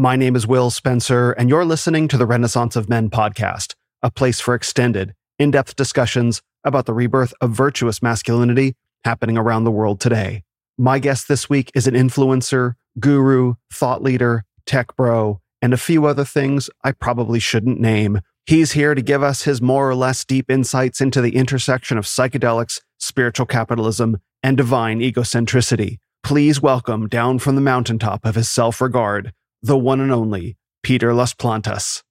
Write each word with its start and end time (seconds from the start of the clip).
My 0.00 0.16
name 0.16 0.34
is 0.34 0.46
Will 0.46 0.70
Spencer, 0.70 1.32
and 1.32 1.50
you're 1.50 1.66
listening 1.66 2.08
to 2.08 2.16
the 2.16 2.24
Renaissance 2.24 2.74
of 2.74 2.88
Men 2.88 3.10
podcast, 3.10 3.74
a 4.02 4.10
place 4.10 4.40
for 4.40 4.54
extended, 4.54 5.14
in 5.38 5.50
depth 5.50 5.76
discussions 5.76 6.40
about 6.64 6.86
the 6.86 6.94
rebirth 6.94 7.34
of 7.42 7.50
virtuous 7.50 8.00
masculinity 8.00 8.76
happening 9.04 9.36
around 9.36 9.64
the 9.64 9.70
world 9.70 10.00
today. 10.00 10.42
My 10.78 11.00
guest 11.00 11.28
this 11.28 11.50
week 11.50 11.70
is 11.74 11.86
an 11.86 11.92
influencer, 11.92 12.76
guru, 12.98 13.56
thought 13.70 14.02
leader, 14.02 14.44
tech 14.64 14.96
bro, 14.96 15.42
and 15.60 15.74
a 15.74 15.76
few 15.76 16.06
other 16.06 16.24
things 16.24 16.70
I 16.82 16.92
probably 16.92 17.38
shouldn't 17.38 17.78
name. 17.78 18.20
He's 18.46 18.72
here 18.72 18.94
to 18.94 19.02
give 19.02 19.22
us 19.22 19.42
his 19.42 19.60
more 19.60 19.86
or 19.86 19.94
less 19.94 20.24
deep 20.24 20.50
insights 20.50 21.02
into 21.02 21.20
the 21.20 21.36
intersection 21.36 21.98
of 21.98 22.06
psychedelics, 22.06 22.80
spiritual 22.96 23.44
capitalism, 23.44 24.16
and 24.42 24.56
divine 24.56 25.00
egocentricity. 25.00 25.98
Please 26.22 26.62
welcome 26.62 27.06
down 27.06 27.38
from 27.38 27.54
the 27.54 27.60
mountaintop 27.60 28.24
of 28.24 28.34
his 28.34 28.48
self 28.48 28.80
regard, 28.80 29.34
the 29.62 29.76
one 29.76 30.00
and 30.00 30.10
only 30.10 30.56
Peter 30.82 31.12
Las 31.12 31.34
Plantas. 31.34 32.02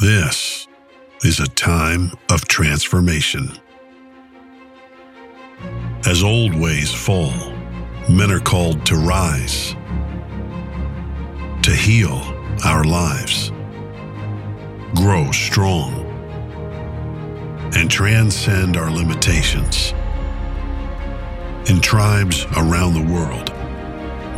This 0.00 0.66
is 1.22 1.38
a 1.38 1.48
time 1.48 2.12
of 2.30 2.48
transformation. 2.48 3.50
As 6.06 6.22
old 6.22 6.54
ways 6.54 6.92
fall, 6.92 7.52
men 8.08 8.30
are 8.30 8.40
called 8.40 8.86
to 8.86 8.96
rise, 8.96 9.76
to 11.62 11.70
heal 11.70 12.22
our 12.64 12.84
lives, 12.84 13.52
grow 14.94 15.30
strong, 15.30 16.08
and 17.76 17.90
transcend 17.90 18.78
our 18.78 18.90
limitations 18.90 19.92
in 21.68 21.80
tribes 21.80 22.46
around 22.56 22.94
the 22.94 23.12
world, 23.12 23.51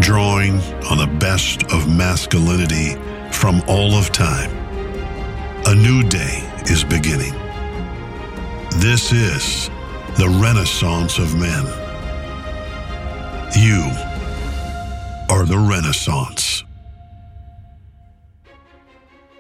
drawing 0.01 0.59
on 0.91 0.99
the 0.99 1.17
best 1.19 1.63
of 1.73 1.89
masculinity 1.89 2.95
from 3.33 3.63
all 3.69 3.95
of 3.95 4.11
time. 4.11 4.51
A 5.67 5.75
new 5.75 6.03
day 6.09 6.43
is 6.67 6.85
beginning. 6.85 7.33
This 8.81 9.13
is 9.13 9.69
the 10.19 10.29
Renaissance 10.43 11.19
of 11.19 11.39
men. 11.39 11.65
You 13.57 13.83
are 15.31 15.45
the 15.45 15.59
Renaissance. 15.59 16.65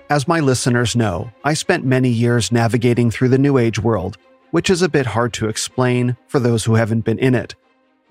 As 0.08 0.28
my 0.28 0.38
listeners 0.38 0.94
know, 0.94 1.32
I 1.42 1.54
spent 1.54 1.84
many 1.84 2.10
years 2.10 2.52
navigating 2.52 3.10
through 3.10 3.30
the 3.30 3.38
New 3.38 3.58
Age 3.58 3.80
world, 3.80 4.16
which 4.52 4.70
is 4.70 4.82
a 4.82 4.88
bit 4.88 5.06
hard 5.06 5.32
to 5.34 5.48
explain 5.48 6.16
for 6.28 6.38
those 6.38 6.64
who 6.64 6.74
haven't 6.74 7.04
been 7.04 7.18
in 7.18 7.34
it. 7.34 7.56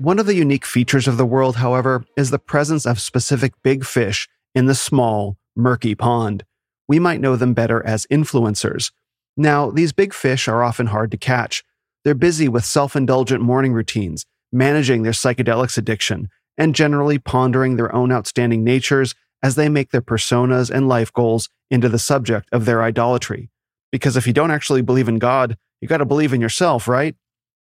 One 0.03 0.19
of 0.19 0.25
the 0.25 0.35
unique 0.35 0.65
features 0.65 1.07
of 1.07 1.15
the 1.15 1.25
world, 1.25 1.55
however, 1.55 2.03
is 2.17 2.29
the 2.29 2.37
presence 2.37 2.85
of 2.85 2.99
specific 2.99 3.53
big 3.63 3.85
fish 3.85 4.27
in 4.53 4.65
the 4.65 4.75
small, 4.75 5.37
murky 5.55 5.95
pond. 5.95 6.43
We 6.89 6.99
might 6.99 7.21
know 7.21 7.37
them 7.37 7.53
better 7.53 7.81
as 7.85 8.05
influencers. 8.07 8.91
Now, 9.37 9.71
these 9.71 9.93
big 9.93 10.13
fish 10.13 10.49
are 10.49 10.61
often 10.61 10.87
hard 10.87 11.09
to 11.11 11.17
catch. 11.17 11.63
They're 12.03 12.15
busy 12.15 12.49
with 12.49 12.65
self 12.65 12.97
indulgent 12.97 13.41
morning 13.41 13.71
routines, 13.71 14.25
managing 14.51 15.03
their 15.03 15.13
psychedelics 15.13 15.77
addiction, 15.77 16.27
and 16.57 16.75
generally 16.75 17.17
pondering 17.17 17.77
their 17.77 17.95
own 17.95 18.11
outstanding 18.11 18.61
natures 18.61 19.15
as 19.41 19.55
they 19.55 19.69
make 19.69 19.91
their 19.91 20.01
personas 20.01 20.69
and 20.69 20.89
life 20.89 21.13
goals 21.13 21.47
into 21.71 21.88
the 21.88 21.97
subject 21.97 22.49
of 22.51 22.65
their 22.65 22.83
idolatry. 22.83 23.49
Because 23.89 24.17
if 24.17 24.27
you 24.27 24.33
don't 24.33 24.51
actually 24.51 24.81
believe 24.81 25.07
in 25.07 25.17
God, 25.17 25.55
you 25.79 25.88
got 25.88 25.99
to 25.99 26.05
believe 26.05 26.33
in 26.33 26.41
yourself, 26.41 26.89
right? 26.89 27.15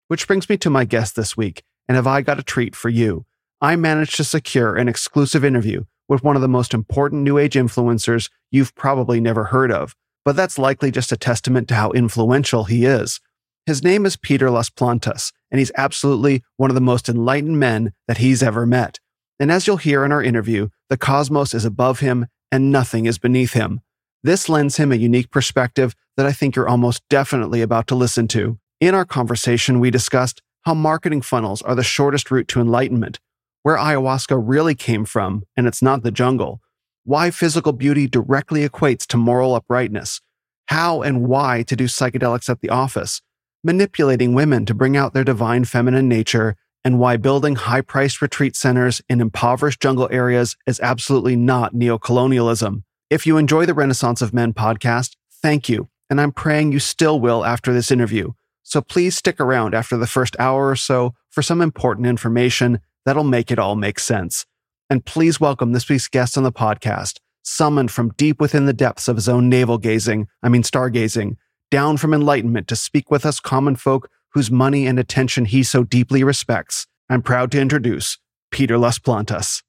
Which 0.07 0.27
brings 0.27 0.47
me 0.47 0.55
to 0.59 0.69
my 0.69 0.85
guest 0.85 1.17
this 1.17 1.35
week 1.35 1.65
and 1.91 1.97
have 1.97 2.07
I 2.07 2.21
got 2.21 2.39
a 2.39 2.43
treat 2.43 2.73
for 2.73 2.87
you? 2.87 3.25
I 3.59 3.75
managed 3.75 4.15
to 4.15 4.23
secure 4.23 4.77
an 4.77 4.87
exclusive 4.87 5.43
interview 5.43 5.83
with 6.07 6.23
one 6.23 6.37
of 6.37 6.41
the 6.41 6.47
most 6.47 6.73
important 6.73 7.23
New 7.23 7.37
Age 7.37 7.55
influencers 7.55 8.29
you've 8.49 8.73
probably 8.75 9.19
never 9.19 9.43
heard 9.43 9.73
of, 9.73 9.93
but 10.23 10.37
that's 10.37 10.57
likely 10.57 10.89
just 10.89 11.11
a 11.11 11.17
testament 11.17 11.67
to 11.67 11.75
how 11.75 11.91
influential 11.91 12.63
he 12.63 12.85
is. 12.85 13.19
His 13.65 13.83
name 13.83 14.05
is 14.05 14.15
Peter 14.15 14.49
Las 14.49 14.69
Plantas, 14.69 15.33
and 15.51 15.59
he's 15.59 15.73
absolutely 15.75 16.43
one 16.55 16.71
of 16.71 16.75
the 16.75 16.79
most 16.79 17.09
enlightened 17.09 17.59
men 17.59 17.91
that 18.07 18.19
he's 18.19 18.41
ever 18.41 18.65
met. 18.65 19.01
And 19.37 19.51
as 19.51 19.67
you'll 19.67 19.75
hear 19.75 20.05
in 20.05 20.13
our 20.13 20.23
interview, 20.23 20.69
the 20.87 20.95
cosmos 20.95 21.53
is 21.53 21.65
above 21.65 21.99
him 21.99 22.27
and 22.53 22.71
nothing 22.71 23.05
is 23.05 23.17
beneath 23.17 23.51
him. 23.51 23.81
This 24.23 24.47
lends 24.47 24.77
him 24.77 24.93
a 24.93 24.95
unique 24.95 25.29
perspective 25.29 25.93
that 26.15 26.25
I 26.25 26.31
think 26.31 26.55
you're 26.55 26.69
almost 26.69 27.03
definitely 27.09 27.61
about 27.61 27.87
to 27.87 27.95
listen 27.95 28.29
to. 28.29 28.59
In 28.79 28.95
our 28.95 29.03
conversation, 29.03 29.81
we 29.81 29.91
discussed 29.91 30.41
how 30.63 30.73
marketing 30.73 31.21
funnels 31.21 31.61
are 31.61 31.75
the 31.75 31.83
shortest 31.83 32.31
route 32.31 32.47
to 32.49 32.61
enlightenment, 32.61 33.19
where 33.63 33.77
ayahuasca 33.77 34.41
really 34.43 34.75
came 34.75 35.05
from, 35.05 35.43
and 35.55 35.67
it's 35.67 35.81
not 35.81 36.03
the 36.03 36.11
jungle, 36.11 36.61
why 37.03 37.31
physical 37.31 37.73
beauty 37.73 38.07
directly 38.07 38.67
equates 38.67 39.05
to 39.07 39.17
moral 39.17 39.55
uprightness, 39.55 40.21
how 40.67 41.01
and 41.01 41.27
why 41.27 41.63
to 41.63 41.75
do 41.75 41.85
psychedelics 41.85 42.49
at 42.49 42.61
the 42.61 42.69
office, 42.69 43.21
manipulating 43.63 44.33
women 44.33 44.65
to 44.65 44.73
bring 44.73 44.95
out 44.95 45.13
their 45.13 45.23
divine 45.23 45.65
feminine 45.65 46.07
nature, 46.07 46.55
and 46.83 46.99
why 46.99 47.17
building 47.17 47.55
high 47.55 47.81
priced 47.81 48.21
retreat 48.21 48.55
centers 48.55 49.01
in 49.07 49.21
impoverished 49.21 49.79
jungle 49.81 50.09
areas 50.11 50.55
is 50.65 50.79
absolutely 50.79 51.35
not 51.35 51.73
neocolonialism. 51.73 52.83
If 53.09 53.27
you 53.27 53.37
enjoy 53.37 53.65
the 53.65 53.73
Renaissance 53.73 54.21
of 54.21 54.33
Men 54.33 54.53
podcast, 54.53 55.15
thank 55.41 55.69
you, 55.69 55.89
and 56.09 56.19
I'm 56.19 56.31
praying 56.31 56.71
you 56.71 56.79
still 56.79 57.19
will 57.19 57.45
after 57.45 57.73
this 57.73 57.91
interview. 57.91 58.33
So 58.63 58.81
please 58.81 59.15
stick 59.15 59.39
around 59.39 59.73
after 59.73 59.97
the 59.97 60.07
first 60.07 60.35
hour 60.39 60.69
or 60.69 60.75
so 60.75 61.13
for 61.29 61.41
some 61.41 61.61
important 61.61 62.07
information 62.07 62.79
that'll 63.05 63.23
make 63.23 63.51
it 63.51 63.59
all 63.59 63.75
make 63.75 63.99
sense. 63.99 64.45
And 64.89 65.05
please 65.05 65.39
welcome 65.39 65.71
this 65.71 65.89
week's 65.89 66.07
guest 66.07 66.37
on 66.37 66.43
the 66.43 66.51
podcast, 66.51 67.17
summoned 67.43 67.91
from 67.91 68.13
deep 68.17 68.39
within 68.39 68.65
the 68.65 68.73
depths 68.73 69.07
of 69.07 69.15
his 69.15 69.29
own 69.29 69.49
navel 69.49 69.77
gazing, 69.77 70.27
I 70.43 70.49
mean 70.49 70.63
stargazing, 70.63 71.37
down 71.69 71.97
from 71.97 72.13
enlightenment 72.13 72.67
to 72.67 72.75
speak 72.75 73.09
with 73.09 73.25
us 73.25 73.39
common 73.39 73.75
folk 73.75 74.09
whose 74.33 74.51
money 74.51 74.85
and 74.85 74.99
attention 74.99 75.45
he 75.45 75.63
so 75.63 75.83
deeply 75.83 76.23
respects. 76.23 76.87
I'm 77.09 77.21
proud 77.21 77.51
to 77.53 77.59
introduce 77.59 78.17
Peter 78.51 78.77
Las 78.77 78.99
Plantas. 78.99 79.63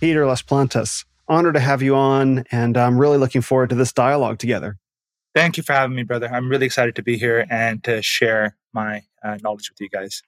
Peter 0.00 0.26
Las 0.26 0.42
Plantas, 0.42 1.04
honor 1.28 1.52
to 1.52 1.60
have 1.60 1.82
you 1.82 1.94
on, 1.94 2.44
and 2.50 2.76
I'm 2.76 2.98
really 2.98 3.18
looking 3.18 3.42
forward 3.42 3.70
to 3.70 3.74
this 3.74 3.92
dialogue 3.92 4.38
together. 4.38 4.76
Thank 5.34 5.56
you 5.56 5.62
for 5.62 5.72
having 5.72 5.96
me, 5.96 6.02
brother. 6.02 6.28
I'm 6.28 6.48
really 6.48 6.66
excited 6.66 6.94
to 6.96 7.02
be 7.02 7.16
here 7.16 7.46
and 7.48 7.82
to 7.84 8.02
share 8.02 8.56
my 8.72 9.02
uh, 9.24 9.38
knowledge 9.42 9.70
with 9.70 9.80
you 9.80 9.88
guys. 9.88 10.22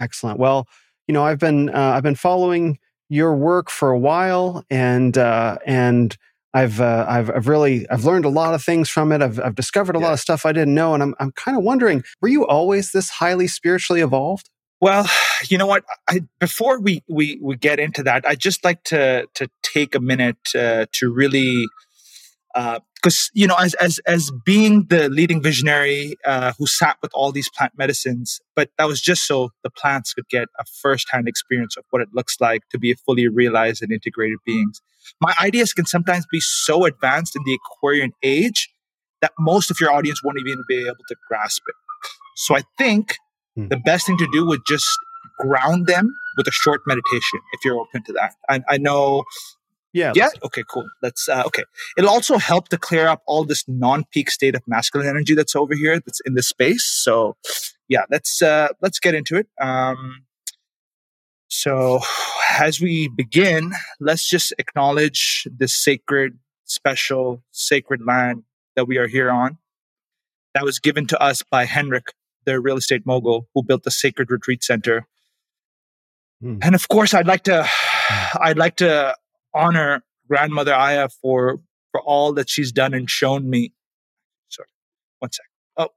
Excellent. 0.00 0.38
Well, 0.38 0.66
you 1.06 1.12
know, 1.12 1.24
I've 1.24 1.38
been 1.38 1.68
uh, 1.70 1.92
I've 1.94 2.02
been 2.02 2.14
following 2.14 2.78
your 3.08 3.36
work 3.36 3.70
for 3.70 3.90
a 3.90 3.98
while, 3.98 4.64
and 4.70 5.16
uh, 5.16 5.58
and 5.66 6.16
I've, 6.54 6.80
uh, 6.80 7.04
I've 7.08 7.30
I've 7.30 7.48
really 7.48 7.88
I've 7.90 8.04
learned 8.04 8.24
a 8.24 8.30
lot 8.30 8.54
of 8.54 8.62
things 8.64 8.88
from 8.88 9.12
it. 9.12 9.22
I've 9.22 9.38
I've 9.40 9.54
discovered 9.54 9.96
a 9.96 9.98
yeah. 9.98 10.06
lot 10.06 10.12
of 10.14 10.20
stuff 10.20 10.46
I 10.46 10.52
didn't 10.52 10.74
know, 10.74 10.94
and 10.94 11.02
I'm 11.02 11.14
I'm 11.20 11.32
kind 11.32 11.56
of 11.56 11.62
wondering, 11.62 12.02
were 12.20 12.28
you 12.28 12.46
always 12.46 12.92
this 12.92 13.10
highly 13.10 13.46
spiritually 13.46 14.00
evolved? 14.00 14.50
Well, 14.86 15.10
you 15.48 15.58
know 15.58 15.66
what? 15.66 15.84
I, 16.08 16.20
before 16.38 16.78
we, 16.80 17.02
we 17.08 17.40
we 17.42 17.56
get 17.56 17.80
into 17.80 18.04
that, 18.04 18.24
I'd 18.26 18.38
just 18.38 18.64
like 18.64 18.84
to 18.84 19.26
to 19.34 19.48
take 19.64 19.96
a 19.96 20.00
minute 20.00 20.38
uh, 20.54 20.86
to 20.92 21.12
really, 21.12 21.66
because 22.54 23.30
uh, 23.30 23.34
you 23.34 23.48
know, 23.48 23.56
as 23.56 23.74
as 23.74 23.98
as 24.06 24.30
being 24.44 24.86
the 24.88 25.08
leading 25.08 25.42
visionary 25.42 26.14
uh, 26.24 26.52
who 26.56 26.68
sat 26.68 26.98
with 27.02 27.10
all 27.14 27.32
these 27.32 27.50
plant 27.50 27.72
medicines, 27.76 28.40
but 28.54 28.70
that 28.78 28.86
was 28.86 29.00
just 29.00 29.26
so 29.26 29.50
the 29.64 29.70
plants 29.70 30.14
could 30.14 30.28
get 30.28 30.46
a 30.60 30.64
firsthand 30.80 31.26
experience 31.26 31.76
of 31.76 31.84
what 31.90 32.00
it 32.00 32.10
looks 32.14 32.36
like 32.40 32.62
to 32.70 32.78
be 32.78 32.94
fully 32.94 33.26
realized 33.26 33.82
and 33.82 33.90
integrated 33.90 34.38
beings. 34.46 34.80
My 35.20 35.34
ideas 35.40 35.72
can 35.72 35.86
sometimes 35.86 36.26
be 36.30 36.40
so 36.40 36.84
advanced 36.84 37.34
in 37.34 37.42
the 37.44 37.58
Aquarian 37.58 38.12
age 38.22 38.70
that 39.20 39.32
most 39.36 39.68
of 39.72 39.78
your 39.80 39.92
audience 39.92 40.22
won't 40.22 40.38
even 40.38 40.62
be 40.68 40.86
able 40.86 41.04
to 41.08 41.16
grasp 41.28 41.62
it. 41.66 41.74
So 42.36 42.54
I 42.54 42.62
think 42.78 43.16
Hmm. 43.56 43.68
the 43.68 43.78
best 43.78 44.06
thing 44.06 44.18
to 44.18 44.28
do 44.32 44.46
would 44.46 44.60
just 44.66 44.86
ground 45.38 45.86
them 45.86 46.14
with 46.36 46.46
a 46.46 46.52
short 46.52 46.82
meditation 46.86 47.40
if 47.52 47.64
you're 47.64 47.78
open 47.78 48.02
to 48.04 48.12
that. 48.12 48.34
I, 48.48 48.62
I 48.68 48.78
know. 48.78 49.24
Yeah. 49.92 50.12
Yeah. 50.14 50.28
Okay. 50.44 50.62
Cool. 50.68 50.86
Let's. 51.02 51.28
Uh, 51.28 51.42
okay. 51.46 51.64
It'll 51.96 52.10
also 52.10 52.36
help 52.36 52.68
to 52.68 52.78
clear 52.78 53.08
up 53.08 53.22
all 53.26 53.44
this 53.44 53.64
non-peak 53.66 54.30
state 54.30 54.54
of 54.54 54.62
masculine 54.66 55.08
energy 55.08 55.34
that's 55.34 55.56
over 55.56 55.74
here, 55.74 55.98
that's 56.00 56.20
in 56.26 56.34
this 56.34 56.48
space. 56.48 56.84
So, 56.84 57.36
yeah. 57.88 58.02
Let's 58.10 58.42
uh, 58.42 58.68
let's 58.82 59.00
get 59.00 59.14
into 59.14 59.36
it. 59.36 59.48
Um, 59.60 60.26
so, 61.48 62.00
as 62.58 62.80
we 62.80 63.08
begin, 63.08 63.72
let's 63.98 64.28
just 64.28 64.52
acknowledge 64.58 65.48
this 65.50 65.74
sacred, 65.74 66.38
special, 66.64 67.42
sacred 67.52 68.02
land 68.04 68.42
that 68.74 68.86
we 68.86 68.98
are 68.98 69.06
here 69.06 69.30
on. 69.30 69.56
That 70.52 70.64
was 70.64 70.78
given 70.78 71.06
to 71.06 71.22
us 71.22 71.42
by 71.42 71.64
Henrik 71.64 72.12
the 72.46 72.60
real 72.60 72.78
estate 72.78 73.04
mogul 73.04 73.48
who 73.54 73.62
built 73.62 73.82
the 73.82 73.90
Sacred 73.90 74.30
Retreat 74.30 74.64
Center. 74.64 75.06
Mm. 76.42 76.58
And 76.62 76.74
of 76.74 76.88
course, 76.88 77.12
I'd 77.12 77.26
like 77.26 77.42
to, 77.44 77.68
I'd 78.40 78.56
like 78.56 78.76
to 78.76 79.14
honor 79.54 80.02
grandmother 80.28 80.74
Aya 80.74 81.08
for 81.20 81.60
for 81.92 82.00
all 82.00 82.32
that 82.34 82.48
she's 82.48 82.72
done 82.72 82.94
and 82.94 83.08
shown 83.08 83.48
me. 83.48 83.72
Sorry, 84.48 84.68
one 85.18 85.30
second. 85.32 85.50
Oh, 85.76 85.88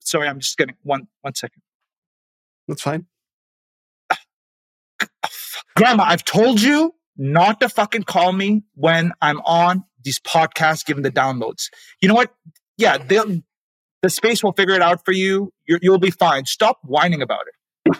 sorry, 0.00 0.28
I'm 0.28 0.40
just 0.40 0.56
getting 0.56 0.76
one 0.82 1.08
one 1.22 1.34
second. 1.34 1.62
That's 2.66 2.82
fine. 2.82 3.06
Grandma, 5.76 6.04
I've 6.04 6.24
told 6.24 6.60
you 6.60 6.94
not 7.16 7.60
to 7.60 7.68
fucking 7.68 8.02
call 8.02 8.32
me 8.32 8.64
when 8.74 9.12
I'm 9.22 9.40
on 9.42 9.84
these 10.02 10.18
podcasts 10.18 10.84
giving 10.84 11.04
the 11.04 11.10
downloads. 11.10 11.68
You 12.00 12.08
know 12.08 12.14
what? 12.14 12.34
Yeah, 12.76 12.98
they'll, 12.98 13.40
the 14.02 14.10
space 14.10 14.42
will 14.42 14.52
figure 14.52 14.74
it 14.74 14.82
out 14.82 15.04
for 15.04 15.12
you. 15.12 15.52
you 15.66 15.90
will 15.90 15.98
be 15.98 16.10
fine. 16.10 16.46
Stop 16.46 16.78
whining 16.82 17.22
about 17.22 17.44
it. 17.46 17.98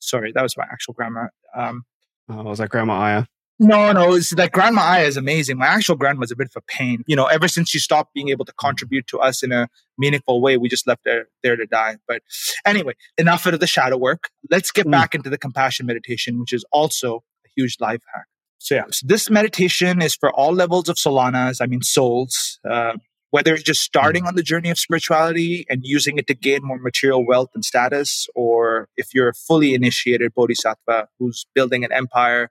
Sorry, 0.00 0.32
that 0.32 0.42
was 0.42 0.56
my 0.56 0.64
actual 0.70 0.94
grandma. 0.94 1.26
Um, 1.54 1.84
oh, 2.28 2.42
was 2.42 2.58
that 2.58 2.70
Grandma 2.70 2.94
Aya? 2.94 3.24
No, 3.62 3.92
no, 3.92 4.14
it's 4.14 4.32
like 4.32 4.52
Grandma 4.52 4.80
Aya 4.80 5.04
is 5.06 5.18
amazing. 5.18 5.58
My 5.58 5.66
actual 5.66 5.94
grandma's 5.94 6.30
a 6.30 6.36
bit 6.36 6.46
of 6.46 6.56
a 6.56 6.62
pain. 6.62 7.04
You 7.06 7.14
know, 7.14 7.26
ever 7.26 7.46
since 7.46 7.68
she 7.68 7.78
stopped 7.78 8.14
being 8.14 8.30
able 8.30 8.46
to 8.46 8.54
contribute 8.54 9.06
to 9.08 9.18
us 9.18 9.42
in 9.42 9.52
a 9.52 9.68
meaningful 9.98 10.40
way, 10.40 10.56
we 10.56 10.70
just 10.70 10.86
left 10.86 11.02
her 11.04 11.26
there 11.42 11.56
to 11.56 11.66
die. 11.66 11.98
But 12.08 12.22
anyway, 12.64 12.94
enough 13.18 13.44
of 13.44 13.60
the 13.60 13.66
shadow 13.66 13.98
work. 13.98 14.30
Let's 14.50 14.70
get 14.70 14.86
mm. 14.86 14.92
back 14.92 15.14
into 15.14 15.28
the 15.28 15.36
compassion 15.36 15.84
meditation, 15.84 16.40
which 16.40 16.54
is 16.54 16.64
also 16.72 17.22
a 17.44 17.50
huge 17.54 17.76
life 17.80 18.00
hack. 18.14 18.24
So 18.56 18.76
yeah, 18.76 18.84
so 18.90 19.06
this 19.06 19.28
meditation 19.28 20.00
is 20.00 20.14
for 20.14 20.32
all 20.32 20.52
levels 20.52 20.88
of 20.88 20.96
solanas. 20.96 21.60
I 21.60 21.66
mean 21.66 21.82
souls. 21.82 22.58
Uh, 22.68 22.94
whether 23.30 23.54
it's 23.54 23.62
just 23.62 23.80
mm-hmm. 23.80 24.00
starting 24.00 24.26
on 24.26 24.34
the 24.34 24.42
journey 24.42 24.70
of 24.70 24.78
spirituality 24.78 25.66
and 25.68 25.80
using 25.84 26.18
it 26.18 26.26
to 26.26 26.34
gain 26.34 26.60
more 26.62 26.78
material 26.78 27.26
wealth 27.26 27.50
and 27.54 27.64
status, 27.64 28.26
or 28.34 28.88
if 28.96 29.14
you're 29.14 29.28
a 29.28 29.34
fully 29.34 29.74
initiated 29.74 30.34
bodhisattva 30.34 31.08
who's 31.18 31.46
building 31.54 31.84
an 31.84 31.92
empire 31.92 32.50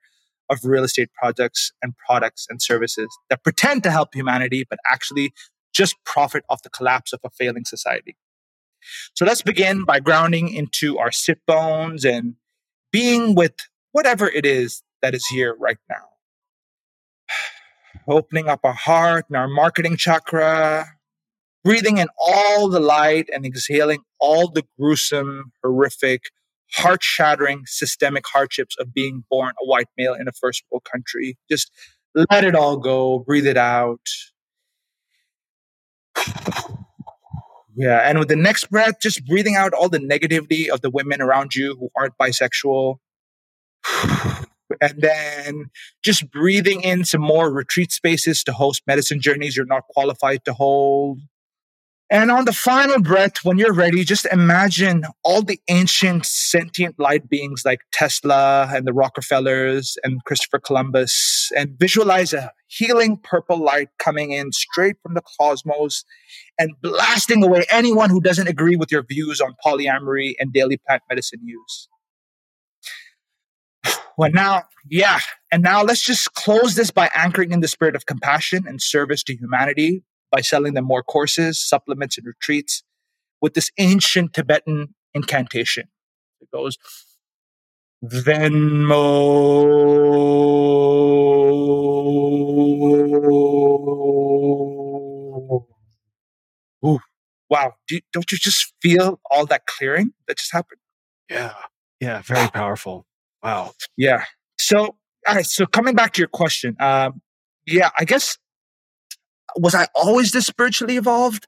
of 0.49 0.59
real 0.63 0.83
estate 0.83 1.09
projects 1.13 1.71
and 1.83 1.93
products 1.97 2.47
and 2.49 2.61
services 2.61 3.07
that 3.29 3.43
pretend 3.43 3.83
to 3.83 3.91
help 3.91 4.13
humanity, 4.13 4.65
but 4.67 4.79
actually 4.85 5.31
just 5.73 5.95
profit 6.05 6.43
off 6.49 6.63
the 6.63 6.69
collapse 6.69 7.13
of 7.13 7.19
a 7.23 7.29
failing 7.29 7.65
society. 7.65 8.15
So 9.13 9.25
let's 9.25 9.41
begin 9.41 9.85
by 9.85 9.99
grounding 9.99 10.49
into 10.49 10.97
our 10.97 11.11
sit 11.11 11.39
bones 11.45 12.05
and 12.05 12.35
being 12.91 13.35
with 13.35 13.53
whatever 13.91 14.27
it 14.27 14.45
is 14.45 14.81
that 15.01 15.13
is 15.13 15.25
here 15.27 15.55
right 15.59 15.77
now. 15.89 16.08
Opening 18.09 18.47
up 18.47 18.61
our 18.63 18.73
heart 18.73 19.25
and 19.29 19.37
our 19.37 19.47
marketing 19.47 19.95
chakra, 19.95 20.87
breathing 21.63 21.97
in 21.97 22.07
all 22.19 22.67
the 22.67 22.79
light 22.79 23.29
and 23.31 23.45
exhaling 23.45 23.99
all 24.19 24.49
the 24.49 24.63
gruesome, 24.79 25.51
horrific, 25.63 26.23
heart 26.73 27.03
shattering 27.03 27.63
systemic 27.65 28.25
hardships 28.27 28.75
of 28.79 28.93
being 28.93 29.23
born 29.29 29.53
a 29.61 29.65
white 29.65 29.87
male 29.97 30.13
in 30.13 30.27
a 30.27 30.31
first 30.31 30.63
world 30.71 30.85
country. 30.91 31.37
Just 31.49 31.71
let 32.31 32.43
it 32.43 32.55
all 32.55 32.77
go, 32.77 33.19
breathe 33.19 33.47
it 33.47 33.57
out. 33.57 34.01
Yeah, 37.75 37.99
and 37.99 38.19
with 38.19 38.27
the 38.27 38.35
next 38.35 38.69
breath, 38.69 38.95
just 39.01 39.25
breathing 39.25 39.55
out 39.55 39.71
all 39.71 39.87
the 39.87 39.99
negativity 39.99 40.67
of 40.67 40.81
the 40.81 40.89
women 40.89 41.21
around 41.21 41.55
you 41.55 41.77
who 41.79 41.89
aren't 41.95 42.17
bisexual. 42.17 42.97
And 44.81 45.01
then 45.01 45.65
just 46.03 46.31
breathing 46.31 46.81
in 46.81 47.03
some 47.03 47.21
more 47.21 47.51
retreat 47.51 47.91
spaces 47.91 48.43
to 48.45 48.53
host 48.53 48.83
medicine 48.87 49.21
journeys 49.21 49.57
you're 49.57 49.65
not 49.65 49.87
qualified 49.87 50.45
to 50.45 50.53
hold. 50.53 51.19
And 52.11 52.31
on 52.31 52.45
the 52.45 52.53
final 52.53 52.99
breath, 53.01 53.45
when 53.45 53.59
you're 53.59 53.73
ready, 53.73 54.03
just 54.03 54.25
imagine 54.31 55.03
all 55.23 55.43
the 55.43 55.59
ancient 55.69 56.25
sentient 56.25 56.99
light 56.99 57.29
beings 57.29 57.61
like 57.63 57.81
Tesla 57.91 58.67
and 58.73 58.87
the 58.87 58.93
Rockefellers 58.93 59.95
and 60.03 60.23
Christopher 60.23 60.57
Columbus, 60.57 61.51
and 61.55 61.77
visualize 61.77 62.33
a 62.33 62.51
healing 62.65 63.17
purple 63.21 63.63
light 63.63 63.89
coming 63.99 64.31
in 64.31 64.51
straight 64.53 64.95
from 65.03 65.13
the 65.13 65.21
cosmos 65.39 66.03
and 66.57 66.71
blasting 66.81 67.43
away 67.43 67.65
anyone 67.69 68.09
who 68.09 68.21
doesn't 68.21 68.47
agree 68.47 68.75
with 68.75 68.91
your 68.91 69.03
views 69.03 69.39
on 69.39 69.55
polyamory 69.63 70.33
and 70.39 70.51
daily 70.51 70.77
plant 70.77 71.03
medicine 71.09 71.41
use. 71.43 71.89
Well, 74.19 74.31
now, 74.33 74.63
yeah. 74.89 75.19
And 75.49 75.63
now 75.63 75.81
let's 75.81 76.03
just 76.03 76.33
close 76.33 76.75
this 76.75 76.91
by 76.91 77.09
anchoring 77.15 77.53
in 77.53 77.61
the 77.61 77.69
spirit 77.69 77.95
of 77.95 78.05
compassion 78.05 78.65
and 78.67 78.81
service 78.81 79.23
to 79.23 79.33
humanity 79.33 80.03
by 80.29 80.41
selling 80.41 80.73
them 80.73 80.83
more 80.83 81.03
courses, 81.03 81.57
supplements, 81.57 82.17
and 82.17 82.27
retreats 82.27 82.83
with 83.41 83.53
this 83.53 83.71
ancient 83.77 84.33
Tibetan 84.33 84.93
incantation. 85.13 85.85
It 86.41 86.49
goes 86.51 86.77
Venmo. 88.03 88.97
Ooh, 96.85 96.99
wow. 97.49 97.73
Do, 97.87 98.01
don't 98.11 98.29
you 98.33 98.37
just 98.37 98.73
feel 98.81 99.21
all 99.31 99.45
that 99.45 99.65
clearing 99.65 100.11
that 100.27 100.37
just 100.37 100.51
happened? 100.51 100.81
Yeah. 101.29 101.53
Yeah. 102.01 102.21
Very 102.21 102.49
powerful. 102.49 103.05
Wow. 103.43 103.71
Yeah. 103.97 104.23
So, 104.57 104.95
all 105.27 105.35
right. 105.35 105.45
So, 105.45 105.65
coming 105.65 105.95
back 105.95 106.13
to 106.13 106.21
your 106.21 106.27
question, 106.27 106.75
um, 106.79 107.21
yeah, 107.65 107.89
I 107.97 108.05
guess 108.05 108.37
was 109.55 109.75
I 109.75 109.87
always 109.95 110.31
this 110.31 110.45
spiritually 110.45 110.97
evolved? 110.97 111.45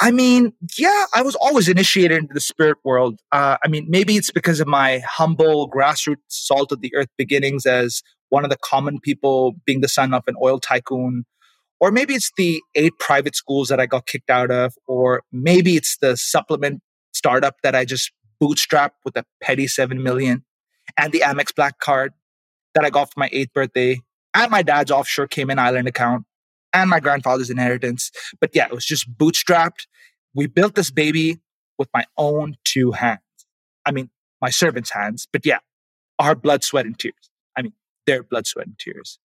I 0.00 0.10
mean, 0.10 0.52
yeah, 0.78 1.06
I 1.14 1.22
was 1.22 1.34
always 1.36 1.68
initiated 1.68 2.18
into 2.18 2.34
the 2.34 2.40
spirit 2.40 2.78
world. 2.84 3.20
Uh, 3.32 3.56
I 3.62 3.68
mean, 3.68 3.86
maybe 3.88 4.16
it's 4.16 4.30
because 4.30 4.60
of 4.60 4.66
my 4.66 5.00
humble 5.00 5.70
grassroots 5.70 6.16
salt 6.28 6.72
of 6.72 6.80
the 6.80 6.94
earth 6.94 7.08
beginnings 7.16 7.66
as 7.66 8.02
one 8.30 8.44
of 8.44 8.50
the 8.50 8.58
common 8.58 9.00
people 9.00 9.54
being 9.64 9.80
the 9.80 9.88
son 9.88 10.14
of 10.14 10.24
an 10.26 10.34
oil 10.42 10.58
tycoon. 10.58 11.24
Or 11.80 11.92
maybe 11.92 12.14
it's 12.14 12.32
the 12.36 12.60
eight 12.74 12.98
private 12.98 13.36
schools 13.36 13.68
that 13.68 13.78
I 13.78 13.86
got 13.86 14.06
kicked 14.06 14.30
out 14.30 14.50
of. 14.50 14.74
Or 14.86 15.22
maybe 15.32 15.76
it's 15.76 15.96
the 15.98 16.16
supplement 16.16 16.80
startup 17.12 17.56
that 17.62 17.74
I 17.74 17.84
just 17.84 18.10
bootstrapped 18.42 18.90
with 19.04 19.16
a 19.16 19.24
petty 19.42 19.66
seven 19.66 20.02
million 20.02 20.44
and 20.96 21.12
the 21.12 21.20
Amex 21.20 21.54
Black 21.54 21.78
card 21.78 22.12
that 22.74 22.84
I 22.84 22.90
got 22.90 23.12
for 23.12 23.20
my 23.20 23.28
eighth 23.32 23.52
birthday 23.52 24.00
and 24.34 24.50
my 24.50 24.62
dad's 24.62 24.90
offshore 24.90 25.26
Cayman 25.26 25.58
Island 25.58 25.88
account 25.88 26.24
and 26.72 26.90
my 26.90 27.00
grandfather's 27.00 27.50
inheritance. 27.50 28.10
But 28.40 28.50
yeah, 28.54 28.66
it 28.66 28.72
was 28.72 28.84
just 28.84 29.12
bootstrapped. 29.16 29.86
We 30.34 30.46
built 30.46 30.74
this 30.74 30.90
baby 30.90 31.38
with 31.78 31.88
my 31.94 32.04
own 32.16 32.56
two 32.64 32.92
hands. 32.92 33.20
I 33.84 33.90
mean, 33.90 34.10
my 34.40 34.50
servant's 34.50 34.90
hands, 34.90 35.26
but 35.32 35.44
yeah, 35.46 35.58
our 36.18 36.34
blood, 36.34 36.62
sweat, 36.62 36.86
and 36.86 36.98
tears. 36.98 37.14
I 37.56 37.62
mean, 37.62 37.72
their 38.06 38.22
blood, 38.22 38.46
sweat, 38.46 38.66
and 38.66 38.78
tears. 38.78 39.18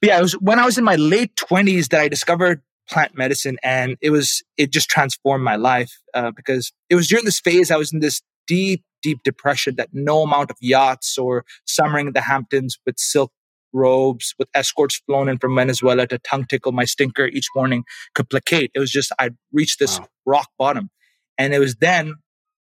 But 0.00 0.08
yeah, 0.08 0.18
it 0.18 0.22
was 0.22 0.32
when 0.34 0.58
I 0.58 0.64
was 0.64 0.78
in 0.78 0.84
my 0.84 0.96
late 0.96 1.36
20s 1.36 1.88
that 1.88 2.00
I 2.00 2.08
discovered 2.08 2.62
plant 2.88 3.16
medicine 3.16 3.58
and 3.62 3.96
it 4.00 4.10
was, 4.10 4.42
it 4.56 4.70
just 4.70 4.88
transformed 4.88 5.42
my 5.42 5.56
life 5.56 5.98
uh, 6.14 6.30
because 6.30 6.72
it 6.88 6.94
was 6.94 7.08
during 7.08 7.24
this 7.24 7.40
phase 7.40 7.70
I 7.70 7.76
was 7.76 7.92
in 7.92 8.00
this 8.00 8.22
deep, 8.46 8.84
deep 9.06 9.22
depression 9.22 9.76
that 9.76 9.90
no 9.92 10.22
amount 10.22 10.50
of 10.50 10.56
yachts 10.60 11.16
or 11.16 11.44
summering 11.64 12.08
in 12.08 12.12
the 12.12 12.20
Hamptons 12.20 12.76
with 12.84 12.98
silk 12.98 13.30
robes 13.72 14.34
with 14.38 14.48
escorts 14.54 14.96
flown 15.06 15.28
in 15.28 15.38
from 15.38 15.54
Venezuela 15.54 16.08
to 16.08 16.18
tongue 16.18 16.46
tickle 16.46 16.72
my 16.72 16.84
stinker 16.84 17.26
each 17.26 17.46
morning 17.54 17.84
could 18.14 18.28
placate. 18.28 18.72
It 18.74 18.80
was 18.80 18.90
just, 18.90 19.12
I 19.20 19.30
reached 19.52 19.78
this 19.78 20.00
wow. 20.00 20.08
rock 20.26 20.48
bottom. 20.58 20.90
And 21.38 21.54
it 21.54 21.60
was 21.60 21.76
then 21.76 22.14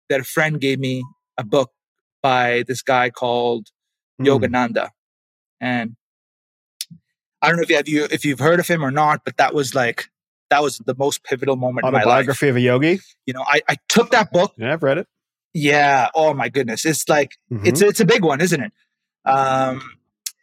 that 0.10 0.20
a 0.20 0.24
friend 0.26 0.60
gave 0.60 0.80
me 0.80 1.04
a 1.38 1.46
book 1.46 1.72
by 2.22 2.66
this 2.68 2.82
guy 2.82 3.10
called 3.10 3.68
mm. 4.22 4.26
Yogananda. 4.28 4.90
And 5.62 5.96
I 7.42 7.48
don't 7.48 7.56
know 7.58 7.64
if 7.64 7.70
you 7.70 7.76
have 7.78 7.88
you 7.88 8.08
if 8.10 8.26
you've 8.26 8.40
heard 8.40 8.60
of 8.60 8.68
him 8.68 8.84
or 8.84 8.92
not, 8.92 9.22
but 9.24 9.38
that 9.38 9.54
was 9.54 9.76
like 9.76 10.10
that 10.50 10.64
was 10.64 10.78
the 10.80 10.96
most 10.96 11.24
pivotal 11.24 11.56
moment. 11.56 11.86
In 11.86 11.92
my 11.92 12.00
life. 12.00 12.08
Autobiography 12.08 12.48
of 12.50 12.56
a 12.56 12.62
yogi. 12.62 13.00
You 13.26 13.34
know, 13.34 13.44
I, 13.46 13.62
I 13.68 13.76
took 13.90 14.12
that 14.12 14.32
book. 14.32 14.54
Yeah, 14.58 14.74
I've 14.74 14.84
read 14.84 14.98
it. 14.98 15.08
Yeah. 15.54 16.10
Oh 16.16 16.34
my 16.34 16.50
goodness, 16.50 16.86
it's 16.86 17.08
like 17.08 17.38
mm-hmm. 17.52 17.66
it's 17.66 17.82
it's 17.82 18.00
a 18.00 18.06
big 18.06 18.24
one, 18.24 18.42
isn't 18.42 18.62
it? 18.62 18.72
Um, 19.26 19.82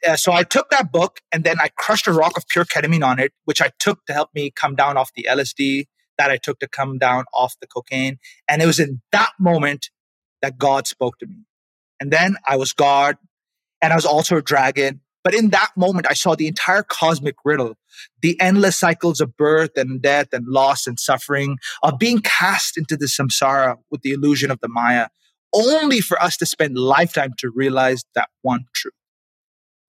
uh, 0.07 0.17
so 0.17 0.33
I 0.33 0.45
took 0.45 0.71
that 0.71 0.93
book 0.93 1.21
and 1.33 1.45
then 1.45 1.57
I 1.61 1.69
crushed 1.77 2.07
a 2.07 2.13
rock 2.13 2.37
of 2.37 2.47
pure 2.49 2.65
ketamine 2.65 3.05
on 3.05 3.19
it, 3.19 3.33
which 3.45 3.61
I 3.61 3.71
took 3.79 4.07
to 4.07 4.13
help 4.13 4.31
me 4.35 4.51
come 4.51 4.75
down 4.75 4.97
off 4.97 5.13
the 5.15 5.27
LSD, 5.29 5.87
that 6.17 6.31
I 6.31 6.37
took 6.37 6.59
to 6.61 6.69
come 6.69 6.99
down 6.99 7.25
off 7.35 7.55
the 7.61 7.67
cocaine. 7.67 8.19
And 8.49 8.63
it 8.63 8.67
was 8.67 8.79
in 8.79 9.03
that 9.13 9.31
moment 9.39 9.91
that 10.43 10.59
God 10.59 10.87
spoke 10.87 11.19
to 11.19 11.27
me. 11.27 11.45
And 11.99 12.11
then 12.11 12.37
I 12.49 12.57
was 12.57 12.73
God 12.73 13.17
and 13.83 13.93
I 13.93 13.97
was 13.97 14.07
also 14.07 14.37
a 14.37 14.43
dragon. 14.43 15.01
But 15.23 15.35
in 15.35 15.51
that 15.51 15.71
moment, 15.77 16.07
I 16.09 16.15
saw 16.15 16.35
the 16.35 16.47
entire 16.47 16.83
cosmic 16.83 17.37
riddle, 17.45 17.77
the 18.23 18.41
endless 18.41 18.79
cycles 18.79 19.21
of 19.21 19.37
birth 19.37 19.77
and 19.77 20.01
death 20.01 20.29
and 20.33 20.47
loss 20.47 20.87
and 20.87 20.99
suffering, 20.99 21.59
of 21.83 21.99
being 21.99 22.21
cast 22.21 22.79
into 22.79 22.97
the 22.97 23.07
samsara 23.07 23.77
with 23.91 24.01
the 24.03 24.13
illusion 24.13 24.51
of 24.51 24.61
the 24.61 24.69
Maya, 24.69 25.09
only 25.53 26.01
for 26.01 26.21
us 26.23 26.37
to 26.39 26.47
spend 26.47 26.79
lifetime 26.79 27.33
to 27.39 27.51
realize 27.51 28.05
that 28.15 28.31
one 28.43 28.65
truth 28.75 28.95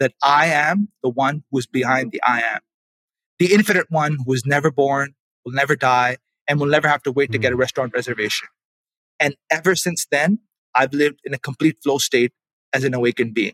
that 0.02 0.14
I 0.24 0.48
am 0.48 0.90
the 1.04 1.10
one 1.10 1.44
who 1.52 1.60
is 1.60 1.68
behind 1.68 2.12
the 2.12 2.22
I 2.24 2.40
am, 2.40 2.60
the 3.38 3.54
infinite 3.54 3.86
one 3.90 4.18
who 4.26 4.34
is 4.34 4.48
never 4.48 4.72
born, 4.72 5.14
will 5.46 5.54
never 5.54 5.76
die, 5.76 6.18
and 6.48 6.60
will 6.60 6.68
never 6.68 6.88
have 6.88 7.04
to 7.04 7.12
wait 7.12 7.32
to 7.32 7.38
get 7.38 7.54
a 7.54 7.56
hmm. 7.56 7.62
restaurant 7.62 7.94
reservation. 7.94 8.48
And 9.20 9.36
ever 9.52 9.76
since 9.76 10.08
then, 10.12 10.40
I've 10.74 10.94
lived 10.94 11.20
in 11.24 11.34
a 11.36 11.38
complete 11.38 11.78
flow 11.84 12.00
state 12.00 12.34
as 12.74 12.84
an 12.84 12.96
awakened 12.96 13.36
being. 13.36 13.54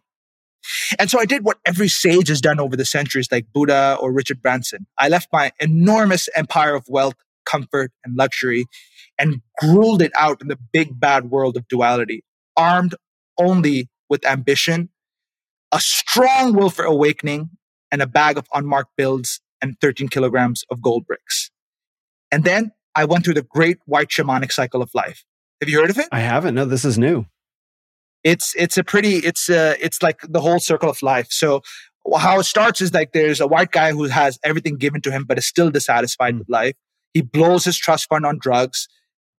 And 1.00 1.10
so 1.10 1.20
I 1.20 1.26
did 1.26 1.44
what 1.44 1.58
every 1.66 1.88
sage 1.88 2.28
has 2.30 2.42
done 2.42 2.60
over 2.60 2.76
the 2.76 2.86
centuries, 2.86 3.30
like 3.32 3.46
Buddha 3.54 3.98
or 4.00 4.12
Richard 4.12 4.42
Branson. 4.42 4.86
I 4.98 5.10
left 5.10 5.30
my 5.32 5.52
enormous 5.60 6.28
empire 6.36 6.76
of 6.76 6.86
wealth, 6.90 7.16
comfort, 7.46 7.92
and 8.04 8.16
luxury 8.16 8.66
and 9.18 9.42
grueled 9.62 10.02
it 10.02 10.12
out 10.16 10.42
in 10.42 10.48
the 10.48 10.60
big 10.72 11.00
bad 11.00 11.32
world 11.32 11.58
of 11.58 11.68
duality, 11.68 12.24
armed 12.56 12.96
only 13.38 13.90
with 14.10 14.26
ambition 14.26 14.90
a 15.72 15.80
strong 15.80 16.54
will 16.54 16.70
for 16.70 16.86
awakening, 16.86 17.50
and 17.92 18.02
a 18.02 18.08
bag 18.08 18.38
of 18.38 18.48
unmarked 18.54 18.92
bills 18.98 19.40
and 19.62 19.80
13 19.80 20.10
kilograms 20.10 20.64
of 20.70 20.82
gold 20.82 21.06
bricks. 21.06 21.52
And 22.32 22.44
then 22.44 22.72
I 22.96 23.06
went 23.06 23.24
through 23.24 23.36
the 23.36 23.44
great 23.44 23.80
white 23.86 24.10
shamanic 24.10 24.52
cycle 24.52 24.82
of 24.82 24.92
life. 24.94 25.24
Have 25.62 25.70
you 25.70 25.80
heard 25.80 25.90
of 25.90 25.98
it? 25.98 26.08
I 26.12 26.20
haven't. 26.20 26.56
No, 26.56 26.66
this 26.66 26.86
is 26.86 26.98
new. 26.98 27.26
It's 28.28 28.54
it's 28.56 28.78
a 28.78 28.84
pretty 28.84 29.16
it's 29.30 29.50
uh 29.50 29.76
it's 29.80 30.04
like 30.04 30.20
the 30.28 30.42
whole 30.42 30.60
circle 30.60 30.90
of 30.90 31.02
life. 31.02 31.28
So 31.30 31.62
how 32.18 32.40
it 32.40 32.44
starts 32.44 32.82
is 32.82 32.94
like 32.94 33.14
there's 33.14 33.40
a 33.40 33.48
white 33.48 33.72
guy 33.72 33.94
who 33.94 34.04
has 34.04 34.38
everything 34.44 34.76
given 34.76 35.00
to 35.04 35.12
him 35.12 35.24
but 35.24 35.38
is 35.38 35.46
still 35.46 35.72
dissatisfied 35.72 36.38
with 36.38 36.50
life. 36.50 36.76
He 37.14 37.22
blows 37.22 37.64
his 37.64 37.78
trust 37.78 38.10
fund 38.10 38.26
on 38.26 38.38
drugs 38.38 38.90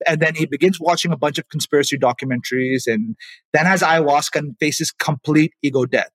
and 0.07 0.21
then 0.21 0.35
he 0.35 0.47
begins 0.47 0.81
watching 0.81 1.13
a 1.13 1.19
bunch 1.19 1.37
of 1.37 1.47
conspiracy 1.51 1.99
documentaries 1.99 2.87
and 2.87 3.15
then 3.53 3.67
has 3.67 3.83
ayahuasca 3.83 4.37
and 4.37 4.57
faces 4.59 4.91
complete 4.91 5.53
ego 5.63 5.85
death. 5.85 6.11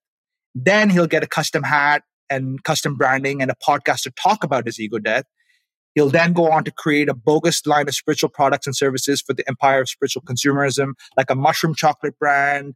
Then 0.56 0.90
he'll 0.90 1.06
get 1.06 1.22
a 1.22 1.28
custom 1.28 1.62
hat 1.62 2.02
and 2.28 2.64
custom 2.64 2.96
branding 2.96 3.40
and 3.40 3.52
a 3.52 3.56
podcast 3.66 4.02
to 4.02 4.10
talk 4.10 4.42
about 4.42 4.66
his 4.66 4.80
ego 4.80 4.98
death. 4.98 5.26
He'll 5.94 6.10
then 6.10 6.32
go 6.32 6.50
on 6.50 6.64
to 6.64 6.70
create 6.70 7.08
a 7.08 7.14
bogus 7.14 7.64
line 7.66 7.88
of 7.88 7.94
spiritual 7.94 8.28
products 8.28 8.66
and 8.66 8.74
services 8.74 9.20
for 9.20 9.32
the 9.32 9.46
empire 9.48 9.80
of 9.80 9.88
spiritual 9.88 10.22
consumerism, 10.22 10.94
like 11.16 11.30
a 11.30 11.34
mushroom 11.34 11.74
chocolate 11.74 12.18
brand. 12.18 12.74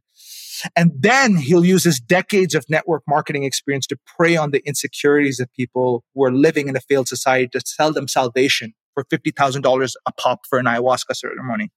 And 0.75 0.91
then 0.97 1.35
he'll 1.35 1.65
use 1.65 1.83
his 1.83 1.99
decades 1.99 2.55
of 2.55 2.65
network 2.69 3.03
marketing 3.07 3.43
experience 3.43 3.87
to 3.87 3.97
prey 4.17 4.35
on 4.35 4.51
the 4.51 4.65
insecurities 4.65 5.39
of 5.39 5.51
people 5.53 6.03
who 6.13 6.23
are 6.23 6.31
living 6.31 6.67
in 6.67 6.75
a 6.75 6.81
failed 6.81 7.07
society 7.07 7.47
to 7.49 7.61
sell 7.65 7.91
them 7.91 8.07
salvation 8.07 8.73
for 8.93 9.03
$50,000 9.03 9.93
a 10.05 10.11
pop 10.13 10.39
for 10.49 10.59
an 10.59 10.65
ayahuasca 10.65 11.15
ceremony. 11.15 11.69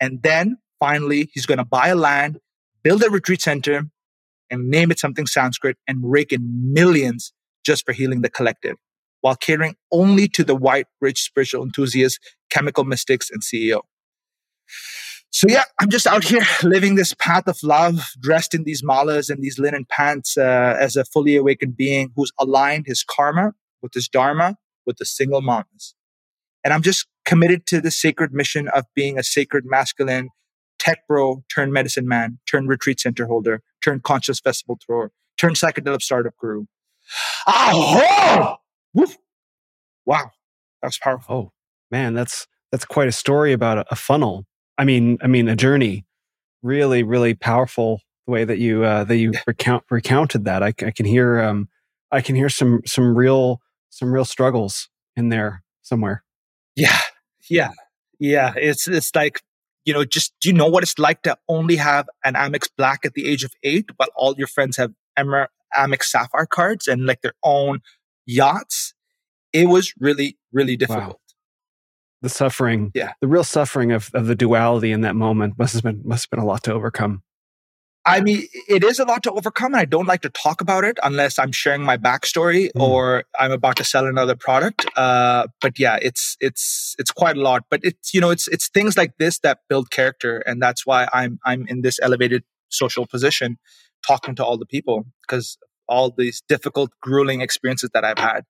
And 0.00 0.22
then 0.22 0.58
finally, 0.78 1.30
he's 1.32 1.46
going 1.46 1.58
to 1.58 1.64
buy 1.64 1.88
a 1.88 1.96
land, 1.96 2.38
build 2.82 3.02
a 3.02 3.10
retreat 3.10 3.40
center, 3.40 3.84
and 4.50 4.68
name 4.68 4.90
it 4.90 4.98
something 4.98 5.26
Sanskrit 5.26 5.76
and 5.88 5.98
rake 6.02 6.32
in 6.32 6.72
millions 6.72 7.32
just 7.64 7.86
for 7.86 7.92
healing 7.92 8.20
the 8.20 8.28
collective 8.28 8.76
while 9.24 9.36
catering 9.36 9.74
only 9.90 10.28
to 10.28 10.44
the 10.44 10.54
white, 10.54 10.86
rich 11.00 11.22
spiritual 11.22 11.62
enthusiasts, 11.62 12.18
chemical 12.50 12.84
mystics, 12.84 13.30
and 13.30 13.40
CEO. 13.40 13.80
So 15.30 15.46
yeah, 15.48 15.62
I'm 15.80 15.88
just 15.88 16.06
out 16.06 16.24
here 16.24 16.42
living 16.62 16.96
this 16.96 17.14
path 17.14 17.48
of 17.48 17.56
love, 17.62 18.04
dressed 18.20 18.52
in 18.52 18.64
these 18.64 18.82
malas 18.82 19.30
and 19.30 19.42
these 19.42 19.58
linen 19.58 19.86
pants 19.88 20.36
uh, 20.36 20.76
as 20.78 20.94
a 20.94 21.06
fully 21.06 21.36
awakened 21.36 21.74
being 21.74 22.12
who's 22.14 22.32
aligned 22.38 22.84
his 22.86 23.02
karma 23.02 23.54
with 23.80 23.94
his 23.94 24.08
dharma 24.08 24.58
with 24.84 24.98
the 24.98 25.06
single 25.06 25.40
manas. 25.40 25.94
And 26.62 26.74
I'm 26.74 26.82
just 26.82 27.06
committed 27.24 27.64
to 27.68 27.80
the 27.80 27.90
sacred 27.90 28.34
mission 28.34 28.68
of 28.68 28.84
being 28.94 29.18
a 29.18 29.22
sacred 29.22 29.64
masculine 29.64 30.28
tech 30.78 30.98
bro 31.08 31.44
turned 31.52 31.72
medicine 31.72 32.06
man, 32.06 32.40
turned 32.46 32.68
retreat 32.68 33.00
center 33.00 33.24
holder, 33.24 33.62
turned 33.82 34.02
conscious 34.02 34.38
festival 34.38 34.78
thrower, 34.84 35.12
turned 35.38 35.56
psychedelic 35.56 36.02
startup 36.02 36.34
guru. 36.38 36.66
Ah, 37.46 38.58
Woof. 38.94 39.16
Wow. 40.06 40.30
That 40.80 40.88
was 40.88 40.98
powerful. 40.98 41.34
Oh 41.34 41.52
man, 41.90 42.14
that's 42.14 42.46
that's 42.70 42.84
quite 42.84 43.08
a 43.08 43.12
story 43.12 43.52
about 43.52 43.78
a, 43.78 43.86
a 43.90 43.96
funnel. 43.96 44.46
I 44.78 44.84
mean, 44.84 45.18
I 45.22 45.26
mean 45.26 45.48
a 45.48 45.56
journey. 45.56 46.04
Really, 46.62 47.02
really 47.02 47.34
powerful 47.34 48.00
the 48.26 48.32
way 48.32 48.44
that 48.44 48.58
you 48.58 48.84
uh, 48.84 49.04
that 49.04 49.16
you 49.16 49.32
recount 49.46 49.84
recounted 49.90 50.44
that. 50.44 50.62
I, 50.62 50.68
I 50.68 50.90
can 50.90 51.06
hear 51.06 51.40
um, 51.40 51.68
I 52.10 52.20
can 52.20 52.34
hear 52.34 52.48
some 52.48 52.80
some 52.86 53.16
real 53.16 53.60
some 53.90 54.12
real 54.12 54.24
struggles 54.24 54.88
in 55.16 55.28
there 55.28 55.62
somewhere. 55.82 56.24
Yeah, 56.76 56.98
yeah, 57.48 57.70
yeah. 58.18 58.54
It's 58.56 58.88
it's 58.88 59.14
like 59.14 59.40
you 59.84 59.92
know, 59.92 60.04
just 60.04 60.32
do 60.40 60.48
you 60.48 60.54
know 60.54 60.66
what 60.66 60.82
it's 60.82 60.98
like 60.98 61.22
to 61.22 61.36
only 61.48 61.76
have 61.76 62.08
an 62.24 62.34
Amex 62.34 62.68
Black 62.76 63.04
at 63.04 63.14
the 63.14 63.26
age 63.26 63.44
of 63.44 63.52
eight, 63.62 63.90
but 63.98 64.10
all 64.16 64.34
your 64.36 64.46
friends 64.46 64.76
have 64.76 64.92
Amex 65.18 66.02
Sapphire 66.02 66.46
cards 66.46 66.88
and 66.88 67.06
like 67.06 67.20
their 67.20 67.34
own 67.42 67.80
yachts? 68.26 68.94
It 69.52 69.68
was 69.68 69.92
really, 69.98 70.36
really 70.52 70.76
difficult. 70.76 71.04
Wow. 71.04 71.18
The 72.22 72.28
suffering, 72.30 72.90
yeah, 72.94 73.12
the 73.20 73.28
real 73.28 73.44
suffering 73.44 73.92
of, 73.92 74.10
of 74.14 74.26
the 74.26 74.34
duality 74.34 74.92
in 74.92 75.02
that 75.02 75.14
moment 75.14 75.58
must 75.58 75.74
have 75.74 75.82
been 75.82 76.00
must 76.04 76.24
have 76.24 76.30
been 76.30 76.40
a 76.40 76.46
lot 76.46 76.62
to 76.64 76.72
overcome. 76.72 77.22
I 78.06 78.20
mean, 78.20 78.46
it 78.68 78.84
is 78.84 78.98
a 78.98 79.04
lot 79.04 79.22
to 79.22 79.32
overcome, 79.32 79.72
and 79.72 79.80
I 79.80 79.86
don't 79.86 80.06
like 80.06 80.20
to 80.22 80.28
talk 80.28 80.60
about 80.60 80.84
it 80.84 80.98
unless 81.02 81.38
I'm 81.38 81.52
sharing 81.52 81.82
my 81.82 81.96
backstory 81.96 82.70
mm. 82.76 82.80
or 82.80 83.24
I'm 83.38 83.50
about 83.50 83.76
to 83.76 83.84
sell 83.84 84.06
another 84.06 84.36
product. 84.36 84.86
Uh, 84.96 85.46
but 85.62 85.78
yeah, 85.78 85.98
it's 86.02 86.36
it's 86.40 86.94
it's 86.98 87.10
quite 87.10 87.36
a 87.36 87.40
lot. 87.40 87.64
But 87.70 87.80
it's 87.82 88.12
you 88.12 88.20
know, 88.20 88.30
it's 88.30 88.46
it's 88.48 88.68
things 88.68 88.96
like 88.98 89.16
this 89.18 89.38
that 89.40 89.60
build 89.68 89.90
character, 89.90 90.38
and 90.40 90.60
that's 90.60 90.84
why 90.84 91.08
I'm 91.12 91.38
I'm 91.44 91.66
in 91.66 91.80
this 91.80 91.98
elevated 92.02 92.44
social 92.68 93.06
position, 93.06 93.58
talking 94.06 94.34
to 94.34 94.44
all 94.44 94.58
the 94.58 94.66
people 94.66 95.06
because 95.26 95.56
all 95.88 96.10
these 96.10 96.42
difficult, 96.48 96.90
grueling 97.00 97.40
experiences 97.40 97.90
that 97.94 98.04
I've 98.04 98.18
had. 98.18 98.44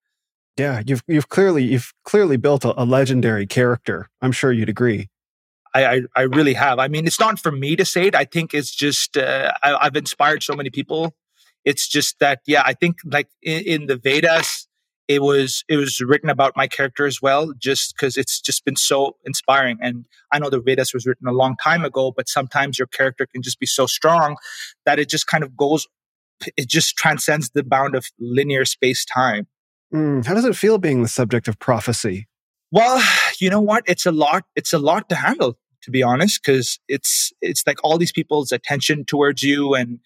Yeah, 0.56 0.82
you've 0.86 1.02
you've 1.08 1.28
clearly 1.28 1.64
you've 1.64 1.92
clearly 2.04 2.36
built 2.36 2.64
a, 2.64 2.80
a 2.80 2.84
legendary 2.84 3.46
character. 3.46 4.08
I'm 4.22 4.32
sure 4.32 4.52
you'd 4.52 4.68
agree. 4.68 5.08
I, 5.74 5.86
I, 5.86 6.00
I 6.16 6.22
really 6.22 6.54
have. 6.54 6.78
I 6.78 6.88
mean, 6.88 7.06
it's 7.06 7.18
not 7.18 7.40
for 7.40 7.50
me 7.50 7.74
to 7.76 7.84
say 7.84 8.06
it. 8.06 8.14
I 8.14 8.24
think 8.24 8.54
it's 8.54 8.74
just 8.74 9.16
uh, 9.16 9.52
I, 9.62 9.84
have 9.84 9.96
inspired 9.96 10.42
so 10.42 10.54
many 10.54 10.70
people. 10.70 11.14
It's 11.64 11.88
just 11.88 12.18
that, 12.20 12.40
yeah, 12.46 12.62
I 12.64 12.74
think 12.74 12.98
like 13.04 13.28
in, 13.42 13.62
in 13.62 13.86
the 13.86 13.96
Vedas, 13.96 14.68
it 15.08 15.20
was 15.20 15.64
it 15.68 15.76
was 15.76 16.00
written 16.00 16.30
about 16.30 16.56
my 16.56 16.66
character 16.66 17.06
as 17.06 17.20
well, 17.20 17.52
just 17.58 17.94
because 17.94 18.16
it's 18.16 18.40
just 18.40 18.64
been 18.64 18.76
so 18.76 19.16
inspiring. 19.24 19.78
And 19.80 20.06
I 20.32 20.38
know 20.38 20.48
the 20.48 20.60
Vedas 20.60 20.94
was 20.94 21.06
written 21.06 21.26
a 21.26 21.32
long 21.32 21.56
time 21.62 21.84
ago, 21.84 22.12
but 22.16 22.28
sometimes 22.28 22.78
your 22.78 22.86
character 22.86 23.26
can 23.26 23.42
just 23.42 23.58
be 23.58 23.66
so 23.66 23.86
strong 23.86 24.36
that 24.86 24.98
it 24.98 25.08
just 25.08 25.26
kind 25.26 25.44
of 25.44 25.56
goes, 25.56 25.86
it 26.56 26.68
just 26.68 26.96
transcends 26.96 27.50
the 27.50 27.62
bound 27.62 27.94
of 27.94 28.06
linear 28.18 28.64
space 28.64 29.04
time. 29.04 29.46
Mm, 29.92 30.24
how 30.24 30.34
does 30.34 30.44
it 30.44 30.56
feel 30.56 30.78
being 30.78 31.02
the 31.02 31.08
subject 31.08 31.48
of 31.48 31.58
prophecy? 31.58 32.26
Well, 32.70 33.02
you 33.38 33.50
know 33.50 33.60
what? 33.60 33.84
It's 33.86 34.06
a 34.06 34.12
lot. 34.12 34.44
It's 34.56 34.72
a 34.72 34.78
lot 34.78 35.08
to 35.08 35.14
handle 35.14 35.58
to 35.84 35.90
be 35.90 36.02
honest, 36.02 36.42
because 36.42 36.80
it's 36.88 37.32
it's 37.40 37.66
like 37.66 37.78
all 37.84 37.98
these 37.98 38.12
people's 38.12 38.52
attention 38.52 39.04
towards 39.04 39.42
you 39.42 39.74
and 39.74 40.00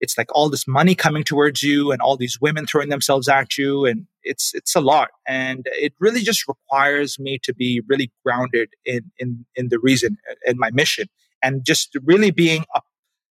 it's 0.00 0.18
like 0.18 0.26
all 0.34 0.50
this 0.50 0.66
money 0.66 0.96
coming 0.96 1.22
towards 1.22 1.62
you 1.62 1.92
and 1.92 2.02
all 2.02 2.16
these 2.16 2.40
women 2.40 2.66
throwing 2.66 2.88
themselves 2.88 3.28
at 3.28 3.56
you 3.56 3.86
and 3.86 4.06
it's 4.24 4.52
it's 4.52 4.74
a 4.74 4.80
lot 4.80 5.10
and 5.26 5.66
it 5.72 5.94
really 6.00 6.22
just 6.22 6.46
requires 6.48 7.20
me 7.20 7.38
to 7.42 7.54
be 7.54 7.82
really 7.86 8.10
grounded 8.24 8.70
in 8.84 9.12
in 9.18 9.46
in 9.54 9.68
the 9.68 9.78
reason 9.78 10.16
and 10.44 10.58
my 10.58 10.70
mission 10.72 11.06
and 11.40 11.64
just 11.64 11.96
really 12.04 12.32
being 12.32 12.64
up, 12.74 12.84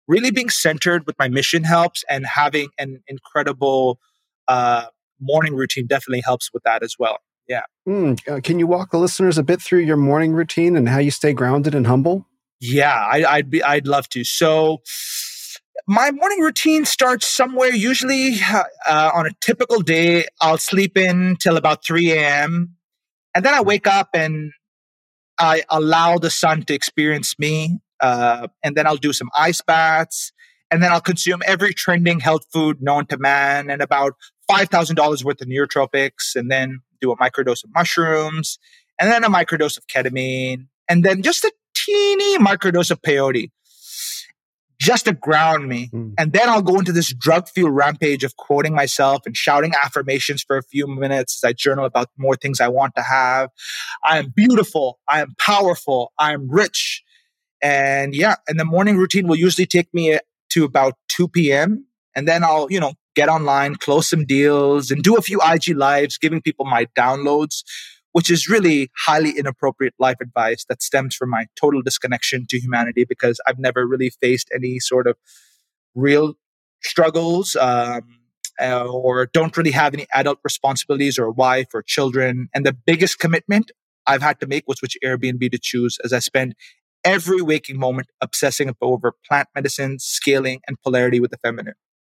really 0.08 0.32
being 0.32 0.50
centered 0.50 1.06
with 1.06 1.18
my 1.18 1.28
mission 1.28 1.64
helps 1.64 2.04
and 2.10 2.26
having 2.26 2.70
an 2.78 3.02
incredible 3.08 4.00
uh, 4.48 4.86
morning 5.20 5.56
routine 5.56 5.88
definitely 5.88 6.22
helps 6.26 6.50
with 6.54 6.64
that 6.64 6.84
as 6.84 6.96
well 7.00 7.20
yeah. 7.48 7.64
Mm, 7.88 8.20
uh, 8.28 8.42
can 8.42 8.60
you 8.60 8.68
walk 8.68 8.92
the 8.92 8.98
listeners 8.98 9.38
a 9.38 9.44
bit 9.44 9.62
through 9.62 9.80
your 9.80 9.98
morning 9.98 10.34
routine 10.34 10.76
and 10.76 10.90
how 10.90 10.98
you 10.98 11.12
stay 11.12 11.34
grounded 11.34 11.76
and 11.76 11.86
humble? 11.86 12.28
Yeah, 12.60 12.94
I, 12.94 13.38
would 13.38 13.50
be. 13.50 13.62
I'd 13.62 13.88
love 13.88 14.10
to. 14.10 14.24
So, 14.24 14.82
my 15.88 16.10
morning 16.10 16.40
routine 16.40 16.86
starts 16.86 17.28
somewhere. 17.28 17.74
Usually, 17.74 18.38
uh, 18.88 19.12
on 19.14 19.28
a 19.28 19.32
typical 19.42 19.82
day, 19.82 20.26
I'll 20.42 20.58
sleep 20.58 20.98
in 20.98 21.36
till 21.40 21.58
about 21.58 21.86
three 21.86 22.12
a.m. 22.12 22.76
and 23.36 23.46
then 23.46 23.54
I 23.54 23.62
wake 23.62 23.86
up 23.86 24.10
and 24.14 24.52
I 25.38 25.64
allow 25.70 26.18
the 26.18 26.30
sun 26.30 26.64
to 26.64 26.74
experience 26.74 27.38
me. 27.38 27.80
Uh, 28.02 28.48
and 28.64 28.76
then 28.76 28.88
I'll 28.88 28.98
do 28.98 29.14
some 29.14 29.30
ice 29.38 29.62
baths, 29.62 30.32
and 30.72 30.82
then 30.84 30.92
I'll 30.92 31.02
consume 31.02 31.42
every 31.46 31.74
trending 31.74 32.20
health 32.20 32.46
food 32.52 32.82
known 32.82 33.06
to 33.08 33.18
man 33.18 33.70
and 33.70 33.82
about 33.82 34.14
five 34.48 34.70
thousand 34.70 34.96
dollars 34.96 35.24
worth 35.24 35.42
of 35.42 35.48
nootropics, 35.48 36.36
and 36.36 36.52
then 36.52 36.80
do 37.02 37.12
a 37.12 37.18
microdose 37.18 37.64
of 37.64 37.70
mushrooms, 37.74 38.60
and 39.00 39.12
then 39.12 39.24
a 39.24 39.30
microdose 39.30 39.78
of 39.78 39.88
ketamine, 39.88 40.68
and 40.90 41.04
then 41.04 41.22
just 41.22 41.44
a 41.44 41.52
teeny 41.76 42.38
microdose 42.38 42.92
of 42.92 43.02
peyote 43.02 43.52
just 44.80 45.06
to 45.06 45.14
ground 45.14 45.68
me. 45.68 45.90
Mm. 45.94 46.14
And 46.18 46.34
then 46.34 46.50
I'll 46.50 46.62
go 46.62 46.78
into 46.78 46.92
this 46.92 47.14
drug 47.14 47.48
fueled 47.48 47.76
rampage 47.76 48.24
of 48.24 48.36
quoting 48.36 48.76
myself 48.76 49.22
and 49.26 49.36
shouting 49.36 49.74
affirmations 49.84 50.44
for 50.44 50.58
a 50.58 50.64
few 50.64 50.88
minutes 50.88 51.40
as 51.44 51.48
I 51.48 51.54
journal 51.54 51.86
about 51.86 52.10
more 52.18 52.36
things 52.36 52.60
I 52.60 52.68
want 52.68 52.94
to 52.96 53.02
have. 53.02 53.50
I 54.04 54.18
am 54.20 54.34
beautiful. 54.36 55.00
I 55.08 55.22
am 55.22 55.34
powerful. 55.40 56.12
I 56.20 56.34
am 56.34 56.50
rich. 56.50 57.04
And 57.66 58.14
yeah, 58.14 58.36
and 58.48 58.60
the 58.60 58.64
morning 58.64 58.96
routine 58.96 59.28
will 59.28 59.38
usually 59.38 59.66
take 59.66 59.92
me 59.92 60.20
to 60.52 60.66
about 60.66 60.94
2 61.08 61.30
p.m. 61.30 61.88
And 62.16 62.28
then 62.28 62.44
I'll, 62.44 62.68
you 62.70 62.80
know, 62.80 62.94
get 63.16 63.28
online, 63.28 63.74
close 63.74 64.08
some 64.08 64.24
deals, 64.24 64.92
and 64.92 65.02
do 65.02 65.16
a 65.16 65.22
few 65.24 65.42
IG 65.42 65.76
lives, 65.76 66.20
giving 66.20 66.44
people 66.44 66.66
my 66.66 66.86
downloads, 66.96 67.64
which 68.12 68.30
is 68.30 68.48
really 68.48 68.92
highly 68.96 69.32
inappropriate 69.32 69.96
life 69.98 70.18
advice 70.22 70.64
that 70.70 70.84
stems 70.84 71.16
from 71.16 71.32
my 71.32 71.48
total 71.60 71.82
disconnection 71.82 72.46
to 72.50 72.60
humanity 72.60 73.04
because 73.04 73.42
I've 73.48 73.58
never 73.58 73.88
really 73.88 74.12
faced 74.12 74.48
any 74.54 74.78
sort 74.78 75.08
of 75.08 75.18
real 75.96 76.36
struggles. 76.84 77.56
Um, 77.56 78.20
uh, 78.62 78.86
or 78.86 79.26
don't 79.26 79.58
really 79.58 79.72
have 79.72 79.94
any 79.94 80.08
adult 80.14 80.40
responsibilities 80.42 81.20
or 81.20 81.26
a 81.26 81.32
wife 81.32 81.68
or 81.74 81.82
children. 81.82 82.48
And 82.54 82.66
the 82.66 82.72
biggest 82.72 83.20
commitment 83.20 83.70
I've 84.08 84.22
had 84.22 84.40
to 84.40 84.48
make 84.48 84.64
was 84.66 84.82
which 84.82 84.98
Airbnb 85.04 85.52
to 85.52 85.60
choose 85.62 85.98
as 86.06 86.14
I 86.14 86.20
spend 86.20 86.56
every 87.06 87.42
waking 87.42 87.80
moment 87.80 88.10
obsessing 88.20 88.76
over 88.82 89.14
plant 89.26 89.48
medicine, 89.56 90.00
scaling, 90.00 90.60
and 90.68 90.78
polarity 90.82 91.22
with 91.22 91.32
the 91.32 91.38
feminine. 91.38 91.76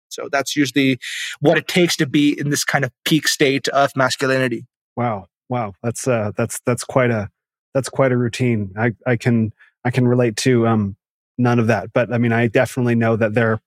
So 0.09 0.27
that's 0.31 0.55
usually 0.55 0.99
what 1.39 1.57
it 1.57 1.67
takes 1.67 1.95
to 1.97 2.07
be 2.07 2.37
in 2.37 2.49
this 2.49 2.65
kind 2.65 2.83
of 2.83 2.91
peak 3.05 3.27
state 3.27 3.67
of 3.69 3.91
masculinity. 3.95 4.65
Wow, 4.95 5.27
wow, 5.47 5.73
that's 5.83 6.07
uh, 6.07 6.31
that's 6.35 6.59
that's 6.65 6.83
quite 6.83 7.11
a 7.11 7.29
that's 7.73 7.89
quite 7.89 8.11
a 8.11 8.17
routine. 8.17 8.73
I 8.77 8.93
I 9.05 9.15
can 9.15 9.53
I 9.85 9.91
can 9.91 10.07
relate 10.07 10.35
to 10.37 10.67
um 10.67 10.97
none 11.37 11.59
of 11.59 11.67
that, 11.67 11.93
but 11.93 12.11
I 12.11 12.17
mean 12.17 12.33
I 12.33 12.47
definitely 12.47 12.95
know 12.95 13.15
that 13.15 13.35
there 13.35 13.51
are 13.53 13.61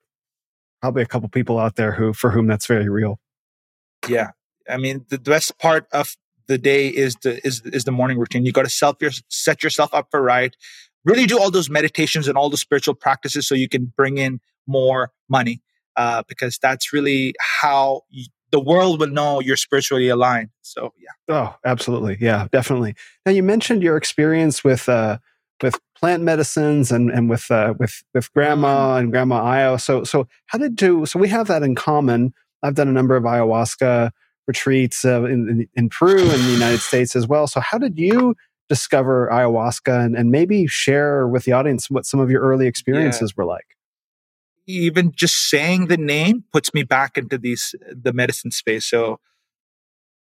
probably 0.81 1.03
a 1.03 1.07
couple 1.07 1.29
people 1.29 1.59
out 1.59 1.77
there 1.77 1.93
who 1.93 2.13
for 2.13 2.31
whom 2.31 2.49
that's 2.49 2.67
very 2.67 2.89
real. 2.89 3.21
Yeah, 4.09 4.33
I 4.69 4.77
mean 4.79 5.07
the 5.09 5.19
best 5.19 5.59
part 5.59 5.87
of 5.93 6.17
the 6.49 6.59
day 6.59 6.89
is 6.89 7.15
the 7.23 7.45
is 7.47 7.63
is 7.65 7.85
the 7.85 7.93
morning 7.93 8.19
routine. 8.19 8.45
You 8.45 8.53
got 8.53 8.65
to 8.65 8.71
self 8.71 8.97
your, 9.01 9.13
set 9.29 9.63
yourself 9.63 9.95
up 9.95 10.09
for 10.11 10.21
right. 10.21 10.55
Really 11.05 11.27
do 11.27 11.39
all 11.39 11.51
those 11.51 11.69
meditations 11.69 12.29
and 12.29 12.37
all 12.37 12.51
the 12.51 12.57
spiritual 12.57 12.95
practices 12.95 13.47
so 13.47 13.55
you 13.55 13.69
can 13.69 13.93
bring 13.97 14.19
in 14.19 14.41
more 14.67 15.11
money. 15.29 15.61
Uh, 15.97 16.23
because 16.27 16.59
that's 16.59 16.93
really 16.93 17.35
how 17.39 18.01
you, 18.09 18.25
the 18.51 18.61
world 18.61 19.01
will 19.01 19.09
know 19.09 19.41
you're 19.41 19.57
spiritually 19.57 20.09
aligned. 20.09 20.51
So 20.63 20.93
yeah. 20.99 21.35
Oh, 21.35 21.57
absolutely. 21.65 22.17
Yeah, 22.21 22.47
definitely. 22.53 22.95
Now 23.27 23.33
you 23.33 23.43
mentioned 23.43 23.83
your 23.83 23.97
experience 23.97 24.63
with 24.63 24.89
uh 24.89 25.19
with 25.63 25.79
plant 25.95 26.23
medicines 26.23 26.91
and 26.93 27.11
and 27.11 27.29
with 27.29 27.51
uh 27.51 27.75
with 27.79 28.05
with 28.15 28.33
grandma 28.33 28.97
and 28.97 29.11
grandma 29.11 29.43
Io. 29.43 29.77
So 29.77 30.05
so 30.05 30.29
how 30.47 30.59
did 30.59 30.81
you 30.81 31.05
so 31.05 31.19
we 31.19 31.29
have 31.29 31.49
that 31.49 31.63
in 31.63 31.75
common. 31.75 32.33
I've 32.63 32.75
done 32.75 32.89
a 32.89 32.93
number 32.93 33.17
of 33.17 33.25
ayahuasca 33.25 34.13
retreats 34.47 35.05
uh, 35.05 35.25
in, 35.25 35.49
in, 35.49 35.69
in 35.75 35.89
Peru 35.89 36.21
and 36.21 36.43
the 36.45 36.53
United 36.53 36.81
States 36.81 37.17
as 37.17 37.27
well. 37.27 37.47
So 37.47 37.61
how 37.61 37.79
did 37.79 37.99
you 37.99 38.35
discover 38.69 39.29
ayahuasca 39.33 40.05
and, 40.05 40.17
and 40.17 40.31
maybe 40.31 40.67
share 40.67 41.27
with 41.29 41.45
the 41.45 41.53
audience 41.53 41.91
what 41.91 42.07
some 42.07 42.21
of 42.21 42.31
your 42.31 42.41
early 42.43 42.67
experiences 42.67 43.33
yeah. 43.33 43.43
were 43.43 43.45
like? 43.45 43.77
even 44.67 45.13
just 45.13 45.49
saying 45.49 45.87
the 45.87 45.97
name 45.97 46.45
puts 46.53 46.73
me 46.73 46.83
back 46.83 47.19
into 47.19 47.39
these 47.39 47.75
the 47.91 48.13
medicine 48.13 48.51
space. 48.51 48.87
So 48.87 49.21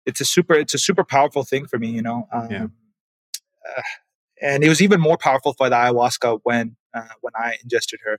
it's 0.05 0.21
a 0.21 0.25
super 0.25 0.55
it's 0.55 0.75
a 0.75 0.79
super 0.79 1.05
powerful 1.05 1.45
thing 1.45 1.67
for 1.67 1.79
me, 1.79 1.89
you 1.89 2.03
know. 2.03 2.29
Um, 2.33 2.49
yeah. 2.51 2.67
Uh, 3.77 3.83
and 4.43 4.63
it 4.63 4.69
was 4.69 4.83
even 4.83 5.01
more 5.01 5.17
powerful 5.17 5.55
for 5.55 5.69
the 5.69 5.77
ayahuasca 5.77 6.41
when 6.43 6.77
uh, 6.95 7.09
when 7.21 7.33
I 7.37 7.57
ingested 7.63 8.01
her. 8.05 8.19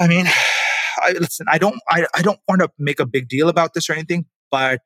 I 0.00 0.08
mean, 0.08 0.26
I, 0.98 1.12
listen, 1.12 1.46
I 1.48 1.58
don't 1.58 1.78
I, 1.88 2.06
I 2.14 2.22
don't 2.22 2.40
want 2.48 2.62
to 2.62 2.70
make 2.78 3.00
a 3.00 3.06
big 3.06 3.28
deal 3.28 3.48
about 3.48 3.74
this 3.74 3.90
or 3.90 3.92
anything, 3.92 4.26
but 4.50 4.80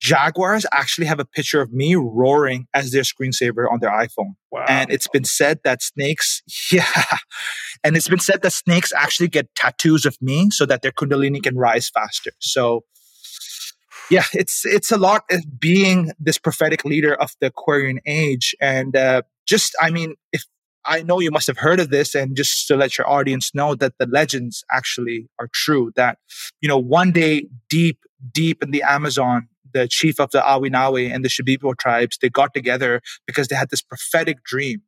Jaguars 0.00 0.64
actually 0.72 1.06
have 1.06 1.20
a 1.20 1.24
picture 1.24 1.60
of 1.60 1.72
me 1.72 1.94
roaring 1.94 2.66
as 2.74 2.90
their 2.90 3.02
screensaver 3.02 3.70
on 3.70 3.80
their 3.80 3.90
iPhone. 3.90 4.34
Wow. 4.50 4.64
And 4.66 4.90
it's 4.90 5.08
been 5.08 5.24
said 5.24 5.60
that 5.64 5.82
snakes, 5.82 6.42
yeah. 6.72 6.86
And 7.84 7.96
it's 7.96 8.08
been 8.08 8.18
said 8.18 8.42
that 8.42 8.52
snakes 8.52 8.92
actually 8.96 9.28
get 9.28 9.54
tattoos 9.54 10.06
of 10.06 10.16
me 10.20 10.50
so 10.50 10.64
that 10.66 10.82
their 10.82 10.92
kundalini 10.92 11.42
can 11.42 11.56
rise 11.56 11.90
faster. 11.90 12.30
So 12.40 12.84
yeah, 14.10 14.24
it's 14.32 14.66
it's 14.66 14.90
a 14.90 14.98
lot 14.98 15.22
of 15.30 15.60
being 15.60 16.12
this 16.18 16.36
prophetic 16.36 16.84
leader 16.84 17.14
of 17.14 17.30
the 17.40 17.46
Aquarian 17.46 18.00
age. 18.06 18.54
And 18.60 18.96
uh, 18.96 19.22
just 19.46 19.74
I 19.80 19.90
mean, 19.90 20.16
if 20.32 20.44
I 20.84 21.02
know 21.02 21.20
you 21.20 21.30
must 21.30 21.46
have 21.46 21.58
heard 21.58 21.78
of 21.78 21.90
this, 21.90 22.14
and 22.14 22.36
just 22.36 22.66
to 22.68 22.76
let 22.76 22.98
your 22.98 23.08
audience 23.08 23.54
know 23.54 23.74
that 23.76 23.94
the 23.98 24.06
legends 24.06 24.64
actually 24.72 25.28
are 25.38 25.48
true. 25.52 25.92
That 25.94 26.18
you 26.60 26.68
know, 26.68 26.78
one 26.78 27.12
day 27.12 27.46
deep, 27.68 28.00
deep 28.32 28.62
in 28.62 28.72
the 28.72 28.82
Amazon, 28.82 29.48
the 29.72 29.88
chief 29.88 30.20
of 30.20 30.30
the 30.30 30.40
Yawanawa 30.40 31.12
and 31.12 31.24
the 31.24 31.28
Shipibo 31.28 31.76
tribes, 31.76 32.18
they 32.20 32.28
got 32.28 32.54
together 32.54 33.00
because 33.26 33.48
they 33.48 33.56
had 33.56 33.70
this 33.70 33.82
prophetic 33.82 34.42
dream. 34.44 34.82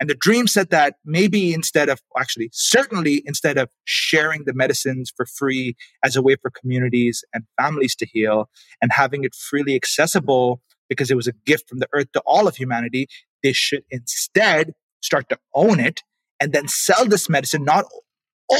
And 0.00 0.10
the 0.10 0.14
dream 0.14 0.48
said 0.48 0.70
that 0.70 0.96
maybe 1.04 1.54
instead 1.54 1.88
of, 1.88 2.00
actually, 2.18 2.50
certainly 2.52 3.22
instead 3.24 3.56
of 3.56 3.70
sharing 3.84 4.44
the 4.44 4.52
medicines 4.52 5.12
for 5.16 5.26
free 5.26 5.76
as 6.04 6.16
a 6.16 6.22
way 6.22 6.34
for 6.34 6.50
communities 6.50 7.24
and 7.32 7.44
families 7.60 7.94
to 7.96 8.06
heal 8.06 8.50
and 8.80 8.90
having 8.92 9.22
it 9.22 9.34
freely 9.34 9.76
accessible 9.76 10.60
because 10.88 11.10
it 11.10 11.16
was 11.16 11.28
a 11.28 11.32
gift 11.46 11.68
from 11.68 11.78
the 11.78 11.88
earth 11.92 12.10
to 12.12 12.22
all 12.26 12.48
of 12.48 12.56
humanity, 12.56 13.06
they 13.44 13.52
should 13.52 13.84
instead 13.90 14.72
start 15.02 15.28
to 15.28 15.38
own 15.54 15.78
it 15.78 16.02
and 16.40 16.52
then 16.52 16.66
sell 16.66 17.06
this 17.06 17.28
medicine 17.28 17.64
not 17.64 17.84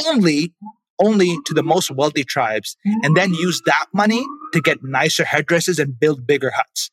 only 0.07 0.53
only 0.99 1.37
to 1.45 1.53
the 1.53 1.63
most 1.63 1.91
wealthy 1.91 2.23
tribes 2.23 2.77
and 3.03 3.17
then 3.17 3.33
use 3.33 3.61
that 3.65 3.87
money 3.93 4.23
to 4.53 4.61
get 4.61 4.83
nicer 4.83 5.25
headdresses 5.25 5.79
and 5.79 5.99
build 5.99 6.25
bigger 6.25 6.51
huts, 6.51 6.89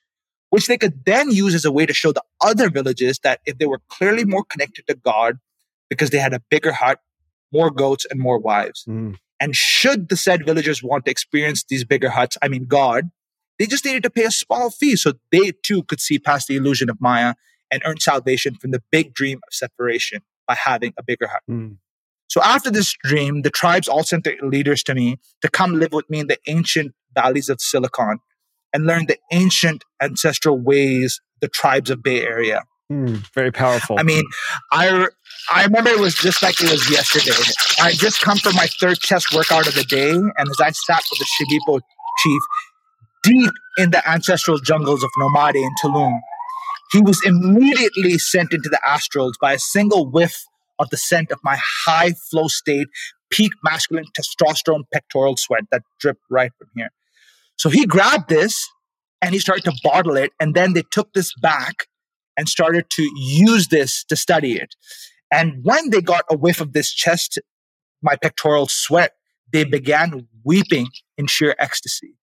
which 0.50 0.66
they 0.66 0.76
could 0.76 1.04
then 1.04 1.30
use 1.30 1.54
as 1.54 1.64
a 1.64 1.72
way 1.72 1.86
to 1.86 1.94
show 1.94 2.12
the 2.12 2.22
other 2.40 2.68
villages 2.68 3.20
that 3.20 3.40
if 3.46 3.58
they 3.58 3.66
were 3.66 3.80
clearly 3.88 4.24
more 4.24 4.44
connected 4.44 4.86
to 4.88 4.94
God 4.94 5.38
because 5.88 6.10
they 6.10 6.18
had 6.18 6.32
a 6.32 6.40
bigger 6.50 6.72
hut, 6.72 7.00
more 7.52 7.70
goats, 7.70 8.06
and 8.10 8.20
more 8.20 8.38
wives. 8.38 8.84
Mm. 8.88 9.16
And 9.40 9.56
should 9.56 10.08
the 10.08 10.16
said 10.16 10.44
villagers 10.44 10.82
want 10.82 11.04
to 11.04 11.10
experience 11.10 11.64
these 11.64 11.84
bigger 11.84 12.10
huts, 12.10 12.36
I 12.42 12.48
mean, 12.48 12.66
God, 12.66 13.10
they 13.58 13.66
just 13.66 13.84
needed 13.84 14.02
to 14.04 14.10
pay 14.10 14.24
a 14.24 14.30
small 14.30 14.70
fee 14.70 14.96
so 14.96 15.14
they 15.32 15.52
too 15.62 15.82
could 15.82 16.00
see 16.00 16.18
past 16.18 16.48
the 16.48 16.56
illusion 16.56 16.90
of 16.90 17.00
Maya 17.00 17.34
and 17.70 17.82
earn 17.84 17.98
salvation 17.98 18.54
from 18.54 18.70
the 18.70 18.82
big 18.90 19.14
dream 19.14 19.38
of 19.46 19.54
separation 19.54 20.22
by 20.46 20.54
having 20.54 20.92
a 20.98 21.02
bigger 21.02 21.26
hut. 21.26 21.42
Mm. 21.50 21.76
So 22.28 22.40
after 22.42 22.70
this 22.70 22.94
dream, 23.02 23.42
the 23.42 23.50
tribes 23.50 23.88
all 23.88 24.04
sent 24.04 24.24
their 24.24 24.36
leaders 24.42 24.84
to 24.84 24.94
me 24.94 25.18
to 25.42 25.48
come 25.48 25.78
live 25.78 25.92
with 25.92 26.08
me 26.08 26.20
in 26.20 26.28
the 26.28 26.38
ancient 26.46 26.94
valleys 27.14 27.48
of 27.48 27.60
Silicon 27.60 28.18
and 28.72 28.86
learn 28.86 29.06
the 29.06 29.18
ancient 29.32 29.84
ancestral 30.00 30.58
ways 30.58 31.20
the 31.40 31.48
tribes 31.48 31.90
of 31.90 32.02
Bay 32.02 32.22
Area. 32.22 32.62
Mm, 32.90 33.24
very 33.34 33.52
powerful. 33.52 33.96
I 33.98 34.02
mean, 34.02 34.24
I 34.72 35.06
I 35.50 35.64
remember 35.64 35.90
it 35.90 36.00
was 36.00 36.14
just 36.14 36.42
like 36.42 36.60
it 36.60 36.70
was 36.70 36.90
yesterday. 36.90 37.32
I 37.80 37.92
just 37.92 38.20
come 38.20 38.36
from 38.38 38.56
my 38.56 38.66
third 38.80 38.98
chest 38.98 39.32
workout 39.32 39.68
of 39.68 39.74
the 39.74 39.84
day, 39.84 40.10
and 40.10 40.48
as 40.48 40.60
I 40.60 40.70
sat 40.70 41.02
with 41.10 41.20
the 41.20 41.26
Shipibo 41.26 41.80
chief 42.18 42.42
deep 43.22 43.50
in 43.78 43.90
the 43.90 44.08
ancestral 44.08 44.58
jungles 44.58 45.02
of 45.02 45.10
Nomade 45.18 45.56
in 45.56 45.70
Tulum, 45.82 46.18
he 46.92 47.00
was 47.00 47.20
immediately 47.24 48.18
sent 48.18 48.52
into 48.52 48.68
the 48.68 48.80
astrals 48.86 49.34
by 49.40 49.52
a 49.52 49.58
single 49.58 50.10
whiff 50.10 50.44
of 50.78 50.88
the 50.90 50.96
scent 50.96 51.30
of 51.30 51.38
my 51.44 51.58
high 51.84 52.12
flow 52.30 52.48
state, 52.48 52.88
peak 53.30 53.52
masculine 53.62 54.06
testosterone 54.18 54.84
pectoral 54.92 55.36
sweat 55.36 55.64
that 55.70 55.82
dripped 56.00 56.22
right 56.30 56.50
from 56.58 56.68
here. 56.74 56.90
So 57.60 57.68
he 57.68 57.84
grabbed 57.84 58.30
this 58.30 58.70
and 59.20 59.34
he 59.34 59.38
started 59.38 59.64
to 59.64 59.78
bottle 59.84 60.16
it. 60.16 60.32
And 60.40 60.54
then 60.54 60.72
they 60.72 60.82
took 60.90 61.12
this 61.12 61.34
back 61.42 61.88
and 62.34 62.48
started 62.48 62.88
to 62.92 63.02
use 63.18 63.68
this 63.68 64.02
to 64.04 64.16
study 64.16 64.54
it. 64.54 64.74
And 65.30 65.62
when 65.62 65.90
they 65.90 66.00
got 66.00 66.24
a 66.30 66.38
whiff 66.38 66.62
of 66.62 66.72
this 66.72 66.90
chest, 66.90 67.38
my 68.00 68.16
pectoral 68.16 68.66
sweat, 68.66 69.12
they 69.52 69.64
began 69.64 70.26
weeping 70.42 70.88
in 71.18 71.26
sheer 71.26 71.54
ecstasy. 71.58 72.14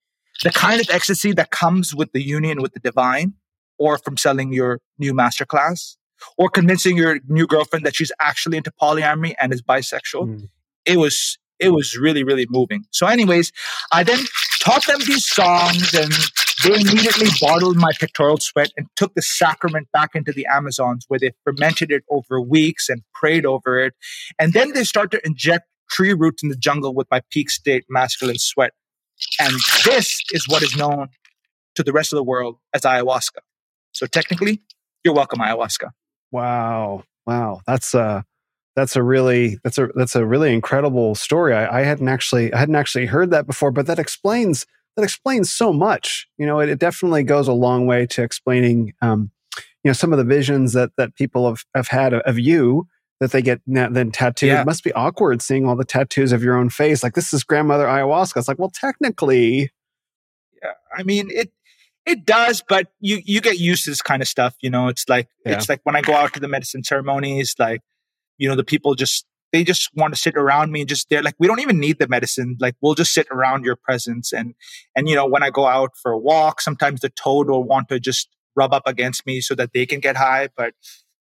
The 0.41 0.49
kind 0.49 0.81
of 0.81 0.89
ecstasy 0.89 1.33
that 1.33 1.51
comes 1.51 1.93
with 1.93 2.13
the 2.13 2.23
union 2.23 2.59
with 2.59 2.73
the 2.73 2.79
divine 2.79 3.33
or 3.77 3.99
from 3.99 4.17
selling 4.17 4.51
your 4.51 4.79
new 4.97 5.13
masterclass 5.13 5.97
or 6.39 6.49
convincing 6.49 6.97
your 6.97 7.19
new 7.27 7.45
girlfriend 7.45 7.85
that 7.85 7.95
she's 7.95 8.11
actually 8.19 8.57
into 8.57 8.71
polyamory 8.71 9.35
and 9.39 9.53
is 9.53 9.61
bisexual. 9.61 10.29
Mm. 10.29 10.49
It 10.83 10.97
was 10.97 11.37
it 11.59 11.69
was 11.69 11.97
really 11.97 12.23
really 12.23 12.45
moving. 12.49 12.85
So, 12.91 13.07
anyways, 13.07 13.51
I 13.91 14.03
then 14.03 14.19
taught 14.61 14.85
them 14.87 14.99
these 15.05 15.27
songs, 15.27 15.93
and 15.93 16.11
they 16.63 16.79
immediately 16.79 17.29
bottled 17.39 17.77
my 17.77 17.91
pectoral 17.99 18.37
sweat 18.37 18.71
and 18.77 18.87
took 18.95 19.13
the 19.15 19.21
sacrament 19.21 19.87
back 19.93 20.11
into 20.15 20.31
the 20.31 20.45
Amazons, 20.47 21.05
where 21.07 21.19
they 21.19 21.31
fermented 21.43 21.91
it 21.91 22.03
over 22.09 22.41
weeks 22.41 22.89
and 22.89 23.01
prayed 23.13 23.45
over 23.45 23.79
it, 23.83 23.93
and 24.39 24.53
then 24.53 24.73
they 24.73 24.83
start 24.83 25.11
to 25.11 25.25
inject 25.25 25.65
tree 25.89 26.13
roots 26.13 26.43
in 26.43 26.49
the 26.49 26.55
jungle 26.55 26.93
with 26.93 27.07
my 27.09 27.21
peak 27.31 27.49
state 27.49 27.85
masculine 27.89 28.37
sweat. 28.37 28.73
And 29.39 29.53
this 29.85 30.21
is 30.31 30.47
what 30.47 30.61
is 30.61 30.75
known 30.75 31.07
to 31.75 31.83
the 31.83 31.93
rest 31.93 32.11
of 32.11 32.17
the 32.17 32.23
world 32.23 32.57
as 32.73 32.81
ayahuasca. 32.81 33.39
So 33.93 34.05
technically, 34.05 34.61
you're 35.03 35.13
welcome, 35.13 35.39
ayahuasca. 35.39 35.91
Wow. 36.31 37.03
Wow. 37.25 37.61
That's 37.65 37.95
uh 37.95 38.21
that's 38.77 38.95
a 38.95 39.01
really 39.01 39.57
that's 39.63 39.79
a 39.79 39.89
that's 39.95 40.15
a 40.15 40.23
really 40.23 40.53
incredible 40.53 41.15
story. 41.15 41.53
I, 41.53 41.79
I 41.79 41.83
hadn't 41.83 42.07
actually 42.07 42.53
I 42.53 42.59
hadn't 42.59 42.75
actually 42.75 43.07
heard 43.07 43.31
that 43.31 43.47
before, 43.47 43.71
but 43.71 43.87
that 43.87 43.97
explains 43.97 44.67
that 44.95 45.03
explains 45.03 45.51
so 45.51 45.73
much. 45.73 46.27
You 46.37 46.45
know, 46.45 46.59
it, 46.59 46.69
it 46.69 46.79
definitely 46.79 47.23
goes 47.23 47.47
a 47.47 47.53
long 47.53 47.87
way 47.87 48.05
to 48.05 48.21
explaining 48.21 48.93
um, 49.01 49.31
you 49.83 49.89
know, 49.89 49.93
some 49.93 50.13
of 50.13 50.19
the 50.19 50.23
visions 50.23 50.73
that 50.73 50.91
that 50.97 51.15
people 51.15 51.47
have, 51.47 51.65
have 51.73 51.87
had 51.87 52.13
of 52.13 52.37
you 52.37 52.87
that 53.19 53.31
they 53.31 53.41
get 53.41 53.61
then 53.65 54.11
tattooed. 54.11 54.49
Yeah. 54.49 54.61
It 54.61 54.65
must 54.65 54.83
be 54.83 54.93
awkward 54.93 55.41
seeing 55.41 55.67
all 55.67 55.75
the 55.75 55.83
tattoos 55.83 56.31
of 56.31 56.43
your 56.43 56.55
own 56.55 56.69
face. 56.69 57.01
Like 57.01 57.15
this 57.15 57.33
is 57.33 57.43
grandmother 57.43 57.87
ayahuasca. 57.87 58.37
It's 58.37 58.47
like, 58.47 58.59
well, 58.59 58.71
technically. 58.71 59.71
Yeah. 60.61 60.73
I 60.95 61.01
mean, 61.01 61.29
it 61.31 61.51
it 62.05 62.25
does, 62.25 62.63
but 62.67 62.89
you 62.99 63.21
you 63.25 63.41
get 63.41 63.57
used 63.59 63.85
to 63.85 63.89
this 63.89 64.03
kind 64.03 64.21
of 64.21 64.27
stuff. 64.27 64.55
You 64.61 64.69
know, 64.69 64.87
it's 64.87 65.09
like 65.09 65.29
yeah. 65.45 65.53
it's 65.53 65.67
like 65.67 65.81
when 65.83 65.95
I 65.95 66.01
go 66.01 66.13
out 66.13 66.33
to 66.33 66.39
the 66.39 66.47
medicine 66.47 66.83
ceremonies, 66.83 67.55
like 67.57 67.81
you 68.37 68.47
know, 68.47 68.55
the 68.55 68.63
people 68.63 68.95
just 68.95 69.25
they 69.53 69.63
just 69.63 69.89
want 69.95 70.13
to 70.13 70.19
sit 70.19 70.35
around 70.35 70.71
me 70.71 70.81
and 70.81 70.89
just 70.89 71.09
they're 71.09 71.23
like, 71.23 71.35
we 71.39 71.47
don't 71.47 71.61
even 71.61 71.79
need 71.79 71.99
the 71.99 72.07
medicine. 72.07 72.57
Like 72.59 72.75
we'll 72.81 72.95
just 72.95 73.13
sit 73.13 73.27
around 73.31 73.63
your 73.63 73.75
presence. 73.75 74.33
And 74.33 74.55
and 74.95 75.07
you 75.07 75.15
know, 75.15 75.25
when 75.25 75.43
I 75.43 75.49
go 75.49 75.65
out 75.65 75.91
for 76.01 76.11
a 76.11 76.17
walk, 76.17 76.61
sometimes 76.61 77.01
the 77.01 77.09
toad 77.09 77.49
will 77.49 77.63
want 77.63 77.89
to 77.89 77.99
just 77.99 78.29
rub 78.55 78.73
up 78.73 78.83
against 78.85 79.25
me 79.25 79.39
so 79.41 79.55
that 79.55 79.71
they 79.73 79.85
can 79.85 79.99
get 79.99 80.17
high. 80.17 80.49
But 80.55 80.73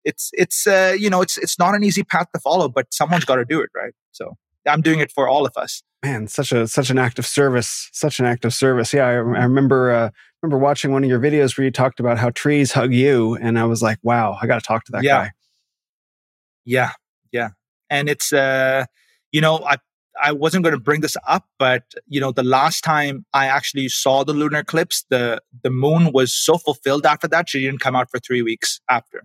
it's 0.05 0.31
it's 0.33 0.66
uh, 0.66 0.96
you 0.98 1.11
know, 1.11 1.22
it's 1.22 1.38
it's 1.38 1.59
not 1.59 1.74
an 1.74 1.85
easy 1.85 2.02
path 2.02 2.29
to 2.35 2.40
follow, 2.40 2.68
but 2.68 2.92
someone's 2.92 3.24
got 3.24 3.37
to 3.37 3.44
do 3.44 3.61
it, 3.61 3.70
right? 3.74 3.92
So 4.12 4.37
I'm 4.66 4.81
doing 4.81 5.00
it 5.00 5.12
for 5.12 5.29
all 5.29 5.46
of 5.46 5.52
us. 5.57 5.83
Man, 6.05 6.29
such 6.29 6.52
a 6.52 6.66
such 6.68 6.90
an 6.90 6.98
act 6.98 7.18
of 7.18 7.26
service, 7.26 7.88
such 7.92 8.20
an 8.20 8.26
act 8.26 8.44
of 8.44 8.52
service. 8.55 8.92
Yeah, 8.92 9.07
I, 9.07 9.12
I 9.12 9.14
remember 9.16 9.90
uh, 9.90 10.11
remember 10.42 10.59
watching 10.59 10.92
one 10.92 11.05
of 11.05 11.11
your 11.11 11.20
videos 11.20 11.57
where 11.57 11.64
you 11.64 11.70
talked 11.70 12.00
about 12.00 12.18
how 12.18 12.31
trees 12.31 12.72
hug 12.72 12.92
you, 12.92 13.35
and 13.37 13.59
I 13.59 13.64
was 13.64 13.83
like, 13.83 13.98
wow, 14.02 14.37
I 14.40 14.46
got 14.46 14.61
to 14.61 14.66
talk 14.66 14.85
to 14.85 14.92
that 14.92 15.02
yeah. 15.02 15.24
guy. 15.24 15.31
Yeah, 16.64 16.90
yeah, 17.32 17.50
and 17.90 18.08
it's 18.08 18.32
uh, 18.32 18.86
you 19.32 19.40
know, 19.40 19.60
I 19.64 19.76
I 20.22 20.32
wasn't 20.32 20.64
going 20.64 20.74
to 20.74 20.80
bring 20.80 21.00
this 21.00 21.16
up, 21.26 21.46
but 21.58 21.82
you 22.06 22.20
know, 22.20 22.32
the 22.32 22.42
last 22.42 22.82
time 22.82 23.24
I 23.34 23.46
actually 23.46 23.88
saw 23.88 24.24
the 24.24 24.32
lunar 24.32 24.60
eclipse, 24.60 25.04
the 25.10 25.40
the 25.62 25.70
moon 25.70 26.12
was 26.12 26.34
so 26.34 26.58
fulfilled 26.58 27.06
after 27.06 27.28
that, 27.28 27.48
she 27.48 27.60
didn't 27.60 27.80
come 27.80 27.96
out 27.96 28.10
for 28.10 28.18
three 28.18 28.42
weeks 28.42 28.80
after. 28.88 29.24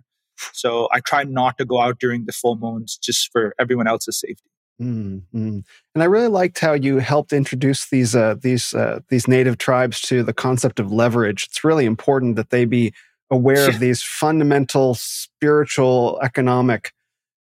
So 0.52 0.88
I 0.92 1.00
tried 1.00 1.30
not 1.30 1.56
to 1.58 1.64
go 1.64 1.80
out 1.80 1.98
during 1.98 2.24
the 2.24 2.32
full 2.32 2.56
moons, 2.56 2.98
just 2.98 3.30
for 3.30 3.54
everyone 3.58 3.86
else's 3.86 4.18
safety. 4.18 4.50
Mm-hmm. 4.80 5.60
And 5.94 6.02
I 6.02 6.06
really 6.06 6.28
liked 6.28 6.58
how 6.58 6.72
you 6.72 6.98
helped 6.98 7.32
introduce 7.32 7.88
these 7.88 8.16
uh, 8.16 8.34
these 8.40 8.74
uh, 8.74 9.00
these 9.08 9.28
native 9.28 9.58
tribes 9.58 10.00
to 10.02 10.22
the 10.22 10.32
concept 10.32 10.80
of 10.80 10.90
leverage. 10.90 11.46
It's 11.48 11.64
really 11.64 11.84
important 11.84 12.36
that 12.36 12.50
they 12.50 12.64
be 12.64 12.92
aware 13.30 13.68
yeah. 13.68 13.74
of 13.74 13.80
these 13.80 14.02
fundamental 14.02 14.94
spiritual, 14.94 16.18
economic 16.22 16.92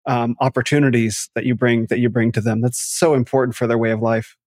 um, 0.05 0.35
opportunities 0.39 1.29
that 1.35 1.45
you 1.45 1.55
bring 1.55 1.85
that 1.87 1.99
you 1.99 2.09
bring 2.09 2.31
to 2.33 2.41
them. 2.41 2.61
That's 2.61 2.81
so 2.81 3.13
important 3.13 3.55
for 3.55 3.67
their 3.67 3.77
way 3.77 3.91
of 3.91 4.01
life. 4.01 4.37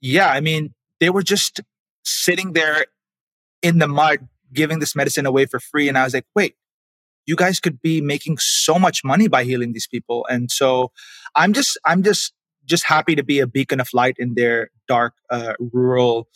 Yeah, 0.00 0.28
I 0.28 0.40
mean, 0.40 0.74
they 1.00 1.10
were 1.10 1.22
just 1.22 1.60
sitting 2.04 2.52
there 2.52 2.86
in 3.62 3.78
the 3.78 3.88
mud, 3.88 4.28
giving 4.52 4.80
this 4.80 4.96
medicine 4.96 5.26
away 5.26 5.46
for 5.46 5.60
free, 5.60 5.88
and 5.88 5.96
I 5.96 6.04
was 6.04 6.14
like, 6.14 6.26
wait. 6.34 6.56
You 7.24 7.36
guys 7.36 7.60
could 7.60 7.80
be 7.80 8.00
making 8.00 8.38
so 8.38 8.80
much 8.80 9.04
money 9.04 9.28
by 9.28 9.44
healing 9.44 9.72
these 9.72 9.86
people, 9.86 10.26
and 10.28 10.50
so 10.50 10.90
I'm 11.36 11.52
just, 11.52 11.78
I'm 11.84 12.02
just, 12.02 12.32
just 12.64 12.84
happy 12.84 13.14
to 13.14 13.22
be 13.22 13.38
a 13.38 13.46
beacon 13.46 13.78
of 13.78 13.88
light 13.92 14.16
in 14.18 14.34
their 14.34 14.70
dark, 14.88 15.14
uh, 15.30 15.52
rural, 15.60 16.28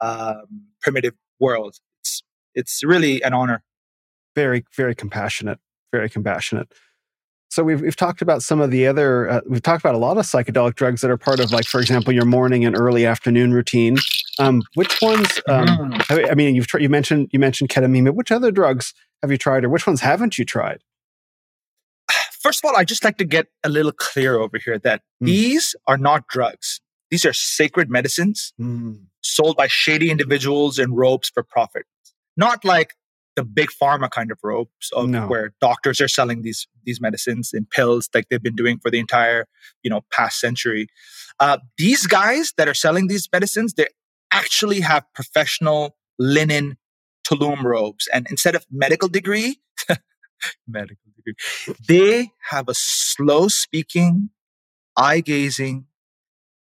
um, 0.00 0.66
primitive 0.82 1.14
world. 1.38 1.76
It's, 2.00 2.24
it's 2.52 2.82
really 2.82 3.22
an 3.22 3.32
honor. 3.32 3.62
Very, 4.34 4.64
very 4.76 4.96
compassionate. 4.96 5.60
Very 5.92 6.10
compassionate. 6.10 6.72
So 7.50 7.62
we've 7.62 7.80
we've 7.80 7.96
talked 7.96 8.20
about 8.20 8.42
some 8.42 8.60
of 8.60 8.70
the 8.70 8.86
other 8.86 9.30
uh, 9.30 9.40
we've 9.46 9.62
talked 9.62 9.84
about 9.84 9.94
a 9.94 9.98
lot 9.98 10.18
of 10.18 10.24
psychedelic 10.24 10.74
drugs 10.74 11.00
that 11.02 11.10
are 11.10 11.16
part 11.16 11.40
of 11.40 11.52
like 11.52 11.66
for 11.66 11.80
example 11.80 12.12
your 12.12 12.24
morning 12.24 12.64
and 12.64 12.76
early 12.76 13.06
afternoon 13.06 13.52
routine. 13.52 13.96
Um, 14.38 14.62
which 14.74 15.00
ones? 15.00 15.40
Um, 15.48 15.66
mm. 15.68 16.30
I 16.30 16.34
mean, 16.34 16.56
you've 16.56 16.66
you 16.78 16.88
mentioned 16.88 17.28
you 17.32 17.38
mentioned 17.38 17.70
ketamine, 17.70 18.04
but 18.04 18.16
which 18.16 18.32
other 18.32 18.50
drugs 18.50 18.92
have 19.22 19.30
you 19.30 19.38
tried, 19.38 19.64
or 19.64 19.68
which 19.68 19.86
ones 19.86 20.00
haven't 20.00 20.38
you 20.38 20.44
tried? 20.44 20.80
First 22.40 22.62
of 22.62 22.68
all, 22.68 22.76
I 22.76 22.84
just 22.84 23.04
like 23.04 23.16
to 23.18 23.24
get 23.24 23.46
a 23.62 23.68
little 23.68 23.92
clear 23.92 24.36
over 24.36 24.58
here 24.58 24.78
that 24.80 25.02
mm. 25.22 25.26
these 25.26 25.74
are 25.86 25.96
not 25.96 26.26
drugs. 26.26 26.80
These 27.10 27.24
are 27.24 27.32
sacred 27.32 27.88
medicines 27.88 28.52
mm. 28.60 28.98
sold 29.22 29.56
by 29.56 29.68
shady 29.68 30.10
individuals 30.10 30.78
in 30.78 30.92
robes 30.92 31.30
for 31.32 31.42
profit. 31.42 31.86
Not 32.36 32.64
like 32.64 32.94
the 33.36 33.44
big 33.44 33.68
pharma 33.70 34.10
kind 34.10 34.30
of 34.30 34.38
ropes 34.42 34.90
of 34.92 35.08
no. 35.08 35.26
where 35.26 35.52
doctors 35.60 36.00
are 36.00 36.08
selling 36.08 36.42
these 36.42 36.66
these 36.84 37.00
medicines 37.00 37.50
in 37.52 37.66
pills 37.66 38.08
like 38.14 38.28
they've 38.28 38.42
been 38.42 38.54
doing 38.54 38.78
for 38.78 38.90
the 38.90 38.98
entire 38.98 39.46
you 39.82 39.90
know 39.90 40.02
past 40.12 40.40
century 40.40 40.86
uh, 41.40 41.58
these 41.78 42.06
guys 42.06 42.52
that 42.56 42.68
are 42.68 42.74
selling 42.74 43.08
these 43.08 43.28
medicines 43.32 43.74
they 43.74 43.86
actually 44.32 44.80
have 44.80 45.04
professional 45.14 45.96
linen 46.18 46.76
tulum 47.26 47.62
robes 47.62 48.08
and 48.12 48.26
instead 48.30 48.54
of 48.54 48.64
medical 48.70 49.08
degree 49.08 49.60
medical 50.68 51.10
degree 51.16 51.34
they 51.88 52.30
have 52.50 52.68
a 52.68 52.74
slow 52.74 53.48
speaking 53.48 54.30
eye 54.96 55.20
gazing 55.20 55.86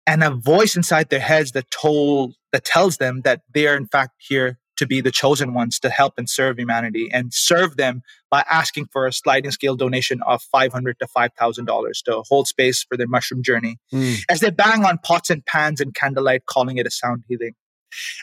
and 0.07 0.23
a 0.23 0.31
voice 0.31 0.77
inside 0.77 1.09
their 1.09 1.21
heads 1.21 1.53
that 1.53 1.71
told 1.71 2.35
that 2.53 2.65
tells 2.65 2.99
them 2.99 3.23
that 3.23 3.43
they 3.53 3.67
are 3.67 3.77
in 3.77 3.87
fact 3.87 4.15
here 4.19 4.60
to 4.81 4.87
be 4.87 5.03
the 5.03 5.11
chosen 5.11 5.53
ones 5.53 5.79
to 5.79 5.91
help 5.91 6.15
and 6.17 6.29
serve 6.29 6.59
humanity 6.59 7.11
and 7.13 7.35
serve 7.35 7.77
them 7.77 8.01
by 8.31 8.43
asking 8.51 8.87
for 8.91 9.07
a 9.07 9.13
sliding 9.13 9.51
scale 9.51 9.77
donation 9.77 10.23
of 10.27 10.41
500 10.41 10.99
to 11.01 11.07
$5,000 11.07 12.03
to 12.05 12.23
hold 12.27 12.49
space 12.49 12.83
for 12.83 12.97
their 12.97 13.07
mushroom 13.07 13.43
journey 13.43 13.77
mm. 13.93 14.19
as 14.31 14.41
they 14.41 14.49
bang 14.49 14.87
on 14.87 14.97
pots 14.97 15.29
and 15.29 15.45
pans 15.45 15.83
and 15.83 15.95
candlelight, 15.95 16.47
calling 16.47 16.79
it 16.79 16.87
a 16.87 16.91
sound 16.91 17.25
healing. 17.29 17.53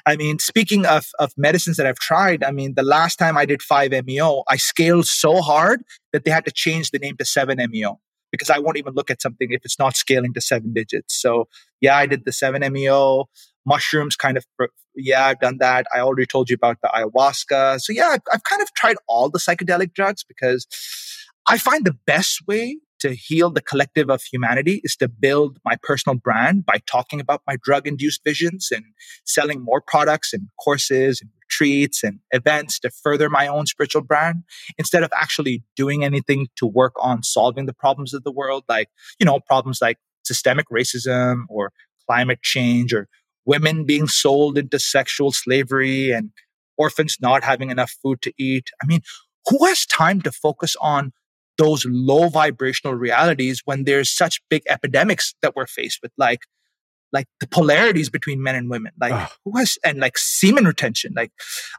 I 0.07 0.15
mean, 0.15 0.39
speaking 0.39 0.87
of, 0.87 1.05
of 1.19 1.31
medicines 1.37 1.77
that 1.77 1.85
I've 1.85 1.99
tried, 1.99 2.43
I 2.43 2.49
mean, 2.49 2.73
the 2.73 2.83
last 2.83 3.17
time 3.17 3.37
I 3.37 3.45
did 3.45 3.59
5-MeO, 3.59 4.43
I 4.47 4.55
scaled 4.55 5.05
so 5.05 5.41
hard 5.41 5.83
that 6.11 6.25
they 6.25 6.31
had 6.31 6.45
to 6.45 6.51
change 6.51 6.89
the 6.89 6.97
name 6.97 7.17
to 7.17 7.23
7-MeO 7.23 7.99
because 8.31 8.49
I 8.49 8.57
won't 8.57 8.77
even 8.77 8.95
look 8.95 9.11
at 9.11 9.21
something 9.21 9.49
if 9.51 9.61
it's 9.63 9.77
not 9.77 9.95
scaling 9.95 10.33
to 10.33 10.41
seven 10.41 10.73
digits. 10.73 11.21
So 11.21 11.49
yeah, 11.81 11.95
I 11.95 12.07
did 12.07 12.25
the 12.25 12.31
7-MeO 12.31 13.25
mushrooms 13.67 14.15
kind 14.15 14.37
of 14.37 14.45
yeah 14.95 15.25
i've 15.25 15.39
done 15.39 15.57
that. 15.59 15.85
I 15.93 15.99
already 15.99 16.25
told 16.25 16.49
you 16.49 16.55
about 16.55 16.77
the 16.81 16.89
ayahuasca. 16.97 17.79
So 17.81 17.93
yeah 17.93 18.15
I've, 18.31 18.43
kind 18.43 18.61
of 18.61 18.73
tried 18.73 18.95
all 19.07 19.29
the 19.29 19.39
psychedelic 19.39 19.93
drugs 19.93 20.23
because 20.23 20.65
i 21.47 21.57
find 21.57 21.85
the 21.85 21.97
best 22.05 22.47
way 22.47 22.77
to 22.99 23.13
heal 23.13 23.51
the 23.51 23.61
collective 23.61 24.09
of 24.09 24.23
humanity 24.23 24.81
is 24.83 24.95
to 24.95 25.07
build 25.07 25.59
my 25.63 25.75
personal 25.83 26.17
brand 26.17 26.65
by 26.65 26.79
talking 26.87 27.19
about 27.19 27.41
my 27.45 27.57
drug 27.61 27.87
induced 27.87 28.21
visions 28.23 28.69
and 28.71 28.83
selling 29.25 29.61
more 29.61 29.81
products 29.81 30.33
and 30.33 30.47
courses 30.63 31.21
and 31.21 31.29
retreats 31.43 32.03
and 32.03 32.19
events 32.31 32.79
to 32.79 32.89
further 32.89 33.29
my 33.29 33.47
own 33.47 33.65
spiritual 33.65 34.01
brand 34.01 34.43
instead 34.77 35.03
of 35.03 35.11
actually 35.15 35.63
doing 35.75 36.03
anything 36.03 36.47
to 36.55 36.65
work 36.65 36.93
on 36.99 37.23
solving 37.23 37.65
the 37.65 37.73
problems 37.73 38.13
of 38.13 38.23
the 38.23 38.31
world 38.31 38.63
like 38.67 38.89
you 39.19 39.25
know 39.25 39.39
problems 39.39 39.79
like 39.81 39.97
systemic 40.25 40.67
racism 40.69 41.43
or 41.49 41.71
climate 42.05 42.41
change 42.41 42.93
or 42.93 43.07
women 43.47 43.85
being 43.85 44.07
sold 44.07 44.57
into 44.57 44.77
sexual 44.77 45.31
slavery 45.31 46.11
and 46.11 46.31
orphans 46.77 47.17
not 47.19 47.43
having 47.43 47.71
enough 47.71 47.95
food 48.03 48.21
to 48.21 48.31
eat. 48.37 48.69
I 48.83 48.85
mean, 48.85 49.01
who 49.47 49.65
has 49.65 49.85
time 49.87 50.21
to 50.21 50.31
focus 50.31 50.75
on 50.81 51.13
those 51.57 51.85
low 51.87 52.29
vibrational 52.29 52.93
realities 52.93 53.61
when 53.65 53.85
there's 53.85 54.11
such 54.11 54.41
big 54.49 54.61
epidemics 54.69 55.33
that 55.41 55.55
we're 55.55 55.65
faced 55.65 55.99
with, 56.03 56.11
like 56.17 56.41
like 57.13 57.25
the 57.39 57.47
polarities 57.47 58.09
between 58.09 58.43
men 58.43 58.53
and 58.53 58.69
women, 58.69 58.91
like 58.99 59.13
oh. 59.13 59.27
who 59.45 59.57
has 59.57 59.77
and 59.83 59.99
like 59.99 60.17
semen 60.17 60.65
retention. 60.65 61.13
Like, 61.15 61.31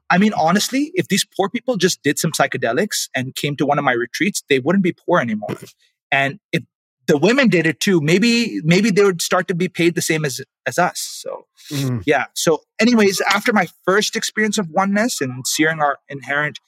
I 0.08 0.16
mean, 0.16 0.32
honestly, 0.32 0.90
if 0.94 1.08
these 1.08 1.26
poor 1.36 1.50
people 1.50 1.76
just 1.76 2.02
did 2.02 2.18
some 2.18 2.32
psychedelics 2.32 3.08
and 3.14 3.34
came 3.34 3.54
to 3.56 3.66
one 3.66 3.78
of 3.78 3.84
my 3.84 3.92
retreats, 3.92 4.42
they 4.48 4.58
wouldn't 4.58 4.84
be 4.84 4.92
poor 4.92 5.20
anymore. 5.20 5.50
And 6.10 6.40
if 6.52 6.62
the 7.08 7.16
women 7.16 7.48
did 7.48 7.66
it 7.66 7.80
too. 7.80 8.00
Maybe 8.00 8.60
maybe 8.62 8.90
they 8.90 9.02
would 9.02 9.20
start 9.20 9.48
to 9.48 9.54
be 9.54 9.68
paid 9.68 9.94
the 9.94 10.02
same 10.02 10.24
as 10.24 10.40
as 10.66 10.78
us. 10.78 11.00
So 11.00 11.46
mm. 11.72 12.02
yeah. 12.06 12.26
So 12.34 12.60
anyways, 12.80 13.20
after 13.22 13.52
my 13.52 13.66
first 13.84 14.14
experience 14.14 14.58
of 14.58 14.68
oneness 14.70 15.20
and 15.20 15.44
seeing 15.46 15.80
our 15.80 15.98
inherent 16.08 16.60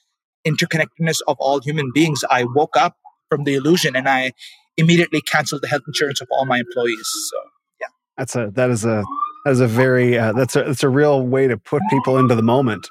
interconnectedness 0.46 1.20
of 1.28 1.36
all 1.38 1.60
human 1.60 1.90
beings, 1.94 2.24
I 2.28 2.44
woke 2.44 2.76
up 2.76 2.96
from 3.28 3.44
the 3.44 3.54
illusion 3.54 3.94
and 3.94 4.08
I 4.08 4.32
immediately 4.76 5.20
canceled 5.20 5.62
the 5.62 5.68
health 5.68 5.82
insurance 5.86 6.20
of 6.22 6.28
all 6.32 6.46
my 6.46 6.58
employees. 6.58 7.08
So 7.30 7.36
yeah. 7.80 7.86
That's 8.16 8.34
a 8.34 8.50
that 8.54 8.70
is 8.70 8.84
a 8.84 9.04
that 9.44 9.50
is 9.50 9.60
a 9.60 9.68
very 9.68 10.18
uh, 10.18 10.32
that's 10.32 10.56
a 10.56 10.64
that's 10.64 10.82
a 10.82 10.88
real 10.88 11.22
way 11.22 11.48
to 11.48 11.58
put 11.58 11.82
people 11.90 12.16
into 12.16 12.34
the 12.34 12.42
moment. 12.42 12.88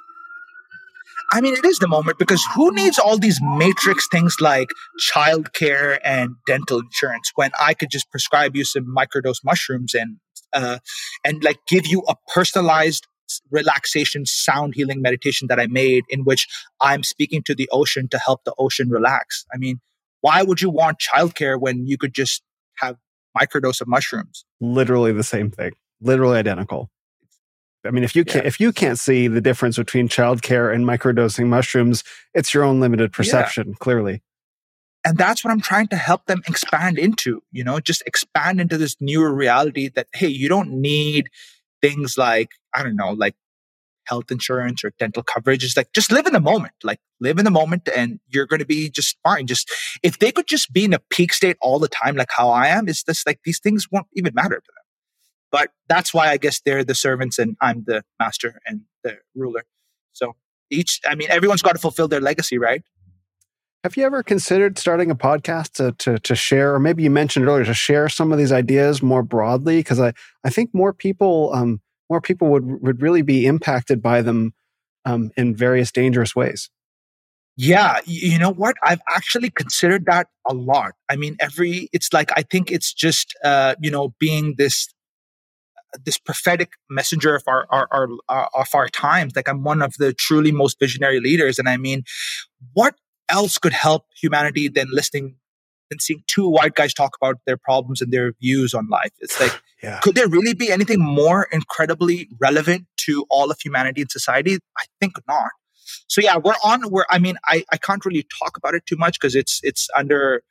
I 1.31 1.41
mean, 1.41 1.53
it 1.53 1.65
is 1.65 1.77
the 1.77 1.87
moment 1.87 2.17
because 2.17 2.43
who 2.55 2.73
needs 2.73 2.97
all 2.97 3.17
these 3.17 3.39
matrix 3.41 4.07
things 4.07 4.37
like 4.41 4.69
childcare 5.13 5.99
and 6.03 6.35
dental 6.47 6.79
insurance 6.79 7.31
when 7.35 7.51
I 7.59 7.73
could 7.75 7.91
just 7.91 8.09
prescribe 8.09 8.55
you 8.55 8.63
some 8.63 8.85
microdose 8.85 9.43
mushrooms 9.43 9.93
and 9.93 10.17
uh, 10.53 10.79
and 11.23 11.43
like 11.43 11.57
give 11.67 11.85
you 11.85 12.03
a 12.07 12.15
personalized 12.33 13.05
relaxation 13.51 14.25
sound 14.25 14.73
healing 14.75 15.01
meditation 15.01 15.47
that 15.49 15.59
I 15.59 15.67
made 15.67 16.03
in 16.09 16.23
which 16.23 16.47
I'm 16.81 17.03
speaking 17.03 17.43
to 17.43 17.53
the 17.53 17.69
ocean 17.71 18.07
to 18.09 18.17
help 18.17 18.43
the 18.43 18.53
ocean 18.57 18.89
relax. 18.89 19.45
I 19.53 19.57
mean, 19.57 19.79
why 20.21 20.41
would 20.41 20.61
you 20.61 20.69
want 20.69 20.97
childcare 20.99 21.59
when 21.59 21.85
you 21.85 21.97
could 21.97 22.13
just 22.13 22.41
have 22.77 22.97
microdose 23.39 23.81
of 23.81 23.87
mushrooms? 23.87 24.45
Literally 24.59 25.11
the 25.11 25.23
same 25.23 25.51
thing. 25.51 25.73
Literally 26.01 26.39
identical. 26.39 26.89
I 27.85 27.91
mean, 27.91 28.03
if 28.03 28.15
you 28.15 28.25
can't 28.25 28.45
if 28.45 28.59
you 28.59 28.73
can't 28.73 28.99
see 28.99 29.27
the 29.27 29.41
difference 29.41 29.77
between 29.77 30.09
childcare 30.09 30.73
and 30.73 30.85
microdosing 30.85 31.47
mushrooms, 31.47 32.03
it's 32.33 32.53
your 32.53 32.63
own 32.63 32.79
limited 32.79 33.13
perception, 33.13 33.69
yeah. 33.69 33.75
clearly. 33.79 34.21
And 35.05 35.17
that's 35.17 35.45
what 35.45 35.51
I'm 35.51 35.61
trying 35.61 35.87
to 35.87 35.95
help 35.95 36.25
them 36.25 36.41
expand 36.47 36.99
into, 36.99 37.41
you 37.51 37.63
know, 37.63 37.79
just 37.79 38.03
expand 38.05 38.59
into 38.59 38.77
this 38.77 38.97
newer 38.99 39.33
reality 39.33 39.89
that, 39.95 40.07
hey, 40.13 40.27
you 40.27 40.49
don't 40.49 40.69
need 40.69 41.29
things 41.81 42.17
like, 42.17 42.49
I 42.75 42.83
don't 42.83 42.97
know, 42.97 43.11
like 43.11 43.35
health 44.05 44.29
insurance 44.29 44.83
or 44.83 44.91
dental 44.99 45.23
coverage. 45.23 45.63
It's 45.63 45.77
like 45.77 45.93
just 45.93 46.11
live 46.11 46.25
in 46.25 46.33
the 46.33 46.41
moment, 46.41 46.73
like 46.83 46.99
live 47.21 47.37
in 47.37 47.45
the 47.45 47.51
moment 47.51 47.87
and 47.95 48.19
you're 48.27 48.47
going 48.47 48.59
to 48.59 48.65
be 48.65 48.89
just 48.89 49.17
fine. 49.23 49.47
Just 49.47 49.71
if 50.03 50.19
they 50.19 50.31
could 50.31 50.47
just 50.47 50.73
be 50.73 50.83
in 50.83 50.93
a 50.93 50.99
peak 51.09 51.31
state 51.31 51.57
all 51.61 51.79
the 51.79 51.87
time, 51.87 52.17
like 52.17 52.31
how 52.35 52.49
I 52.49 52.67
am, 52.67 52.89
it's 52.89 53.03
just 53.03 53.25
like 53.25 53.39
these 53.45 53.59
things 53.59 53.87
won't 53.89 54.07
even 54.15 54.33
matter 54.33 54.55
to 54.55 54.71
them. 54.75 54.78
But 55.51 55.71
that's 55.87 56.13
why 56.13 56.29
I 56.29 56.37
guess 56.37 56.61
they're 56.61 56.83
the 56.83 56.95
servants 56.95 57.39
and 57.39 57.55
I'm 57.61 57.83
the 57.85 58.03
master 58.19 58.59
and 58.65 58.81
the 59.03 59.17
ruler. 59.35 59.63
So 60.13 60.35
each, 60.69 60.99
I 61.05 61.15
mean, 61.15 61.29
everyone's 61.31 61.61
got 61.61 61.73
to 61.73 61.79
fulfill 61.79 62.07
their 62.07 62.21
legacy, 62.21 62.57
right? 62.57 62.83
Have 63.83 63.95
you 63.95 64.03
ever 64.03 64.23
considered 64.23 64.77
starting 64.77 65.09
a 65.09 65.15
podcast 65.15 65.71
to, 65.73 65.93
to, 65.99 66.19
to 66.19 66.35
share, 66.35 66.75
or 66.75 66.79
maybe 66.79 67.01
you 67.03 67.09
mentioned 67.09 67.47
earlier, 67.47 67.63
to 67.63 67.73
share 67.73 68.09
some 68.09 68.31
of 68.33 68.37
these 68.37 68.51
ideas 68.51 69.01
more 69.01 69.23
broadly? 69.23 69.77
Because 69.77 70.01
I, 70.01 70.13
I 70.43 70.49
think 70.49 70.71
more 70.73 70.91
people 70.91 71.51
um, 71.53 71.79
more 72.09 72.19
people 72.19 72.49
would 72.49 72.81
would 72.81 73.01
really 73.01 73.21
be 73.21 73.45
impacted 73.45 74.01
by 74.01 74.21
them 74.21 74.53
um, 75.05 75.31
in 75.37 75.55
various 75.55 75.91
dangerous 75.91 76.35
ways. 76.35 76.69
Yeah, 77.55 77.99
you 78.05 78.39
know 78.39 78.51
what? 78.51 78.77
I've 78.83 79.01
actually 79.09 79.49
considered 79.49 80.05
that 80.05 80.27
a 80.47 80.53
lot. 80.53 80.93
I 81.09 81.15
mean, 81.15 81.35
every 81.39 81.89
it's 81.93 82.11
like 82.13 82.31
I 82.35 82.41
think 82.41 82.71
it's 82.71 82.93
just 82.93 83.35
uh, 83.43 83.75
you 83.81 83.91
know 83.91 84.13
being 84.19 84.55
this 84.57 84.87
this 86.05 86.17
prophetic 86.17 86.71
messenger 86.89 87.35
of 87.35 87.43
our, 87.47 87.65
our, 87.69 87.87
our, 87.91 88.07
our, 88.27 88.49
of 88.55 88.67
our 88.73 88.87
times. 88.89 89.35
Like 89.35 89.49
I'm 89.49 89.63
one 89.63 89.81
of 89.81 89.93
the 89.97 90.13
truly 90.13 90.51
most 90.51 90.79
visionary 90.79 91.19
leaders, 91.19 91.59
and 91.59 91.69
I 91.69 91.77
mean, 91.77 92.03
what 92.73 92.95
else 93.29 93.57
could 93.57 93.73
help 93.73 94.05
humanity 94.19 94.67
than 94.67 94.87
listening 94.91 95.35
and 95.91 96.01
seeing 96.01 96.23
two 96.27 96.47
white 96.47 96.75
guys 96.75 96.93
talk 96.93 97.17
about 97.21 97.37
their 97.45 97.57
problems 97.57 98.01
and 98.01 98.11
their 98.11 98.33
views 98.41 98.73
on 98.73 98.87
life. 98.89 99.11
It's 99.19 99.39
like, 99.39 99.59
yeah. 99.83 99.99
could 100.01 100.15
there 100.15 100.27
really 100.27 100.53
be 100.53 100.71
anything 100.71 100.99
more 100.99 101.47
incredibly 101.51 102.29
relevant 102.39 102.85
to 103.05 103.25
all 103.29 103.51
of 103.51 103.57
humanity 103.63 104.01
and 104.01 104.11
society? 104.11 104.55
I 104.77 104.85
think 104.99 105.13
not. 105.27 105.51
So 106.07 106.21
yeah, 106.21 106.37
we're 106.37 106.55
on. 106.63 106.83
Where 106.83 107.05
I 107.09 107.17
mean, 107.17 107.37
I, 107.45 107.63
I 107.71 107.77
can't 107.77 108.05
really 108.05 108.25
talk 108.39 108.57
about 108.57 108.75
it 108.75 108.85
too 108.85 108.97
much 108.97 109.19
because 109.19 109.35
it's 109.35 109.59
it's 109.63 109.87
under. 109.95 110.43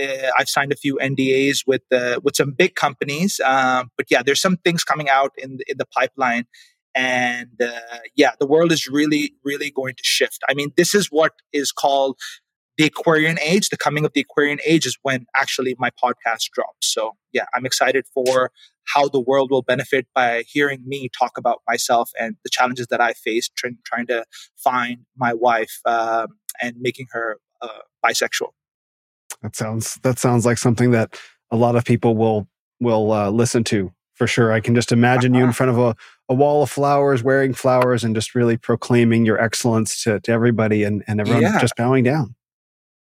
Uh, 0.00 0.30
I've 0.38 0.48
signed 0.48 0.72
a 0.72 0.76
few 0.76 0.98
NDAs 1.02 1.66
with 1.66 1.82
uh, 1.92 2.20
with 2.22 2.36
some 2.36 2.52
big 2.52 2.74
companies, 2.74 3.40
uh, 3.44 3.84
but 3.96 4.06
yeah, 4.10 4.22
there's 4.22 4.40
some 4.40 4.56
things 4.58 4.84
coming 4.84 5.08
out 5.08 5.32
in 5.36 5.56
the, 5.58 5.64
in 5.68 5.78
the 5.78 5.86
pipeline, 5.86 6.46
and 6.94 7.60
uh, 7.62 7.98
yeah, 8.16 8.32
the 8.38 8.46
world 8.46 8.72
is 8.72 8.88
really 8.88 9.34
really 9.44 9.70
going 9.70 9.94
to 9.96 10.04
shift. 10.04 10.40
I 10.48 10.54
mean, 10.54 10.72
this 10.76 10.94
is 10.94 11.08
what 11.08 11.32
is 11.52 11.72
called 11.72 12.16
the 12.80 12.86
Aquarian 12.86 13.38
age, 13.40 13.68
the 13.68 13.76
coming 13.76 14.06
of 14.06 14.14
the 14.14 14.22
Aquarian 14.22 14.58
age 14.64 14.86
is 14.86 14.96
when 15.02 15.26
actually 15.36 15.76
my 15.78 15.90
podcast 16.02 16.48
drops. 16.54 16.86
So 16.86 17.12
yeah, 17.30 17.44
I'm 17.54 17.66
excited 17.66 18.06
for 18.14 18.52
how 18.86 19.06
the 19.06 19.20
world 19.20 19.50
will 19.50 19.60
benefit 19.60 20.06
by 20.14 20.44
hearing 20.48 20.82
me 20.86 21.10
talk 21.10 21.36
about 21.36 21.60
myself 21.68 22.10
and 22.18 22.36
the 22.42 22.48
challenges 22.48 22.86
that 22.86 22.98
I 22.98 23.12
faced 23.12 23.54
trying, 23.54 23.76
trying 23.84 24.06
to 24.06 24.24
find 24.56 25.00
my 25.14 25.34
wife 25.34 25.80
um, 25.84 26.28
and 26.62 26.76
making 26.80 27.08
her 27.10 27.36
uh, 27.60 27.80
bisexual. 28.02 28.52
That 29.42 29.56
sounds 29.56 29.98
that 30.02 30.18
sounds 30.18 30.44
like 30.44 30.58
something 30.58 30.90
that 30.90 31.18
a 31.50 31.56
lot 31.56 31.76
of 31.76 31.84
people 31.84 32.16
will 32.16 32.48
will 32.80 33.12
uh, 33.12 33.30
listen 33.30 33.64
to 33.64 33.92
for 34.20 34.26
sure. 34.26 34.52
I 34.52 34.60
can 34.60 34.74
just 34.74 34.92
imagine 34.92 35.32
you 35.32 35.40
in 35.40 35.44
uh-huh. 35.44 35.52
front 35.54 35.70
of 35.70 35.78
a, 35.78 35.96
a 36.28 36.34
wall 36.34 36.62
of 36.62 36.70
flowers, 36.70 37.22
wearing 37.22 37.54
flowers, 37.54 38.04
and 38.04 38.14
just 38.14 38.34
really 38.34 38.58
proclaiming 38.58 39.24
your 39.24 39.40
excellence 39.40 40.02
to, 40.02 40.20
to 40.20 40.30
everybody 40.30 40.84
and, 40.84 41.02
and 41.06 41.20
everyone 41.20 41.40
yeah. 41.40 41.58
just 41.58 41.74
bowing 41.74 42.04
down. 42.04 42.34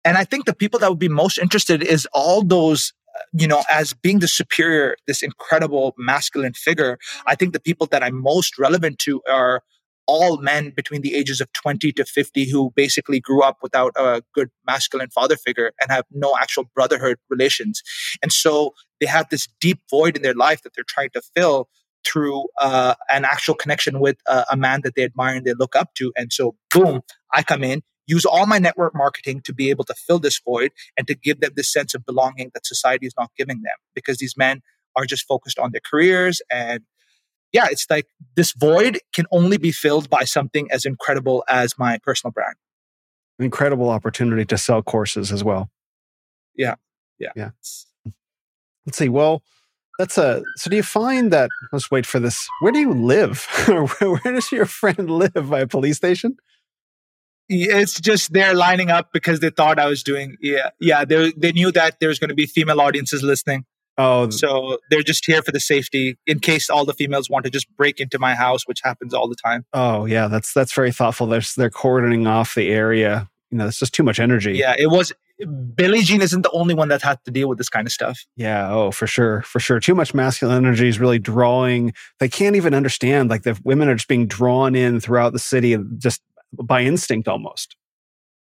And 0.04 0.18
I 0.18 0.24
think 0.24 0.46
the 0.46 0.54
people 0.54 0.80
that 0.80 0.90
would 0.90 0.98
be 0.98 1.08
most 1.08 1.38
interested 1.38 1.82
is 1.82 2.08
all 2.12 2.42
those 2.42 2.92
uh, 3.14 3.20
you 3.32 3.46
know, 3.46 3.62
as 3.70 3.92
being 3.92 4.18
the 4.18 4.26
superior, 4.26 4.96
this 5.06 5.22
incredible 5.22 5.94
masculine 5.96 6.54
figure, 6.54 6.98
I 7.24 7.36
think 7.36 7.52
the 7.52 7.60
people 7.60 7.86
that 7.92 8.02
I'm 8.02 8.20
most 8.20 8.58
relevant 8.58 8.98
to 9.00 9.22
are 9.30 9.62
all 10.06 10.38
men 10.38 10.70
between 10.70 11.02
the 11.02 11.14
ages 11.14 11.40
of 11.40 11.52
20 11.52 11.92
to 11.92 12.04
50 12.04 12.48
who 12.48 12.72
basically 12.76 13.20
grew 13.20 13.42
up 13.42 13.58
without 13.62 13.92
a 13.96 14.22
good 14.34 14.50
masculine 14.66 15.10
father 15.10 15.36
figure 15.36 15.72
and 15.80 15.90
have 15.90 16.04
no 16.10 16.34
actual 16.40 16.64
brotherhood 16.74 17.18
relations. 17.28 17.82
And 18.22 18.32
so 18.32 18.74
they 19.00 19.06
have 19.06 19.28
this 19.30 19.48
deep 19.60 19.80
void 19.90 20.16
in 20.16 20.22
their 20.22 20.34
life 20.34 20.62
that 20.62 20.74
they're 20.74 20.84
trying 20.86 21.10
to 21.10 21.22
fill 21.34 21.68
through 22.06 22.46
uh, 22.60 22.94
an 23.10 23.24
actual 23.24 23.54
connection 23.54 23.98
with 23.98 24.16
uh, 24.28 24.44
a 24.50 24.56
man 24.56 24.80
that 24.84 24.94
they 24.94 25.02
admire 25.02 25.36
and 25.36 25.44
they 25.44 25.54
look 25.54 25.74
up 25.74 25.94
to. 25.94 26.12
And 26.16 26.32
so, 26.32 26.54
boom, 26.72 27.00
I 27.32 27.42
come 27.42 27.64
in, 27.64 27.82
use 28.06 28.24
all 28.24 28.46
my 28.46 28.58
network 28.58 28.94
marketing 28.94 29.40
to 29.42 29.52
be 29.52 29.70
able 29.70 29.84
to 29.84 29.94
fill 29.94 30.20
this 30.20 30.40
void 30.44 30.70
and 30.96 31.06
to 31.08 31.14
give 31.14 31.40
them 31.40 31.50
this 31.56 31.72
sense 31.72 31.94
of 31.94 32.06
belonging 32.06 32.52
that 32.54 32.64
society 32.64 33.06
is 33.06 33.14
not 33.18 33.30
giving 33.36 33.62
them 33.62 33.74
because 33.94 34.18
these 34.18 34.36
men 34.36 34.62
are 34.94 35.04
just 35.04 35.26
focused 35.26 35.58
on 35.58 35.72
their 35.72 35.80
careers 35.84 36.40
and 36.50 36.80
yeah 37.52 37.66
it's 37.70 37.86
like 37.88 38.06
this 38.34 38.52
void 38.52 38.98
can 39.14 39.26
only 39.30 39.56
be 39.56 39.72
filled 39.72 40.08
by 40.10 40.24
something 40.24 40.70
as 40.70 40.84
incredible 40.84 41.44
as 41.48 41.78
my 41.78 41.98
personal 41.98 42.32
brand. 42.32 42.54
Incredible 43.38 43.90
opportunity 43.90 44.44
to 44.46 44.56
sell 44.56 44.82
courses 44.82 45.32
as 45.32 45.44
well. 45.44 45.70
Yeah 46.56 46.76
yeah. 47.18 47.30
Yeah. 47.34 47.50
Let's 48.86 48.98
see 48.98 49.08
well 49.08 49.42
that's 49.98 50.18
a 50.18 50.42
so 50.56 50.70
do 50.70 50.76
you 50.76 50.82
find 50.82 51.32
that 51.32 51.48
let's 51.72 51.90
wait 51.90 52.06
for 52.06 52.20
this 52.20 52.48
where 52.60 52.72
do 52.72 52.78
you 52.78 52.92
live? 52.92 53.46
Where 54.00 54.20
does 54.24 54.52
your 54.52 54.66
friend 54.66 55.10
live? 55.10 55.50
By 55.50 55.60
a 55.60 55.66
police 55.66 55.96
station? 55.96 56.36
It's 57.48 58.00
just 58.00 58.32
they're 58.32 58.54
lining 58.54 58.90
up 58.90 59.12
because 59.12 59.40
they 59.40 59.50
thought 59.50 59.78
I 59.78 59.86
was 59.86 60.02
doing 60.02 60.36
yeah 60.40 60.70
yeah 60.80 61.04
they 61.04 61.32
they 61.36 61.52
knew 61.52 61.72
that 61.72 61.96
there's 62.00 62.18
going 62.18 62.28
to 62.28 62.34
be 62.34 62.46
female 62.46 62.80
audiences 62.80 63.22
listening. 63.22 63.64
Oh, 63.98 64.28
so 64.30 64.78
they're 64.90 65.02
just 65.02 65.24
here 65.24 65.42
for 65.42 65.52
the 65.52 65.60
safety 65.60 66.18
in 66.26 66.40
case 66.40 66.68
all 66.68 66.84
the 66.84 66.92
females 66.92 67.30
want 67.30 67.44
to 67.44 67.50
just 67.50 67.66
break 67.76 67.98
into 68.00 68.18
my 68.18 68.34
house, 68.34 68.66
which 68.66 68.80
happens 68.82 69.14
all 69.14 69.28
the 69.28 69.36
time. 69.36 69.64
Oh 69.72 70.04
yeah, 70.04 70.28
that's 70.28 70.52
that's 70.52 70.74
very 70.74 70.92
thoughtful. 70.92 71.26
They're 71.26 71.42
they're 71.56 71.70
cordoning 71.70 72.26
off 72.26 72.54
the 72.54 72.68
area. 72.68 73.28
You 73.50 73.58
know, 73.58 73.66
it's 73.66 73.78
just 73.78 73.94
too 73.94 74.02
much 74.02 74.18
energy. 74.18 74.52
Yeah, 74.54 74.74
it 74.78 74.90
was. 74.90 75.12
Billie 75.74 76.00
Jean 76.00 76.22
isn't 76.22 76.42
the 76.42 76.50
only 76.52 76.74
one 76.74 76.88
that 76.88 77.02
had 77.02 77.22
to 77.26 77.30
deal 77.30 77.46
with 77.48 77.58
this 77.58 77.68
kind 77.68 77.86
of 77.86 77.92
stuff. 77.92 78.24
Yeah. 78.36 78.72
Oh, 78.72 78.90
for 78.90 79.06
sure, 79.06 79.42
for 79.42 79.60
sure. 79.60 79.80
Too 79.80 79.94
much 79.94 80.14
masculine 80.14 80.56
energy 80.56 80.88
is 80.88 80.98
really 80.98 81.18
drawing. 81.18 81.92
They 82.20 82.28
can't 82.28 82.56
even 82.56 82.72
understand. 82.72 83.28
Like 83.28 83.42
the 83.42 83.58
women 83.62 83.88
are 83.88 83.94
just 83.94 84.08
being 84.08 84.26
drawn 84.26 84.74
in 84.74 84.98
throughout 84.98 85.32
the 85.32 85.38
city, 85.38 85.74
and 85.74 86.00
just 86.00 86.22
by 86.52 86.82
instinct 86.82 87.28
almost. 87.28 87.76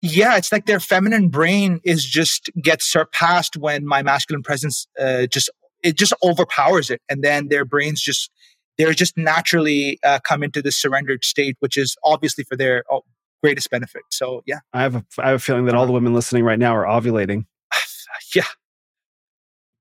Yeah, 0.01 0.37
it's 0.37 0.53
like 0.53 0.67
their 0.67 0.81
feminine 0.81 1.29
brain 1.29 1.81
is 1.85 2.05
just 2.05 2.51
gets 2.63 2.85
surpassed 2.85 3.57
when 3.57 3.85
my 3.85 4.03
masculine 4.03 4.43
presence 4.43 4.87
uh, 4.99 5.27
just 5.27 5.51
it 5.83 5.97
just 5.97 6.13
overpowers 6.23 6.91
it, 6.91 7.01
and 7.09 7.23
then 7.23 7.49
their 7.49 7.65
brains 7.65 8.01
just 8.01 8.31
they're 8.77 8.93
just 8.93 9.17
naturally 9.17 9.99
uh, 10.05 10.21
come 10.21 10.45
into 10.45 10.63
this 10.63 10.81
surrendered 10.81 11.25
state, 11.25 11.57
which 11.59 11.77
is 11.77 11.97
obviously 12.05 12.45
for 12.45 12.57
their 12.57 12.85
oh, 12.91 13.03
greatest 13.43 13.71
benefit. 13.71 14.03
So 14.11 14.43
yeah, 14.47 14.61
I 14.73 14.83
have 14.83 14.95
a, 14.95 15.05
I 15.19 15.31
have 15.31 15.37
a 15.37 15.41
feeling 15.41 15.65
that 15.65 15.75
all 15.75 15.87
the 15.87 15.93
women 15.93 16.15
listening 16.15 16.45
right 16.45 16.59
now 16.59 16.77
are 16.77 16.85
ovulating. 16.85 17.47
yeah, 18.35 18.45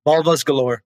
vulvas 0.08 0.44
galore. 0.44 0.82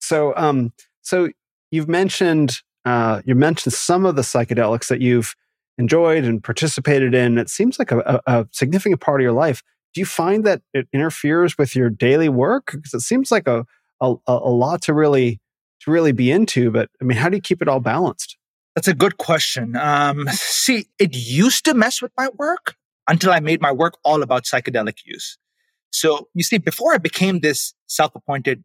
So 0.00 0.34
um, 0.36 0.72
so 1.00 1.30
you've 1.70 1.88
mentioned 1.88 2.60
uh, 2.84 3.22
you 3.24 3.34
mentioned 3.34 3.72
some 3.72 4.04
of 4.04 4.16
the 4.16 4.22
psychedelics 4.22 4.88
that 4.88 5.00
you've 5.00 5.34
enjoyed 5.78 6.24
and 6.24 6.42
participated 6.42 7.14
in. 7.14 7.38
It 7.38 7.48
seems 7.48 7.78
like 7.78 7.92
a, 7.92 8.20
a, 8.26 8.46
significant 8.50 9.00
part 9.00 9.20
of 9.20 9.22
your 9.22 9.32
life. 9.32 9.62
Do 9.94 10.00
you 10.00 10.06
find 10.06 10.44
that 10.44 10.62
it 10.74 10.88
interferes 10.92 11.56
with 11.56 11.74
your 11.74 11.88
daily 11.88 12.28
work? 12.28 12.72
Because 12.72 12.92
it 12.94 13.00
seems 13.00 13.30
like 13.30 13.46
a, 13.46 13.64
a, 14.00 14.14
a 14.26 14.50
lot 14.50 14.82
to 14.82 14.94
really 14.94 15.40
to 15.82 15.90
really 15.90 16.12
be 16.12 16.30
into. 16.30 16.70
But 16.70 16.90
I 17.00 17.04
mean, 17.04 17.16
how 17.16 17.28
do 17.28 17.36
you 17.36 17.40
keep 17.40 17.62
it 17.62 17.68
all 17.68 17.80
balanced? 17.80 18.36
That's 18.74 18.88
a 18.88 18.94
good 18.94 19.16
question. 19.16 19.76
Um, 19.76 20.28
see, 20.30 20.86
it 20.98 21.16
used 21.16 21.64
to 21.64 21.74
mess 21.74 22.02
with 22.02 22.12
my 22.16 22.28
work 22.36 22.74
until 23.08 23.32
I 23.32 23.40
made 23.40 23.60
my 23.60 23.72
work 23.72 23.94
all 24.04 24.22
about 24.22 24.44
psychedelic 24.44 24.98
use. 25.04 25.38
So 25.90 26.28
you 26.34 26.42
see, 26.42 26.58
before 26.58 26.92
I 26.92 26.98
became 26.98 27.40
this 27.40 27.74
self-appointed 27.86 28.64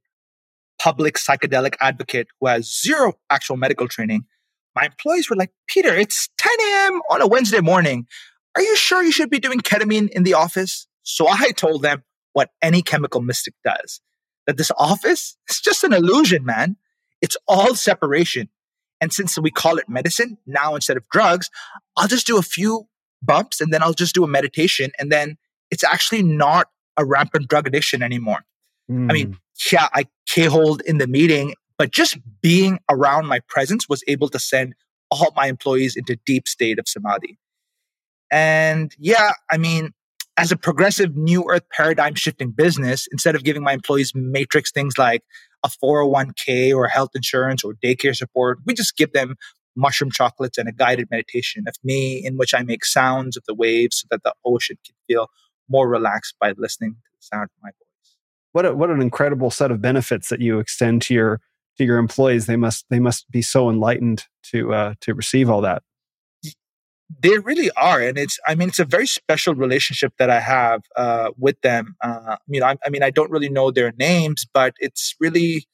public 0.79 1.15
psychedelic 1.15 1.75
advocate 1.79 2.27
who 2.39 2.47
has 2.47 2.81
zero 2.81 3.13
actual 3.29 3.57
medical 3.57 3.87
training, 3.87 4.25
my 4.75 4.85
employees 4.85 5.29
were 5.29 5.35
like, 5.35 5.51
Peter, 5.67 5.95
it's 5.95 6.29
10 6.37 6.51
a.m. 6.59 7.01
on 7.09 7.21
a 7.21 7.27
Wednesday 7.27 7.61
morning. 7.61 8.07
Are 8.55 8.61
you 8.61 8.75
sure 8.75 9.03
you 9.03 9.11
should 9.11 9.29
be 9.29 9.39
doing 9.39 9.59
ketamine 9.59 10.09
in 10.09 10.23
the 10.23 10.33
office? 10.33 10.87
So 11.03 11.27
I 11.27 11.51
told 11.55 11.81
them 11.81 12.03
what 12.33 12.49
any 12.61 12.81
chemical 12.81 13.21
mystic 13.21 13.53
does 13.63 14.01
that 14.47 14.57
this 14.57 14.71
office 14.77 15.37
is 15.49 15.61
just 15.61 15.83
an 15.83 15.93
illusion, 15.93 16.45
man. 16.45 16.77
It's 17.21 17.37
all 17.47 17.75
separation. 17.75 18.49
And 18.99 19.11
since 19.11 19.37
we 19.37 19.51
call 19.51 19.77
it 19.77 19.89
medicine 19.89 20.37
now 20.45 20.75
instead 20.75 20.97
of 20.97 21.07
drugs, 21.09 21.49
I'll 21.97 22.07
just 22.07 22.27
do 22.27 22.37
a 22.37 22.41
few 22.41 22.87
bumps 23.21 23.61
and 23.61 23.73
then 23.73 23.83
I'll 23.83 23.93
just 23.93 24.15
do 24.15 24.23
a 24.23 24.27
meditation. 24.27 24.91
And 24.99 25.11
then 25.11 25.37
it's 25.71 25.83
actually 25.83 26.23
not 26.23 26.67
a 26.97 27.05
rampant 27.05 27.47
drug 27.49 27.67
addiction 27.67 28.03
anymore. 28.03 28.45
Mm. 28.89 29.09
I 29.09 29.13
mean, 29.13 29.27
hmm. 29.27 29.33
yeah, 29.71 29.87
I 29.93 30.05
K-holed 30.27 30.81
in 30.85 30.97
the 30.97 31.07
meeting 31.07 31.53
but 31.77 31.91
just 31.91 32.17
being 32.41 32.79
around 32.89 33.27
my 33.27 33.39
presence 33.47 33.87
was 33.89 34.03
able 34.07 34.29
to 34.29 34.39
send 34.39 34.75
all 35.11 35.31
my 35.35 35.47
employees 35.47 35.95
into 35.95 36.17
deep 36.25 36.47
state 36.47 36.79
of 36.79 36.87
samadhi. 36.87 37.37
And 38.31 38.93
yeah, 38.97 39.33
I 39.51 39.57
mean, 39.57 39.91
as 40.37 40.51
a 40.51 40.57
progressive 40.57 41.15
new 41.15 41.45
earth 41.49 41.63
paradigm 41.71 42.15
shifting 42.15 42.51
business, 42.51 43.07
instead 43.11 43.35
of 43.35 43.43
giving 43.43 43.63
my 43.63 43.73
employees 43.73 44.13
matrix 44.15 44.71
things 44.71 44.97
like 44.97 45.21
a 45.63 45.69
401k 45.69 46.75
or 46.75 46.87
health 46.87 47.11
insurance 47.15 47.63
or 47.63 47.73
daycare 47.75 48.15
support, 48.15 48.59
we 48.65 48.73
just 48.73 48.97
give 48.97 49.13
them 49.13 49.35
mushroom 49.75 50.11
chocolates 50.11 50.57
and 50.57 50.67
a 50.67 50.71
guided 50.71 51.09
meditation 51.11 51.65
of 51.67 51.75
me 51.83 52.23
in 52.23 52.37
which 52.37 52.53
I 52.53 52.63
make 52.63 52.85
sounds 52.85 53.37
of 53.37 53.43
the 53.47 53.53
waves 53.53 54.01
so 54.01 54.07
that 54.11 54.23
the 54.23 54.33
ocean 54.45 54.77
can 54.85 54.95
feel 55.07 55.29
more 55.69 55.87
relaxed 55.87 56.35
by 56.39 56.53
listening 56.57 56.93
to 56.93 57.09
the 57.15 57.21
sound 57.21 57.45
of 57.45 57.63
my 57.63 57.69
voice. 57.69 58.17
What 58.51 58.65
a, 58.65 58.75
what 58.75 58.89
an 58.89 59.01
incredible 59.01 59.49
set 59.49 59.71
of 59.71 59.81
benefits 59.81 60.29
that 60.29 60.41
you 60.41 60.59
extend 60.59 61.01
to 61.03 61.13
your 61.13 61.41
to 61.77 61.83
your 61.83 61.97
employees 61.97 62.45
they 62.45 62.55
must 62.55 62.85
they 62.89 62.99
must 62.99 63.29
be 63.31 63.41
so 63.41 63.69
enlightened 63.69 64.25
to 64.43 64.73
uh, 64.73 64.93
to 65.01 65.13
receive 65.13 65.49
all 65.49 65.61
that 65.61 65.83
they 67.21 67.37
really 67.39 67.69
are, 67.71 68.01
and 68.01 68.17
it's. 68.17 68.39
I 68.47 68.55
mean, 68.55 68.69
it's 68.69 68.79
a 68.79 68.85
very 68.85 69.07
special 69.07 69.55
relationship 69.55 70.13
that 70.17 70.29
I 70.29 70.39
have 70.39 70.81
uh, 70.95 71.31
with 71.37 71.59
them. 71.61 71.95
Uh, 72.01 72.37
you 72.47 72.59
know, 72.59 72.67
I, 72.67 72.77
I 72.85 72.89
mean, 72.89 73.03
I 73.03 73.11
don't 73.11 73.31
really 73.31 73.49
know 73.49 73.71
their 73.71 73.93
names, 73.97 74.45
but 74.51 74.73
it's 74.79 75.15
really, 75.19 75.67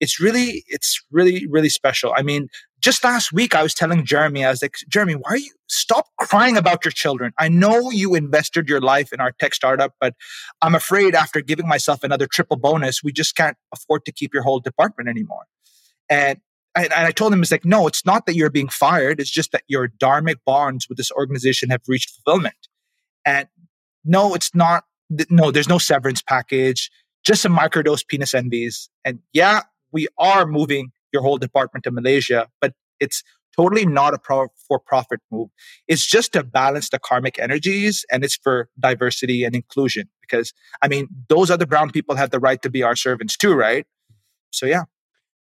it's 0.00 0.20
really, 0.20 0.64
it's 0.68 1.02
really, 1.10 1.46
really 1.48 1.68
special. 1.68 2.12
I 2.16 2.22
mean, 2.22 2.48
just 2.82 3.04
last 3.04 3.32
week 3.32 3.54
I 3.54 3.62
was 3.62 3.74
telling 3.74 4.04
Jeremy, 4.04 4.44
I 4.44 4.50
was 4.50 4.60
like, 4.60 4.74
Jeremy, 4.88 5.14
why 5.14 5.30
are 5.30 5.36
you 5.36 5.52
stop 5.68 6.08
crying 6.18 6.56
about 6.56 6.84
your 6.84 6.92
children? 6.92 7.32
I 7.38 7.48
know 7.48 7.90
you 7.90 8.14
invested 8.14 8.68
your 8.68 8.80
life 8.80 9.12
in 9.12 9.20
our 9.20 9.30
tech 9.32 9.54
startup, 9.54 9.94
but 10.00 10.14
I'm 10.60 10.74
afraid 10.74 11.14
after 11.14 11.40
giving 11.40 11.68
myself 11.68 12.02
another 12.02 12.26
triple 12.26 12.56
bonus, 12.56 13.02
we 13.02 13.12
just 13.12 13.36
can't 13.36 13.56
afford 13.72 14.04
to 14.06 14.12
keep 14.12 14.34
your 14.34 14.42
whole 14.42 14.58
department 14.60 15.08
anymore. 15.08 15.44
And 16.10 16.40
and, 16.74 16.90
I 16.92 17.10
told 17.10 17.34
him, 17.34 17.42
it's 17.42 17.50
like, 17.50 17.66
no, 17.66 17.86
it's 17.86 18.06
not 18.06 18.24
that 18.24 18.34
you're 18.34 18.48
being 18.48 18.68
fired. 18.68 19.20
It's 19.20 19.30
just 19.30 19.52
that 19.52 19.62
your 19.68 19.88
dharmic 19.88 20.36
bonds 20.46 20.88
with 20.88 20.96
this 20.96 21.12
organization 21.12 21.68
have 21.68 21.82
reached 21.86 22.10
fulfillment. 22.10 22.56
And 23.26 23.46
no, 24.04 24.34
it's 24.34 24.54
not. 24.54 24.84
No, 25.28 25.50
there's 25.50 25.68
no 25.68 25.76
severance 25.76 26.22
package, 26.22 26.90
just 27.26 27.42
some 27.42 27.54
microdose 27.54 28.06
penis 28.06 28.32
envies. 28.32 28.88
And 29.04 29.18
yeah, 29.34 29.60
we 29.92 30.08
are 30.16 30.46
moving 30.46 30.90
your 31.12 31.22
whole 31.22 31.38
department 31.38 31.84
to 31.84 31.90
Malaysia, 31.90 32.48
but 32.60 32.74
it's 33.00 33.22
totally 33.56 33.86
not 33.86 34.14
a 34.14 34.18
pro- 34.18 34.48
for 34.66 34.78
profit 34.78 35.20
move. 35.30 35.48
It's 35.88 36.06
just 36.06 36.32
to 36.32 36.42
balance 36.42 36.88
the 36.90 36.98
karmic 36.98 37.38
energies 37.38 38.04
and 38.10 38.24
it's 38.24 38.36
for 38.36 38.68
diversity 38.78 39.44
and 39.44 39.54
inclusion 39.54 40.08
because 40.20 40.52
I 40.82 40.88
mean, 40.88 41.08
those 41.28 41.50
other 41.50 41.66
brown 41.66 41.90
people 41.90 42.16
have 42.16 42.30
the 42.30 42.40
right 42.40 42.60
to 42.62 42.70
be 42.70 42.82
our 42.82 42.96
servants 42.96 43.36
too, 43.36 43.54
right? 43.54 43.86
So 44.50 44.66
yeah. 44.66 44.84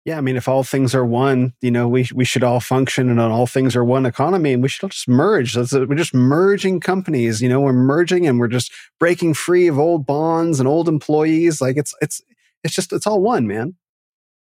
Yeah, 0.03 0.17
I 0.17 0.21
mean, 0.21 0.36
if 0.36 0.47
all 0.47 0.63
things 0.63 0.95
are 0.95 1.05
one, 1.05 1.53
you 1.62 1.69
know, 1.69 1.88
we 1.88 2.07
we 2.15 2.25
should 2.25 2.43
all 2.43 2.60
function 2.60 3.12
in 3.12 3.19
an 3.19 3.31
all 3.31 3.45
things 3.45 3.75
are 3.75 3.86
one 3.86 4.07
economy, 4.07 4.51
and 4.51 4.63
we 4.63 4.67
should 4.67 4.86
all 4.86 4.89
just 4.89 5.07
merge. 5.07 5.53
That's 5.53 5.73
we're 5.73 5.93
just 5.93 6.15
merging 6.15 6.79
companies. 6.79 7.39
You 7.39 7.49
know, 7.49 7.62
we're 7.62 7.71
merging, 7.71 8.25
and 8.25 8.39
we're 8.39 8.47
just 8.47 8.71
breaking 8.99 9.36
free 9.36 9.67
of 9.67 9.77
old 9.77 10.07
bonds 10.07 10.60
and 10.60 10.67
old 10.67 10.89
employees. 10.89 11.62
Like 11.62 11.77
it's 11.77 11.93
it's 12.01 12.19
it's 12.63 12.73
just 12.73 12.91
it's 12.91 13.05
all 13.05 13.21
one, 13.21 13.45
man 13.45 13.75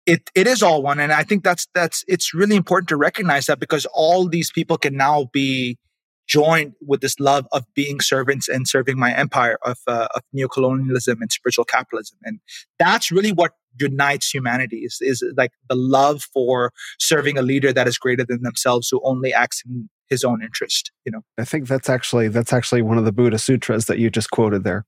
it 0.09 0.31
it 0.35 0.47
is 0.47 0.62
all 0.62 0.83
one 0.83 0.99
and 0.99 1.12
i 1.12 1.23
think 1.23 1.44
that's 1.44 1.68
that's 1.75 2.03
it's 2.09 2.33
really 2.33 2.57
important 2.57 2.88
to 2.88 2.97
recognize 2.97 3.47
that 3.47 3.61
because 3.61 3.87
all 3.92 4.27
these 4.27 4.51
people 4.51 4.79
can 4.79 4.97
now 4.97 5.29
be 5.33 5.77
joined 6.27 6.75
with 6.87 7.01
this 7.01 7.18
love 7.21 7.47
of 7.53 7.64
being 7.75 8.01
servants 8.01 8.49
and 8.49 8.66
serving 8.66 8.99
my 8.99 9.14
empire 9.14 9.59
of 9.64 9.79
uh, 9.87 10.09
of 10.14 10.23
neocolonialism 10.35 11.16
and 11.21 11.31
spiritual 11.31 11.64
capitalism 11.64 12.18
and 12.25 12.40
that's 12.79 13.11
really 13.12 13.33
what 13.33 13.53
unites 13.79 14.29
humanity 14.33 14.79
is, 14.79 14.99
is 15.01 15.23
like 15.37 15.53
the 15.68 15.77
love 15.77 16.23
for 16.33 16.73
serving 16.99 17.38
a 17.38 17.42
leader 17.42 17.73
that 17.73 17.87
is 17.87 17.99
greater 17.99 18.25
than 18.25 18.42
themselves 18.42 18.88
who 18.90 19.01
only 19.05 19.33
acts 19.33 19.62
in 19.66 19.88
his 20.09 20.25
own 20.25 20.42
interest 20.42 20.90
you 21.05 21.12
know? 21.12 21.21
I 21.37 21.44
think 21.44 21.68
that's 21.68 21.90
actually 21.90 22.29
that's 22.29 22.53
actually 22.53 22.83
one 22.83 22.99
of 22.99 23.05
the 23.05 23.12
buddha 23.12 23.38
sutras 23.38 23.87
that 23.87 23.99
you 23.99 24.11
just 24.11 24.31
quoted 24.31 24.64
there. 24.64 24.87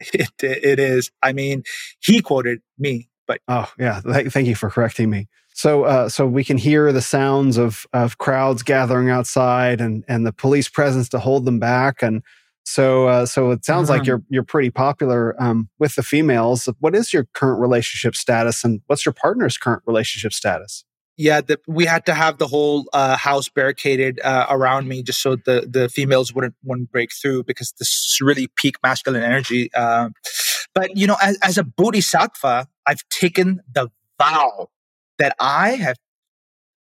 It, 0.14 0.30
it 0.40 0.78
is. 0.78 1.10
I 1.24 1.32
mean 1.32 1.64
he 1.98 2.20
quoted 2.20 2.60
me 2.78 3.08
but 3.28 3.40
oh 3.46 3.70
yeah, 3.78 4.00
th- 4.00 4.32
thank 4.32 4.48
you 4.48 4.56
for 4.56 4.70
correcting 4.70 5.10
me. 5.10 5.28
So 5.54 5.84
uh, 5.84 6.08
so 6.08 6.26
we 6.26 6.42
can 6.42 6.58
hear 6.58 6.92
the 6.92 7.02
sounds 7.02 7.56
of 7.56 7.86
of 7.92 8.18
crowds 8.18 8.64
gathering 8.64 9.10
outside 9.10 9.80
and 9.80 10.04
and 10.08 10.26
the 10.26 10.32
police 10.32 10.68
presence 10.68 11.08
to 11.10 11.20
hold 11.20 11.44
them 11.44 11.60
back 11.60 12.02
and. 12.02 12.22
So, 12.64 13.08
uh, 13.08 13.24
so 13.24 13.50
it 13.50 13.64
sounds 13.64 13.88
like 13.88 14.02
mm-hmm. 14.02 14.08
you're 14.08 14.22
you're 14.28 14.42
pretty 14.42 14.68
popular 14.68 15.34
um, 15.42 15.70
with 15.78 15.94
the 15.94 16.02
females. 16.02 16.68
What 16.80 16.94
is 16.94 17.14
your 17.14 17.24
current 17.32 17.62
relationship 17.62 18.14
status, 18.14 18.62
and 18.62 18.82
what's 18.88 19.06
your 19.06 19.14
partner's 19.14 19.56
current 19.56 19.82
relationship 19.86 20.34
status? 20.34 20.84
yeah, 21.18 21.40
the, 21.40 21.58
we 21.66 21.84
had 21.84 22.06
to 22.06 22.14
have 22.14 22.38
the 22.38 22.46
whole 22.46 22.86
uh, 22.92 23.16
house 23.16 23.48
barricaded 23.48 24.20
uh, 24.22 24.46
around 24.48 24.86
me 24.86 25.02
just 25.02 25.20
so 25.20 25.34
the, 25.34 25.68
the 25.68 25.88
females 25.88 26.32
wouldn't 26.32 26.54
wouldn't 26.62 26.92
break 26.92 27.10
through 27.12 27.42
because 27.42 27.74
this 27.78 28.18
really 28.22 28.46
peak 28.54 28.76
masculine 28.84 29.24
energy. 29.24 29.68
Uh, 29.74 30.10
but 30.74 30.96
you 30.96 31.06
know, 31.06 31.16
as, 31.22 31.38
as 31.42 31.58
a 31.58 31.64
bodhisattva, 31.64 32.68
I've 32.86 33.08
taken 33.10 33.60
the 33.72 33.90
vow 34.18 34.68
that 35.18 35.34
I 35.38 35.70
have 35.70 35.96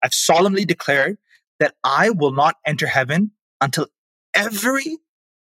I've 0.04 0.14
solemnly 0.14 0.66
declared 0.66 1.18
that 1.60 1.74
I 1.84 2.12
will 2.12 2.32
not 2.32 2.56
enter 2.66 2.88
heaven 2.88 3.32
until 3.62 3.88
every 4.36 4.98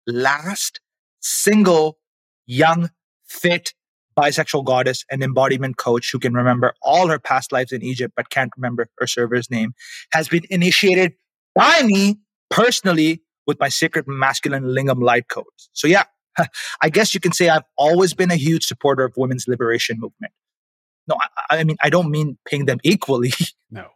last 0.06 0.80
single 1.20 1.98
young, 2.46 2.90
fit, 3.26 3.74
bisexual 4.16 4.64
goddess 4.64 5.04
and 5.10 5.22
embodiment 5.22 5.76
coach 5.76 6.10
who 6.12 6.20
can 6.20 6.34
remember 6.34 6.72
all 6.82 7.08
her 7.08 7.18
past 7.18 7.50
lives 7.50 7.72
in 7.72 7.82
Egypt 7.82 8.14
but 8.16 8.30
can't 8.30 8.52
remember 8.56 8.86
her 8.98 9.06
server's 9.06 9.50
name, 9.50 9.74
has 10.12 10.28
been 10.28 10.44
initiated 10.50 11.14
by 11.54 11.82
me 11.82 12.18
personally 12.48 13.22
with 13.46 13.58
my 13.58 13.68
sacred 13.68 14.06
masculine 14.06 14.64
lingam 14.64 15.02
light 15.02 15.28
codes. 15.28 15.68
So 15.72 15.88
yeah, 15.88 16.04
I 16.80 16.90
guess 16.90 17.14
you 17.14 17.20
can 17.20 17.32
say 17.32 17.48
I've 17.48 17.64
always 17.76 18.14
been 18.14 18.30
a 18.30 18.36
huge 18.36 18.64
supporter 18.64 19.04
of 19.04 19.14
women's 19.16 19.46
liberation 19.48 19.98
movement. 19.98 20.32
No, 21.06 21.16
I, 21.50 21.58
I 21.58 21.64
mean 21.64 21.76
I 21.82 21.90
don't 21.90 22.10
mean 22.10 22.38
paying 22.46 22.66
them 22.66 22.78
equally. 22.82 23.32
No. 23.70 23.88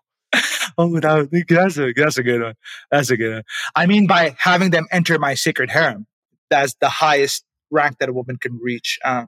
oh, 0.76 0.98
that, 0.98 1.46
that's 1.48 1.78
a 1.78 1.92
that's 1.94 2.18
a 2.18 2.22
good 2.24 2.42
one. 2.42 2.54
That's 2.90 3.10
a 3.10 3.16
good 3.16 3.32
one. 3.32 3.42
I 3.76 3.86
mean 3.86 4.08
by 4.08 4.34
having 4.38 4.70
them 4.70 4.88
enter 4.90 5.16
my 5.18 5.34
sacred 5.34 5.70
harem. 5.70 6.06
That's 6.50 6.74
the 6.80 6.88
highest 6.88 7.44
rank 7.70 7.98
that 7.98 8.08
a 8.08 8.12
woman 8.12 8.36
can 8.36 8.58
reach. 8.60 8.98
Uh, 9.04 9.26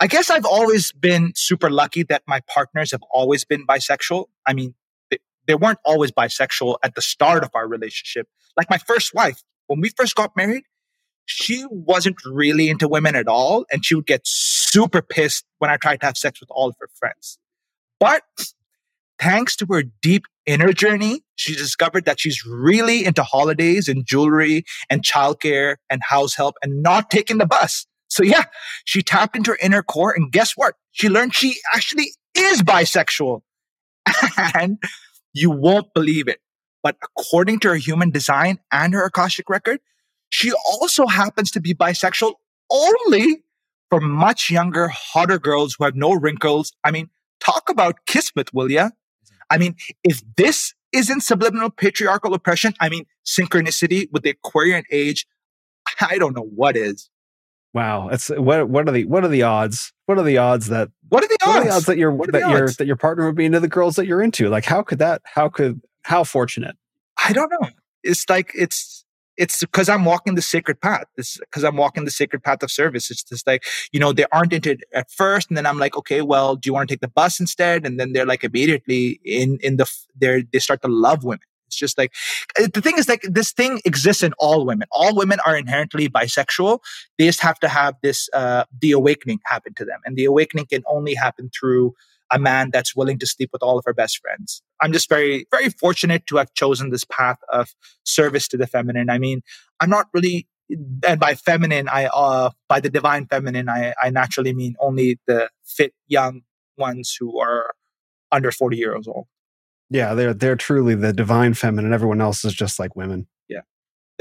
I 0.00 0.06
guess 0.06 0.30
I've 0.30 0.44
always 0.44 0.92
been 0.92 1.32
super 1.34 1.70
lucky 1.70 2.04
that 2.04 2.22
my 2.26 2.40
partners 2.52 2.92
have 2.92 3.02
always 3.10 3.44
been 3.44 3.66
bisexual. 3.66 4.26
I 4.46 4.52
mean, 4.52 4.74
they, 5.10 5.18
they 5.46 5.54
weren't 5.54 5.80
always 5.84 6.12
bisexual 6.12 6.76
at 6.84 6.94
the 6.94 7.02
start 7.02 7.42
of 7.42 7.50
our 7.54 7.66
relationship. 7.66 8.28
Like 8.56 8.70
my 8.70 8.78
first 8.78 9.12
wife, 9.14 9.42
when 9.66 9.80
we 9.80 9.90
first 9.96 10.14
got 10.14 10.36
married, 10.36 10.64
she 11.28 11.64
wasn't 11.70 12.16
really 12.24 12.70
into 12.70 12.88
women 12.88 13.14
at 13.14 13.28
all. 13.28 13.66
And 13.70 13.84
she 13.84 13.94
would 13.94 14.06
get 14.06 14.22
super 14.24 15.02
pissed 15.02 15.44
when 15.58 15.70
I 15.70 15.76
tried 15.76 16.00
to 16.00 16.06
have 16.06 16.16
sex 16.16 16.40
with 16.40 16.48
all 16.50 16.68
of 16.68 16.74
her 16.80 16.88
friends. 16.98 17.38
But 18.00 18.22
thanks 19.20 19.54
to 19.56 19.66
her 19.70 19.82
deep 20.02 20.24
inner 20.46 20.72
journey, 20.72 21.20
she 21.36 21.54
discovered 21.54 22.06
that 22.06 22.18
she's 22.18 22.44
really 22.46 23.04
into 23.04 23.22
holidays 23.22 23.88
and 23.88 24.06
jewelry 24.06 24.64
and 24.88 25.02
childcare 25.02 25.76
and 25.90 26.00
house 26.02 26.34
help 26.34 26.54
and 26.62 26.82
not 26.82 27.10
taking 27.10 27.36
the 27.36 27.46
bus. 27.46 27.86
So 28.08 28.22
yeah, 28.22 28.44
she 28.86 29.02
tapped 29.02 29.36
into 29.36 29.50
her 29.50 29.58
inner 29.62 29.82
core 29.82 30.14
and 30.16 30.32
guess 30.32 30.52
what? 30.56 30.76
She 30.92 31.10
learned 31.10 31.34
she 31.34 31.56
actually 31.74 32.10
is 32.34 32.62
bisexual. 32.62 33.42
and 34.54 34.78
you 35.34 35.50
won't 35.50 35.92
believe 35.92 36.26
it. 36.26 36.40
But 36.82 36.96
according 37.02 37.60
to 37.60 37.68
her 37.68 37.76
human 37.76 38.10
design 38.10 38.60
and 38.72 38.94
her 38.94 39.04
Akashic 39.04 39.50
record, 39.50 39.80
she 40.30 40.52
also 40.52 41.06
happens 41.06 41.50
to 41.52 41.60
be 41.60 41.74
bisexual 41.74 42.34
only 42.70 43.42
for 43.90 44.00
much 44.00 44.50
younger, 44.50 44.88
hotter 44.88 45.38
girls 45.38 45.76
who 45.78 45.84
have 45.84 45.94
no 45.94 46.12
wrinkles. 46.12 46.72
I 46.84 46.90
mean, 46.90 47.08
talk 47.40 47.68
about 47.68 48.06
kismet, 48.06 48.52
will 48.52 48.70
ya? 48.70 48.90
I 49.50 49.58
mean, 49.58 49.76
if 50.04 50.22
this 50.36 50.74
isn't 50.92 51.22
subliminal 51.22 51.70
patriarchal 51.70 52.34
oppression, 52.34 52.74
I 52.80 52.88
mean, 52.88 53.04
synchronicity 53.26 54.08
with 54.12 54.22
the 54.22 54.30
Aquarian 54.30 54.84
age, 54.90 55.26
I 56.00 56.18
don't 56.18 56.36
know 56.36 56.48
what 56.54 56.76
is. 56.76 57.08
Wow, 57.74 58.08
it's 58.08 58.28
what 58.28 58.68
what 58.68 58.88
are 58.88 58.92
the 58.92 59.04
what 59.04 59.24
are 59.24 59.28
the 59.28 59.42
odds? 59.42 59.92
What 60.06 60.18
are 60.18 60.24
the 60.24 60.38
odds 60.38 60.68
that 60.68 60.88
what 61.10 61.22
are 61.22 61.28
the 61.28 61.38
odds, 61.44 61.58
are 61.58 61.64
the 61.64 61.70
odds 61.70 61.86
that 61.86 61.98
your 61.98 62.16
that 62.32 62.48
your 62.48 62.68
that 62.68 62.86
your 62.86 62.96
partner 62.96 63.26
would 63.26 63.36
be 63.36 63.44
into 63.44 63.60
the 63.60 63.68
girls 63.68 63.96
that 63.96 64.06
you're 64.06 64.22
into? 64.22 64.48
Like 64.48 64.64
how 64.64 64.82
could 64.82 64.98
that 64.98 65.20
how 65.24 65.48
could 65.48 65.80
how 66.02 66.24
fortunate? 66.24 66.76
I 67.22 67.32
don't 67.32 67.50
know. 67.50 67.68
It's 68.02 68.28
like 68.28 68.52
it's 68.54 69.04
it's 69.38 69.60
because 69.60 69.88
I'm 69.88 70.04
walking 70.04 70.34
the 70.34 70.42
sacred 70.42 70.80
path. 70.80 71.06
It's 71.16 71.38
because 71.38 71.64
I'm 71.64 71.76
walking 71.76 72.04
the 72.04 72.10
sacred 72.10 72.42
path 72.42 72.62
of 72.62 72.70
service. 72.70 73.10
It's 73.10 73.22
just 73.22 73.46
like, 73.46 73.64
you 73.92 74.00
know, 74.00 74.12
they 74.12 74.26
aren't 74.32 74.52
into 74.52 74.72
it 74.72 74.80
at 74.92 75.10
first. 75.10 75.48
And 75.48 75.56
then 75.56 75.64
I'm 75.64 75.78
like, 75.78 75.96
okay, 75.96 76.22
well, 76.22 76.56
do 76.56 76.68
you 76.68 76.74
want 76.74 76.88
to 76.88 76.92
take 76.92 77.00
the 77.00 77.08
bus 77.08 77.40
instead? 77.40 77.86
And 77.86 77.98
then 77.98 78.12
they're 78.12 78.26
like 78.26 78.44
immediately 78.44 79.20
in, 79.24 79.58
in 79.62 79.76
the, 79.76 79.90
they 80.16 80.44
they 80.52 80.58
start 80.58 80.82
to 80.82 80.88
love 80.88 81.24
women. 81.24 81.40
It's 81.68 81.76
just 81.76 81.98
like 81.98 82.12
uh, 82.58 82.66
the 82.72 82.80
thing 82.80 82.98
is 82.98 83.08
like 83.08 83.22
this 83.22 83.52
thing 83.52 83.80
exists 83.84 84.22
in 84.22 84.32
all 84.38 84.66
women. 84.66 84.88
All 84.90 85.14
women 85.14 85.38
are 85.46 85.56
inherently 85.56 86.08
bisexual. 86.08 86.80
They 87.18 87.26
just 87.26 87.40
have 87.40 87.60
to 87.60 87.68
have 87.68 87.94
this 88.02 88.28
uh, 88.32 88.64
the 88.80 88.92
awakening 88.92 89.40
happen 89.44 89.74
to 89.74 89.84
them, 89.84 90.00
and 90.04 90.16
the 90.16 90.24
awakening 90.24 90.66
can 90.66 90.82
only 90.88 91.14
happen 91.14 91.50
through 91.58 91.94
a 92.30 92.38
man 92.38 92.70
that's 92.72 92.94
willing 92.94 93.18
to 93.18 93.26
sleep 93.26 93.50
with 93.52 93.62
all 93.62 93.78
of 93.78 93.84
her 93.86 93.94
best 93.94 94.18
friends. 94.18 94.62
I'm 94.80 94.92
just 94.92 95.08
very 95.08 95.46
very 95.50 95.70
fortunate 95.70 96.26
to 96.26 96.36
have 96.36 96.54
chosen 96.54 96.90
this 96.90 97.04
path 97.04 97.38
of 97.52 97.74
service 98.04 98.48
to 98.48 98.56
the 98.56 98.66
feminine. 98.66 99.10
I 99.10 99.18
mean, 99.18 99.42
I'm 99.80 99.90
not 99.90 100.06
really 100.12 100.46
and 101.06 101.18
by 101.18 101.34
feminine 101.34 101.88
i 101.88 102.04
uh 102.12 102.50
by 102.68 102.78
the 102.78 102.90
divine 102.90 103.24
feminine 103.24 103.70
i 103.70 103.94
i 104.02 104.10
naturally 104.10 104.52
mean 104.52 104.74
only 104.80 105.18
the 105.26 105.48
fit 105.64 105.94
young 106.08 106.42
ones 106.76 107.16
who 107.18 107.40
are 107.40 107.72
under 108.30 108.52
40 108.52 108.76
years 108.76 109.08
old 109.08 109.24
yeah, 109.90 110.14
they're 110.14 110.34
they're 110.34 110.56
truly 110.56 110.94
the 110.94 111.12
divine 111.12 111.54
feminine. 111.54 111.92
Everyone 111.92 112.20
else 112.20 112.44
is 112.44 112.52
just 112.52 112.78
like 112.78 112.94
women. 112.94 113.26
Yeah. 113.48 113.60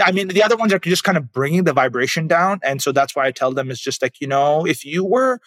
I 0.02 0.12
mean, 0.12 0.30
the 0.30 0.44
other 0.44 0.56
ones 0.56 0.72
are 0.74 0.80
just 0.80 1.04
kind 1.04 1.18
of 1.18 1.32
bringing 1.32 1.66
the 1.66 1.74
vibration 1.74 2.28
down. 2.28 2.60
And 2.64 2.82
so 2.82 2.92
that's 2.92 3.16
why 3.16 3.26
I 3.26 3.32
tell 3.32 3.52
them 3.52 3.70
is 3.70 3.82
just 3.82 4.02
like, 4.02 4.22
you 4.22 4.28
know, 4.28 4.66
if 4.66 4.86
you 4.86 5.04
were 5.04 5.40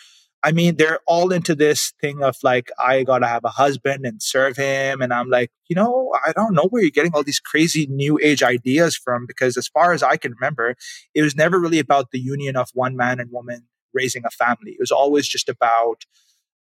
I 0.43 0.53
mean, 0.53 0.77
they're 0.77 1.01
all 1.07 1.33
into 1.33 1.55
this 1.55 1.93
thing 2.01 2.23
of 2.23 2.37
like, 2.43 2.71
I 2.79 3.03
gotta 3.05 3.27
have 3.27 3.45
a 3.45 3.51
husband 3.51 4.07
and 4.07 4.23
serve 4.23 4.57
him. 4.57 5.03
And 5.03 5.13
I'm 5.13 5.29
like, 5.29 5.51
you 5.69 5.77
know, 5.77 6.13
I 6.27 6.33
don't 6.33 6.55
know 6.55 6.67
where 6.71 6.83
you're 6.83 6.91
getting 6.91 7.13
all 7.15 7.23
these 7.23 7.41
crazy 7.41 7.87
new 7.89 8.19
age 8.23 8.43
ideas 8.43 8.97
from 8.97 9.27
because 9.27 9.57
as 9.59 9.69
far 9.69 9.93
as 9.93 10.03
I 10.03 10.17
can 10.17 10.33
remember, 10.33 10.77
it 11.15 11.23
was 11.23 11.37
never 11.37 11.61
really 11.61 11.79
about 11.79 12.11
the 12.11 12.19
union 12.19 12.57
of 12.57 12.71
one 12.73 12.97
man 12.97 13.21
and 13.21 13.31
woman 13.31 13.67
raising 13.93 14.25
a 14.25 14.31
family. 14.31 14.73
It 14.73 14.81
was 14.81 14.91
always 14.91 15.29
just 15.29 15.49
about 15.49 16.05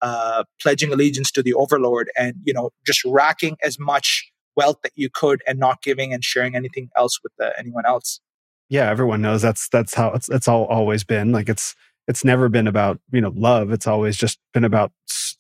uh, 0.01 0.45
pledging 0.61 0.93
allegiance 0.93 1.31
to 1.33 1.43
the 1.43 1.55
overlord 1.55 2.11
and, 2.16 2.37
you 2.45 2.55
know, 2.55 2.70
just 2.87 3.05
racking 3.05 3.57
as 3.62 3.79
much 3.79 4.31
wealth 4.57 4.79
that 4.83 4.93
you 4.95 5.11
could 5.12 5.43
and 5.47 5.59
not 5.59 5.83
giving 5.83 6.14
and 6.14 6.24
sharing 6.24 6.57
anything 6.57 6.89
else 6.97 7.20
with 7.22 7.33
uh, 7.43 7.51
anyone 7.59 7.85
else. 7.87 8.20
Yeah, 8.68 8.91
everyone 8.91 9.22
knows 9.22 9.43
that's 9.43 9.68
that's 9.68 9.95
how 9.95 10.11
it's 10.12 10.29
it's 10.29 10.49
all 10.49 10.64
always 10.64 11.05
been. 11.05 11.31
Like 11.31 11.49
it's 11.49 11.77
it's 12.09 12.24
never 12.24 12.48
been 12.48 12.66
about 12.66 13.00
you 13.12 13.20
know 13.20 13.32
love 13.34 13.70
it's 13.72 13.86
always 13.86 14.16
just 14.16 14.38
been 14.52 14.64
about 14.64 14.92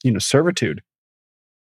you 0.02 0.10
know 0.10 0.18
servitude. 0.18 0.82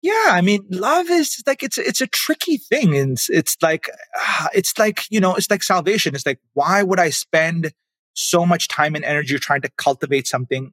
Yeah 0.02 0.24
i 0.30 0.40
mean 0.40 0.66
love 0.70 1.08
is 1.10 1.42
like 1.46 1.62
it's 1.62 1.78
it's 1.78 2.00
a 2.00 2.08
tricky 2.08 2.56
thing 2.56 2.96
and 2.96 3.12
it's, 3.12 3.30
it's 3.30 3.56
like 3.62 3.88
uh, 4.20 4.48
it's 4.52 4.76
like 4.76 5.04
you 5.10 5.20
know 5.20 5.36
it's 5.36 5.48
like 5.48 5.62
salvation 5.62 6.14
it's 6.14 6.26
like 6.26 6.40
why 6.54 6.82
would 6.82 6.98
i 6.98 7.08
spend 7.10 7.72
so 8.14 8.44
much 8.44 8.66
time 8.66 8.96
and 8.96 9.04
energy 9.04 9.38
trying 9.38 9.60
to 9.60 9.70
cultivate 9.78 10.26
something 10.26 10.72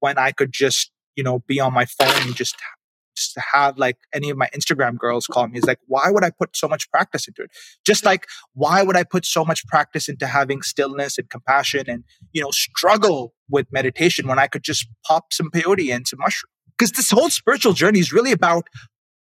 when 0.00 0.16
i 0.16 0.32
could 0.32 0.52
just 0.52 0.90
you 1.16 1.22
know 1.22 1.40
be 1.40 1.60
on 1.60 1.74
my 1.74 1.84
phone 1.84 2.22
and 2.22 2.34
just 2.34 2.56
just 3.16 3.34
to 3.34 3.42
have 3.52 3.78
like 3.78 3.96
any 4.12 4.30
of 4.30 4.36
my 4.36 4.48
Instagram 4.54 4.96
girls 4.96 5.26
call 5.26 5.46
me 5.48 5.58
is 5.58 5.64
like, 5.64 5.78
why 5.86 6.10
would 6.10 6.24
I 6.24 6.30
put 6.30 6.56
so 6.56 6.68
much 6.68 6.90
practice 6.90 7.28
into 7.28 7.42
it? 7.42 7.50
Just 7.86 8.04
like, 8.04 8.26
why 8.54 8.82
would 8.82 8.96
I 8.96 9.04
put 9.04 9.24
so 9.24 9.44
much 9.44 9.66
practice 9.66 10.08
into 10.08 10.26
having 10.26 10.62
stillness 10.62 11.18
and 11.18 11.28
compassion 11.28 11.84
and, 11.88 12.04
you 12.32 12.42
know, 12.42 12.50
struggle 12.50 13.34
with 13.48 13.66
meditation 13.70 14.26
when 14.26 14.38
I 14.38 14.46
could 14.46 14.62
just 14.62 14.86
pop 15.06 15.32
some 15.32 15.50
peyote 15.50 15.94
and 15.94 16.06
some 16.06 16.18
mushroom? 16.20 16.50
Because 16.78 16.92
this 16.92 17.10
whole 17.10 17.30
spiritual 17.30 17.72
journey 17.72 18.00
is 18.00 18.12
really 18.12 18.32
about 18.32 18.66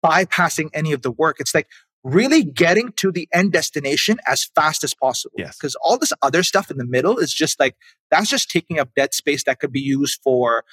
bypassing 0.05 0.69
any 0.73 0.93
of 0.93 1.01
the 1.01 1.11
work. 1.11 1.37
It's 1.39 1.53
like 1.53 1.67
really 2.03 2.43
getting 2.43 2.93
to 2.93 3.11
the 3.11 3.27
end 3.33 3.51
destination 3.51 4.19
as 4.25 4.45
fast 4.55 4.83
as 4.83 4.93
possible. 4.93 5.35
Yes. 5.37 5.57
Because 5.57 5.75
all 5.83 5.97
this 5.97 6.13
other 6.21 6.43
stuff 6.43 6.71
in 6.71 6.77
the 6.77 6.85
middle 6.85 7.17
is 7.17 7.33
just 7.33 7.59
like, 7.59 7.75
that's 8.09 8.29
just 8.29 8.49
taking 8.49 8.79
up 8.79 8.89
dead 8.95 9.13
space 9.13 9.43
that 9.43 9.59
could 9.59 9.71
be 9.71 9.81
used 9.81 10.19
for 10.23 10.63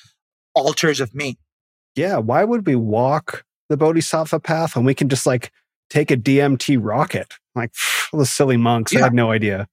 altars 0.54 1.00
of 1.00 1.14
me 1.14 1.38
yeah, 1.96 2.18
why 2.18 2.44
would 2.44 2.66
we 2.66 2.76
walk 2.76 3.44
the 3.68 3.76
Bodhisattva 3.76 4.40
path 4.40 4.76
when 4.76 4.84
we 4.84 4.94
can 4.94 5.08
just 5.08 5.26
like 5.26 5.50
take 5.90 6.10
a 6.10 6.16
DMT 6.16 6.78
rocket? 6.80 7.34
Like 7.54 7.72
the 8.12 8.26
silly 8.26 8.56
monks, 8.56 8.92
yeah. 8.92 9.00
I 9.00 9.02
had 9.04 9.14
no 9.14 9.30
idea. 9.30 9.66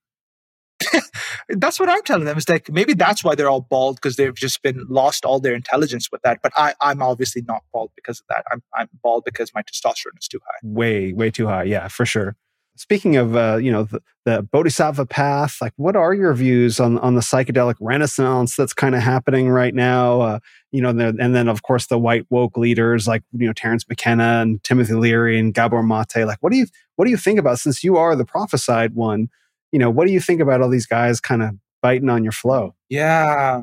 that's 1.49 1.79
what 1.79 1.89
I'm 1.89 2.01
telling 2.03 2.25
them. 2.25 2.37
It's 2.37 2.49
like 2.49 2.69
maybe 2.71 2.93
that's 2.93 3.23
why 3.23 3.35
they're 3.35 3.49
all 3.49 3.61
bald 3.61 3.97
because 3.97 4.15
they've 4.15 4.33
just 4.33 4.61
been 4.61 4.85
lost 4.89 5.25
all 5.25 5.39
their 5.39 5.53
intelligence 5.53 6.09
with 6.11 6.21
that. 6.23 6.39
But 6.41 6.51
I, 6.55 6.73
I'm 6.81 7.01
obviously 7.01 7.41
not 7.43 7.63
bald 7.71 7.91
because 7.95 8.19
of 8.19 8.25
that. 8.29 8.43
I'm 8.51 8.63
I'm 8.75 8.89
bald 9.01 9.23
because 9.25 9.53
my 9.53 9.61
testosterone 9.61 10.19
is 10.19 10.27
too 10.27 10.39
high. 10.45 10.59
Way, 10.63 11.13
way 11.13 11.31
too 11.31 11.47
high. 11.47 11.63
Yeah, 11.63 11.87
for 11.87 12.05
sure. 12.05 12.35
Speaking 12.75 13.17
of, 13.17 13.35
uh, 13.35 13.57
you 13.57 13.71
know, 13.71 13.83
the, 13.83 14.01
the, 14.25 14.41
Bodhisattva 14.41 15.05
path, 15.05 15.57
like, 15.61 15.73
what 15.75 15.95
are 15.95 16.13
your 16.13 16.33
views 16.33 16.79
on 16.79 16.97
on 16.99 17.13
the 17.13 17.21
psychedelic 17.21 17.75
renaissance 17.79 18.55
that's 18.55 18.73
kind 18.73 18.95
of 18.95 19.01
happening 19.01 19.49
right 19.49 19.75
now? 19.75 20.21
Uh, 20.21 20.39
you 20.71 20.81
know, 20.81 20.89
and 20.89 21.35
then 21.35 21.47
of 21.47 21.61
course 21.61 21.85
the 21.85 21.99
white 21.99 22.25
woke 22.31 22.57
leaders 22.57 23.07
like 23.07 23.21
you 23.31 23.45
know 23.45 23.53
Terence 23.53 23.87
McKenna 23.87 24.41
and 24.41 24.63
Timothy 24.63 24.93
Leary 24.93 25.39
and 25.39 25.53
Gabor 25.53 25.83
Mate. 25.83 26.25
Like, 26.25 26.39
what 26.41 26.51
do 26.51 26.57
you 26.57 26.65
what 26.95 27.05
do 27.05 27.11
you 27.11 27.17
think 27.17 27.39
about 27.39 27.59
since 27.59 27.83
you 27.83 27.97
are 27.97 28.15
the 28.15 28.25
prophesied 28.25 28.95
one? 28.95 29.29
You 29.71 29.79
know, 29.79 29.91
what 29.91 30.07
do 30.07 30.13
you 30.13 30.19
think 30.19 30.41
about 30.41 30.61
all 30.61 30.69
these 30.69 30.87
guys 30.87 31.19
kind 31.19 31.43
of 31.43 31.51
biting 31.81 32.09
on 32.09 32.23
your 32.23 32.31
flow? 32.31 32.73
Yeah, 32.89 33.61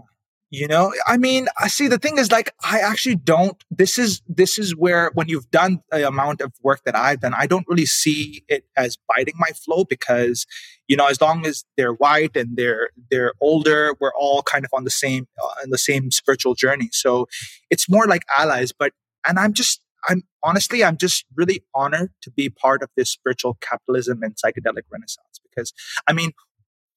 you 0.50 0.66
know 0.66 0.92
i 1.06 1.16
mean 1.16 1.46
i 1.58 1.68
see 1.68 1.88
the 1.88 1.98
thing 1.98 2.18
is 2.18 2.30
like 2.30 2.52
i 2.64 2.80
actually 2.80 3.14
don't 3.14 3.64
this 3.70 3.98
is 3.98 4.20
this 4.28 4.58
is 4.58 4.74
where 4.74 5.10
when 5.14 5.28
you've 5.28 5.50
done 5.50 5.80
the 5.90 6.06
amount 6.06 6.40
of 6.40 6.52
work 6.62 6.82
that 6.84 6.96
i've 6.96 7.20
done 7.20 7.34
i 7.36 7.46
don't 7.46 7.66
really 7.68 7.86
see 7.86 8.42
it 8.48 8.64
as 8.76 8.98
biting 9.08 9.34
my 9.38 9.50
flow 9.50 9.84
because 9.84 10.46
you 10.88 10.96
know 10.96 11.06
as 11.06 11.20
long 11.20 11.46
as 11.46 11.64
they're 11.76 11.92
white 11.94 12.36
and 12.36 12.56
they're 12.56 12.90
they're 13.10 13.32
older 13.40 13.94
we're 14.00 14.14
all 14.18 14.42
kind 14.42 14.64
of 14.64 14.70
on 14.74 14.84
the 14.84 14.90
same 14.90 15.26
uh, 15.42 15.66
the 15.66 15.78
same 15.78 16.10
spiritual 16.10 16.54
journey. 16.54 16.88
So 16.92 17.28
it's 17.70 17.88
more 17.88 18.06
like 18.06 18.22
allies 18.36 18.72
but 18.76 18.92
and 19.26 19.38
i'm 19.38 19.52
just 19.52 19.80
i'm 20.08 20.22
honestly 20.42 20.82
i'm 20.82 20.96
just 20.96 21.24
really 21.36 21.62
honored 21.74 22.10
to 22.22 22.30
be 22.30 22.48
part 22.48 22.82
of 22.82 22.88
this 22.96 23.10
spiritual 23.10 23.56
capitalism 23.60 24.22
and 24.22 24.34
psychedelic 24.34 24.82
renaissance 24.90 25.40
because 25.42 25.72
i 26.06 26.12
mean 26.12 26.32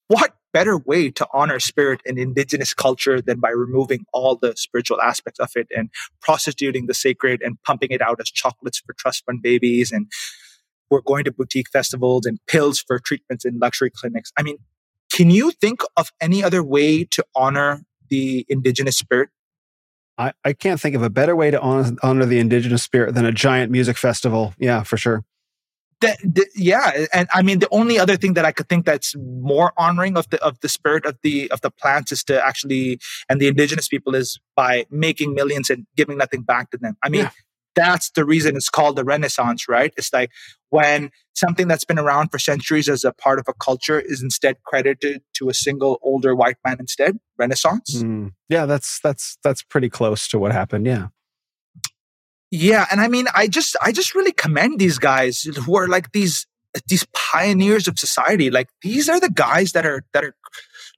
what 0.07 0.35
better 0.53 0.77
way 0.77 1.09
to 1.09 1.27
honor 1.33 1.59
spirit 1.59 1.99
and 2.05 2.17
indigenous 2.17 2.73
culture 2.73 3.19
than 3.19 3.39
by 3.39 3.49
removing 3.49 4.05
all 4.13 4.35
the 4.35 4.53
spiritual 4.55 5.01
aspects 5.01 5.39
of 5.39 5.51
it 5.55 5.67
and 5.75 5.89
prostituting 6.21 6.85
the 6.85 6.93
sacred 6.93 7.41
and 7.41 7.61
pumping 7.63 7.89
it 7.91 8.01
out 8.01 8.19
as 8.21 8.29
chocolates 8.29 8.79
for 8.79 8.93
trust 8.93 9.25
fund 9.25 9.41
babies 9.41 9.91
and 9.91 10.07
we're 10.89 11.01
going 11.01 11.23
to 11.23 11.31
boutique 11.31 11.69
festivals 11.69 12.25
and 12.25 12.39
pills 12.47 12.79
for 12.79 12.99
treatments 12.99 13.45
in 13.45 13.57
luxury 13.57 13.89
clinics. 13.89 14.31
I 14.37 14.43
mean, 14.43 14.57
can 15.11 15.31
you 15.31 15.51
think 15.51 15.81
of 15.97 16.11
any 16.21 16.43
other 16.43 16.63
way 16.63 17.03
to 17.05 17.25
honor 17.35 17.81
the 18.09 18.45
indigenous 18.47 18.97
spirit? 18.97 19.29
I, 20.19 20.33
I 20.45 20.53
can't 20.53 20.79
think 20.79 20.95
of 20.95 21.01
a 21.01 21.09
better 21.09 21.35
way 21.35 21.49
to 21.49 21.59
honor, 21.59 21.95
honor 22.03 22.25
the 22.25 22.37
indigenous 22.37 22.83
spirit 22.83 23.15
than 23.15 23.25
a 23.25 23.31
giant 23.31 23.71
music 23.71 23.97
festival. 23.97 24.53
Yeah, 24.59 24.83
for 24.83 24.97
sure 24.97 25.23
that, 26.03 26.47
yeah 26.55 27.05
and 27.13 27.27
i 27.33 27.41
mean 27.41 27.59
the 27.59 27.67
only 27.71 27.97
other 27.97 28.15
thing 28.15 28.33
that 28.33 28.45
i 28.45 28.51
could 28.51 28.69
think 28.69 28.85
that's 28.85 29.15
more 29.17 29.73
honoring 29.77 30.17
of 30.17 30.29
the 30.29 30.43
of 30.43 30.59
the 30.61 30.69
spirit 30.69 31.05
of 31.05 31.17
the 31.23 31.49
of 31.51 31.61
the 31.61 31.71
plants 31.71 32.11
is 32.11 32.23
to 32.23 32.45
actually 32.45 32.99
and 33.29 33.39
the 33.39 33.47
indigenous 33.47 33.87
people 33.87 34.15
is 34.15 34.39
by 34.55 34.85
making 34.89 35.33
millions 35.33 35.69
and 35.69 35.85
giving 35.95 36.17
nothing 36.17 36.41
back 36.41 36.71
to 36.71 36.77
them. 36.77 36.97
I 37.03 37.09
mean 37.09 37.21
yeah. 37.21 37.31
that's 37.75 38.11
the 38.11 38.25
reason 38.25 38.55
it's 38.55 38.69
called 38.69 38.95
the 38.95 39.03
renaissance 39.03 39.67
right? 39.67 39.93
It's 39.97 40.13
like 40.13 40.31
when 40.69 41.11
something 41.33 41.67
that's 41.67 41.85
been 41.85 41.99
around 41.99 42.29
for 42.29 42.39
centuries 42.39 42.89
as 42.89 43.03
a 43.03 43.13
part 43.13 43.39
of 43.39 43.45
a 43.47 43.53
culture 43.53 43.99
is 43.99 44.21
instead 44.21 44.61
credited 44.63 45.21
to 45.33 45.49
a 45.49 45.53
single 45.53 45.99
older 46.01 46.35
white 46.35 46.57
man 46.65 46.77
instead. 46.79 47.17
Renaissance. 47.37 48.03
Mm. 48.03 48.31
yeah 48.49 48.65
that's 48.65 48.99
that's 49.03 49.37
that's 49.43 49.63
pretty 49.63 49.89
close 49.89 50.27
to 50.29 50.39
what 50.39 50.51
happened. 50.51 50.85
Yeah 50.85 51.07
yeah, 52.55 52.85
and 52.91 53.01
I 53.01 53.07
mean, 53.07 53.25
I 53.33 53.47
just 53.47 53.75
I 53.81 53.91
just 53.91 54.13
really 54.13 54.31
commend 54.31 54.77
these 54.77 54.99
guys 54.99 55.41
who 55.41 55.75
are 55.75 55.87
like 55.87 56.11
these 56.11 56.45
these 56.87 57.03
pioneers 57.11 57.87
of 57.87 57.97
society. 57.97 58.51
Like 58.51 58.69
these 58.83 59.09
are 59.09 59.19
the 59.19 59.31
guys 59.31 59.71
that 59.71 59.87
are 59.87 60.03
that 60.13 60.23
are 60.23 60.35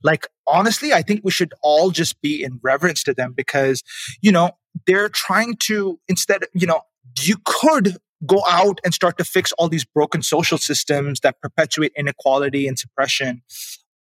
like 0.03 0.27
honestly, 0.45 0.91
I 0.91 1.01
think 1.01 1.21
we 1.23 1.31
should 1.31 1.53
all 1.63 1.91
just 1.91 2.19
be 2.21 2.43
in 2.43 2.59
reverence 2.61 3.03
to 3.03 3.13
them 3.13 3.31
because 3.31 3.83
you 4.21 4.33
know 4.33 4.51
they're 4.85 5.07
trying 5.07 5.55
to 5.67 5.97
instead 6.09 6.41
you 6.53 6.67
know 6.67 6.81
you 7.21 7.37
could 7.45 7.99
go 8.25 8.43
out 8.49 8.81
and 8.83 8.93
start 8.93 9.17
to 9.19 9.23
fix 9.23 9.53
all 9.53 9.69
these 9.69 9.85
broken 9.85 10.23
social 10.23 10.57
systems 10.57 11.21
that 11.21 11.39
perpetuate 11.39 11.93
inequality 11.95 12.67
and 12.67 12.77
suppression 12.77 13.41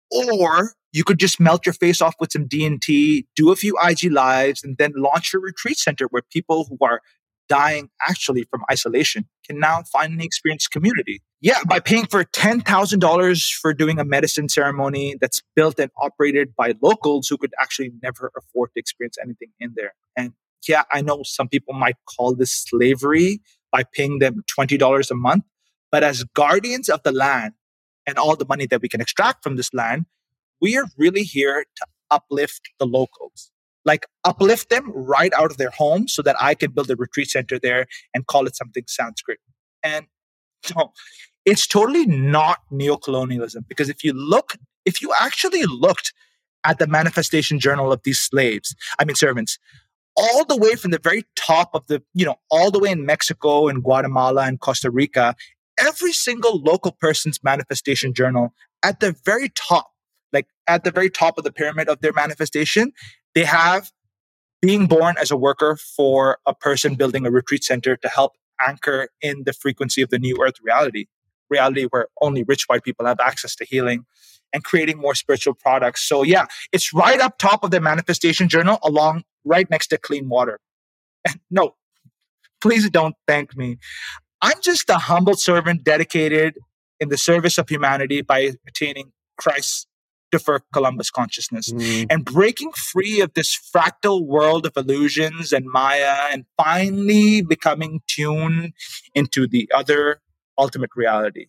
or 0.09 0.73
you 0.93 1.03
could 1.03 1.19
just 1.19 1.39
melt 1.39 1.65
your 1.65 1.73
face 1.73 2.01
off 2.01 2.15
with 2.19 2.33
some 2.33 2.47
DMT, 2.47 3.25
do 3.35 3.51
a 3.51 3.55
few 3.55 3.77
IG 3.81 4.11
lives, 4.11 4.63
and 4.63 4.77
then 4.77 4.91
launch 4.95 5.31
your 5.31 5.41
retreat 5.41 5.77
center 5.77 6.07
where 6.07 6.21
people 6.21 6.65
who 6.65 6.77
are 6.85 7.01
dying 7.51 7.89
actually 8.07 8.43
from 8.49 8.61
isolation 8.71 9.25
can 9.45 9.59
now 9.59 9.83
finally 9.91 10.23
experience 10.23 10.67
community. 10.67 11.21
Yeah, 11.41 11.59
by 11.67 11.81
paying 11.81 12.05
for 12.05 12.23
$10,000 12.23 13.53
for 13.61 13.73
doing 13.73 13.99
a 13.99 14.05
medicine 14.05 14.47
ceremony 14.47 15.15
that's 15.19 15.41
built 15.53 15.77
and 15.77 15.91
operated 15.99 16.55
by 16.55 16.75
locals 16.81 17.27
who 17.27 17.37
could 17.37 17.51
actually 17.59 17.91
never 18.01 18.31
afford 18.37 18.69
to 18.73 18.79
experience 18.79 19.17
anything 19.21 19.49
in 19.59 19.73
there. 19.75 19.93
And 20.15 20.31
yeah, 20.65 20.83
I 20.93 21.01
know 21.01 21.23
some 21.23 21.49
people 21.49 21.73
might 21.73 21.97
call 22.05 22.35
this 22.35 22.53
slavery 22.53 23.41
by 23.69 23.83
paying 23.83 24.19
them 24.19 24.45
$20 24.57 25.11
a 25.11 25.15
month, 25.15 25.43
but 25.91 26.05
as 26.05 26.23
guardians 26.33 26.87
of 26.87 27.03
the 27.03 27.11
land 27.11 27.53
and 28.07 28.17
all 28.17 28.37
the 28.37 28.45
money 28.47 28.65
that 28.67 28.81
we 28.81 28.87
can 28.87 29.01
extract 29.01 29.43
from 29.43 29.57
this 29.57 29.73
land, 29.73 30.05
we 30.61 30.77
are 30.77 30.85
really 30.97 31.23
here 31.23 31.65
to 31.75 31.85
uplift 32.09 32.69
the 32.79 32.85
locals 32.85 33.51
like 33.85 34.05
uplift 34.23 34.69
them 34.69 34.91
right 34.91 35.33
out 35.33 35.51
of 35.51 35.57
their 35.57 35.71
home 35.71 36.07
so 36.07 36.21
that 36.21 36.35
I 36.39 36.55
can 36.55 36.71
build 36.71 36.89
a 36.91 36.95
retreat 36.95 37.29
center 37.29 37.59
there 37.59 37.87
and 38.13 38.27
call 38.27 38.45
it 38.47 38.55
something 38.55 38.83
Sanskrit. 38.87 39.39
And 39.83 40.05
so 40.63 40.91
it's 41.45 41.65
totally 41.65 42.05
not 42.05 42.59
neocolonialism 42.71 43.67
because 43.67 43.89
if 43.89 44.03
you 44.03 44.13
look, 44.13 44.55
if 44.85 45.01
you 45.01 45.11
actually 45.19 45.65
looked 45.65 46.13
at 46.63 46.77
the 46.77 46.87
manifestation 46.87 47.59
journal 47.59 47.91
of 47.91 48.01
these 48.03 48.19
slaves, 48.19 48.75
I 48.99 49.05
mean 49.05 49.15
servants, 49.15 49.57
all 50.15 50.45
the 50.45 50.57
way 50.57 50.75
from 50.75 50.91
the 50.91 50.99
very 50.99 51.23
top 51.35 51.71
of 51.73 51.87
the, 51.87 52.03
you 52.13 52.25
know, 52.25 52.35
all 52.49 52.69
the 52.69 52.79
way 52.79 52.91
in 52.91 53.05
Mexico 53.05 53.67
and 53.67 53.83
Guatemala 53.83 54.43
and 54.43 54.59
Costa 54.59 54.91
Rica, 54.91 55.35
every 55.79 56.11
single 56.11 56.61
local 56.61 56.91
person's 56.91 57.39
manifestation 57.43 58.13
journal 58.13 58.53
at 58.83 58.99
the 58.99 59.15
very 59.25 59.49
top, 59.49 59.91
like 60.33 60.47
at 60.67 60.83
the 60.83 60.91
very 60.91 61.09
top 61.09 61.37
of 61.37 61.43
the 61.43 61.51
pyramid 61.51 61.89
of 61.89 62.01
their 62.01 62.13
manifestation, 62.13 62.91
they 63.35 63.45
have 63.45 63.91
being 64.61 64.87
born 64.87 65.15
as 65.19 65.31
a 65.31 65.37
worker 65.37 65.75
for 65.75 66.37
a 66.45 66.53
person 66.53 66.95
building 66.95 67.25
a 67.25 67.31
retreat 67.31 67.63
center 67.63 67.95
to 67.97 68.07
help 68.07 68.33
anchor 68.65 69.09
in 69.21 69.43
the 69.45 69.53
frequency 69.53 70.01
of 70.01 70.09
the 70.09 70.19
new 70.19 70.37
earth 70.41 70.55
reality, 70.63 71.07
reality 71.49 71.85
where 71.85 72.07
only 72.21 72.43
rich 72.43 72.65
white 72.67 72.83
people 72.83 73.05
have 73.05 73.19
access 73.19 73.55
to 73.55 73.65
healing 73.65 74.05
and 74.53 74.63
creating 74.63 74.99
more 74.99 75.15
spiritual 75.15 75.53
products. 75.53 76.07
So 76.07 76.23
yeah, 76.23 76.45
it's 76.71 76.93
right 76.93 77.19
up 77.19 77.37
top 77.37 77.63
of 77.63 77.71
the 77.71 77.79
manifestation 77.79 78.49
journal 78.49 78.77
along 78.83 79.23
right 79.45 79.69
next 79.69 79.87
to 79.87 79.97
clean 79.97 80.29
water. 80.29 80.59
no, 81.49 81.75
please 82.61 82.89
don't 82.89 83.15
thank 83.27 83.57
me. 83.57 83.77
I'm 84.41 84.59
just 84.61 84.89
a 84.89 84.95
humble 84.95 85.35
servant 85.35 85.83
dedicated 85.83 86.57
in 86.99 87.09
the 87.09 87.17
service 87.17 87.57
of 87.57 87.69
humanity 87.69 88.21
by 88.21 88.51
attaining 88.67 89.11
Christ's 89.37 89.87
defer 90.31 90.59
Columbus 90.73 91.09
consciousness 91.09 91.71
mm. 91.71 92.07
and 92.09 92.25
breaking 92.25 92.71
free 92.71 93.21
of 93.21 93.33
this 93.33 93.57
fractal 93.73 94.25
world 94.25 94.65
of 94.65 94.73
illusions 94.75 95.51
and 95.51 95.65
Maya 95.65 96.15
and 96.31 96.45
finally 96.57 97.41
becoming 97.41 98.01
tuned 98.07 98.73
into 99.13 99.47
the 99.47 99.69
other 99.73 100.21
ultimate 100.57 100.91
reality 100.95 101.47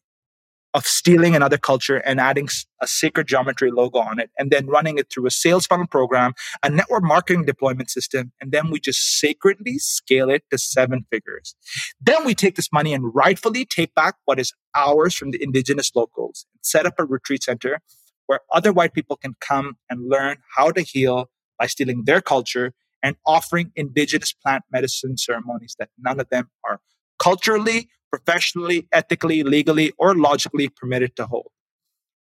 of 0.75 0.87
stealing 0.87 1.37
another 1.37 1.59
culture 1.59 1.99
and 1.99 2.19
adding 2.19 2.49
a 2.81 2.87
sacred 2.87 3.27
geometry 3.27 3.71
logo 3.71 3.99
on 3.99 4.19
it 4.19 4.31
and 4.39 4.51
then 4.51 4.67
running 4.67 4.99
it 4.99 5.11
through 5.11 5.27
a 5.27 5.31
sales 5.31 5.67
funnel 5.67 5.87
program, 5.87 6.33
a 6.63 6.71
network 6.71 7.03
marketing 7.03 7.45
deployment 7.45 7.91
system, 7.91 8.33
and 8.41 8.53
then 8.53 8.71
we 8.71 8.81
just 8.81 9.19
sacredly 9.21 9.79
scale 9.79 10.31
it 10.31 10.45
to 10.51 10.59
seven 10.59 11.05
figures. 11.11 11.55
Then 12.01 12.25
we 12.25 12.35
take 12.35 12.57
this 12.57 12.73
money 12.73 12.95
and 12.95 13.15
rightfully 13.15 13.65
take 13.65 13.95
back 13.95 14.15
what 14.25 14.39
is 14.39 14.53
ours 14.75 15.15
from 15.15 15.31
the 15.31 15.43
indigenous 15.43 15.91
locals 15.95 16.47
and 16.55 16.65
set 16.65 16.87
up 16.87 16.95
a 16.99 17.05
retreat 17.05 17.43
center 17.43 17.81
where 18.27 18.41
other 18.53 18.73
white 18.73 18.95
people 18.95 19.17
can 19.17 19.35
come 19.41 19.77
and 19.91 20.09
learn 20.09 20.39
how 20.57 20.71
to 20.71 20.83
heal 20.83 21.31
by 21.59 21.67
stealing 21.67 22.05
their 22.05 22.21
culture 22.21 22.73
and 23.03 23.17
offering 23.27 23.73
indigenous 23.77 24.33
plant 24.33 24.65
medicine 24.71 25.17
ceremonies 25.17 25.75
that 25.79 25.91
none 25.99 26.21
of 26.21 26.29
them 26.31 26.49
are 26.65 26.81
culturally 27.19 27.89
professionally, 28.13 28.87
ethically, 28.93 29.43
legally, 29.43 29.93
or 29.99 30.15
logically 30.15 30.69
permitted 30.69 31.17
to 31.17 31.27
hold. 31.27 31.51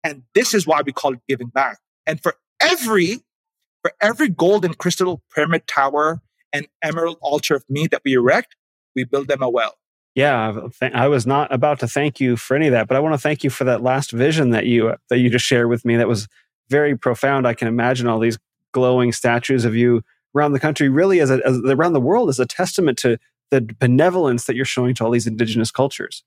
And 0.02 0.22
this 0.34 0.52
is 0.52 0.66
why 0.66 0.82
we 0.84 0.92
call 0.92 1.14
it 1.14 1.20
giving 1.28 1.48
back. 1.48 1.78
And 2.06 2.20
for 2.20 2.34
every 2.60 3.20
for 3.82 3.92
every 4.00 4.28
golden 4.28 4.74
crystal 4.74 5.22
pyramid 5.32 5.66
tower 5.68 6.20
and 6.52 6.66
emerald 6.82 7.18
altar 7.20 7.54
of 7.54 7.64
me 7.68 7.86
that 7.86 8.02
we 8.04 8.14
erect, 8.14 8.56
we 8.96 9.04
build 9.04 9.28
them 9.28 9.42
a 9.42 9.48
well. 9.48 9.74
Yeah, 10.16 10.68
I 10.94 11.08
was 11.08 11.26
not 11.26 11.52
about 11.52 11.78
to 11.80 11.86
thank 11.86 12.20
you 12.20 12.38
for 12.38 12.56
any 12.56 12.66
of 12.68 12.72
that, 12.72 12.88
but 12.88 12.96
I 12.96 13.00
want 13.00 13.14
to 13.14 13.20
thank 13.20 13.44
you 13.44 13.50
for 13.50 13.64
that 13.64 13.82
last 13.82 14.12
vision 14.12 14.48
that 14.50 14.64
you 14.64 14.94
that 15.10 15.18
you 15.18 15.28
just 15.28 15.44
shared 15.44 15.68
with 15.68 15.84
me. 15.84 15.96
That 15.96 16.08
was 16.08 16.26
very 16.70 16.96
profound. 16.96 17.46
I 17.46 17.52
can 17.52 17.68
imagine 17.68 18.06
all 18.06 18.18
these 18.18 18.38
glowing 18.72 19.12
statues 19.12 19.66
of 19.66 19.76
you 19.76 20.02
around 20.34 20.52
the 20.52 20.60
country, 20.60 20.88
really 20.88 21.20
as, 21.20 21.30
a, 21.30 21.40
as 21.46 21.58
around 21.58 21.92
the 21.92 22.00
world, 22.00 22.30
as 22.30 22.40
a 22.40 22.46
testament 22.46 22.96
to 22.98 23.18
the 23.50 23.60
benevolence 23.78 24.46
that 24.46 24.56
you're 24.56 24.64
showing 24.64 24.94
to 24.94 25.04
all 25.04 25.10
these 25.10 25.26
indigenous 25.26 25.70
cultures 25.70 26.24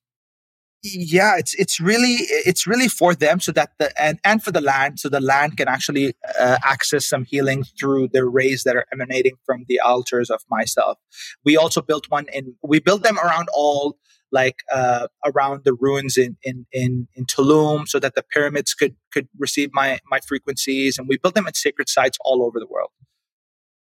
yeah 0.83 1.35
it's 1.37 1.53
it's 1.55 1.79
really 1.79 2.17
it's 2.45 2.65
really 2.65 2.87
for 2.87 3.13
them 3.13 3.39
so 3.39 3.51
that 3.51 3.71
the 3.79 4.01
and 4.01 4.19
and 4.23 4.41
for 4.41 4.51
the 4.51 4.61
land 4.61 4.99
so 4.99 5.09
the 5.09 5.19
land 5.19 5.57
can 5.57 5.67
actually 5.67 6.13
uh, 6.39 6.57
access 6.63 7.07
some 7.07 7.25
healing 7.25 7.63
through 7.77 8.07
the 8.13 8.25
rays 8.25 8.63
that 8.63 8.75
are 8.75 8.85
emanating 8.93 9.33
from 9.45 9.65
the 9.67 9.79
altars 9.79 10.29
of 10.29 10.41
myself 10.49 10.97
we 11.43 11.57
also 11.57 11.81
built 11.81 12.05
one 12.09 12.25
in 12.31 12.55
we 12.63 12.79
built 12.79 13.03
them 13.03 13.19
around 13.19 13.47
all 13.53 13.97
like 14.31 14.57
uh, 14.71 15.07
around 15.25 15.63
the 15.63 15.73
ruins 15.73 16.17
in, 16.17 16.37
in 16.43 16.65
in 16.71 17.07
in 17.15 17.25
Tulum, 17.25 17.87
so 17.87 17.99
that 17.99 18.15
the 18.15 18.23
pyramids 18.23 18.73
could 18.73 18.95
could 19.11 19.27
receive 19.37 19.69
my 19.73 19.99
my 20.09 20.19
frequencies, 20.19 20.97
and 20.97 21.07
we 21.07 21.17
built 21.17 21.35
them 21.35 21.47
at 21.47 21.55
sacred 21.55 21.89
sites 21.89 22.17
all 22.23 22.43
over 22.43 22.59
the 22.59 22.67
world. 22.67 22.91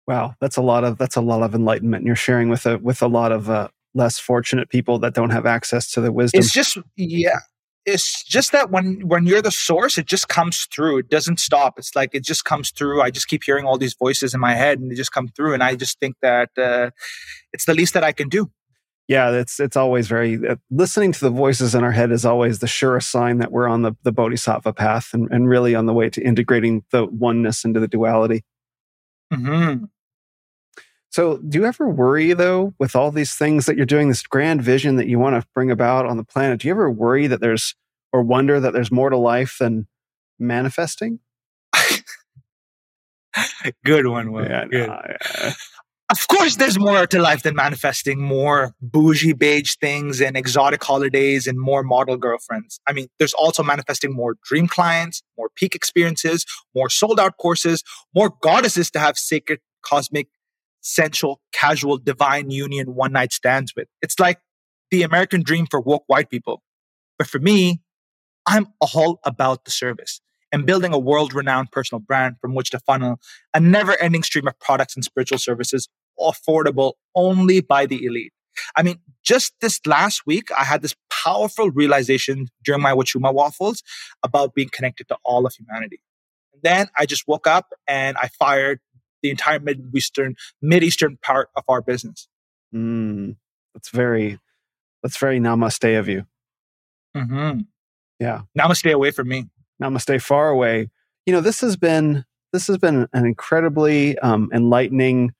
Wow, 0.08 0.36
that's 0.40 0.58
a 0.58 0.62
lot 0.62 0.84
of 0.84 0.98
that's 0.98 1.16
a 1.16 1.22
lot 1.22 1.44
of 1.44 1.56
enlightenment. 1.56 2.06
You're 2.06 2.16
sharing 2.16 2.50
with 2.50 2.66
a 2.66 2.78
with 2.78 3.02
a 3.02 3.08
lot 3.08 3.32
of 3.32 3.50
uh, 3.50 3.70
less 3.98 4.20
fortunate 4.20 4.70
people 4.70 5.00
that 5.00 5.14
don't 5.14 5.32
have 5.32 5.46
access 5.46 5.92
to 5.92 6.02
the 6.02 6.12
wisdom. 6.12 6.40
It's 6.40 6.54
just 6.54 6.78
yeah, 6.96 7.40
it's 7.86 8.24
just 8.24 8.52
that 8.52 8.70
when 8.70 9.08
when 9.08 9.26
you're 9.26 9.42
the 9.42 9.52
source, 9.52 9.98
it 9.98 10.06
just 10.06 10.28
comes 10.28 10.68
through. 10.74 11.00
It 11.00 11.10
doesn't 11.10 11.40
stop. 11.40 11.80
It's 11.80 11.96
like 11.96 12.14
it 12.14 12.24
just 12.24 12.46
comes 12.46 12.70
through. 12.70 13.02
I 13.02 13.10
just 13.10 13.28
keep 13.28 13.44
hearing 13.44 13.66
all 13.66 13.78
these 13.78 13.96
voices 13.96 14.34
in 14.34 14.40
my 14.40 14.54
head, 14.54 14.80
and 14.80 14.92
they 14.92 14.96
just 14.96 15.12
come 15.12 15.28
through. 15.30 15.54
And 15.54 15.64
I 15.64 15.76
just 15.76 16.00
think 16.00 16.16
that 16.22 16.50
uh, 16.58 16.92
it's 17.54 17.66
the 17.66 17.74
least 17.74 17.94
that 17.94 18.04
I 18.04 18.12
can 18.12 18.30
do. 18.30 18.52
Yeah, 19.08 19.32
it's 19.32 19.58
it's 19.62 19.78
always 19.78 20.10
very 20.10 20.38
uh, 20.46 20.58
listening 20.70 21.14
to 21.14 21.20
the 21.22 21.30
voices 21.30 21.74
in 21.74 21.86
our 21.86 21.94
head 21.94 22.12
is 22.12 22.26
always 22.26 22.60
the 22.60 22.68
surest 22.68 23.10
sign 23.10 23.38
that 23.38 23.54
we're 23.54 23.70
on 23.70 23.84
the 23.84 23.94
the 24.04 24.12
bodhisattva 24.12 24.74
path 24.74 25.10
and, 25.14 25.30
and 25.32 25.48
really 25.48 25.74
on 25.74 25.86
the 25.86 25.94
way 25.94 26.10
to 26.10 26.22
integrating 26.22 26.84
the 26.92 27.06
oneness 27.06 27.64
into 27.64 27.80
the 27.80 27.88
duality. 27.88 28.44
Mm-hmm. 29.34 29.86
So, 31.10 31.38
do 31.38 31.60
you 31.60 31.66
ever 31.66 31.90
worry 31.90 32.34
though 32.34 32.74
with 32.80 32.96
all 32.96 33.12
these 33.12 33.36
things 33.36 33.66
that 33.66 33.78
you're 33.78 33.86
doing, 33.86 34.10
this 34.10 34.24
grand 34.24 34.62
vision 34.62 34.98
that 34.98 35.08
you 35.08 35.20
want 35.20 35.42
to 35.42 35.48
bring 35.56 35.72
about 35.72 36.06
on 36.06 36.18
the 36.18 36.24
planet? 36.24 36.60
Do 36.60 36.68
you 36.68 36.74
ever 36.74 36.92
worry 36.92 37.28
that 37.28 37.42
there's 37.42 37.76
or 38.14 38.22
wonder 38.22 38.60
that 38.60 38.74
there's 38.74 38.92
more 38.92 39.10
to 39.10 39.18
life 39.18 39.58
than 39.60 39.88
manifesting? 40.40 41.20
Good 43.86 44.08
one, 44.08 44.32
Will. 44.32 44.46
Yeah, 44.46 44.66
Good. 44.66 44.88
No, 44.88 45.02
yeah. 45.42 45.54
Of 46.10 46.26
course, 46.30 46.56
there's 46.56 46.80
more 46.80 47.06
to 47.06 47.20
life 47.20 47.44
than 47.44 47.54
manifesting 47.54 48.22
more 48.22 48.74
bougie 48.82 49.34
beige 49.34 49.76
things 49.76 50.22
and 50.22 50.38
exotic 50.38 50.82
holidays 50.82 51.48
and 51.48 51.60
more 51.60 51.84
model 51.84 52.16
girlfriends. 52.16 52.80
I 52.88 52.94
mean, 52.94 53.08
there's 53.20 53.34
also 53.34 53.62
manifesting 53.62 54.14
more 54.14 54.36
dream 54.46 54.70
clients, 54.70 55.22
more 55.38 55.50
peak 55.56 55.76
experiences, 55.76 56.46
more 56.74 56.90
sold 56.90 57.20
out 57.20 57.36
courses, 57.42 57.84
more 58.16 58.32
goddesses 58.42 58.90
to 58.92 59.00
have 59.00 59.18
sacred 59.18 59.60
cosmic 59.84 60.30
sensual, 60.88 61.42
casual, 61.52 61.98
divine 61.98 62.50
union 62.50 62.96
one 62.96 63.12
night 63.14 63.34
stands 63.34 63.74
with. 63.76 63.88
It's 64.02 64.20
like 64.20 64.40
the 64.92 65.04
American 65.04 65.44
dream 65.44 65.68
for 65.70 65.80
woke 65.80 66.04
white 66.08 66.30
people. 66.30 66.62
But 67.18 67.28
for 67.28 67.40
me, 67.40 67.82
I'm 68.46 68.68
all 68.80 69.20
about 69.26 69.66
the 69.66 69.72
service 69.72 70.22
and 70.52 70.66
building 70.66 70.94
a 70.94 71.00
world 71.00 71.34
renowned 71.34 71.72
personal 71.72 72.00
brand 72.00 72.38
from 72.40 72.56
which 72.56 72.70
to 72.72 72.80
funnel 72.80 73.20
a 73.54 73.60
never 73.60 74.00
ending 74.02 74.24
stream 74.24 74.48
of 74.48 74.58
products 74.60 74.96
and 74.96 75.04
spiritual 75.04 75.38
services 75.38 75.90
affordable 76.20 76.94
only 77.16 77.60
by 77.62 77.86
the 77.86 78.06
elite. 78.06 78.32
I 78.76 78.82
mean, 78.84 79.00
just 79.24 79.54
this 79.62 79.80
last 79.86 80.26
week, 80.26 80.50
I 80.58 80.64
had 80.64 80.82
this 80.82 80.96
powerful 81.12 81.70
realization 81.70 82.48
during 82.64 82.82
my 82.82 82.94
Wachuma 82.94 83.34
waffles 83.34 83.84
about 84.24 84.56
being 84.56 84.70
connected 84.72 85.08
to 85.10 85.18
all 85.24 85.46
of 85.46 85.54
humanity. 85.54 86.00
And 86.54 86.64
then 86.64 86.88
I 86.98 87.06
just 87.06 87.28
woke 87.28 87.46
up 87.46 87.74
and 87.88 88.18
I 88.18 88.30
fired 88.40 88.80
the 89.22 89.30
entire 89.30 89.60
Eastern 89.96 90.36
Mid 90.62 90.84
Eastern 90.84 91.18
part 91.22 91.50
of 91.56 91.64
our 91.68 91.82
business. 91.82 92.28
Mm, 92.74 93.36
that's 93.74 93.90
very 93.90 94.40
that's 95.04 95.18
very 95.18 95.40
namaste 95.40 95.98
of 96.00 96.08
you. 96.08 96.26
Mm-hmm. 97.16 97.62
Yeah, 98.20 98.42
namaste 98.58 98.92
away 98.92 99.12
from 99.12 99.28
me. 99.28 99.46
Namaste 99.82 100.22
far 100.22 100.50
away. 100.50 100.90
You 101.26 101.34
know, 101.34 101.42
this 101.42 101.62
has 101.62 101.78
been 101.78 102.26
this 102.54 102.68
has 102.68 102.78
been 102.78 103.08
an 103.14 103.26
incredibly 103.26 104.18
um, 104.20 104.50
enlightening 104.54 105.34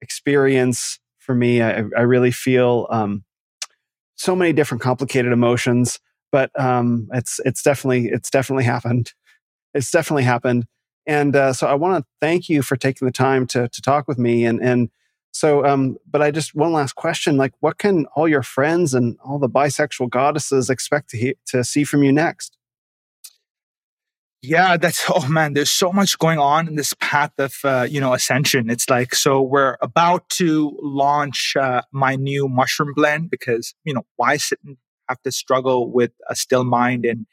experience 0.00 0.98
for 1.18 1.34
me. 1.34 1.62
I, 1.62 1.84
I 1.96 2.02
really 2.02 2.30
feel 2.30 2.86
um, 2.90 3.24
so 4.16 4.34
many 4.34 4.52
different 4.52 4.82
complicated 4.82 5.32
emotions, 5.32 6.00
but 6.32 6.50
um, 6.58 7.08
it's 7.12 7.40
it's 7.44 7.62
definitely 7.62 8.08
it's 8.08 8.30
definitely 8.30 8.64
happened. 8.64 9.12
It's 9.74 9.90
definitely 9.90 10.24
happened. 10.24 10.66
And 11.06 11.36
uh, 11.36 11.52
so 11.52 11.66
I 11.66 11.74
want 11.74 12.02
to 12.02 12.10
thank 12.20 12.48
you 12.48 12.62
for 12.62 12.76
taking 12.76 13.06
the 13.06 13.12
time 13.12 13.46
to 13.48 13.68
to 13.68 13.82
talk 13.82 14.08
with 14.08 14.18
me. 14.18 14.44
And 14.44 14.60
and 14.62 14.90
so, 15.32 15.64
um, 15.66 15.98
but 16.08 16.22
I 16.22 16.30
just 16.30 16.54
one 16.54 16.72
last 16.72 16.94
question: 16.94 17.36
like, 17.36 17.52
what 17.60 17.78
can 17.78 18.06
all 18.14 18.28
your 18.28 18.42
friends 18.42 18.94
and 18.94 19.18
all 19.24 19.38
the 19.38 19.48
bisexual 19.48 20.10
goddesses 20.10 20.70
expect 20.70 21.10
to 21.10 21.18
he- 21.18 21.36
to 21.46 21.64
see 21.64 21.84
from 21.84 22.02
you 22.02 22.12
next? 22.12 22.56
Yeah, 24.46 24.76
that's 24.76 25.04
oh 25.08 25.26
man, 25.28 25.54
there's 25.54 25.70
so 25.70 25.92
much 25.92 26.18
going 26.18 26.38
on 26.38 26.68
in 26.68 26.76
this 26.76 26.94
path 27.00 27.32
of 27.38 27.54
uh, 27.64 27.86
you 27.88 28.00
know 28.00 28.12
ascension. 28.14 28.70
It's 28.70 28.88
like 28.88 29.14
so 29.14 29.40
we're 29.42 29.76
about 29.80 30.28
to 30.40 30.78
launch 30.82 31.54
uh, 31.58 31.82
my 31.92 32.16
new 32.16 32.48
mushroom 32.48 32.92
blend 32.94 33.30
because 33.30 33.74
you 33.84 33.94
know 33.94 34.04
why 34.16 34.36
sit 34.36 34.58
and 34.64 34.76
have 35.08 35.20
to 35.22 35.32
struggle 35.32 35.90
with 35.90 36.12
a 36.30 36.36
still 36.36 36.64
mind 36.64 37.04
and 37.04 37.26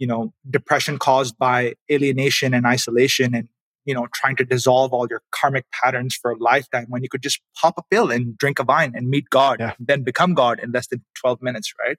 you 0.00 0.06
know 0.06 0.32
depression 0.48 0.98
caused 0.98 1.38
by 1.38 1.74
alienation 1.92 2.52
and 2.52 2.66
isolation 2.66 3.34
and 3.34 3.48
you 3.84 3.94
know 3.94 4.08
trying 4.12 4.34
to 4.34 4.44
dissolve 4.44 4.92
all 4.92 5.06
your 5.08 5.22
karmic 5.30 5.64
patterns 5.70 6.18
for 6.20 6.32
a 6.32 6.38
lifetime 6.38 6.86
when 6.88 7.02
you 7.04 7.08
could 7.08 7.22
just 7.22 7.40
pop 7.54 7.74
a 7.78 7.82
pill 7.90 8.10
and 8.10 8.36
drink 8.36 8.58
a 8.58 8.64
vine 8.64 8.92
and 8.96 9.08
meet 9.08 9.30
god 9.30 9.60
yeah. 9.60 9.74
and 9.78 9.86
then 9.86 10.02
become 10.02 10.34
god 10.34 10.58
in 10.58 10.72
less 10.72 10.88
than 10.88 11.04
12 11.20 11.40
minutes 11.42 11.72
right 11.78 11.98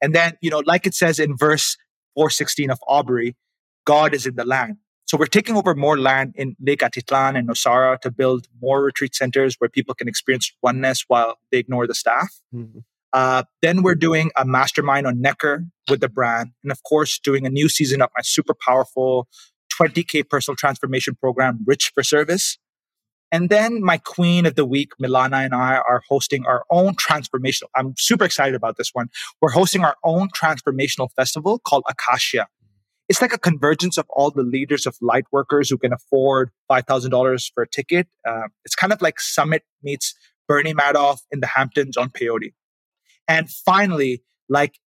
and 0.00 0.14
then 0.14 0.34
you 0.40 0.50
know 0.50 0.62
like 0.66 0.86
it 0.86 0.94
says 0.94 1.18
in 1.18 1.36
verse 1.36 1.76
416 2.14 2.70
of 2.70 2.78
aubrey 2.86 3.34
god 3.84 4.14
is 4.14 4.26
in 4.26 4.36
the 4.36 4.44
land 4.44 4.76
so 5.06 5.16
we're 5.16 5.26
taking 5.26 5.56
over 5.56 5.74
more 5.74 5.98
land 5.98 6.34
in 6.36 6.54
Lake 6.64 6.82
Atitlan 6.82 7.36
and 7.36 7.48
Nosara 7.48 8.00
to 8.02 8.12
build 8.12 8.46
more 8.62 8.80
retreat 8.80 9.12
centers 9.12 9.56
where 9.58 9.68
people 9.68 9.92
can 9.92 10.06
experience 10.06 10.52
oneness 10.62 11.04
while 11.08 11.36
they 11.50 11.58
ignore 11.58 11.88
the 11.88 11.96
staff. 11.96 12.28
Mm-hmm. 12.54 12.78
Uh, 13.12 13.42
then 13.62 13.82
we're 13.82 13.94
doing 13.94 14.30
a 14.36 14.44
mastermind 14.44 15.06
on 15.06 15.20
Necker 15.20 15.64
with 15.88 16.00
the 16.00 16.08
brand. 16.08 16.50
And 16.62 16.70
of 16.70 16.82
course, 16.84 17.18
doing 17.18 17.46
a 17.46 17.50
new 17.50 17.68
season 17.68 18.02
of 18.02 18.10
my 18.16 18.22
super 18.22 18.54
powerful 18.54 19.28
20K 19.80 20.28
personal 20.28 20.56
transformation 20.56 21.16
program, 21.16 21.60
Rich 21.66 21.92
for 21.94 22.02
Service. 22.02 22.58
And 23.32 23.48
then 23.48 23.82
my 23.82 23.98
queen 23.98 24.44
of 24.44 24.56
the 24.56 24.64
week, 24.64 24.90
Milana 25.00 25.44
and 25.44 25.54
I 25.54 25.76
are 25.76 26.02
hosting 26.08 26.44
our 26.46 26.64
own 26.70 26.94
transformational. 26.94 27.68
I'm 27.76 27.94
super 27.96 28.24
excited 28.24 28.54
about 28.54 28.76
this 28.76 28.90
one. 28.92 29.08
We're 29.40 29.52
hosting 29.52 29.84
our 29.84 29.96
own 30.04 30.28
transformational 30.30 31.08
festival 31.12 31.60
called 31.60 31.84
Acacia. 31.88 32.48
it's 33.08 33.20
like 33.20 33.32
a 33.32 33.38
convergence 33.38 33.98
of 33.98 34.06
all 34.10 34.30
the 34.30 34.42
leaders 34.42 34.86
of 34.86 34.96
light 35.00 35.24
workers 35.32 35.68
who 35.68 35.78
can 35.78 35.92
afford 35.92 36.50
$5,000 36.70 37.52
for 37.52 37.62
a 37.64 37.68
ticket. 37.68 38.06
Uh, 38.26 38.48
it's 38.64 38.76
kind 38.76 38.92
of 38.92 39.02
like 39.02 39.20
Summit 39.20 39.62
meets 39.82 40.14
Bernie 40.46 40.74
Madoff 40.74 41.20
in 41.30 41.40
the 41.40 41.48
Hamptons 41.48 41.96
on 41.96 42.10
peyote. 42.10 42.52
And 43.30 43.48
finally, 43.48 44.24
like 44.48 44.80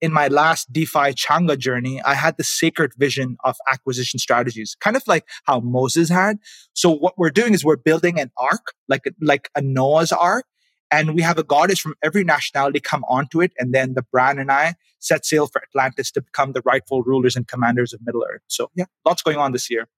in 0.00 0.12
my 0.12 0.28
last 0.28 0.72
DeFi 0.72 1.12
Chang'a 1.12 1.58
journey, 1.58 2.00
I 2.02 2.14
had 2.14 2.36
the 2.36 2.44
sacred 2.44 2.92
vision 2.96 3.36
of 3.42 3.56
acquisition 3.68 4.20
strategies, 4.20 4.76
kind 4.80 4.96
of 4.96 5.02
like 5.08 5.26
how 5.42 5.58
Moses 5.58 6.08
had. 6.08 6.38
So 6.72 6.88
what 6.88 7.18
we're 7.18 7.30
doing 7.30 7.52
is 7.52 7.64
we're 7.64 7.74
building 7.76 8.20
an 8.20 8.30
ark, 8.38 8.74
like 8.88 9.02
like 9.20 9.50
a 9.56 9.60
Noah's 9.60 10.12
ark, 10.12 10.46
and 10.92 11.16
we 11.16 11.22
have 11.22 11.36
a 11.36 11.42
goddess 11.42 11.80
from 11.80 11.96
every 12.00 12.22
nationality 12.22 12.78
come 12.78 13.04
onto 13.08 13.42
it, 13.42 13.52
and 13.58 13.74
then 13.74 13.94
the 13.94 14.02
brand 14.02 14.38
and 14.38 14.52
I 14.52 14.76
set 15.00 15.26
sail 15.26 15.48
for 15.48 15.60
Atlantis 15.60 16.12
to 16.12 16.22
become 16.22 16.52
the 16.52 16.62
rightful 16.64 17.02
rulers 17.02 17.34
and 17.34 17.48
commanders 17.48 17.92
of 17.92 18.00
Middle 18.06 18.24
Earth. 18.32 18.42
So 18.46 18.70
yeah, 18.76 18.84
lots 19.04 19.20
going 19.20 19.36
on 19.38 19.50
this 19.50 19.68
year. 19.68 19.88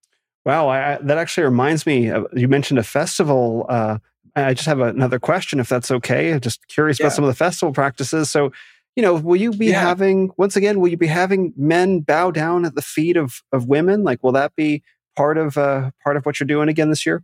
Wow, 0.46 0.70
I, 0.70 0.98
that 1.02 1.18
actually 1.18 1.44
reminds 1.44 1.84
me. 1.84 2.08
Of, 2.08 2.26
you 2.32 2.48
mentioned 2.48 2.78
a 2.78 2.82
festival. 2.82 3.66
Uh, 3.68 3.98
I 4.34 4.54
just 4.54 4.66
have 4.66 4.80
another 4.80 5.18
question, 5.18 5.60
if 5.60 5.68
that's 5.68 5.90
okay. 5.90 6.32
I'm 6.32 6.40
just 6.40 6.66
curious 6.68 6.98
yeah. 6.98 7.06
about 7.06 7.16
some 7.16 7.24
of 7.24 7.28
the 7.28 7.34
festival 7.34 7.72
practices. 7.72 8.30
So 8.30 8.52
you 8.96 9.02
know, 9.02 9.14
will 9.14 9.36
you 9.36 9.52
be 9.52 9.68
yeah. 9.68 9.80
having 9.80 10.30
once 10.36 10.54
again? 10.56 10.78
Will 10.78 10.88
you 10.88 10.96
be 10.96 11.06
having 11.06 11.54
men 11.56 12.00
bow 12.00 12.30
down 12.30 12.64
at 12.64 12.74
the 12.74 12.82
feet 12.82 13.16
of 13.16 13.42
of 13.52 13.66
women? 13.66 14.04
Like, 14.04 14.22
will 14.22 14.32
that 14.32 14.54
be 14.54 14.82
part 15.16 15.38
of 15.38 15.56
uh, 15.56 15.90
part 16.04 16.16
of 16.16 16.26
what 16.26 16.38
you're 16.38 16.46
doing 16.46 16.68
again 16.68 16.90
this 16.90 17.06
year? 17.06 17.22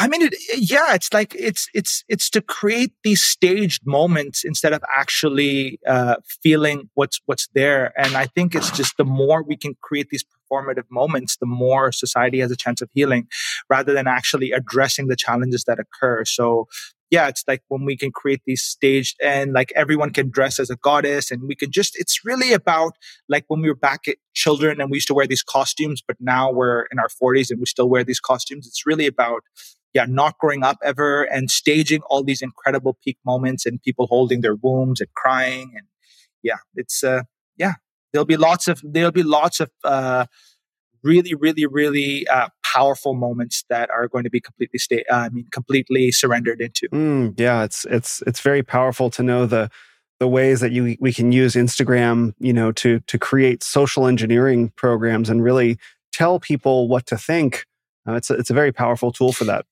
I 0.00 0.08
mean, 0.08 0.22
it, 0.22 0.34
yeah, 0.56 0.94
it's 0.94 1.12
like 1.12 1.34
it's 1.38 1.68
it's 1.74 2.04
it's 2.08 2.30
to 2.30 2.40
create 2.40 2.92
these 3.04 3.22
staged 3.22 3.86
moments 3.86 4.44
instead 4.44 4.72
of 4.72 4.82
actually 4.96 5.78
uh, 5.86 6.16
feeling 6.42 6.88
what's 6.94 7.20
what's 7.26 7.48
there. 7.54 7.92
And 8.02 8.16
I 8.16 8.24
think 8.26 8.54
it's 8.54 8.70
just 8.70 8.96
the 8.96 9.04
more 9.04 9.42
we 9.42 9.58
can 9.58 9.74
create 9.82 10.08
these 10.08 10.24
performative 10.24 10.84
moments, 10.90 11.36
the 11.36 11.44
more 11.44 11.92
society 11.92 12.40
has 12.40 12.50
a 12.50 12.56
chance 12.56 12.80
of 12.80 12.88
healing, 12.94 13.28
rather 13.68 13.92
than 13.92 14.06
actually 14.06 14.52
addressing 14.52 15.08
the 15.08 15.16
challenges 15.16 15.64
that 15.64 15.78
occur. 15.78 16.24
So 16.24 16.66
yeah, 17.10 17.28
it's 17.28 17.44
like 17.46 17.62
when 17.68 17.84
we 17.84 17.96
can 17.96 18.10
create 18.12 18.40
these 18.46 18.62
staged 18.62 19.16
and 19.20 19.52
like 19.52 19.72
everyone 19.74 20.12
can 20.12 20.30
dress 20.30 20.60
as 20.60 20.70
a 20.70 20.76
goddess 20.76 21.30
and 21.32 21.42
we 21.42 21.56
can 21.56 21.72
just, 21.72 21.98
it's 21.98 22.24
really 22.24 22.52
about 22.52 22.92
like 23.28 23.44
when 23.48 23.60
we 23.60 23.68
were 23.68 23.74
back 23.74 24.06
at 24.06 24.16
children 24.32 24.80
and 24.80 24.90
we 24.92 24.98
used 24.98 25.08
to 25.08 25.14
wear 25.14 25.26
these 25.26 25.42
costumes, 25.42 26.00
but 26.06 26.16
now 26.20 26.52
we're 26.52 26.82
in 26.92 27.00
our 27.00 27.08
40s 27.08 27.50
and 27.50 27.58
we 27.58 27.66
still 27.66 27.88
wear 27.88 28.04
these 28.04 28.20
costumes. 28.20 28.64
It's 28.64 28.86
really 28.86 29.06
about, 29.06 29.42
yeah, 29.94 30.06
not 30.08 30.38
growing 30.38 30.62
up 30.62 30.78
ever 30.84 31.22
and 31.24 31.50
staging 31.50 32.02
all 32.08 32.22
these 32.22 32.42
incredible 32.42 32.96
peak 33.04 33.18
moments 33.24 33.66
and 33.66 33.82
people 33.82 34.06
holding 34.06 34.40
their 34.40 34.54
wombs 34.54 35.00
and 35.00 35.12
crying. 35.14 35.72
And 35.76 35.86
yeah, 36.42 36.58
it's, 36.74 37.02
uh, 37.02 37.22
yeah, 37.56 37.74
there'll 38.12 38.26
be 38.26 38.36
lots 38.36 38.68
of, 38.68 38.80
there'll 38.84 39.10
be 39.10 39.22
lots 39.22 39.60
of, 39.60 39.70
uh, 39.84 40.26
really, 41.02 41.34
really, 41.34 41.66
really 41.66 42.26
uh, 42.28 42.48
powerful 42.62 43.14
moments 43.14 43.64
that 43.68 43.90
are 43.90 44.08
going 44.08 44.24
to 44.24 44.30
be 44.30 44.40
completely 44.40 44.78
stay. 44.78 45.04
Uh, 45.10 45.16
I 45.16 45.28
mean, 45.30 45.46
completely 45.50 46.12
surrendered 46.12 46.60
into. 46.60 46.88
Mm, 46.88 47.38
yeah, 47.38 47.64
it's 47.64 47.84
it's 47.86 48.22
it's 48.26 48.40
very 48.40 48.62
powerful 48.62 49.10
to 49.10 49.22
know 49.22 49.46
the 49.46 49.70
the 50.18 50.28
ways 50.28 50.60
that 50.60 50.72
you 50.72 50.96
we 51.00 51.12
can 51.12 51.32
use 51.32 51.54
Instagram, 51.54 52.34
you 52.38 52.52
know, 52.52 52.72
to 52.72 53.00
to 53.00 53.18
create 53.18 53.62
social 53.62 54.06
engineering 54.06 54.72
programs 54.76 55.30
and 55.30 55.42
really 55.42 55.78
tell 56.12 56.38
people 56.40 56.88
what 56.88 57.06
to 57.06 57.16
think. 57.16 57.64
Uh, 58.08 58.14
it's 58.14 58.30
a, 58.30 58.34
it's 58.34 58.50
a 58.50 58.54
very 58.54 58.72
powerful 58.72 59.12
tool 59.12 59.32
for 59.32 59.44
that. 59.44 59.66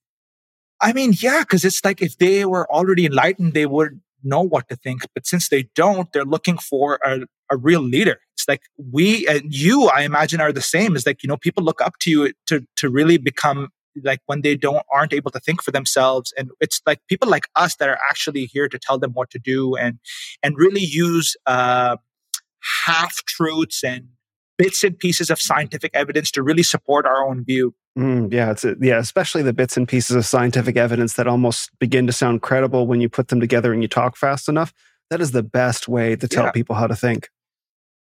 I 0.81 0.93
mean, 0.93 1.15
yeah, 1.19 1.41
because 1.41 1.65
it's 1.65 1.85
like 1.85 2.01
if 2.01 2.19
they 2.19 2.45
were 2.45 2.71
already 2.73 3.07
enlightened, 3.07 3.55
they 3.55 3.67
would 3.67 4.01
know 4.23 4.43
what 4.43 4.69
to 4.69 4.77
think. 4.77 5.03
But 5.15 5.27
since 5.27 5.49
they 5.49 5.69
don't, 5.75 6.13
they're 6.13 6.25
looking 6.25 6.59
for 6.59 7.01
a, 7.05 7.21
a 7.51 7.57
real 7.57 7.81
leader. 7.81 8.21
It's 8.37 8.49
like 8.49 8.63
we 8.93 9.27
and 9.27 9.53
you, 9.53 9.89
I 9.89 10.03
imagine, 10.03 10.41
are 10.41 10.53
the 10.53 10.61
same. 10.61 10.95
Is 10.95 11.07
like, 11.07 11.23
you 11.23 11.29
know, 11.29 11.37
people 11.37 11.65
look 11.65 11.81
up 11.81 11.99
to 12.01 12.11
you 12.11 12.33
to, 12.47 12.65
to 12.77 12.89
really 12.89 13.19
become 13.19 13.71
like 14.05 14.21
when 14.27 14.43
they 14.43 14.57
don't 14.57 14.85
aren't 14.93 15.13
able 15.13 15.31
to 15.31 15.41
think 15.41 15.63
for 15.63 15.71
themselves 15.71 16.33
and 16.39 16.51
it's 16.61 16.81
like 16.87 17.01
people 17.09 17.29
like 17.29 17.49
us 17.57 17.77
that 17.77 17.89
are 17.89 17.99
actually 18.09 18.45
here 18.45 18.69
to 18.69 18.79
tell 18.79 18.97
them 18.97 19.13
what 19.13 19.31
to 19.31 19.41
do 19.41 19.75
and 19.75 19.99
and 20.43 20.57
really 20.57 20.83
use 20.83 21.37
uh 21.47 21.97
half 22.85 23.17
truths 23.25 23.83
and 23.83 24.09
bits 24.57 24.85
and 24.85 24.99
pieces 24.99 25.31
of 25.31 25.41
scientific 25.41 25.91
evidence 25.95 26.31
to 26.31 26.43
really 26.43 26.63
support 26.63 27.07
our 27.07 27.27
own 27.29 27.45
view 27.45 27.75
Mm, 27.99 28.33
yeah, 28.33 28.53
it's 28.53 28.65
yeah, 28.81 28.99
especially 28.99 29.43
the 29.43 29.53
bits 29.53 29.77
and 29.77 29.89
pieces 29.89 30.15
of 30.15 30.25
scientific 30.25 30.77
evidence 30.77 31.15
that 31.15 31.27
almost 31.27 31.77
begin 31.81 32.07
to 32.07 32.13
sound 32.13 32.43
credible 32.43 32.87
when 32.87 33.01
you 33.01 33.09
put 33.09 33.27
them 33.27 33.41
together 33.41 33.73
and 33.73 33.83
you 33.83 33.89
talk 33.89 34.17
fast 34.17 34.49
enough. 34.49 34.73
That 35.11 35.21
is 35.21 35.33
the 35.33 35.43
best 35.43 35.89
way 35.89 36.15
to 36.15 36.29
tell 36.29 36.45
yeah. 36.45 36.53
people 36.53 36.77
how 36.77 36.87
to 36.87 36.95
think. 36.95 37.29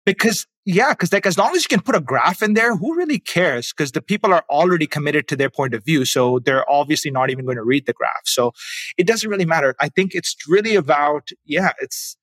Because 0.06 0.48
yeah, 0.66 0.92
because 0.92 1.12
like 1.12 1.26
as 1.26 1.38
long 1.38 1.54
as 1.56 1.64
you 1.64 1.68
can 1.68 1.82
put 1.82 1.96
a 1.96 2.00
graph 2.00 2.42
in 2.42 2.54
there, 2.54 2.76
who 2.76 2.96
really 2.96 3.20
cares? 3.20 3.74
Because 3.74 3.92
the 3.92 4.02
people 4.02 4.34
are 4.34 4.46
already 4.50 4.88
committed 4.88 5.28
to 5.28 5.36
their 5.36 5.50
point 5.50 5.74
of 5.74 5.84
view, 5.84 6.06
so 6.06 6.40
they're 6.40 6.70
obviously 6.72 7.12
not 7.12 7.30
even 7.30 7.44
going 7.44 7.58
to 7.58 7.64
read 7.64 7.86
the 7.86 7.94
graph. 7.94 8.22
So 8.24 8.54
it 8.98 9.06
doesn't 9.06 9.30
really 9.30 9.46
matter. 9.46 9.76
I 9.82 9.90
think 9.90 10.16
it's 10.16 10.38
really 10.48 10.76
about 10.76 11.30
yeah, 11.44 11.74
it's 11.82 12.16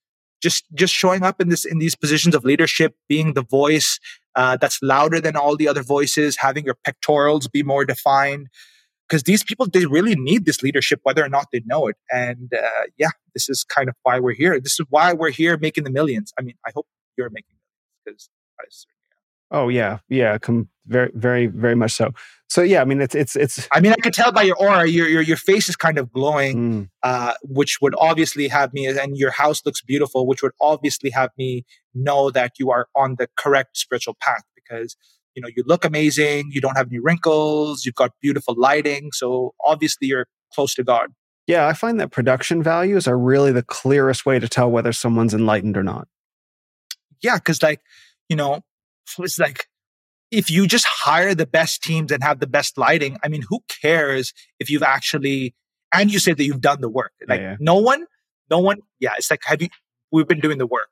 just 0.43 0.65
just 0.75 0.95
showing 0.95 1.23
up 1.23 1.41
in 1.41 1.49
this 1.49 1.65
in 1.65 1.79
these 1.79 1.95
positions 1.95 2.35
of 2.35 2.45
leadership, 2.45 2.95
being 3.09 3.35
the 3.35 3.43
voice, 3.43 3.99
uh, 4.35 4.57
that's 4.57 4.81
louder 4.83 5.21
than 5.21 5.37
all 5.37 5.57
the 5.57 5.69
other 5.69 5.83
voices, 5.83 6.37
having 6.39 6.65
your 6.65 6.77
pectorals 6.85 7.49
be 7.49 7.63
more 7.63 7.85
defined. 7.85 8.49
Because 9.09 9.23
these 9.23 9.43
people, 9.43 9.67
they 9.67 9.87
really 9.87 10.15
need 10.17 10.45
this 10.45 10.63
leadership, 10.63 11.01
whether 11.03 11.25
or 11.25 11.31
not 11.31 11.47
they 11.51 11.63
know 11.65 11.87
it. 11.87 11.97
And 12.11 12.53
uh, 12.53 12.85
yeah, 12.99 13.09
this 13.33 13.49
is 13.49 13.65
kind 13.65 13.89
of 13.89 13.95
why 14.03 14.21
we're 14.21 14.35
here. 14.35 14.61
This 14.61 14.79
is 14.79 14.85
why 14.91 15.15
we're 15.15 15.31
here 15.31 15.57
making 15.57 15.85
the 15.85 15.91
millions. 15.91 16.31
I 16.39 16.43
mean, 16.43 16.57
I 16.67 16.73
hope 16.75 16.87
you're 17.17 17.31
making 17.31 17.57
millions 18.05 18.29
because 18.59 18.87
Oh 19.51 19.69
yeah, 19.69 19.99
yeah, 20.09 20.39
com- 20.39 20.69
very, 20.87 21.11
very, 21.15 21.47
very 21.47 21.75
much 21.75 21.93
so. 21.93 22.13
So 22.49 22.63
yeah, 22.63 22.81
I 22.81 22.87
mean, 22.87 23.03
it's 23.03 23.15
it's 23.15 23.37
it's. 23.37 23.69
I 23.73 23.81
mean, 23.81 23.93
I 23.93 23.97
could 23.97 24.15
tell 24.15 24.33
by 24.33 24.43
your 24.43 24.57
aura, 24.57 24.89
your 24.89 25.07
your 25.07 25.21
your 25.21 25.37
face 25.37 25.69
is 25.69 25.77
kind 25.77 25.99
of 25.99 26.11
glowing, 26.11 26.57
mm. 26.57 26.89
uh, 27.03 27.35
which 27.43 27.79
would 27.83 27.95
obviously 27.99 28.49
have 28.49 28.73
me, 28.73 28.87
and 28.87 29.19
your 29.19 29.31
house 29.31 29.61
looks 29.67 29.83
beautiful, 29.83 30.27
which 30.27 30.43
would 30.43 30.53
obviously 30.59 31.11
have 31.11 31.31
me 31.37 31.67
know 31.95 32.31
that 32.31 32.53
you 32.59 32.71
are 32.71 32.89
on 32.97 33.17
the 33.19 33.29
correct 33.37 33.77
spiritual 33.77 34.17
path 34.23 34.43
because 34.55 34.97
you 35.35 35.43
know 35.43 35.49
you 35.55 35.63
look 35.67 35.85
amazing, 35.85 36.49
you 36.51 36.63
don't 36.63 36.77
have 36.77 36.87
any 36.89 36.99
wrinkles, 36.99 37.85
you've 37.85 37.95
got 37.95 38.13
beautiful 38.23 38.55
lighting, 38.57 39.11
so 39.13 39.55
obviously 39.63 40.09
you're 40.09 40.27
close 40.55 40.75
to 40.75 40.83
God. 40.83 41.13
Yeah, 41.47 41.67
I 41.67 41.75
find 41.75 42.01
that 42.01 42.13
production 42.13 42.63
values 42.63 43.07
are 43.07 43.19
really 43.19 43.53
the 43.53 43.63
clearest 43.63 44.25
way 44.25 44.39
to 44.39 44.49
tell 44.49 44.71
whether 44.71 44.93
someone's 44.93 45.35
enlightened 45.35 45.77
or 45.77 45.83
not. 45.83 46.09
Yeah, 47.23 47.37
because 47.37 47.63
like 47.63 47.83
you 48.31 48.37
know 48.37 48.63
it's 49.19 49.39
like 49.39 49.68
if 50.31 50.51
you 50.51 50.67
just 50.67 50.87
hire 50.87 51.35
the 51.35 51.47
best 51.47 51.83
teams 51.83 52.13
and 52.13 52.23
have 52.23 52.41
the 52.41 52.47
best 52.47 52.77
lighting, 52.79 53.17
I 53.25 53.29
mean, 53.29 53.43
who 53.49 53.61
cares 53.83 54.33
if 54.59 54.71
you've 54.71 54.83
actually 54.83 55.55
and 55.93 56.13
you 56.13 56.19
say 56.19 56.35
that 56.35 56.45
you've 56.45 56.61
done 56.61 56.81
the 56.81 56.89
work? 56.89 57.13
Like 57.27 57.41
yeah, 57.41 57.51
yeah. 57.51 57.57
no 57.61 57.77
one, 57.77 58.07
no 58.51 58.59
one. 58.59 58.79
Yeah, 59.01 59.13
it's 59.17 59.31
like 59.31 59.41
have 59.45 59.63
you? 59.63 59.69
We've 60.13 60.29
been 60.29 60.41
doing 60.41 60.59
the 60.59 60.67
work. 60.67 60.89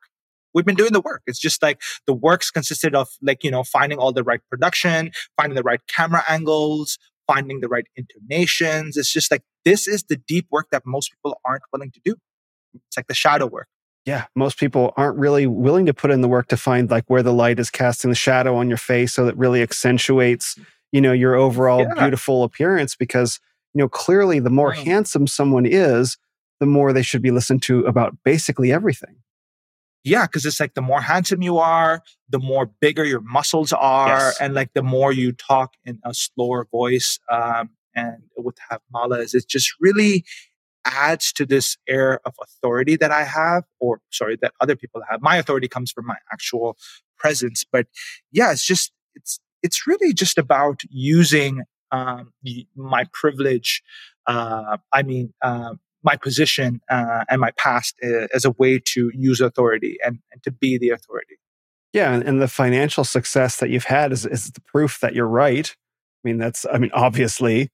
We've 0.53 0.65
been 0.65 0.75
doing 0.75 0.93
the 0.93 1.01
work. 1.01 1.21
It's 1.27 1.39
just 1.39 1.61
like 1.61 1.81
the 2.07 2.13
works 2.13 2.49
consisted 2.49 2.95
of 2.95 3.09
like 3.21 3.43
you 3.43 3.51
know 3.51 3.63
finding 3.63 3.99
all 3.99 4.11
the 4.11 4.23
right 4.23 4.41
production, 4.49 5.11
finding 5.35 5.55
the 5.55 5.63
right 5.63 5.81
camera 5.87 6.23
angles, 6.27 6.97
finding 7.27 7.59
the 7.59 7.67
right 7.67 7.85
intonations. 7.95 8.97
It's 8.97 9.11
just 9.11 9.29
like 9.29 9.43
this 9.65 9.87
is 9.87 10.03
the 10.03 10.15
deep 10.15 10.47
work 10.51 10.67
that 10.71 10.83
most 10.85 11.11
people 11.11 11.39
aren't 11.45 11.63
willing 11.71 11.91
to 11.91 12.01
do. 12.03 12.15
It's 12.73 12.97
like 12.97 13.07
the 13.07 13.13
shadow 13.13 13.45
work 13.45 13.67
yeah, 14.07 14.23
most 14.35 14.57
people 14.57 14.93
aren't 14.95 15.17
really 15.17 15.47
willing 15.47 15.85
to 15.85 15.93
put 15.93 16.11
in 16.11 16.21
the 16.21 16.29
work 16.29 16.47
to 16.47 16.55
find 16.55 16.89
like 16.89 17.03
where 17.07 17.21
the 17.21 17.33
light 17.33 17.59
is 17.59 17.69
casting 17.69 18.09
the 18.09 18.15
shadow 18.15 18.55
on 18.55 18.69
your 18.69 18.77
face 18.77 19.13
so 19.13 19.25
that 19.25 19.35
really 19.35 19.61
accentuates, 19.61 20.57
you 20.93 21.01
know, 21.01 21.11
your 21.11 21.35
overall 21.35 21.81
yeah. 21.81 21.93
beautiful 21.93 22.43
appearance 22.43 22.95
because, 22.95 23.41
you 23.73 23.79
know, 23.79 23.89
clearly 23.89 24.39
the 24.39 24.49
more 24.49 24.71
handsome 24.71 25.27
someone 25.27 25.65
is, 25.65 26.17
the 26.61 26.65
more 26.65 26.93
they 26.93 27.01
should 27.01 27.21
be 27.21 27.31
listened 27.31 27.61
to 27.63 27.81
about 27.81 28.15
basically 28.23 28.71
everything. 28.71 29.17
Yeah, 30.05 30.25
because 30.25 30.45
it's 30.45 30.61
like 30.61 30.73
the 30.73 30.81
more 30.81 31.01
handsome 31.01 31.41
you 31.41 31.57
are, 31.57 32.01
the 32.29 32.39
more 32.39 32.71
bigger 32.79 33.03
your 33.03 33.19
muscles 33.19 33.73
are, 33.73 34.07
yes. 34.07 34.37
and 34.39 34.53
like 34.53 34.71
the 34.73 34.83
more 34.83 35.11
you 35.11 35.33
talk 35.33 35.73
in 35.83 35.99
a 36.05 36.13
slower 36.13 36.65
voice 36.71 37.19
um, 37.29 37.71
and 37.93 38.23
with 38.37 38.55
have 38.69 38.79
malas, 38.95 39.35
it's 39.35 39.43
just 39.43 39.73
really 39.81 40.23
adds 40.87 41.31
to 41.33 41.45
this 41.45 41.77
air 41.87 42.19
of 42.25 42.33
authority 42.41 42.95
that 42.97 43.11
I 43.11 43.23
have, 43.23 43.63
or 43.79 44.01
sorry, 44.11 44.37
that 44.41 44.53
other 44.61 44.75
people 44.75 45.01
have. 45.09 45.21
My 45.21 45.37
authority 45.37 45.67
comes 45.67 45.91
from 45.91 46.05
my 46.05 46.15
actual 46.31 46.77
presence. 47.17 47.63
But 47.69 47.87
yeah, 48.31 48.51
it's 48.51 48.65
just, 48.65 48.91
it's, 49.15 49.39
it's 49.63 49.87
really 49.87 50.13
just 50.13 50.37
about 50.37 50.81
using 50.89 51.63
um, 51.91 52.31
my 52.75 53.05
privilege. 53.13 53.81
Uh, 54.25 54.77
I 54.93 55.03
mean, 55.03 55.33
uh, 55.41 55.75
my 56.03 56.15
position 56.15 56.79
uh, 56.89 57.25
and 57.29 57.41
my 57.41 57.51
past 57.57 57.95
uh, 58.03 58.27
as 58.33 58.45
a 58.45 58.51
way 58.51 58.79
to 58.85 59.11
use 59.13 59.41
authority 59.41 59.97
and, 60.05 60.19
and 60.31 60.43
to 60.43 60.51
be 60.51 60.77
the 60.77 60.89
authority. 60.89 61.35
Yeah, 61.93 62.13
and, 62.13 62.23
and 62.23 62.41
the 62.41 62.47
financial 62.47 63.03
success 63.03 63.57
that 63.57 63.69
you've 63.69 63.85
had 63.85 64.11
is, 64.11 64.25
is 64.25 64.51
the 64.51 64.61
proof 64.61 64.99
that 64.99 65.15
you're 65.15 65.27
right. 65.27 65.75
I 66.23 66.27
mean, 66.27 66.37
that's, 66.37 66.65
I 66.71 66.77
mean, 66.77 66.91
obviously, 66.93 67.69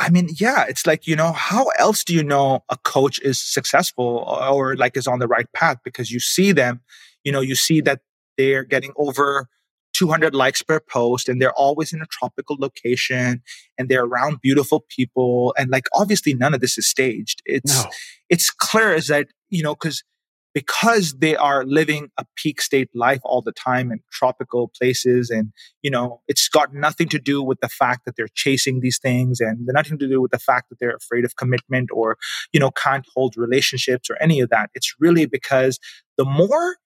I 0.00 0.08
mean, 0.08 0.28
yeah, 0.40 0.64
it's 0.66 0.86
like, 0.86 1.06
you 1.06 1.14
know, 1.14 1.32
how 1.32 1.66
else 1.78 2.02
do 2.04 2.14
you 2.14 2.24
know 2.24 2.64
a 2.70 2.76
coach 2.78 3.20
is 3.20 3.38
successful 3.40 4.24
or 4.50 4.74
like 4.76 4.96
is 4.96 5.06
on 5.06 5.18
the 5.18 5.28
right 5.28 5.46
path? 5.52 5.76
Because 5.84 6.10
you 6.10 6.20
see 6.20 6.52
them, 6.52 6.80
you 7.22 7.30
know, 7.30 7.40
you 7.40 7.54
see 7.54 7.82
that 7.82 8.00
they're 8.38 8.64
getting 8.64 8.92
over 8.96 9.46
200 9.92 10.34
likes 10.34 10.62
per 10.62 10.80
post 10.80 11.28
and 11.28 11.42
they're 11.42 11.52
always 11.52 11.92
in 11.92 12.00
a 12.00 12.06
tropical 12.06 12.56
location 12.58 13.42
and 13.76 13.88
they're 13.90 14.04
around 14.04 14.40
beautiful 14.40 14.86
people 14.88 15.54
and 15.58 15.70
like 15.70 15.84
obviously 15.92 16.32
none 16.32 16.54
of 16.54 16.60
this 16.60 16.78
is 16.78 16.86
staged 16.86 17.42
it's 17.44 17.84
No. 17.84 17.90
it's 18.30 18.50
clear 18.50 18.94
is 18.94 19.08
that 19.08 19.26
you 19.50 19.62
know 19.62 19.74
because 19.74 20.02
because 20.54 21.14
they 21.18 21.36
are 21.36 21.64
living 21.64 22.08
a 22.18 22.24
peak 22.36 22.60
state 22.60 22.88
life 22.94 23.20
all 23.24 23.42
the 23.42 23.52
time 23.52 23.92
in 23.92 24.00
tropical 24.10 24.68
places 24.68 25.30
and 25.30 25.52
you 25.82 25.90
know 25.90 26.20
it's 26.28 26.48
got 26.48 26.74
nothing 26.74 27.08
to 27.08 27.18
do 27.18 27.42
with 27.42 27.60
the 27.60 27.68
fact 27.68 28.04
that 28.04 28.16
they're 28.16 28.28
chasing 28.34 28.80
these 28.80 28.98
things 28.98 29.40
and 29.40 29.66
nothing 29.66 29.98
to 29.98 30.08
do 30.08 30.20
with 30.20 30.30
the 30.30 30.38
fact 30.38 30.68
that 30.70 30.78
they're 30.80 30.96
afraid 30.96 31.24
of 31.24 31.36
commitment 31.36 31.88
or 31.92 32.16
you 32.52 32.60
know 32.60 32.70
can't 32.70 33.06
hold 33.14 33.36
relationships 33.36 34.10
or 34.10 34.16
any 34.20 34.40
of 34.40 34.50
that. 34.50 34.70
It's 34.74 34.94
really 34.98 35.26
because 35.26 35.78
the 36.16 36.24
more 36.24 36.76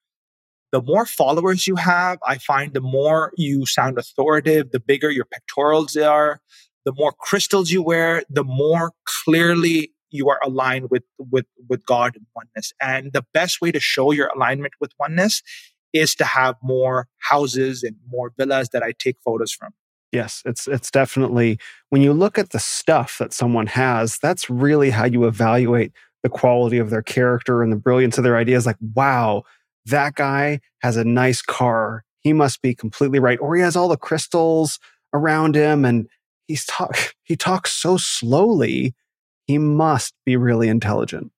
the 0.73 0.83
more 0.83 1.07
followers 1.07 1.69
you 1.69 1.77
have 1.77 2.19
i 2.27 2.37
find 2.37 2.75
the 2.75 2.81
more 2.81 3.33
you 3.37 3.65
sound 3.65 3.97
authoritative 3.97 4.73
the 4.73 4.81
bigger 4.81 5.11
your 5.11 5.25
pectorals 5.25 5.97
are 5.97 6.41
the 6.85 6.93
more 6.97 7.13
crystals 7.13 7.71
you 7.71 7.81
wear 7.81 8.23
the 8.29 8.43
more 8.45 8.93
clearly 9.05 9.94
you 10.15 10.29
are 10.31 10.41
aligned 10.43 10.91
with 10.91 11.03
with 11.19 11.47
with 11.69 11.85
God 11.85 12.17
and 12.17 12.27
oneness. 12.35 12.73
And 12.81 13.13
the 13.13 13.25
best 13.35 13.61
way 13.61 13.73
to 13.73 13.81
show 13.81 14.13
your 14.13 14.29
alignment 14.29 14.75
with 14.81 14.93
oneness 14.99 15.43
is 15.93 16.15
to 16.17 16.25
have 16.25 16.57
more 16.63 17.09
houses 17.19 17.83
and 17.83 17.97
more 18.09 18.33
villas 18.39 18.71
that 18.71 18.83
I 18.83 18.93
take 18.99 19.17
photos 19.25 19.53
from. 19.53 19.73
Yes, 20.13 20.43
it's 20.45 20.69
it's 20.69 20.91
definitely 20.91 21.59
when 21.91 22.01
you 22.01 22.13
look 22.13 22.39
at 22.39 22.51
the 22.51 22.61
stuff 22.61 23.19
that 23.19 23.33
someone 23.33 23.67
has, 23.67 24.19
that's 24.19 24.49
really 24.49 24.91
how 24.91 25.05
you 25.05 25.25
evaluate 25.25 25.93
the 26.23 26.29
quality 26.29 26.79
of 26.79 26.91
their 26.91 27.03
character 27.03 27.63
and 27.63 27.73
the 27.73 27.77
brilliance 27.77 28.17
of 28.17 28.25
their 28.25 28.37
ideas. 28.37 28.65
Like, 28.65 28.79
wow, 28.95 29.43
that 29.87 30.15
guy 30.15 30.61
has 30.81 30.97
a 30.97 31.05
nice 31.05 31.43
car. 31.43 32.05
He 32.21 32.33
must 32.33 32.63
be 32.63 32.75
completely 32.75 33.19
right. 33.19 33.39
Or 33.41 33.55
he 33.57 33.63
has 33.63 33.77
all 33.77 33.89
the 33.89 33.97
crystals 33.97 34.79
around 35.13 35.55
him 35.55 35.85
and 35.85 36.09
he's 36.47 36.65
talk 36.65 36.97
he 37.25 37.37
talks 37.37 37.73
so 37.73 37.97
slowly. 37.97 38.95
He 39.47 39.59
must 39.59 40.15
be 40.25 40.37
really 40.37 40.69
intelligent. 40.69 41.31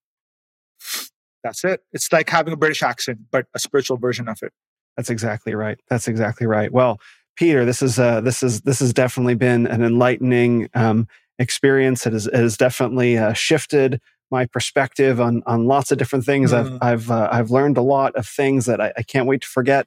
That's 1.42 1.64
it. 1.64 1.82
It's 1.92 2.12
like 2.12 2.28
having 2.28 2.52
a 2.52 2.56
British 2.56 2.82
accent, 2.82 3.20
but 3.30 3.46
a 3.54 3.58
spiritual 3.58 3.96
version 3.96 4.28
of 4.28 4.42
it. 4.42 4.52
That's 4.96 5.10
exactly 5.10 5.54
right. 5.54 5.78
That's 5.88 6.08
exactly 6.08 6.46
right. 6.46 6.72
Well, 6.72 7.00
Peter, 7.36 7.64
this 7.64 7.82
is 7.82 7.98
uh, 7.98 8.20
this 8.20 8.42
is 8.42 8.62
this 8.62 8.80
has 8.80 8.92
definitely 8.92 9.34
been 9.34 9.66
an 9.66 9.82
enlightening 9.82 10.68
um, 10.74 11.06
experience. 11.38 12.06
It 12.06 12.14
has, 12.14 12.26
it 12.26 12.34
has 12.34 12.56
definitely 12.56 13.18
uh, 13.18 13.34
shifted 13.34 14.00
my 14.30 14.46
perspective 14.46 15.20
on 15.20 15.42
on 15.46 15.66
lots 15.66 15.92
of 15.92 15.98
different 15.98 16.24
things. 16.24 16.52
Mm. 16.52 16.56
I've 16.56 16.82
I've 16.82 17.10
uh, 17.10 17.28
I've 17.30 17.50
learned 17.50 17.76
a 17.76 17.82
lot 17.82 18.14
of 18.16 18.26
things 18.26 18.66
that 18.66 18.80
I, 18.80 18.92
I 18.96 19.02
can't 19.02 19.26
wait 19.26 19.42
to 19.42 19.48
forget. 19.48 19.86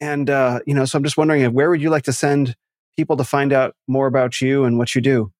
And 0.00 0.28
uh, 0.28 0.60
you 0.66 0.74
know, 0.74 0.84
so 0.84 0.98
I'm 0.98 1.04
just 1.04 1.16
wondering, 1.16 1.52
where 1.52 1.70
would 1.70 1.80
you 1.80 1.90
like 1.90 2.04
to 2.04 2.12
send 2.12 2.56
people 2.96 3.16
to 3.16 3.24
find 3.24 3.52
out 3.52 3.74
more 3.86 4.06
about 4.06 4.40
you 4.40 4.64
and 4.64 4.78
what 4.78 4.94
you 4.94 5.00
do? 5.00 5.32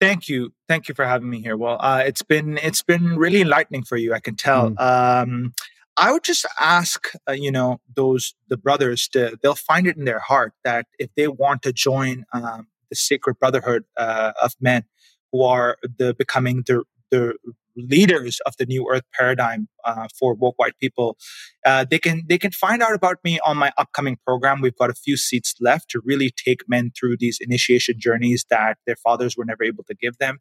Thank 0.00 0.28
you, 0.28 0.52
thank 0.68 0.88
you 0.88 0.94
for 0.94 1.06
having 1.06 1.30
me 1.30 1.40
here. 1.40 1.56
Well, 1.56 1.78
uh, 1.80 2.02
it's 2.06 2.22
been 2.22 2.58
it's 2.62 2.82
been 2.82 3.16
really 3.16 3.40
enlightening 3.40 3.84
for 3.84 3.96
you. 3.96 4.12
I 4.12 4.20
can 4.20 4.36
tell. 4.36 4.74
Um, 4.78 5.54
I 5.96 6.12
would 6.12 6.24
just 6.24 6.44
ask, 6.60 7.08
uh, 7.26 7.32
you 7.32 7.50
know, 7.50 7.80
those 7.94 8.34
the 8.48 8.58
brothers 8.58 9.08
to 9.08 9.38
they'll 9.42 9.54
find 9.54 9.86
it 9.86 9.96
in 9.96 10.04
their 10.04 10.18
heart 10.18 10.52
that 10.64 10.86
if 10.98 11.08
they 11.16 11.28
want 11.28 11.62
to 11.62 11.72
join 11.72 12.26
um, 12.34 12.66
the 12.90 12.96
sacred 12.96 13.38
brotherhood 13.38 13.84
uh, 13.96 14.32
of 14.42 14.54
men 14.60 14.84
who 15.32 15.42
are 15.42 15.78
the 15.98 16.14
becoming 16.14 16.64
the 16.66 16.84
the 17.10 17.34
leaders 17.76 18.40
of 18.46 18.56
the 18.58 18.66
new 18.66 18.88
earth 18.90 19.04
paradigm 19.12 19.68
uh, 19.84 20.08
for 20.18 20.34
woke 20.34 20.58
white 20.58 20.78
people 20.80 21.16
uh, 21.64 21.84
they 21.90 21.98
can 21.98 22.22
they 22.28 22.38
can 22.38 22.50
find 22.52 22.82
out 22.82 22.94
about 22.94 23.18
me 23.24 23.38
on 23.40 23.56
my 23.56 23.72
upcoming 23.76 24.16
program. 24.26 24.60
We've 24.60 24.76
got 24.76 24.90
a 24.90 24.94
few 24.94 25.16
seats 25.16 25.54
left 25.60 25.90
to 25.90 26.00
really 26.04 26.30
take 26.30 26.68
men 26.68 26.92
through 26.98 27.16
these 27.18 27.38
initiation 27.40 27.96
journeys 27.98 28.44
that 28.50 28.78
their 28.86 28.96
fathers 28.96 29.36
were 29.36 29.44
never 29.44 29.64
able 29.64 29.84
to 29.84 29.94
give 29.94 30.18
them. 30.18 30.38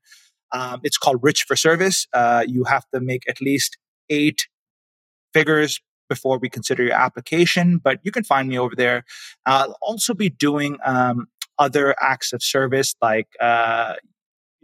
Um, 0.52 0.82
it's 0.84 0.98
called 0.98 1.20
rich 1.22 1.44
for 1.48 1.56
service. 1.56 2.08
Uh, 2.14 2.46
you 2.48 2.64
have 2.66 2.86
to 2.94 3.00
make 3.00 3.24
at 3.28 3.42
least 3.42 3.78
eight 4.10 4.48
figures 5.34 5.82
before 6.08 6.38
we 6.38 6.50
consider 6.50 6.84
your 6.84 6.94
application 6.94 7.80
but 7.80 8.00
you 8.04 8.12
can 8.12 8.24
find 8.24 8.48
me 8.48 8.60
over 8.60 8.76
there. 8.76 9.04
I'll 9.46 9.76
also 9.82 10.14
be 10.14 10.30
doing 10.30 10.78
um, 10.86 11.28
other 11.58 11.96
acts 12.00 12.34
of 12.34 12.44
service 12.44 12.96
like 13.02 13.28
uh, 13.42 13.96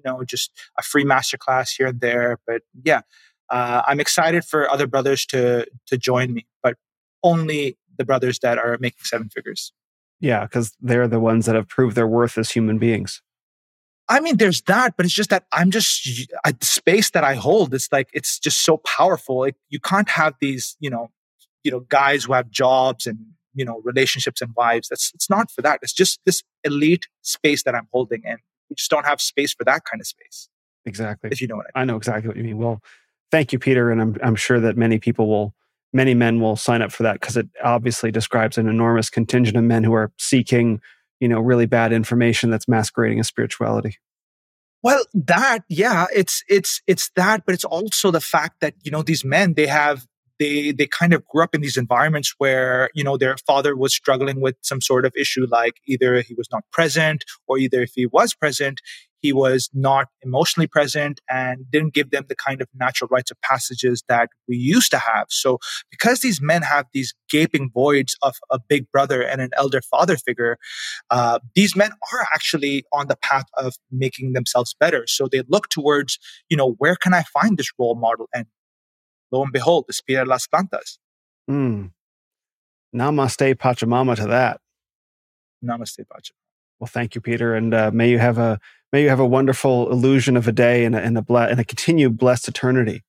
you 0.03 0.11
know 0.11 0.23
just 0.23 0.51
a 0.77 0.81
free 0.81 1.05
masterclass 1.05 1.75
here 1.77 1.87
and 1.87 2.01
there 2.01 2.39
but 2.47 2.61
yeah 2.83 3.01
uh, 3.49 3.81
i'm 3.87 3.99
excited 3.99 4.43
for 4.43 4.69
other 4.71 4.87
brothers 4.87 5.25
to 5.25 5.65
to 5.87 5.97
join 5.97 6.33
me 6.33 6.45
but 6.63 6.77
only 7.23 7.77
the 7.97 8.05
brothers 8.05 8.39
that 8.39 8.57
are 8.57 8.77
making 8.79 9.03
seven 9.03 9.29
figures 9.29 9.73
Yeah, 10.21 10.45
because 10.45 10.77
they're 10.79 11.07
the 11.07 11.19
ones 11.19 11.47
that 11.47 11.55
have 11.55 11.67
proved 11.67 11.95
their 11.95 12.07
worth 12.07 12.37
as 12.37 12.51
human 12.51 12.77
beings. 12.77 13.21
I 14.07 14.19
mean, 14.19 14.37
there's 14.37 14.61
that, 14.63 14.95
but 14.95 15.05
it's 15.05 15.15
just 15.15 15.31
that 15.31 15.45
I'm 15.51 15.71
just 15.71 16.07
I, 16.45 16.51
the 16.51 16.65
space 16.65 17.11
that 17.11 17.23
I 17.23 17.33
hold. 17.33 17.73
It's 17.73 17.91
like 17.91 18.09
it's 18.13 18.39
just 18.39 18.63
so 18.63 18.77
powerful. 18.77 19.39
Like 19.39 19.55
you 19.69 19.79
can't 19.79 20.09
have 20.09 20.35
these, 20.39 20.77
you 20.79 20.89
know, 20.89 21.09
you 21.63 21.71
know, 21.71 21.81
guys 21.81 22.25
who 22.25 22.33
have 22.33 22.49
jobs 22.49 23.07
and 23.07 23.17
you 23.53 23.65
know 23.65 23.81
relationships 23.83 24.41
and 24.41 24.51
wives. 24.55 24.89
That's 24.89 25.11
it's 25.15 25.29
not 25.29 25.49
for 25.49 25.61
that. 25.61 25.79
It's 25.81 25.93
just 25.93 26.19
this 26.25 26.43
elite 26.63 27.07
space 27.21 27.63
that 27.63 27.73
I'm 27.73 27.87
holding, 27.91 28.21
and 28.25 28.39
we 28.71 28.75
just 28.75 28.89
don't 28.89 29.05
have 29.05 29.21
space 29.21 29.53
for 29.53 29.65
that 29.65 29.83
kind 29.83 30.01
of 30.01 30.07
space. 30.07 30.49
Exactly. 30.85 31.29
If 31.31 31.41
you 31.41 31.47
know 31.47 31.57
what 31.57 31.67
I 31.75 31.81
I 31.81 31.85
know 31.85 31.97
exactly 31.97 32.27
what 32.27 32.37
you 32.37 32.43
mean. 32.43 32.57
Well, 32.57 32.81
thank 33.29 33.53
you, 33.53 33.59
Peter, 33.59 33.91
and 33.91 34.01
I'm 34.01 34.17
I'm 34.23 34.35
sure 34.35 34.59
that 34.61 34.77
many 34.77 34.97
people 34.97 35.27
will, 35.27 35.53
many 35.93 36.15
men 36.15 36.39
will 36.39 36.55
sign 36.55 36.81
up 36.81 36.91
for 36.91 37.03
that 37.03 37.19
because 37.19 37.37
it 37.37 37.47
obviously 37.63 38.11
describes 38.11 38.57
an 38.57 38.67
enormous 38.67 39.09
contingent 39.09 39.57
of 39.57 39.63
men 39.63 39.83
who 39.83 39.93
are 39.93 40.11
seeking, 40.17 40.79
you 41.19 41.27
know, 41.27 41.39
really 41.39 41.65
bad 41.65 41.93
information 41.93 42.49
that's 42.49 42.67
masquerading 42.67 43.19
as 43.19 43.27
spirituality. 43.27 43.97
Well, 44.81 45.03
that 45.13 45.59
yeah, 45.69 46.07
it's 46.15 46.43
it's 46.49 46.81
it's 46.87 47.11
that, 47.15 47.45
but 47.45 47.53
it's 47.53 47.65
also 47.65 48.09
the 48.09 48.21
fact 48.21 48.61
that 48.61 48.73
you 48.81 48.89
know 48.89 49.03
these 49.03 49.23
men 49.23 49.53
they 49.53 49.67
have 49.67 50.07
they 50.41 50.71
they 50.71 50.87
kind 50.87 51.13
of 51.13 51.25
grew 51.27 51.43
up 51.43 51.53
in 51.53 51.61
these 51.61 51.77
environments 51.77 52.33
where 52.39 52.89
you 52.93 53.03
know 53.03 53.15
their 53.15 53.37
father 53.45 53.75
was 53.75 53.93
struggling 53.93 54.41
with 54.41 54.55
some 54.61 54.81
sort 54.81 55.05
of 55.05 55.13
issue, 55.15 55.45
like 55.49 55.75
either 55.87 56.21
he 56.21 56.33
was 56.33 56.49
not 56.51 56.63
present 56.71 57.23
or 57.47 57.59
either 57.59 57.81
if 57.81 57.91
he 57.95 58.07
was 58.07 58.33
present, 58.33 58.81
he 59.21 59.31
was 59.31 59.69
not 59.73 60.07
emotionally 60.23 60.67
present 60.67 61.21
and 61.29 61.69
didn't 61.71 61.93
give 61.93 62.09
them 62.09 62.25
the 62.27 62.35
kind 62.35 62.59
of 62.59 62.67
natural 62.73 63.07
rites 63.11 63.29
of 63.29 63.39
passages 63.41 64.03
that 64.09 64.29
we 64.47 64.57
used 64.57 64.89
to 64.91 64.97
have. 64.97 65.27
So 65.29 65.59
because 65.91 66.21
these 66.21 66.41
men 66.41 66.63
have 66.63 66.87
these 66.91 67.13
gaping 67.29 67.69
voids 67.71 68.17
of 68.23 68.35
a 68.49 68.59
big 68.59 68.91
brother 68.91 69.21
and 69.21 69.41
an 69.41 69.51
elder 69.55 69.81
father 69.81 70.17
figure, 70.17 70.57
uh, 71.11 71.39
these 71.55 71.75
men 71.75 71.91
are 72.11 72.27
actually 72.33 72.83
on 72.91 73.07
the 73.07 73.17
path 73.17 73.45
of 73.57 73.75
making 73.91 74.33
themselves 74.33 74.75
better. 74.79 75.05
So 75.07 75.27
they 75.27 75.43
look 75.47 75.69
towards, 75.69 76.17
you 76.49 76.57
know, 76.57 76.71
where 76.79 76.95
can 76.95 77.13
I 77.13 77.23
find 77.23 77.57
this 77.57 77.71
role 77.77 77.95
model? 77.95 78.27
And 78.33 78.47
lo 79.31 79.43
and 79.43 79.51
behold, 79.51 79.85
the 79.87 79.93
Spirit 79.93 80.27
Las 80.27 80.47
Plantas. 80.47 80.97
Mm. 81.49 81.91
Namaste, 82.95 83.55
Pachamama, 83.55 84.15
to 84.15 84.27
that. 84.27 84.59
Namaste, 85.63 86.07
Pacha. 86.09 86.33
Well, 86.79 86.87
thank 86.87 87.15
you, 87.15 87.21
Peter, 87.21 87.55
and 87.55 87.73
uh, 87.73 87.91
may 87.93 88.09
you 88.09 88.17
have 88.17 88.37
a 88.37 88.59
may 88.91 89.03
you 89.03 89.09
have 89.09 89.19
a 89.19 89.25
wonderful 89.25 89.91
illusion 89.91 90.35
of 90.35 90.47
a 90.47 90.51
day 90.51 90.83
and 90.83 90.95
a 90.95 90.99
and 90.99 91.17
a, 91.17 91.21
ble- 91.21 91.37
and 91.37 91.59
a 91.59 91.63
continued 91.63 92.17
blessed 92.17 92.47
eternity. 92.47 93.03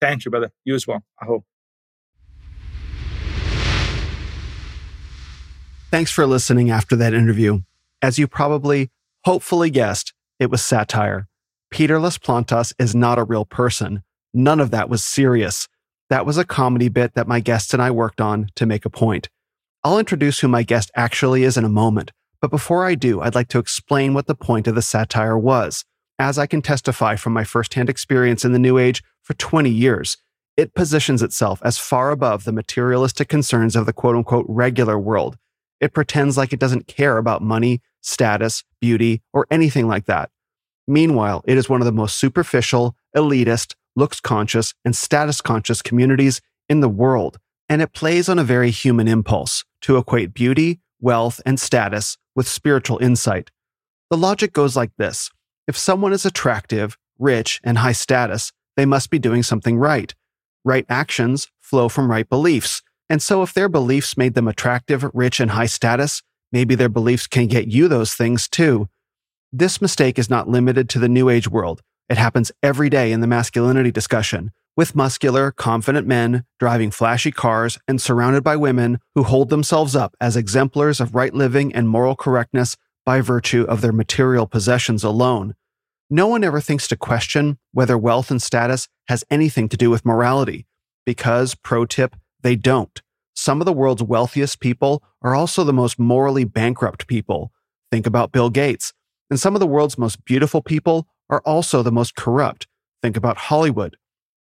Thank 0.00 0.24
you, 0.24 0.30
brother. 0.30 0.52
You 0.64 0.74
as 0.74 0.86
well. 0.86 1.02
I 1.20 1.24
hope. 1.24 1.44
Thanks 5.90 6.10
for 6.10 6.26
listening 6.26 6.70
after 6.70 6.96
that 6.96 7.14
interview. 7.14 7.60
As 8.02 8.18
you 8.18 8.26
probably, 8.26 8.90
hopefully 9.24 9.70
guessed, 9.70 10.12
it 10.38 10.50
was 10.50 10.62
satire. 10.62 11.28
Peter 11.70 11.98
Las 11.98 12.18
Plantas 12.18 12.72
is 12.78 12.94
not 12.94 13.18
a 13.18 13.24
real 13.24 13.44
person. 13.44 14.02
None 14.34 14.58
of 14.58 14.72
that 14.72 14.90
was 14.90 15.04
serious. 15.04 15.68
That 16.10 16.26
was 16.26 16.36
a 16.36 16.44
comedy 16.44 16.88
bit 16.88 17.14
that 17.14 17.28
my 17.28 17.38
guest 17.40 17.72
and 17.72 17.80
I 17.80 17.92
worked 17.92 18.20
on 18.20 18.48
to 18.56 18.66
make 18.66 18.84
a 18.84 18.90
point. 18.90 19.30
I'll 19.84 19.98
introduce 19.98 20.40
who 20.40 20.48
my 20.48 20.64
guest 20.64 20.90
actually 20.96 21.44
is 21.44 21.56
in 21.56 21.64
a 21.64 21.68
moment, 21.68 22.10
but 22.40 22.50
before 22.50 22.84
I 22.84 22.94
do, 22.96 23.20
I'd 23.20 23.34
like 23.34 23.48
to 23.48 23.58
explain 23.58 24.12
what 24.12 24.26
the 24.26 24.34
point 24.34 24.66
of 24.66 24.74
the 24.74 24.82
satire 24.82 25.38
was. 25.38 25.84
As 26.18 26.38
I 26.38 26.46
can 26.46 26.62
testify 26.62 27.16
from 27.16 27.32
my 27.32 27.44
firsthand 27.44 27.88
experience 27.88 28.44
in 28.44 28.52
the 28.52 28.58
New 28.58 28.76
Age 28.76 29.02
for 29.22 29.34
20 29.34 29.70
years, 29.70 30.16
it 30.56 30.74
positions 30.74 31.22
itself 31.22 31.60
as 31.64 31.78
far 31.78 32.10
above 32.10 32.44
the 32.44 32.52
materialistic 32.52 33.28
concerns 33.28 33.76
of 33.76 33.86
the 33.86 33.92
quote 33.92 34.16
unquote 34.16 34.46
regular 34.48 34.98
world. 34.98 35.36
It 35.80 35.92
pretends 35.92 36.36
like 36.36 36.52
it 36.52 36.60
doesn't 36.60 36.86
care 36.86 37.18
about 37.18 37.42
money, 37.42 37.82
status, 38.00 38.62
beauty, 38.80 39.22
or 39.32 39.46
anything 39.50 39.88
like 39.88 40.06
that. 40.06 40.30
Meanwhile, 40.86 41.42
it 41.46 41.56
is 41.56 41.68
one 41.68 41.80
of 41.80 41.86
the 41.86 41.92
most 41.92 42.16
superficial, 42.18 42.96
elitist, 43.16 43.74
looks 43.96 44.20
conscious, 44.20 44.74
and 44.84 44.94
status 44.94 45.40
conscious 45.40 45.82
communities 45.82 46.40
in 46.68 46.80
the 46.80 46.88
world. 46.88 47.38
And 47.68 47.80
it 47.80 47.92
plays 47.92 48.28
on 48.28 48.38
a 48.38 48.44
very 48.44 48.70
human 48.70 49.08
impulse 49.08 49.64
to 49.82 49.96
equate 49.96 50.34
beauty, 50.34 50.80
wealth, 51.00 51.40
and 51.46 51.58
status 51.58 52.18
with 52.34 52.48
spiritual 52.48 52.98
insight. 52.98 53.50
The 54.10 54.16
logic 54.16 54.52
goes 54.52 54.76
like 54.76 54.92
this 54.96 55.30
if 55.66 55.76
someone 55.76 56.12
is 56.12 56.26
attractive, 56.26 56.98
rich, 57.18 57.60
and 57.64 57.78
high 57.78 57.92
status, 57.92 58.52
they 58.76 58.84
must 58.84 59.10
be 59.10 59.18
doing 59.18 59.42
something 59.42 59.78
right. 59.78 60.14
Right 60.64 60.86
actions 60.88 61.48
flow 61.60 61.88
from 61.88 62.10
right 62.10 62.28
beliefs. 62.28 62.82
And 63.08 63.22
so, 63.22 63.42
if 63.42 63.54
their 63.54 63.68
beliefs 63.68 64.16
made 64.16 64.34
them 64.34 64.48
attractive, 64.48 65.04
rich, 65.14 65.40
and 65.40 65.52
high 65.52 65.66
status, 65.66 66.22
maybe 66.52 66.74
their 66.74 66.88
beliefs 66.88 67.26
can 67.26 67.46
get 67.46 67.68
you 67.68 67.88
those 67.88 68.14
things 68.14 68.48
too. 68.48 68.88
This 69.52 69.80
mistake 69.80 70.18
is 70.18 70.30
not 70.30 70.48
limited 70.48 70.88
to 70.90 70.98
the 70.98 71.08
New 71.08 71.28
Age 71.28 71.48
world. 71.48 71.82
It 72.08 72.18
happens 72.18 72.52
every 72.62 72.90
day 72.90 73.12
in 73.12 73.20
the 73.20 73.26
masculinity 73.26 73.90
discussion, 73.90 74.52
with 74.76 74.94
muscular, 74.94 75.50
confident 75.50 76.06
men 76.06 76.44
driving 76.58 76.90
flashy 76.90 77.30
cars 77.30 77.78
and 77.88 78.00
surrounded 78.00 78.44
by 78.44 78.56
women 78.56 78.98
who 79.14 79.22
hold 79.22 79.48
themselves 79.48 79.96
up 79.96 80.14
as 80.20 80.36
exemplars 80.36 81.00
of 81.00 81.14
right 81.14 81.32
living 81.32 81.74
and 81.74 81.88
moral 81.88 82.14
correctness 82.14 82.76
by 83.06 83.20
virtue 83.20 83.62
of 83.62 83.80
their 83.80 83.92
material 83.92 84.46
possessions 84.46 85.02
alone. 85.02 85.54
No 86.10 86.26
one 86.26 86.44
ever 86.44 86.60
thinks 86.60 86.86
to 86.88 86.96
question 86.96 87.58
whether 87.72 87.96
wealth 87.96 88.30
and 88.30 88.42
status 88.42 88.88
has 89.08 89.24
anything 89.30 89.68
to 89.70 89.76
do 89.76 89.88
with 89.88 90.04
morality, 90.04 90.66
because, 91.06 91.54
pro 91.54 91.86
tip, 91.86 92.16
they 92.42 92.56
don't. 92.56 93.00
Some 93.34 93.60
of 93.60 93.64
the 93.64 93.72
world's 93.72 94.02
wealthiest 94.02 94.60
people 94.60 95.02
are 95.22 95.34
also 95.34 95.64
the 95.64 95.72
most 95.72 95.98
morally 95.98 96.44
bankrupt 96.44 97.06
people. 97.06 97.52
Think 97.90 98.06
about 98.06 98.32
Bill 98.32 98.50
Gates. 98.50 98.92
And 99.30 99.40
some 99.40 99.54
of 99.56 99.60
the 99.60 99.66
world's 99.66 99.98
most 99.98 100.24
beautiful 100.24 100.60
people 100.60 101.08
are 101.30 101.42
also 101.44 101.82
the 101.82 101.92
most 101.92 102.14
corrupt. 102.14 102.66
Think 103.02 103.16
about 103.16 103.36
Hollywood. 103.36 103.96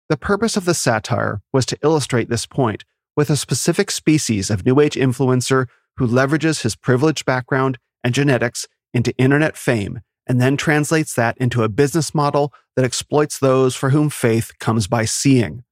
The 0.08 0.16
purpose 0.16 0.56
of 0.56 0.64
the 0.64 0.74
satire 0.74 1.40
was 1.52 1.64
to 1.66 1.78
illustrate 1.82 2.28
this 2.28 2.46
point 2.46 2.84
with 3.16 3.30
a 3.30 3.36
specific 3.36 3.90
species 3.90 4.50
of 4.50 4.64
New 4.64 4.80
Age 4.80 4.94
influencer 4.94 5.66
who 5.96 6.06
leverages 6.06 6.62
his 6.62 6.76
privileged 6.76 7.24
background 7.24 7.78
and 8.02 8.14
genetics 8.14 8.66
into 8.92 9.16
internet 9.18 9.56
fame 9.56 10.00
and 10.26 10.40
then 10.40 10.56
translates 10.56 11.14
that 11.14 11.36
into 11.38 11.62
a 11.62 11.68
business 11.68 12.14
model 12.14 12.52
that 12.76 12.84
exploits 12.84 13.38
those 13.38 13.74
for 13.74 13.90
whom 13.90 14.10
faith 14.10 14.52
comes 14.58 14.86
by 14.86 15.04
seeing. 15.04 15.64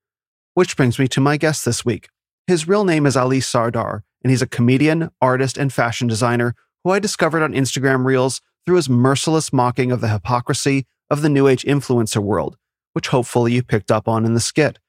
Which 0.54 0.76
brings 0.76 0.98
me 0.98 1.08
to 1.08 1.20
my 1.20 1.36
guest 1.36 1.64
this 1.64 1.84
week. 1.84 2.08
His 2.46 2.66
real 2.66 2.84
name 2.84 3.06
is 3.06 3.16
Ali 3.16 3.40
Sardar, 3.40 4.02
and 4.22 4.30
he's 4.30 4.42
a 4.42 4.48
comedian, 4.48 5.10
artist, 5.20 5.58
and 5.58 5.72
fashion 5.72 6.08
designer 6.08 6.54
who 6.82 6.90
I 6.90 6.98
discovered 6.98 7.42
on 7.42 7.52
Instagram 7.52 8.04
Reels 8.04 8.40
through 8.66 8.76
his 8.76 8.88
merciless 8.88 9.52
mocking 9.52 9.92
of 9.92 10.00
the 10.00 10.08
hypocrisy 10.08 10.86
of 11.10 11.22
the 11.22 11.28
New 11.28 11.48
Age 11.48 11.64
influencer 11.64 12.22
world 12.22 12.56
which 12.98 13.08
hopefully 13.08 13.52
you 13.52 13.62
picked 13.62 13.92
up 13.92 14.08
on 14.08 14.24
in 14.24 14.34
the 14.34 14.40
skit. 14.40 14.80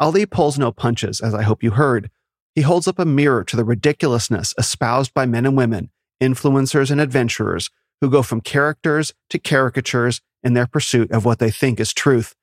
Ali 0.00 0.26
pulls 0.26 0.58
no 0.58 0.72
punches, 0.72 1.20
as 1.20 1.34
I 1.34 1.42
hope 1.42 1.62
you 1.62 1.70
heard. 1.70 2.10
He 2.56 2.62
holds 2.62 2.88
up 2.88 2.98
a 2.98 3.04
mirror 3.04 3.44
to 3.44 3.56
the 3.56 3.62
ridiculousness 3.62 4.54
espoused 4.58 5.14
by 5.14 5.26
men 5.26 5.46
and 5.46 5.56
women, 5.56 5.90
influencers 6.20 6.90
and 6.90 7.00
adventurers, 7.00 7.70
who 8.00 8.10
go 8.10 8.22
from 8.22 8.40
characters 8.40 9.14
to 9.30 9.38
caricatures 9.38 10.20
in 10.42 10.54
their 10.54 10.66
pursuit 10.66 11.12
of 11.12 11.24
what 11.24 11.38
they 11.38 11.48
think 11.48 11.78
is 11.78 11.92
truth. 11.92 12.34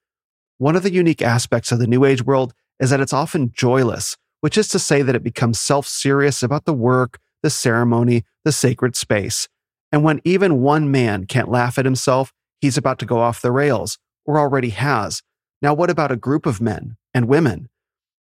One 0.60 0.78
of 0.78 0.84
the 0.84 0.94
unique 0.94 1.22
aspects 1.22 1.74
of 1.74 1.80
the 1.80 1.88
New 1.88 2.06
Age 2.06 2.24
world 2.24 2.54
is 2.80 2.90
that 2.90 3.02
it's 3.02 3.12
often 3.12 3.52
joyless, 3.54 4.16
which 4.40 4.58
is 4.58 4.70
to 4.70 4.80
say 4.80 5.02
that 5.02 5.16
it 5.16 5.24
becomes 5.24 5.60
self 5.60 5.86
serious 5.88 6.42
about 6.42 6.64
the 6.64 6.74
work, 6.74 7.20
the 7.44 7.50
ceremony, 7.50 8.24
the 8.46 8.54
sacred 8.54 8.96
space. 8.96 9.50
And 9.92 10.06
when 10.06 10.22
even 10.24 10.62
one 10.62 10.90
man 10.90 11.26
can't 11.26 11.52
laugh 11.52 11.78
at 11.78 11.84
himself, 11.84 12.32
he's 12.62 12.78
about 12.78 13.00
to 13.00 13.06
go 13.06 13.20
off 13.20 13.42
the 13.42 13.52
rails, 13.52 13.98
or 14.26 14.40
already 14.40 14.70
has. 14.70 15.22
Now, 15.62 15.74
what 15.74 15.90
about 15.90 16.12
a 16.12 16.16
group 16.16 16.46
of 16.46 16.62
men 16.62 16.96
and 17.14 17.28
women? 17.28 17.70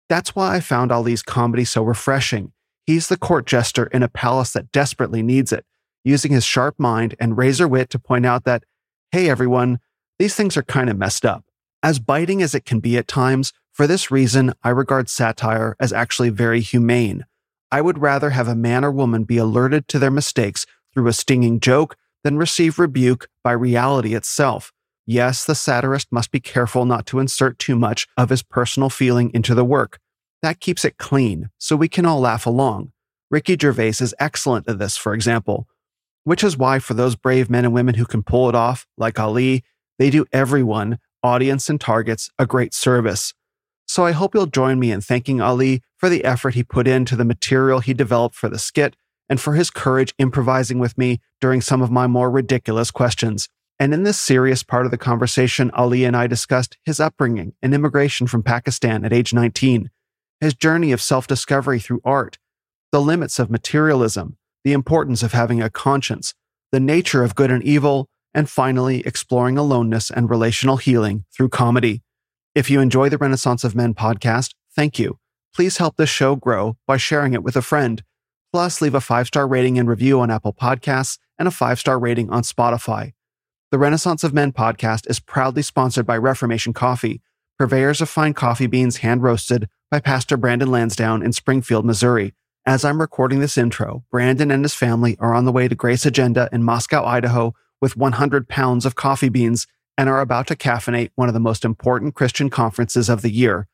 That's 0.07 0.35
why 0.35 0.55
I 0.55 0.59
found 0.61 0.91
Ali's 0.91 1.21
comedy 1.21 1.65
so 1.65 1.83
refreshing. 1.83 2.53
He's 2.85 3.09
the 3.09 3.17
court 3.17 3.45
jester 3.45 3.88
in 3.88 4.03
a 4.03 4.07
palace 4.07 4.53
that 4.53 4.71
desperately 4.71 5.21
needs 5.21 5.51
it, 5.51 5.65
using 6.05 6.31
his 6.31 6.45
sharp 6.45 6.75
mind 6.79 7.15
and 7.19 7.38
razor 7.38 7.67
wit 7.67 7.89
to 7.89 7.99
point 7.99 8.25
out 8.25 8.45
that, 8.45 8.63
hey, 9.11 9.29
everyone, 9.29 9.79
these 10.19 10.35
things 10.35 10.55
are 10.55 10.63
kind 10.63 10.89
of 10.89 10.97
messed 10.97 11.25
up. 11.25 11.43
As 11.83 11.99
biting 11.99 12.41
as 12.41 12.55
it 12.55 12.65
can 12.65 12.79
be 12.79 12.97
at 12.97 13.07
times, 13.07 13.51
for 13.71 13.85
this 13.85 14.09
reason, 14.09 14.53
I 14.63 14.69
regard 14.69 15.09
satire 15.09 15.75
as 15.79 15.93
actually 15.93 16.29
very 16.29 16.61
humane. 16.61 17.25
I 17.71 17.81
would 17.81 17.99
rather 17.99 18.31
have 18.31 18.47
a 18.47 18.55
man 18.55 18.85
or 18.85 18.91
woman 18.91 19.25
be 19.25 19.38
alerted 19.38 19.88
to 19.89 19.99
their 19.99 20.09
mistakes 20.09 20.65
through 20.93 21.07
a 21.07 21.13
stinging 21.13 21.59
joke 21.59 21.95
than 22.24 22.38
receive 22.38 22.80
rebuke 22.80 23.30
by 23.43 23.51
reality 23.51 24.15
itself. 24.15 24.72
Yes, 25.05 25.45
the 25.45 25.55
satirist 25.55 26.07
must 26.11 26.32
be 26.32 26.39
careful 26.39 26.86
not 26.86 27.05
to 27.07 27.20
insert 27.20 27.57
too 27.59 27.76
much 27.76 28.07
of 28.18 28.30
his 28.30 28.43
personal 28.43 28.89
feeling 28.89 29.32
into 29.34 29.55
the 29.55 29.63
work. 29.63 29.99
That 30.41 30.59
keeps 30.59 30.84
it 30.84 30.97
clean, 30.97 31.49
so 31.57 31.76
we 31.76 31.88
can 31.88 32.05
all 32.05 32.20
laugh 32.20 32.45
along. 32.45 32.91
Ricky 33.32 33.57
Gervais 33.59 33.95
is 34.01 34.13
excellent 34.20 34.68
at 34.68 34.80
this, 34.80 34.97
for 34.97 35.13
example, 35.13 35.68
which 36.24 36.43
is 36.43 36.57
why 36.57 36.80
for 36.80 36.93
those 36.93 37.15
brave 37.15 37.49
men 37.49 37.65
and 37.65 37.74
women 37.74 37.95
who 37.95 38.05
can 38.05 38.24
pull 38.24 38.49
it 38.49 38.55
off, 38.55 38.86
like 38.97 39.20
Ali, 39.20 39.63
they 39.97 40.09
do 40.09 40.26
everyone, 40.32 40.99
audience 41.24 41.70
and 41.70 41.80
targets, 41.80 42.30
a 42.38 42.45
great 42.45 42.74
service. 42.74 43.34
So 43.88 44.05
I 44.05 44.11
hope 44.11 44.34
you'll 44.34 44.45
join 44.45 44.80
me 44.80 44.91
in 44.91 45.01
thanking 45.01 45.41
Ali 45.41 45.82
for 45.95 46.09
the 46.09 46.26
effort 46.26 46.53
he 46.53 46.63
put 46.63 46.88
into 46.88 47.15
the 47.15 47.26
material 47.26 47.80
he 47.80 47.93
developed 47.93 48.36
for 48.36 48.49
the 48.49 48.59
skit 48.59 48.95
and 49.30 49.39
for 49.39 49.53
his 49.53 49.69
courage 49.69 50.13
improvising 50.17 50.80
with 50.80 50.97
me 50.97 51.19
during 51.41 51.61
some 51.61 51.82
of 51.82 51.91
my 51.91 52.07
more 52.07 52.30
ridiculous 52.32 52.91
questions. 52.91 53.49
And 53.80 53.93
in 53.93 54.03
this 54.03 54.19
serious 54.19 54.63
part 54.63 54.86
of 54.86 54.91
the 54.91 54.97
conversation, 54.97 55.69
Ali 55.71 56.03
and 56.03 56.15
I 56.15 56.28
discussed 56.28 56.78
his 56.84 56.99
upbringing 56.99 57.53
and 57.61 57.73
immigration 57.73 58.25
from 58.25 58.43
Pakistan 58.43 59.05
at 59.05 59.13
age 59.13 59.34
19, 59.34 59.89
his 60.41 60.53
journey 60.53 60.91
of 60.91 61.01
self 61.01 61.28
discovery 61.28 61.80
through 61.80 62.01
art, 62.03 62.38
the 62.91 63.01
limits 63.01 63.38
of 63.38 63.51
materialism, 63.51 64.38
the 64.63 64.73
importance 64.73 65.21
of 65.21 65.34
having 65.34 65.61
a 65.61 65.69
conscience, 65.69 66.34
the 66.71 66.80
nature 66.80 67.23
of 67.23 67.36
good 67.36 67.51
and 67.51 67.63
evil, 67.63 68.09
and 68.34 68.49
finally, 68.49 69.01
exploring 69.01 69.57
aloneness 69.57 70.11
and 70.11 70.30
relational 70.30 70.78
healing 70.78 71.25
through 71.36 71.49
comedy. 71.49 72.03
If 72.53 72.69
you 72.69 72.82
enjoy 72.82 73.09
the 73.09 73.17
Renaissance 73.17 73.63
of 73.63 73.75
Men 73.75 73.93
podcast, 73.93 74.53
thank 74.75 74.99
you. 74.99 75.19
Please 75.55 75.78
help 75.78 75.97
this 75.97 76.09
show 76.09 76.36
grow 76.36 76.78
by 76.86 76.97
sharing 76.97 77.34
it 77.34 77.43
with 77.43 77.55
a 77.55 77.61
friend. 77.61 78.03
Plus, 78.57 78.81
leave 78.81 78.95
a 78.95 79.01
five 79.01 79.27
star 79.27 79.47
rating 79.47 79.77
and 79.77 79.87
review 79.87 80.19
on 80.19 80.31
Apple 80.31 80.51
Podcasts 80.51 81.19
and 81.37 81.47
a 81.47 81.51
five 81.51 81.77
star 81.77 81.99
rating 81.99 82.31
on 82.31 82.41
Spotify. 82.41 83.13
The 83.69 83.77
Renaissance 83.77 84.23
of 84.23 84.33
Men 84.33 84.51
podcast 84.51 85.07
is 85.07 85.19
proudly 85.19 85.61
sponsored 85.61 86.07
by 86.07 86.17
Reformation 86.17 86.73
Coffee, 86.73 87.21
purveyors 87.59 88.01
of 88.01 88.09
fine 88.09 88.33
coffee 88.33 88.65
beans 88.65 88.97
hand 88.97 89.21
roasted 89.21 89.69
by 89.91 89.99
Pastor 89.99 90.37
Brandon 90.37 90.71
Lansdowne 90.71 91.21
in 91.21 91.33
Springfield, 91.33 91.85
Missouri. 91.85 92.33
As 92.65 92.83
I'm 92.83 92.99
recording 92.99 93.41
this 93.41 93.59
intro, 93.59 94.03
Brandon 94.09 94.49
and 94.49 94.63
his 94.65 94.73
family 94.73 95.15
are 95.19 95.35
on 95.35 95.45
the 95.45 95.51
way 95.51 95.67
to 95.67 95.75
Grace 95.75 96.07
Agenda 96.07 96.49
in 96.51 96.63
Moscow, 96.63 97.05
Idaho, 97.05 97.53
with 97.79 97.95
100 97.95 98.49
pounds 98.49 98.87
of 98.87 98.95
coffee 98.95 99.29
beans 99.29 99.67
and 99.99 100.09
are 100.09 100.19
about 100.19 100.47
to 100.47 100.55
caffeinate 100.55 101.11
one 101.13 101.27
of 101.27 101.35
the 101.35 101.39
most 101.39 101.63
important 101.63 102.15
Christian 102.15 102.49
conferences 102.49 103.07
of 103.07 103.21
the 103.21 103.31
year. 103.31 103.67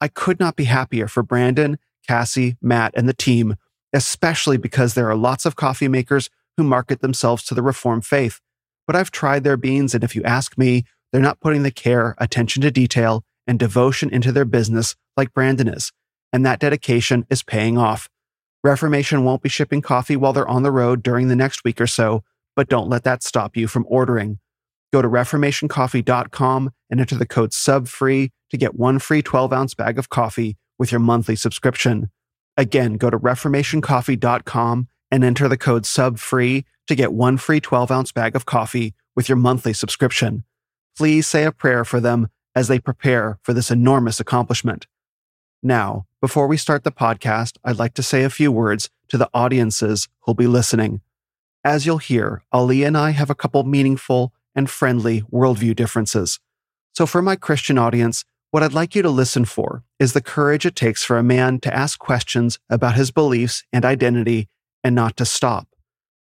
I 0.00 0.06
could 0.06 0.38
not 0.38 0.54
be 0.54 0.66
happier 0.66 1.08
for 1.08 1.24
Brandon, 1.24 1.80
Cassie, 2.06 2.56
Matt, 2.62 2.94
and 2.94 3.08
the 3.08 3.12
team, 3.12 3.56
especially 3.92 4.56
because 4.56 4.94
there 4.94 5.08
are 5.08 5.16
lots 5.16 5.46
of 5.46 5.56
coffee 5.56 5.88
makers 5.88 6.28
who 6.56 6.64
market 6.64 7.00
themselves 7.00 7.44
to 7.44 7.54
the 7.54 7.62
Reformed 7.62 8.04
faith 8.04 8.40
but 8.88 8.96
I've 8.96 9.10
tried 9.12 9.44
their 9.44 9.58
beans, 9.58 9.94
and 9.94 10.02
if 10.02 10.16
you 10.16 10.24
ask 10.24 10.56
me, 10.56 10.84
they're 11.12 11.20
not 11.20 11.40
putting 11.40 11.62
the 11.62 11.70
care, 11.70 12.16
attention 12.16 12.62
to 12.62 12.70
detail, 12.70 13.22
and 13.46 13.58
devotion 13.58 14.08
into 14.10 14.32
their 14.32 14.46
business 14.46 14.96
like 15.14 15.34
Brandon 15.34 15.68
is. 15.68 15.92
And 16.32 16.44
that 16.44 16.58
dedication 16.58 17.26
is 17.28 17.42
paying 17.42 17.76
off. 17.76 18.08
Reformation 18.64 19.24
won't 19.24 19.42
be 19.42 19.50
shipping 19.50 19.82
coffee 19.82 20.16
while 20.16 20.32
they're 20.32 20.48
on 20.48 20.62
the 20.62 20.72
road 20.72 21.02
during 21.02 21.28
the 21.28 21.36
next 21.36 21.64
week 21.64 21.82
or 21.82 21.86
so, 21.86 22.24
but 22.56 22.68
don't 22.68 22.88
let 22.88 23.04
that 23.04 23.22
stop 23.22 23.58
you 23.58 23.68
from 23.68 23.84
ordering. 23.88 24.38
Go 24.90 25.02
to 25.02 25.08
reformationcoffee.com 25.08 26.70
and 26.90 27.00
enter 27.00 27.14
the 27.14 27.26
code 27.26 27.50
SUBFREE 27.50 28.30
to 28.50 28.56
get 28.56 28.74
one 28.74 28.98
free 28.98 29.20
12 29.20 29.52
ounce 29.52 29.74
bag 29.74 29.98
of 29.98 30.08
coffee 30.08 30.56
with 30.78 30.90
your 30.90 31.00
monthly 31.00 31.36
subscription. 31.36 32.10
Again, 32.58 32.94
go 32.94 33.08
to 33.08 33.18
reformationcoffee.com 33.18 34.88
and 35.12 35.24
enter 35.24 35.48
the 35.48 35.56
code 35.56 35.84
SUBFREE 35.84 36.64
to 36.88 36.94
get 36.96 37.12
one 37.12 37.36
free 37.36 37.60
12 37.60 37.90
ounce 37.92 38.10
bag 38.10 38.34
of 38.34 38.46
coffee 38.46 38.94
with 39.14 39.28
your 39.28 39.36
monthly 39.36 39.72
subscription. 39.72 40.42
Please 40.96 41.28
say 41.28 41.44
a 41.44 41.52
prayer 41.52 41.84
for 41.84 42.00
them 42.00 42.28
as 42.56 42.66
they 42.66 42.80
prepare 42.80 43.38
for 43.42 43.52
this 43.52 43.70
enormous 43.70 44.18
accomplishment. 44.18 44.88
Now, 45.62 46.06
before 46.20 46.48
we 46.48 46.56
start 46.56 46.82
the 46.82 46.90
podcast, 46.90 47.58
I'd 47.62 47.78
like 47.78 47.94
to 47.94 48.02
say 48.02 48.24
a 48.24 48.30
few 48.30 48.50
words 48.50 48.90
to 49.08 49.16
the 49.16 49.30
audiences 49.32 50.08
who'll 50.20 50.34
be 50.34 50.48
listening. 50.48 51.00
As 51.62 51.86
you'll 51.86 51.98
hear, 51.98 52.42
Ali 52.50 52.82
and 52.82 52.98
I 52.98 53.10
have 53.10 53.30
a 53.30 53.36
couple 53.36 53.62
meaningful 53.62 54.32
and 54.56 54.68
friendly 54.68 55.22
worldview 55.32 55.76
differences. 55.76 56.40
So, 56.92 57.06
for 57.06 57.22
my 57.22 57.36
Christian 57.36 57.78
audience, 57.78 58.24
what 58.50 58.62
I'd 58.62 58.72
like 58.72 58.94
you 58.94 59.02
to 59.02 59.10
listen 59.10 59.44
for 59.44 59.84
is 59.98 60.12
the 60.12 60.22
courage 60.22 60.64
it 60.64 60.74
takes 60.74 61.04
for 61.04 61.18
a 61.18 61.22
man 61.22 61.60
to 61.60 61.74
ask 61.74 61.98
questions 61.98 62.58
about 62.70 62.94
his 62.94 63.10
beliefs 63.10 63.64
and 63.72 63.84
identity 63.84 64.48
and 64.82 64.94
not 64.94 65.16
to 65.18 65.26
stop. 65.26 65.68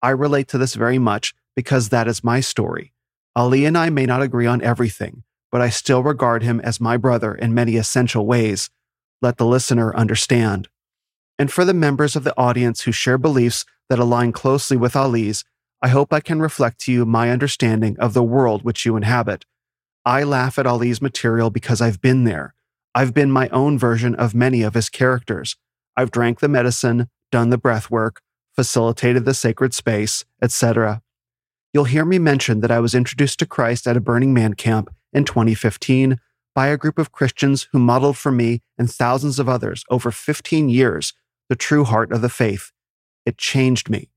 I 0.03 0.11
relate 0.11 0.49
to 0.49 0.59
this 0.59 0.75
very 0.75 0.99
much 0.99 1.35
because 1.55 1.89
that 1.89 2.09
is 2.09 2.25
my 2.25 2.41
story. 2.41 2.93
Ali 3.37 3.65
and 3.65 3.79
I 3.79 3.91
may 3.91 4.05
not 4.05 4.23
agree 4.23 4.47
on 4.47 4.63
everything, 4.63 5.23
but 5.53 5.61
I 5.61 5.71
still 5.71 6.03
regard 6.03 6.43
him 6.43 6.61
as 6.61 6.81
my 6.81 6.97
brother 6.97 7.35
in 7.35 7.55
many 7.55 7.77
essential 7.77 8.27
ways. 8.27 8.69
Let 9.23 9.37
the 9.37 9.47
listener 9.47 9.95
understand. 9.95 10.69
And 11.39 11.53
for 11.53 11.65
the 11.65 11.75
members 11.75 12.17
of 12.17 12.25
the 12.25 12.37
audience 12.37 12.83
who 12.83 12.93
share 12.93 13.19
beliefs 13.19 13.65
that 13.89 14.01
align 14.01 14.33
closely 14.33 14.77
with 14.77 14.97
Ali's, 14.97 15.45
I 15.81 15.89
hope 15.89 16.13
I 16.13 16.19
can 16.19 16.41
reflect 16.41 16.81
to 16.81 16.93
you 16.93 17.07
my 17.07 17.31
understanding 17.31 17.97
of 18.01 18.13
the 18.13 18.25
world 18.25 18.65
which 18.65 18.85
you 18.85 18.97
inhabit. 18.97 19.45
I 20.09 20.23
laugh 20.23 20.59
at 20.59 20.67
Ali's 20.67 21.03
material 21.03 21.51
because 21.51 21.83
I've 21.83 22.01
been 22.01 22.25
there. 22.25 22.55
I've 22.95 23.13
been 23.13 23.31
my 23.31 23.51
own 23.51 23.79
version 23.79 24.15
of 24.15 24.35
many 24.35 24.63
of 24.63 24.73
his 24.73 24.89
characters. 24.89 25.57
I've 25.99 26.11
drank 26.11 26.41
the 26.41 26.49
medicine, 26.49 27.11
done 27.31 27.51
the 27.51 27.59
breath 27.59 27.91
work, 27.91 28.23
facilitated 28.57 29.27
the 29.27 29.35
sacred 29.35 29.75
space, 29.75 30.25
etc. 30.41 31.03
You'll 31.75 31.85
hear 31.85 32.07
me 32.07 32.19
mention 32.19 32.61
that 32.61 32.71
I 32.71 32.81
was 32.81 32.95
introduced 32.95 33.39
to 33.41 33.47
Christ 33.47 33.87
at 33.87 33.99
a 33.99 34.01
Burning 34.01 34.33
Man 34.33 34.55
camp 34.55 34.89
in 35.13 35.27
2015 35.27 36.19
by 36.55 36.69
a 36.69 36.79
group 36.79 36.99
of 36.99 37.13
Christians 37.13 37.69
who 37.73 37.79
modeled 37.79 38.17
for 38.17 38.33
me 38.33 38.63
and 38.79 38.91
thousands 38.91 39.39
of 39.39 39.47
others 39.47 39.85
over 39.91 40.11
15 40.11 40.71
years 40.71 41.13
the 41.51 41.55
true 41.55 41.85
heart 41.85 42.13
of 42.13 42.23
the 42.23 42.31
faith. 42.31 42.73
It 43.27 43.37
changed 43.37 43.91
me. 43.91 44.09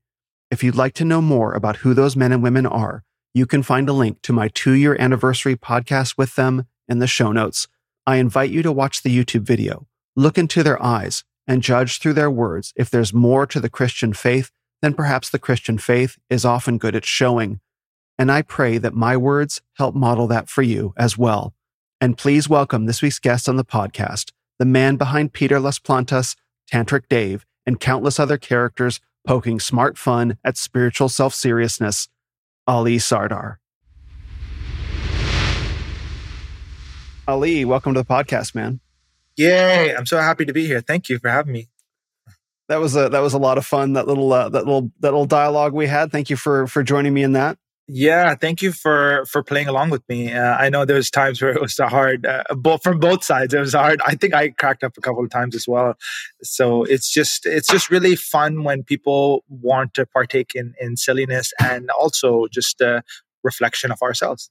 If 0.50 0.64
you'd 0.64 0.74
like 0.74 0.94
to 0.94 1.04
know 1.04 1.20
more 1.20 1.52
about 1.52 1.76
who 1.76 1.92
those 1.92 2.16
men 2.16 2.32
and 2.32 2.42
women 2.42 2.64
are, 2.64 3.04
you 3.34 3.46
can 3.46 3.62
find 3.62 3.88
a 3.88 3.92
link 3.92 4.20
to 4.22 4.32
my 4.32 4.48
two 4.48 4.72
year 4.72 4.96
anniversary 4.98 5.56
podcast 5.56 6.18
with 6.18 6.36
them 6.36 6.66
in 6.88 6.98
the 6.98 7.06
show 7.06 7.32
notes. 7.32 7.66
I 8.06 8.16
invite 8.16 8.50
you 8.50 8.62
to 8.62 8.72
watch 8.72 9.02
the 9.02 9.16
YouTube 9.16 9.42
video, 9.42 9.86
look 10.16 10.36
into 10.36 10.62
their 10.62 10.82
eyes, 10.82 11.24
and 11.46 11.62
judge 11.62 11.98
through 11.98 12.12
their 12.14 12.30
words 12.30 12.72
if 12.76 12.90
there's 12.90 13.14
more 13.14 13.46
to 13.46 13.60
the 13.60 13.70
Christian 13.70 14.12
faith 14.12 14.50
than 14.80 14.94
perhaps 14.94 15.30
the 15.30 15.38
Christian 15.38 15.78
faith 15.78 16.18
is 16.28 16.44
often 16.44 16.78
good 16.78 16.94
at 16.94 17.04
showing. 17.04 17.60
And 18.18 18.30
I 18.30 18.42
pray 18.42 18.78
that 18.78 18.94
my 18.94 19.16
words 19.16 19.62
help 19.74 19.94
model 19.94 20.26
that 20.26 20.48
for 20.48 20.62
you 20.62 20.92
as 20.96 21.16
well. 21.16 21.54
And 22.00 22.18
please 22.18 22.48
welcome 22.48 22.86
this 22.86 23.00
week's 23.00 23.18
guest 23.18 23.48
on 23.48 23.56
the 23.56 23.64
podcast, 23.64 24.32
the 24.58 24.64
man 24.64 24.96
behind 24.96 25.32
Peter 25.32 25.58
Las 25.58 25.78
Plantas, 25.78 26.36
Tantric 26.70 27.08
Dave, 27.08 27.46
and 27.64 27.80
countless 27.80 28.20
other 28.20 28.38
characters 28.38 29.00
poking 29.26 29.60
smart 29.60 29.96
fun 29.96 30.36
at 30.44 30.56
spiritual 30.56 31.08
self 31.08 31.32
seriousness, 31.34 32.08
Ali 32.66 32.98
Sardar. 32.98 33.58
Ali, 37.26 37.64
welcome 37.64 37.94
to 37.94 38.00
the 38.00 38.06
podcast, 38.06 38.54
man. 38.54 38.80
Yay! 39.36 39.94
I'm 39.94 40.06
so 40.06 40.18
happy 40.18 40.44
to 40.44 40.52
be 40.52 40.66
here. 40.66 40.80
Thank 40.80 41.08
you 41.08 41.18
for 41.18 41.28
having 41.28 41.52
me. 41.52 41.68
That 42.68 42.76
was 42.78 42.94
a 42.94 43.08
that 43.08 43.20
was 43.20 43.34
a 43.34 43.38
lot 43.38 43.58
of 43.58 43.66
fun. 43.66 43.94
That 43.94 44.06
little 44.06 44.32
uh, 44.32 44.48
that 44.48 44.64
little 44.64 44.92
that 45.00 45.10
little 45.10 45.26
dialogue 45.26 45.72
we 45.72 45.86
had. 45.86 46.12
Thank 46.12 46.30
you 46.30 46.36
for 46.36 46.66
for 46.66 46.82
joining 46.82 47.12
me 47.12 47.22
in 47.22 47.32
that. 47.32 47.58
Yeah, 47.94 48.34
thank 48.36 48.62
you 48.62 48.72
for 48.72 49.26
for 49.26 49.42
playing 49.42 49.68
along 49.68 49.90
with 49.90 50.02
me. 50.08 50.32
Uh, 50.32 50.56
I 50.56 50.70
know 50.70 50.86
there 50.86 50.96
was 50.96 51.10
times 51.10 51.42
where 51.42 51.50
it 51.50 51.60
was 51.60 51.76
hard, 51.76 52.24
uh, 52.24 52.42
both 52.54 52.82
from 52.82 52.98
both 52.98 53.22
sides. 53.22 53.52
It 53.52 53.60
was 53.60 53.74
hard. 53.74 54.00
I 54.06 54.14
think 54.14 54.32
I 54.32 54.48
cracked 54.48 54.82
up 54.82 54.96
a 54.96 55.02
couple 55.02 55.22
of 55.22 55.28
times 55.28 55.54
as 55.54 55.68
well. 55.68 55.94
So 56.42 56.84
it's 56.84 57.12
just 57.12 57.44
it's 57.44 57.68
just 57.68 57.90
really 57.90 58.16
fun 58.16 58.64
when 58.64 58.82
people 58.82 59.44
want 59.50 59.92
to 59.94 60.06
partake 60.06 60.52
in 60.54 60.72
in 60.80 60.96
silliness 60.96 61.52
and 61.60 61.90
also 61.90 62.46
just 62.50 62.80
a 62.80 63.02
reflection 63.44 63.92
of 63.92 64.00
ourselves. 64.00 64.48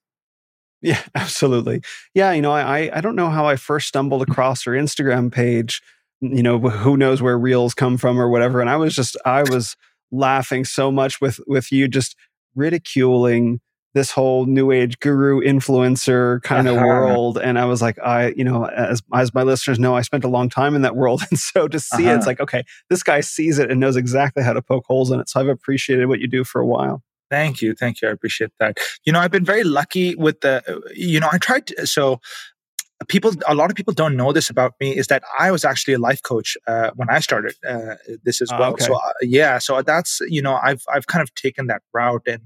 Yeah, 0.83 1.01
absolutely. 1.15 1.81
Yeah, 2.13 2.33
you 2.33 2.43
know, 2.43 2.51
I 2.51 2.95
I 2.95 3.01
don't 3.01 3.15
know 3.15 3.31
how 3.31 3.47
I 3.47 3.55
first 3.55 3.87
stumbled 3.87 4.21
across 4.21 4.65
her 4.65 4.73
Instagram 4.73 5.31
page. 5.31 5.81
You 6.19 6.43
know, 6.43 6.59
who 6.59 6.95
knows 6.95 7.23
where 7.23 7.39
reels 7.39 7.73
come 7.73 7.97
from 7.97 8.21
or 8.21 8.29
whatever. 8.29 8.61
And 8.61 8.69
I 8.69 8.77
was 8.77 8.93
just 8.93 9.17
I 9.25 9.41
was 9.41 9.75
laughing 10.11 10.63
so 10.63 10.91
much 10.91 11.19
with 11.21 11.39
with 11.47 11.71
you 11.71 11.87
just 11.87 12.15
ridiculing 12.55 13.59
this 13.93 14.11
whole 14.11 14.45
new 14.45 14.71
age 14.71 14.99
guru 14.99 15.41
influencer 15.41 16.41
kind 16.43 16.67
of 16.67 16.77
uh-huh. 16.77 16.85
world 16.85 17.37
and 17.37 17.59
i 17.59 17.65
was 17.65 17.81
like 17.81 17.99
i 17.99 18.29
you 18.37 18.43
know 18.43 18.65
as 18.67 19.01
as 19.13 19.33
my 19.33 19.43
listeners 19.43 19.79
know 19.79 19.95
i 19.95 20.01
spent 20.01 20.23
a 20.23 20.29
long 20.29 20.49
time 20.49 20.75
in 20.75 20.81
that 20.81 20.95
world 20.95 21.21
and 21.29 21.39
so 21.39 21.67
to 21.67 21.79
see 21.79 22.03
uh-huh. 22.03 22.13
it 22.13 22.15
it's 22.15 22.23
uh-huh. 22.23 22.29
like 22.29 22.39
okay 22.39 22.63
this 22.89 23.03
guy 23.03 23.19
sees 23.19 23.59
it 23.59 23.69
and 23.69 23.79
knows 23.79 23.95
exactly 23.95 24.43
how 24.43 24.53
to 24.53 24.61
poke 24.61 24.85
holes 24.87 25.11
in 25.11 25.19
it 25.19 25.29
so 25.29 25.39
i've 25.39 25.47
appreciated 25.47 26.07
what 26.07 26.19
you 26.19 26.27
do 26.27 26.43
for 26.43 26.61
a 26.61 26.65
while 26.65 27.03
thank 27.29 27.61
you 27.61 27.73
thank 27.73 28.01
you 28.01 28.07
i 28.07 28.11
appreciate 28.11 28.51
that 28.59 28.77
you 29.05 29.11
know 29.11 29.19
i've 29.19 29.31
been 29.31 29.45
very 29.45 29.63
lucky 29.63 30.15
with 30.15 30.41
the 30.41 30.81
you 30.95 31.19
know 31.19 31.29
i 31.31 31.37
tried 31.37 31.67
to, 31.67 31.87
so 31.87 32.19
people 33.07 33.31
a 33.47 33.55
lot 33.55 33.69
of 33.69 33.75
people 33.75 33.93
don't 33.93 34.15
know 34.15 34.31
this 34.31 34.49
about 34.49 34.73
me 34.79 34.95
is 34.95 35.07
that 35.07 35.23
i 35.39 35.51
was 35.51 35.65
actually 35.65 35.93
a 35.93 35.99
life 35.99 36.21
coach 36.23 36.57
uh, 36.67 36.91
when 36.95 37.09
i 37.09 37.19
started 37.19 37.53
uh, 37.67 37.95
this 38.23 38.41
as 38.41 38.49
ah, 38.51 38.59
well 38.59 38.71
okay. 38.71 38.85
so 38.85 38.95
uh, 38.95 39.13
yeah 39.21 39.57
so 39.57 39.81
that's 39.81 40.21
you 40.27 40.41
know 40.41 40.59
i've 40.63 40.83
i've 40.93 41.07
kind 41.07 41.21
of 41.21 41.33
taken 41.35 41.67
that 41.67 41.81
route 41.93 42.27
and 42.27 42.41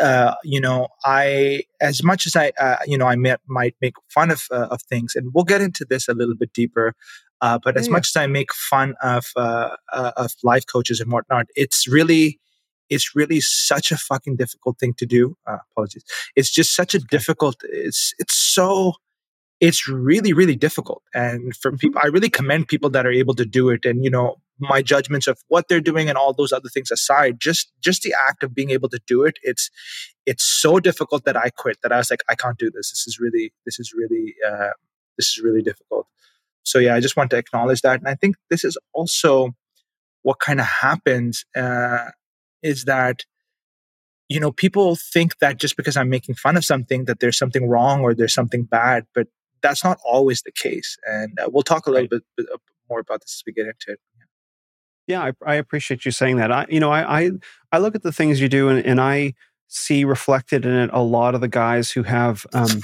uh, 0.00 0.34
you 0.44 0.60
know 0.60 0.88
i 1.04 1.62
as 1.80 2.02
much 2.02 2.26
as 2.26 2.36
i 2.36 2.52
uh, 2.60 2.76
you 2.86 2.98
know 2.98 3.06
i 3.06 3.16
may, 3.16 3.36
might 3.46 3.74
make 3.80 3.94
fun 4.08 4.30
of 4.30 4.42
uh, 4.50 4.68
of 4.70 4.82
things 4.82 5.14
and 5.14 5.32
we'll 5.34 5.44
get 5.44 5.60
into 5.60 5.84
this 5.88 6.08
a 6.08 6.14
little 6.14 6.36
bit 6.36 6.52
deeper 6.52 6.94
but 7.40 7.76
as 7.76 7.86
yeah. 7.86 7.92
much 7.92 8.08
as 8.08 8.16
i 8.16 8.26
make 8.26 8.52
fun 8.52 8.94
of 9.02 9.26
of 9.36 10.32
life 10.42 10.64
coaches 10.66 11.00
and 11.00 11.10
whatnot 11.12 11.46
it's 11.54 11.88
really 11.88 12.38
it's 12.90 13.14
really 13.14 13.38
such 13.40 13.92
a 13.92 13.98
fucking 13.98 14.36
difficult 14.36 14.78
thing 14.78 14.94
to 14.94 15.04
do. 15.04 15.36
apologies. 15.46 16.04
It's 16.36 16.50
just 16.50 16.74
such 16.74 16.94
a 16.94 16.98
difficult. 16.98 17.56
It's 17.64 18.14
it's 18.18 18.34
so 18.34 18.94
it's 19.60 19.88
really 19.88 20.32
really 20.32 20.56
difficult. 20.56 21.02
And 21.14 21.54
for 21.56 21.70
mm-hmm. 21.70 21.78
people 21.78 22.00
i 22.02 22.08
really 22.08 22.30
commend 22.30 22.68
people 22.68 22.90
that 22.90 23.06
are 23.06 23.12
able 23.12 23.34
to 23.34 23.44
do 23.44 23.70
it 23.70 23.84
and 23.84 24.04
you 24.04 24.10
know 24.10 24.36
my 24.60 24.82
judgments 24.82 25.28
of 25.28 25.38
what 25.48 25.68
they're 25.68 25.80
doing 25.80 26.08
and 26.08 26.18
all 26.18 26.32
those 26.32 26.52
other 26.52 26.68
things 26.68 26.90
aside 26.90 27.38
just 27.38 27.70
just 27.80 28.02
the 28.02 28.12
act 28.28 28.42
of 28.42 28.54
being 28.54 28.70
able 28.70 28.88
to 28.88 29.00
do 29.06 29.22
it 29.22 29.38
it's 29.42 29.70
it's 30.26 30.44
so 30.44 30.80
difficult 30.80 31.24
that 31.24 31.36
i 31.36 31.50
quit 31.50 31.78
that 31.82 31.92
i 31.92 31.96
was 31.96 32.10
like 32.10 32.22
i 32.28 32.34
can't 32.34 32.58
do 32.58 32.70
this. 32.70 32.90
This 32.90 33.06
is 33.06 33.18
really 33.20 33.52
this 33.64 33.78
is 33.78 33.92
really 33.96 34.34
uh, 34.46 34.70
this 35.16 35.28
is 35.28 35.40
really 35.42 35.62
difficult. 35.62 36.06
So 36.64 36.78
yeah 36.78 36.94
i 36.94 37.00
just 37.00 37.16
want 37.16 37.30
to 37.30 37.38
acknowledge 37.38 37.82
that. 37.82 37.98
And 38.00 38.08
i 38.08 38.14
think 38.14 38.36
this 38.50 38.64
is 38.64 38.76
also 38.92 39.54
what 40.22 40.40
kind 40.40 40.60
of 40.60 40.66
happens 40.66 41.44
uh, 41.56 42.10
is 42.62 42.84
that 42.84 43.24
you 44.28 44.40
know 44.40 44.52
people 44.52 44.96
think 44.96 45.38
that 45.38 45.58
just 45.58 45.76
because 45.76 45.96
i'm 45.96 46.10
making 46.10 46.34
fun 46.34 46.56
of 46.56 46.64
something 46.64 47.06
that 47.06 47.20
there's 47.20 47.38
something 47.38 47.68
wrong 47.68 48.02
or 48.02 48.14
there's 48.14 48.34
something 48.34 48.64
bad 48.64 49.06
but 49.14 49.26
that's 49.62 49.84
not 49.84 49.98
always 50.04 50.42
the 50.42 50.52
case. 50.52 50.96
And 51.06 51.38
uh, 51.38 51.48
we'll 51.50 51.62
talk 51.62 51.86
a 51.86 51.90
little 51.90 52.02
right. 52.02 52.10
bit, 52.10 52.22
bit, 52.36 52.46
uh, 52.52 52.58
more 52.88 53.00
about 53.00 53.20
this 53.20 53.34
as 53.38 53.42
we 53.46 53.52
get 53.52 53.66
into 53.66 53.92
it. 53.92 54.00
Yeah, 55.06 55.22
I, 55.22 55.32
I, 55.44 55.54
appreciate 55.54 56.04
you 56.04 56.10
saying 56.10 56.36
that. 56.36 56.52
I, 56.52 56.66
you 56.68 56.80
know, 56.80 56.90
I, 56.90 57.20
I, 57.20 57.30
I 57.72 57.78
look 57.78 57.94
at 57.94 58.02
the 58.02 58.12
things 58.12 58.40
you 58.40 58.48
do, 58.48 58.68
and, 58.68 58.84
and, 58.84 59.00
I 59.00 59.32
see 59.66 60.04
reflected 60.04 60.66
in 60.66 60.72
it 60.72 60.90
a 60.92 61.02
lot 61.02 61.34
of 61.34 61.40
the 61.40 61.48
guys 61.48 61.90
who 61.90 62.02
have 62.02 62.46
um, 62.52 62.82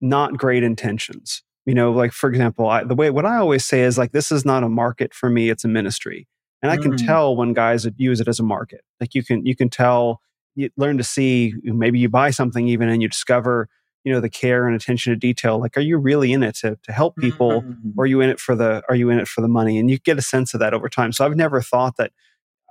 not 0.00 0.36
great 0.36 0.62
intentions. 0.62 1.42
You 1.66 1.74
know, 1.74 1.90
like 1.90 2.12
for 2.12 2.30
example, 2.30 2.68
I, 2.68 2.84
the 2.84 2.94
way 2.94 3.10
what 3.10 3.26
I 3.26 3.36
always 3.36 3.64
say 3.64 3.82
is 3.82 3.98
like, 3.98 4.12
this 4.12 4.30
is 4.30 4.44
not 4.44 4.62
a 4.62 4.68
market 4.68 5.12
for 5.12 5.28
me; 5.28 5.50
it's 5.50 5.64
a 5.64 5.68
ministry, 5.68 6.28
and 6.62 6.70
I 6.70 6.76
can 6.76 6.92
mm. 6.92 7.06
tell 7.06 7.36
when 7.36 7.52
guys 7.52 7.86
use 7.96 8.20
it 8.20 8.28
as 8.28 8.38
a 8.38 8.44
market. 8.44 8.82
Like 9.00 9.14
you 9.14 9.24
can, 9.24 9.44
you 9.44 9.56
can 9.56 9.68
tell, 9.68 10.20
you 10.54 10.70
learn 10.76 10.96
to 10.98 11.04
see. 11.04 11.54
Maybe 11.62 11.98
you 11.98 12.08
buy 12.08 12.30
something 12.30 12.68
even, 12.68 12.88
and 12.88 13.02
you 13.02 13.08
discover 13.08 13.68
you 14.04 14.12
know 14.12 14.20
the 14.20 14.30
care 14.30 14.66
and 14.66 14.74
attention 14.74 15.12
to 15.12 15.16
detail 15.16 15.60
like 15.60 15.76
are 15.76 15.82
you 15.82 15.98
really 15.98 16.32
in 16.32 16.42
it 16.42 16.56
to, 16.56 16.78
to 16.82 16.92
help 16.92 17.16
people 17.16 17.62
mm-hmm. 17.62 17.90
or 17.96 18.04
are 18.04 18.06
you 18.06 18.20
in 18.20 18.30
it 18.30 18.40
for 18.40 18.54
the 18.54 18.82
are 18.88 18.94
you 18.94 19.10
in 19.10 19.18
it 19.18 19.28
for 19.28 19.40
the 19.40 19.48
money 19.48 19.78
and 19.78 19.90
you 19.90 19.98
get 19.98 20.18
a 20.18 20.22
sense 20.22 20.54
of 20.54 20.60
that 20.60 20.74
over 20.74 20.88
time 20.88 21.12
so 21.12 21.24
i've 21.24 21.36
never 21.36 21.60
thought 21.60 21.96
that 21.96 22.12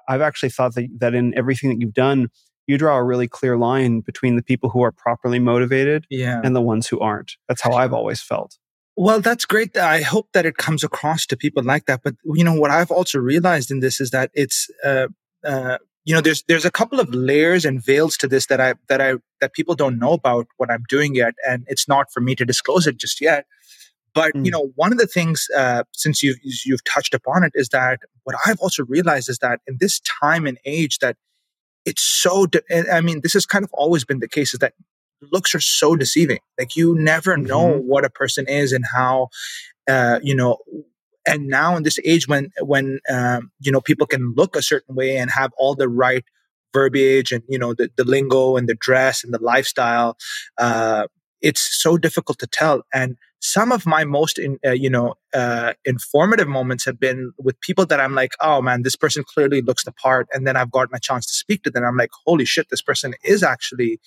i've 0.08 0.22
actually 0.22 0.50
thought 0.50 0.76
that, 0.76 0.88
that 1.00 1.14
in 1.14 1.38
everything 1.38 1.70
that 1.70 1.80
you've 1.80 1.94
done 1.94 2.30
you 2.66 2.78
draw 2.78 2.98
a 2.98 3.04
really 3.04 3.28
clear 3.28 3.58
line 3.58 4.02
between 4.02 4.36
the 4.36 4.44
people 4.44 4.70
who 4.70 4.82
are 4.82 4.92
properly 4.92 5.40
motivated 5.40 6.06
yeah. 6.10 6.42
and 6.44 6.56
the 6.56 6.62
ones 6.62 6.88
who 6.88 7.00
aren't 7.00 7.34
that's 7.48 7.62
how 7.62 7.74
i've 7.74 7.94
always 7.94 8.22
felt 8.22 8.58
well, 9.00 9.22
that's 9.22 9.46
great. 9.46 9.78
I 9.78 10.02
hope 10.02 10.30
that 10.34 10.48
it 10.48 10.58
comes 10.58 10.84
across 10.84 11.28
to 11.28 11.38
people 11.38 11.64
like 11.64 11.86
that. 11.86 12.02
But 12.04 12.16
you 12.26 12.44
know 12.44 12.56
what 12.56 12.72
I've 12.72 12.90
also 12.90 13.20
realized 13.20 13.70
in 13.70 13.80
this 13.80 14.02
is 14.02 14.10
that 14.10 14.32
it's 14.34 14.72
uh, 14.84 15.10
uh, 15.46 15.78
you 16.08 16.14
know 16.14 16.22
there's 16.22 16.42
there's 16.48 16.66
a 16.66 16.72
couple 16.72 17.02
of 17.02 17.14
layers 17.14 17.66
and 17.66 17.84
veils 17.84 18.16
to 18.18 18.28
this 18.28 18.48
that 18.48 18.62
i 18.62 18.74
that 18.88 19.02
i 19.02 19.16
that 19.42 19.54
people 19.54 19.76
don't 19.76 20.00
know 20.00 20.14
about 20.14 20.48
what 20.56 20.72
i'm 20.72 20.84
doing 20.90 21.14
yet 21.14 21.36
and 21.48 21.66
it's 21.68 21.88
not 21.88 22.12
for 22.12 22.22
me 22.22 22.34
to 22.34 22.46
disclose 22.46 22.88
it 22.88 22.98
just 22.98 23.22
yet 23.22 23.46
but 24.14 24.34
mm. 24.34 24.46
you 24.46 24.50
know 24.50 24.72
one 24.76 24.94
of 24.94 24.98
the 24.98 25.06
things 25.06 25.48
uh, 25.56 25.84
since 25.92 26.24
you've 26.24 26.38
you've 26.66 26.84
touched 26.86 27.14
upon 27.14 27.44
it 27.44 27.52
is 27.54 27.70
that 27.70 28.00
what 28.24 28.36
i've 28.46 28.60
also 28.60 28.86
realized 28.86 29.30
is 29.30 29.40
that 29.40 29.60
in 29.68 29.78
this 29.80 30.00
time 30.22 30.48
and 30.48 30.58
age 30.66 31.00
that 31.00 31.18
it's 31.86 32.02
so 32.02 32.46
de- 32.46 32.64
i 32.92 33.02
mean 33.02 33.20
this 33.22 33.34
has 33.34 33.46
kind 33.46 33.66
of 33.66 33.70
always 33.74 34.06
been 34.06 34.20
the 34.20 34.30
case 34.30 34.54
is 34.54 34.60
that 34.60 34.74
looks 35.34 35.54
are 35.54 35.60
so 35.60 35.96
deceiving 35.96 36.40
like 36.58 36.76
you 36.76 36.96
never 36.96 37.36
know 37.36 37.68
mm-hmm. 37.74 37.88
what 37.88 38.06
a 38.06 38.10
person 38.10 38.48
is 38.48 38.72
and 38.72 38.86
how 38.96 39.28
uh, 39.90 40.20
you 40.22 40.36
know 40.36 40.58
and 41.28 41.48
now 41.48 41.76
in 41.76 41.84
this 41.84 42.00
age 42.06 42.28
when 42.28 42.52
when 42.62 43.00
um, 43.10 43.52
you 43.60 43.72
know 43.72 43.82
people 43.82 44.08
can 44.08 44.34
look 44.36 44.56
a 44.56 44.62
certain 44.62 44.96
way 44.96 45.18
and 45.18 45.30
have 45.32 45.52
all 45.58 45.76
the 45.76 45.90
right 45.90 46.26
verbiage 46.74 47.32
and 47.32 47.44
you 47.48 47.58
know 47.58 47.74
the, 47.74 47.90
the 47.98 48.04
lingo 48.04 48.58
and 48.58 48.68
the 48.68 48.76
dress 48.76 49.24
and 49.24 49.34
the 49.34 49.42
lifestyle 49.42 50.18
uh, 50.58 51.08
it's 51.42 51.82
so 51.82 51.98
difficult 51.98 52.40
to 52.40 52.48
tell. 52.48 52.82
And 52.94 53.18
some 53.40 53.72
of 53.72 53.86
my 53.86 54.04
most 54.04 54.40
in, 54.40 54.58
uh, 54.66 54.72
you 54.72 54.90
know 54.90 55.14
uh, 55.34 55.74
informative 55.86 56.48
moments 56.48 56.86
have 56.86 57.00
been 57.00 57.32
with 57.38 57.60
people 57.62 57.86
that 57.86 58.00
i'm 58.00 58.16
like 58.16 58.32
oh 58.42 58.62
man 58.64 58.82
this 58.82 58.96
person 58.96 59.24
clearly 59.24 59.62
looks 59.62 59.84
the 59.84 59.92
part. 59.92 60.28
And 60.34 60.48
then 60.48 60.56
i've 60.56 60.72
gotten 60.72 60.96
a 60.96 61.00
chance 61.00 61.26
to 61.28 61.34
speak 61.34 61.64
to 61.64 61.70
them. 61.70 61.84
I'm 61.84 61.98
like 61.98 62.10
holy 62.26 62.46
shit 62.46 62.68
this 62.70 62.82
person 62.82 63.14
is 63.24 63.44
actually 63.44 64.00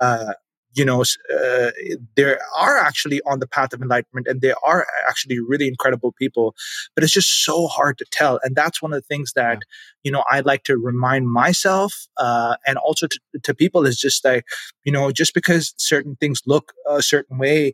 uh, 0.00 0.34
you 0.76 0.84
know, 0.84 1.02
uh, 1.02 1.70
they 2.16 2.36
are 2.56 2.76
actually 2.76 3.22
on 3.22 3.40
the 3.40 3.46
path 3.46 3.72
of 3.72 3.80
enlightenment 3.80 4.26
and 4.28 4.42
they 4.42 4.52
are 4.62 4.86
actually 5.08 5.40
really 5.40 5.66
incredible 5.66 6.12
people, 6.18 6.54
but 6.94 7.02
it's 7.02 7.14
just 7.14 7.44
so 7.44 7.66
hard 7.66 7.96
to 7.98 8.04
tell. 8.12 8.38
And 8.42 8.54
that's 8.54 8.82
one 8.82 8.92
of 8.92 8.98
the 8.98 9.06
things 9.06 9.32
that, 9.34 9.62
you 10.04 10.12
know, 10.12 10.22
I 10.30 10.40
like 10.40 10.64
to 10.64 10.76
remind 10.76 11.30
myself 11.30 11.94
uh, 12.18 12.56
and 12.66 12.76
also 12.78 13.06
to, 13.06 13.18
to 13.42 13.54
people 13.54 13.86
is 13.86 13.98
just 13.98 14.22
like, 14.24 14.44
you 14.84 14.92
know, 14.92 15.10
just 15.10 15.32
because 15.32 15.74
certain 15.78 16.16
things 16.16 16.42
look 16.46 16.72
a 16.86 17.02
certain 17.02 17.38
way, 17.38 17.72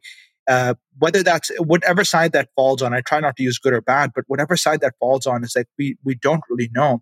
uh, 0.49 0.75
whether 0.99 1.23
that's 1.23 1.51
whatever 1.59 2.05
side 2.05 2.33
that 2.33 2.49
falls 2.57 2.83
on 2.83 2.93
i 2.93 3.01
try 3.01 3.21
not 3.21 3.37
to 3.37 3.45
use 3.45 3.59
good 3.59 3.73
or 3.73 3.81
bad 3.81 4.11
but 4.13 4.25
whatever 4.27 4.57
side 4.57 4.81
that 4.81 4.93
falls 4.99 5.25
on 5.25 5.45
is 5.45 5.55
like 5.55 5.69
we 5.79 5.97
we 6.05 6.17
don't 6.17 6.43
really 6.51 6.69
know 6.75 7.01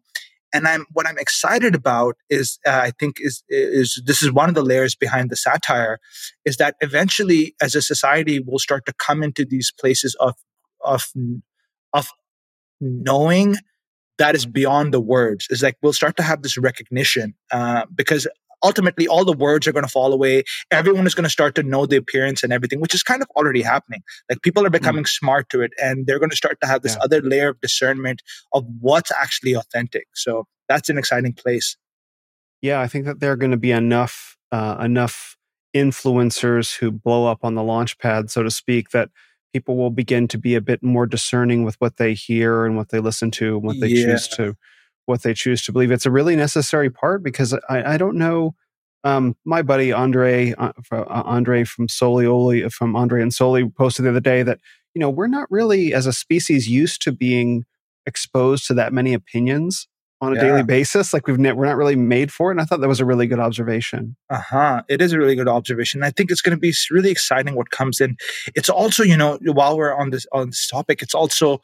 and 0.52 0.66
i'm 0.66 0.86
what 0.92 1.06
i'm 1.06 1.18
excited 1.18 1.74
about 1.74 2.16
is 2.28 2.58
uh, 2.66 2.80
i 2.82 2.90
think 2.98 3.16
is 3.20 3.42
is 3.48 4.02
this 4.06 4.22
is 4.22 4.32
one 4.32 4.48
of 4.48 4.54
the 4.54 4.64
layers 4.64 4.94
behind 4.94 5.30
the 5.30 5.36
satire 5.36 5.98
is 6.44 6.56
that 6.56 6.74
eventually 6.80 7.54
as 7.60 7.74
a 7.74 7.82
society 7.82 8.40
we'll 8.40 8.58
start 8.58 8.86
to 8.86 8.92
come 8.94 9.22
into 9.22 9.44
these 9.44 9.72
places 9.78 10.16
of 10.20 10.34
of 10.84 11.04
of 11.92 12.08
knowing 12.80 13.56
that 14.20 14.34
is 14.34 14.46
beyond 14.46 14.92
the 14.92 15.00
words. 15.00 15.46
Is 15.50 15.62
like 15.62 15.76
we'll 15.82 15.94
start 15.94 16.16
to 16.18 16.22
have 16.22 16.42
this 16.42 16.58
recognition 16.58 17.34
uh, 17.50 17.86
because 17.92 18.28
ultimately 18.62 19.06
all 19.06 19.24
the 19.24 19.32
words 19.32 19.66
are 19.66 19.72
going 19.72 19.84
to 19.84 19.90
fall 19.90 20.12
away 20.12 20.42
everyone 20.70 21.06
is 21.06 21.14
going 21.14 21.24
to 21.24 21.30
start 21.30 21.54
to 21.54 21.62
know 21.62 21.86
the 21.86 21.96
appearance 21.96 22.42
and 22.42 22.52
everything 22.52 22.80
which 22.80 22.94
is 22.94 23.02
kind 23.02 23.22
of 23.22 23.28
already 23.36 23.62
happening 23.62 24.02
like 24.28 24.42
people 24.42 24.64
are 24.64 24.68
hmm. 24.68 24.72
becoming 24.72 25.04
mm. 25.04 25.08
smart 25.08 25.48
to 25.48 25.60
it 25.60 25.72
and 25.82 26.06
they're 26.06 26.18
going 26.18 26.30
to 26.30 26.36
start 26.36 26.58
to 26.60 26.66
have 26.66 26.82
this 26.82 26.96
yeah. 26.96 27.04
other 27.04 27.20
layer 27.22 27.50
of 27.50 27.60
discernment 27.60 28.22
of 28.52 28.64
what's 28.80 29.12
actually 29.12 29.54
authentic 29.54 30.06
so 30.14 30.46
that's 30.68 30.88
an 30.88 30.98
exciting 30.98 31.32
place 31.32 31.76
yeah 32.62 32.80
i 32.80 32.86
think 32.86 33.04
that 33.04 33.20
there 33.20 33.32
are 33.32 33.36
going 33.36 33.50
to 33.50 33.56
be 33.56 33.72
enough 33.72 34.36
uh, 34.52 34.76
enough 34.80 35.36
influencers 35.76 36.76
who 36.76 36.90
blow 36.90 37.26
up 37.26 37.44
on 37.44 37.54
the 37.54 37.62
launch 37.62 37.96
pad 37.98 38.30
so 38.30 38.42
to 38.42 38.50
speak 38.50 38.90
that 38.90 39.10
people 39.52 39.76
will 39.76 39.90
begin 39.90 40.28
to 40.28 40.38
be 40.38 40.54
a 40.54 40.60
bit 40.60 40.82
more 40.82 41.06
discerning 41.06 41.64
with 41.64 41.76
what 41.78 41.96
they 41.96 42.14
hear 42.14 42.64
and 42.64 42.76
what 42.76 42.90
they 42.90 43.00
listen 43.00 43.30
to 43.30 43.56
and 43.56 43.64
what 43.64 43.80
they 43.80 43.88
yeah. 43.88 44.06
choose 44.06 44.28
to 44.28 44.56
what 45.06 45.22
they 45.22 45.34
choose 45.34 45.62
to 45.62 45.72
believe. 45.72 45.90
It's 45.90 46.06
a 46.06 46.10
really 46.10 46.36
necessary 46.36 46.90
part 46.90 47.22
because 47.22 47.54
I, 47.68 47.94
I 47.94 47.96
don't 47.96 48.16
know. 48.16 48.54
Um, 49.02 49.34
my 49.44 49.62
buddy 49.62 49.92
Andre 49.92 50.52
uh, 50.58 50.72
uh, 50.92 51.04
Andre 51.08 51.64
from 51.64 51.88
Solioli 51.88 52.70
from 52.70 52.94
Andre 52.94 53.22
and 53.22 53.32
Soli 53.32 53.68
posted 53.68 54.04
the 54.04 54.10
other 54.10 54.20
day 54.20 54.42
that 54.42 54.58
you 54.94 55.00
know 55.00 55.08
we're 55.08 55.26
not 55.26 55.50
really 55.50 55.94
as 55.94 56.06
a 56.06 56.12
species 56.12 56.68
used 56.68 57.00
to 57.02 57.12
being 57.12 57.64
exposed 58.06 58.66
to 58.66 58.74
that 58.74 58.92
many 58.92 59.14
opinions 59.14 59.88
on 60.20 60.32
a 60.32 60.36
yeah. 60.36 60.42
daily 60.42 60.62
basis. 60.62 61.12
Like 61.12 61.26
we've 61.26 61.38
ne- 61.38 61.52
we're 61.52 61.66
not 61.66 61.76
really 61.76 61.96
made 61.96 62.32
for 62.32 62.50
it. 62.50 62.54
And 62.54 62.60
I 62.60 62.64
thought 62.64 62.80
that 62.80 62.88
was 62.88 63.00
a 63.00 63.04
really 63.04 63.26
good 63.26 63.40
observation. 63.40 64.16
Uh 64.28 64.40
huh. 64.40 64.82
It 64.88 65.00
is 65.00 65.12
a 65.12 65.18
really 65.18 65.34
good 65.34 65.48
observation. 65.48 66.02
I 66.02 66.10
think 66.10 66.30
it's 66.30 66.42
going 66.42 66.56
to 66.56 66.60
be 66.60 66.74
really 66.90 67.10
exciting 67.10 67.54
what 67.54 67.70
comes 67.70 68.00
in. 68.00 68.16
It's 68.54 68.68
also, 68.68 69.02
you 69.02 69.16
know, 69.16 69.38
while 69.44 69.76
we're 69.76 69.94
on 69.94 70.10
this 70.10 70.26
on 70.32 70.48
this 70.48 70.66
topic, 70.66 71.02
it's 71.02 71.14
also, 71.14 71.60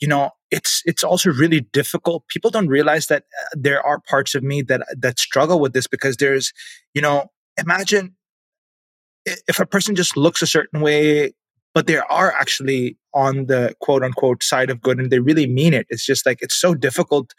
you 0.00 0.08
know, 0.08 0.30
it's 0.50 0.82
it's 0.84 1.04
also 1.04 1.30
really 1.30 1.60
difficult. 1.60 2.26
People 2.28 2.50
don't 2.50 2.68
realize 2.68 3.06
that 3.06 3.22
uh, 3.22 3.56
there 3.56 3.84
are 3.84 4.00
parts 4.00 4.34
of 4.34 4.42
me 4.42 4.62
that 4.62 4.82
that 4.96 5.18
struggle 5.18 5.60
with 5.60 5.72
this 5.72 5.86
because 5.86 6.16
there's, 6.16 6.52
you 6.94 7.02
know, 7.02 7.30
imagine 7.58 8.16
if 9.24 9.58
a 9.60 9.66
person 9.66 9.94
just 9.94 10.16
looks 10.16 10.42
a 10.42 10.46
certain 10.46 10.80
way 10.80 11.32
but 11.74 11.86
they 11.86 11.98
are 11.98 12.32
actually 12.32 12.96
on 13.14 13.46
the 13.46 13.74
quote 13.80 14.02
unquote 14.02 14.42
side 14.42 14.70
of 14.70 14.80
good 14.80 14.98
and 14.98 15.10
they 15.10 15.18
really 15.18 15.46
mean 15.46 15.74
it. 15.74 15.86
It's 15.88 16.04
just 16.04 16.26
like 16.26 16.38
it's 16.40 16.56
so 16.56 16.74
difficult 16.74 17.32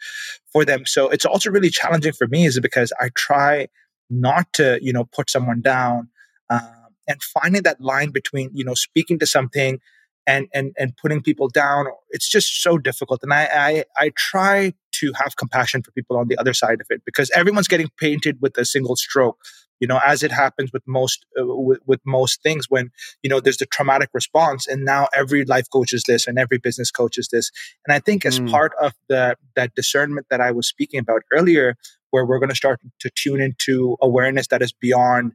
for 0.52 0.64
them. 0.64 0.86
So 0.86 1.08
it's 1.08 1.24
also 1.24 1.50
really 1.50 1.70
challenging 1.70 2.12
for 2.12 2.26
me 2.26 2.46
is 2.46 2.58
because 2.60 2.92
I 3.00 3.10
try 3.14 3.68
not 4.10 4.52
to, 4.54 4.78
you 4.82 4.92
know, 4.92 5.04
put 5.04 5.30
someone 5.30 5.60
down 5.60 6.08
um, 6.50 6.88
and 7.08 7.22
finding 7.22 7.62
that 7.62 7.80
line 7.80 8.10
between, 8.10 8.50
you 8.52 8.64
know, 8.64 8.74
speaking 8.74 9.18
to 9.18 9.26
something 9.26 9.80
and 10.26 10.48
and 10.54 10.74
and 10.78 10.96
putting 10.96 11.22
people 11.22 11.48
down. 11.48 11.86
It's 12.10 12.28
just 12.28 12.62
so 12.62 12.78
difficult. 12.78 13.20
And 13.22 13.32
I 13.32 13.48
I, 13.52 13.84
I 13.96 14.10
try 14.16 14.74
to 14.92 15.12
have 15.14 15.36
compassion 15.36 15.82
for 15.82 15.90
people 15.92 16.16
on 16.16 16.28
the 16.28 16.36
other 16.36 16.54
side 16.54 16.80
of 16.80 16.86
it 16.90 17.02
because 17.04 17.30
everyone's 17.30 17.68
getting 17.68 17.88
painted 17.98 18.38
with 18.40 18.56
a 18.58 18.64
single 18.64 18.96
stroke 18.96 19.38
you 19.82 19.88
know 19.88 20.00
as 20.06 20.22
it 20.22 20.30
happens 20.30 20.72
with 20.72 20.82
most 20.86 21.26
uh, 21.38 21.44
with, 21.44 21.80
with, 21.86 22.00
most 22.06 22.42
things 22.42 22.70
when 22.70 22.90
you 23.22 23.28
know 23.28 23.40
there's 23.40 23.58
the 23.58 23.66
traumatic 23.66 24.10
response 24.14 24.66
and 24.66 24.84
now 24.84 25.08
every 25.12 25.44
life 25.44 25.68
coach 25.70 25.92
is 25.92 26.04
this 26.04 26.26
and 26.26 26.38
every 26.38 26.58
business 26.58 26.90
coach 26.90 27.18
is 27.18 27.28
this 27.32 27.50
and 27.84 27.92
i 27.92 27.98
think 27.98 28.24
as 28.24 28.38
mm. 28.38 28.50
part 28.50 28.72
of 28.80 28.92
the 29.08 29.36
that 29.56 29.74
discernment 29.74 30.26
that 30.30 30.40
i 30.40 30.50
was 30.52 30.68
speaking 30.68 31.00
about 31.00 31.22
earlier 31.32 31.76
where 32.10 32.24
we're 32.24 32.38
going 32.38 32.48
to 32.48 32.62
start 32.64 32.80
to 33.00 33.10
tune 33.14 33.40
into 33.40 33.96
awareness 34.00 34.46
that 34.48 34.62
is 34.62 34.72
beyond 34.72 35.32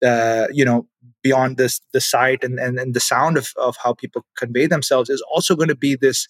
the 0.00 0.48
you 0.52 0.64
know 0.64 0.86
beyond 1.22 1.56
this 1.56 1.80
the 1.92 2.00
sight 2.00 2.44
and, 2.44 2.58
and, 2.58 2.78
and 2.78 2.94
the 2.94 3.00
sound 3.00 3.36
of, 3.36 3.48
of 3.56 3.76
how 3.82 3.92
people 3.92 4.24
convey 4.36 4.66
themselves 4.66 5.10
is 5.10 5.22
also 5.32 5.56
going 5.56 5.68
to 5.68 5.76
be 5.76 5.96
this 5.96 6.26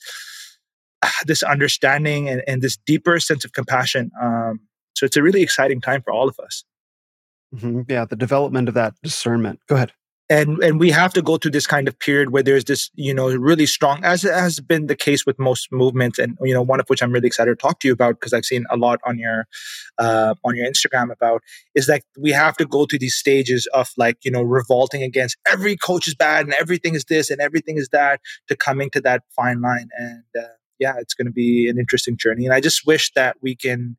this 1.26 1.42
understanding 1.42 2.28
and, 2.28 2.42
and 2.46 2.62
this 2.62 2.76
deeper 2.86 3.18
sense 3.20 3.44
of 3.44 3.52
compassion 3.52 4.10
um, 4.22 4.60
so 4.94 5.04
it's 5.04 5.16
a 5.16 5.22
really 5.22 5.42
exciting 5.42 5.80
time 5.80 6.02
for 6.02 6.12
all 6.12 6.28
of 6.28 6.38
us 6.40 6.64
Mm-hmm. 7.54 7.82
Yeah, 7.88 8.04
the 8.04 8.16
development 8.16 8.68
of 8.68 8.74
that 8.74 8.94
discernment. 9.02 9.60
Go 9.68 9.76
ahead. 9.76 9.92
And 10.28 10.60
and 10.62 10.80
we 10.80 10.90
have 10.90 11.12
to 11.12 11.22
go 11.22 11.36
through 11.36 11.52
this 11.52 11.68
kind 11.68 11.86
of 11.86 11.96
period 12.00 12.30
where 12.30 12.42
there's 12.42 12.64
this, 12.64 12.90
you 12.96 13.14
know, 13.14 13.28
really 13.28 13.66
strong, 13.66 14.02
as 14.02 14.22
has 14.22 14.58
been 14.58 14.88
the 14.88 14.96
case 14.96 15.24
with 15.24 15.38
most 15.38 15.70
movements, 15.70 16.18
and 16.18 16.36
you 16.42 16.52
know, 16.52 16.62
one 16.62 16.80
of 16.80 16.88
which 16.88 17.00
I'm 17.00 17.12
really 17.12 17.28
excited 17.28 17.50
to 17.50 17.56
talk 17.56 17.78
to 17.80 17.88
you 17.88 17.92
about 17.92 18.18
because 18.18 18.32
I've 18.32 18.44
seen 18.44 18.64
a 18.68 18.76
lot 18.76 18.98
on 19.06 19.18
your 19.18 19.46
uh, 19.98 20.34
on 20.44 20.56
your 20.56 20.68
Instagram 20.68 21.12
about 21.12 21.42
is 21.76 21.86
that 21.86 22.02
we 22.18 22.32
have 22.32 22.56
to 22.56 22.66
go 22.66 22.86
through 22.86 22.98
these 22.98 23.14
stages 23.14 23.68
of 23.72 23.88
like 23.96 24.18
you 24.24 24.32
know 24.32 24.42
revolting 24.42 25.04
against 25.04 25.36
every 25.46 25.76
coach 25.76 26.08
is 26.08 26.14
bad 26.16 26.44
and 26.44 26.54
everything 26.54 26.96
is 26.96 27.04
this 27.04 27.30
and 27.30 27.40
everything 27.40 27.76
is 27.76 27.88
that 27.90 28.20
to 28.48 28.56
coming 28.56 28.90
to 28.90 29.00
that 29.02 29.22
fine 29.36 29.60
line. 29.60 29.90
And 29.96 30.24
uh, 30.36 30.48
yeah, 30.80 30.94
it's 30.98 31.14
going 31.14 31.26
to 31.26 31.32
be 31.32 31.68
an 31.68 31.78
interesting 31.78 32.16
journey, 32.16 32.46
and 32.46 32.54
I 32.54 32.60
just 32.60 32.84
wish 32.84 33.12
that 33.12 33.36
we 33.42 33.54
can 33.54 33.96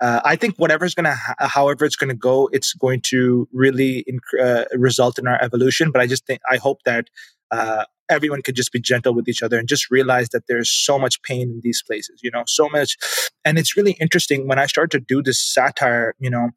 uh, 0.00 0.20
I 0.24 0.36
think 0.36 0.56
whatever's 0.56 0.94
going 0.94 1.04
to, 1.04 1.14
ha- 1.14 1.34
however 1.40 1.84
it's 1.84 1.96
going 1.96 2.08
to 2.08 2.16
go, 2.16 2.48
it's 2.52 2.74
going 2.74 3.00
to 3.02 3.48
really 3.52 4.04
inc- 4.10 4.40
uh, 4.40 4.64
result 4.76 5.18
in 5.18 5.26
our 5.26 5.42
evolution. 5.42 5.90
But 5.90 6.00
I 6.00 6.06
just 6.06 6.26
think, 6.26 6.40
I 6.50 6.56
hope 6.56 6.82
that 6.84 7.08
uh, 7.50 7.84
everyone 8.08 8.42
could 8.42 8.54
just 8.54 8.72
be 8.72 8.80
gentle 8.80 9.14
with 9.14 9.28
each 9.28 9.42
other 9.42 9.58
and 9.58 9.68
just 9.68 9.90
realize 9.90 10.28
that 10.30 10.46
there's 10.46 10.70
so 10.70 10.98
much 10.98 11.20
pain 11.22 11.50
in 11.50 11.60
these 11.62 11.82
places, 11.86 12.20
you 12.22 12.30
know, 12.30 12.44
so 12.46 12.68
much. 12.68 12.96
And 13.44 13.58
it's 13.58 13.76
really 13.76 13.92
interesting 13.92 14.46
when 14.46 14.58
I 14.58 14.66
start 14.66 14.90
to 14.92 15.00
do 15.00 15.22
this 15.22 15.40
satire, 15.40 16.14
you 16.18 16.30
know, 16.30 16.50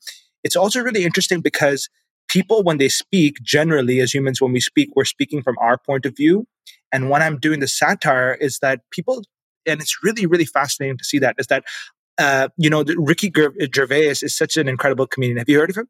it's 0.44 0.56
also 0.56 0.82
really 0.82 1.04
interesting 1.04 1.42
because 1.42 1.90
people, 2.28 2.64
when 2.64 2.78
they 2.78 2.90
speak, 2.90 3.38
generally 3.42 4.00
as 4.00 4.14
humans, 4.14 4.42
when 4.42 4.54
we 4.54 4.60
speak, 4.60 4.90
we're 4.96 5.06
speaking 5.06 5.42
from 5.42 5.58
our 5.60 5.78
point 5.78 6.06
of 6.06 6.16
view. 6.16 6.48
And 6.92 7.10
when 7.10 7.22
I'm 7.22 7.40
doing 7.40 7.60
the 7.60 7.68
satire, 7.68 8.34
is 8.34 8.60
that 8.60 8.82
people 8.92 9.24
and 9.68 9.80
it's 9.80 10.04
really 10.04 10.26
really 10.26 10.46
fascinating 10.46 10.98
to 10.98 11.04
see 11.04 11.20
that 11.20 11.36
is 11.38 11.48
that 11.48 11.64
uh, 12.22 12.50
you 12.58 12.70
know, 12.70 12.84
Ricky 12.98 13.32
Gervais 13.76 14.10
is 14.10 14.38
such 14.38 14.58
an 14.58 14.68
incredible 14.68 15.08
comedian. 15.08 15.38
Have 15.38 15.50
you 15.50 15.60
heard 15.60 15.70
of 15.70 15.78
him? 15.78 15.88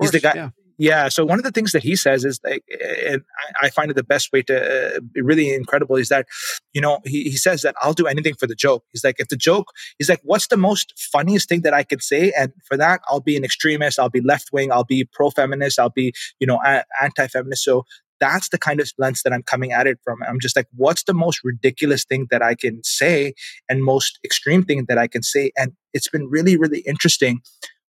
Course, 0.00 0.12
He's 0.12 0.22
the 0.22 0.28
guy. 0.28 0.34
Yeah. 0.34 0.50
Yeah. 0.80 1.08
So 1.08 1.24
one 1.24 1.40
of 1.40 1.44
the 1.44 1.50
things 1.50 1.72
that 1.72 1.82
he 1.82 1.96
says 1.96 2.24
is 2.24 2.38
like, 2.44 2.62
and 3.04 3.22
I 3.60 3.68
find 3.68 3.90
it 3.90 3.94
the 3.94 4.04
best 4.04 4.32
way 4.32 4.42
to 4.42 4.96
uh, 4.96 5.00
be 5.12 5.20
really 5.20 5.52
incredible 5.52 5.96
is 5.96 6.08
that, 6.08 6.26
you 6.72 6.80
know, 6.80 7.00
he, 7.04 7.24
he 7.24 7.36
says 7.36 7.62
that 7.62 7.74
I'll 7.82 7.92
do 7.92 8.06
anything 8.06 8.34
for 8.36 8.46
the 8.46 8.54
joke. 8.54 8.84
He's 8.92 9.02
like, 9.02 9.16
if 9.18 9.26
the 9.26 9.36
joke, 9.36 9.72
he's 9.98 10.08
like, 10.08 10.20
what's 10.22 10.46
the 10.46 10.56
most 10.56 10.94
funniest 10.96 11.48
thing 11.48 11.62
that 11.62 11.74
I 11.74 11.82
can 11.82 11.98
say? 11.98 12.32
And 12.38 12.52
for 12.64 12.76
that, 12.76 13.00
I'll 13.08 13.20
be 13.20 13.36
an 13.36 13.42
extremist. 13.42 13.98
I'll 13.98 14.08
be 14.08 14.20
left 14.20 14.52
wing. 14.52 14.70
I'll 14.70 14.84
be 14.84 15.04
pro 15.12 15.30
feminist. 15.30 15.80
I'll 15.80 15.90
be, 15.90 16.12
you 16.38 16.46
know, 16.46 16.60
a- 16.64 16.84
anti 17.02 17.26
feminist. 17.26 17.64
So 17.64 17.84
that's 18.20 18.48
the 18.48 18.58
kind 18.58 18.80
of 18.80 18.90
lens 18.98 19.22
that 19.22 19.32
I'm 19.32 19.42
coming 19.42 19.72
at 19.72 19.86
it 19.86 19.98
from. 20.04 20.22
I'm 20.22 20.40
just 20.40 20.56
like, 20.56 20.66
what's 20.74 21.04
the 21.04 21.14
most 21.14 21.40
ridiculous 21.44 22.04
thing 22.04 22.26
that 22.30 22.42
I 22.42 22.54
can 22.54 22.82
say 22.84 23.34
and 23.68 23.84
most 23.84 24.18
extreme 24.24 24.64
thing 24.64 24.86
that 24.88 24.98
I 24.98 25.06
can 25.06 25.22
say? 25.22 25.52
And 25.56 25.72
it's 25.92 26.08
been 26.08 26.28
really, 26.28 26.56
really 26.56 26.80
interesting. 26.80 27.40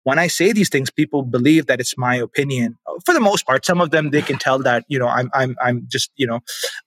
When 0.05 0.19
I 0.19 0.29
say 0.29 0.53
these 0.53 0.69
things, 0.69 0.91
people 0.91 1.23
believe 1.23 1.67
that 1.67 1.81
it's 1.81 1.99
my 1.99 2.15
opinion. 2.15 2.79
For 3.05 3.13
the 3.13 3.21
most 3.21 3.45
part, 3.45 3.67
some 3.67 3.81
of 3.81 3.91
them 3.91 4.11
they 4.11 4.23
can 4.23 4.39
tell 4.39 4.61
that 4.61 4.85
you 4.89 4.99
know 4.99 5.09
I'm 5.09 5.31
I'm 5.35 5.57
I'm 5.61 5.87
just 5.91 6.13
you 6.17 6.27
know 6.27 6.41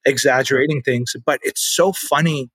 exaggerating 0.06 0.82
things. 0.82 1.14
But 1.26 1.41
it's 1.44 1.61
so 1.61 1.91
funny 1.91 2.49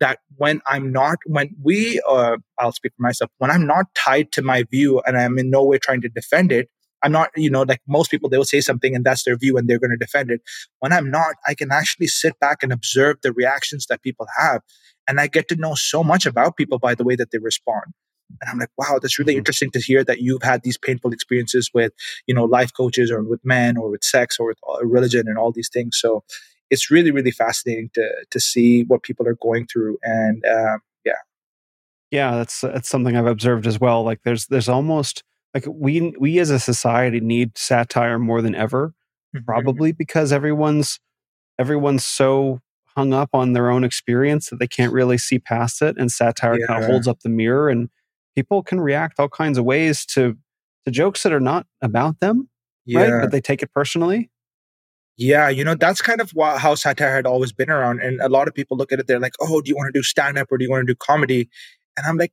that 0.00 0.18
when 0.36 0.60
I'm 0.66 0.90
not, 0.92 1.18
when 1.26 1.50
we, 1.62 2.00
uh, 2.08 2.38
I'll 2.58 2.72
speak 2.72 2.92
for 2.96 3.02
myself, 3.02 3.30
when 3.38 3.50
I'm 3.50 3.66
not 3.66 3.86
tied 3.94 4.32
to 4.32 4.42
my 4.42 4.64
view 4.64 5.00
and 5.06 5.16
I'm 5.16 5.38
in 5.38 5.50
no 5.50 5.62
way 5.62 5.78
trying 5.78 6.00
to 6.00 6.08
defend 6.08 6.50
it, 6.50 6.68
I'm 7.02 7.12
not, 7.12 7.30
you 7.36 7.50
know, 7.50 7.62
like 7.62 7.80
most 7.88 8.10
people, 8.10 8.28
they 8.28 8.36
will 8.36 8.44
say 8.44 8.60
something 8.60 8.94
and 8.94 9.04
that's 9.04 9.24
their 9.24 9.36
view 9.36 9.56
and 9.56 9.68
they're 9.68 9.78
going 9.78 9.90
to 9.90 9.96
defend 9.96 10.30
it. 10.30 10.42
When 10.80 10.92
I'm 10.92 11.10
not, 11.10 11.36
I 11.46 11.54
can 11.54 11.70
actually 11.72 12.08
sit 12.08 12.38
back 12.40 12.62
and 12.62 12.72
observe 12.72 13.18
the 13.22 13.32
reactions 13.32 13.86
that 13.86 14.02
people 14.02 14.26
have. 14.38 14.60
And 15.08 15.20
I 15.20 15.26
get 15.26 15.48
to 15.48 15.56
know 15.56 15.74
so 15.74 16.04
much 16.04 16.26
about 16.26 16.56
people 16.56 16.78
by 16.78 16.94
the 16.94 17.04
way 17.04 17.16
that 17.16 17.30
they 17.30 17.38
respond. 17.38 17.84
And 18.40 18.48
I'm 18.50 18.58
like, 18.58 18.70
wow, 18.78 18.98
that's 19.00 19.18
really 19.18 19.32
mm-hmm. 19.32 19.38
interesting 19.38 19.70
to 19.72 19.80
hear 19.80 20.04
that 20.04 20.20
you've 20.20 20.42
had 20.42 20.62
these 20.62 20.78
painful 20.78 21.12
experiences 21.12 21.70
with, 21.74 21.92
you 22.26 22.34
know, 22.34 22.44
life 22.44 22.70
coaches 22.76 23.10
or 23.10 23.22
with 23.22 23.40
men 23.44 23.76
or 23.76 23.90
with 23.90 24.04
sex 24.04 24.38
or 24.38 24.46
with 24.46 24.58
uh, 24.68 24.84
religion 24.86 25.26
and 25.26 25.36
all 25.36 25.52
these 25.52 25.70
things. 25.72 25.98
So 25.98 26.22
it's 26.70 26.90
really, 26.90 27.10
really 27.10 27.32
fascinating 27.32 27.90
to 27.94 28.08
to 28.30 28.40
see 28.40 28.84
what 28.84 29.02
people 29.02 29.26
are 29.26 29.36
going 29.42 29.66
through. 29.66 29.98
And 30.02 30.44
um, 30.46 30.80
yeah, 31.04 31.18
yeah, 32.10 32.36
that's 32.36 32.60
that's 32.60 32.88
something 32.88 33.16
I've 33.16 33.26
observed 33.26 33.66
as 33.66 33.80
well. 33.80 34.04
Like 34.04 34.20
there's 34.24 34.46
there's 34.46 34.68
almost 34.68 35.24
like 35.54 35.64
we 35.68 36.14
we 36.18 36.38
as 36.38 36.50
a 36.50 36.58
society 36.58 37.20
need 37.20 37.56
satire 37.56 38.18
more 38.18 38.42
than 38.42 38.54
ever 38.54 38.94
mm-hmm. 39.34 39.44
probably 39.44 39.92
because 39.92 40.32
everyone's 40.32 41.00
everyone's 41.58 42.04
so 42.04 42.60
hung 42.96 43.12
up 43.12 43.30
on 43.32 43.52
their 43.52 43.70
own 43.70 43.84
experience 43.84 44.50
that 44.50 44.58
they 44.58 44.66
can't 44.66 44.92
really 44.92 45.18
see 45.18 45.38
past 45.38 45.82
it 45.82 45.96
and 45.98 46.10
satire 46.10 46.58
yeah. 46.58 46.66
kind 46.66 46.82
of 46.82 46.90
holds 46.90 47.06
up 47.06 47.20
the 47.20 47.28
mirror 47.28 47.68
and 47.68 47.88
people 48.34 48.62
can 48.62 48.80
react 48.80 49.18
all 49.18 49.28
kinds 49.28 49.58
of 49.58 49.64
ways 49.64 50.04
to 50.04 50.36
to 50.84 50.90
jokes 50.90 51.22
that 51.22 51.32
are 51.32 51.40
not 51.40 51.66
about 51.82 52.18
them 52.20 52.48
yeah. 52.84 53.02
right 53.02 53.22
but 53.22 53.30
they 53.30 53.40
take 53.40 53.62
it 53.62 53.70
personally 53.72 54.30
Yeah, 55.20 55.50
you 55.50 55.64
know, 55.64 55.74
that's 55.74 56.00
kind 56.00 56.18
of 56.22 56.30
why, 56.30 56.56
how 56.56 56.74
satire 56.74 57.14
had 57.14 57.26
always 57.26 57.52
been 57.52 57.68
around. 57.68 58.00
And 58.00 58.22
a 58.22 58.28
lot 58.30 58.48
of 58.48 58.54
people 58.54 58.78
look 58.78 58.90
at 58.90 59.00
it, 59.00 59.06
they're 59.06 59.20
like, 59.20 59.34
oh, 59.38 59.60
do 59.60 59.68
you 59.68 59.76
want 59.76 59.92
to 59.92 59.98
do 59.98 60.02
stand 60.02 60.38
up 60.38 60.48
or 60.50 60.56
do 60.56 60.64
you 60.64 60.70
want 60.70 60.86
to 60.86 60.90
do 60.90 60.96
comedy? 60.96 61.50
And 61.98 62.06
I'm 62.06 62.16
like, 62.16 62.32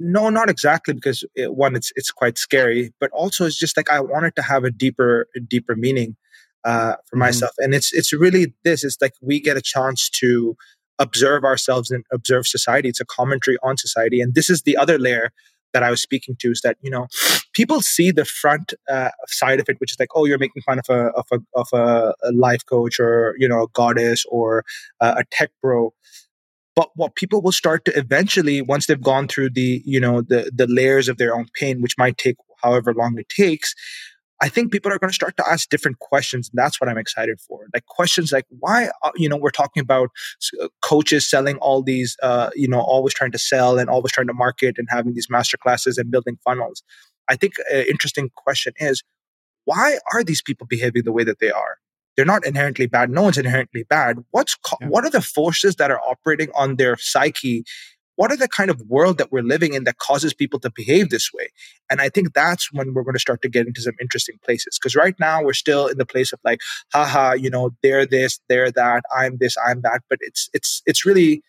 no, 0.00 0.30
not 0.30 0.48
exactly, 0.48 0.94
because 0.94 1.24
it, 1.34 1.54
one, 1.54 1.74
it's 1.74 1.92
it's 1.96 2.10
quite 2.10 2.38
scary, 2.38 2.92
but 3.00 3.10
also 3.12 3.44
it's 3.44 3.58
just 3.58 3.76
like 3.76 3.90
I 3.90 4.00
wanted 4.00 4.36
to 4.36 4.42
have 4.42 4.64
a 4.64 4.70
deeper, 4.70 5.26
deeper 5.48 5.74
meaning 5.74 6.16
uh, 6.64 6.92
for 6.92 7.16
mm-hmm. 7.16 7.18
myself, 7.18 7.52
and 7.58 7.74
it's 7.74 7.92
it's 7.92 8.12
really 8.12 8.54
this. 8.64 8.84
It's 8.84 8.98
like 9.00 9.14
we 9.20 9.40
get 9.40 9.56
a 9.56 9.62
chance 9.62 10.08
to 10.20 10.56
observe 10.98 11.44
ourselves 11.44 11.90
and 11.90 12.04
observe 12.12 12.46
society. 12.46 12.88
It's 12.88 13.00
a 13.00 13.04
commentary 13.04 13.56
on 13.62 13.76
society, 13.76 14.20
and 14.20 14.34
this 14.34 14.48
is 14.48 14.62
the 14.62 14.76
other 14.76 14.98
layer 14.98 15.32
that 15.74 15.82
I 15.82 15.90
was 15.90 16.00
speaking 16.00 16.34
to 16.40 16.50
is 16.50 16.60
that 16.62 16.76
you 16.80 16.90
know 16.90 17.08
people 17.54 17.80
see 17.80 18.10
the 18.10 18.24
front 18.24 18.74
uh, 18.88 19.10
side 19.26 19.60
of 19.60 19.68
it, 19.68 19.80
which 19.80 19.92
is 19.92 19.98
like, 19.98 20.10
oh, 20.14 20.24
you're 20.26 20.38
making 20.38 20.62
fun 20.62 20.78
of 20.78 20.88
a 20.88 21.08
of 21.10 21.26
a 21.32 21.38
of 21.54 21.68
a, 21.72 22.14
a 22.22 22.32
life 22.32 22.64
coach 22.66 23.00
or 23.00 23.34
you 23.38 23.48
know 23.48 23.64
a 23.64 23.68
goddess 23.72 24.24
or 24.28 24.64
uh, 25.00 25.14
a 25.18 25.24
tech 25.32 25.50
bro. 25.60 25.92
But 26.78 26.90
what 26.94 27.16
people 27.16 27.42
will 27.42 27.50
start 27.50 27.84
to 27.86 27.98
eventually, 27.98 28.62
once 28.62 28.86
they've 28.86 29.02
gone 29.02 29.26
through 29.26 29.50
the 29.50 29.82
you 29.84 29.98
know 29.98 30.22
the 30.22 30.48
the 30.54 30.68
layers 30.68 31.08
of 31.08 31.16
their 31.18 31.34
own 31.34 31.46
pain, 31.60 31.82
which 31.82 31.98
might 31.98 32.18
take 32.18 32.36
however 32.62 32.94
long 32.94 33.18
it 33.18 33.28
takes, 33.28 33.74
I 34.40 34.48
think 34.48 34.70
people 34.70 34.92
are 34.92 34.98
going 35.00 35.10
to 35.10 35.20
start 35.22 35.36
to 35.38 35.48
ask 35.48 35.68
different 35.70 35.98
questions. 35.98 36.48
And 36.48 36.56
that's 36.56 36.80
what 36.80 36.88
I'm 36.88 36.96
excited 36.96 37.40
for. 37.40 37.66
Like 37.74 37.86
questions 37.86 38.30
like 38.30 38.44
why, 38.60 38.90
uh, 39.02 39.10
you 39.16 39.28
know, 39.28 39.36
we're 39.36 39.50
talking 39.50 39.80
about 39.80 40.10
uh, 40.62 40.68
coaches 40.80 41.28
selling 41.28 41.56
all 41.56 41.82
these, 41.82 42.16
uh, 42.22 42.50
you 42.54 42.68
know, 42.68 42.80
always 42.80 43.12
trying 43.12 43.32
to 43.32 43.40
sell 43.40 43.76
and 43.80 43.90
always 43.90 44.12
trying 44.12 44.28
to 44.28 44.34
market 44.34 44.76
and 44.78 44.86
having 44.88 45.14
these 45.14 45.28
master 45.28 45.56
classes 45.56 45.98
and 45.98 46.12
building 46.12 46.38
funnels. 46.44 46.84
I 47.28 47.34
think 47.34 47.54
an 47.72 47.86
interesting 47.88 48.30
question 48.36 48.72
is 48.78 49.02
why 49.64 49.98
are 50.12 50.22
these 50.22 50.42
people 50.42 50.68
behaving 50.68 51.02
the 51.04 51.12
way 51.12 51.24
that 51.24 51.40
they 51.40 51.50
are? 51.50 51.78
They're 52.18 52.26
not 52.26 52.44
inherently 52.44 52.88
bad. 52.88 53.10
No 53.10 53.22
one's 53.22 53.38
inherently 53.38 53.84
bad. 53.88 54.18
What's 54.32 54.56
co- 54.56 54.76
yeah. 54.80 54.88
what 54.88 55.04
are 55.04 55.10
the 55.10 55.22
forces 55.22 55.76
that 55.76 55.92
are 55.92 56.00
operating 56.00 56.48
on 56.56 56.74
their 56.74 56.96
psyche 56.96 57.64
what 58.16 58.32
are 58.32 58.36
the 58.36 58.48
kind 58.48 58.68
of 58.68 58.80
world 58.88 59.16
that 59.18 59.30
we're 59.30 59.42
living 59.42 59.74
in 59.74 59.84
that 59.84 59.98
causes 59.98 60.34
people 60.34 60.58
to 60.58 60.72
behave 60.74 61.08
this 61.08 61.32
way 61.32 61.46
and 61.88 62.00
i 62.00 62.08
think 62.08 62.34
that's 62.34 62.72
when 62.72 62.92
we're 62.92 63.04
going 63.04 63.14
to 63.14 63.20
start 63.20 63.40
to 63.42 63.48
get 63.48 63.68
into 63.68 63.80
some 63.80 63.94
interesting 64.00 64.34
places 64.44 64.76
because 64.76 64.96
right 64.96 65.14
now 65.20 65.40
we're 65.40 65.52
still 65.52 65.86
in 65.86 65.98
the 65.98 66.04
place 66.04 66.32
of 66.32 66.40
like 66.44 66.58
haha 66.92 67.32
you 67.34 67.48
know 67.48 67.70
they're 67.82 68.04
this 68.04 68.40
they're 68.48 68.72
that 68.72 69.04
i'm 69.16 69.36
this 69.38 69.56
i'm 69.64 69.80
that 69.82 70.02
but 70.10 70.18
it's 70.20 70.50
it's 70.52 70.82
it's 70.84 71.06
really 71.06 71.42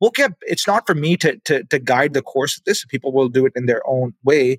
we'll 0.00 0.10
get 0.10 0.32
it's 0.42 0.66
not 0.66 0.86
for 0.86 0.94
me 0.94 1.16
to 1.16 1.38
to, 1.44 1.62
to 1.64 1.78
guide 1.78 2.14
the 2.14 2.22
course 2.22 2.58
of 2.58 2.64
this 2.64 2.84
people 2.86 3.12
will 3.12 3.28
do 3.28 3.46
it 3.46 3.52
in 3.54 3.66
their 3.66 3.82
own 3.86 4.12
way 4.24 4.58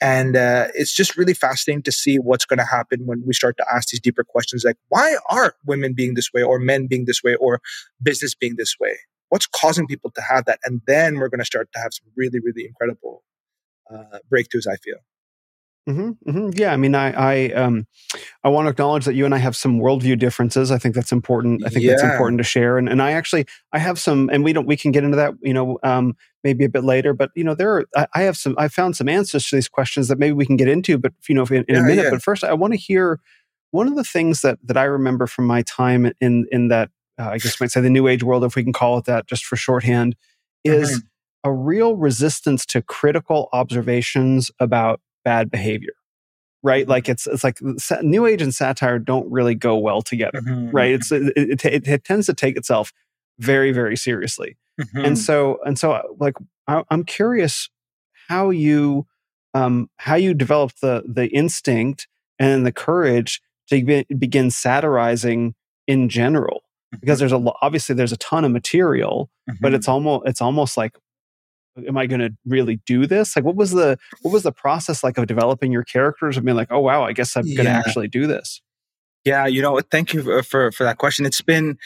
and 0.00 0.36
uh, 0.36 0.68
it's 0.74 0.94
just 0.94 1.16
really 1.16 1.34
fascinating 1.34 1.82
to 1.82 1.92
see 1.92 2.18
what's 2.18 2.44
going 2.44 2.58
to 2.58 2.64
happen 2.64 3.06
when 3.06 3.22
we 3.26 3.32
start 3.32 3.56
to 3.58 3.66
ask 3.72 3.88
these 3.88 4.00
deeper 4.00 4.24
questions 4.24 4.64
like 4.64 4.76
why 4.88 5.16
are 5.30 5.54
women 5.66 5.94
being 5.94 6.14
this 6.14 6.32
way 6.32 6.42
or 6.42 6.58
men 6.58 6.86
being 6.86 7.04
this 7.04 7.22
way 7.22 7.34
or 7.36 7.60
business 8.02 8.34
being 8.34 8.56
this 8.56 8.76
way? 8.80 8.96
What's 9.28 9.46
causing 9.46 9.86
people 9.86 10.10
to 10.12 10.20
have 10.20 10.44
that? 10.46 10.58
And 10.64 10.80
then 10.86 11.16
we're 11.16 11.28
going 11.28 11.40
to 11.40 11.44
start 11.44 11.68
to 11.72 11.80
have 11.80 11.92
some 11.92 12.06
really 12.16 12.40
really 12.40 12.66
incredible 12.66 13.22
uh, 13.92 14.18
breakthroughs 14.32 14.66
i 14.66 14.76
feel 14.76 14.96
Mm-hmm, 15.88 16.30
mm-hmm. 16.30 16.50
Yeah, 16.54 16.72
I 16.72 16.76
mean, 16.76 16.94
I 16.94 17.12
I 17.12 17.52
um, 17.52 17.86
I 18.42 18.48
want 18.48 18.66
to 18.66 18.70
acknowledge 18.70 19.04
that 19.04 19.14
you 19.14 19.26
and 19.26 19.34
I 19.34 19.38
have 19.38 19.54
some 19.54 19.78
worldview 19.78 20.18
differences. 20.18 20.70
I 20.70 20.78
think 20.78 20.94
that's 20.94 21.12
important. 21.12 21.64
I 21.66 21.68
think 21.68 21.84
yeah. 21.84 21.92
that's 21.92 22.02
important 22.02 22.38
to 22.38 22.44
share. 22.44 22.78
And 22.78 22.88
and 22.88 23.02
I 23.02 23.12
actually 23.12 23.44
I 23.70 23.78
have 23.78 23.98
some, 23.98 24.30
and 24.32 24.42
we 24.42 24.54
don't 24.54 24.66
we 24.66 24.78
can 24.78 24.92
get 24.92 25.04
into 25.04 25.16
that, 25.16 25.34
you 25.42 25.52
know, 25.52 25.78
um, 25.82 26.16
maybe 26.42 26.64
a 26.64 26.70
bit 26.70 26.84
later. 26.84 27.12
But 27.12 27.30
you 27.36 27.44
know, 27.44 27.54
there 27.54 27.76
are 27.76 27.84
I, 27.94 28.06
I 28.14 28.22
have 28.22 28.38
some 28.38 28.54
I 28.56 28.68
found 28.68 28.96
some 28.96 29.10
answers 29.10 29.46
to 29.48 29.56
these 29.56 29.68
questions 29.68 30.08
that 30.08 30.18
maybe 30.18 30.32
we 30.32 30.46
can 30.46 30.56
get 30.56 30.68
into. 30.68 30.96
But 30.96 31.12
you 31.28 31.34
know, 31.34 31.44
in, 31.44 31.56
in 31.56 31.64
yeah, 31.68 31.80
a 31.80 31.82
minute. 31.82 32.04
Yeah. 32.04 32.10
But 32.10 32.22
first, 32.22 32.44
I 32.44 32.54
want 32.54 32.72
to 32.72 32.78
hear 32.78 33.20
one 33.70 33.86
of 33.86 33.94
the 33.94 34.04
things 34.04 34.40
that 34.40 34.58
that 34.64 34.78
I 34.78 34.84
remember 34.84 35.26
from 35.26 35.46
my 35.46 35.60
time 35.62 36.10
in 36.18 36.46
in 36.50 36.68
that 36.68 36.88
uh, 37.18 37.28
I 37.28 37.38
guess 37.38 37.60
you 37.60 37.64
might 37.64 37.72
say 37.72 37.82
the 37.82 37.90
new 37.90 38.08
age 38.08 38.22
world, 38.22 38.42
if 38.44 38.56
we 38.56 38.64
can 38.64 38.72
call 38.72 38.96
it 38.96 39.04
that, 39.04 39.26
just 39.26 39.44
for 39.44 39.56
shorthand, 39.56 40.16
is 40.64 40.90
mm-hmm. 40.90 41.50
a 41.50 41.52
real 41.52 41.96
resistance 41.96 42.64
to 42.66 42.80
critical 42.80 43.50
observations 43.52 44.50
about 44.58 45.00
bad 45.24 45.50
behavior. 45.50 45.94
Right, 46.62 46.88
like 46.88 47.10
it's 47.10 47.26
it's 47.26 47.44
like 47.44 47.58
new 48.00 48.24
age 48.24 48.40
and 48.40 48.54
satire 48.54 48.98
don't 48.98 49.30
really 49.30 49.54
go 49.54 49.76
well 49.76 50.00
together. 50.00 50.40
Mm-hmm. 50.40 50.70
Right, 50.70 50.92
it's 50.92 51.12
it, 51.12 51.32
it, 51.36 51.64
it, 51.64 51.86
it, 51.86 52.04
tends 52.04 52.24
to 52.26 52.34
take 52.34 52.56
itself 52.56 52.90
very 53.38 53.70
very 53.70 53.98
seriously, 53.98 54.56
mm-hmm. 54.80 55.04
and 55.04 55.18
so 55.18 55.58
and 55.66 55.78
so 55.78 55.92
uh, 55.92 56.02
like 56.18 56.36
I, 56.66 56.82
I'm 56.88 57.04
curious 57.04 57.68
how 58.28 58.48
you 58.48 59.06
um, 59.52 59.90
how 59.98 60.14
you 60.14 60.32
developed 60.32 60.80
the 60.80 61.02
the 61.06 61.26
instinct 61.28 62.08
and 62.38 62.66
the 62.66 62.72
courage 62.72 63.42
to 63.68 63.84
be, 63.84 64.06
begin 64.18 64.50
satirizing 64.50 65.54
in 65.86 66.08
general 66.08 66.62
because 67.00 67.18
there's 67.18 67.32
a 67.32 67.44
obviously 67.62 67.94
there's 67.94 68.12
a 68.12 68.16
ton 68.18 68.44
of 68.44 68.50
material 68.50 69.30
mm-hmm. 69.48 69.56
but 69.60 69.74
it's 69.74 69.88
almost 69.88 70.26
it's 70.26 70.40
almost 70.40 70.76
like 70.76 70.98
am 71.86 71.96
i 71.96 72.06
going 72.06 72.20
to 72.20 72.30
really 72.46 72.80
do 72.86 73.06
this 73.06 73.36
like 73.36 73.44
what 73.44 73.56
was 73.56 73.72
the 73.72 73.98
what 74.22 74.32
was 74.32 74.42
the 74.42 74.52
process 74.52 75.02
like 75.02 75.18
of 75.18 75.26
developing 75.26 75.72
your 75.72 75.84
characters 75.84 76.36
and 76.36 76.44
being 76.44 76.56
like 76.56 76.70
oh 76.70 76.80
wow 76.80 77.02
i 77.04 77.12
guess 77.12 77.36
i'm 77.36 77.46
yeah. 77.46 77.56
going 77.56 77.66
to 77.66 77.72
actually 77.72 78.08
do 78.08 78.26
this 78.26 78.60
yeah 79.24 79.46
you 79.46 79.62
know 79.62 79.80
thank 79.90 80.12
you 80.12 80.42
for 80.42 80.70
for 80.72 80.84
that 80.84 80.98
question 80.98 81.26
it's 81.26 81.40
been 81.40 81.76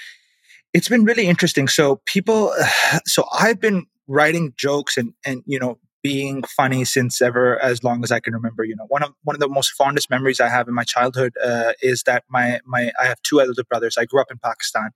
it's 0.74 0.89
been 0.89 1.05
really 1.05 1.27
interesting 1.27 1.69
so 1.69 2.01
people 2.06 2.52
so 3.06 3.24
i've 3.32 3.60
been 3.60 3.86
writing 4.06 4.52
jokes 4.56 4.97
and 4.97 5.12
and 5.24 5.43
you 5.47 5.59
know 5.59 5.78
being 6.02 6.43
funny 6.44 6.85
since 6.85 7.20
ever 7.20 7.59
as 7.60 7.82
long 7.82 8.05
as 8.05 8.12
I 8.12 8.20
can 8.20 8.32
remember. 8.32 8.65
You 8.65 8.77
know, 8.77 8.86
one 8.89 9.02
of 9.02 9.12
one 9.24 9.36
of 9.36 9.40
the 9.40 9.48
most 9.48 9.73
fondest 9.73 10.10
memories 10.10 10.40
I 10.40 10.48
have 10.48 10.69
in 10.69 10.74
my 10.74 10.85
childhood 10.85 11.35
uh, 11.43 11.73
is 11.82 12.05
that 12.05 12.24
my 12.28 12.60
my 12.65 12.93
I 13.01 13.06
have 13.06 13.20
two 13.23 13.40
elder 13.40 13.65
brothers. 13.65 13.97
I 13.98 14.05
grew 14.05 14.20
up 14.20 14.31
in 14.31 14.39
Pakistan. 14.39 14.90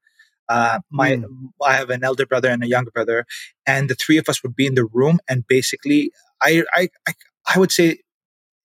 Uh, 0.53 0.81
my 0.91 1.11
mm. 1.17 1.25
I 1.65 1.75
have 1.75 1.91
an 1.91 2.05
elder 2.05 2.27
brother 2.27 2.51
and 2.51 2.63
a 2.63 2.69
younger 2.69 2.91
brother, 2.91 3.25
and 3.67 3.89
the 3.89 3.95
three 3.95 4.19
of 4.19 4.29
us 4.29 4.43
would 4.43 4.55
be 4.55 4.67
in 4.67 4.75
the 4.75 4.85
room, 4.85 5.19
and 5.29 5.47
basically, 5.47 6.11
I 6.43 6.65
I 6.75 6.89
I, 7.09 7.13
I 7.55 7.59
would 7.59 7.73
say 7.73 7.99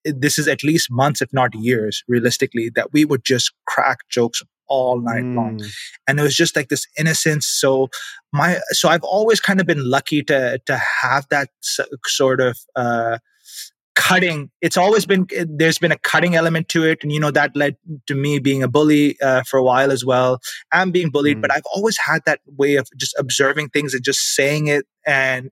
this 0.04 0.38
is 0.38 0.48
at 0.48 0.64
least 0.64 0.92
months, 0.92 1.22
if 1.22 1.32
not 1.32 1.56
years, 1.56 2.04
realistically, 2.08 2.70
that 2.76 2.92
we 2.94 3.06
would 3.06 3.24
just 3.24 3.54
crack 3.66 4.00
jokes 4.10 4.44
all 4.70 5.00
night 5.00 5.24
mm. 5.24 5.36
long 5.36 5.62
and 6.08 6.20
it 6.20 6.24
was 6.24 6.36
just 6.36 6.54
like 6.54 6.68
this 6.68 6.86
innocence 7.00 7.48
so 7.48 7.88
my 8.34 8.60
so 8.72 8.90
i've 8.90 9.04
always 9.04 9.40
kind 9.40 9.62
of 9.62 9.66
been 9.66 9.90
lucky 9.90 10.22
to 10.22 10.60
to 10.66 10.78
have 11.02 11.26
that 11.30 11.48
sort 12.06 12.42
of 12.42 12.60
uh 12.76 13.18
cutting 14.08 14.50
it's 14.62 14.78
always 14.78 15.06
been 15.06 15.28
there's 15.48 15.78
been 15.78 15.92
a 15.92 15.98
cutting 15.98 16.36
element 16.36 16.70
to 16.70 16.86
it 16.86 17.00
and 17.04 17.12
you 17.12 17.20
know 17.20 17.32
that 17.32 17.56
led 17.56 17.76
to 18.06 18.16
me 18.16 18.40
being 18.40 18.64
a 18.64 18.68
bully 18.68 19.20
uh, 19.22 19.44
for 19.44 19.58
a 19.58 19.64
while 19.64 19.92
as 19.92 20.06
well 20.06 20.40
and 20.72 20.94
being 20.94 21.10
bullied 21.10 21.38
mm. 21.38 21.42
but 21.42 21.52
i've 21.52 21.70
always 21.74 21.98
had 21.98 22.22
that 22.26 22.40
way 22.56 22.76
of 22.76 22.88
just 22.98 23.14
observing 23.20 23.68
things 23.70 23.94
and 23.94 24.04
just 24.04 24.34
saying 24.34 24.68
it 24.68 24.86
and 25.06 25.50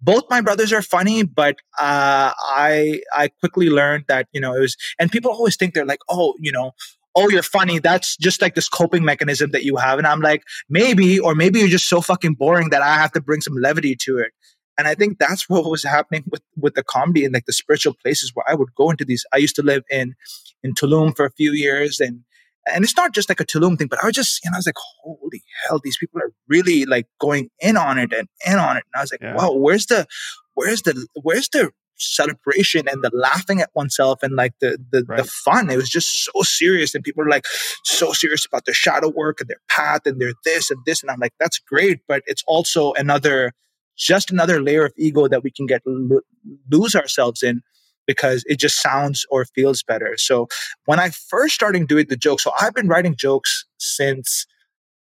both 0.00 0.24
my 0.30 0.40
brothers 0.40 0.72
are 0.72 0.82
funny 0.82 1.22
but 1.22 1.56
uh, 1.78 2.32
i 2.38 3.00
i 3.12 3.28
quickly 3.40 3.68
learned 3.68 4.04
that 4.08 4.26
you 4.32 4.40
know 4.40 4.54
it 4.54 4.60
was 4.60 4.76
and 4.98 5.12
people 5.12 5.30
always 5.30 5.56
think 5.56 5.74
they're 5.74 5.84
like 5.84 6.00
oh 6.08 6.34
you 6.38 6.52
know 6.52 6.72
oh, 7.16 7.28
you're 7.28 7.42
funny. 7.42 7.80
That's 7.80 8.16
just 8.16 8.40
like 8.40 8.54
this 8.54 8.68
coping 8.68 9.04
mechanism 9.04 9.50
that 9.50 9.64
you 9.64 9.74
have. 9.76 9.98
And 9.98 10.06
I'm 10.06 10.20
like, 10.20 10.44
maybe, 10.68 11.18
or 11.18 11.34
maybe 11.34 11.58
you're 11.58 11.68
just 11.68 11.88
so 11.88 12.00
fucking 12.00 12.34
boring 12.34 12.70
that 12.70 12.82
I 12.82 12.94
have 12.94 13.10
to 13.12 13.20
bring 13.20 13.40
some 13.40 13.54
levity 13.54 13.96
to 13.96 14.18
it. 14.18 14.32
And 14.80 14.88
I 14.88 14.94
think 14.94 15.18
that's 15.18 15.48
what 15.48 15.64
was 15.70 15.84
happening 15.84 16.24
with, 16.30 16.42
with 16.56 16.74
the 16.74 16.82
comedy 16.82 17.24
and 17.24 17.34
like 17.34 17.46
the 17.46 17.52
spiritual 17.52 17.94
places 18.02 18.32
where 18.34 18.48
I 18.48 18.54
would 18.54 18.74
go 18.74 18.90
into 18.90 19.04
these. 19.04 19.24
I 19.32 19.36
used 19.36 19.56
to 19.56 19.62
live 19.62 19.84
in, 19.90 20.14
in 20.62 20.74
Tulum 20.74 21.14
for 21.14 21.26
a 21.26 21.30
few 21.30 21.52
years 21.52 22.00
and, 22.00 22.24
and 22.70 22.84
it's 22.84 22.96
not 22.96 23.12
just 23.12 23.28
like 23.28 23.40
a 23.40 23.44
Tulum 23.44 23.78
thing, 23.78 23.88
but 23.88 24.02
I 24.02 24.06
was 24.06 24.14
just, 24.14 24.44
you 24.44 24.50
know, 24.50 24.56
I 24.56 24.58
was 24.58 24.66
like, 24.66 24.76
holy 25.02 25.42
hell, 25.66 25.80
these 25.82 25.96
people 25.96 26.20
are 26.20 26.32
really 26.48 26.84
like 26.84 27.06
going 27.18 27.50
in 27.60 27.76
on 27.76 27.98
it 27.98 28.12
and 28.12 28.28
in 28.46 28.58
on 28.58 28.76
it. 28.76 28.84
And 28.92 28.98
I 28.98 29.02
was 29.02 29.12
like, 29.12 29.22
yeah. 29.22 29.34
wow, 29.34 29.52
where's 29.52 29.86
the, 29.86 30.06
where's 30.54 30.82
the, 30.82 31.06
where's 31.22 31.48
the 31.48 31.70
celebration 32.00 32.88
and 32.88 33.02
the 33.02 33.10
laughing 33.12 33.60
at 33.60 33.70
oneself 33.74 34.22
and 34.22 34.34
like 34.34 34.54
the 34.60 34.78
the, 34.90 35.04
right. 35.06 35.18
the 35.18 35.24
fun. 35.24 35.70
It 35.70 35.76
was 35.76 35.88
just 35.88 36.24
so 36.24 36.42
serious, 36.42 36.94
and 36.94 37.04
people 37.04 37.22
are 37.22 37.28
like 37.28 37.44
so 37.84 38.12
serious 38.12 38.46
about 38.46 38.64
their 38.64 38.74
shadow 38.74 39.10
work 39.10 39.40
and 39.40 39.48
their 39.48 39.60
path 39.68 40.02
and 40.06 40.20
their 40.20 40.32
this 40.44 40.70
and 40.70 40.80
this. 40.86 41.02
And 41.02 41.10
I'm 41.10 41.20
like, 41.20 41.34
that's 41.38 41.58
great, 41.58 42.00
but 42.08 42.22
it's 42.26 42.42
also 42.46 42.92
another 42.94 43.52
just 44.00 44.30
another 44.30 44.62
layer 44.62 44.86
of 44.86 44.92
ego 44.96 45.28
that 45.28 45.42
we 45.42 45.50
can 45.50 45.66
get 45.66 45.82
lo- 45.86 46.22
lose 46.70 46.94
ourselves 46.96 47.42
in 47.42 47.62
because 48.06 48.42
it 48.46 48.58
just 48.58 48.80
sounds 48.80 49.26
or 49.30 49.44
feels 49.44 49.82
better. 49.82 50.16
So 50.16 50.48
when 50.86 50.98
I 50.98 51.10
first 51.10 51.54
started 51.54 51.86
doing 51.86 52.06
the 52.08 52.16
jokes, 52.16 52.42
so 52.42 52.52
I've 52.60 52.74
been 52.74 52.88
writing 52.88 53.14
jokes 53.14 53.66
since 53.78 54.46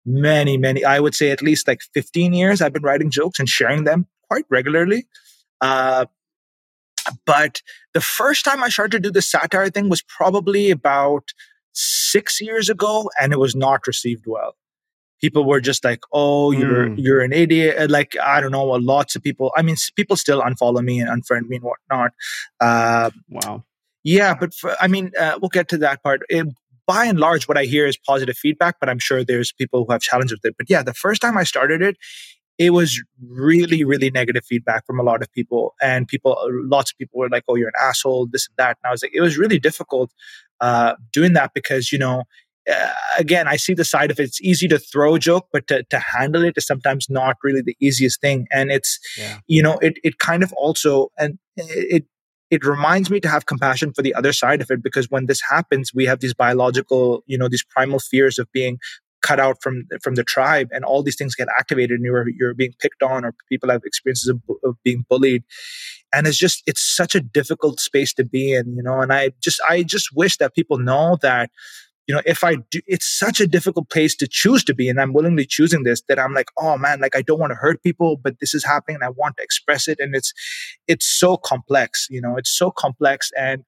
many, 0.04 0.58
many, 0.58 0.84
I 0.84 1.00
would 1.00 1.14
say 1.14 1.30
at 1.30 1.40
least 1.40 1.68
like 1.68 1.80
15 1.94 2.32
years. 2.32 2.60
I've 2.60 2.72
been 2.72 2.82
writing 2.82 3.10
jokes 3.10 3.38
and 3.38 3.48
sharing 3.48 3.84
them 3.84 4.06
quite 4.28 4.44
regularly. 4.50 5.06
Uh, 5.60 6.06
but 7.24 7.62
the 7.94 8.00
first 8.00 8.44
time 8.44 8.62
I 8.62 8.68
started 8.68 9.02
to 9.02 9.08
do 9.08 9.12
the 9.12 9.22
satire 9.22 9.70
thing 9.70 9.88
was 9.88 10.02
probably 10.02 10.70
about 10.70 11.30
six 11.72 12.40
years 12.40 12.68
ago, 12.68 13.10
and 13.20 13.32
it 13.32 13.38
was 13.38 13.54
not 13.54 13.86
received 13.86 14.24
well. 14.26 14.56
People 15.20 15.44
were 15.44 15.60
just 15.60 15.84
like, 15.84 16.00
"Oh, 16.12 16.50
you're 16.50 16.88
mm. 16.88 16.94
you're 16.98 17.20
an 17.20 17.32
idiot." 17.32 17.90
Like 17.90 18.16
I 18.22 18.40
don't 18.40 18.52
know, 18.52 18.64
lots 18.64 19.16
of 19.16 19.22
people. 19.22 19.52
I 19.56 19.62
mean, 19.62 19.76
people 19.96 20.16
still 20.16 20.42
unfollow 20.42 20.82
me 20.82 21.00
and 21.00 21.08
unfriend 21.10 21.48
me 21.48 21.56
and 21.56 21.64
whatnot. 21.64 22.12
Uh, 22.60 23.10
wow. 23.28 23.64
Yeah, 24.02 24.34
but 24.34 24.54
for, 24.54 24.74
I 24.80 24.88
mean, 24.88 25.12
uh, 25.18 25.38
we'll 25.40 25.50
get 25.50 25.68
to 25.68 25.78
that 25.78 26.02
part. 26.02 26.22
It, 26.28 26.46
by 26.86 27.04
and 27.04 27.20
large, 27.20 27.46
what 27.46 27.56
I 27.56 27.64
hear 27.64 27.86
is 27.86 27.96
positive 27.96 28.36
feedback, 28.36 28.80
but 28.80 28.88
I'm 28.88 28.98
sure 28.98 29.22
there's 29.22 29.52
people 29.52 29.84
who 29.84 29.92
have 29.92 30.00
challenges 30.00 30.38
with 30.42 30.50
it. 30.50 30.56
But 30.58 30.68
yeah, 30.68 30.82
the 30.82 30.94
first 30.94 31.20
time 31.22 31.36
I 31.36 31.44
started 31.44 31.82
it, 31.82 31.96
it 32.58 32.70
was 32.70 33.00
really, 33.26 33.84
really 33.84 34.10
negative 34.10 34.44
feedback 34.44 34.84
from 34.86 34.98
a 34.98 35.02
lot 35.02 35.22
of 35.22 35.32
people. 35.32 35.74
And 35.80 36.08
people, 36.08 36.36
lots 36.50 36.90
of 36.90 36.98
people 36.98 37.20
were 37.20 37.28
like, 37.28 37.44
oh, 37.48 37.54
you're 37.54 37.68
an 37.68 37.80
asshole, 37.80 38.26
this 38.26 38.48
and 38.48 38.56
that. 38.56 38.76
And 38.82 38.88
I 38.88 38.90
was 38.90 39.02
like, 39.02 39.12
it 39.14 39.20
was 39.20 39.38
really 39.38 39.58
difficult 39.58 40.12
uh, 40.60 40.94
doing 41.12 41.32
that 41.34 41.52
because, 41.54 41.92
you 41.92 41.98
know, 41.98 42.24
uh, 42.70 42.92
again, 43.18 43.48
I 43.48 43.56
see 43.56 43.74
the 43.74 43.84
side 43.84 44.10
of 44.10 44.18
it. 44.20 44.24
It's 44.24 44.40
easy 44.40 44.68
to 44.68 44.78
throw 44.78 45.14
a 45.14 45.18
joke, 45.18 45.48
but 45.52 45.66
to, 45.68 45.84
to 45.84 45.98
handle 45.98 46.44
it 46.44 46.54
is 46.56 46.66
sometimes 46.66 47.08
not 47.08 47.36
really 47.42 47.62
the 47.62 47.76
easiest 47.80 48.20
thing. 48.20 48.46
And 48.52 48.70
it's, 48.70 48.98
yeah. 49.18 49.38
you 49.46 49.62
know, 49.62 49.78
it, 49.78 49.98
it 50.02 50.18
kind 50.18 50.42
of 50.42 50.52
also, 50.54 51.08
and 51.18 51.38
it, 51.56 52.04
it 52.50 52.64
reminds 52.64 53.10
me 53.10 53.20
to 53.20 53.28
have 53.28 53.46
compassion 53.46 53.92
for 53.92 54.02
the 54.02 54.14
other 54.14 54.32
side 54.32 54.60
of 54.60 54.70
it 54.70 54.82
because 54.82 55.10
when 55.10 55.26
this 55.26 55.40
happens, 55.48 55.92
we 55.94 56.04
have 56.06 56.20
these 56.20 56.34
biological, 56.34 57.22
you 57.26 57.38
know, 57.38 57.48
these 57.48 57.64
primal 57.64 57.98
fears 57.98 58.38
of 58.38 58.50
being 58.52 58.78
cut 59.22 59.38
out 59.38 59.62
from 59.62 59.86
from 60.02 60.14
the 60.14 60.24
tribe 60.24 60.68
and 60.72 60.84
all 60.84 61.02
these 61.02 61.16
things 61.16 61.34
get 61.34 61.48
activated 61.58 61.96
and 61.96 62.04
you're 62.04 62.28
you're 62.30 62.54
being 62.54 62.72
picked 62.80 63.02
on 63.02 63.24
or 63.24 63.34
people 63.48 63.68
have 63.68 63.82
experiences 63.84 64.28
of, 64.28 64.40
of, 64.64 64.76
being 64.82 65.04
bullied 65.08 65.44
and 66.12 66.26
it's 66.26 66.38
just 66.38 66.62
it's 66.66 66.80
such 66.80 67.14
a 67.14 67.20
difficult 67.20 67.80
space 67.80 68.14
to 68.14 68.24
be 68.24 68.54
in 68.54 68.74
you 68.76 68.82
know 68.82 69.00
and 69.00 69.12
i 69.12 69.30
just 69.40 69.60
i 69.68 69.82
just 69.82 70.08
wish 70.14 70.38
that 70.38 70.54
people 70.54 70.78
know 70.78 71.18
that 71.20 71.50
you 72.10 72.16
know 72.16 72.22
if 72.26 72.42
i 72.42 72.56
do 72.72 72.80
it's 72.88 73.06
such 73.06 73.40
a 73.40 73.46
difficult 73.46 73.88
place 73.88 74.16
to 74.16 74.26
choose 74.26 74.64
to 74.64 74.74
be 74.74 74.88
and 74.88 75.00
i'm 75.00 75.12
willingly 75.12 75.46
choosing 75.46 75.84
this 75.84 76.02
that 76.08 76.18
i'm 76.18 76.34
like 76.34 76.48
oh 76.58 76.76
man 76.76 77.00
like 77.00 77.14
i 77.14 77.22
don't 77.22 77.38
want 77.38 77.52
to 77.52 77.54
hurt 77.54 77.80
people 77.84 78.16
but 78.16 78.34
this 78.40 78.52
is 78.52 78.64
happening 78.64 78.96
and 78.96 79.04
i 79.04 79.10
want 79.10 79.36
to 79.36 79.44
express 79.44 79.86
it 79.86 80.00
and 80.00 80.16
it's 80.16 80.32
it's 80.88 81.06
so 81.06 81.36
complex 81.36 82.08
you 82.10 82.20
know 82.20 82.36
it's 82.36 82.50
so 82.50 82.72
complex 82.72 83.30
and 83.38 83.62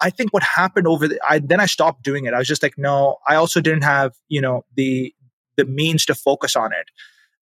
I 0.00 0.10
think 0.10 0.32
what 0.32 0.42
happened 0.42 0.88
over 0.88 1.06
the, 1.06 1.20
I 1.26 1.38
then 1.38 1.60
I 1.60 1.66
stopped 1.66 2.02
doing 2.02 2.24
it. 2.24 2.34
I 2.34 2.38
was 2.38 2.48
just 2.48 2.64
like, 2.64 2.74
no, 2.76 3.16
I 3.28 3.36
also 3.36 3.60
didn't 3.60 3.84
have, 3.84 4.12
you 4.28 4.40
know, 4.40 4.64
the 4.74 5.14
the 5.56 5.64
means 5.64 6.04
to 6.06 6.16
focus 6.16 6.56
on 6.56 6.72
it. 6.72 6.90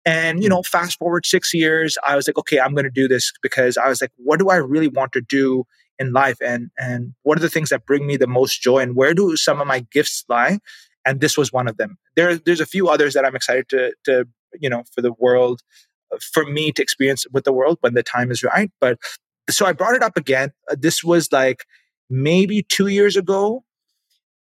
And, 0.06 0.42
you 0.42 0.48
know, 0.48 0.62
fast 0.62 0.98
forward 0.98 1.26
six 1.26 1.52
years, 1.52 1.98
I 2.06 2.16
was 2.16 2.28
like, 2.28 2.38
okay, 2.38 2.60
I'm 2.60 2.74
gonna 2.74 2.90
do 2.90 3.08
this 3.08 3.32
because 3.42 3.76
I 3.76 3.88
was 3.88 4.00
like, 4.00 4.12
what 4.16 4.38
do 4.40 4.48
I 4.50 4.56
really 4.56 4.88
want 4.88 5.12
to 5.14 5.20
do 5.20 5.64
in 5.98 6.12
life? 6.12 6.38
And 6.40 6.70
and 6.78 7.14
what 7.24 7.38
are 7.38 7.42
the 7.42 7.50
things 7.50 7.70
that 7.70 7.86
bring 7.86 8.06
me 8.06 8.16
the 8.16 8.28
most 8.28 8.62
joy 8.62 8.78
and 8.78 8.96
where 8.96 9.14
do 9.14 9.36
some 9.36 9.60
of 9.60 9.66
my 9.66 9.80
gifts 9.92 10.24
lie? 10.28 10.60
And 11.04 11.20
this 11.20 11.36
was 11.38 11.52
one 11.52 11.68
of 11.68 11.76
them. 11.76 11.98
There, 12.16 12.36
there's 12.36 12.60
a 12.60 12.66
few 12.66 12.88
others 12.88 13.14
that 13.14 13.24
I'm 13.24 13.36
excited 13.36 13.68
to 13.70 13.92
to, 14.04 14.26
you 14.60 14.70
know, 14.70 14.84
for 14.94 15.02
the 15.02 15.12
world, 15.18 15.62
for 16.32 16.44
me 16.44 16.72
to 16.72 16.82
experience 16.82 17.26
with 17.32 17.44
the 17.44 17.52
world 17.52 17.78
when 17.80 17.94
the 17.94 18.02
time 18.04 18.30
is 18.30 18.44
right. 18.44 18.70
But 18.80 18.98
so 19.50 19.66
I 19.66 19.72
brought 19.72 19.94
it 19.96 20.02
up 20.02 20.16
again. 20.16 20.52
Uh, 20.70 20.76
this 20.78 21.04
was 21.04 21.32
like 21.32 21.64
maybe 22.10 22.62
two 22.62 22.88
years 22.88 23.16
ago. 23.16 23.64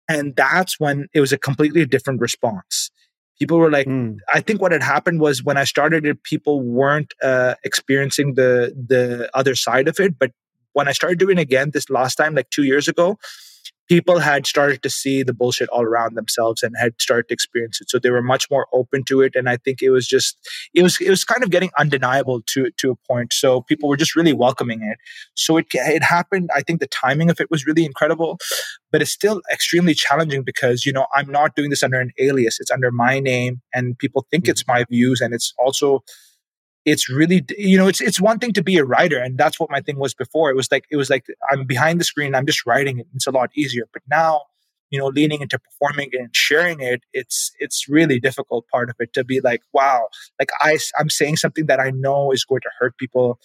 And 0.08 0.36
that's 0.36 0.78
when 0.78 1.08
it 1.14 1.20
was 1.20 1.32
a 1.32 1.38
completely 1.38 1.86
different 1.86 2.20
response. 2.20 2.90
People 3.38 3.58
were 3.58 3.70
like, 3.70 3.86
mm. 3.86 4.16
I 4.32 4.40
think 4.40 4.60
what 4.60 4.72
had 4.72 4.82
happened 4.82 5.20
was 5.20 5.42
when 5.42 5.56
I 5.56 5.64
started 5.64 6.06
it, 6.06 6.22
people 6.22 6.60
weren't 6.60 7.14
uh, 7.22 7.54
experiencing 7.64 8.34
the 8.34 8.72
the 8.74 9.28
other 9.34 9.54
side 9.54 9.88
of 9.88 9.98
it. 9.98 10.18
But 10.18 10.30
when 10.72 10.88
I 10.88 10.92
started 10.92 11.18
doing 11.18 11.38
it 11.38 11.42
again 11.42 11.70
this 11.72 11.90
last 11.90 12.16
time, 12.16 12.34
like 12.34 12.50
two 12.50 12.64
years 12.64 12.88
ago, 12.88 13.18
people 13.88 14.18
had 14.18 14.46
started 14.46 14.82
to 14.82 14.90
see 14.90 15.22
the 15.22 15.34
bullshit 15.34 15.68
all 15.68 15.82
around 15.82 16.16
themselves 16.16 16.62
and 16.62 16.74
had 16.78 16.94
started 17.00 17.28
to 17.28 17.34
experience 17.34 17.80
it. 17.80 17.90
So 17.90 17.98
they 17.98 18.10
were 18.10 18.22
much 18.22 18.50
more 18.50 18.66
open 18.72 19.04
to 19.04 19.20
it. 19.20 19.34
And 19.34 19.48
i 19.48 19.56
think 19.56 19.82
it 19.82 19.90
was 19.90 20.06
just 20.06 20.36
it 20.74 20.82
was 20.82 21.00
it 21.00 21.10
was 21.10 21.24
kind 21.24 21.42
of 21.42 21.50
getting 21.50 21.70
undeniable 21.78 22.42
to 22.46 22.70
to 22.78 22.90
a 22.90 22.96
point. 23.06 23.32
So 23.32 23.62
people 23.62 23.88
were 23.88 23.96
just 23.96 24.16
really 24.16 24.32
welcoming 24.32 24.82
it. 24.82 24.98
So 25.34 25.56
it 25.56 25.66
it 25.72 26.02
happened. 26.02 26.50
I 26.54 26.62
think 26.62 26.80
the 26.80 26.86
timing 26.86 27.30
of 27.30 27.40
it 27.40 27.50
was 27.50 27.66
really 27.66 27.84
incredible 27.84 28.38
but 28.92 29.02
it's 29.02 29.10
still 29.10 29.42
extremely 29.52 29.92
challenging 29.92 30.44
because 30.44 30.86
you 30.86 30.92
know 30.92 31.06
i'm 31.16 31.28
not 31.28 31.56
doing 31.56 31.70
this 31.70 31.82
under 31.82 32.00
an 32.00 32.12
alias. 32.18 32.58
It's 32.60 32.70
under 32.70 32.92
my 32.92 33.18
name 33.18 33.60
and 33.72 33.98
people 33.98 34.26
think 34.30 34.44
mm-hmm. 34.44 34.52
it's 34.52 34.68
my 34.68 34.84
views 34.84 35.20
and 35.20 35.34
it's 35.34 35.52
also 35.58 36.04
it's 36.84 37.08
really 37.08 37.44
you 37.56 37.76
know 37.76 37.88
it's 37.88 38.00
it's 38.00 38.20
one 38.20 38.38
thing 38.38 38.52
to 38.52 38.62
be 38.62 38.76
a 38.76 38.84
writer 38.84 39.18
and 39.18 39.38
that's 39.38 39.58
what 39.58 39.70
my 39.70 39.80
thing 39.80 39.98
was 39.98 40.14
before. 40.14 40.50
It 40.50 40.56
was 40.56 40.70
like 40.70 40.84
it 40.90 40.96
was 40.96 41.10
like 41.10 41.26
i'm 41.50 41.64
behind 41.64 42.00
the 42.00 42.04
screen 42.04 42.34
i'm 42.34 42.46
just 42.46 42.66
writing 42.66 42.98
it 42.98 43.06
it's 43.14 43.26
a 43.26 43.30
lot 43.30 43.50
easier. 43.54 43.84
But 43.92 44.02
now 44.08 44.42
you 44.90 44.98
know 44.98 45.06
leaning 45.06 45.40
into 45.40 45.58
performing 45.58 46.10
it 46.12 46.20
and 46.20 46.34
sharing 46.34 46.80
it 46.80 47.02
it's 47.12 47.52
it's 47.58 47.88
really 47.88 48.20
difficult 48.20 48.66
part 48.68 48.90
of 48.90 48.96
it 48.98 49.12
to 49.14 49.24
be 49.24 49.40
like 49.40 49.62
wow. 49.72 50.08
Like 50.38 50.50
i 50.60 50.78
i'm 50.98 51.10
saying 51.10 51.36
something 51.36 51.66
that 51.66 51.80
i 51.80 51.90
know 51.90 52.32
is 52.32 52.44
going 52.44 52.60
to 52.62 52.70
hurt 52.78 52.96
people 52.98 53.38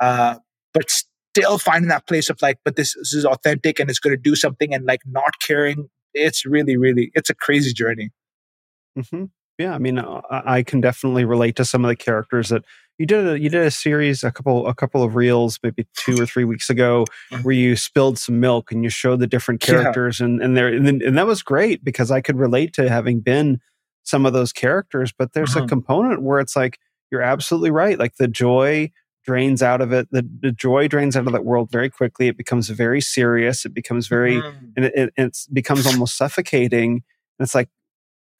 uh 0.00 0.36
but 0.72 0.90
still 0.90 1.58
finding 1.58 1.88
that 1.88 2.06
place 2.06 2.30
of 2.30 2.40
like 2.40 2.58
but 2.64 2.76
this, 2.76 2.94
this 2.94 3.12
is 3.12 3.24
authentic 3.24 3.78
and 3.78 3.90
it's 3.90 3.98
going 3.98 4.16
to 4.16 4.20
do 4.20 4.34
something 4.34 4.72
and 4.72 4.86
like 4.86 5.00
not 5.06 5.34
caring 5.40 5.88
it's 6.14 6.46
really 6.46 6.76
really 6.76 7.10
it's 7.14 7.30
a 7.30 7.34
crazy 7.34 7.72
journey. 7.74 8.10
Mm-hmm. 8.98 9.24
yeah 9.58 9.74
i 9.74 9.78
mean 9.78 9.98
uh, 9.98 10.22
i 10.30 10.62
can 10.62 10.80
definitely 10.80 11.26
relate 11.26 11.56
to 11.56 11.66
some 11.66 11.84
of 11.84 11.90
the 11.90 11.96
characters 11.96 12.48
that 12.48 12.64
you 12.98 13.06
did 13.06 13.26
a 13.26 13.38
you 13.38 13.48
did 13.48 13.62
a 13.62 13.70
series 13.70 14.24
a 14.24 14.30
couple 14.30 14.66
a 14.66 14.74
couple 14.74 15.02
of 15.02 15.14
reels 15.14 15.58
maybe 15.62 15.86
two 15.96 16.20
or 16.20 16.26
three 16.26 16.44
weeks 16.44 16.70
ago 16.70 17.04
mm-hmm. 17.30 17.42
where 17.42 17.54
you 17.54 17.76
spilled 17.76 18.18
some 18.18 18.40
milk 18.40 18.72
and 18.72 18.82
you 18.84 18.90
showed 18.90 19.20
the 19.20 19.26
different 19.26 19.60
characters 19.60 20.20
yeah. 20.20 20.26
and 20.26 20.42
and 20.42 20.56
there 20.56 20.68
and, 20.68 21.02
and, 21.02 21.18
that 21.18 21.26
was 21.26 21.42
great 21.42 21.84
because 21.84 22.10
I 22.10 22.20
could 22.20 22.38
relate 22.38 22.72
to 22.74 22.88
having 22.88 23.20
been 23.20 23.60
some 24.04 24.24
of 24.24 24.32
those 24.32 24.52
characters 24.52 25.12
but 25.16 25.32
there's 25.32 25.56
a 25.56 25.60
mm-hmm. 25.60 25.68
component 25.68 26.22
where 26.22 26.40
it's 26.40 26.56
like 26.56 26.78
you're 27.10 27.22
absolutely 27.22 27.70
right 27.70 27.98
like 27.98 28.16
the 28.16 28.28
joy 28.28 28.90
drains 29.24 29.62
out 29.62 29.80
of 29.80 29.92
it 29.92 30.08
the, 30.12 30.26
the 30.40 30.52
joy 30.52 30.86
drains 30.86 31.16
out 31.16 31.26
of 31.26 31.32
that 31.32 31.44
world 31.44 31.70
very 31.70 31.90
quickly 31.90 32.28
it 32.28 32.36
becomes 32.36 32.68
very 32.68 33.00
serious 33.00 33.64
it 33.64 33.74
becomes 33.74 34.06
very 34.06 34.36
mm-hmm. 34.36 34.66
and 34.76 34.84
it, 34.84 34.92
it, 34.94 35.12
it 35.16 35.36
becomes 35.52 35.86
almost 35.86 36.16
suffocating 36.16 36.92
and 36.92 37.44
it's 37.44 37.54
like 37.54 37.68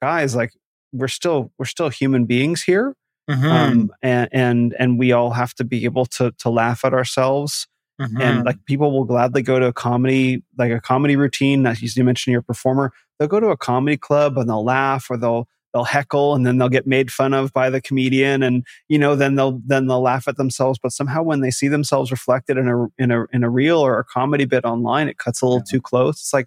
guys 0.01 0.37
like 0.37 0.53
we're 0.93 1.09
still 1.09 1.51
we're 1.59 1.65
still 1.65 1.89
human 1.89 2.25
beings 2.25 2.63
here 2.63 2.95
Mm-hmm. 3.29 3.47
Um, 3.47 3.91
and, 4.03 4.29
and 4.33 4.77
and 4.79 4.99
we 4.99 5.13
all 5.13 5.31
have 5.31 5.55
to 5.55 5.65
be 5.65 5.85
able 5.85 6.07
to 6.07 6.33
to 6.39 6.51
laugh 6.51 6.85
at 6.85 6.95
ourselves. 6.95 7.67
Mm-hmm. 8.01 8.21
And 8.21 8.45
like 8.45 8.63
people 8.67 8.93
will 8.93 9.05
gladly 9.05 9.43
go 9.43 9.59
to 9.59 9.67
a 9.67 9.73
comedy, 9.73 10.43
like 10.59 10.71
a 10.71 10.81
comedy 10.81 11.17
routine. 11.17 11.67
As 11.67 11.97
you 11.97 12.05
mentioned, 12.05 12.33
your 12.33 12.43
performer, 12.43 12.93
they'll 13.19 13.29
go 13.29 13.41
to 13.41 13.49
a 13.49 13.57
comedy 13.57 13.97
club 13.97 14.37
and 14.37 14.49
they'll 14.49 14.65
laugh 14.65 15.07
or 15.11 15.17
they'll 15.17 15.49
they'll 15.77 15.85
heckle 15.85 16.35
and 16.35 16.47
then 16.47 16.57
they'll 16.57 16.71
get 16.71 16.87
made 16.87 17.13
fun 17.13 17.35
of 17.35 17.53
by 17.53 17.69
the 17.69 17.83
comedian 17.83 18.43
and 18.43 18.65
you 18.89 18.99
know 18.99 19.15
then 19.15 19.35
they'll 19.35 19.61
then 19.67 19.87
they'll 19.87 20.01
laugh 20.01 20.27
at 20.27 20.39
themselves 20.39 20.79
but 20.83 20.91
somehow 20.91 21.23
when 21.23 21.41
they 21.41 21.51
see 21.51 21.69
themselves 21.69 22.11
reflected 22.11 22.57
in 22.57 22.67
a 22.67 22.87
in 22.97 23.11
a 23.11 23.27
in 23.31 23.45
a 23.45 23.51
reel 23.51 23.81
or 23.81 23.99
a 23.99 24.05
comedy 24.05 24.47
bit 24.47 24.65
online 24.65 25.07
it 25.07 25.19
cuts 25.19 25.43
a 25.43 25.45
little 25.45 25.59
yeah. 25.59 25.73
too 25.73 25.81
close 25.83 26.15
it's 26.15 26.33
like 26.33 26.47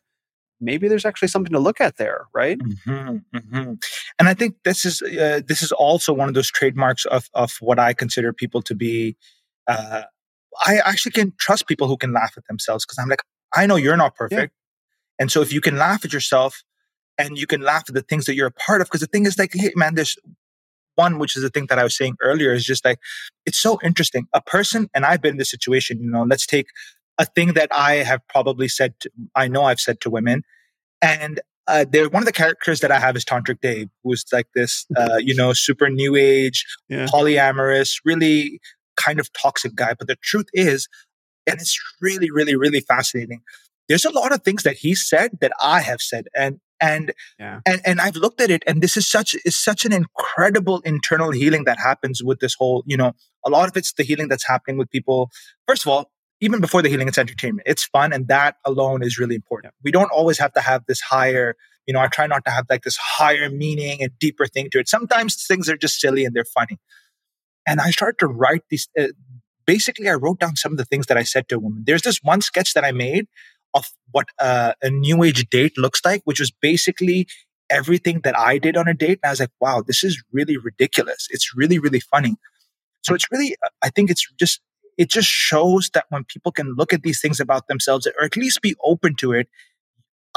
maybe 0.62 0.88
there's 0.88 1.06
actually 1.06 1.28
something 1.28 1.54
to 1.54 1.60
look 1.60 1.82
at 1.82 1.98
there, 1.98 2.26
right? 2.34 2.58
Mm-hmm, 2.60 3.38
mm-hmm. 3.38 3.74
And 4.20 4.28
I 4.28 4.34
think 4.34 4.56
this 4.64 4.86
is 4.86 5.02
uh, 5.02 5.42
this 5.46 5.62
is 5.62 5.72
also 5.72 6.14
one 6.14 6.28
of 6.28 6.34
those 6.34 6.52
trademarks 6.52 7.06
of 7.06 7.30
of 7.34 7.54
what 7.60 7.80
I 7.80 7.94
consider 7.94 8.34
people 8.34 8.62
to 8.64 8.76
be. 8.76 9.18
Uh, 9.68 10.04
I 10.66 10.78
actually 10.78 11.12
can 11.12 11.34
trust 11.40 11.68
people 11.68 11.88
who 11.88 11.98
can 11.98 12.12
laugh 12.12 12.34
at 12.38 12.46
themselves 12.48 12.86
because 12.86 12.98
I'm 13.00 13.10
like, 13.10 13.24
I 13.56 13.66
know 13.66 13.76
you're 13.76 13.98
not 13.98 14.16
perfect, 14.16 14.54
yeah. 14.54 15.22
and 15.22 15.32
so 15.32 15.42
if 15.42 15.54
you 15.54 15.62
can 15.62 15.78
laugh 15.78 16.04
at 16.06 16.14
yourself 16.14 16.64
and 17.18 17.38
you 17.38 17.48
can 17.48 17.62
laugh 17.62 17.84
at 17.88 17.96
the 17.96 18.02
things 18.02 18.26
that 18.26 18.36
you're 18.36 18.48
a 18.48 18.52
part 18.52 18.82
of, 18.82 18.88
because 18.88 19.02
the 19.02 19.08
thing 19.08 19.26
is 19.26 19.38
like, 19.38 19.52
hey 19.54 19.72
man, 19.76 19.96
there's 19.96 20.16
one 20.96 21.18
which 21.18 21.36
is 21.38 21.44
the 21.44 21.50
thing 21.50 21.68
that 21.68 21.80
I 21.80 21.84
was 21.84 21.96
saying 21.96 22.18
earlier 22.22 22.52
is 22.52 22.66
just 22.66 22.84
like 22.84 23.00
it's 23.46 23.58
so 23.58 23.80
interesting. 23.84 24.28
A 24.34 24.42
person, 24.42 24.90
and 24.94 25.06
I've 25.06 25.22
been 25.22 25.32
in 25.32 25.38
this 25.38 25.52
situation. 25.52 26.02
You 26.02 26.10
know, 26.10 26.24
let's 26.24 26.46
take 26.46 26.68
a 27.20 27.26
thing 27.26 27.54
that 27.54 27.70
I 27.72 27.96
have 27.96 28.22
probably 28.28 28.68
said, 28.68 29.00
to, 29.02 29.12
I 29.36 29.48
know 29.48 29.64
I've 29.64 29.80
said 29.80 30.02
to 30.02 30.10
women. 30.10 30.44
And 31.02 31.42
uh, 31.68 31.86
they're 31.88 32.10
one 32.10 32.24
of 32.24 32.26
the 32.26 32.34
characters 32.34 32.80
that 32.80 32.92
I 32.92 33.00
have 33.00 33.16
is 33.16 33.24
Tantric 33.24 33.62
Dave, 33.62 33.90
who's 34.04 34.26
like 34.34 34.48
this, 34.56 34.88
uh, 34.98 35.18
you 35.18 35.36
know, 35.36 35.54
super 35.54 35.90
new 35.90 36.16
age, 36.16 36.66
yeah. 36.88 37.06
polyamorous, 37.06 38.00
really 38.04 38.60
kind 38.98 39.20
of 39.20 39.32
toxic 39.34 39.76
guy. 39.76 39.94
But 39.94 40.08
the 40.08 40.16
truth 40.16 40.48
is, 40.54 40.88
and 41.46 41.60
it's 41.60 41.80
really, 42.02 42.32
really, 42.32 42.56
really 42.56 42.80
fascinating. 42.80 43.42
There's 43.88 44.06
a 44.06 44.12
lot 44.12 44.32
of 44.32 44.44
things 44.44 44.64
that 44.64 44.78
he 44.78 44.96
said 44.96 45.38
that 45.42 45.52
I 45.62 45.82
have 45.82 46.02
said, 46.02 46.28
and 46.36 46.60
and 46.80 47.12
yeah. 47.40 47.60
and 47.66 47.82
and 47.86 48.00
I've 48.00 48.16
looked 48.16 48.40
at 48.40 48.52
it, 48.52 48.64
and 48.68 48.82
this 48.82 48.96
is 48.96 49.08
such 49.08 49.36
is 49.46 49.58
such 49.58 49.84
an 49.84 49.94
incredible 49.94 50.80
internal 50.82 51.32
healing 51.32 51.64
that 51.66 51.80
happens 51.80 52.24
with 52.24 52.40
this 52.40 52.56
whole. 52.56 52.84
You 52.86 52.98
know, 52.98 53.14
a 53.46 53.50
lot 53.50 53.68
of 53.68 53.76
it's 53.76 53.94
the 53.94 54.04
healing 54.04 54.28
that's 54.28 54.48
happening 54.48 54.78
with 54.78 54.90
people. 54.92 55.32
First 55.68 55.86
of 55.86 55.90
all, 55.92 56.12
even 56.42 56.62
before 56.62 56.82
the 56.82 56.90
healing, 56.90 57.08
it's 57.08 57.18
entertainment. 57.18 57.68
It's 57.68 57.84
fun, 57.84 58.14
and 58.14 58.28
that 58.28 58.56
alone 58.66 59.04
is 59.04 59.18
really 59.20 59.36
important. 59.36 59.74
We 59.84 59.92
don't 59.92 60.12
always 60.12 60.38
have 60.40 60.54
to 60.54 60.62
have 60.62 60.86
this 60.88 61.02
higher, 61.02 61.56
you 61.86 61.94
know, 61.94 62.00
I 62.00 62.08
try 62.08 62.28
not 62.28 62.46
to 62.46 62.52
have 62.52 62.66
like 62.70 62.84
this 62.84 62.98
higher 62.98 63.50
meaning 63.50 64.02
and 64.02 64.18
deeper 64.20 64.46
thing 64.46 64.70
to 64.72 64.80
it. 64.80 64.88
Sometimes 64.88 65.46
things 65.46 65.70
are 65.70 65.78
just 65.78 66.00
silly 66.00 66.26
and 66.26 66.36
they're 66.36 66.46
funny. 66.46 66.78
And 67.68 67.82
I 67.82 67.92
started 67.92 68.20
to 68.20 68.28
write 68.28 68.64
these. 68.70 68.88
Uh, 68.98 69.08
basically, 69.68 70.10
I 70.10 70.14
wrote 70.14 70.40
down 70.40 70.56
some 70.56 70.72
of 70.72 70.78
the 70.78 70.86
things 70.86 71.08
that 71.08 71.18
I 71.18 71.24
said 71.24 71.50
to 71.50 71.56
a 71.56 71.60
woman. 71.60 71.84
There's 71.86 72.04
this 72.04 72.20
one 72.24 72.42
sketch 72.42 72.74
that 72.74 72.86
I 72.86 72.92
made 72.92 73.28
of 73.74 73.88
what 74.12 74.28
uh, 74.40 74.74
a 74.82 74.90
new 74.90 75.24
age 75.24 75.48
date 75.50 75.78
looks 75.78 76.02
like, 76.04 76.22
which 76.24 76.40
was 76.40 76.52
basically 76.52 77.28
everything 77.70 78.22
that 78.24 78.38
I 78.38 78.58
did 78.58 78.78
on 78.78 78.88
a 78.88 78.94
date. 78.94 79.20
And 79.22 79.30
I 79.30 79.32
was 79.32 79.40
like, 79.40 79.52
wow, 79.60 79.84
this 79.86 80.04
is 80.04 80.24
really 80.32 80.58
ridiculous. 80.58 81.28
It's 81.30 81.56
really, 81.56 81.78
really 81.78 82.00
funny. 82.00 82.36
So 83.04 83.14
it's 83.14 83.28
really, 83.32 83.56
I 83.82 83.90
think 83.90 84.10
it's 84.10 84.28
just 84.40 84.62
it 85.00 85.10
just 85.10 85.30
shows 85.30 85.90
that 85.94 86.04
when 86.10 86.26
people 86.26 86.52
can 86.52 86.76
look 86.76 86.92
at 86.92 87.04
these 87.04 87.22
things 87.22 87.40
about 87.40 87.70
themselves 87.70 88.06
or 88.06 88.26
at 88.26 88.36
least 88.36 88.62
be 88.62 88.76
open 88.84 89.16
to 89.16 89.32
it, 89.32 89.48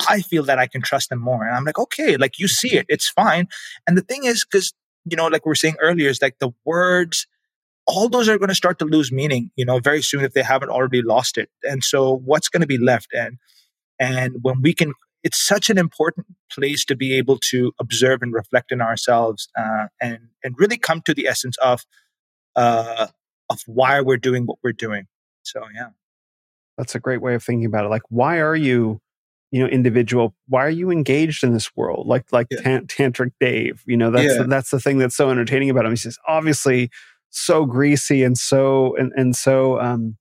I 0.08 0.20
feel 0.20 0.44
that 0.44 0.60
I 0.60 0.68
can 0.68 0.82
trust 0.82 1.10
them 1.10 1.18
more. 1.18 1.44
And 1.44 1.56
I'm 1.56 1.64
like, 1.64 1.80
okay, 1.80 2.16
like 2.16 2.38
you 2.38 2.46
see 2.46 2.76
it, 2.76 2.86
it's 2.88 3.08
fine. 3.08 3.48
And 3.88 3.98
the 3.98 4.02
thing 4.02 4.22
is, 4.22 4.46
because, 4.48 4.72
you 5.04 5.16
know, 5.16 5.26
like 5.26 5.44
we 5.44 5.50
were 5.50 5.56
saying 5.56 5.74
earlier, 5.80 6.08
is 6.08 6.22
like 6.22 6.38
the 6.38 6.52
words, 6.64 7.26
all 7.88 8.08
those 8.08 8.28
are 8.28 8.38
going 8.38 8.50
to 8.50 8.54
start 8.54 8.78
to 8.78 8.84
lose 8.84 9.10
meaning, 9.10 9.50
you 9.56 9.64
know, 9.64 9.80
very 9.80 10.00
soon 10.00 10.24
if 10.24 10.32
they 10.32 10.44
haven't 10.44 10.70
already 10.70 11.02
lost 11.02 11.36
it. 11.38 11.50
And 11.64 11.82
so 11.82 12.18
what's 12.24 12.48
going 12.48 12.60
to 12.60 12.66
be 12.68 12.78
left? 12.78 13.08
And, 13.12 13.38
and 13.98 14.36
when 14.42 14.62
we 14.62 14.74
can, 14.74 14.92
it's 15.24 15.44
such 15.44 15.70
an 15.70 15.76
important 15.78 16.26
place 16.52 16.84
to 16.84 16.94
be 16.94 17.14
able 17.14 17.38
to 17.50 17.72
observe 17.80 18.22
and 18.22 18.32
reflect 18.32 18.70
in 18.70 18.80
ourselves 18.80 19.48
uh, 19.58 19.88
and, 20.00 20.20
and 20.44 20.54
really 20.56 20.78
come 20.78 21.00
to 21.06 21.14
the 21.14 21.26
essence 21.26 21.56
of, 21.58 21.84
uh, 22.54 23.08
of 23.52 23.62
why 23.66 24.00
we're 24.00 24.16
doing 24.16 24.46
what 24.46 24.58
we're 24.62 24.72
doing. 24.72 25.06
So, 25.42 25.62
yeah. 25.74 25.88
That's 26.78 26.94
a 26.94 27.00
great 27.00 27.20
way 27.20 27.34
of 27.34 27.42
thinking 27.42 27.66
about 27.66 27.84
it. 27.84 27.88
Like, 27.88 28.02
why 28.08 28.40
are 28.40 28.56
you 28.56 29.00
you 29.52 29.60
know 29.60 29.68
individual 29.68 30.34
why 30.48 30.64
are 30.64 30.70
you 30.70 30.90
engaged 30.90 31.44
in 31.44 31.52
this 31.52 31.76
world 31.76 32.06
like 32.08 32.24
like 32.32 32.48
yeah. 32.50 32.60
tant- 32.62 32.88
tantric 32.88 33.32
dave 33.38 33.82
you 33.86 33.96
know 33.96 34.10
that's 34.10 34.34
yeah. 34.34 34.42
the, 34.42 34.44
that's 34.44 34.70
the 34.70 34.80
thing 34.80 34.98
that's 34.98 35.14
so 35.14 35.30
entertaining 35.30 35.70
about 35.70 35.84
him 35.84 35.92
he's 35.92 36.02
just 36.02 36.18
obviously 36.26 36.90
so 37.30 37.64
greasy 37.64 38.24
and 38.24 38.36
so 38.36 38.96
and, 38.96 39.12
and 39.14 39.36
so 39.36 39.78
um 39.78 40.16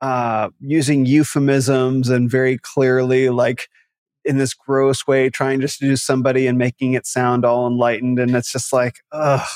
uh 0.00 0.48
using 0.60 1.06
euphemisms 1.06 2.08
and 2.08 2.30
very 2.30 2.58
clearly 2.58 3.28
like 3.28 3.68
in 4.24 4.38
this 4.38 4.54
gross 4.54 5.06
way 5.06 5.28
trying 5.28 5.60
to 5.60 5.68
seduce 5.68 6.02
somebody 6.02 6.46
and 6.46 6.56
making 6.56 6.94
it 6.94 7.06
sound 7.06 7.44
all 7.44 7.66
enlightened 7.66 8.18
and 8.18 8.34
it's 8.34 8.50
just 8.50 8.72
like 8.72 8.96
ugh 9.12 9.46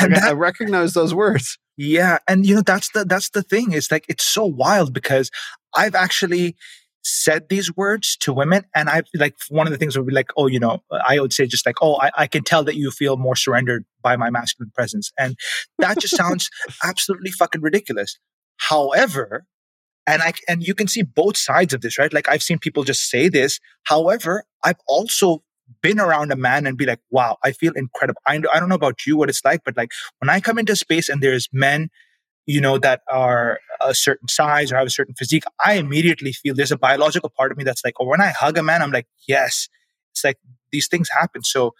like 0.00 0.10
that, 0.10 0.24
I 0.24 0.32
recognize 0.32 0.92
those 0.92 1.14
words 1.14 1.58
yeah 1.78 2.18
and 2.26 2.44
you 2.44 2.56
know 2.56 2.62
that's 2.62 2.90
the 2.90 3.04
that's 3.04 3.30
the 3.30 3.42
thing 3.42 3.72
it's 3.72 3.90
like 3.90 4.04
it's 4.08 4.24
so 4.24 4.44
wild 4.44 4.92
because 4.92 5.30
i've 5.74 5.94
actually 5.94 6.56
said 7.04 7.48
these 7.48 7.74
words 7.76 8.16
to 8.16 8.32
women 8.32 8.64
and 8.74 8.90
i 8.90 9.02
like 9.14 9.36
one 9.48 9.66
of 9.66 9.72
the 9.72 9.78
things 9.78 9.96
would 9.96 10.06
be 10.06 10.12
like 10.12 10.30
oh 10.36 10.48
you 10.48 10.58
know 10.58 10.82
i 11.08 11.20
would 11.20 11.32
say 11.32 11.46
just 11.46 11.64
like 11.64 11.76
oh 11.80 11.96
I, 12.00 12.10
I 12.18 12.26
can 12.26 12.42
tell 12.42 12.64
that 12.64 12.76
you 12.76 12.90
feel 12.90 13.16
more 13.16 13.36
surrendered 13.36 13.86
by 14.02 14.16
my 14.16 14.28
masculine 14.28 14.72
presence 14.74 15.12
and 15.18 15.36
that 15.78 16.00
just 16.00 16.16
sounds 16.22 16.50
absolutely 16.82 17.30
fucking 17.30 17.62
ridiculous. 17.62 18.18
However 18.56 19.46
and 20.08 20.22
i 20.22 20.32
and 20.48 20.62
you 20.66 20.74
can 20.74 20.88
see 20.88 21.02
both 21.02 21.36
sides 21.36 21.72
of 21.72 21.80
this 21.80 21.98
right? 21.98 22.12
Like 22.12 22.28
i've 22.28 22.42
seen 22.42 22.58
people 22.58 22.82
just 22.82 23.08
say 23.08 23.28
this 23.28 23.60
however 23.84 24.44
i've 24.64 24.80
also 24.88 25.42
been 25.82 26.00
around 26.00 26.32
a 26.32 26.36
man 26.36 26.66
and 26.66 26.76
be 26.78 26.86
like 26.86 27.00
wow 27.10 27.36
i 27.44 27.52
feel 27.52 27.72
incredible 27.74 28.20
I, 28.26 28.40
I 28.52 28.60
don't 28.60 28.68
know 28.68 28.74
about 28.74 29.06
you 29.06 29.16
what 29.16 29.28
it's 29.28 29.44
like 29.44 29.62
but 29.64 29.76
like 29.76 29.90
when 30.18 30.28
i 30.28 30.40
come 30.40 30.58
into 30.58 30.74
space 30.76 31.08
and 31.08 31.22
there's 31.22 31.48
men 31.52 31.90
you 32.48 32.62
know, 32.62 32.78
that 32.78 33.02
are 33.12 33.60
a 33.82 33.94
certain 33.94 34.26
size 34.26 34.72
or 34.72 34.76
have 34.76 34.86
a 34.86 34.90
certain 34.90 35.14
physique, 35.14 35.44
I 35.62 35.74
immediately 35.74 36.32
feel 36.32 36.54
there's 36.54 36.72
a 36.72 36.78
biological 36.78 37.28
part 37.28 37.52
of 37.52 37.58
me 37.58 37.62
that's 37.62 37.84
like, 37.84 37.92
oh, 38.00 38.06
when 38.06 38.22
I 38.22 38.28
hug 38.28 38.56
a 38.56 38.62
man, 38.62 38.80
I'm 38.80 38.90
like, 38.90 39.06
yes, 39.28 39.68
it's 40.12 40.24
like 40.24 40.38
these 40.72 40.88
things 40.88 41.10
happen. 41.10 41.44
So, 41.44 41.74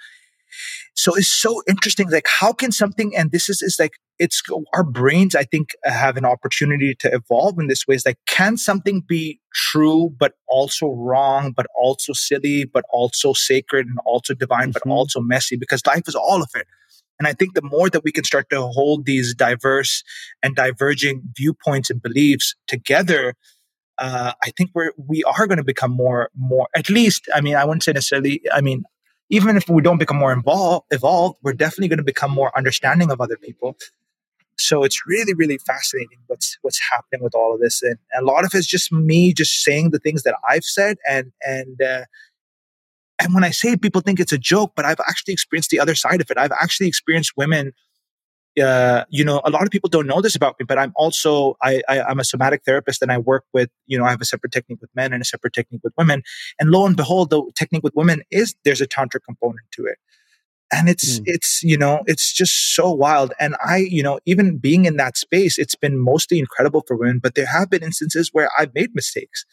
so 0.95 1.15
it's 1.15 1.33
so 1.33 1.63
interesting. 1.69 2.11
Like, 2.11 2.27
how 2.41 2.53
can 2.53 2.73
something, 2.73 3.17
and 3.17 3.31
this 3.33 3.49
is, 3.49 3.63
is 3.63 3.77
like, 3.79 3.93
it's 4.19 4.43
our 4.75 4.83
brains, 4.83 5.37
I 5.37 5.45
think, 5.45 5.71
have 5.85 6.17
an 6.17 6.25
opportunity 6.25 6.95
to 6.97 7.15
evolve 7.15 7.59
in 7.59 7.69
this 7.69 7.87
way. 7.87 7.95
It's 7.95 8.05
like, 8.05 8.19
can 8.27 8.57
something 8.57 9.03
be 9.07 9.41
true, 9.55 10.11
but 10.19 10.33
also 10.49 10.89
wrong, 10.89 11.53
but 11.57 11.67
also 11.77 12.13
silly, 12.13 12.65
but 12.65 12.85
also 12.91 13.33
sacred 13.33 13.87
and 13.87 13.99
also 14.05 14.35
divine, 14.35 14.73
mm-hmm. 14.73 14.89
but 14.89 14.93
also 14.93 15.21
messy? 15.21 15.57
Because 15.57 15.87
life 15.87 16.09
is 16.09 16.17
all 16.17 16.43
of 16.43 16.51
it. 16.55 16.67
And 17.19 17.27
I 17.27 17.33
think 17.33 17.55
the 17.55 17.63
more 17.63 17.91
that 17.91 18.05
we 18.05 18.13
can 18.13 18.25
start 18.25 18.49
to 18.51 18.61
hold 18.63 19.05
these 19.05 19.35
diverse 19.35 20.03
and 20.43 20.55
diverging 20.55 21.23
viewpoints 21.37 21.91
and 21.91 22.01
beliefs 22.01 22.55
together, 22.69 23.35
uh, 23.99 24.33
I 24.43 24.51
think 24.57 24.71
we're 24.75 24.93
we 24.97 25.25
are 25.25 25.47
going 25.49 25.59
to 25.59 25.65
become 25.65 25.91
more 25.91 26.31
more. 26.37 26.69
At 26.77 26.89
least, 26.89 27.29
I 27.35 27.41
mean, 27.41 27.57
I 27.57 27.65
wouldn't 27.65 27.83
say 27.83 27.93
necessarily. 27.93 28.41
I 28.53 28.61
mean, 28.61 28.85
even 29.31 29.57
if 29.57 29.69
we 29.69 29.83
don't 29.83 29.99
become 29.99 30.17
more 30.17 30.33
involved, 30.33 30.87
evolved, 30.91 31.39
we're 31.43 31.53
definitely 31.53 31.89
going 31.89 31.99
to 31.99 32.05
become 32.05 32.31
more 32.31 32.57
understanding 32.57 33.11
of 33.11 33.21
other 33.21 33.37
people. 33.37 33.77
So 34.57 34.83
it's 34.83 35.07
really, 35.07 35.35
really 35.35 35.59
fascinating 35.59 36.19
what's 36.27 36.59
what's 36.63 36.81
happening 36.91 37.23
with 37.23 37.35
all 37.35 37.55
of 37.55 37.61
this, 37.61 37.81
and 37.83 37.97
a 38.17 38.25
lot 38.25 38.45
of 38.45 38.51
it's 38.55 38.67
just 38.67 38.91
me 38.91 39.33
just 39.33 39.63
saying 39.63 39.91
the 39.91 40.01
things 40.01 40.25
that 40.25 40.35
I've 40.49 40.65
said, 40.65 40.97
and 41.09 41.31
and 41.43 41.81
uh, 41.81 42.05
and 43.21 43.35
when 43.35 43.45
I 43.45 43.51
say 43.51 43.73
it, 43.73 43.83
people 43.83 44.01
think 44.01 44.19
it's 44.19 44.33
a 44.33 44.39
joke, 44.39 44.73
but 44.75 44.85
I've 44.85 45.01
actually 45.09 45.35
experienced 45.35 45.71
the 45.71 45.79
other 45.81 45.95
side 45.95 46.21
of 46.21 46.31
it. 46.31 46.39
I've 46.39 46.53
actually 46.53 46.89
experienced 46.89 47.33
women. 47.37 47.73
Uh, 48.61 49.05
you 49.09 49.25
know, 49.25 49.41
a 49.45 49.51
lot 49.51 49.63
of 49.63 49.71
people 49.71 49.89
don't 49.89 50.07
know 50.07 50.21
this 50.21 50.37
about 50.37 50.57
me, 50.59 50.65
but 50.67 50.79
I'm 50.79 50.93
also 50.97 51.57
I, 51.63 51.83
I 51.89 52.03
I'm 52.03 52.21
a 52.21 52.25
somatic 52.25 52.63
therapist, 52.65 53.03
and 53.03 53.13
I 53.13 53.19
work 53.19 53.45
with 53.53 53.71
you 53.87 53.99
know 53.99 54.05
I 54.05 54.11
have 54.11 54.21
a 54.21 54.25
separate 54.25 54.53
technique 54.53 54.81
with 54.81 54.91
men 54.95 55.13
and 55.13 55.23
a 55.23 55.25
separate 55.25 55.53
technique 55.53 55.81
with 55.85 55.93
women. 55.97 56.23
And 56.59 56.71
lo 56.71 56.87
and 56.87 56.97
behold, 56.97 57.31
the 57.31 57.43
technique 57.55 57.83
with 57.83 57.95
women 57.95 58.23
is 58.31 58.55
there's 58.65 58.81
a 58.81 58.87
tantric 58.87 59.25
component 59.25 59.67
to 59.73 59.85
it 59.87 59.99
and 60.71 60.91
it's 60.91 61.19
mm. 61.19 61.23
it's 61.25 61.63
you 61.63 61.79
know 61.79 62.03
it's 62.07 62.31
just 62.31 62.75
so 62.75 62.93
wild 62.93 63.33
and 63.41 63.57
i 63.65 63.79
you 63.79 64.03
know 64.03 64.19
even 64.27 64.59
being 64.59 64.85
in 64.85 64.99
that 64.99 65.17
space 65.17 65.57
it's 65.57 65.75
been 65.75 65.99
mostly 65.99 66.39
incredible 66.39 66.85
for 66.87 66.95
women 66.95 67.19
but 67.19 67.35
there 67.35 67.47
have 67.47 67.71
been 67.71 67.83
instances 67.83 68.29
where 68.35 68.51
i've 68.59 68.75
made 68.75 68.95
mistakes 68.95 69.47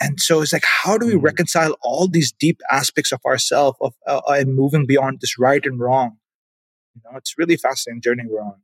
and 0.00 0.20
so 0.20 0.40
it's 0.40 0.52
like, 0.52 0.64
how 0.64 0.96
do 0.96 1.06
we 1.06 1.14
mm-hmm. 1.14 1.24
reconcile 1.24 1.76
all 1.82 2.08
these 2.08 2.32
deep 2.32 2.60
aspects 2.70 3.12
of 3.12 3.20
ourselves 3.26 3.76
of 3.80 3.94
uh, 4.06 4.20
and 4.28 4.54
moving 4.54 4.86
beyond 4.86 5.20
this 5.20 5.38
right 5.38 5.64
and 5.64 5.80
wrong? 5.80 6.16
You 7.04 7.12
know, 7.12 7.18
it's 7.18 7.36
really 7.38 7.56
fascinating 7.56 8.00
journey 8.00 8.24
we're 8.28 8.40
on. 8.40 8.54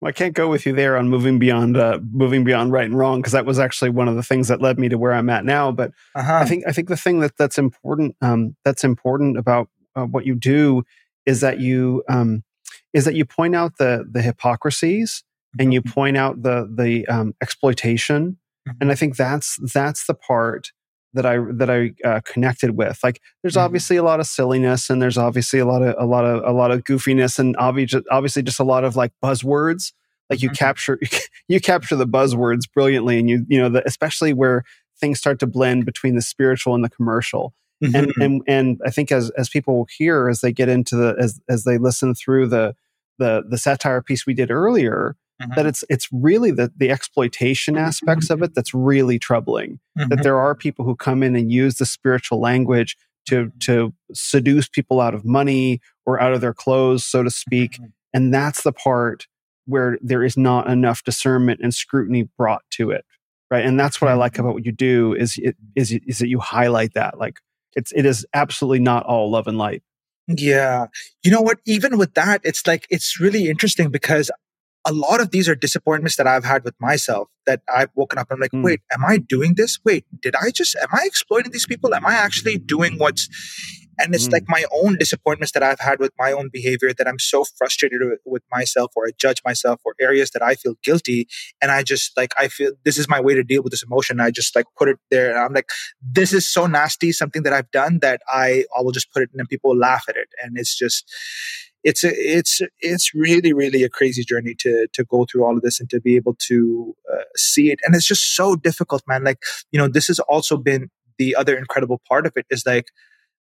Well, 0.00 0.10
I 0.10 0.12
can't 0.12 0.34
go 0.34 0.48
with 0.48 0.64
you 0.64 0.72
there 0.72 0.96
on 0.96 1.08
moving 1.08 1.38
beyond 1.38 1.76
uh, 1.76 1.98
moving 2.12 2.44
beyond 2.44 2.72
right 2.72 2.84
and 2.84 2.96
wrong 2.96 3.20
because 3.20 3.32
that 3.32 3.46
was 3.46 3.58
actually 3.58 3.90
one 3.90 4.08
of 4.08 4.14
the 4.14 4.22
things 4.22 4.48
that 4.48 4.60
led 4.60 4.78
me 4.78 4.88
to 4.88 4.98
where 4.98 5.12
I'm 5.12 5.28
at 5.28 5.44
now. 5.44 5.72
But 5.72 5.92
uh-huh. 6.14 6.34
I 6.34 6.44
think 6.44 6.64
I 6.68 6.72
think 6.72 6.88
the 6.88 6.96
thing 6.96 7.20
that 7.20 7.36
that's 7.36 7.58
important 7.58 8.14
um, 8.20 8.56
that's 8.64 8.84
important 8.84 9.38
about 9.38 9.68
uh, 9.96 10.04
what 10.04 10.24
you 10.24 10.34
do 10.34 10.84
is 11.26 11.40
that 11.40 11.58
you 11.58 12.04
um, 12.08 12.44
is 12.92 13.04
that 13.06 13.14
you 13.14 13.24
point 13.24 13.56
out 13.56 13.78
the 13.78 14.06
the 14.08 14.22
hypocrisies 14.22 15.24
mm-hmm. 15.24 15.62
and 15.62 15.74
you 15.74 15.82
point 15.82 16.16
out 16.16 16.42
the 16.42 16.72
the 16.72 17.06
um, 17.08 17.34
exploitation 17.42 18.38
Mm-hmm. 18.68 18.78
And 18.80 18.92
I 18.92 18.94
think 18.94 19.16
that's 19.16 19.58
that's 19.72 20.06
the 20.06 20.14
part 20.14 20.72
that 21.18 21.26
I 21.26 21.38
that 21.54 21.68
I 21.68 21.90
uh, 22.04 22.20
connected 22.24 22.76
with. 22.76 23.00
Like, 23.02 23.20
there's 23.42 23.54
mm-hmm. 23.54 23.64
obviously 23.64 23.96
a 23.96 24.04
lot 24.04 24.20
of 24.20 24.26
silliness, 24.26 24.88
and 24.88 25.02
there's 25.02 25.18
obviously 25.18 25.58
a 25.58 25.66
lot 25.66 25.82
of 25.82 25.96
a 25.98 26.06
lot 26.06 26.24
of 26.24 26.44
a 26.44 26.52
lot 26.52 26.70
of 26.70 26.84
goofiness, 26.84 27.40
and 27.40 27.56
obviously 27.56 28.02
obviously 28.10 28.42
just 28.42 28.60
a 28.60 28.64
lot 28.64 28.84
of 28.84 28.94
like 28.94 29.12
buzzwords. 29.22 29.92
Like 30.30 30.42
you 30.42 30.50
mm-hmm. 30.50 30.54
capture 30.54 31.00
you 31.48 31.60
capture 31.60 31.96
the 31.96 32.06
buzzwords 32.06 32.62
brilliantly, 32.72 33.18
and 33.18 33.28
you 33.28 33.44
you 33.48 33.58
know 33.58 33.68
the, 33.68 33.82
especially 33.84 34.32
where 34.32 34.62
things 35.00 35.18
start 35.18 35.40
to 35.40 35.46
blend 35.46 35.84
between 35.84 36.14
the 36.14 36.22
spiritual 36.22 36.74
and 36.74 36.84
the 36.84 36.90
commercial. 36.90 37.52
Mm-hmm. 37.82 37.96
And 37.96 38.12
and 38.20 38.42
and 38.46 38.80
I 38.86 38.90
think 38.90 39.10
as 39.10 39.30
as 39.30 39.48
people 39.48 39.76
will 39.76 39.88
hear 39.96 40.28
as 40.28 40.40
they 40.40 40.52
get 40.52 40.68
into 40.68 40.94
the 40.94 41.16
as 41.18 41.40
as 41.48 41.64
they 41.64 41.78
listen 41.78 42.14
through 42.14 42.46
the 42.46 42.76
the 43.18 43.44
the 43.48 43.58
satire 43.58 44.02
piece 44.02 44.26
we 44.26 44.34
did 44.34 44.50
earlier, 44.50 45.16
mm-hmm. 45.40 45.52
that 45.54 45.66
it's 45.66 45.84
it's 45.88 46.08
really 46.12 46.50
the 46.50 46.72
the 46.76 46.90
exploitation 46.90 47.76
aspects 47.76 48.30
of 48.30 48.42
it 48.42 48.54
that's 48.54 48.74
really 48.74 49.18
troubling. 49.18 49.80
Mm-hmm. 49.98 50.08
That 50.08 50.22
there 50.22 50.38
are 50.38 50.54
people 50.54 50.84
who 50.84 50.96
come 50.96 51.22
in 51.22 51.36
and 51.36 51.52
use 51.52 51.76
the 51.76 51.86
spiritual 51.86 52.40
language 52.40 52.96
to 53.28 53.52
to 53.60 53.92
seduce 54.12 54.68
people 54.68 55.00
out 55.00 55.14
of 55.14 55.24
money 55.24 55.80
or 56.06 56.20
out 56.20 56.32
of 56.32 56.40
their 56.40 56.54
clothes, 56.54 57.04
so 57.04 57.22
to 57.22 57.30
speak. 57.30 57.72
Mm-hmm. 57.72 57.84
And 58.14 58.34
that's 58.34 58.62
the 58.62 58.72
part 58.72 59.26
where 59.66 59.98
there 60.00 60.24
is 60.24 60.36
not 60.36 60.68
enough 60.68 61.04
discernment 61.04 61.60
and 61.62 61.74
scrutiny 61.74 62.26
brought 62.38 62.62
to 62.70 62.90
it. 62.90 63.04
Right. 63.50 63.64
And 63.64 63.78
that's 63.78 64.00
what 64.00 64.10
I 64.10 64.14
like 64.14 64.32
mm-hmm. 64.32 64.42
about 64.42 64.54
what 64.54 64.66
you 64.66 64.72
do 64.72 65.14
is 65.14 65.38
it 65.38 65.56
is 65.74 65.92
is 66.06 66.18
that 66.18 66.28
you 66.28 66.38
highlight 66.38 66.94
that. 66.94 67.18
Like 67.18 67.40
it's 67.76 67.92
it 67.92 68.06
is 68.06 68.26
absolutely 68.34 68.80
not 68.80 69.04
all 69.04 69.30
love 69.30 69.46
and 69.46 69.58
light. 69.58 69.82
Yeah. 70.28 70.86
You 71.24 71.30
know 71.30 71.40
what? 71.40 71.58
Even 71.66 71.98
with 71.98 72.14
that, 72.14 72.42
it's 72.44 72.66
like, 72.66 72.86
it's 72.90 73.18
really 73.18 73.48
interesting 73.48 73.90
because 73.90 74.30
a 74.86 74.92
lot 74.92 75.20
of 75.20 75.30
these 75.30 75.48
are 75.48 75.54
disappointments 75.54 76.16
that 76.16 76.26
I've 76.26 76.44
had 76.44 76.64
with 76.64 76.74
myself 76.80 77.28
that 77.46 77.62
I've 77.74 77.90
woken 77.94 78.18
up 78.18 78.30
and 78.30 78.36
I'm 78.36 78.40
like, 78.40 78.52
mm. 78.52 78.62
wait, 78.62 78.80
am 78.92 79.04
I 79.04 79.18
doing 79.18 79.54
this? 79.54 79.78
Wait, 79.84 80.04
did 80.20 80.34
I 80.36 80.50
just, 80.50 80.76
am 80.76 80.88
I 80.92 81.04
exploiting 81.04 81.50
these 81.50 81.66
people? 81.66 81.94
Am 81.94 82.06
I 82.06 82.12
actually 82.12 82.58
doing 82.58 82.98
what's, 82.98 83.28
and 83.98 84.14
it's 84.14 84.28
mm. 84.28 84.32
like 84.32 84.44
my 84.48 84.64
own 84.72 84.96
disappointments 84.96 85.52
that 85.52 85.62
I've 85.62 85.80
had 85.80 85.98
with 85.98 86.12
my 86.18 86.32
own 86.32 86.48
behavior 86.52 86.92
that 86.94 87.08
I'm 87.08 87.18
so 87.18 87.44
frustrated 87.44 88.00
with, 88.24 88.42
myself 88.50 88.92
or 88.96 89.06
I 89.06 89.10
judge 89.18 89.42
myself 89.44 89.80
or 89.84 89.94
areas 90.00 90.30
that 90.30 90.42
I 90.42 90.54
feel 90.54 90.74
guilty. 90.82 91.28
And 91.60 91.70
I 91.70 91.82
just 91.82 92.16
like, 92.16 92.32
I 92.38 92.48
feel 92.48 92.72
this 92.84 92.96
is 92.96 93.08
my 93.08 93.20
way 93.20 93.34
to 93.34 93.42
deal 93.42 93.62
with 93.62 93.72
this 93.72 93.82
emotion. 93.82 94.20
I 94.20 94.30
just 94.30 94.56
like 94.56 94.64
put 94.76 94.88
it 94.88 94.96
there. 95.10 95.30
And 95.30 95.38
I'm 95.38 95.52
like, 95.52 95.68
this 96.00 96.32
is 96.32 96.48
so 96.48 96.66
nasty, 96.66 97.12
something 97.12 97.42
that 97.42 97.52
I've 97.52 97.70
done 97.70 97.98
that 98.00 98.22
I, 98.28 98.64
I 98.76 98.80
will 98.80 98.92
just 98.92 99.12
put 99.12 99.22
it 99.22 99.30
and 99.32 99.38
then 99.38 99.46
people 99.46 99.76
laugh 99.76 100.04
at 100.08 100.16
it. 100.16 100.28
And 100.42 100.56
it's 100.56 100.76
just, 100.76 101.12
it's 101.84 102.04
a, 102.04 102.10
it's 102.12 102.60
it's 102.80 103.14
really 103.14 103.52
really 103.52 103.84
a 103.84 103.88
crazy 103.88 104.24
journey 104.24 104.54
to 104.58 104.88
to 104.92 105.04
go 105.04 105.24
through 105.24 105.44
all 105.44 105.56
of 105.56 105.62
this 105.62 105.78
and 105.78 105.88
to 105.90 106.00
be 106.00 106.16
able 106.16 106.34
to 106.38 106.94
uh, 107.12 107.22
see 107.36 107.70
it 107.70 107.78
and 107.84 107.94
it's 107.94 108.06
just 108.06 108.34
so 108.34 108.56
difficult 108.56 109.00
man 109.06 109.22
like 109.22 109.38
you 109.70 109.78
know 109.78 109.86
this 109.86 110.08
has 110.08 110.18
also 110.18 110.56
been 110.56 110.90
the 111.18 111.36
other 111.36 111.56
incredible 111.56 112.00
part 112.08 112.26
of 112.26 112.32
it 112.36 112.46
is 112.50 112.66
like 112.66 112.86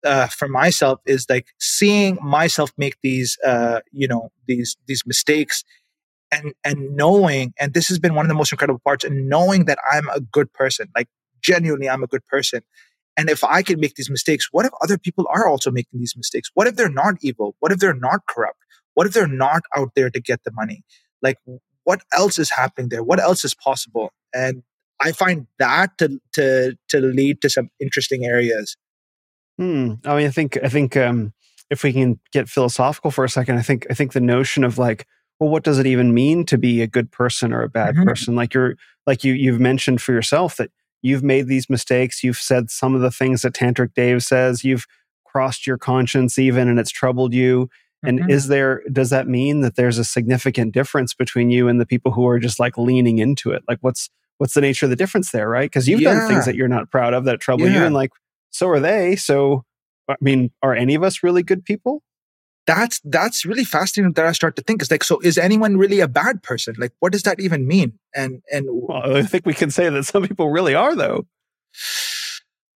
uh, 0.06 0.28
for 0.28 0.48
myself 0.48 1.00
is 1.06 1.26
like 1.30 1.48
seeing 1.60 2.18
myself 2.22 2.72
make 2.78 2.98
these 3.04 3.38
uh, 3.46 3.82
you 3.92 4.08
know 4.08 4.32
these 4.48 4.78
these 4.88 5.04
mistakes 5.06 5.64
and 6.32 6.54
and 6.64 6.96
knowing 6.96 7.54
and 7.60 7.74
this 7.74 7.88
has 7.88 8.00
been 8.00 8.16
one 8.16 8.26
of 8.26 8.30
the 8.30 8.36
most 8.36 8.52
incredible 8.52 8.82
parts 8.84 9.04
and 9.04 9.30
knowing 9.30 9.66
that 9.66 9.80
i'm 9.92 10.10
a 10.10 10.20
good 10.20 10.52
person 10.54 10.88
like 10.96 11.08
genuinely 11.42 11.90
i'm 11.90 12.04
a 12.04 12.08
good 12.08 12.26
person 12.28 12.62
And 13.18 13.30
if 13.30 13.44
I 13.44 13.62
can 13.64 13.80
make 13.80 13.96
these 13.96 14.10
mistakes, 14.10 14.48
what 14.52 14.66
if 14.66 14.72
other 14.82 14.98
people 14.98 15.28
are 15.30 15.48
also 15.48 15.72
making 15.72 16.00
these 16.00 16.16
mistakes? 16.18 16.50
What 16.56 16.68
if 16.68 16.78
they're 16.78 16.90
not 16.90 17.16
evil? 17.22 17.56
What 17.60 17.74
if 17.74 17.80
they're 17.80 17.94
not 18.10 18.22
corrupt? 18.28 18.58
What 18.96 19.08
if 19.08 19.14
they're 19.14 19.28
not 19.28 19.64
out 19.78 19.92
there 19.96 20.10
to 20.10 20.22
get 20.22 20.44
the 20.46 20.52
money? 20.54 20.84
Like, 21.22 21.38
what 21.84 22.02
else 22.14 22.40
is 22.40 22.52
happening 22.52 22.90
there? 22.90 23.04
What 23.04 23.20
else 23.20 23.46
is 23.46 23.54
possible? 23.56 24.14
And 24.34 24.64
I 25.02 25.12
find 25.12 25.48
that 25.60 25.98
to 26.00 26.20
to 26.34 26.78
to 26.90 27.00
lead 27.02 27.42
to 27.44 27.50
some 27.50 27.70
interesting 27.80 28.26
areas. 28.26 28.78
Hmm. 29.60 29.94
I 30.06 30.16
mean, 30.16 30.28
I 30.28 30.30
think 30.30 30.58
I 30.64 30.70
think 30.70 30.96
um, 30.96 31.34
if 31.70 31.84
we 31.84 31.92
can 31.92 32.20
get 32.32 32.48
philosophical 32.48 33.12
for 33.12 33.26
a 33.26 33.30
second, 33.30 33.58
I 33.58 33.62
think 33.62 33.86
I 33.90 33.94
think 33.94 34.14
the 34.14 34.22
notion 34.22 34.64
of 34.64 34.78
like, 34.78 35.06
well, 35.40 35.50
what 35.50 35.64
does 35.64 35.80
it 35.80 35.86
even 35.86 36.14
mean 36.14 36.46
to 36.46 36.58
be 36.58 36.82
a 36.82 36.88
good 36.88 37.12
person 37.12 37.52
or 37.52 37.64
a 37.64 37.70
bad 37.70 37.96
mm-hmm. 37.96 38.06
person? 38.06 38.36
Like 38.36 38.54
you're 38.54 38.76
like 39.06 39.26
you 39.26 39.34
you've 39.34 39.60
mentioned 39.60 40.02
for 40.02 40.14
yourself 40.14 40.56
that 40.56 40.72
you've 41.02 41.24
made 41.24 41.48
these 41.48 41.70
mistakes. 41.70 42.24
You've 42.24 42.38
said 42.38 42.72
some 42.72 42.96
of 42.96 43.02
the 43.02 43.12
things 43.12 43.42
that 43.42 43.54
Tantric 43.54 43.94
Dave 43.94 44.24
says. 44.24 44.64
You've 44.64 44.86
crossed 45.26 45.68
your 45.68 45.78
conscience 45.78 46.40
even, 46.40 46.68
and 46.68 46.80
it's 46.80 46.92
troubled 46.92 47.34
you. 47.34 47.70
And 48.02 48.20
mm-hmm. 48.20 48.30
is 48.30 48.48
there, 48.48 48.82
does 48.92 49.10
that 49.10 49.28
mean 49.28 49.60
that 49.62 49.76
there's 49.76 49.98
a 49.98 50.06
significant 50.06 50.74
difference 50.74 51.14
between 51.14 51.50
you 51.50 51.68
and 51.68 51.82
the 51.82 51.86
people 51.86 52.14
who 52.14 52.26
are 52.28 52.40
just 52.40 52.60
like 52.60 52.78
leaning 52.78 53.18
into 53.18 53.52
it? 53.52 53.62
Like, 53.68 53.80
what's, 53.82 54.10
what's 54.38 54.54
the 54.54 54.62
nature 54.62 54.86
of 54.86 54.90
the 54.90 54.96
difference 54.96 55.32
there, 55.32 55.50
right? 55.50 55.70
Because 55.70 55.88
you've 55.88 56.00
yeah. 56.00 56.14
done 56.14 56.28
things 56.30 56.46
that 56.46 56.56
you're 56.56 56.70
not 56.70 56.90
proud 56.90 57.14
of 57.14 57.26
that 57.26 57.42
trouble 57.42 57.68
yeah. 57.68 57.80
you, 57.80 57.86
and 57.86 57.94
like, 57.94 58.12
so 58.52 58.68
are 58.70 58.80
they. 58.80 59.16
So, 59.16 59.64
I 60.10 60.16
mean, 60.22 60.52
are 60.62 60.76
any 60.76 60.96
of 60.96 61.04
us 61.04 61.24
really 61.24 61.44
good 61.44 61.66
people? 61.66 62.04
That's 62.68 63.00
that's 63.04 63.46
really 63.46 63.64
fascinating 63.64 64.14
that 64.14 64.26
I 64.26 64.32
start 64.32 64.56
to 64.58 64.62
think. 64.62 64.82
Is 64.82 64.92
like, 64.92 65.04
so 65.04 65.20
is 65.20 65.38
anyone 65.38 65.78
really 65.78 66.02
a 66.02 66.08
bad 66.08 66.44
person? 66.44 66.76
Like, 66.78 66.94
what 67.00 67.12
does 67.12 67.24
that 67.24 67.40
even 67.40 67.68
mean? 67.68 68.00
And 68.16 68.44
and 68.52 68.68
well, 68.70 69.18
I 69.18 69.24
think 69.24 69.46
we 69.46 69.54
can 69.54 69.72
say 69.72 69.90
that 69.90 70.04
some 70.06 70.28
people 70.28 70.50
really 70.50 70.76
are, 70.76 70.96
though. 70.96 71.26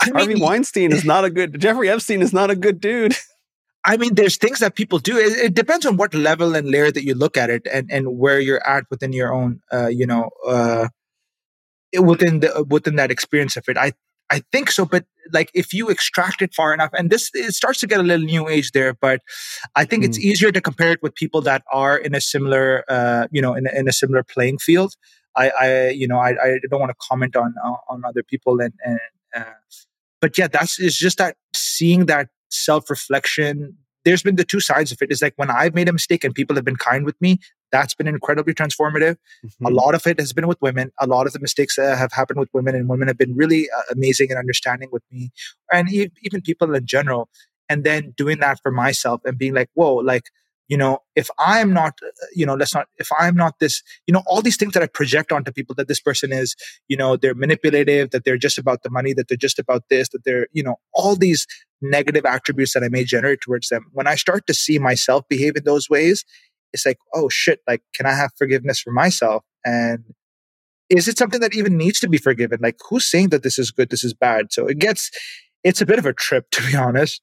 I 0.01 0.05
mean, 0.07 0.15
Harvey 0.15 0.41
Weinstein 0.41 0.91
is 0.91 1.05
not 1.05 1.25
a 1.25 1.29
good. 1.29 1.59
Jeffrey 1.59 1.89
Epstein 1.89 2.21
is 2.21 2.33
not 2.33 2.49
a 2.49 2.55
good 2.55 2.79
dude. 2.79 3.15
I 3.85 3.97
mean, 3.97 4.15
there's 4.15 4.37
things 4.37 4.59
that 4.59 4.75
people 4.75 4.99
do. 4.99 5.17
It, 5.17 5.33
it, 5.37 5.53
depends 5.53 5.85
on 5.85 5.97
what 5.97 6.13
level 6.13 6.55
and 6.55 6.69
layer 6.69 6.89
that 6.89 7.03
you 7.03 7.15
look 7.15 7.37
at 7.37 7.49
it, 7.49 7.67
and 7.71 7.91
and 7.91 8.17
where 8.17 8.39
you're 8.39 8.65
at 8.65 8.85
within 8.89 9.11
your 9.13 9.33
own, 9.33 9.61
uh, 9.71 9.87
you 9.87 10.07
know, 10.07 10.29
uh, 10.47 10.87
within 11.99 12.39
the 12.39 12.65
within 12.69 12.95
that 12.95 13.11
experience 13.11 13.57
of 13.57 13.65
it. 13.67 13.77
I 13.77 13.93
I 14.29 14.41
think 14.51 14.71
so, 14.71 14.85
but 14.85 15.05
like 15.31 15.51
if 15.53 15.73
you 15.73 15.89
extract 15.89 16.41
it 16.41 16.53
far 16.53 16.73
enough, 16.73 16.89
and 16.93 17.09
this 17.09 17.29
it 17.33 17.53
starts 17.53 17.79
to 17.81 17.87
get 17.87 17.99
a 17.99 18.03
little 18.03 18.25
new 18.25 18.47
age 18.47 18.71
there, 18.71 18.93
but 18.93 19.21
I 19.75 19.85
think 19.85 20.03
mm. 20.03 20.07
it's 20.07 20.19
easier 20.19 20.51
to 20.51 20.61
compare 20.61 20.91
it 20.91 21.03
with 21.03 21.15
people 21.15 21.41
that 21.41 21.63
are 21.71 21.97
in 21.97 22.15
a 22.15 22.21
similar, 22.21 22.83
uh, 22.87 23.27
you 23.31 23.41
know, 23.41 23.53
in, 23.53 23.67
in 23.67 23.87
a 23.87 23.93
similar 23.93 24.23
playing 24.23 24.57
field. 24.59 24.95
I, 25.35 25.49
I 25.49 25.89
you 25.89 26.07
know, 26.07 26.17
I, 26.17 26.31
I 26.31 26.59
don't 26.69 26.79
want 26.79 26.91
to 26.91 27.07
comment 27.07 27.35
on 27.35 27.53
on 27.89 28.03
other 28.05 28.23
people, 28.23 28.59
and, 28.59 28.73
and 28.83 28.99
uh, 29.35 29.53
but 30.21 30.37
yeah, 30.37 30.47
that's 30.47 30.79
it's 30.79 30.97
just 30.97 31.17
that 31.17 31.37
seeing 31.55 32.05
that 32.07 32.29
self 32.49 32.89
reflection. 32.89 33.77
There's 34.05 34.21
been 34.21 34.35
the 34.35 34.43
two 34.43 34.59
sides 34.59 34.91
of 34.91 35.01
it. 35.01 35.11
Is 35.11 35.21
like 35.21 35.33
when 35.37 35.49
I've 35.49 35.73
made 35.73 35.89
a 35.89 35.93
mistake 35.93 36.23
and 36.23 36.35
people 36.35 36.55
have 36.55 36.65
been 36.65 36.75
kind 36.75 37.05
with 37.05 37.19
me, 37.21 37.39
that's 37.73 37.95
been 37.95 38.07
incredibly 38.07 38.53
transformative. 38.53 39.17
Mm-hmm. 39.45 39.65
A 39.65 39.69
lot 39.71 39.95
of 39.95 40.05
it 40.07 40.19
has 40.19 40.31
been 40.31 40.47
with 40.47 40.61
women. 40.61 40.91
A 40.99 41.07
lot 41.07 41.27
of 41.27 41.33
the 41.33 41.39
mistakes 41.39 41.75
that 41.75 41.97
have 41.97 42.13
happened 42.13 42.39
with 42.39 42.49
women, 42.53 42.75
and 42.75 42.87
women 42.87 43.07
have 43.07 43.17
been 43.17 43.35
really 43.35 43.67
uh, 43.75 43.81
amazing 43.91 44.29
and 44.29 44.39
understanding 44.39 44.89
with 44.91 45.03
me, 45.11 45.31
and 45.71 45.91
even 45.91 46.41
people 46.41 46.73
in 46.73 46.85
general. 46.85 47.27
And 47.69 47.83
then 47.83 48.13
doing 48.15 48.39
that 48.39 48.59
for 48.61 48.71
myself 48.71 49.21
and 49.25 49.37
being 49.37 49.55
like, 49.55 49.69
whoa, 49.73 49.95
like 49.95 50.25
you 50.69 50.77
know 50.77 50.99
if 51.17 51.29
i'm 51.39 51.73
not 51.73 51.93
uh, 52.01 52.25
you 52.33 52.45
know 52.45 52.53
let's 52.55 52.73
not 52.73 52.87
if 52.97 53.09
i'm 53.19 53.35
not 53.35 53.59
this 53.59 53.83
you 54.07 54.13
know 54.13 54.23
all 54.25 54.41
these 54.41 54.55
things 54.55 54.71
that 54.71 54.81
i 54.81 54.87
project 54.87 55.33
onto 55.33 55.51
people 55.51 55.75
that 55.75 55.89
this 55.89 55.99
person 55.99 56.31
is 56.31 56.55
you 56.87 56.95
know 56.95 57.17
they're 57.17 57.35
manipulative 57.35 58.11
that 58.11 58.23
they're 58.23 58.37
just 58.37 58.57
about 58.57 58.81
the 58.81 58.89
money 58.89 59.11
that 59.11 59.27
they're 59.27 59.35
just 59.35 59.59
about 59.59 59.83
this 59.89 60.07
that 60.13 60.23
they're 60.23 60.47
you 60.53 60.63
know 60.63 60.77
all 60.93 61.17
these 61.17 61.45
negative 61.83 62.25
attributes 62.25 62.73
that 62.73 62.83
I 62.83 62.87
may 62.87 63.03
generate 63.03 63.41
towards 63.41 63.69
them, 63.69 63.85
when 63.91 64.07
I 64.07 64.15
start 64.15 64.47
to 64.47 64.53
see 64.53 64.79
myself 64.79 65.27
behave 65.29 65.55
in 65.55 65.65
those 65.65 65.89
ways, 65.89 66.25
it's 66.73 66.85
like, 66.85 66.97
oh 67.13 67.29
shit, 67.29 67.61
like, 67.67 67.83
can 67.93 68.05
I 68.05 68.13
have 68.13 68.31
forgiveness 68.37 68.79
for 68.79 68.91
myself? 68.91 69.43
And 69.65 70.03
is 70.89 71.07
it 71.07 71.17
something 71.17 71.39
that 71.39 71.55
even 71.55 71.77
needs 71.77 71.99
to 72.01 72.09
be 72.09 72.17
forgiven? 72.17 72.59
Like, 72.61 72.77
who's 72.89 73.05
saying 73.05 73.29
that 73.29 73.43
this 73.43 73.57
is 73.57 73.71
good, 73.71 73.89
this 73.89 74.03
is 74.03 74.13
bad? 74.13 74.51
So 74.51 74.67
it 74.67 74.79
gets, 74.79 75.11
it's 75.63 75.81
a 75.81 75.85
bit 75.85 75.99
of 75.99 76.05
a 76.05 76.13
trip, 76.13 76.47
to 76.51 76.65
be 76.65 76.75
honest. 76.75 77.21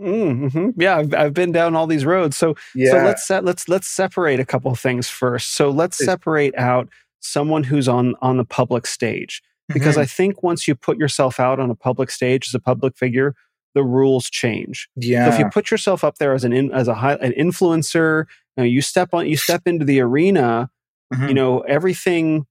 Mm-hmm. 0.00 0.80
Yeah, 0.80 0.98
I've, 0.98 1.14
I've 1.14 1.34
been 1.34 1.52
down 1.52 1.74
all 1.74 1.86
these 1.86 2.04
roads. 2.04 2.36
So, 2.36 2.54
yeah. 2.74 2.90
so 2.90 2.96
let's 2.98 3.28
let's 3.30 3.68
let's 3.68 3.88
separate 3.88 4.38
a 4.38 4.44
couple 4.44 4.70
of 4.70 4.78
things 4.78 5.08
first. 5.08 5.54
So 5.54 5.70
let's 5.70 5.98
separate 5.98 6.56
out 6.56 6.88
someone 7.18 7.64
who's 7.64 7.88
on 7.88 8.14
on 8.22 8.36
the 8.36 8.44
public 8.44 8.86
stage 8.86 9.42
because 9.68 9.94
mm-hmm. 9.94 10.02
I 10.02 10.06
think 10.06 10.42
once 10.42 10.68
you 10.68 10.76
put 10.76 10.98
yourself 10.98 11.40
out 11.40 11.58
on 11.58 11.68
a 11.68 11.74
public 11.74 12.10
stage 12.10 12.48
as 12.48 12.54
a 12.54 12.60
public 12.60 12.96
figure, 12.96 13.34
the 13.78 13.84
rules 13.84 14.28
change. 14.28 14.88
Yeah. 14.96 15.26
So 15.26 15.34
if 15.34 15.38
you 15.38 15.48
put 15.50 15.70
yourself 15.70 16.02
up 16.02 16.18
there 16.18 16.32
as 16.32 16.42
an 16.42 16.52
in, 16.52 16.72
as 16.72 16.88
a 16.88 16.94
high, 16.94 17.14
an 17.14 17.32
influencer, 17.38 18.24
you, 18.56 18.64
know, 18.64 18.64
you 18.64 18.82
step 18.82 19.14
on 19.14 19.28
you 19.28 19.36
step 19.36 19.62
into 19.66 19.84
the 19.84 20.00
arena, 20.00 20.68
mm-hmm. 21.14 21.28
you 21.28 21.34
know 21.34 21.60
everything 21.60 22.44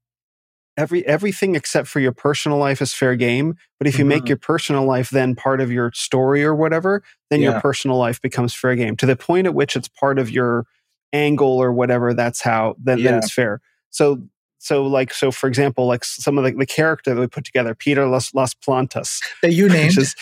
every 0.78 1.06
everything 1.06 1.54
except 1.54 1.90
for 1.90 2.00
your 2.00 2.14
personal 2.14 2.58
life 2.58 2.82
is 2.82 2.94
fair 2.94 3.18
game. 3.18 3.56
But 3.78 3.88
if 3.88 4.00
you 4.00 4.06
mm-hmm. 4.06 4.10
make 4.10 4.30
your 4.30 4.38
personal 4.38 4.86
life 4.86 5.10
then 5.10 5.36
part 5.36 5.60
of 5.60 5.70
your 5.70 5.92
story 5.94 6.46
or 6.46 6.56
whatever, 6.56 7.04
then 7.30 7.42
yeah. 7.42 7.52
your 7.52 7.60
personal 7.60 7.98
life 7.98 8.22
becomes 8.22 8.54
fair 8.54 8.78
game. 8.78 8.96
To 8.96 9.06
the 9.06 9.18
point 9.18 9.48
at 9.48 9.54
which 9.54 9.76
it's 9.76 9.90
part 9.90 10.18
of 10.18 10.30
your 10.30 10.66
angle 11.12 11.58
or 11.58 11.74
whatever, 11.74 12.14
that's 12.14 12.42
how 12.42 12.78
then, 12.82 13.00
yeah. 13.00 13.12
then 13.12 13.20
it's 13.20 13.34
fair. 13.34 13.60
So 13.90 14.24
so 14.60 14.88
like 14.88 15.14
so 15.14 15.30
for 15.30 15.48
example 15.48 15.88
like 15.88 16.06
some 16.06 16.38
of 16.38 16.46
the, 16.46 16.52
the 16.52 16.66
character 16.66 17.14
that 17.14 17.20
we 17.20 17.28
put 17.28 17.46
together 17.46 17.76
peter 17.76 18.08
las, 18.08 18.34
las 18.34 18.54
plantas 18.56 19.22
that 19.42 19.54
you 19.54 19.70
named 19.78 19.98
is, 19.98 20.16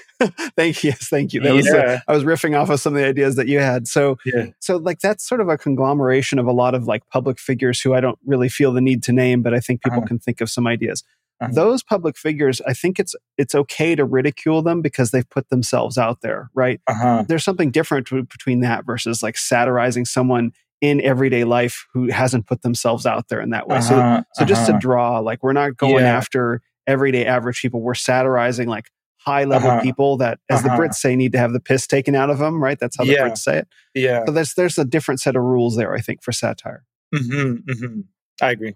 thank 0.56 0.84
you. 0.84 0.90
Yes, 0.90 1.08
thank 1.08 1.32
you. 1.32 1.40
That 1.40 1.54
was 1.54 1.68
uh, 1.68 2.00
I 2.06 2.12
was 2.12 2.24
riffing 2.24 2.58
off 2.58 2.70
of 2.70 2.80
some 2.80 2.94
of 2.94 3.00
the 3.00 3.06
ideas 3.06 3.36
that 3.36 3.48
you 3.48 3.60
had. 3.60 3.88
So 3.88 4.16
yeah. 4.24 4.46
so 4.60 4.76
like 4.76 5.00
that's 5.00 5.26
sort 5.26 5.40
of 5.40 5.48
a 5.48 5.58
conglomeration 5.58 6.38
of 6.38 6.46
a 6.46 6.52
lot 6.52 6.74
of 6.74 6.86
like 6.86 7.02
public 7.08 7.38
figures 7.38 7.80
who 7.80 7.94
I 7.94 8.00
don't 8.00 8.18
really 8.26 8.48
feel 8.48 8.72
the 8.72 8.80
need 8.80 9.02
to 9.04 9.12
name, 9.12 9.42
but 9.42 9.54
I 9.54 9.60
think 9.60 9.82
people 9.82 9.98
uh-huh. 9.98 10.08
can 10.08 10.18
think 10.18 10.40
of 10.40 10.50
some 10.50 10.66
ideas. 10.66 11.02
Uh-huh. 11.40 11.50
Those 11.52 11.82
public 11.82 12.16
figures, 12.16 12.60
I 12.66 12.72
think 12.72 13.00
it's 13.00 13.16
it's 13.36 13.54
okay 13.54 13.94
to 13.96 14.04
ridicule 14.04 14.62
them 14.62 14.80
because 14.80 15.10
they've 15.10 15.28
put 15.28 15.48
themselves 15.48 15.98
out 15.98 16.20
there, 16.20 16.50
right? 16.54 16.80
Uh-huh. 16.86 17.24
There's 17.26 17.44
something 17.44 17.70
different 17.70 18.08
between 18.08 18.60
that 18.60 18.86
versus 18.86 19.22
like 19.22 19.36
satirizing 19.36 20.04
someone 20.04 20.52
in 20.80 21.00
everyday 21.00 21.44
life 21.44 21.86
who 21.92 22.10
hasn't 22.10 22.46
put 22.46 22.62
themselves 22.62 23.06
out 23.06 23.28
there 23.28 23.40
in 23.40 23.50
that 23.50 23.68
way. 23.68 23.80
So 23.80 23.96
uh-huh. 23.96 24.22
so 24.34 24.44
just 24.44 24.66
to 24.66 24.72
uh-huh. 24.72 24.80
draw, 24.80 25.18
like 25.18 25.42
we're 25.42 25.52
not 25.52 25.76
going 25.76 26.04
yeah. 26.04 26.16
after 26.16 26.60
everyday 26.86 27.26
average 27.26 27.60
people. 27.60 27.80
We're 27.80 27.94
satirizing 27.94 28.68
like 28.68 28.90
high 29.24 29.44
level 29.44 29.70
uh-huh. 29.70 29.82
people 29.82 30.16
that, 30.18 30.38
as 30.50 30.64
uh-huh. 30.64 30.76
the 30.76 30.82
Brits 30.82 30.94
say, 30.94 31.16
need 31.16 31.32
to 31.32 31.38
have 31.38 31.52
the 31.52 31.60
piss 31.60 31.86
taken 31.86 32.14
out 32.14 32.30
of 32.30 32.38
them. 32.38 32.62
Right? 32.62 32.78
That's 32.78 32.96
how 32.96 33.04
the 33.04 33.12
yeah. 33.12 33.28
Brits 33.28 33.38
say 33.38 33.58
it. 33.58 33.68
Yeah. 33.94 34.24
So 34.26 34.32
there's 34.32 34.54
there's 34.54 34.78
a 34.78 34.84
different 34.84 35.20
set 35.20 35.36
of 35.36 35.42
rules 35.42 35.76
there, 35.76 35.94
I 35.94 36.00
think, 36.00 36.22
for 36.22 36.32
satire. 36.32 36.84
Mm-hmm, 37.14 37.70
mm-hmm. 37.70 38.00
I 38.40 38.50
agree. 38.50 38.74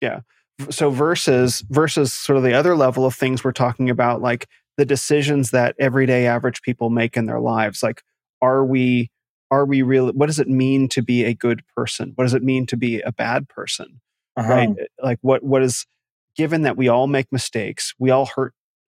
Yeah. 0.00 0.20
So 0.70 0.90
versus 0.90 1.64
versus 1.70 2.12
sort 2.12 2.36
of 2.36 2.44
the 2.44 2.54
other 2.54 2.76
level 2.76 3.06
of 3.06 3.14
things 3.14 3.42
we're 3.42 3.52
talking 3.52 3.90
about, 3.90 4.20
like 4.20 4.46
the 4.76 4.84
decisions 4.84 5.50
that 5.50 5.74
everyday 5.78 6.26
average 6.26 6.62
people 6.62 6.90
make 6.90 7.16
in 7.16 7.26
their 7.26 7.40
lives. 7.40 7.82
Like, 7.82 8.02
are 8.42 8.64
we 8.64 9.10
are 9.50 9.64
we 9.64 9.82
really? 9.82 10.12
What 10.12 10.26
does 10.26 10.38
it 10.38 10.48
mean 10.48 10.88
to 10.90 11.02
be 11.02 11.24
a 11.24 11.34
good 11.34 11.62
person? 11.76 12.12
What 12.14 12.24
does 12.24 12.34
it 12.34 12.42
mean 12.42 12.66
to 12.66 12.76
be 12.76 13.00
a 13.00 13.12
bad 13.12 13.48
person? 13.48 14.00
Uh-huh. 14.36 14.52
Right? 14.52 14.68
Like, 15.02 15.18
what 15.22 15.42
what 15.42 15.62
is 15.62 15.86
given 16.36 16.62
that 16.62 16.76
we 16.76 16.88
all 16.88 17.06
make 17.06 17.30
mistakes, 17.30 17.94
we 17.98 18.10
all 18.10 18.26
hurt 18.26 18.54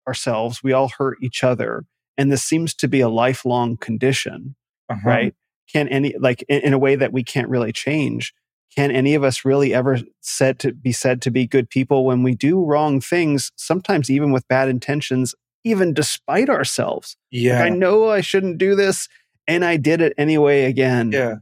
ourselves, 0.08 0.62
we 0.62 0.72
all 0.72 0.88
hurt 0.88 1.18
each 1.22 1.44
other. 1.44 1.84
And 2.16 2.32
this 2.32 2.42
seems 2.42 2.74
to 2.76 2.88
be 2.88 3.00
a 3.00 3.08
lifelong 3.08 3.76
condition, 3.76 4.56
uh-huh. 4.88 5.08
right? 5.08 5.34
Can 5.72 5.86
any, 5.88 6.16
like, 6.18 6.42
in, 6.48 6.60
in, 6.62 6.72
a 6.72 6.78
way 6.78 6.96
that 6.96 7.12
we 7.12 7.22
can't 7.22 7.48
really 7.48 7.72
change, 7.72 8.32
can 8.74 8.90
any 8.90 9.14
of 9.14 9.22
us 9.22 9.44
really 9.44 9.74
ever 9.74 9.98
said 10.20 10.58
to 10.60 10.72
be 10.72 10.92
said 10.92 11.22
to 11.22 11.30
be 11.30 11.46
good 11.46 11.68
people 11.68 12.04
when 12.04 12.22
we 12.22 12.34
do 12.34 12.64
wrong 12.64 13.00
things, 13.00 13.52
sometimes 13.56 14.10
even 14.10 14.32
with 14.32 14.48
bad 14.48 14.68
intentions, 14.68 15.34
even 15.62 15.92
despite 15.92 16.48
ourselves? 16.48 17.16
Yeah. 17.30 17.60
Like, 17.60 17.72
I 17.72 17.74
know 17.76 18.08
I 18.08 18.22
shouldn't 18.22 18.58
do 18.58 18.74
this, 18.74 19.08
and 19.46 19.64
I 19.64 19.76
did 19.76 20.00
it 20.00 20.14
anyway 20.16 20.64
again. 20.64 21.12
Yeah. 21.12 21.34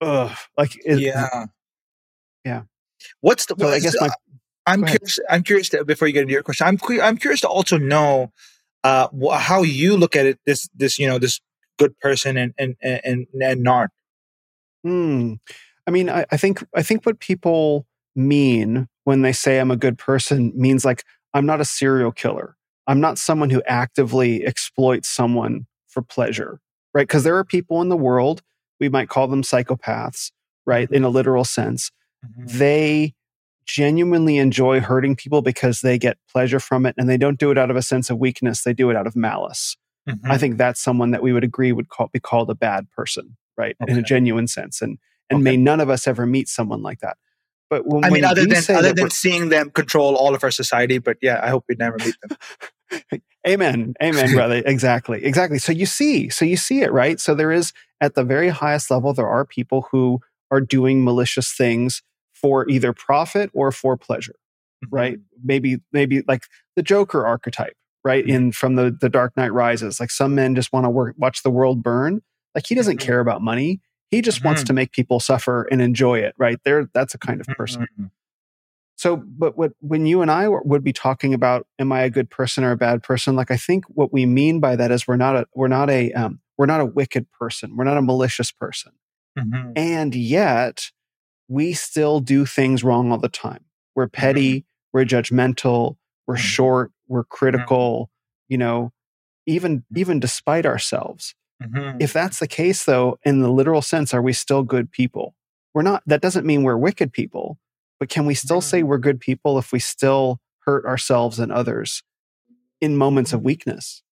Ugh. 0.00 0.36
Like, 0.56 0.76
it, 0.84 1.00
yeah. 1.00 1.46
Yeah. 2.44 2.62
What's 3.20 3.46
the, 3.46 3.56
so 3.58 3.68
I 3.68 3.80
guess 3.80 4.00
my, 4.00 4.10
I'm 4.66 4.84
curious. 4.84 5.18
I'm 5.28 5.42
curious 5.42 5.68
to, 5.70 5.84
before 5.84 6.08
you 6.08 6.14
get 6.14 6.22
into 6.22 6.32
your 6.32 6.42
question. 6.42 6.66
I'm 6.66 6.78
I'm 7.02 7.16
curious 7.16 7.40
to 7.42 7.48
also 7.48 7.78
know 7.78 8.32
uh, 8.84 9.08
wh- 9.08 9.38
how 9.38 9.62
you 9.62 9.96
look 9.96 10.16
at 10.16 10.26
it. 10.26 10.38
This 10.46 10.68
this 10.74 10.98
you 10.98 11.06
know 11.06 11.18
this 11.18 11.40
good 11.78 11.98
person 11.98 12.36
and 12.36 12.54
and 12.58 12.76
and 12.82 13.26
and 13.40 13.62
not. 13.62 13.90
Hmm. 14.84 15.34
I 15.86 15.90
mean, 15.90 16.08
I, 16.08 16.24
I 16.30 16.36
think 16.36 16.64
I 16.74 16.82
think 16.82 17.04
what 17.04 17.18
people 17.20 17.86
mean 18.14 18.88
when 19.04 19.22
they 19.22 19.32
say 19.32 19.58
I'm 19.58 19.70
a 19.70 19.76
good 19.76 19.98
person 19.98 20.52
means 20.54 20.84
like 20.84 21.04
I'm 21.34 21.46
not 21.46 21.60
a 21.60 21.64
serial 21.64 22.12
killer. 22.12 22.56
I'm 22.86 23.00
not 23.00 23.18
someone 23.18 23.50
who 23.50 23.62
actively 23.66 24.44
exploits 24.44 25.08
someone 25.08 25.66
for 25.88 26.02
pleasure, 26.02 26.60
right? 26.94 27.06
Because 27.06 27.24
there 27.24 27.36
are 27.36 27.44
people 27.44 27.80
in 27.80 27.88
the 27.88 27.96
world 27.96 28.42
we 28.80 28.88
might 28.88 29.08
call 29.08 29.28
them 29.28 29.42
psychopaths, 29.42 30.32
right? 30.66 30.90
In 30.90 31.04
a 31.04 31.08
literal 31.08 31.44
sense, 31.44 31.90
mm-hmm. 32.24 32.58
they 32.58 33.14
genuinely 33.64 34.38
enjoy 34.38 34.80
hurting 34.80 35.16
people 35.16 35.42
because 35.42 35.80
they 35.80 35.98
get 35.98 36.18
pleasure 36.30 36.60
from 36.60 36.86
it 36.86 36.94
and 36.98 37.08
they 37.08 37.16
don't 37.16 37.38
do 37.38 37.50
it 37.50 37.58
out 37.58 37.70
of 37.70 37.76
a 37.76 37.82
sense 37.82 38.10
of 38.10 38.18
weakness 38.18 38.62
they 38.62 38.72
do 38.72 38.90
it 38.90 38.96
out 38.96 39.06
of 39.06 39.16
malice 39.16 39.76
mm-hmm. 40.08 40.30
i 40.30 40.38
think 40.38 40.58
that's 40.58 40.80
someone 40.80 41.10
that 41.10 41.22
we 41.22 41.32
would 41.32 41.44
agree 41.44 41.72
would 41.72 41.88
call, 41.88 42.08
be 42.12 42.20
called 42.20 42.50
a 42.50 42.54
bad 42.54 42.90
person 42.90 43.36
right 43.56 43.76
okay. 43.82 43.92
in 43.92 43.98
a 43.98 44.02
genuine 44.02 44.46
sense 44.46 44.82
and 44.82 44.98
and 45.30 45.38
okay. 45.38 45.42
may 45.42 45.56
none 45.56 45.80
of 45.80 45.88
us 45.88 46.06
ever 46.06 46.26
meet 46.26 46.48
someone 46.48 46.82
like 46.82 47.00
that 47.00 47.16
but 47.72 47.86
when, 47.86 48.04
I 48.04 48.10
mean, 48.10 48.22
other 48.22 48.44
than 48.44 48.76
other 48.76 48.92
than 48.92 49.08
seeing 49.08 49.48
them 49.48 49.70
control 49.70 50.14
all 50.14 50.34
of 50.34 50.44
our 50.44 50.50
society, 50.50 50.98
but 50.98 51.16
yeah, 51.22 51.40
I 51.42 51.48
hope 51.48 51.64
we 51.70 51.74
never 51.74 51.96
meet 51.96 52.14
them. 52.20 53.22
Amen. 53.48 53.94
Amen, 54.02 54.34
brother. 54.34 54.62
exactly. 54.66 55.24
Exactly. 55.24 55.58
So 55.58 55.72
you 55.72 55.86
see, 55.86 56.28
so 56.28 56.44
you 56.44 56.58
see 56.58 56.82
it, 56.82 56.92
right? 56.92 57.18
So 57.18 57.34
there 57.34 57.50
is 57.50 57.72
at 58.02 58.14
the 58.14 58.24
very 58.24 58.50
highest 58.50 58.90
level, 58.90 59.14
there 59.14 59.26
are 59.26 59.46
people 59.46 59.88
who 59.90 60.20
are 60.50 60.60
doing 60.60 61.02
malicious 61.02 61.50
things 61.50 62.02
for 62.42 62.68
either 62.68 62.92
profit 62.92 63.50
or 63.54 63.72
for 63.72 63.96
pleasure, 63.96 64.34
mm-hmm. 64.84 64.94
right? 64.94 65.18
Maybe, 65.42 65.78
maybe 65.92 66.22
like 66.28 66.42
the 66.76 66.82
Joker 66.82 67.26
archetype, 67.26 67.76
right? 68.04 68.24
Mm-hmm. 68.24 68.34
In 68.34 68.52
from 68.52 68.74
the 68.74 68.96
the 69.00 69.08
Dark 69.08 69.36
Knight 69.36 69.52
Rises, 69.52 70.00
like 70.00 70.10
some 70.10 70.34
men 70.34 70.54
just 70.54 70.72
want 70.72 70.84
to 70.84 70.90
work, 70.90 71.14
watch 71.16 71.42
the 71.42 71.50
world 71.50 71.82
burn. 71.82 72.20
Like 72.54 72.66
he 72.66 72.74
doesn't 72.74 72.98
mm-hmm. 72.98 73.06
care 73.06 73.20
about 73.20 73.40
money. 73.40 73.80
He 74.10 74.20
just 74.20 74.40
mm-hmm. 74.40 74.48
wants 74.48 74.64
to 74.64 74.74
make 74.74 74.92
people 74.92 75.20
suffer 75.20 75.62
and 75.70 75.80
enjoy 75.80 76.18
it, 76.18 76.34
right? 76.36 76.58
There, 76.64 76.90
that's 76.92 77.14
a 77.14 77.18
kind 77.18 77.40
of 77.40 77.46
person. 77.46 77.82
Mm-hmm. 77.82 78.06
So, 78.96 79.16
but 79.16 79.56
what 79.56 79.72
when 79.80 80.06
you 80.06 80.22
and 80.22 80.30
I 80.30 80.46
would 80.48 80.84
be 80.84 80.92
talking 80.92 81.34
about, 81.34 81.66
am 81.78 81.90
I 81.90 82.02
a 82.02 82.10
good 82.10 82.30
person 82.30 82.62
or 82.62 82.72
a 82.72 82.76
bad 82.76 83.02
person? 83.02 83.34
Like, 83.34 83.50
I 83.50 83.56
think 83.56 83.84
what 83.88 84.12
we 84.12 84.26
mean 84.26 84.60
by 84.60 84.76
that 84.76 84.92
is 84.92 85.08
we're 85.08 85.16
not 85.16 85.34
a 85.34 85.46
we're 85.54 85.66
not 85.66 85.90
a 85.90 86.12
um, 86.12 86.40
we're 86.56 86.66
not 86.66 86.80
a 86.80 86.86
wicked 86.86 87.26
person. 87.32 87.76
We're 87.76 87.84
not 87.84 87.96
a 87.96 88.02
malicious 88.02 88.52
person, 88.52 88.92
mm-hmm. 89.36 89.72
and 89.74 90.14
yet 90.14 90.90
we 91.52 91.74
still 91.74 92.20
do 92.20 92.46
things 92.46 92.82
wrong 92.82 93.12
all 93.12 93.18
the 93.18 93.28
time. 93.28 93.64
We're 93.94 94.08
petty. 94.08 94.60
Mm-hmm. 94.60 94.66
We're 94.94 95.04
judgmental. 95.04 95.96
We're 96.26 96.36
mm-hmm. 96.36 96.42
short. 96.42 96.92
We're 97.08 97.22
mm-hmm. 97.22 97.34
critical. 97.36 98.10
You 98.48 98.58
know, 98.58 98.92
even 99.46 99.84
even 99.94 100.18
despite 100.18 100.64
ourselves. 100.66 101.34
Mm-hmm. 101.62 101.98
If 102.00 102.12
that's 102.12 102.38
the 102.38 102.48
case, 102.48 102.84
though, 102.84 103.18
in 103.24 103.40
the 103.40 103.50
literal 103.50 103.82
sense, 103.82 104.12
are 104.14 104.22
we 104.22 104.32
still 104.32 104.62
good 104.62 104.90
people? 104.90 105.34
We're 105.74 105.82
not. 105.82 106.02
That 106.06 106.22
doesn't 106.22 106.46
mean 106.46 106.62
we're 106.62 106.76
wicked 106.76 107.12
people, 107.12 107.58
but 108.00 108.08
can 108.08 108.26
we 108.26 108.34
still 108.34 108.60
say 108.60 108.80
mm-hmm. 108.80 108.88
we're 108.88 108.98
good 108.98 109.20
people 109.20 109.58
if 109.58 109.72
we 109.72 109.78
still 109.78 110.40
hurt 110.60 110.84
ourselves 110.86 111.38
and 111.38 111.52
others 111.52 112.02
in 112.80 112.96
moments 112.96 113.32
of 113.32 113.42
weakness? 113.42 114.02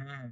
Mm-hmm. 0.00 0.28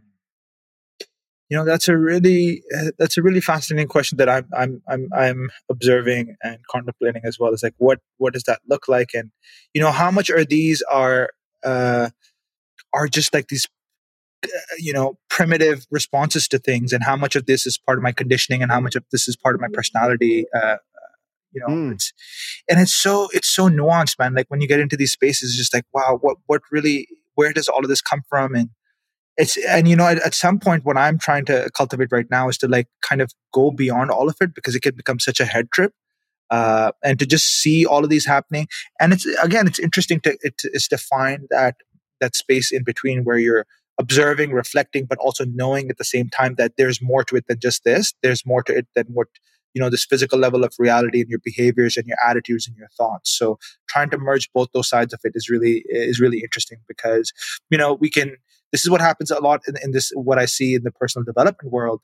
You 1.51 1.59
know, 1.59 1.65
that's 1.65 1.89
a 1.89 1.97
really 1.97 2.63
uh, 2.77 2.91
that's 2.99 3.19
a 3.19 3.23
really 3.23 3.41
fascinating 3.41 3.89
question 3.89 4.17
that 4.19 4.29
I'm 4.29 4.49
I'm 4.57 4.83
I'm 4.89 5.09
I'm 5.15 5.51
observing 5.71 6.37
and 6.43 6.59
contemplating 6.71 7.23
as 7.25 7.39
well. 7.39 7.53
Is 7.53 7.63
like 7.63 7.75
what 7.79 8.01
what 8.17 8.33
does 8.33 8.45
that 8.45 8.61
look 8.69 8.89
like, 8.89 9.11
and 9.15 9.31
you 9.75 9.81
know, 9.81 9.93
how 9.93 10.11
much 10.11 10.31
are 10.31 10.45
these 10.45 10.83
are 10.91 11.29
uh, 11.63 12.09
are 12.93 13.09
just 13.09 13.35
like 13.35 13.49
these 13.49 13.67
you 14.79 14.93
know 14.93 15.19
primitive 15.29 15.87
responses 15.91 16.49
to 16.49 16.59
things? 16.59 16.93
And 16.93 17.05
how 17.05 17.17
much 17.17 17.37
of 17.37 17.47
this 17.47 17.67
is 17.67 17.79
part 17.79 17.99
of 17.99 18.03
my 18.03 18.13
conditioning? 18.13 18.63
And 18.63 18.73
how 18.73 18.81
much 18.81 18.97
of 18.97 19.05
this 19.13 19.29
is 19.29 19.37
part 19.37 19.55
of 19.55 19.61
my 19.61 19.69
personality? 19.73 20.47
Uh, 20.55 20.77
you 21.53 21.61
know 21.61 21.73
mm. 21.73 21.93
it's 21.93 22.13
and 22.69 22.81
it's 22.81 22.93
so 22.95 23.29
it's 23.33 23.49
so 23.49 23.69
nuanced 23.69 24.19
man. 24.19 24.35
Like 24.35 24.47
when 24.49 24.61
you 24.61 24.67
get 24.67 24.81
into 24.81 24.97
these 24.97 25.13
spaces 25.13 25.51
it's 25.51 25.59
just 25.59 25.75
like 25.75 25.85
wow 25.93 26.19
what 26.21 26.39
what 26.47 26.63
really 26.73 27.07
where 27.35 27.53
does 27.53 27.69
all 27.69 27.81
of 27.81 27.89
this 27.89 28.01
come 28.01 28.23
from? 28.29 28.55
And 28.55 28.71
it's 29.37 29.57
and 29.69 29.89
you 29.89 29.97
know 29.97 30.07
at, 30.07 30.19
at 30.19 30.35
some 30.35 30.59
point 30.59 30.85
what 30.85 30.97
i'm 30.97 31.19
trying 31.19 31.45
to 31.45 31.71
cultivate 31.77 32.09
right 32.11 32.31
now 32.31 32.49
is 32.49 32.59
to 32.59 32.69
like 32.69 32.87
kind 33.03 33.21
of 33.21 33.33
go 33.53 33.71
beyond 33.71 34.11
all 34.11 34.29
of 34.29 34.37
it 34.41 34.55
because 34.55 34.75
it 34.75 34.81
can 34.81 34.95
become 34.95 35.19
such 35.19 35.41
a 35.41 35.45
head 35.45 35.71
trip 35.71 35.93
uh, 36.51 36.93
and 37.03 37.19
to 37.19 37.27
just 37.27 37.47
see 37.63 37.87
all 37.87 38.05
of 38.05 38.11
these 38.11 38.27
happening 38.27 38.69
and 39.01 39.13
it's 39.13 39.27
again 39.43 39.67
it's 39.67 39.79
interesting 39.79 40.21
to 40.21 40.37
it's 40.43 40.89
to 40.89 40.99
find 40.99 41.47
that 41.51 41.77
that 42.21 42.37
space 42.37 42.71
in 42.71 42.85
between 42.85 43.25
where 43.25 43.39
you're 43.39 43.67
observing, 43.99 44.53
reflecting, 44.53 45.07
but 45.07 45.19
also 45.19 45.45
knowing 45.45 45.91
at 45.91 45.99
the 45.99 46.05
same 46.05 46.29
time 46.29 46.55
that 46.57 46.73
there's 46.77 47.01
more 47.01 47.25
to 47.25 47.37
it 47.37 47.47
than 47.49 47.59
just 47.61 47.85
this. 47.85 48.13
There's 48.23 48.45
more 48.45 48.63
to 48.65 48.77
it 48.77 48.87
than 48.95 49.07
what, 49.09 49.29
you 49.73 49.81
know, 49.81 49.91
this 49.91 50.05
physical 50.05 50.39
level 50.39 50.65
of 50.65 50.75
reality 50.79 51.21
and 51.21 51.29
your 51.29 51.41
behaviors 51.45 51.97
and 51.97 52.07
your 52.07 52.17
attitudes 52.25 52.67
and 52.67 52.77
your 52.77 52.89
thoughts. 52.97 53.31
So 53.31 53.59
trying 53.89 54.11
to 54.11 54.19
merge 54.19 54.51
both 54.53 54.69
those 54.73 54.89
sides 54.89 55.13
of 55.13 55.21
it 55.25 55.33
is 55.35 55.49
really, 55.49 55.85
is 55.89 56.21
really 56.21 56.41
interesting 56.41 56.79
because, 56.89 57.33
you 57.71 57.79
know, 57.79 57.95
we 57.95 58.11
can, 58.11 58.37
this 58.75 58.85
is 58.85 58.91
what 58.91 59.01
happens 59.01 59.31
a 59.31 59.39
lot 59.39 59.61
in, 59.69 59.77
in 59.85 59.93
this, 59.93 60.11
what 60.17 60.37
I 60.37 60.47
see 60.47 60.75
in 60.75 60.83
the 60.83 60.91
personal 60.91 61.25
development 61.25 61.73
world 61.73 62.01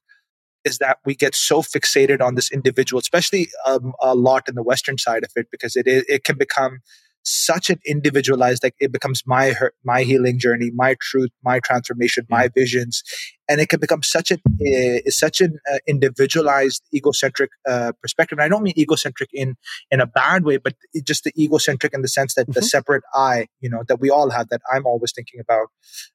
is 0.64 0.78
that 0.78 0.98
we 1.04 1.16
get 1.16 1.34
so 1.34 1.62
fixated 1.62 2.20
on 2.22 2.36
this 2.36 2.48
individual, 2.52 3.00
especially 3.00 3.48
um, 3.66 3.92
a 4.00 4.14
lot 4.14 4.48
in 4.48 4.54
the 4.54 4.62
Western 4.62 4.96
side 4.96 5.24
of 5.24 5.32
it, 5.34 5.48
because 5.50 5.74
it, 5.74 5.88
it 5.88 6.22
can 6.22 6.38
become 6.38 6.78
such 7.22 7.70
an 7.70 7.78
individualized 7.86 8.62
like 8.62 8.74
it 8.80 8.92
becomes 8.92 9.22
my 9.26 9.54
my 9.84 10.02
healing 10.02 10.38
journey 10.38 10.70
my 10.74 10.96
truth 11.00 11.30
my 11.44 11.60
transformation 11.60 12.26
my 12.30 12.48
visions. 12.48 13.02
And 13.48 13.60
it 13.60 13.68
can 13.68 13.80
become 13.80 14.02
such 14.04 14.30
an 14.30 14.40
uh, 14.46 15.10
such 15.10 15.40
an 15.40 15.58
uh, 15.70 15.78
individualized 15.86 16.82
egocentric 16.94 17.50
uh, 17.68 17.92
perspective. 18.00 18.38
And 18.38 18.44
i 18.44 18.48
don't 18.48 18.62
mean 18.62 18.78
egocentric 18.78 19.30
in 19.32 19.56
in 19.90 20.00
a 20.00 20.06
bad 20.06 20.44
way 20.44 20.56
but 20.56 20.74
just 21.04 21.24
the 21.24 21.32
egocentric 21.38 21.92
in 21.92 22.02
the 22.02 22.08
sense 22.08 22.34
that 22.34 22.42
mm-hmm. 22.42 22.52
the 22.52 22.62
separate 22.62 23.02
i 23.14 23.46
you 23.60 23.68
know 23.68 23.82
that 23.88 24.00
we 24.00 24.10
all 24.10 24.30
have 24.30 24.48
that 24.48 24.60
i'm 24.72 24.86
always 24.86 25.12
thinking 25.12 25.40
about 25.40 25.68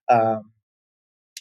um, 0.10 0.52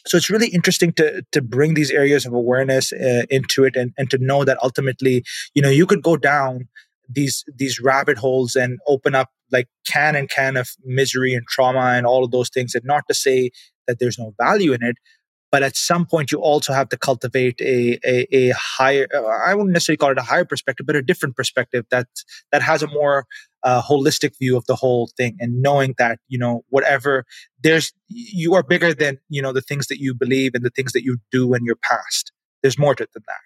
so 0.07 0.17
it's 0.17 0.29
really 0.29 0.47
interesting 0.47 0.93
to 0.93 1.23
to 1.31 1.41
bring 1.41 1.73
these 1.73 1.91
areas 1.91 2.25
of 2.25 2.33
awareness 2.33 2.93
uh, 2.93 3.23
into 3.29 3.63
it 3.63 3.75
and, 3.75 3.93
and 3.97 4.09
to 4.09 4.17
know 4.17 4.43
that 4.43 4.61
ultimately 4.61 5.23
you 5.53 5.61
know 5.61 5.69
you 5.69 5.85
could 5.85 6.03
go 6.03 6.17
down 6.17 6.67
these 7.09 7.43
these 7.55 7.79
rabbit 7.79 8.17
holes 8.17 8.55
and 8.55 8.79
open 8.87 9.15
up 9.15 9.29
like 9.51 9.67
can 9.87 10.15
and 10.15 10.29
can 10.29 10.57
of 10.57 10.69
misery 10.83 11.33
and 11.33 11.45
trauma 11.47 11.93
and 11.95 12.05
all 12.05 12.23
of 12.23 12.31
those 12.31 12.49
things 12.49 12.75
and 12.75 12.85
not 12.85 13.03
to 13.07 13.13
say 13.13 13.51
that 13.87 13.99
there's 13.99 14.19
no 14.19 14.33
value 14.39 14.73
in 14.73 14.83
it 14.83 14.95
but 15.51 15.63
at 15.63 15.75
some 15.75 16.05
point 16.05 16.31
you 16.31 16.39
also 16.39 16.73
have 16.73 16.89
to 16.89 16.97
cultivate 16.97 17.59
a, 17.61 17.99
a, 18.05 18.27
a 18.35 18.49
higher 18.49 19.07
i 19.45 19.53
wouldn't 19.53 19.73
necessarily 19.73 19.97
call 19.97 20.11
it 20.11 20.17
a 20.17 20.23
higher 20.23 20.45
perspective 20.45 20.85
but 20.85 20.95
a 20.95 21.01
different 21.01 21.35
perspective 21.35 21.85
that 21.91 22.07
that 22.51 22.61
has 22.61 22.81
a 22.81 22.87
more 22.87 23.25
uh, 23.65 23.81
holistic 23.81 24.37
view 24.37 24.55
of 24.55 24.63
the 24.67 24.75
whole 24.75 25.09
thing 25.17 25.35
and 25.39 25.61
knowing 25.61 25.95
that 25.97 26.19
you 26.27 26.37
know 26.37 26.63
whatever 26.69 27.25
there's 27.63 27.91
you 28.07 28.53
are 28.53 28.61
bigger 28.61 28.93
than 28.93 29.17
you 29.27 29.41
know 29.41 29.51
the 29.51 29.61
things 29.61 29.87
that 29.87 29.99
you 29.99 30.13
believe 30.13 30.51
and 30.53 30.63
the 30.63 30.69
things 30.69 30.91
that 30.93 31.03
you 31.03 31.17
do 31.31 31.53
in 31.55 31.65
your 31.65 31.75
past. 31.75 32.31
There's 32.61 32.77
more 32.77 32.93
to 32.95 33.03
it 33.03 33.09
than 33.13 33.23
that. 33.27 33.41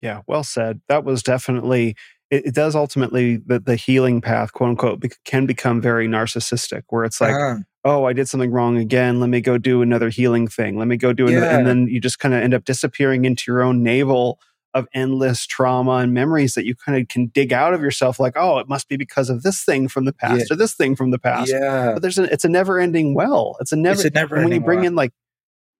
Yeah 0.00 0.22
well 0.26 0.42
said. 0.42 0.80
That 0.88 1.04
was 1.04 1.22
definitely 1.22 1.96
it, 2.30 2.46
it, 2.46 2.54
does 2.54 2.74
ultimately 2.74 3.36
the, 3.36 3.58
the 3.58 3.76
healing 3.76 4.20
path, 4.20 4.52
quote 4.52 4.70
unquote, 4.70 5.00
be, 5.00 5.10
can 5.24 5.46
become 5.46 5.80
very 5.80 6.08
narcissistic, 6.08 6.82
where 6.88 7.04
it's 7.04 7.20
like, 7.20 7.32
uh-huh. 7.32 7.58
oh, 7.84 8.04
I 8.04 8.12
did 8.12 8.28
something 8.28 8.50
wrong 8.50 8.76
again. 8.76 9.20
Let 9.20 9.30
me 9.30 9.40
go 9.40 9.58
do 9.58 9.82
another 9.82 10.08
healing 10.08 10.48
thing. 10.48 10.78
Let 10.78 10.88
me 10.88 10.96
go 10.96 11.12
do 11.12 11.28
another, 11.28 11.46
and 11.46 11.66
then 11.66 11.86
you 11.88 12.00
just 12.00 12.18
kind 12.18 12.34
of 12.34 12.42
end 12.42 12.54
up 12.54 12.64
disappearing 12.64 13.24
into 13.24 13.44
your 13.50 13.62
own 13.62 13.82
navel 13.82 14.40
of 14.74 14.86
endless 14.92 15.46
trauma 15.46 15.92
and 15.92 16.12
memories 16.12 16.54
that 16.54 16.66
you 16.66 16.74
kind 16.74 17.00
of 17.00 17.08
can 17.08 17.28
dig 17.28 17.52
out 17.52 17.72
of 17.72 17.80
yourself. 17.80 18.20
Like, 18.20 18.34
oh, 18.36 18.58
it 18.58 18.68
must 18.68 18.88
be 18.88 18.96
because 18.96 19.30
of 19.30 19.42
this 19.42 19.64
thing 19.64 19.88
from 19.88 20.04
the 20.04 20.12
past 20.12 20.46
yeah. 20.50 20.54
or 20.54 20.56
this 20.56 20.74
thing 20.74 20.96
from 20.96 21.12
the 21.12 21.18
past. 21.18 21.50
Yeah, 21.50 21.92
but 21.94 22.02
there's 22.02 22.18
a, 22.18 22.24
it's 22.24 22.44
a 22.44 22.48
never 22.48 22.78
ending 22.78 23.14
well. 23.14 23.56
It's 23.60 23.72
a 23.72 23.76
never. 23.76 23.94
It's 23.94 24.04
a 24.04 24.10
never. 24.10 24.36
when 24.36 24.50
you 24.50 24.60
bring 24.60 24.80
well. 24.80 24.88
in 24.88 24.94
like, 24.96 25.12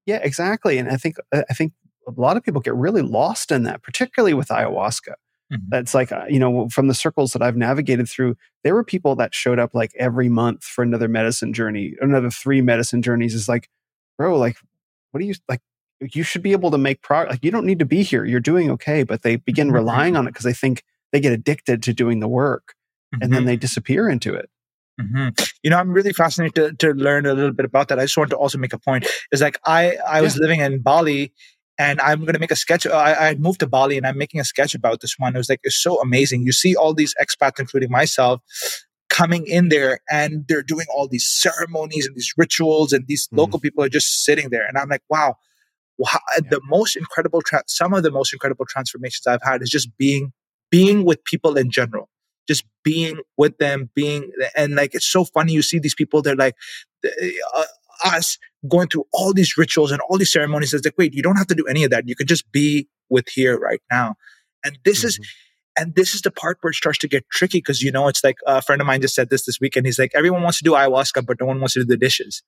yeah, 0.07 0.21
exactly. 0.23 0.79
And 0.79 0.89
I 0.89 0.97
think 0.97 1.17
I 1.33 1.55
think 1.55 1.73
a 2.07 2.13
lot 2.13 2.37
of 2.37 2.45
people 2.45 2.61
get 2.61 2.77
really 2.77 3.03
lost 3.03 3.51
in 3.51 3.65
that, 3.65 3.83
particularly 3.83 4.33
with 4.33 4.49
ayahuasca 4.49 5.15
Mm-hmm. 5.53 5.67
That's 5.69 5.95
like, 5.95 6.11
uh, 6.11 6.25
you 6.29 6.39
know, 6.39 6.69
from 6.69 6.89
the 6.89 6.95
circles 6.95 7.33
that 7.33 7.43
I've 7.43 7.57
navigated 7.57 8.09
through, 8.09 8.37
there 8.65 8.75
were 8.75 8.85
people 8.85 9.15
that 9.17 9.35
showed 9.35 9.59
up 9.59 9.75
like 9.75 9.93
every 9.99 10.29
month 10.29 10.65
for 10.65 10.83
another 10.83 11.09
medicine 11.09 11.53
journey, 11.53 11.95
another 12.01 12.31
three 12.31 12.61
medicine 12.61 13.01
journeys. 13.03 13.35
Is 13.35 13.49
like, 13.49 13.69
bro, 14.19 14.37
like, 14.37 14.57
what 15.13 15.21
do 15.21 15.27
you 15.27 15.35
like? 15.49 15.61
You 16.01 16.25
should 16.25 16.43
be 16.43 16.53
able 16.53 16.71
to 16.73 16.79
make 16.79 17.01
progress. 17.01 17.35
Like, 17.35 17.45
you 17.45 17.51
don't 17.51 17.65
need 17.65 17.79
to 17.79 17.87
be 17.87 18.03
here. 18.03 18.25
You're 18.25 18.41
doing 18.41 18.71
okay. 18.73 19.05
But 19.05 19.23
they 19.23 19.37
begin 19.37 19.69
mm-hmm. 19.69 19.77
relying 19.77 20.17
on 20.17 20.27
it 20.27 20.33
because 20.33 20.45
they 20.45 20.53
think 20.53 20.83
they 21.13 21.21
get 21.21 21.33
addicted 21.33 21.83
to 21.85 21.93
doing 21.93 22.21
the 22.21 22.29
work 22.29 22.75
mm-hmm. 23.15 23.23
and 23.23 23.33
then 23.33 23.41
mm-hmm. 23.41 23.49
they 23.49 23.57
disappear 23.57 24.09
into 24.09 24.35
it. 24.35 24.51
Mm-hmm. 25.01 25.29
You 25.63 25.71
know, 25.71 25.79
I'm 25.79 25.93
really 25.93 26.13
fascinated 26.13 26.79
to, 26.81 26.87
to 26.87 26.95
learn 26.95 27.27
a 27.27 27.35
little 27.35 27.53
bit 27.53 27.67
about 27.67 27.89
that. 27.89 27.99
I 27.99 28.05
just 28.05 28.17
want 28.17 28.31
to 28.31 28.37
also 28.37 28.59
make 28.59 28.73
a 28.73 28.79
point. 28.79 29.07
Is 29.31 29.43
like 29.43 29.59
I 29.65 29.97
I 30.09 30.23
was 30.23 30.39
living 30.39 30.61
in 30.61 30.81
Bali 30.81 31.33
and 31.79 32.01
I'm 32.01 32.21
going 32.21 32.35
to 32.35 32.39
make 32.39 32.51
a 32.51 32.57
sketch. 32.57 32.87
I, 32.87 33.31
I 33.31 33.35
moved 33.35 33.61
to 33.61 33.67
Bali 33.67 33.97
and 33.97 34.07
I'm 34.07 34.19
making 34.19 34.41
a 34.41 34.45
sketch 34.45 34.75
about 34.75 35.01
this 35.01 35.17
one. 35.19 35.35
It 35.35 35.39
was 35.39 35.49
like, 35.49 35.61
it's 35.63 35.81
so 35.81 36.01
amazing. 36.01 36.45
You 36.45 36.53
see 36.53 36.75
all 36.75 36.95
these 36.95 37.15
expats, 37.21 37.61
including 37.61 37.91
myself, 37.91 38.41
coming 39.11 39.47
in 39.47 39.69
there 39.69 40.01
and 40.11 40.45
they're 40.49 40.63
doing 40.63 40.87
all 40.95 41.07
these 41.07 41.29
ceremonies 41.29 42.07
and 42.07 42.17
these 42.17 42.33
rituals, 42.37 42.93
and 42.93 43.07
these 43.07 43.29
mm. 43.29 43.39
local 43.39 43.61
people 43.61 43.85
are 43.85 43.89
just 43.89 44.25
sitting 44.25 44.51
there. 44.51 44.67
And 44.67 44.79
I'm 44.79 44.89
like, 44.89 45.03
wow, 45.11 45.37
wow 45.99 46.09
yeah. 46.37 46.49
the 46.51 46.61
most 46.65 46.97
incredible, 46.97 47.43
tra- 47.43 47.65
some 47.67 47.93
of 47.93 48.03
the 48.03 48.11
most 48.11 48.33
incredible 48.33 48.67
transformations 48.67 49.27
I've 49.27 49.43
had 49.43 49.63
is 49.63 49.71
just 49.71 49.97
being, 49.99 50.33
being 50.71 51.05
with 51.05 51.23
people 51.25 51.57
in 51.57 51.71
general 51.71 52.09
just 52.49 52.65
being 52.85 53.19
with 53.37 53.59
them 53.59 53.91
being 53.97 54.31
and 54.57 54.77
like 54.77 54.95
it's 54.95 55.11
so 55.11 55.25
funny 55.25 55.53
you 55.53 55.63
see 55.63 55.81
these 55.81 55.97
people 55.97 56.23
they're 56.23 56.37
like 56.37 56.55
uh, 57.05 57.65
us 58.05 58.39
going 58.69 58.89
through 58.89 59.05
all 59.13 59.33
these 59.33 59.57
rituals 59.57 59.91
and 59.91 60.01
all 60.09 60.19
these 60.19 60.33
ceremonies. 60.33 60.75
It's 60.75 60.85
like, 60.85 60.99
wait, 60.99 61.15
you 61.15 61.23
don't 61.23 61.37
have 61.37 61.47
to 61.49 61.55
do 61.55 61.67
any 61.67 61.85
of 61.85 61.91
that. 61.91 62.09
You 62.09 62.17
could 62.17 62.29
just 62.29 62.51
be 62.53 62.89
with 63.09 63.29
here 63.29 63.59
right 63.59 63.81
now. 63.91 64.17
And 64.65 64.79
this 64.85 64.99
mm-hmm. 64.99 65.09
is, 65.09 65.21
and 65.79 65.95
this 65.95 66.15
is 66.15 66.23
the 66.23 66.31
part 66.31 66.59
where 66.61 66.71
it 66.71 66.77
starts 66.77 66.99
to 66.99 67.09
get 67.09 67.25
tricky 67.31 67.59
because 67.59 67.83
you 67.83 67.93
know 67.93 68.09
it's 68.09 68.25
like 68.25 68.37
a 68.47 68.63
friend 68.63 68.81
of 68.81 68.87
mine 68.87 69.01
just 69.03 69.15
said 69.15 69.31
this 69.31 69.45
this 69.45 69.61
weekend. 69.61 69.87
He's 69.87 69.99
like, 69.99 70.13
everyone 70.15 70.43
wants 70.43 70.59
to 70.59 70.65
do 70.65 70.73
ayahuasca, 70.73 71.27
but 71.27 71.39
no 71.41 71.47
one 71.47 71.61
wants 71.61 71.75
to 71.75 71.81
do 71.81 71.87
the 71.87 71.97
dishes. 71.97 72.43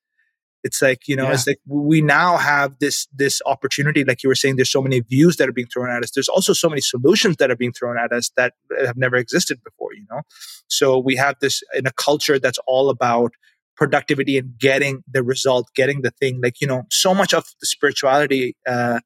It's 0.65 0.83
like 0.83 1.07
you 1.07 1.15
know, 1.15 1.25
yeah. 1.25 1.35
it's 1.35 1.47
like 1.47 1.61
we 1.67 2.01
now 2.01 2.37
have 2.37 2.79
this 2.81 3.07
this 3.15 3.41
opportunity. 3.47 4.05
Like 4.05 4.23
you 4.23 4.29
were 4.29 4.35
saying, 4.35 4.57
there's 4.57 4.71
so 4.71 4.83
many 4.83 5.01
views 5.01 5.37
that 5.37 5.49
are 5.49 5.53
being 5.53 5.69
thrown 5.69 5.89
at 5.89 6.03
us. 6.03 6.11
There's 6.11 6.29
also 6.29 6.53
so 6.53 6.69
many 6.69 6.81
solutions 6.81 7.37
that 7.37 7.51
are 7.51 7.57
being 7.57 7.73
thrown 7.73 7.97
at 7.97 8.13
us 8.13 8.31
that 8.37 8.55
have 8.85 8.97
never 8.97 9.17
existed 9.17 9.63
before. 9.63 9.95
You 9.95 10.05
know, 10.11 10.23
so 10.67 10.99
we 10.99 11.15
have 11.17 11.37
this 11.41 11.63
in 11.75 11.87
a 11.87 11.93
culture 11.93 12.39
that's 12.41 12.59
all 12.67 12.91
about 12.91 13.33
productivity 13.79 14.37
and 14.37 14.59
getting 14.59 15.03
the 15.11 15.23
result, 15.23 15.69
getting 15.75 16.03
the 16.03 16.11
thing. 16.11 16.41
Like 16.43 16.61
you 16.61 16.67
know, 16.67 16.83
so 16.91 17.15
much 17.15 17.33
of 17.33 17.45
the 17.61 17.67
spirituality. 17.67 18.57
Uh, 18.67 19.01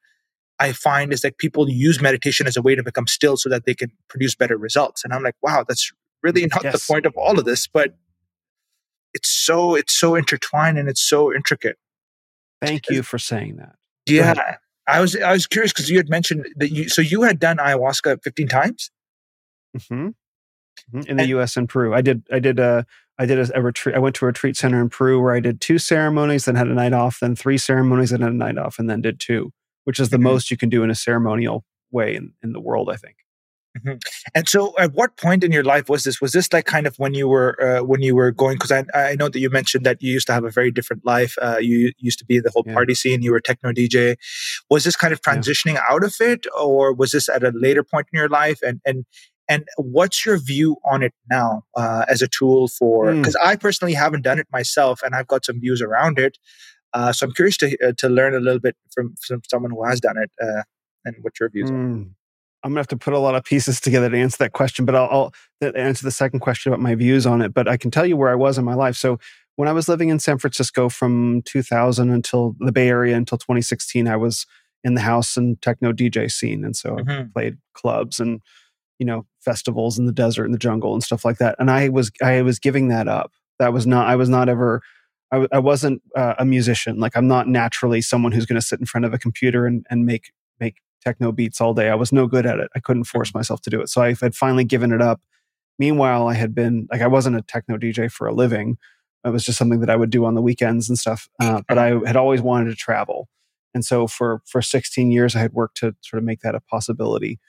I 0.58 0.72
find 0.72 1.12
is 1.12 1.22
that 1.22 1.38
people 1.38 1.68
use 1.68 2.00
meditation 2.00 2.46
as 2.46 2.56
a 2.56 2.62
way 2.62 2.76
to 2.76 2.84
become 2.84 3.08
still 3.08 3.36
so 3.36 3.48
that 3.48 3.64
they 3.64 3.74
can 3.74 3.90
produce 4.08 4.36
better 4.36 4.56
results. 4.56 5.02
And 5.02 5.12
I'm 5.12 5.22
like, 5.22 5.34
wow, 5.42 5.64
that's 5.66 5.90
really 6.22 6.46
not 6.46 6.62
yes. 6.62 6.72
the 6.72 6.92
point 6.92 7.04
of 7.04 7.14
all 7.16 7.36
of 7.36 7.44
this, 7.44 7.66
but 7.66 7.96
it's 9.12 9.28
so 9.28 9.74
it's 9.74 9.98
so 9.98 10.14
intertwined 10.14 10.78
and 10.78 10.88
it's 10.88 11.02
so 11.02 11.34
intricate. 11.34 11.76
Thank 12.60 12.88
you 12.88 13.02
for 13.02 13.18
saying 13.18 13.56
that. 13.56 13.74
Yeah. 14.06 14.56
I 14.86 15.00
was 15.00 15.16
I 15.16 15.32
was 15.32 15.46
curious 15.46 15.72
because 15.72 15.90
you 15.90 15.96
had 15.96 16.08
mentioned 16.08 16.46
that 16.56 16.70
you 16.70 16.88
so 16.88 17.02
you 17.02 17.22
had 17.22 17.38
done 17.38 17.58
ayahuasca 17.58 18.22
15 18.22 18.48
times? 18.48 18.90
Mm-hmm. 19.76 20.06
mm-hmm. 20.06 20.98
In 21.08 21.16
the 21.16 21.22
and, 21.22 21.30
US 21.30 21.56
and 21.56 21.68
Peru. 21.68 21.94
I 21.94 22.02
did 22.02 22.22
I 22.32 22.38
did 22.38 22.58
a 22.58 22.86
I 23.18 23.26
did 23.26 23.38
a, 23.38 23.58
a, 23.58 23.62
retreat 23.62 23.94
I 23.94 23.98
went 23.98 24.16
to 24.16 24.24
a 24.24 24.28
retreat 24.28 24.56
center 24.56 24.80
in 24.80 24.88
Peru 24.88 25.20
where 25.20 25.34
I 25.34 25.40
did 25.40 25.60
two 25.60 25.78
ceremonies, 25.78 26.46
then 26.46 26.54
had 26.54 26.68
a 26.68 26.74
night 26.74 26.92
off, 26.92 27.18
then 27.20 27.36
three 27.36 27.58
ceremonies, 27.58 28.10
and 28.10 28.22
had 28.22 28.32
a 28.32 28.36
night 28.36 28.58
off, 28.58 28.78
and 28.78 28.88
then 28.88 29.00
did 29.00 29.20
two 29.20 29.52
which 29.84 29.98
is 30.00 30.10
the 30.10 30.16
mm-hmm. 30.16 30.24
most 30.24 30.50
you 30.50 30.56
can 30.56 30.68
do 30.68 30.82
in 30.82 30.90
a 30.90 30.94
ceremonial 30.94 31.64
way 31.90 32.14
in, 32.14 32.32
in 32.42 32.52
the 32.52 32.60
world, 32.60 32.90
I 32.90 32.96
think. 32.96 33.16
Mm-hmm. 33.78 33.96
And 34.34 34.46
so, 34.46 34.74
at 34.78 34.92
what 34.92 35.16
point 35.16 35.42
in 35.42 35.50
your 35.50 35.64
life 35.64 35.88
was 35.88 36.04
this? 36.04 36.20
Was 36.20 36.32
this 36.32 36.52
like 36.52 36.66
kind 36.66 36.86
of 36.86 36.94
when 36.96 37.14
you 37.14 37.26
were 37.26 37.58
uh, 37.58 37.82
when 37.82 38.02
you 38.02 38.14
were 38.14 38.30
going? 38.30 38.56
Because 38.56 38.70
I, 38.70 38.84
I 38.94 39.14
know 39.14 39.30
that 39.30 39.38
you 39.38 39.48
mentioned 39.48 39.86
that 39.86 40.02
you 40.02 40.12
used 40.12 40.26
to 40.26 40.34
have 40.34 40.44
a 40.44 40.50
very 40.50 40.70
different 40.70 41.06
life. 41.06 41.36
Uh, 41.40 41.56
you 41.58 41.90
used 41.96 42.18
to 42.18 42.26
be 42.26 42.38
the 42.38 42.50
whole 42.50 42.64
yeah. 42.66 42.74
party 42.74 42.94
scene. 42.94 43.22
You 43.22 43.30
were 43.30 43.38
a 43.38 43.42
techno 43.42 43.72
DJ. 43.72 44.16
Was 44.68 44.84
this 44.84 44.94
kind 44.94 45.10
of 45.10 45.22
transitioning 45.22 45.74
yeah. 45.74 45.84
out 45.88 46.04
of 46.04 46.14
it, 46.20 46.44
or 46.54 46.92
was 46.92 47.12
this 47.12 47.30
at 47.30 47.42
a 47.42 47.52
later 47.54 47.82
point 47.82 48.08
in 48.12 48.18
your 48.18 48.28
life? 48.28 48.58
And 48.60 48.82
and 48.84 49.06
and 49.52 49.68
what's 49.76 50.24
your 50.24 50.38
view 50.38 50.76
on 50.90 51.02
it 51.02 51.12
now 51.30 51.62
uh, 51.76 52.06
as 52.08 52.22
a 52.22 52.28
tool 52.28 52.68
for? 52.68 53.14
Because 53.14 53.36
mm. 53.36 53.46
I 53.46 53.56
personally 53.56 53.92
haven't 53.92 54.22
done 54.22 54.38
it 54.38 54.46
myself, 54.50 55.02
and 55.02 55.14
I've 55.14 55.26
got 55.26 55.44
some 55.44 55.60
views 55.60 55.82
around 55.82 56.18
it. 56.18 56.38
Uh, 56.94 57.12
so 57.12 57.26
I'm 57.26 57.32
curious 57.32 57.58
to 57.58 57.76
uh, 57.86 57.92
to 57.98 58.08
learn 58.08 58.34
a 58.34 58.40
little 58.40 58.60
bit 58.60 58.76
from, 58.94 59.14
from 59.26 59.42
someone 59.50 59.72
who 59.72 59.84
has 59.84 60.00
done 60.00 60.16
it 60.16 60.30
uh, 60.42 60.62
and 61.04 61.16
what 61.20 61.38
your 61.38 61.50
views 61.50 61.70
mm. 61.70 61.74
are. 61.74 61.94
Hmm. 61.94 62.02
I'm 62.64 62.70
gonna 62.70 62.80
have 62.80 62.88
to 62.88 62.96
put 62.96 63.12
a 63.12 63.18
lot 63.18 63.34
of 63.34 63.44
pieces 63.44 63.80
together 63.80 64.08
to 64.08 64.16
answer 64.16 64.38
that 64.38 64.52
question, 64.52 64.84
but 64.84 64.94
I'll, 64.94 65.32
I'll 65.62 65.72
answer 65.76 66.04
the 66.04 66.12
second 66.12 66.40
question 66.40 66.72
about 66.72 66.80
my 66.80 66.94
views 66.94 67.26
on 67.26 67.42
it. 67.42 67.52
But 67.52 67.68
I 67.68 67.76
can 67.76 67.90
tell 67.90 68.06
you 68.06 68.16
where 68.16 68.30
I 68.30 68.36
was 68.36 68.56
in 68.56 68.64
my 68.64 68.74
life. 68.74 68.96
So 68.96 69.18
when 69.56 69.68
I 69.68 69.72
was 69.72 69.88
living 69.88 70.08
in 70.08 70.18
San 70.18 70.38
Francisco 70.38 70.88
from 70.88 71.42
2000 71.42 72.10
until 72.10 72.54
the 72.60 72.72
Bay 72.72 72.88
Area 72.88 73.16
until 73.16 73.36
2016, 73.36 74.06
I 74.08 74.16
was 74.16 74.46
in 74.84 74.94
the 74.94 75.00
house 75.00 75.36
and 75.36 75.60
techno 75.60 75.92
DJ 75.92 76.30
scene, 76.30 76.64
and 76.64 76.74
so 76.74 76.96
mm-hmm. 76.96 77.10
I 77.10 77.26
played 77.34 77.58
clubs 77.74 78.20
and 78.20 78.40
you 79.02 79.06
know 79.06 79.26
festivals 79.40 79.98
in 79.98 80.06
the 80.06 80.12
desert 80.12 80.44
and 80.44 80.54
the 80.54 80.58
jungle 80.58 80.92
and 80.92 81.02
stuff 81.02 81.24
like 81.24 81.38
that. 81.38 81.56
And 81.58 81.72
I 81.72 81.88
was 81.88 82.12
I 82.22 82.40
was 82.42 82.60
giving 82.60 82.86
that 82.86 83.08
up. 83.08 83.32
That 83.58 83.72
was 83.72 83.84
not 83.84 84.06
I 84.06 84.14
was 84.14 84.28
not 84.28 84.48
ever 84.48 84.80
I, 85.32 85.48
I 85.50 85.58
wasn't 85.58 86.02
uh, 86.14 86.34
a 86.38 86.44
musician. 86.44 87.00
Like 87.00 87.16
I'm 87.16 87.26
not 87.26 87.48
naturally 87.48 88.00
someone 88.00 88.30
who's 88.30 88.46
going 88.46 88.60
to 88.60 88.64
sit 88.64 88.78
in 88.78 88.86
front 88.86 89.04
of 89.04 89.12
a 89.12 89.18
computer 89.18 89.66
and, 89.66 89.84
and 89.90 90.06
make 90.06 90.30
make 90.60 90.76
techno 91.02 91.32
beats 91.32 91.60
all 91.60 91.74
day. 91.74 91.88
I 91.88 91.96
was 91.96 92.12
no 92.12 92.28
good 92.28 92.46
at 92.46 92.60
it. 92.60 92.70
I 92.76 92.78
couldn't 92.78 93.04
force 93.04 93.30
mm-hmm. 93.30 93.38
myself 93.38 93.60
to 93.62 93.70
do 93.70 93.80
it. 93.80 93.88
So 93.88 94.02
I 94.02 94.14
had 94.14 94.36
finally 94.36 94.62
given 94.62 94.92
it 94.92 95.02
up. 95.02 95.20
Meanwhile, 95.80 96.28
I 96.28 96.34
had 96.34 96.54
been 96.54 96.86
like 96.92 97.00
I 97.00 97.08
wasn't 97.08 97.34
a 97.34 97.42
techno 97.42 97.76
DJ 97.78 98.08
for 98.08 98.28
a 98.28 98.32
living. 98.32 98.78
It 99.24 99.30
was 99.30 99.44
just 99.44 99.58
something 99.58 99.80
that 99.80 99.90
I 99.90 99.96
would 99.96 100.10
do 100.10 100.24
on 100.26 100.36
the 100.36 100.42
weekends 100.42 100.88
and 100.88 100.96
stuff. 100.96 101.28
Uh, 101.40 101.62
but 101.66 101.76
I 101.76 101.98
had 102.06 102.14
always 102.16 102.40
wanted 102.40 102.70
to 102.70 102.76
travel, 102.76 103.28
and 103.74 103.84
so 103.84 104.06
for 104.06 104.42
for 104.46 104.62
16 104.62 105.10
years, 105.10 105.34
I 105.34 105.40
had 105.40 105.54
worked 105.54 105.78
to 105.78 105.96
sort 106.02 106.18
of 106.18 106.24
make 106.24 106.40
that 106.42 106.54
a 106.54 106.60
possibility 106.60 107.40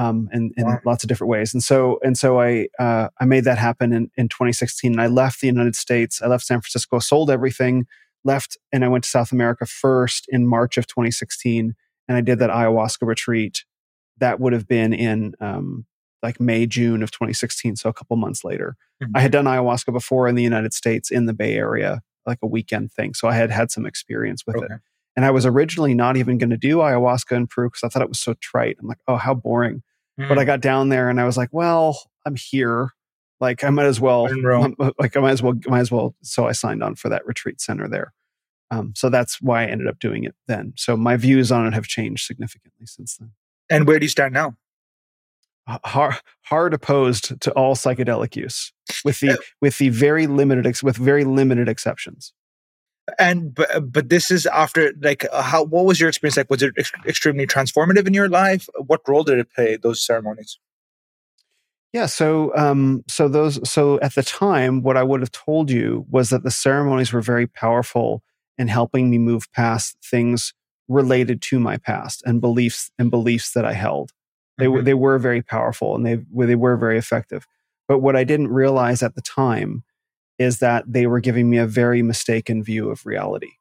um, 0.00 0.30
in, 0.32 0.52
in 0.56 0.64
wow. 0.64 0.80
lots 0.84 1.04
of 1.04 1.08
different 1.08 1.30
ways. 1.30 1.52
And 1.52 1.62
so 1.62 1.98
and 2.02 2.16
so 2.16 2.40
I 2.40 2.68
uh, 2.78 3.08
I 3.20 3.26
made 3.26 3.44
that 3.44 3.58
happen 3.58 3.92
in, 3.92 4.10
in 4.16 4.28
2016. 4.28 4.92
And 4.92 5.00
I 5.00 5.08
left 5.08 5.40
the 5.40 5.46
United 5.46 5.76
States. 5.76 6.22
I 6.22 6.26
left 6.26 6.44
San 6.44 6.60
Francisco, 6.60 6.98
sold 7.00 7.30
everything, 7.30 7.86
left, 8.24 8.56
and 8.72 8.84
I 8.84 8.88
went 8.88 9.04
to 9.04 9.10
South 9.10 9.30
America 9.30 9.66
first 9.66 10.26
in 10.28 10.46
March 10.46 10.78
of 10.78 10.86
2016. 10.86 11.74
And 12.08 12.16
I 12.16 12.22
did 12.22 12.38
that 12.38 12.50
ayahuasca 12.50 13.06
retreat. 13.06 13.64
That 14.18 14.40
would 14.40 14.54
have 14.54 14.66
been 14.66 14.94
in 14.94 15.34
um, 15.40 15.86
like 16.22 16.40
May, 16.40 16.66
June 16.66 17.02
of 17.02 17.10
2016. 17.10 17.76
So 17.76 17.90
a 17.90 17.92
couple 17.92 18.16
months 18.16 18.42
later. 18.42 18.76
Mm-hmm. 19.02 19.16
I 19.16 19.20
had 19.20 19.32
done 19.32 19.44
ayahuasca 19.44 19.92
before 19.92 20.28
in 20.28 20.34
the 20.34 20.42
United 20.42 20.72
States 20.72 21.10
in 21.10 21.26
the 21.26 21.34
Bay 21.34 21.56
Area, 21.56 22.00
like 22.26 22.38
a 22.42 22.46
weekend 22.46 22.92
thing. 22.92 23.12
So 23.12 23.28
I 23.28 23.34
had 23.34 23.50
had 23.50 23.70
some 23.70 23.84
experience 23.84 24.46
with 24.46 24.56
okay. 24.56 24.74
it. 24.74 24.80
And 25.16 25.24
I 25.26 25.30
was 25.30 25.44
originally 25.44 25.92
not 25.92 26.16
even 26.16 26.38
going 26.38 26.50
to 26.50 26.56
do 26.56 26.78
ayahuasca 26.78 27.36
in 27.36 27.46
Peru 27.46 27.68
because 27.68 27.84
I 27.84 27.88
thought 27.88 28.02
it 28.02 28.08
was 28.08 28.20
so 28.20 28.34
trite. 28.34 28.76
I'm 28.80 28.86
like, 28.86 29.00
oh, 29.06 29.16
how 29.16 29.34
boring. 29.34 29.82
Mm. 30.20 30.28
But 30.28 30.38
I 30.38 30.42
mm. 30.42 30.46
got 30.46 30.60
down 30.60 30.88
there 30.88 31.08
and 31.08 31.20
I 31.20 31.24
was 31.24 31.36
like, 31.36 31.48
well, 31.52 32.10
I'm 32.26 32.36
here. 32.36 32.90
Like 33.40 33.64
I 33.64 33.70
might 33.70 33.86
as 33.86 34.00
well, 34.00 34.28
like 34.98 35.16
I 35.16 35.20
might 35.20 35.30
as 35.30 35.42
well, 35.42 35.54
might 35.66 35.80
as 35.80 35.90
well. 35.90 36.14
So 36.22 36.46
I 36.46 36.52
signed 36.52 36.82
on 36.82 36.94
for 36.94 37.08
that 37.08 37.26
retreat 37.26 37.60
center 37.60 37.88
there. 37.88 38.12
Um, 38.70 38.92
so 38.94 39.08
that's 39.08 39.40
why 39.40 39.62
I 39.62 39.66
ended 39.66 39.88
up 39.88 39.98
doing 39.98 40.24
it 40.24 40.34
then. 40.46 40.74
So 40.76 40.96
my 40.96 41.16
views 41.16 41.50
on 41.50 41.66
it 41.66 41.74
have 41.74 41.86
changed 41.86 42.24
significantly 42.26 42.86
since 42.86 43.16
then. 43.16 43.32
And 43.68 43.86
where 43.86 43.98
do 43.98 44.04
you 44.04 44.10
stand 44.10 44.34
now? 44.34 44.56
Hard, 45.66 46.16
hard 46.42 46.74
opposed 46.74 47.40
to 47.40 47.52
all 47.52 47.76
psychedelic 47.76 48.34
use, 48.34 48.72
with 49.04 49.20
the 49.20 49.38
with 49.60 49.78
the 49.78 49.88
very 49.90 50.26
limited 50.26 50.66
ex- 50.66 50.82
with 50.82 50.96
very 50.96 51.22
limited 51.22 51.68
exceptions 51.68 52.32
and 53.18 53.54
but, 53.54 53.92
but 53.92 54.08
this 54.08 54.30
is 54.30 54.46
after 54.46 54.92
like 55.00 55.26
uh, 55.32 55.42
how 55.42 55.64
what 55.64 55.84
was 55.84 56.00
your 56.00 56.08
experience 56.08 56.36
like? 56.36 56.50
Was 56.50 56.62
it 56.62 56.74
ex- 56.78 56.92
extremely 57.06 57.46
transformative 57.46 58.06
in 58.06 58.14
your 58.14 58.28
life? 58.28 58.68
What 58.86 59.00
role 59.08 59.24
did 59.24 59.38
it 59.38 59.52
play 59.52 59.76
those 59.76 60.04
ceremonies? 60.04 60.58
Yeah 61.92 62.06
so 62.06 62.54
um 62.56 63.02
so 63.08 63.28
those 63.28 63.68
so 63.68 63.98
at 64.00 64.14
the 64.14 64.22
time 64.22 64.82
what 64.82 64.96
i 64.96 65.02
would 65.02 65.20
have 65.20 65.32
told 65.32 65.70
you 65.70 66.06
was 66.08 66.30
that 66.30 66.44
the 66.44 66.50
ceremonies 66.50 67.12
were 67.12 67.20
very 67.20 67.48
powerful 67.48 68.22
in 68.58 68.68
helping 68.68 69.10
me 69.10 69.18
move 69.18 69.50
past 69.52 69.96
things 70.04 70.54
related 70.86 71.42
to 71.42 71.58
my 71.58 71.78
past 71.78 72.22
and 72.24 72.40
beliefs 72.40 72.92
and 72.98 73.10
beliefs 73.10 73.52
that 73.52 73.64
i 73.64 73.72
held. 73.72 74.12
They 74.58 74.66
mm-hmm. 74.66 74.72
were 74.74 74.82
they 74.82 74.94
were 74.94 75.18
very 75.18 75.42
powerful 75.42 75.96
and 75.96 76.06
they 76.06 76.20
they 76.46 76.54
were 76.54 76.76
very 76.76 76.98
effective. 76.98 77.46
But 77.88 77.98
what 77.98 78.14
i 78.14 78.22
didn't 78.22 78.48
realize 78.48 79.02
at 79.02 79.16
the 79.16 79.22
time 79.22 79.82
is 80.40 80.58
that 80.58 80.90
they 80.90 81.06
were 81.06 81.20
giving 81.20 81.50
me 81.50 81.58
a 81.58 81.66
very 81.66 82.02
mistaken 82.02 82.64
view 82.64 82.90
of 82.90 83.04
reality. 83.04 83.52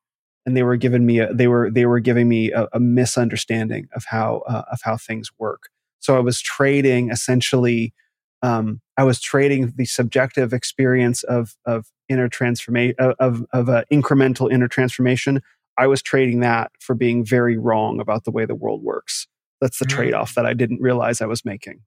And 0.46 0.56
they 0.56 0.64
were 0.64 0.78
giving 0.78 1.06
me 1.06 1.20
a, 1.20 1.32
they 1.32 1.48
were 1.48 1.70
they 1.70 1.86
were 1.86 2.00
giving 2.00 2.30
me 2.30 2.52
a, 2.54 2.68
a 2.74 2.80
misunderstanding 2.80 3.90
of 3.94 4.06
how 4.06 4.44
uh, 4.48 4.64
of 4.72 4.80
how 4.84 4.98
things 4.98 5.30
work. 5.38 5.70
So 6.00 6.16
i 6.16 6.20
was 6.20 6.40
trading 6.42 7.12
essentially 7.12 7.94
um, 8.42 8.80
i 8.98 9.04
was 9.04 9.20
trading 9.20 9.74
the 9.76 9.86
subjective 9.86 10.54
experience 10.54 11.22
of 11.24 11.56
of 11.66 11.88
inner 12.08 12.30
transformation 12.30 12.96
of 12.98 13.46
of 13.52 13.68
a 13.68 13.86
incremental 13.92 14.52
inner 14.52 14.70
transformation. 14.70 15.42
I 15.78 15.88
was 15.88 16.02
trading 16.02 16.40
that 16.40 16.72
for 16.80 16.96
being 16.96 17.24
very 17.26 17.58
wrong 17.58 18.00
about 18.00 18.24
the 18.24 18.32
way 18.32 18.46
the 18.46 18.56
world 18.56 18.82
works. 18.82 19.28
That's 19.62 19.80
the 19.80 19.86
mm-hmm. 19.86 19.98
trade-off 19.98 20.36
that 20.36 20.46
i 20.46 20.54
didn't 20.54 20.82
realize 20.82 21.22
i 21.22 21.26
was 21.26 21.44
making 21.44 21.82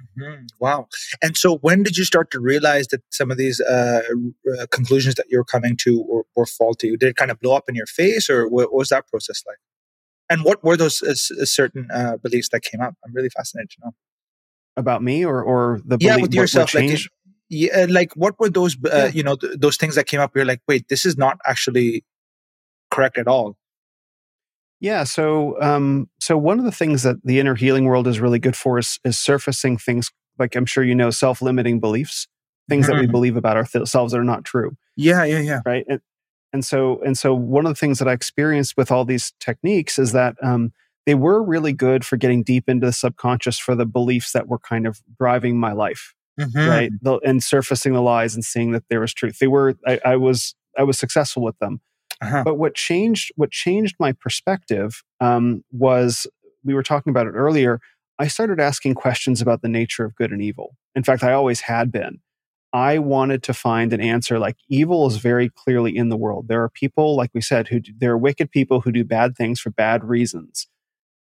Mm-hmm. 0.00 0.44
Wow. 0.60 0.88
And 1.22 1.36
so, 1.36 1.58
when 1.58 1.82
did 1.82 1.96
you 1.96 2.04
start 2.04 2.30
to 2.32 2.40
realize 2.40 2.88
that 2.88 3.02
some 3.10 3.30
of 3.30 3.36
these 3.36 3.60
uh, 3.60 4.02
uh, 4.60 4.66
conclusions 4.70 5.14
that 5.16 5.26
you're 5.28 5.44
coming 5.44 5.76
to 5.82 6.04
were, 6.08 6.24
were, 6.36 6.46
faulty? 6.46 6.96
Did 6.96 7.10
it 7.10 7.16
kind 7.16 7.30
of 7.30 7.40
blow 7.40 7.56
up 7.56 7.64
in 7.68 7.74
your 7.74 7.86
face, 7.86 8.28
or 8.28 8.48
what, 8.48 8.72
what 8.72 8.78
was 8.78 8.88
that 8.88 9.06
process 9.08 9.42
like? 9.46 9.58
And 10.30 10.44
what 10.44 10.64
were 10.64 10.76
those 10.76 11.02
uh, 11.02 11.10
uh 11.10 11.44
certain 11.44 11.88
uh, 11.92 12.16
beliefs 12.16 12.48
that 12.50 12.62
came 12.62 12.80
up? 12.80 12.94
I'm 13.04 13.12
really 13.12 13.30
fascinated 13.30 13.70
to 13.70 13.76
know 13.84 13.92
about 14.76 15.02
me, 15.02 15.24
or 15.24 15.42
or 15.42 15.80
the 15.84 15.96
yeah, 16.00 16.16
with 16.16 16.34
yourself. 16.34 16.74
Like, 16.74 16.98
yeah, 17.48 17.86
like 17.88 18.14
what 18.14 18.38
were 18.40 18.50
those? 18.50 18.76
Uh, 18.76 18.88
yeah. 18.92 19.06
You 19.08 19.22
know, 19.22 19.36
th- 19.36 19.54
those 19.58 19.76
things 19.76 19.94
that 19.94 20.06
came 20.06 20.20
up. 20.20 20.34
You're 20.34 20.44
like, 20.44 20.60
wait, 20.66 20.88
this 20.88 21.04
is 21.04 21.16
not 21.16 21.38
actually 21.46 22.04
correct 22.90 23.18
at 23.18 23.28
all. 23.28 23.56
Yeah. 24.80 25.04
So, 25.04 25.60
um, 25.62 26.08
so 26.20 26.36
one 26.36 26.58
of 26.58 26.64
the 26.64 26.72
things 26.72 27.02
that 27.04 27.16
the 27.24 27.40
inner 27.40 27.54
healing 27.54 27.84
world 27.84 28.06
is 28.06 28.20
really 28.20 28.38
good 28.38 28.56
for 28.56 28.78
is, 28.78 28.98
is 29.04 29.18
surfacing 29.18 29.78
things 29.78 30.10
like 30.38 30.56
I'm 30.56 30.66
sure 30.66 30.84
you 30.84 30.94
know, 30.94 31.10
self-limiting 31.10 31.80
beliefs, 31.80 32.26
things 32.68 32.86
mm-hmm. 32.86 32.92
that 32.92 33.00
we 33.00 33.06
mm-hmm. 33.06 33.12
believe 33.12 33.36
about 33.36 33.56
ourselves 33.56 34.12
that 34.12 34.18
are 34.18 34.24
not 34.24 34.44
true. 34.44 34.76
Yeah, 34.96 35.24
yeah, 35.24 35.40
yeah. 35.40 35.60
Right. 35.64 35.84
And, 35.88 36.00
and 36.52 36.64
so, 36.64 37.00
and 37.04 37.18
so, 37.18 37.34
one 37.34 37.66
of 37.66 37.70
the 37.70 37.78
things 37.78 37.98
that 37.98 38.08
I 38.08 38.12
experienced 38.12 38.76
with 38.76 38.90
all 38.92 39.04
these 39.04 39.32
techniques 39.40 39.98
is 39.98 40.12
that 40.12 40.36
um, 40.42 40.72
they 41.04 41.14
were 41.14 41.42
really 41.42 41.72
good 41.72 42.04
for 42.04 42.16
getting 42.16 42.42
deep 42.42 42.68
into 42.68 42.86
the 42.86 42.92
subconscious 42.92 43.58
for 43.58 43.74
the 43.74 43.86
beliefs 43.86 44.32
that 44.32 44.46
were 44.46 44.60
kind 44.60 44.86
of 44.86 45.00
driving 45.18 45.58
my 45.58 45.72
life, 45.72 46.14
mm-hmm. 46.38 46.68
right? 46.68 46.92
The, 47.02 47.18
and 47.24 47.42
surfacing 47.42 47.92
the 47.92 48.02
lies 48.02 48.36
and 48.36 48.44
seeing 48.44 48.70
that 48.70 48.84
there 48.88 49.00
was 49.00 49.12
truth. 49.12 49.38
They 49.40 49.48
were. 49.48 49.74
I, 49.86 50.00
I 50.04 50.16
was. 50.16 50.54
I 50.78 50.84
was 50.84 50.98
successful 50.98 51.42
with 51.42 51.58
them. 51.58 51.80
Uh-huh. 52.22 52.42
But 52.44 52.54
what 52.56 52.74
changed 52.74 53.32
what 53.36 53.50
changed 53.50 53.96
my 53.98 54.12
perspective 54.12 55.02
um, 55.20 55.64
was 55.72 56.26
we 56.64 56.74
were 56.74 56.82
talking 56.82 57.10
about 57.10 57.26
it 57.26 57.32
earlier. 57.32 57.80
I 58.18 58.28
started 58.28 58.60
asking 58.60 58.94
questions 58.94 59.42
about 59.42 59.62
the 59.62 59.68
nature 59.68 60.04
of 60.04 60.14
good 60.14 60.30
and 60.30 60.40
evil. 60.40 60.76
In 60.94 61.02
fact, 61.02 61.24
I 61.24 61.32
always 61.32 61.62
had 61.62 61.90
been. 61.90 62.20
I 62.72 62.98
wanted 62.98 63.44
to 63.44 63.54
find 63.54 63.92
an 63.92 64.00
answer 64.00 64.38
like 64.38 64.56
evil 64.68 65.06
is 65.06 65.16
very 65.18 65.48
clearly 65.48 65.96
in 65.96 66.08
the 66.08 66.16
world. 66.16 66.48
There 66.48 66.62
are 66.62 66.68
people, 66.68 67.16
like 67.16 67.30
we 67.32 67.40
said, 67.40 67.68
who 67.68 67.80
there 67.98 68.12
are 68.12 68.18
wicked 68.18 68.50
people 68.50 68.80
who 68.80 68.90
do 68.90 69.04
bad 69.04 69.36
things 69.36 69.60
for 69.60 69.70
bad 69.70 70.02
reasons. 70.04 70.66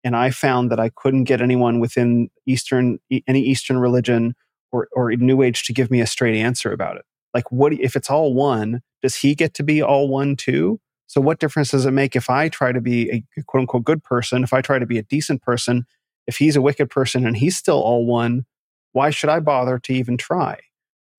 And 0.04 0.16
I 0.16 0.32
found 0.32 0.72
that 0.72 0.80
I 0.80 0.90
couldn't 0.96 1.26
get 1.26 1.42
anyone 1.42 1.80
within 1.80 2.30
Eastern, 2.48 3.00
any 3.28 3.42
Eastern 3.42 3.78
religion 3.78 4.34
or, 4.72 4.88
or 4.94 5.12
New 5.12 5.42
Age 5.42 5.64
to 5.66 5.74
give 5.74 5.92
me 5.92 6.00
a 6.00 6.08
straight 6.08 6.38
answer 6.38 6.72
about 6.72 6.96
it. 6.96 7.06
Like, 7.34 7.52
what 7.52 7.74
if 7.74 7.96
it's 7.96 8.10
all 8.10 8.34
one? 8.34 8.82
Does 9.02 9.16
he 9.16 9.36
get 9.36 9.54
to 9.56 9.64
be 9.64 9.82
all 9.82 10.08
one 10.08 10.36
too? 10.36 10.80
So, 11.08 11.20
what 11.20 11.40
difference 11.40 11.72
does 11.72 11.86
it 11.86 11.92
make 11.92 12.16
if 12.16 12.30
I 12.30 12.50
try 12.50 12.72
to 12.72 12.82
be 12.82 13.10
a 13.38 13.44
quote 13.44 13.62
unquote 13.62 13.84
good 13.84 14.04
person? 14.04 14.44
If 14.44 14.54
I 14.54 14.62
try 14.62 14.80
to 14.80 14.86
be 14.86 14.98
a 14.98 15.04
decent 15.04 15.42
person, 15.42 15.86
if 16.28 16.38
he's 16.38 16.56
a 16.56 16.62
wicked 16.62 16.90
person 16.90 17.26
and 17.26 17.36
he's 17.36 17.58
still 17.58 17.82
all 17.82 18.06
one, 18.06 18.46
why 18.94 19.10
should 19.10 19.30
I 19.30 19.40
bother 19.40 19.80
to 19.80 19.94
even 19.94 20.18
try? 20.18 20.60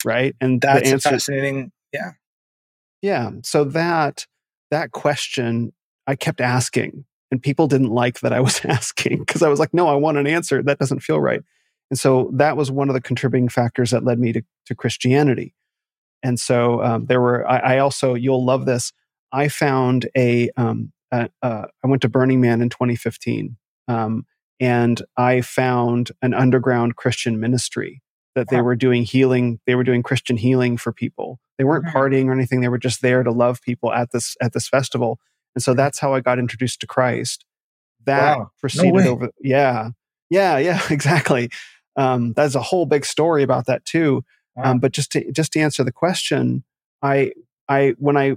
right? 0.04 0.34
And 0.40 0.60
that's 0.60 0.90
answer, 0.90 1.10
fascinating. 1.10 1.72
Yeah, 1.92 2.12
yeah. 3.00 3.30
So 3.42 3.64
that 3.64 4.26
that 4.70 4.92
question 4.92 5.72
I 6.06 6.16
kept 6.16 6.40
asking, 6.40 7.04
and 7.30 7.42
people 7.42 7.66
didn't 7.66 7.90
like 7.90 8.20
that 8.20 8.32
I 8.32 8.40
was 8.40 8.64
asking 8.64 9.18
because 9.20 9.42
I 9.42 9.48
was 9.48 9.60
like, 9.60 9.74
no, 9.74 9.88
I 9.88 9.94
want 9.94 10.18
an 10.18 10.26
answer. 10.26 10.62
That 10.62 10.78
doesn't 10.78 11.00
feel 11.00 11.20
right. 11.20 11.42
And 11.90 11.98
so 11.98 12.30
that 12.34 12.56
was 12.56 12.70
one 12.70 12.88
of 12.88 12.94
the 12.94 13.00
contributing 13.00 13.48
factors 13.48 13.90
that 13.90 14.04
led 14.04 14.18
me 14.18 14.32
to, 14.32 14.42
to 14.66 14.74
Christianity. 14.74 15.54
And 16.22 16.38
so 16.38 16.82
um, 16.82 17.06
there 17.06 17.20
were. 17.20 17.48
I, 17.48 17.58
I, 17.58 17.78
also, 17.78 18.14
you'll 18.14 18.44
love 18.44 18.66
this. 18.66 18.92
I 19.32 19.48
found 19.48 20.08
a. 20.16 20.50
Um, 20.56 20.92
a, 21.10 21.28
uh, 21.42 21.66
I 21.84 21.86
went 21.86 22.02
to 22.02 22.08
Burning 22.08 22.40
Man 22.40 22.62
in 22.62 22.70
2015, 22.70 23.56
um, 23.88 24.24
and 24.60 25.02
I 25.16 25.42
found 25.42 26.10
an 26.22 26.32
underground 26.32 26.96
Christian 26.96 27.38
ministry 27.38 28.02
that 28.34 28.48
they 28.48 28.60
were 28.60 28.76
doing 28.76 29.02
healing 29.02 29.60
they 29.66 29.74
were 29.74 29.84
doing 29.84 30.02
christian 30.02 30.36
healing 30.36 30.76
for 30.76 30.92
people 30.92 31.38
they 31.58 31.64
weren't 31.64 31.86
partying 31.86 32.26
or 32.26 32.32
anything 32.32 32.60
they 32.60 32.68
were 32.68 32.78
just 32.78 33.02
there 33.02 33.22
to 33.22 33.30
love 33.30 33.60
people 33.62 33.92
at 33.92 34.10
this 34.12 34.36
at 34.40 34.52
this 34.52 34.68
festival 34.68 35.18
and 35.54 35.62
so 35.62 35.74
that's 35.74 35.98
how 35.98 36.14
i 36.14 36.20
got 36.20 36.38
introduced 36.38 36.80
to 36.80 36.86
christ 36.86 37.44
that 38.04 38.38
wow. 38.38 38.50
proceeded 38.58 39.04
no 39.04 39.10
over 39.10 39.30
yeah 39.40 39.90
yeah 40.30 40.58
yeah 40.58 40.80
exactly 40.90 41.50
um, 41.94 42.32
that's 42.32 42.54
a 42.54 42.62
whole 42.62 42.86
big 42.86 43.04
story 43.04 43.42
about 43.42 43.66
that 43.66 43.84
too 43.84 44.24
wow. 44.56 44.72
um, 44.72 44.78
but 44.78 44.92
just 44.92 45.12
to 45.12 45.30
just 45.32 45.52
to 45.52 45.60
answer 45.60 45.84
the 45.84 45.92
question 45.92 46.64
i 47.02 47.32
i 47.68 47.94
when 47.98 48.16
i 48.16 48.36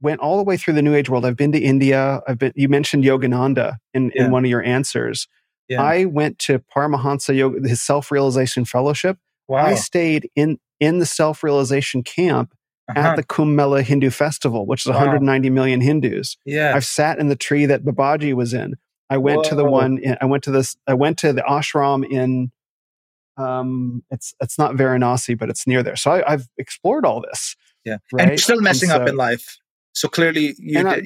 went 0.00 0.20
all 0.20 0.36
the 0.36 0.42
way 0.42 0.56
through 0.56 0.74
the 0.74 0.82
new 0.82 0.94
age 0.94 1.08
world 1.08 1.24
i've 1.24 1.36
been 1.36 1.52
to 1.52 1.58
india 1.58 2.20
i've 2.26 2.38
been 2.38 2.52
you 2.54 2.68
mentioned 2.68 3.04
yogananda 3.04 3.76
in, 3.92 4.10
yeah. 4.14 4.24
in 4.24 4.30
one 4.30 4.44
of 4.44 4.50
your 4.50 4.62
answers 4.62 5.28
yeah. 5.68 5.82
i 5.82 6.04
went 6.04 6.38
to 6.38 6.60
paramahansa 6.74 7.34
yoga 7.34 7.68
his 7.68 7.82
self-realization 7.82 8.64
fellowship 8.64 9.18
Wow. 9.48 9.66
I 9.66 9.74
stayed 9.74 10.30
in 10.34 10.58
in 10.80 10.98
the 10.98 11.06
self 11.06 11.42
realization 11.42 12.02
camp 12.02 12.54
uh-huh. 12.88 13.08
at 13.08 13.16
the 13.16 13.22
Kumbh 13.22 13.54
Mela 13.54 13.82
Hindu 13.82 14.10
Festival, 14.10 14.66
which 14.66 14.86
is 14.86 14.90
wow. 14.90 14.98
190 14.98 15.50
million 15.50 15.80
Hindus. 15.80 16.36
Yeah, 16.44 16.74
I've 16.74 16.86
sat 16.86 17.18
in 17.18 17.28
the 17.28 17.36
tree 17.36 17.66
that 17.66 17.84
Babaji 17.84 18.34
was 18.34 18.54
in. 18.54 18.74
I 19.10 19.18
went 19.18 19.38
Whoa. 19.38 19.50
to 19.50 19.54
the 19.54 19.64
one. 19.64 19.98
In, 19.98 20.16
I 20.20 20.24
went 20.24 20.44
to 20.44 20.50
this. 20.50 20.76
I 20.86 20.94
went 20.94 21.18
to 21.18 21.32
the 21.32 21.42
ashram 21.42 22.08
in. 22.08 22.52
Um, 23.36 24.02
it's 24.10 24.34
it's 24.40 24.58
not 24.58 24.74
Varanasi, 24.74 25.36
but 25.38 25.50
it's 25.50 25.66
near 25.66 25.82
there. 25.82 25.96
So 25.96 26.22
I, 26.26 26.30
have 26.30 26.48
explored 26.58 27.04
all 27.04 27.20
this. 27.20 27.56
Yeah, 27.84 27.98
right? 28.12 28.22
and 28.22 28.30
you're 28.30 28.38
still 28.38 28.60
messing 28.60 28.90
so, 28.90 28.96
up 28.96 29.08
in 29.08 29.16
life. 29.16 29.58
So 29.92 30.08
clearly, 30.08 30.54
you. 30.58 30.82
Did, 30.82 30.86
I, 30.86 31.02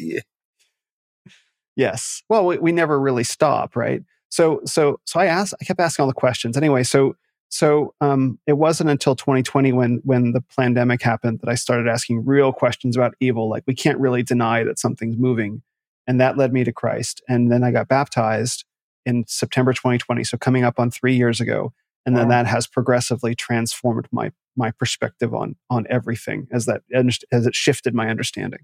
yes. 1.76 2.22
Well, 2.28 2.46
we, 2.46 2.58
we 2.58 2.72
never 2.72 3.00
really 3.00 3.24
stop, 3.24 3.76
right? 3.76 4.02
So 4.30 4.60
so 4.64 5.00
so 5.04 5.20
I 5.20 5.26
asked. 5.26 5.54
I 5.60 5.64
kept 5.64 5.80
asking 5.80 6.02
all 6.02 6.08
the 6.08 6.14
questions. 6.14 6.56
Anyway, 6.56 6.82
so 6.82 7.16
so 7.50 7.94
um, 8.00 8.38
it 8.46 8.54
wasn't 8.54 8.90
until 8.90 9.16
2020 9.16 9.72
when 9.72 10.00
when 10.04 10.32
the 10.32 10.42
pandemic 10.56 11.02
happened 11.02 11.40
that 11.40 11.48
I 11.48 11.54
started 11.54 11.88
asking 11.88 12.26
real 12.26 12.52
questions 12.52 12.96
about 12.96 13.14
evil. 13.20 13.48
Like 13.48 13.64
we 13.66 13.74
can't 13.74 13.98
really 13.98 14.22
deny 14.22 14.64
that 14.64 14.78
something's 14.78 15.16
moving, 15.16 15.62
and 16.06 16.20
that 16.20 16.36
led 16.36 16.52
me 16.52 16.64
to 16.64 16.72
Christ. 16.72 17.22
And 17.28 17.50
then 17.50 17.64
I 17.64 17.70
got 17.70 17.88
baptized 17.88 18.64
in 19.06 19.24
September 19.26 19.72
2020, 19.72 20.24
so 20.24 20.36
coming 20.36 20.64
up 20.64 20.78
on 20.78 20.90
three 20.90 21.16
years 21.16 21.40
ago. 21.40 21.72
And 22.08 22.16
then 22.16 22.28
that 22.28 22.46
has 22.46 22.66
progressively 22.66 23.34
transformed 23.34 24.08
my 24.10 24.32
my 24.56 24.70
perspective 24.72 25.34
on 25.34 25.56
on 25.70 25.86
everything 25.88 26.48
as 26.50 26.66
that 26.66 26.82
as 26.92 27.46
it 27.46 27.54
shifted 27.54 27.94
my 27.94 28.08
understanding. 28.08 28.60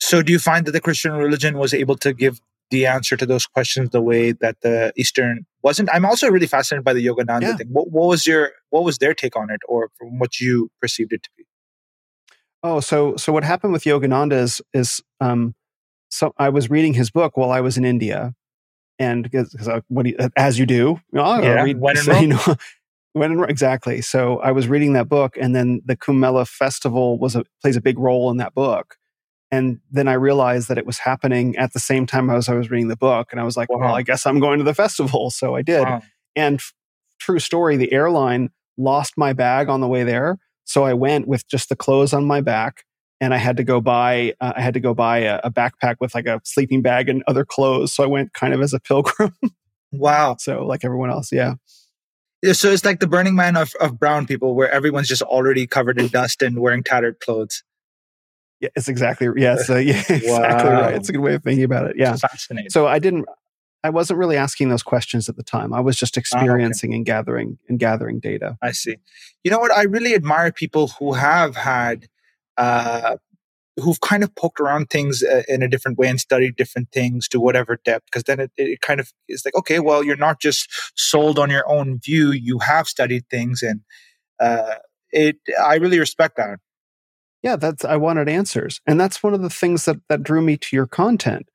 So, 0.00 0.22
do 0.22 0.32
you 0.32 0.38
find 0.38 0.66
that 0.66 0.72
the 0.72 0.80
Christian 0.80 1.12
religion 1.12 1.58
was 1.58 1.72
able 1.72 1.96
to 1.96 2.12
give 2.12 2.40
the 2.72 2.86
answer 2.86 3.16
to 3.16 3.26
those 3.26 3.46
questions 3.46 3.90
the 3.90 4.00
way 4.00 4.32
that 4.32 4.56
the 4.62 4.92
Eastern 4.96 5.46
wasn't. 5.62 5.90
I'm 5.92 6.06
also 6.06 6.28
really 6.30 6.46
fascinated 6.46 6.84
by 6.84 6.94
the 6.94 7.06
Yogananda 7.06 7.42
yeah. 7.42 7.56
thing. 7.56 7.68
What, 7.70 7.92
what, 7.92 8.08
was 8.08 8.26
your 8.26 8.52
what 8.70 8.82
was 8.82 8.98
their 8.98 9.14
take 9.14 9.36
on 9.36 9.50
it, 9.50 9.60
or 9.68 9.90
from 9.96 10.18
what 10.18 10.40
you 10.40 10.70
perceived 10.80 11.12
it 11.12 11.22
to 11.22 11.30
be? 11.36 11.44
Oh, 12.64 12.80
so 12.80 13.14
so 13.16 13.32
what 13.32 13.44
happened 13.44 13.72
with 13.74 13.84
Yogananda 13.84 14.32
is 14.32 14.60
is 14.72 15.02
um, 15.20 15.54
so 16.08 16.32
I 16.38 16.48
was 16.48 16.70
reading 16.70 16.94
his 16.94 17.10
book 17.10 17.36
while 17.36 17.50
I 17.50 17.60
was 17.60 17.76
in 17.76 17.84
India, 17.84 18.34
and 18.98 19.22
because 19.22 19.54
what 19.88 20.06
he, 20.06 20.16
as 20.34 20.58
you 20.58 20.64
do, 20.64 20.74
you 20.74 21.00
know, 21.12 21.42
yeah, 21.42 21.62
read, 21.62 21.78
when 21.78 21.96
so, 21.96 22.18
you 22.18 22.28
know, 22.28 22.56
when 23.12 23.44
exactly. 23.44 24.00
So 24.00 24.38
I 24.40 24.52
was 24.52 24.68
reading 24.68 24.94
that 24.94 25.08
book, 25.08 25.36
and 25.40 25.54
then 25.54 25.82
the 25.84 25.96
Kumbh 25.96 26.18
Mela 26.18 26.46
festival 26.46 27.18
was 27.18 27.36
a 27.36 27.44
plays 27.60 27.76
a 27.76 27.80
big 27.80 27.98
role 27.98 28.30
in 28.30 28.38
that 28.38 28.54
book. 28.54 28.96
And 29.52 29.80
then 29.90 30.08
I 30.08 30.14
realized 30.14 30.68
that 30.68 30.78
it 30.78 30.86
was 30.86 30.98
happening 30.98 31.56
at 31.56 31.74
the 31.74 31.78
same 31.78 32.06
time 32.06 32.30
as 32.30 32.48
I 32.48 32.54
was 32.54 32.70
reading 32.70 32.88
the 32.88 32.96
book. 32.96 33.28
And 33.30 33.38
I 33.38 33.44
was 33.44 33.54
like, 33.54 33.70
wow. 33.70 33.80
well, 33.80 33.94
I 33.94 34.00
guess 34.00 34.24
I'm 34.24 34.40
going 34.40 34.58
to 34.58 34.64
the 34.64 34.72
festival. 34.72 35.30
So 35.30 35.54
I 35.54 35.60
did. 35.60 35.82
Wow. 35.82 36.00
And 36.34 36.54
f- 36.54 36.72
true 37.20 37.38
story, 37.38 37.76
the 37.76 37.92
airline 37.92 38.48
lost 38.78 39.18
my 39.18 39.34
bag 39.34 39.68
on 39.68 39.82
the 39.82 39.86
way 39.86 40.04
there. 40.04 40.38
So 40.64 40.84
I 40.84 40.94
went 40.94 41.28
with 41.28 41.46
just 41.48 41.68
the 41.68 41.76
clothes 41.76 42.14
on 42.14 42.24
my 42.24 42.40
back 42.40 42.84
and 43.20 43.34
I 43.34 43.36
had 43.36 43.58
to 43.58 43.64
go 43.64 43.82
buy, 43.82 44.32
uh, 44.40 44.54
I 44.56 44.62
had 44.62 44.72
to 44.72 44.80
go 44.80 44.94
buy 44.94 45.18
a, 45.18 45.38
a, 45.44 45.50
backpack 45.50 45.96
with 46.00 46.14
like 46.14 46.26
a 46.26 46.40
sleeping 46.44 46.80
bag 46.80 47.10
and 47.10 47.22
other 47.26 47.44
clothes. 47.44 47.92
So 47.92 48.02
I 48.02 48.06
went 48.06 48.32
kind 48.32 48.54
of 48.54 48.62
as 48.62 48.72
a 48.72 48.80
pilgrim. 48.88 49.36
wow. 49.92 50.36
So 50.38 50.64
like 50.64 50.82
everyone 50.82 51.10
else. 51.10 51.30
Yeah. 51.30 51.54
Yeah. 52.42 52.52
So 52.52 52.70
it's 52.70 52.84
like 52.84 53.00
the 53.00 53.06
Burning 53.06 53.34
Man 53.34 53.56
of, 53.56 53.72
of 53.80 53.98
brown 53.98 54.26
people 54.26 54.54
where 54.54 54.70
everyone's 54.70 55.08
just 55.08 55.22
already 55.22 55.66
covered 55.66 55.98
in 55.98 56.08
dust 56.08 56.42
and 56.42 56.58
wearing 56.58 56.82
tattered 56.82 57.20
clothes. 57.20 57.62
Yeah, 58.60 58.68
it's 58.76 58.88
exactly 58.88 59.28
yes, 59.36 59.68
uh, 59.68 59.78
yeah, 59.78 59.98
exactly 60.08 60.30
wow. 60.70 60.82
right. 60.82 60.94
It's 60.94 61.08
a 61.08 61.12
good 61.12 61.20
way 61.20 61.34
of 61.34 61.42
thinking 61.42 61.64
about 61.64 61.90
it. 61.90 61.96
Yeah, 61.98 62.14
fascinating. 62.14 62.70
So 62.70 62.86
I 62.86 63.00
didn't, 63.00 63.26
I 63.82 63.90
wasn't 63.90 64.20
really 64.20 64.36
asking 64.36 64.68
those 64.68 64.84
questions 64.84 65.28
at 65.28 65.36
the 65.36 65.42
time. 65.42 65.74
I 65.74 65.80
was 65.80 65.96
just 65.96 66.16
experiencing 66.16 66.90
oh, 66.90 66.92
okay. 66.92 66.96
and 66.98 67.06
gathering 67.06 67.58
and 67.68 67.78
gathering 67.80 68.20
data. 68.20 68.56
I 68.62 68.70
see. 68.70 68.96
You 69.42 69.50
know 69.50 69.58
what? 69.58 69.72
I 69.72 69.82
really 69.82 70.14
admire 70.14 70.52
people 70.52 70.88
who 70.98 71.14
have 71.14 71.56
had, 71.56 72.06
uh, 72.56 73.16
who've 73.80 74.00
kind 74.00 74.22
of 74.22 74.34
poked 74.34 74.60
around 74.60 74.90
things 74.90 75.22
uh, 75.22 75.42
in 75.48 75.62
a 75.62 75.68
different 75.68 75.98
way 75.98 76.08
and 76.08 76.20
studied 76.20 76.56
different 76.56 76.90
things 76.92 77.28
to 77.28 77.40
whatever 77.40 77.78
depth. 77.84 78.06
Because 78.06 78.24
then 78.24 78.40
it, 78.40 78.50
it 78.56 78.80
kind 78.80 79.00
of 79.00 79.12
is 79.28 79.44
like, 79.44 79.54
okay, 79.54 79.80
well, 79.80 80.04
you're 80.04 80.16
not 80.16 80.40
just 80.40 80.68
sold 80.94 81.38
on 81.38 81.50
your 81.50 81.68
own 81.70 81.98
view. 81.98 82.32
You 82.32 82.58
have 82.58 82.86
studied 82.86 83.24
things, 83.30 83.62
and 83.62 83.80
uh, 84.40 84.76
it. 85.10 85.36
I 85.62 85.76
really 85.76 85.98
respect 85.98 86.36
that 86.36 86.58
yeah 87.42 87.56
that's 87.56 87.84
i 87.84 87.96
wanted 87.96 88.28
answers 88.28 88.80
and 88.86 89.00
that's 89.00 89.22
one 89.22 89.34
of 89.34 89.42
the 89.42 89.50
things 89.50 89.84
that 89.84 89.96
that 90.08 90.22
drew 90.22 90.40
me 90.40 90.56
to 90.56 90.74
your 90.74 90.86
content 90.86 91.48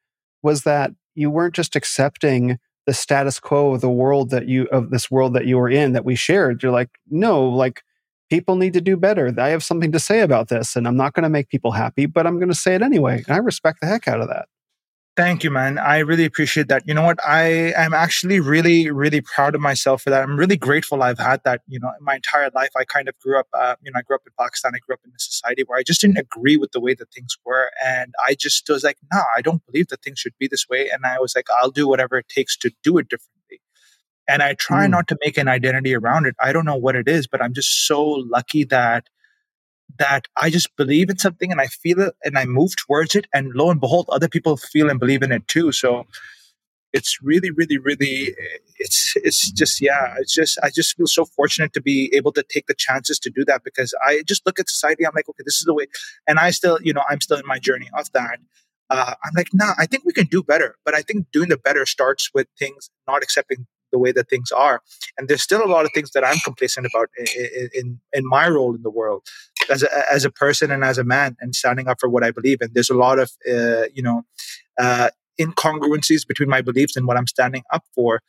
was 0.43 0.63
that 0.63 0.91
you 1.15 1.29
weren't 1.29 1.55
just 1.55 1.75
accepting 1.75 2.59
the 2.85 2.93
status 2.93 3.39
quo 3.39 3.73
of 3.73 3.81
the 3.81 3.89
world 3.89 4.29
that 4.29 4.47
you 4.47 4.67
of 4.71 4.91
this 4.91 5.09
world 5.09 5.33
that 5.33 5.45
you 5.45 5.57
were 5.57 5.69
in 5.69 5.93
that 5.93 6.05
we 6.05 6.15
shared 6.15 6.61
you're 6.61 6.71
like 6.71 6.89
no 7.09 7.47
like 7.47 7.83
people 8.29 8.55
need 8.55 8.73
to 8.73 8.81
do 8.81 8.97
better 8.97 9.33
i 9.39 9.49
have 9.49 9.63
something 9.63 9.91
to 9.91 9.99
say 9.99 10.21
about 10.21 10.49
this 10.49 10.75
and 10.75 10.87
i'm 10.87 10.97
not 10.97 11.13
going 11.13 11.23
to 11.23 11.29
make 11.29 11.49
people 11.49 11.71
happy 11.71 12.05
but 12.05 12.27
i'm 12.27 12.37
going 12.37 12.49
to 12.49 12.55
say 12.55 12.75
it 12.75 12.81
anyway 12.81 13.23
and 13.27 13.35
i 13.35 13.37
respect 13.37 13.79
the 13.81 13.87
heck 13.87 14.07
out 14.07 14.21
of 14.21 14.27
that 14.27 14.47
Thank 15.17 15.43
you, 15.43 15.49
man. 15.49 15.79
I 15.79 15.97
really 15.97 16.25
appreciate 16.25 16.67
that. 16.67 16.87
You 16.87 16.93
know 16.93 17.01
what? 17.01 17.17
I 17.27 17.73
am 17.75 17.91
actually 17.95 18.39
really, 18.39 18.91
really 18.91 19.19
proud 19.19 19.55
of 19.55 19.61
myself 19.61 20.03
for 20.03 20.11
that. 20.11 20.21
I'm 20.21 20.37
really 20.37 20.57
grateful 20.57 21.01
I've 21.01 21.17
had 21.17 21.43
that, 21.43 21.61
you 21.67 21.79
know, 21.79 21.91
my 22.01 22.17
entire 22.17 22.51
life. 22.53 22.69
I 22.77 22.83
kind 22.83 23.09
of 23.09 23.17
grew 23.17 23.39
up, 23.39 23.47
uh, 23.51 23.73
you 23.81 23.91
know, 23.91 23.97
I 23.97 24.03
grew 24.03 24.15
up 24.15 24.21
in 24.27 24.33
Pakistan. 24.39 24.73
I 24.75 24.77
grew 24.77 24.93
up 24.93 24.99
in 25.03 25.09
a 25.09 25.19
society 25.19 25.63
where 25.65 25.79
I 25.79 25.81
just 25.81 26.01
didn't 26.01 26.19
agree 26.19 26.55
with 26.55 26.71
the 26.71 26.79
way 26.79 26.93
that 26.93 27.11
things 27.11 27.35
were. 27.43 27.71
And 27.83 28.13
I 28.27 28.35
just 28.35 28.69
was 28.69 28.83
like, 28.83 28.99
no, 29.11 29.23
I 29.35 29.41
don't 29.41 29.65
believe 29.65 29.87
that 29.87 30.03
things 30.03 30.19
should 30.19 30.37
be 30.39 30.47
this 30.47 30.69
way. 30.69 30.87
And 30.91 31.03
I 31.03 31.17
was 31.17 31.35
like, 31.35 31.47
I'll 31.59 31.71
do 31.71 31.87
whatever 31.87 32.19
it 32.19 32.29
takes 32.29 32.55
to 32.57 32.69
do 32.83 32.99
it 32.99 33.09
differently. 33.09 33.36
And 34.27 34.41
I 34.41 34.53
try 34.53 34.87
mm. 34.87 34.91
not 34.91 35.07
to 35.09 35.17
make 35.23 35.37
an 35.37 35.47
identity 35.47 35.95
around 35.95 36.25
it. 36.25 36.35
I 36.41 36.51
don't 36.53 36.65
know 36.65 36.75
what 36.75 36.95
it 36.95 37.07
is, 37.07 37.27
but 37.27 37.41
I'm 37.41 37.53
just 37.53 37.87
so 37.87 38.03
lucky 38.03 38.63
that 38.65 39.07
that 39.99 40.27
I 40.39 40.49
just 40.49 40.75
believe 40.75 41.09
in 41.09 41.17
something 41.17 41.51
and 41.51 41.61
I 41.61 41.67
feel 41.67 42.01
it 42.01 42.13
and 42.23 42.37
I 42.37 42.45
move 42.45 42.75
towards 42.75 43.15
it. 43.15 43.25
And 43.33 43.53
lo 43.55 43.71
and 43.71 43.79
behold, 43.79 44.07
other 44.09 44.27
people 44.27 44.57
feel 44.57 44.89
and 44.89 44.99
believe 44.99 45.23
in 45.23 45.31
it 45.31 45.47
too. 45.47 45.71
So 45.71 46.05
it's 46.93 47.17
really, 47.21 47.51
really, 47.51 47.77
really, 47.77 48.35
it's, 48.77 49.13
it's 49.15 49.51
just, 49.51 49.81
yeah, 49.81 50.15
it's 50.19 50.33
just, 50.33 50.59
I 50.61 50.69
just 50.69 50.95
feel 50.95 51.07
so 51.07 51.25
fortunate 51.25 51.73
to 51.73 51.81
be 51.81 52.11
able 52.13 52.31
to 52.33 52.43
take 52.43 52.67
the 52.67 52.73
chances 52.73 53.17
to 53.19 53.29
do 53.29 53.45
that 53.45 53.63
because 53.63 53.93
I 54.05 54.23
just 54.27 54.45
look 54.45 54.59
at 54.59 54.69
society. 54.69 55.05
I'm 55.05 55.13
like, 55.15 55.29
okay, 55.29 55.43
this 55.45 55.55
is 55.55 55.63
the 55.63 55.73
way. 55.73 55.87
And 56.27 56.37
I 56.37 56.51
still, 56.51 56.77
you 56.81 56.93
know, 56.93 57.03
I'm 57.09 57.21
still 57.21 57.37
in 57.37 57.45
my 57.45 57.59
journey 57.59 57.89
of 57.97 58.11
that. 58.11 58.39
Uh, 58.89 59.13
I'm 59.23 59.33
like, 59.35 59.49
nah, 59.53 59.73
I 59.77 59.85
think 59.85 60.03
we 60.05 60.13
can 60.13 60.27
do 60.27 60.43
better. 60.43 60.75
But 60.85 60.95
I 60.95 61.01
think 61.01 61.27
doing 61.31 61.49
the 61.49 61.57
better 61.57 61.85
starts 61.85 62.29
with 62.33 62.47
things 62.57 62.89
not 63.07 63.23
accepting 63.23 63.67
the 63.91 63.99
way 63.99 64.11
that 64.11 64.29
things 64.29 64.51
are 64.51 64.81
and 65.17 65.27
there's 65.27 65.43
still 65.43 65.63
a 65.63 65.67
lot 65.67 65.85
of 65.85 65.91
things 65.93 66.11
that 66.11 66.25
i'm 66.25 66.37
complacent 66.39 66.85
about 66.85 67.09
in 67.17 67.69
in, 67.73 67.99
in 68.13 68.27
my 68.27 68.47
role 68.47 68.75
in 68.75 68.81
the 68.83 68.89
world 68.89 69.23
as 69.69 69.83
a, 69.83 69.89
as 70.11 70.25
a 70.25 70.31
person 70.31 70.71
and 70.71 70.83
as 70.83 70.97
a 70.97 71.03
man 71.03 71.35
and 71.39 71.55
standing 71.55 71.87
up 71.87 71.97
for 71.99 72.09
what 72.09 72.23
i 72.23 72.31
believe 72.31 72.61
in 72.61 72.69
there's 72.73 72.89
a 72.89 72.95
lot 72.95 73.19
of 73.19 73.31
uh, 73.51 73.85
you 73.93 74.01
know 74.01 74.23
uh, 74.79 75.09
incongruencies 75.39 76.27
between 76.27 76.49
my 76.49 76.61
beliefs 76.61 76.95
and 76.95 77.07
what 77.07 77.17
i'm 77.17 77.27
standing 77.27 77.63
up 77.71 77.83
for 77.93 78.21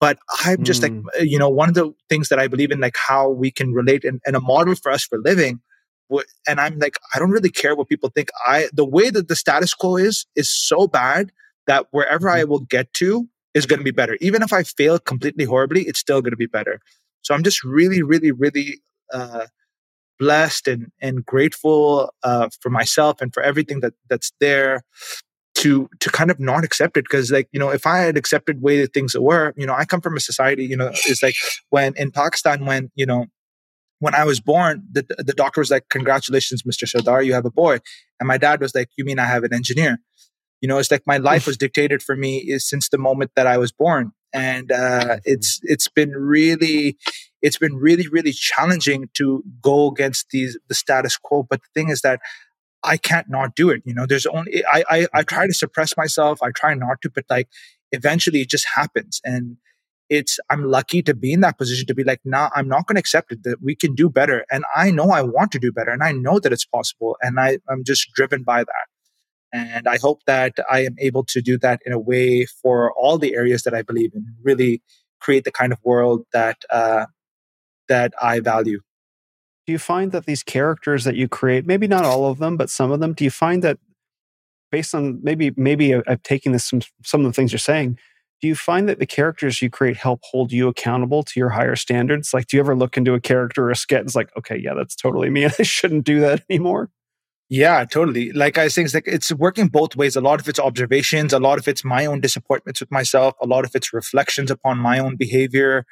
but 0.00 0.18
i'm 0.44 0.62
just 0.64 0.82
mm. 0.82 1.04
like 1.04 1.22
you 1.26 1.38
know 1.38 1.48
one 1.48 1.68
of 1.68 1.74
the 1.74 1.92
things 2.08 2.28
that 2.28 2.38
i 2.38 2.46
believe 2.46 2.70
in 2.70 2.80
like 2.80 2.96
how 2.96 3.28
we 3.28 3.50
can 3.50 3.72
relate 3.72 4.04
and, 4.04 4.20
and 4.26 4.36
a 4.36 4.40
model 4.40 4.74
for 4.74 4.90
us 4.90 5.04
for 5.04 5.18
living 5.18 5.60
and 6.48 6.60
i'm 6.60 6.78
like 6.78 6.96
i 7.14 7.18
don't 7.18 7.30
really 7.30 7.50
care 7.50 7.74
what 7.74 7.88
people 7.88 8.10
think 8.14 8.28
i 8.46 8.68
the 8.72 8.84
way 8.84 9.10
that 9.10 9.28
the 9.28 9.36
status 9.36 9.74
quo 9.74 9.96
is 9.96 10.26
is 10.36 10.50
so 10.50 10.86
bad 10.86 11.30
that 11.66 11.86
wherever 11.90 12.28
i 12.28 12.40
mm-hmm. 12.40 12.50
will 12.50 12.60
get 12.60 12.92
to 12.94 13.28
is 13.56 13.66
going 13.66 13.78
to 13.78 13.84
be 13.84 13.98
better 14.02 14.16
even 14.20 14.42
if 14.42 14.52
i 14.52 14.62
fail 14.62 14.98
completely 14.98 15.44
horribly 15.44 15.82
it's 15.82 15.98
still 15.98 16.20
going 16.20 16.36
to 16.38 16.44
be 16.46 16.52
better 16.58 16.80
so 17.22 17.34
i'm 17.34 17.42
just 17.42 17.64
really 17.64 18.02
really 18.02 18.30
really 18.30 18.80
uh, 19.12 19.46
blessed 20.18 20.68
and 20.68 20.90
and 21.00 21.24
grateful 21.24 22.12
uh, 22.22 22.48
for 22.60 22.70
myself 22.70 23.20
and 23.20 23.32
for 23.32 23.42
everything 23.42 23.80
that 23.80 23.94
that's 24.10 24.32
there 24.40 24.82
to 25.54 25.88
to 26.00 26.10
kind 26.10 26.30
of 26.30 26.38
not 26.38 26.64
accept 26.64 26.98
it 26.98 27.04
because 27.04 27.30
like 27.30 27.48
you 27.52 27.58
know 27.58 27.70
if 27.70 27.86
i 27.86 27.98
had 27.98 28.16
accepted 28.16 28.60
way 28.60 28.80
that 28.80 28.92
things 28.92 29.16
were 29.18 29.54
you 29.56 29.66
know 29.66 29.74
i 29.74 29.84
come 29.84 30.02
from 30.02 30.16
a 30.16 30.20
society 30.20 30.64
you 30.64 30.76
know 30.76 30.90
it's 31.06 31.22
like 31.22 31.36
when 31.70 31.94
in 31.96 32.10
pakistan 32.10 32.66
when 32.66 32.90
you 32.94 33.06
know 33.06 33.26
when 33.98 34.14
I 34.14 34.24
was 34.24 34.40
born, 34.40 34.82
the, 34.92 35.06
the 35.18 35.32
doctor 35.32 35.60
was 35.60 35.70
like, 35.70 35.88
Congratulations, 35.88 36.62
Mr. 36.64 36.86
Sardar, 36.88 37.22
you 37.22 37.32
have 37.32 37.46
a 37.46 37.50
boy. 37.50 37.78
And 38.20 38.26
my 38.26 38.38
dad 38.38 38.60
was 38.60 38.74
like, 38.74 38.90
You 38.96 39.04
mean 39.04 39.18
I 39.18 39.24
have 39.24 39.44
an 39.44 39.54
engineer? 39.54 39.98
You 40.60 40.68
know, 40.68 40.78
it's 40.78 40.90
like 40.90 41.02
my 41.06 41.18
life 41.18 41.46
was 41.46 41.56
dictated 41.64 42.02
for 42.02 42.16
me 42.16 42.38
is 42.38 42.68
since 42.68 42.88
the 42.88 42.98
moment 42.98 43.32
that 43.36 43.46
I 43.46 43.58
was 43.58 43.72
born. 43.72 44.12
And 44.32 44.70
uh, 44.70 45.18
it's 45.24 45.60
it's 45.62 45.88
been 45.88 46.10
really 46.10 46.96
it's 47.42 47.58
been 47.58 47.76
really, 47.76 48.08
really 48.08 48.32
challenging 48.32 49.08
to 49.14 49.42
go 49.62 49.88
against 49.88 50.30
these 50.30 50.58
the 50.68 50.74
status 50.74 51.16
quo. 51.16 51.46
But 51.48 51.62
the 51.62 51.68
thing 51.74 51.90
is 51.90 52.02
that 52.02 52.20
I 52.82 52.96
can't 52.96 53.28
not 53.30 53.54
do 53.54 53.70
it. 53.70 53.82
You 53.84 53.94
know, 53.94 54.06
there's 54.06 54.26
only 54.26 54.62
I, 54.70 54.84
I 54.90 55.06
I 55.14 55.22
try 55.22 55.46
to 55.46 55.54
suppress 55.54 55.96
myself. 55.96 56.42
I 56.42 56.50
try 56.50 56.74
not 56.74 57.00
to, 57.02 57.10
but 57.10 57.24
like 57.30 57.48
eventually 57.92 58.40
it 58.42 58.50
just 58.50 58.66
happens. 58.74 59.20
And 59.24 59.56
it's 60.08 60.38
i'm 60.50 60.64
lucky 60.64 61.02
to 61.02 61.14
be 61.14 61.32
in 61.32 61.40
that 61.40 61.58
position 61.58 61.86
to 61.86 61.94
be 61.94 62.04
like 62.04 62.20
nah 62.24 62.48
i'm 62.54 62.68
not 62.68 62.86
going 62.86 62.94
to 62.94 63.00
accept 63.00 63.32
it 63.32 63.42
that 63.42 63.56
we 63.62 63.74
can 63.74 63.94
do 63.94 64.08
better 64.08 64.44
and 64.50 64.64
i 64.74 64.90
know 64.90 65.10
i 65.10 65.22
want 65.22 65.50
to 65.50 65.58
do 65.58 65.72
better 65.72 65.90
and 65.90 66.02
i 66.02 66.12
know 66.12 66.38
that 66.38 66.52
it's 66.52 66.64
possible 66.64 67.16
and 67.22 67.40
I, 67.40 67.58
i'm 67.68 67.84
just 67.84 68.12
driven 68.12 68.42
by 68.42 68.62
that 68.62 68.86
and 69.56 69.88
i 69.88 69.96
hope 69.98 70.20
that 70.26 70.54
i 70.70 70.80
am 70.80 70.94
able 70.98 71.24
to 71.24 71.40
do 71.40 71.58
that 71.58 71.80
in 71.86 71.92
a 71.92 71.98
way 71.98 72.44
for 72.44 72.92
all 72.92 73.18
the 73.18 73.34
areas 73.34 73.62
that 73.62 73.74
i 73.74 73.82
believe 73.82 74.12
in 74.14 74.26
really 74.42 74.82
create 75.20 75.44
the 75.44 75.52
kind 75.52 75.72
of 75.72 75.78
world 75.84 76.24
that 76.32 76.58
uh, 76.70 77.06
that 77.88 78.12
i 78.20 78.40
value 78.40 78.80
do 79.66 79.72
you 79.72 79.78
find 79.78 80.12
that 80.12 80.26
these 80.26 80.42
characters 80.42 81.04
that 81.04 81.16
you 81.16 81.28
create 81.28 81.66
maybe 81.66 81.86
not 81.86 82.04
all 82.04 82.26
of 82.26 82.38
them 82.38 82.56
but 82.56 82.70
some 82.70 82.90
of 82.90 83.00
them 83.00 83.12
do 83.12 83.24
you 83.24 83.30
find 83.30 83.62
that 83.64 83.78
based 84.70 84.94
on 84.94 85.20
maybe 85.22 85.52
maybe 85.56 85.94
i've 85.94 86.22
taken 86.22 86.52
this 86.52 86.64
some 86.64 86.80
some 87.02 87.20
of 87.20 87.26
the 87.26 87.32
things 87.32 87.52
you're 87.52 87.58
saying 87.58 87.98
do 88.40 88.48
you 88.48 88.54
find 88.54 88.88
that 88.88 88.98
the 88.98 89.06
characters 89.06 89.62
you 89.62 89.70
create 89.70 89.96
help 89.96 90.20
hold 90.22 90.52
you 90.52 90.68
accountable 90.68 91.22
to 91.22 91.40
your 91.40 91.48
higher 91.50 91.76
standards? 91.76 92.34
Like, 92.34 92.46
do 92.46 92.56
you 92.56 92.60
ever 92.60 92.76
look 92.76 92.96
into 92.96 93.14
a 93.14 93.20
character 93.20 93.64
or 93.64 93.70
a 93.70 93.76
sketch 93.76 94.00
and 94.00 94.08
it's 94.08 94.14
like, 94.14 94.30
okay, 94.36 94.58
yeah, 94.58 94.74
that's 94.74 94.94
totally 94.94 95.30
me. 95.30 95.44
And 95.44 95.54
I 95.58 95.62
shouldn't 95.62 96.04
do 96.04 96.20
that 96.20 96.44
anymore? 96.50 96.90
Yeah, 97.48 97.84
totally. 97.84 98.32
Like 98.32 98.58
I 98.58 98.68
think, 98.68 98.86
it's 98.86 98.94
like 98.94 99.06
it's 99.06 99.32
working 99.32 99.68
both 99.68 99.94
ways. 99.94 100.16
A 100.16 100.20
lot 100.20 100.40
of 100.40 100.48
it's 100.48 100.58
observations, 100.58 101.32
a 101.32 101.38
lot 101.38 101.58
of 101.58 101.68
it's 101.68 101.84
my 101.84 102.04
own 102.04 102.20
disappointments 102.20 102.80
with 102.80 102.90
myself, 102.90 103.34
a 103.40 103.46
lot 103.46 103.64
of 103.64 103.70
it's 103.74 103.92
reflections 103.92 104.50
upon 104.50 104.78
my 104.78 104.98
own 104.98 105.16
behavior. 105.16 105.84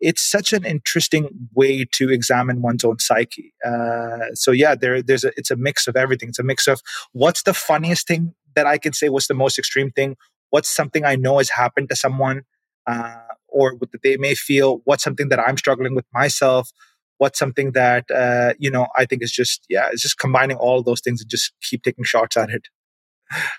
It's 0.00 0.22
such 0.22 0.52
an 0.52 0.64
interesting 0.64 1.28
way 1.54 1.84
to 1.92 2.10
examine 2.10 2.60
one's 2.62 2.84
own 2.84 2.98
psyche. 2.98 3.52
Uh, 3.66 4.34
so 4.34 4.52
yeah, 4.52 4.74
there, 4.74 5.02
there's 5.02 5.24
a, 5.24 5.32
it's 5.36 5.50
a 5.50 5.56
mix 5.56 5.88
of 5.88 5.96
everything. 5.96 6.28
It's 6.28 6.38
a 6.38 6.42
mix 6.44 6.68
of 6.68 6.80
what's 7.12 7.42
the 7.42 7.54
funniest 7.54 8.06
thing 8.06 8.34
that 8.54 8.66
I 8.66 8.76
can 8.78 8.92
say, 8.92 9.08
what's 9.08 9.28
the 9.28 9.34
most 9.34 9.58
extreme 9.58 9.90
thing, 9.90 10.16
what's 10.50 10.68
something 10.68 11.04
I 11.04 11.16
know 11.16 11.38
has 11.38 11.48
happened 11.50 11.88
to 11.88 11.96
someone 11.96 12.42
uh, 12.86 13.16
or 13.48 13.76
that 13.80 14.02
they 14.02 14.18
may 14.18 14.34
feel, 14.34 14.82
what's 14.84 15.02
something 15.04 15.30
that 15.30 15.40
I'm 15.40 15.56
struggling 15.56 15.94
with 15.94 16.04
myself, 16.12 16.70
what's 17.18 17.38
something 17.38 17.72
that, 17.72 18.10
uh, 18.10 18.54
you 18.58 18.70
know, 18.70 18.88
I 18.96 19.04
think 19.04 19.22
is 19.22 19.32
just, 19.32 19.64
yeah, 19.68 19.88
it's 19.92 20.02
just 20.02 20.18
combining 20.18 20.56
all 20.56 20.82
those 20.82 21.00
things 21.00 21.20
and 21.20 21.30
just 21.30 21.52
keep 21.62 21.82
taking 21.82 22.04
shots 22.04 22.36
at 22.36 22.50
it. 22.50 22.68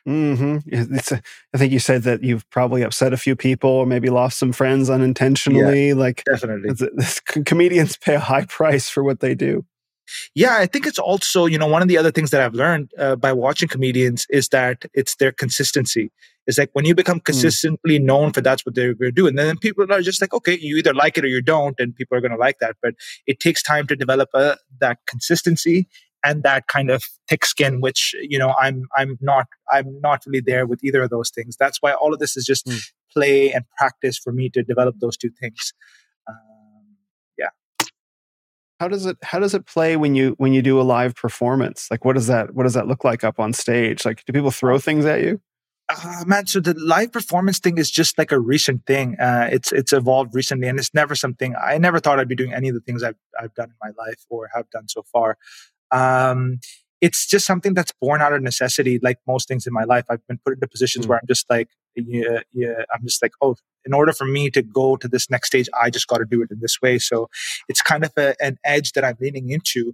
Mm-hmm. 0.07 0.57
It's 0.65 1.11
a, 1.11 1.21
I 1.53 1.57
think 1.57 1.71
you 1.71 1.79
said 1.79 2.03
that 2.03 2.23
you've 2.23 2.49
probably 2.49 2.81
upset 2.81 3.13
a 3.13 3.17
few 3.17 3.35
people 3.35 3.69
or 3.69 3.85
maybe 3.85 4.09
lost 4.09 4.39
some 4.39 4.51
friends 4.51 4.89
unintentionally. 4.89 5.89
Yeah, 5.89 5.93
like 5.93 6.23
definitely, 6.25 6.71
comedians 7.45 7.95
pay 7.95 8.15
a 8.15 8.19
high 8.19 8.45
price 8.45 8.89
for 8.89 9.03
what 9.03 9.19
they 9.19 9.35
do. 9.35 9.65
Yeah, 10.35 10.57
I 10.57 10.65
think 10.65 10.87
it's 10.87 10.99
also, 10.99 11.45
you 11.45 11.57
know, 11.57 11.67
one 11.67 11.81
of 11.81 11.87
the 11.87 11.97
other 11.97 12.11
things 12.11 12.31
that 12.31 12.41
I've 12.41 12.53
learned 12.53 12.91
uh, 12.97 13.15
by 13.15 13.33
watching 13.33 13.69
comedians 13.69 14.25
is 14.29 14.49
that 14.49 14.85
it's 14.93 15.15
their 15.15 15.31
consistency. 15.31 16.11
It's 16.47 16.57
like 16.57 16.71
when 16.73 16.85
you 16.85 16.95
become 16.95 17.17
hmm. 17.17 17.25
consistently 17.25 17.99
mm. 17.99 18.03
known 18.03 18.33
for 18.33 18.41
that's 18.41 18.65
what 18.65 18.73
they're 18.73 18.95
going 18.95 19.09
to 19.09 19.11
do. 19.11 19.27
And 19.27 19.37
then 19.37 19.57
people 19.57 19.91
are 19.91 20.01
just 20.01 20.19
like, 20.19 20.33
okay, 20.33 20.57
you 20.59 20.77
either 20.77 20.93
like 20.95 21.17
it 21.17 21.23
or 21.23 21.27
you 21.27 21.41
don't, 21.41 21.79
and 21.79 21.95
people 21.95 22.17
are 22.17 22.21
going 22.21 22.31
to 22.31 22.37
like 22.37 22.57
that. 22.59 22.75
But 22.81 22.95
it 23.27 23.39
takes 23.39 23.61
time 23.61 23.85
to 23.87 23.95
develop 23.95 24.29
uh, 24.33 24.55
that 24.79 24.97
consistency 25.07 25.87
and 26.23 26.41
that 26.43 26.67
kind 26.67 26.89
of 26.89 27.03
thick 27.29 27.45
skin, 27.45 27.81
which, 27.81 28.15
you 28.19 28.39
know, 28.39 28.55
I'm, 28.59 28.87
I'm 28.97 29.17
not, 29.21 29.45
I'm 29.71 30.01
not 30.01 30.23
really 30.25 30.41
there 30.41 30.65
with 30.65 30.83
either 30.83 31.03
of 31.03 31.11
those 31.11 31.29
things. 31.29 31.55
That's 31.55 31.81
why 31.81 31.93
all 31.93 32.13
of 32.13 32.19
this 32.19 32.35
is 32.35 32.45
just 32.45 32.65
mm. 32.65 32.81
play 33.13 33.53
and 33.53 33.63
practice 33.77 34.17
for 34.17 34.33
me 34.33 34.49
to 34.49 34.63
develop 34.63 34.95
those 34.99 35.17
two 35.17 35.29
things 35.39 35.73
how 38.79 38.87
does 38.87 39.05
it 39.05 39.17
how 39.23 39.39
does 39.39 39.53
it 39.53 39.65
play 39.65 39.97
when 39.97 40.15
you 40.15 40.35
when 40.37 40.53
you 40.53 40.61
do 40.61 40.79
a 40.79 40.83
live 40.83 41.15
performance? 41.15 41.87
Like 41.91 42.05
what 42.05 42.13
does 42.13 42.27
that 42.27 42.55
what 42.55 42.63
does 42.63 42.73
that 42.75 42.87
look 42.87 43.03
like 43.03 43.23
up 43.23 43.39
on 43.39 43.51
stage? 43.53 44.05
Like 44.05 44.23
do 44.25 44.33
people 44.33 44.51
throw 44.51 44.79
things 44.79 45.05
at 45.05 45.21
you? 45.21 45.41
Uh, 45.89 46.23
man 46.27 46.45
so 46.45 46.59
the 46.59 46.75
live 46.75 47.11
performance 47.11 47.57
thing 47.57 47.77
is 47.77 47.89
just 47.89 48.17
like 48.17 48.31
a 48.31 48.39
recent 48.39 48.85
thing. 48.85 49.17
Uh, 49.19 49.49
it's 49.51 49.71
it's 49.73 49.91
evolved 49.91 50.33
recently 50.33 50.67
and 50.67 50.79
it's 50.79 50.93
never 50.93 51.15
something 51.15 51.55
i 51.55 51.77
never 51.77 51.99
thought 51.99 52.19
i'd 52.19 52.27
be 52.27 52.35
doing 52.35 52.53
any 52.53 52.69
of 52.69 52.75
the 52.75 52.81
things 52.81 53.01
i've, 53.01 53.15
I've 53.41 53.53
done 53.55 53.69
in 53.69 53.75
my 53.81 53.91
life 54.05 54.23
or 54.29 54.49
have 54.55 54.69
done 54.69 54.87
so 54.87 55.03
far. 55.11 55.37
Um, 55.91 56.59
it's 57.01 57.25
just 57.25 57.45
something 57.45 57.73
that's 57.73 57.93
born 57.99 58.21
out 58.21 58.33
of 58.33 58.41
necessity 58.41 58.99
like 59.01 59.17
most 59.25 59.47
things 59.47 59.65
in 59.65 59.73
my 59.73 59.83
life. 59.83 60.05
I've 60.09 60.25
been 60.27 60.39
put 60.45 60.53
into 60.53 60.67
positions 60.67 61.05
mm. 61.05 61.09
where 61.09 61.17
i'm 61.17 61.27
just 61.27 61.49
like 61.49 61.69
yeah, 61.95 62.41
yeah 62.53 62.83
i'm 62.93 63.03
just 63.03 63.21
like 63.21 63.33
oh 63.41 63.55
in 63.85 63.93
order 63.93 64.13
for 64.13 64.25
me 64.25 64.49
to 64.51 64.61
go 64.61 64.95
to 64.97 65.07
this 65.07 65.29
next 65.29 65.47
stage, 65.47 65.69
I 65.79 65.89
just 65.89 66.07
got 66.07 66.17
to 66.17 66.25
do 66.25 66.41
it 66.41 66.51
in 66.51 66.59
this 66.59 66.81
way. 66.81 66.99
So 66.99 67.29
it's 67.67 67.81
kind 67.81 68.03
of 68.03 68.11
a, 68.17 68.35
an 68.41 68.57
edge 68.63 68.93
that 68.93 69.03
I'm 69.03 69.17
leaning 69.19 69.49
into. 69.49 69.93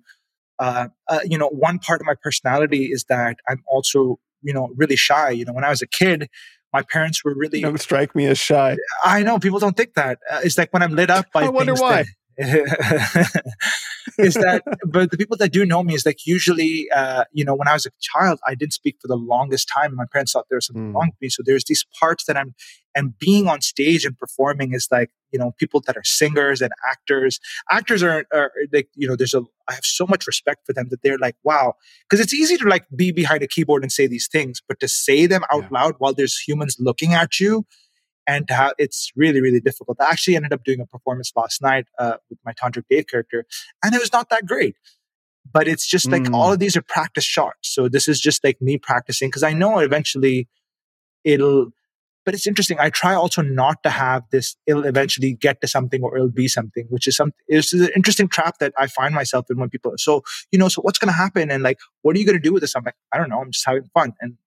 Uh, 0.58 0.88
uh, 1.10 1.20
you 1.24 1.38
know, 1.38 1.48
one 1.50 1.80
part 1.80 2.02
of 2.02 2.08
my 2.08 2.16
personality 2.22 2.86
is 2.86 3.06
that 3.10 3.38
I'm 3.50 3.64
also, 3.68 4.20
you 4.42 4.54
know, 4.54 4.70
really 4.76 4.96
shy. 4.96 5.32
You 5.32 5.46
know, 5.46 5.54
when 5.54 5.64
I 5.64 5.70
was 5.70 5.82
a 5.82 5.88
kid, 5.88 6.30
my 6.74 6.82
parents 6.82 7.24
were 7.24 7.34
really. 7.36 7.62
don't 7.62 7.80
strike 7.80 8.16
me 8.16 8.26
as 8.26 8.38
shy. 8.38 8.78
I 9.04 9.24
know 9.24 9.40
people 9.40 9.60
don't 9.60 9.78
think 9.78 9.94
that. 9.96 10.20
Uh, 10.30 10.42
it's 10.44 10.58
like 10.58 10.74
when 10.74 10.84
I'm 10.84 10.94
lit 10.94 11.10
up 11.10 11.26
by. 11.34 11.44
I 11.46 11.50
wonder 11.50 11.74
why. 11.74 12.06
That, 12.38 13.44
is 14.18 14.36
that 14.36 14.64
but 14.88 15.12
the 15.12 15.18
people 15.18 15.38
that 15.38 15.52
do 15.52 15.66
know 15.66 15.84
me 15.84 15.94
is 15.94 16.06
like 16.06 16.26
usually 16.26 16.90
uh, 16.92 17.24
you 17.32 17.44
know 17.44 17.56
when 17.56 17.68
i 17.68 17.74
was 17.74 17.86
a 17.86 17.92
child 18.00 18.40
i 18.48 18.56
didn't 18.56 18.74
speak 18.74 18.98
for 19.02 19.08
the 19.08 19.16
longest 19.16 19.70
time 19.74 19.96
my 19.96 20.06
parents 20.12 20.32
thought 20.32 20.46
there 20.50 20.58
was 20.58 20.68
something 20.68 20.92
mm. 20.92 20.96
wrong 20.96 21.08
with 21.08 21.22
me 21.22 21.30
so 21.30 21.42
there's 21.46 21.66
these 21.66 21.86
parts 22.00 22.26
that 22.26 22.38
i'm 22.38 22.54
and 22.96 23.20
being 23.20 23.48
on 23.48 23.62
stage 23.62 24.06
and 24.06 24.18
performing 24.18 24.74
is 24.74 24.88
like 24.92 25.12
you 25.32 25.38
know 25.38 25.52
people 25.60 25.82
that 25.86 25.98
are 25.98 26.04
singers 26.04 26.62
and 26.62 26.72
actors 26.90 27.40
actors 27.70 28.02
are, 28.02 28.26
are 28.34 28.52
like 28.72 28.90
you 28.96 29.08
know 29.08 29.16
there's 29.16 29.34
a 29.34 29.42
i 29.68 29.74
have 29.74 29.84
so 29.86 30.08
much 30.08 30.26
respect 30.26 30.66
for 30.66 30.74
them 30.74 30.88
that 30.90 31.02
they're 31.04 31.18
like 31.18 31.36
wow 31.44 31.74
because 32.04 32.20
it's 32.20 32.34
easy 32.34 32.58
to 32.58 32.68
like 32.68 32.86
be 32.96 33.12
behind 33.12 33.44
a 33.44 33.48
keyboard 33.48 33.84
and 33.84 33.92
say 33.92 34.08
these 34.08 34.30
things 34.32 34.62
but 34.68 34.80
to 34.80 34.88
say 34.88 35.26
them 35.26 35.44
out 35.52 35.64
yeah. 35.64 35.70
loud 35.72 35.96
while 35.98 36.14
there's 36.14 36.38
humans 36.38 36.78
looking 36.80 37.14
at 37.14 37.40
you 37.40 37.66
and 38.28 38.50
how 38.50 38.74
it's 38.78 39.12
really 39.16 39.42
really 39.42 39.60
difficult. 39.60 39.98
I 40.00 40.10
actually 40.12 40.36
ended 40.36 40.54
up 40.54 40.64
doing 40.64 40.80
a 40.80 40.86
performance 40.86 41.32
last 41.36 41.62
night 41.62 41.86
uh, 42.00 42.18
with 42.30 42.40
my 42.46 42.54
Tantric 42.54 42.84
Dave 42.90 43.08
character, 43.08 43.46
and 43.84 43.94
it 43.94 44.00
was 44.00 44.14
not 44.14 44.30
that 44.30 44.46
great. 44.46 44.76
But 45.52 45.68
it's 45.68 45.88
just 45.88 46.10
like 46.10 46.24
mm. 46.24 46.34
all 46.34 46.52
of 46.52 46.60
these 46.60 46.76
are 46.76 46.82
practice 46.82 47.24
shots. 47.24 47.74
So 47.74 47.88
this 47.88 48.08
is 48.08 48.20
just 48.20 48.44
like 48.44 48.62
me 48.62 48.78
practicing 48.78 49.30
because 49.30 49.44
I 49.44 49.54
know 49.54 49.80
eventually 49.80 50.48
it'll. 51.24 51.70
But 52.26 52.34
it's 52.34 52.48
interesting. 52.48 52.80
I 52.80 52.90
try 52.90 53.14
also 53.14 53.44
not 53.44 53.84
to 53.84 53.92
have 53.92 54.24
this. 54.32 54.56
It'll 54.66 54.88
eventually 54.88 55.34
get 55.34 55.62
to 55.62 55.68
something 55.68 56.02
or 56.02 56.18
it'll 56.18 56.32
be 56.32 56.48
something, 56.48 56.88
which 56.90 57.08
is 57.08 57.16
something. 57.16 57.38
It's 57.48 57.72
an 57.72 57.90
interesting 57.96 58.28
trap 58.28 58.58
that 58.58 58.74
I 58.80 58.88
find 58.88 59.14
myself 59.14 59.46
in 59.52 59.60
when 59.60 59.70
people. 59.70 59.94
Are, 59.94 59.98
so 60.00 60.24
you 60.52 60.58
know, 60.58 60.68
so 60.68 60.82
what's 60.82 60.98
going 60.98 61.10
to 61.10 61.14
happen? 61.14 61.52
And 61.52 61.62
like, 61.62 61.78
what 62.02 62.16
are 62.16 62.20
you 62.20 62.26
going 62.26 62.38
to 62.38 62.42
do 62.42 62.52
with 62.52 62.62
this? 62.62 62.76
I'm 62.76 62.84
like, 62.84 62.96
I 63.14 63.20
don't 63.20 63.30
know. 63.30 63.40
I'm 63.40 63.52
just 63.52 63.64
having 63.68 63.84
fun. 63.94 64.14
And 64.22 64.38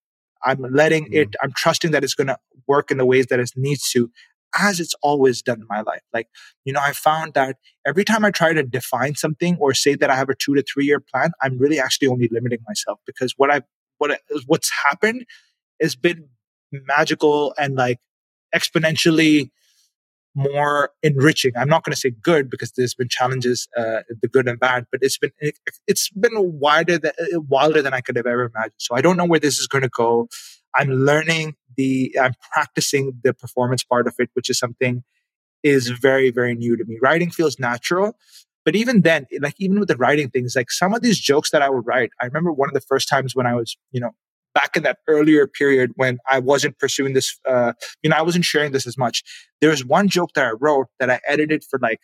I'm 0.45 0.63
letting 0.71 1.07
mm-hmm. 1.07 1.15
it, 1.15 1.37
I'm 1.43 1.53
trusting 1.53 1.91
that 1.93 2.05
it's 2.05 2.15
going 2.15 2.29
to 2.29 2.39
work 2.67 2.91
in 2.91 2.99
the 2.99 3.07
ways 3.07 3.27
that 3.27 3.41
it 3.41 3.51
needs 3.57 3.91
to, 3.91 4.11
as 4.59 4.81
it's 4.81 4.95
always 5.03 5.43
done 5.43 5.61
in 5.61 5.67
my 5.69 5.81
life. 5.83 6.03
Like, 6.13 6.29
you 6.65 6.73
know, 6.73 6.81
I 6.81 6.93
found 6.93 7.35
that 7.35 7.57
every 7.87 8.05
time 8.05 8.25
I 8.25 8.31
try 8.31 8.53
to 8.53 8.63
define 8.63 9.15
something 9.15 9.57
or 9.61 9.75
say 9.75 9.95
that 9.97 10.11
I 10.11 10.17
have 10.17 10.29
a 10.29 10.35
two 10.35 10.55
to 10.55 10.63
three 10.63 10.87
year 10.87 11.01
plan, 11.01 11.33
I'm 11.43 11.59
really 11.59 11.79
actually 11.79 12.09
only 12.09 12.29
limiting 12.31 12.61
myself 12.67 13.01
because 13.07 13.35
what 13.37 13.51
I, 13.51 13.63
what, 13.99 14.13
I, 14.13 14.19
what's 14.47 14.71
happened 14.85 15.27
has 15.81 15.97
been 15.97 16.29
magical 16.73 17.55
and 17.59 17.75
like 17.75 17.99
exponentially 18.55 19.51
more 20.39 20.91
enriching. 21.03 21.53
I'm 21.57 21.69
not 21.69 21.85
going 21.85 21.93
to 21.93 21.99
say 21.99 22.11
good 22.11 22.49
because 22.49 22.73
there's 22.73 22.95
been 22.95 23.09
challenges, 23.09 23.69
uh, 23.77 24.01
the 24.23 24.29
good 24.29 24.47
and 24.49 24.59
bad, 24.59 24.87
but 24.91 25.01
it's 25.03 25.19
been 25.19 25.33
it, 25.41 25.59
has 25.89 26.09
been 26.19 26.33
wider 26.35 26.99
than 26.99 27.13
wilder 27.49 27.83
than 27.83 27.93
I 27.93 28.01
could 28.01 28.17
have 28.17 28.27
ever 28.27 28.45
imagined. 28.45 28.75
So 28.79 28.95
I 28.95 29.01
don't 29.01 29.17
know 29.17 29.27
where 29.27 29.41
this 29.41 29.59
is 29.59 29.67
going 29.67 29.83
to 29.83 29.89
go. 29.89 30.29
I'm 30.77 30.91
learning 30.91 31.57
the, 31.77 32.17
I'm 32.21 32.35
practicing 32.53 33.13
the 33.25 33.35
performance 33.35 33.83
part 33.83 34.07
of 34.07 34.15
it, 34.19 34.31
which 34.35 34.49
is 34.49 34.59
something 34.59 35.03
is 35.65 35.89
very 35.89 36.31
very 36.31 36.55
new 36.55 36.77
to 36.77 36.85
me. 36.85 36.99
Writing 37.03 37.31
feels 37.31 37.59
natural, 37.59 38.17
but 38.65 38.77
even 38.77 39.01
then, 39.03 39.27
like 39.41 39.55
even 39.59 39.81
with 39.81 39.89
the 39.89 39.97
writing 39.97 40.31
things, 40.31 40.55
like 40.55 40.71
some 40.71 40.95
of 40.95 41.03
these 41.03 41.19
jokes 41.19 41.51
that 41.51 41.63
I 41.63 41.71
would 41.71 41.85
write, 41.85 42.11
I 42.23 42.27
remember 42.27 42.53
one 42.53 42.69
of 42.69 42.75
the 42.75 42.81
first 42.81 43.09
times 43.09 43.35
when 43.35 43.47
I 43.47 43.55
was, 43.55 43.77
you 43.91 44.01
know, 44.01 44.13
back 44.55 44.77
in 44.77 44.83
that 44.83 44.99
earlier 45.07 45.47
period 45.47 45.93
when 45.97 46.19
I 46.29 46.39
wasn't 46.39 46.79
pursuing 46.79 47.13
this, 47.13 47.39
uh, 47.49 47.73
you 48.03 48.11
know, 48.11 48.17
I 48.17 48.23
wasn't 48.23 48.45
sharing 48.45 48.73
this 48.73 48.87
as 48.87 48.99
much. 48.99 49.23
There 49.61 49.71
was 49.71 49.85
one 49.85 50.09
joke 50.09 50.31
that 50.35 50.47
I 50.47 50.53
wrote 50.59 50.89
that 50.99 51.11
I 51.11 51.21
edited 51.27 51.65
for 51.65 51.79
like 51.81 52.01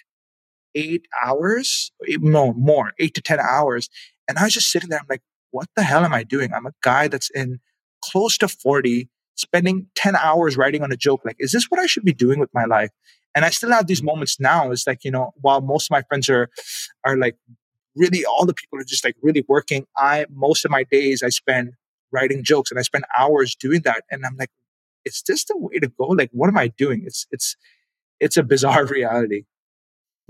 eight 0.74 1.06
hours, 1.24 1.92
no 2.08 2.52
more, 2.52 2.92
eight 2.98 3.14
to 3.14 3.22
10 3.22 3.40
hours. 3.40 3.88
And 4.28 4.38
I 4.38 4.44
was 4.44 4.54
just 4.54 4.70
sitting 4.70 4.88
there. 4.88 4.98
I'm 4.98 5.06
like, 5.08 5.22
what 5.50 5.68
the 5.76 5.82
hell 5.82 6.04
am 6.04 6.12
I 6.12 6.24
doing? 6.24 6.52
I'm 6.52 6.66
a 6.66 6.72
guy 6.82 7.08
that's 7.08 7.30
in 7.30 7.60
close 8.02 8.36
to 8.38 8.48
40, 8.48 9.08
spending 9.36 9.86
10 9.94 10.16
hours 10.16 10.56
writing 10.56 10.82
on 10.82 10.92
a 10.92 10.96
joke. 10.96 11.22
Like, 11.24 11.36
is 11.38 11.52
this 11.52 11.66
what 11.66 11.80
I 11.80 11.86
should 11.86 12.04
be 12.04 12.12
doing 12.12 12.40
with 12.40 12.50
my 12.52 12.64
life? 12.64 12.90
And 13.34 13.44
I 13.44 13.50
still 13.50 13.70
have 13.70 13.86
these 13.86 14.02
moments 14.02 14.38
now. 14.38 14.70
It's 14.70 14.86
like, 14.86 15.04
you 15.04 15.10
know, 15.10 15.32
while 15.40 15.60
most 15.60 15.86
of 15.86 15.90
my 15.90 16.02
friends 16.02 16.28
are, 16.28 16.48
are 17.04 17.16
like 17.16 17.36
really, 17.96 18.24
all 18.24 18.46
the 18.46 18.54
people 18.54 18.78
are 18.78 18.84
just 18.84 19.04
like 19.04 19.16
really 19.22 19.44
working. 19.48 19.86
I, 19.96 20.26
most 20.30 20.64
of 20.64 20.70
my 20.70 20.84
days 20.84 21.22
I 21.22 21.28
spend 21.30 21.72
writing 22.14 22.44
jokes 22.44 22.70
and 22.70 22.78
I 22.78 22.82
spend 22.82 23.04
hours 23.18 23.54
doing 23.54 23.82
that. 23.84 24.04
And 24.10 24.24
I'm 24.24 24.36
like, 24.36 24.50
is 25.04 25.22
this 25.26 25.44
the 25.44 25.56
way 25.56 25.78
to 25.78 25.88
go? 25.88 26.06
Like, 26.06 26.30
what 26.32 26.48
am 26.48 26.56
I 26.56 26.68
doing? 26.68 27.02
It's, 27.04 27.26
it's, 27.30 27.56
it's 28.20 28.36
a 28.36 28.42
bizarre 28.42 28.86
reality. 28.98 29.44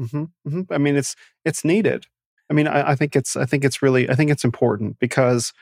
Mm-hmm, 0.01 0.25
mm-hmm. 0.49 0.73
I 0.73 0.79
mean, 0.79 0.97
it's, 0.97 1.15
it's 1.45 1.65
needed. 1.65 2.07
I 2.51 2.55
mean, 2.55 2.67
I, 2.67 2.91
I 2.91 2.95
think 2.95 3.15
it's, 3.15 3.37
I 3.37 3.47
think 3.47 3.65
it's 3.65 3.83
really, 3.83 4.11
I 4.11 4.15
think 4.15 4.31
it's 4.31 4.45
important 4.45 4.99
because 4.99 5.53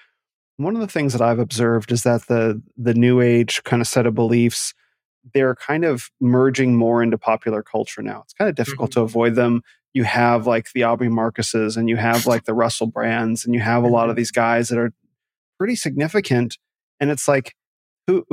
one 0.56 0.74
of 0.74 0.80
the 0.80 0.88
things 0.88 1.12
that 1.12 1.22
I've 1.22 1.38
observed 1.38 1.92
is 1.92 2.02
that 2.04 2.26
the, 2.26 2.62
the 2.76 2.94
new 2.94 3.20
age 3.20 3.62
kind 3.64 3.82
of 3.82 3.88
set 3.88 4.06
of 4.06 4.14
beliefs, 4.14 4.74
they're 5.34 5.54
kind 5.54 5.84
of 5.84 6.10
merging 6.20 6.76
more 6.76 7.02
into 7.02 7.18
popular 7.18 7.62
culture 7.62 8.02
now. 8.02 8.22
It's 8.24 8.34
kind 8.34 8.48
of 8.48 8.54
difficult 8.56 8.90
mm-hmm. 8.90 9.00
to 9.00 9.04
avoid 9.04 9.34
them. 9.34 9.62
You 9.94 10.04
have 10.04 10.46
like 10.46 10.72
the 10.72 10.84
Aubrey 10.84 11.08
Marcuses 11.08 11.76
and 11.76 11.88
you 11.88 11.96
have 11.96 12.26
like 12.26 12.44
the 12.44 12.54
Russell 12.54 12.86
Brands 12.86 13.44
and 13.44 13.54
you 13.54 13.60
have 13.60 13.84
a 13.84 13.88
lot 13.88 14.04
of 14.04 14.10
mm-hmm. 14.10 14.16
these 14.18 14.30
guys 14.30 14.68
that 14.70 14.78
are 14.78 14.92
pretty 15.62 15.76
significant. 15.76 16.58
And 16.98 17.08
it's 17.08 17.28
like, 17.28 17.54
who, 18.08 18.26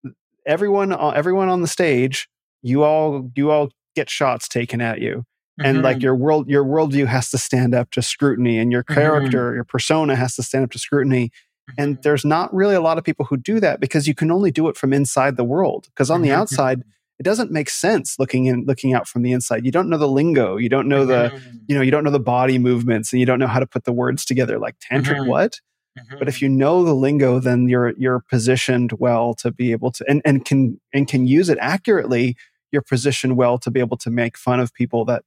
everyone, 0.46 0.92
uh, 0.92 1.12
everyone 1.14 1.48
on 1.48 1.60
the 1.60 1.68
stage, 1.68 2.28
you 2.60 2.82
all, 2.82 3.30
you 3.36 3.52
all 3.52 3.70
get 3.94 4.10
shots 4.10 4.48
taken 4.48 4.80
at 4.80 5.00
you. 5.00 5.18
Mm-hmm. 5.60 5.64
And 5.64 5.82
like 5.82 5.98
mm-hmm. 5.98 6.02
your 6.02 6.16
world, 6.16 6.48
your 6.48 6.64
worldview 6.64 7.06
has 7.06 7.30
to 7.30 7.38
stand 7.38 7.72
up 7.72 7.92
to 7.92 8.02
scrutiny, 8.02 8.58
and 8.58 8.72
your 8.72 8.82
mm-hmm. 8.82 8.94
character, 8.94 9.46
mm-hmm. 9.50 9.54
your 9.54 9.64
persona 9.64 10.16
has 10.16 10.34
to 10.34 10.42
stand 10.42 10.64
up 10.64 10.72
to 10.72 10.78
scrutiny. 10.80 11.30
And 11.78 11.94
mm-hmm. 11.94 12.00
there's 12.02 12.24
not 12.24 12.52
really 12.52 12.74
a 12.74 12.80
lot 12.80 12.98
of 12.98 13.04
people 13.04 13.26
who 13.26 13.36
do 13.36 13.60
that 13.60 13.78
because 13.78 14.08
you 14.08 14.14
can 14.16 14.32
only 14.32 14.50
do 14.50 14.66
it 14.66 14.76
from 14.76 14.92
inside 14.92 15.36
the 15.36 15.44
world. 15.44 15.86
Because 15.86 16.10
on 16.10 16.22
the 16.22 16.32
outside, 16.32 16.82
it 17.20 17.22
doesn't 17.22 17.52
make 17.52 17.70
sense 17.70 18.18
looking 18.18 18.46
in 18.46 18.64
looking 18.64 18.92
out 18.92 19.06
from 19.06 19.22
the 19.22 19.30
inside 19.30 19.64
you 19.64 19.70
don't 19.70 19.88
know 19.88 19.96
the 19.96 20.08
lingo 20.08 20.56
you 20.56 20.68
don't 20.68 20.88
know 20.88 21.06
the 21.06 21.40
you 21.68 21.76
know 21.76 21.80
you 21.80 21.92
don't 21.92 22.02
know 22.02 22.10
the 22.10 22.18
body 22.18 22.58
movements 22.58 23.12
and 23.12 23.20
you 23.20 23.26
don't 23.26 23.38
know 23.38 23.46
how 23.46 23.60
to 23.60 23.66
put 23.66 23.84
the 23.84 23.92
words 23.92 24.24
together 24.24 24.58
like 24.58 24.74
tantric 24.80 25.18
mm-hmm. 25.18 25.28
what 25.28 25.60
Mm-hmm. 25.98 26.18
But 26.18 26.28
if 26.28 26.40
you 26.40 26.48
know 26.48 26.84
the 26.84 26.94
lingo, 26.94 27.38
then 27.38 27.68
you're 27.68 27.90
you're 27.98 28.20
positioned 28.20 28.92
well 28.92 29.34
to 29.34 29.50
be 29.50 29.72
able 29.72 29.90
to 29.92 30.04
and, 30.08 30.22
and 30.24 30.44
can 30.44 30.80
and 30.92 31.06
can 31.06 31.26
use 31.26 31.48
it 31.48 31.58
accurately. 31.60 32.36
You're 32.70 32.82
positioned 32.82 33.36
well 33.36 33.58
to 33.58 33.70
be 33.70 33.80
able 33.80 33.98
to 33.98 34.10
make 34.10 34.38
fun 34.38 34.58
of 34.58 34.72
people 34.72 35.04
that 35.06 35.24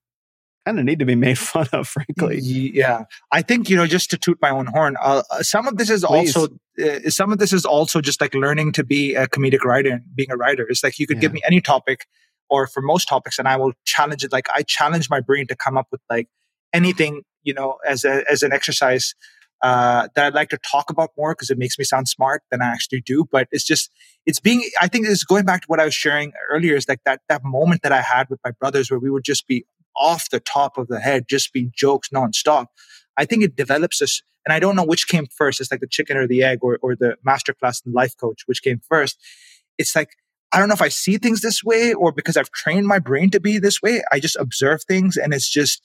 kind 0.66 0.80
of 0.80 0.86
need 0.86 0.98
to 1.00 1.06
be 1.06 1.16
made 1.16 1.38
fun 1.54 1.68
of, 1.72 1.88
frankly. 1.88 2.40
Yeah, 2.40 3.04
I 3.32 3.42
think 3.44 3.70
you 3.70 3.76
know 3.76 3.86
just 3.86 4.10
to 4.12 4.18
toot 4.18 4.40
my 4.42 4.50
own 4.50 4.66
horn. 4.66 4.98
Uh, 5.00 5.22
uh 5.30 5.44
some 5.44 5.68
of 5.68 5.78
this 5.78 5.90
is 5.90 6.04
Please. 6.04 6.36
also 6.36 6.58
uh, 6.84 7.10
some 7.10 7.32
of 7.32 7.38
this 7.38 7.54
is 7.54 7.66
also 7.66 8.02
just 8.02 8.20
like 8.20 8.34
learning 8.34 8.72
to 8.74 8.84
be 8.84 9.14
a 9.14 9.28
comedic 9.28 9.64
writer 9.64 9.92
and 9.92 10.04
being 10.16 10.32
a 10.32 10.38
writer. 10.38 10.66
It's 10.68 10.84
like 10.84 10.98
you 10.98 11.06
could 11.06 11.18
yeah. 11.18 11.22
give 11.22 11.34
me 11.34 11.42
any 11.46 11.62
topic, 11.62 12.08
or 12.50 12.66
for 12.66 12.82
most 12.82 13.08
topics, 13.08 13.38
and 13.38 13.48
I 13.48 13.58
will 13.58 13.74
challenge 13.86 14.24
it. 14.24 14.32
Like 14.32 14.48
I 14.54 14.64
challenge 14.64 15.10
my 15.10 15.20
brain 15.20 15.46
to 15.48 15.56
come 15.56 15.78
up 15.78 15.88
with 15.92 16.02
like 16.10 16.28
anything 16.74 17.22
you 17.44 17.54
know 17.54 17.78
as 17.86 18.04
a 18.04 18.24
as 18.30 18.42
an 18.42 18.52
exercise 18.52 19.14
uh, 19.62 20.08
that 20.16 20.26
I'd 20.26 20.34
like 20.34 20.50
to 20.50 20.58
talk 20.58 20.90
about 20.90 21.12
more 21.18 21.34
because 21.34 21.50
it 21.50 21.58
makes 21.58 21.80
me 21.80 21.86
sound 21.86 22.08
smart 22.08 22.44
than 22.52 22.62
I 22.62 22.66
actually 22.66 23.02
do. 23.02 23.26
But 23.32 23.48
it's 23.52 23.64
just, 23.64 23.92
it's 24.26 24.40
being, 24.40 24.64
I 24.82 24.88
think 24.88 25.08
it's 25.08 25.24
going 25.24 25.46
back 25.46 25.62
to 25.62 25.68
what 25.68 25.80
I 25.80 25.86
was 25.86 25.96
sharing 25.96 26.34
earlier 26.52 26.76
is 26.76 26.88
like 26.88 27.02
that, 27.06 27.22
that 27.30 27.44
moment 27.44 27.82
that 27.84 27.92
I 27.92 28.02
had 28.02 28.30
with 28.30 28.40
my 28.46 28.52
brothers 28.52 28.92
where 28.92 29.00
we 29.00 29.10
would 29.10 29.24
just 29.24 29.48
be 29.48 29.66
off 29.96 30.30
the 30.30 30.40
top 30.40 30.78
of 30.78 30.88
the 30.88 31.00
head, 31.00 31.26
just 31.28 31.54
be 31.54 31.70
jokes 31.74 32.10
nonstop. 32.10 32.68
I 33.18 33.26
think 33.26 33.44
it 33.44 33.56
develops 33.56 34.02
us, 34.02 34.22
and 34.46 34.54
I 34.54 34.60
don't 34.60 34.76
know 34.76 34.84
which 34.84 35.08
came 35.08 35.26
first. 35.26 35.62
It's 35.62 35.72
like 35.72 35.80
the 35.80 35.88
chicken 35.88 36.18
or 36.18 36.28
the 36.28 36.44
egg 36.44 36.60
or, 36.62 36.78
or 36.82 36.96
the 36.96 37.18
masterclass 37.26 37.84
and 37.86 37.94
life 37.94 38.16
coach, 38.18 38.44
which 38.46 38.62
came 38.62 38.82
first. 38.90 39.18
It's 39.78 39.96
like, 39.96 40.10
I 40.52 40.60
don't 40.60 40.68
know 40.68 40.74
if 40.74 40.82
I 40.82 40.90
see 40.90 41.18
things 41.18 41.42
this 41.42 41.64
way 41.64 41.94
or 41.94 42.12
because 42.12 42.38
I've 42.38 42.52
trained 42.52 42.88
my 42.88 43.00
brain 43.00 43.30
to 43.32 43.40
be 43.40 43.58
this 43.58 43.82
way. 43.82 44.04
I 44.12 44.20
just 44.20 44.36
observe 44.36 44.84
things 44.84 45.18
and 45.18 45.34
it's 45.34 45.50
just, 45.50 45.82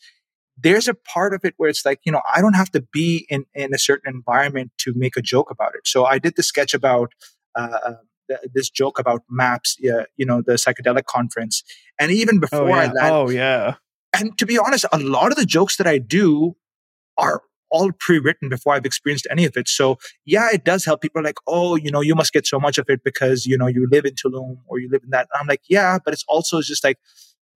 there's 0.63 0.89
a 0.89 0.95
part 0.95 1.35
of 1.35 1.45
it 1.45 1.55
where 1.57 1.69
it's 1.69 1.85
like, 1.85 2.01
you 2.05 2.13
know, 2.13 2.23
I 2.35 2.41
don't 2.41 2.55
have 2.55 2.71
to 2.73 2.83
be 2.93 3.27
in, 3.29 3.45
in 3.55 3.75
a 3.75 3.79
certain 3.79 4.13
environment 4.13 4.73
to 4.79 4.93
make 4.95 5.17
a 5.17 5.23
joke 5.23 5.51
about 5.51 5.75
it. 5.75 5.87
So 5.87 6.05
I 6.05 6.19
did 6.19 6.37
the 6.37 6.43
sketch 6.43 6.75
about, 6.75 7.13
uh, 7.57 7.79
uh 7.85 7.95
this 8.55 8.71
joke 8.71 9.01
about 9.01 9.23
maps, 9.29 9.77
uh, 9.85 10.05
you 10.17 10.25
know, 10.25 10.41
the 10.41 10.53
psychedelic 10.53 11.05
conference. 11.07 11.65
And 11.99 12.13
even 12.13 12.37
oh, 12.37 12.41
before 12.41 12.61
oh, 12.61 12.69
yeah. 12.69 12.75
I 12.75 12.87
landed, 12.87 13.13
oh 13.13 13.31
yeah. 13.31 13.75
And 14.17 14.39
to 14.39 14.47
be 14.47 14.57
honest, 14.57 14.85
a 14.93 14.99
lot 14.99 15.33
of 15.33 15.37
the 15.37 15.45
jokes 15.45 15.77
that 15.79 15.87
I 15.87 15.99
do 15.99 16.57
are 17.17 17.43
all 17.71 17.93
pre-written 17.93 18.49
before 18.49 18.75
I've 18.75 18.85
experienced 18.85 19.27
any 19.31 19.45
of 19.45 19.57
it. 19.57 19.69
So 19.69 19.99
yeah, 20.25 20.49
it 20.53 20.65
does 20.65 20.85
help. 20.85 21.01
People 21.01 21.23
like, 21.23 21.39
oh, 21.47 21.77
you 21.77 21.91
know, 21.91 22.01
you 22.01 22.15
must 22.15 22.33
get 22.33 22.47
so 22.47 22.59
much 22.59 22.79
of 22.79 22.87
it 22.89 23.03
because 23.05 23.47
you 23.47 23.57
know 23.57 23.67
you 23.67 23.89
live 23.91 24.05
in 24.05 24.15
Tulum 24.15 24.59
or 24.67 24.79
you 24.79 24.89
live 24.91 25.03
in 25.03 25.11
that. 25.11 25.29
I'm 25.35 25.47
like, 25.47 25.63
yeah, 25.69 25.99
but 26.05 26.13
it's 26.13 26.25
also 26.29 26.61
just 26.61 26.85
like 26.85 26.99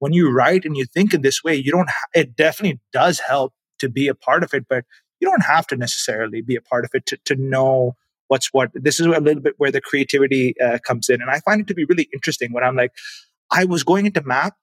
when 0.04 0.12
you 0.12 0.30
write 0.30 0.66
and 0.66 0.76
you 0.76 0.84
think 0.84 1.14
in 1.14 1.22
this 1.22 1.42
way, 1.42 1.56
you 1.56 1.72
don't, 1.72 1.88
ha- 1.88 2.08
it 2.14 2.36
definitely 2.36 2.78
does 2.92 3.20
help 3.20 3.54
to 3.78 3.88
be 3.88 4.06
a 4.06 4.14
part 4.14 4.44
of 4.44 4.52
it, 4.52 4.66
but 4.68 4.84
you 5.18 5.26
don't 5.26 5.42
have 5.42 5.66
to 5.68 5.76
necessarily 5.76 6.42
be 6.42 6.56
a 6.56 6.60
part 6.60 6.84
of 6.84 6.90
it 6.92 7.06
to, 7.06 7.16
to 7.24 7.36
know 7.36 7.96
what's 8.28 8.48
what. 8.52 8.68
This 8.74 9.00
is 9.00 9.06
a 9.06 9.18
little 9.18 9.40
bit 9.40 9.54
where 9.56 9.70
the 9.70 9.80
creativity 9.80 10.54
uh, 10.60 10.76
comes 10.86 11.08
in. 11.08 11.22
And 11.22 11.30
I 11.30 11.40
find 11.40 11.62
it 11.62 11.68
to 11.68 11.74
be 11.74 11.86
really 11.86 12.06
interesting 12.12 12.52
when 12.52 12.62
I'm 12.62 12.76
like, 12.76 12.92
I 13.50 13.64
was 13.64 13.82
going 13.82 14.04
into 14.04 14.22
map, 14.22 14.56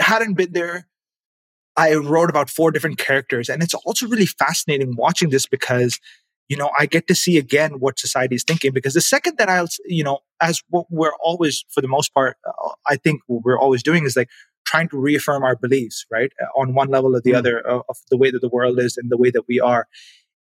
hadn't 0.00 0.34
been 0.34 0.52
there. 0.52 0.88
I 1.76 1.94
wrote 1.94 2.28
about 2.28 2.50
four 2.50 2.72
different 2.72 2.98
characters. 2.98 3.48
And 3.48 3.62
it's 3.62 3.74
also 3.74 4.08
really 4.08 4.26
fascinating 4.26 4.96
watching 4.96 5.30
this 5.30 5.46
because 5.46 6.00
you 6.48 6.56
know, 6.56 6.70
I 6.78 6.86
get 6.86 7.08
to 7.08 7.14
see 7.14 7.38
again 7.38 7.80
what 7.80 7.98
society 7.98 8.36
is 8.36 8.44
thinking 8.44 8.72
because 8.72 8.94
the 8.94 9.00
second 9.00 9.38
that 9.38 9.48
I'll, 9.48 9.68
you 9.86 10.04
know, 10.04 10.20
as 10.40 10.62
what 10.68 10.86
we're 10.90 11.14
always, 11.22 11.64
for 11.70 11.80
the 11.80 11.88
most 11.88 12.12
part, 12.12 12.36
uh, 12.46 12.70
I 12.86 12.96
think 12.96 13.22
what 13.26 13.44
we're 13.44 13.58
always 13.58 13.82
doing 13.82 14.04
is 14.04 14.16
like 14.16 14.28
trying 14.64 14.88
to 14.88 14.98
reaffirm 14.98 15.44
our 15.44 15.56
beliefs, 15.56 16.06
right? 16.10 16.32
Uh, 16.40 16.60
on 16.60 16.74
one 16.74 16.88
level 16.88 17.16
or 17.16 17.20
the 17.20 17.32
mm. 17.32 17.36
other 17.36 17.68
uh, 17.68 17.80
of 17.88 17.98
the 18.10 18.16
way 18.16 18.30
that 18.30 18.40
the 18.40 18.48
world 18.48 18.78
is 18.78 18.96
and 18.96 19.10
the 19.10 19.16
way 19.16 19.30
that 19.30 19.46
we 19.48 19.60
are. 19.60 19.86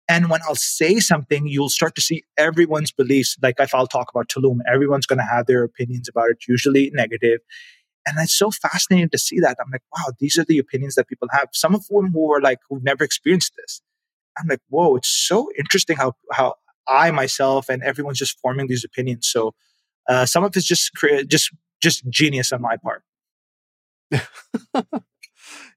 And 0.09 0.29
when 0.29 0.41
I'll 0.47 0.55
say 0.55 0.99
something, 0.99 1.47
you'll 1.47 1.69
start 1.69 1.95
to 1.95 2.01
see 2.03 2.25
everyone's 2.37 2.91
beliefs. 2.91 3.37
Like 3.43 3.57
if 3.59 3.75
I'll 3.75 3.87
talk 3.87 4.11
about 4.11 4.29
Tulum, 4.29 4.59
everyone's 4.67 5.07
going 5.07 5.21
to 5.21 5.25
have 5.25 5.47
their 5.47 5.63
opinions 5.63 6.09
about 6.09 6.31
it, 6.31 6.45
usually 6.49 6.91
negative. 6.93 7.41
And 8.07 8.17
it's 8.19 8.35
so 8.35 8.51
fascinating 8.51 9.11
to 9.11 9.19
see 9.19 9.39
that. 9.41 9.57
I'm 9.61 9.71
like, 9.71 9.83
wow, 9.97 10.13
these 10.19 10.37
are 10.39 10.45
the 10.45 10.59
opinions 10.59 10.97
that 10.97 11.09
people 11.09 11.29
have. 11.31 11.49
Some 11.53 11.75
of 11.75 11.87
them 11.87 12.11
who 12.13 12.33
are 12.33 12.41
like, 12.41 12.59
who've 12.69 12.83
never 12.83 13.05
experienced 13.05 13.53
this. 13.57 13.81
I'm 14.37 14.49
like, 14.49 14.61
whoa, 14.69 14.97
it's 14.97 15.09
so 15.09 15.49
interesting 15.57 15.97
how, 15.97 16.15
how 16.33 16.57
I 16.89 17.11
myself 17.13 17.69
and 17.69 17.83
everyone's 17.83 18.19
just 18.19 18.41
forming 18.41 18.67
these 18.67 18.85
opinions. 18.85 19.29
So 19.29 19.55
uh, 20.09 20.27
some 20.27 20.43
of 20.43 20.57
it's 20.57 20.67
just, 20.67 20.91
just, 21.29 21.55
just 21.81 22.09
genius 22.11 22.53
on 22.53 22.61
my 22.61 22.77
part. 22.77 23.05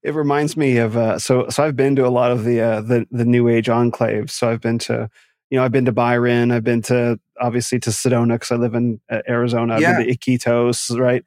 It 0.06 0.14
reminds 0.14 0.56
me 0.56 0.78
of 0.78 0.95
uh, 0.95 1.18
so 1.18 1.49
so 1.49 1.64
I've 1.64 1.76
been 1.76 1.95
to 1.95 2.06
a 2.06 2.10
lot 2.10 2.32
of 2.32 2.44
the 2.44 2.62
uh, 2.62 2.82
the 2.82 3.07
the 3.10 3.26
new 3.26 3.48
age 3.48 3.66
enclaves. 3.66 4.30
So 4.30 4.49
I've 4.49 4.62
been 4.62 4.78
to 4.80 5.10
you 5.49 5.57
know 5.57 5.66
I've 5.66 5.72
been 5.72 5.86
to 5.86 5.91
Byron. 5.91 6.52
I've 6.52 6.64
been 6.64 6.84
to 6.84 7.20
obviously 7.41 7.80
to 7.80 7.90
Sedona 7.90 8.36
because 8.36 8.52
I 8.52 8.56
live 8.56 8.76
in 8.76 9.02
uh, 9.10 9.22
Arizona. 9.28 9.76
I've 9.76 9.82
yeah. 9.82 9.98
been 9.98 10.07
to 10.07 10.16
Iquitos, 10.16 10.98
right? 10.99 11.24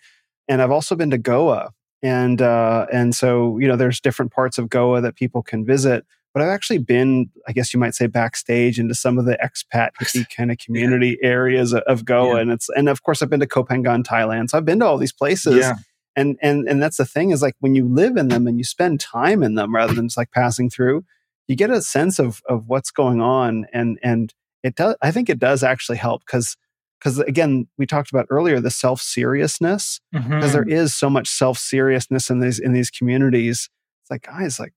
And 0.46 0.62
I've 0.62 0.70
also 0.70 0.94
been 0.94 1.10
to 1.10 1.18
Goa. 1.18 1.72
And 2.02 2.40
uh, 2.40 2.86
and 2.92 3.16
so 3.16 3.58
you 3.58 3.66
know 3.66 3.74
there's 3.74 4.00
different 4.00 4.32
parts 4.32 4.58
of 4.58 4.68
Goa 4.68 5.00
that 5.00 5.16
people 5.16 5.42
can 5.42 5.66
visit. 5.66 6.06
But 6.32 6.42
I've 6.42 6.50
actually 6.50 6.78
been, 6.78 7.30
I 7.48 7.52
guess 7.52 7.72
you 7.74 7.80
might 7.80 7.94
say, 7.94 8.06
backstage 8.06 8.78
into 8.78 8.94
some 8.94 9.18
of 9.18 9.24
the 9.24 9.36
expat 9.42 9.90
kind 10.36 10.52
of 10.52 10.58
community 10.58 11.18
yeah. 11.20 11.28
areas 11.28 11.74
of, 11.74 12.04
Goa, 12.04 12.34
yeah. 12.34 12.42
and 12.42 12.52
it's 12.52 12.68
and 12.68 12.88
of 12.88 13.02
course 13.02 13.22
I've 13.22 13.30
been 13.30 13.40
to 13.40 13.46
Koh 13.46 13.64
Phangan, 13.64 14.04
Thailand. 14.04 14.50
So 14.50 14.58
I've 14.58 14.64
been 14.64 14.78
to 14.78 14.86
all 14.86 14.98
these 14.98 15.12
places. 15.12 15.56
Yeah 15.56 15.74
and 16.18 16.36
and 16.42 16.68
and 16.68 16.82
that's 16.82 16.98
the 16.98 17.06
thing 17.06 17.30
is 17.30 17.40
like 17.42 17.54
when 17.60 17.74
you 17.74 17.86
live 17.88 18.16
in 18.16 18.28
them 18.28 18.46
and 18.46 18.58
you 18.58 18.64
spend 18.64 19.00
time 19.00 19.42
in 19.42 19.54
them 19.54 19.74
rather 19.74 19.94
than 19.94 20.08
just 20.08 20.16
like 20.18 20.30
passing 20.32 20.68
through 20.70 21.04
you 21.46 21.56
get 21.56 21.70
a 21.70 21.80
sense 21.80 22.18
of 22.18 22.42
of 22.48 22.64
what's 22.68 22.90
going 22.90 23.20
on 23.22 23.66
and 23.72 23.98
and 24.02 24.34
it 24.62 24.74
does 24.74 24.94
i 25.02 25.10
think 25.10 25.30
it 25.30 25.38
does 25.38 25.62
actually 25.62 25.98
help 25.98 26.22
because 26.26 26.56
because 27.00 27.20
again, 27.20 27.68
we 27.78 27.86
talked 27.86 28.10
about 28.10 28.26
earlier 28.28 28.58
the 28.60 28.72
self 28.72 29.00
seriousness 29.00 30.00
because 30.12 30.50
Mhm. 30.50 30.52
there 30.52 30.68
is 30.68 30.94
so 30.96 31.08
much 31.08 31.28
self 31.28 31.56
seriousness 31.56 32.28
in 32.28 32.40
these 32.40 32.58
in 32.58 32.72
these 32.72 32.90
communities. 32.90 33.70
It's 34.02 34.10
like 34.10 34.22
guys, 34.22 34.58
like 34.58 34.72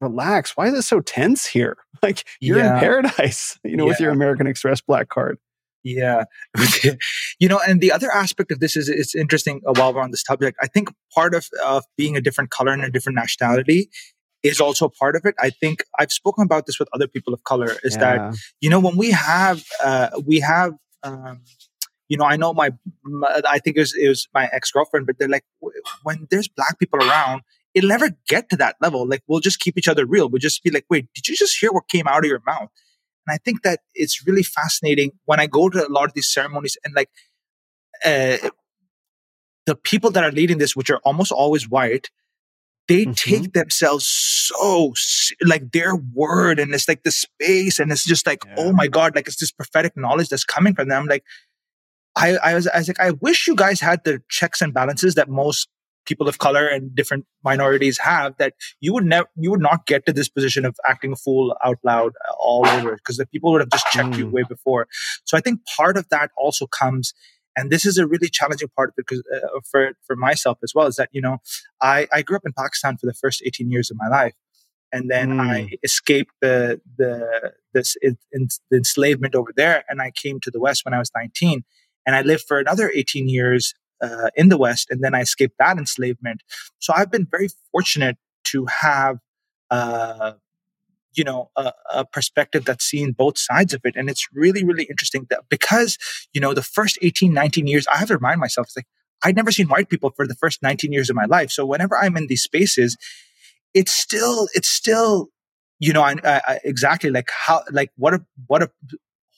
relax. 0.00 0.56
Why 0.56 0.66
is 0.66 0.74
it 0.74 0.82
so 0.82 0.98
tense 1.00 1.46
here? 1.46 1.76
Like 2.02 2.24
you're 2.40 2.58
Yeah. 2.58 2.74
in 2.74 2.80
paradise, 2.80 3.56
you 3.64 3.76
know, 3.76 3.84
with 3.86 4.00
your 4.00 4.10
American 4.10 4.48
Express 4.48 4.80
black 4.80 5.10
card. 5.10 5.38
Yeah. 5.82 6.24
you 7.38 7.48
know, 7.48 7.60
and 7.66 7.80
the 7.80 7.92
other 7.92 8.10
aspect 8.12 8.52
of 8.52 8.60
this 8.60 8.76
is 8.76 8.88
it's 8.88 9.14
interesting 9.14 9.62
uh, 9.66 9.72
while 9.76 9.94
we're 9.94 10.02
on 10.02 10.10
this 10.10 10.22
topic. 10.22 10.54
I 10.60 10.66
think 10.66 10.90
part 11.14 11.34
of, 11.34 11.48
of 11.64 11.84
being 11.96 12.16
a 12.16 12.20
different 12.20 12.50
color 12.50 12.72
and 12.72 12.84
a 12.84 12.90
different 12.90 13.16
nationality 13.16 13.88
is 14.42 14.60
also 14.60 14.88
part 14.88 15.16
of 15.16 15.24
it. 15.24 15.34
I 15.38 15.50
think 15.50 15.84
I've 15.98 16.12
spoken 16.12 16.44
about 16.44 16.66
this 16.66 16.78
with 16.78 16.88
other 16.94 17.06
people 17.08 17.34
of 17.34 17.44
color 17.44 17.76
is 17.82 17.96
that, 17.98 18.20
you 18.60 18.70
know, 18.70 18.80
when 18.80 18.96
we 18.96 19.10
have, 19.10 19.62
uh, 19.82 20.10
we 20.26 20.40
have, 20.40 20.72
um, 21.02 21.42
you 22.08 22.16
know, 22.16 22.24
I 22.24 22.36
know 22.36 22.52
my, 22.52 22.70
my 23.04 23.40
I 23.48 23.58
think 23.58 23.76
it 23.76 23.80
was, 23.80 23.94
it 23.94 24.08
was 24.08 24.28
my 24.34 24.48
ex 24.52 24.70
girlfriend, 24.72 25.06
but 25.06 25.18
they're 25.18 25.28
like, 25.28 25.44
w- 25.62 25.80
when 26.02 26.26
there's 26.30 26.48
black 26.48 26.78
people 26.78 26.98
around, 27.00 27.42
it'll 27.74 27.88
never 27.88 28.10
get 28.28 28.48
to 28.50 28.56
that 28.56 28.76
level. 28.80 29.06
Like, 29.06 29.22
we'll 29.28 29.40
just 29.40 29.60
keep 29.60 29.78
each 29.78 29.88
other 29.88 30.04
real. 30.06 30.28
We'll 30.28 30.40
just 30.40 30.62
be 30.62 30.70
like, 30.70 30.86
wait, 30.90 31.08
did 31.14 31.28
you 31.28 31.36
just 31.36 31.58
hear 31.58 31.70
what 31.70 31.88
came 31.88 32.08
out 32.08 32.24
of 32.24 32.28
your 32.28 32.42
mouth? 32.46 32.68
And 33.26 33.34
I 33.34 33.38
think 33.38 33.62
that 33.62 33.80
it's 33.94 34.26
really 34.26 34.42
fascinating 34.42 35.12
when 35.24 35.40
I 35.40 35.46
go 35.46 35.68
to 35.68 35.86
a 35.86 35.88
lot 35.88 36.04
of 36.06 36.14
these 36.14 36.32
ceremonies 36.32 36.76
and 36.84 36.94
like 36.94 37.10
uh, 38.04 38.38
the 39.66 39.76
people 39.76 40.10
that 40.12 40.24
are 40.24 40.32
leading 40.32 40.58
this, 40.58 40.74
which 40.74 40.90
are 40.90 41.00
almost 41.04 41.32
always 41.32 41.68
white, 41.68 42.10
they 42.88 43.06
Mhm. 43.06 43.16
take 43.16 43.52
themselves 43.52 44.06
so 44.06 44.92
like 45.44 45.70
their 45.70 45.94
word 45.94 46.58
and 46.58 46.74
it's 46.74 46.88
like 46.88 47.04
the 47.04 47.12
space 47.12 47.78
and 47.78 47.92
it's 47.92 48.04
just 48.04 48.26
like 48.26 48.44
Yeah. 48.44 48.54
oh 48.58 48.72
my 48.72 48.88
god 48.88 49.14
like 49.14 49.28
it's 49.28 49.36
this 49.36 49.52
prophetic 49.52 49.96
knowledge 49.96 50.28
that's 50.28 50.44
coming 50.44 50.74
from 50.74 50.88
them 50.88 51.06
like 51.06 51.22
I, 52.16 52.36
I 52.38 52.54
was 52.54 52.66
I 52.66 52.78
was 52.78 52.88
like 52.88 52.98
I 52.98 53.12
wish 53.12 53.46
you 53.46 53.54
guys 53.54 53.80
had 53.80 54.02
the 54.04 54.20
checks 54.28 54.60
and 54.60 54.74
balances 54.74 55.14
that 55.14 55.28
most 55.28 55.68
people 56.10 56.28
of 56.32 56.38
color 56.44 56.66
and 56.74 56.94
different 57.00 57.24
minorities 57.50 57.98
have 58.06 58.36
that 58.42 58.54
you 58.86 58.92
would 58.94 59.08
never 59.12 59.28
you 59.44 59.50
would 59.52 59.66
not 59.68 59.86
get 59.92 60.06
to 60.06 60.12
this 60.18 60.28
position 60.36 60.64
of 60.70 60.74
acting 60.92 61.12
a 61.16 61.20
fool 61.24 61.56
out 61.68 61.78
loud 61.90 62.12
all 62.48 62.66
over 62.76 62.92
because 62.96 63.16
the 63.22 63.26
people 63.34 63.52
would 63.52 63.62
have 63.66 63.74
just 63.78 63.86
checked 63.96 64.16
you 64.20 64.26
Mm. 64.26 64.32
way 64.36 64.44
before 64.54 64.82
so 65.24 65.36
i 65.38 65.42
think 65.48 65.60
part 65.76 65.96
of 66.02 66.08
that 66.14 66.28
also 66.46 66.66
comes 66.80 67.12
and 67.56 67.70
this 67.74 67.84
is 67.90 67.96
a 68.02 68.06
really 68.12 68.28
challenging 68.38 68.70
part 68.76 68.90
of 68.90 68.94
it 68.98 69.04
because 69.06 69.22
uh, 69.36 69.60
for 69.70 69.82
for 70.06 70.16
myself 70.28 70.58
as 70.66 70.72
well 70.74 70.86
is 70.92 70.96
that 71.02 71.10
you 71.18 71.22
know 71.26 71.36
i 71.94 71.96
i 72.18 72.22
grew 72.26 72.36
up 72.40 72.46
in 72.50 72.54
pakistan 72.62 72.96
for 73.02 73.06
the 73.12 73.18
first 73.22 73.42
18 73.50 73.70
years 73.70 73.90
of 73.90 73.96
my 74.04 74.08
life 74.18 74.34
and 74.92 75.10
then 75.14 75.28
i 75.40 75.68
escaped 75.88 76.32
the 76.46 76.56
the 77.02 77.12
this 77.74 77.96
in, 78.02 78.14
in, 78.36 78.48
the 78.70 78.78
enslavement 78.82 79.34
over 79.40 79.52
there 79.62 79.78
and 79.88 80.00
i 80.06 80.10
came 80.22 80.40
to 80.40 80.50
the 80.50 80.62
west 80.66 80.84
when 80.84 80.94
i 80.94 80.98
was 81.04 81.10
19 81.16 81.64
and 82.06 82.16
i 82.16 82.22
lived 82.32 82.44
for 82.50 82.58
another 82.58 82.90
18 83.02 83.28
years 83.38 83.74
uh, 84.02 84.30
in 84.36 84.48
the 84.48 84.58
West, 84.58 84.88
and 84.90 85.02
then 85.02 85.14
I 85.14 85.20
escaped 85.20 85.56
that 85.58 85.78
enslavement. 85.78 86.42
So 86.78 86.92
I've 86.96 87.10
been 87.10 87.26
very 87.30 87.48
fortunate 87.72 88.16
to 88.44 88.66
have, 88.66 89.18
uh, 89.70 90.32
you 91.14 91.24
know, 91.24 91.50
a, 91.56 91.72
a 91.92 92.04
perspective 92.04 92.64
that's 92.64 92.84
seen 92.84 93.12
both 93.12 93.38
sides 93.38 93.74
of 93.74 93.80
it, 93.84 93.96
and 93.96 94.08
it's 94.08 94.26
really, 94.32 94.64
really 94.64 94.84
interesting 94.84 95.26
that 95.30 95.44
because 95.48 95.98
you 96.32 96.40
know 96.40 96.54
the 96.54 96.62
first 96.62 96.98
18, 97.02 97.32
19 97.32 97.66
years, 97.66 97.86
I 97.88 97.96
have 97.96 98.08
to 98.08 98.14
remind 98.14 98.40
myself, 98.40 98.68
it's 98.68 98.76
like 98.76 98.86
I'd 99.22 99.36
never 99.36 99.52
seen 99.52 99.68
white 99.68 99.88
people 99.88 100.10
for 100.10 100.26
the 100.26 100.34
first 100.34 100.62
19 100.62 100.92
years 100.92 101.10
of 101.10 101.16
my 101.16 101.26
life. 101.26 101.50
So 101.50 101.66
whenever 101.66 101.96
I'm 101.96 102.16
in 102.16 102.26
these 102.26 102.42
spaces, 102.42 102.96
it's 103.74 103.92
still, 103.92 104.48
it's 104.54 104.68
still, 104.68 105.28
you 105.78 105.92
know, 105.92 106.02
I, 106.02 106.16
I, 106.24 106.60
exactly 106.64 107.10
like 107.10 107.28
how, 107.30 107.62
like 107.70 107.90
what 107.96 108.14
a, 108.14 108.24
what 108.46 108.62
a 108.62 108.70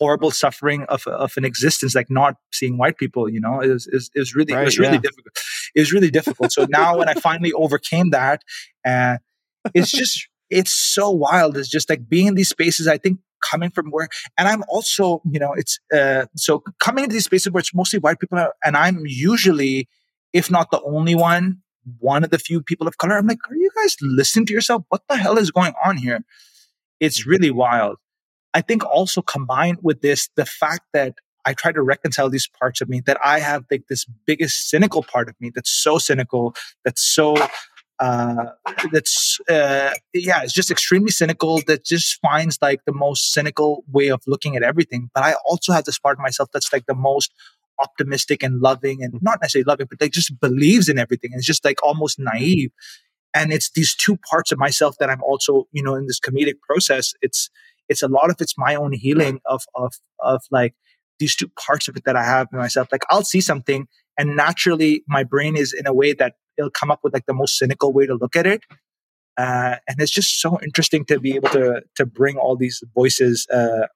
horrible 0.02 0.30
suffering 0.30 0.84
of, 0.94 1.06
of 1.06 1.32
an 1.36 1.44
existence, 1.44 1.94
like 1.94 2.10
not 2.10 2.34
seeing 2.52 2.76
white 2.76 2.96
people, 3.02 3.28
you 3.28 3.40
know, 3.40 3.60
is, 3.60 3.86
is, 3.96 4.10
is 4.14 4.34
really, 4.34 4.52
it 4.52 4.64
was 4.64 4.78
really 4.78 4.94
yeah. 4.94 5.08
difficult. 5.08 5.34
It 5.76 5.80
was 5.80 5.92
really 5.92 6.10
difficult. 6.10 6.52
So 6.52 6.66
now 6.68 6.98
when 6.98 7.08
I 7.08 7.14
finally 7.14 7.52
overcame 7.52 8.10
that, 8.10 8.42
uh, 8.84 9.18
it's 9.74 9.92
just, 10.00 10.28
it's 10.50 10.72
so 10.72 11.10
wild. 11.10 11.56
It's 11.56 11.68
just 11.68 11.88
like 11.88 12.08
being 12.08 12.26
in 12.26 12.34
these 12.34 12.48
spaces, 12.48 12.86
I 12.88 12.98
think 12.98 13.20
coming 13.50 13.70
from 13.70 13.90
where, 13.90 14.08
and 14.36 14.48
I'm 14.48 14.62
also, 14.68 15.22
you 15.34 15.40
know, 15.42 15.52
it's, 15.60 15.78
uh, 15.94 16.26
so 16.36 16.62
coming 16.78 17.04
into 17.04 17.14
these 17.14 17.24
spaces 17.24 17.52
where 17.52 17.60
it's 17.60 17.74
mostly 17.74 17.98
white 18.00 18.18
people 18.18 18.38
are- 18.38 18.54
and 18.64 18.76
I'm 18.76 19.02
usually, 19.06 19.88
if 20.32 20.50
not 20.50 20.70
the 20.70 20.82
only 20.82 21.14
one, 21.14 21.58
one 21.98 22.22
of 22.24 22.30
the 22.30 22.38
few 22.38 22.62
people 22.62 22.86
of 22.86 22.98
color. 22.98 23.16
I'm 23.16 23.26
like, 23.26 23.38
are 23.50 23.56
you 23.56 23.70
guys 23.76 23.96
listening 24.00 24.46
to 24.46 24.52
yourself? 24.52 24.82
What 24.88 25.02
the 25.08 25.16
hell 25.16 25.38
is 25.38 25.50
going 25.50 25.74
on 25.84 25.96
here? 25.96 26.20
It's 27.00 27.26
really 27.26 27.50
wild. 27.50 27.96
I 28.54 28.60
think 28.60 28.84
also 28.84 29.22
combined 29.22 29.78
with 29.82 30.02
this, 30.02 30.28
the 30.36 30.46
fact 30.46 30.82
that 30.92 31.14
I 31.44 31.54
try 31.54 31.72
to 31.72 31.82
reconcile 31.82 32.30
these 32.30 32.48
parts 32.48 32.80
of 32.80 32.88
me 32.88 33.00
that 33.06 33.18
I 33.24 33.40
have 33.40 33.64
like 33.70 33.84
this 33.88 34.04
biggest 34.26 34.68
cynical 34.70 35.02
part 35.02 35.28
of 35.28 35.34
me 35.40 35.50
that's 35.54 35.70
so 35.70 35.98
cynical, 35.98 36.54
that's 36.84 37.02
so 37.02 37.36
uh 37.98 38.46
that's 38.90 39.38
uh 39.50 39.92
yeah 40.14 40.42
it's 40.42 40.54
just 40.54 40.70
extremely 40.70 41.10
cynical 41.10 41.60
that 41.66 41.84
just 41.84 42.18
finds 42.20 42.58
like 42.62 42.80
the 42.84 42.92
most 42.92 43.32
cynical 43.32 43.84
way 43.92 44.08
of 44.08 44.20
looking 44.26 44.56
at 44.56 44.62
everything. 44.62 45.10
But 45.14 45.24
i 45.24 45.34
also 45.46 45.72
have 45.72 45.84
this 45.84 45.98
part 45.98 46.18
of 46.18 46.22
myself 46.22 46.48
that's 46.52 46.72
like 46.72 46.86
the 46.86 46.94
most 46.94 47.32
optimistic 47.80 48.42
and 48.42 48.60
loving 48.60 49.02
and 49.04 49.14
not 49.22 49.40
necessarily 49.40 49.64
loving 49.64 49.86
but 49.88 50.00
like 50.00 50.12
just 50.12 50.38
believes 50.40 50.88
in 50.88 50.98
everything 50.98 51.32
and 51.32 51.38
it's 51.38 51.46
just 51.46 51.64
like 51.64 51.82
almost 51.82 52.18
naive. 52.18 52.70
And 53.34 53.52
it's 53.52 53.70
these 53.70 53.94
two 53.94 54.18
parts 54.30 54.52
of 54.52 54.58
myself 54.58 54.96
that 54.98 55.10
i'm 55.10 55.22
also 55.22 55.68
you 55.72 55.82
know 55.82 55.94
in 55.94 56.06
this 56.06 56.20
comedic 56.20 56.60
process 56.60 57.14
it's 57.20 57.50
it's 57.92 58.02
a 58.02 58.08
lot 58.08 58.28
of 58.30 58.36
it's 58.44 58.56
my 58.58 58.74
own 58.74 58.92
healing 59.04 59.40
of 59.54 59.62
of 59.74 59.92
of 60.32 60.42
like 60.50 60.74
these 61.20 61.36
two 61.36 61.48
parts 61.66 61.86
of 61.88 61.96
it 61.96 62.04
that 62.04 62.16
i 62.16 62.24
have 62.24 62.48
in 62.52 62.58
myself 62.58 62.88
like 62.90 63.04
i'll 63.10 63.24
see 63.34 63.40
something 63.40 63.86
and 64.18 64.34
naturally 64.36 64.92
my 65.16 65.22
brain 65.34 65.56
is 65.56 65.72
in 65.80 65.86
a 65.86 65.94
way 66.00 66.12
that 66.12 66.34
it'll 66.58 66.70
come 66.80 66.90
up 66.90 67.00
with 67.04 67.12
like 67.14 67.26
the 67.26 67.34
most 67.42 67.56
cynical 67.58 67.92
way 67.92 68.04
to 68.06 68.14
look 68.14 68.34
at 68.36 68.46
it 68.46 68.62
uh, 69.38 69.76
and 69.88 69.96
it's 70.02 70.10
just 70.12 70.40
so 70.42 70.58
interesting 70.62 71.04
to 71.06 71.18
be 71.18 71.34
able 71.36 71.48
to 71.48 71.82
to 71.94 72.04
bring 72.04 72.36
all 72.36 72.54
these 72.56 72.82
voices 72.94 73.46
uh, 73.52 73.86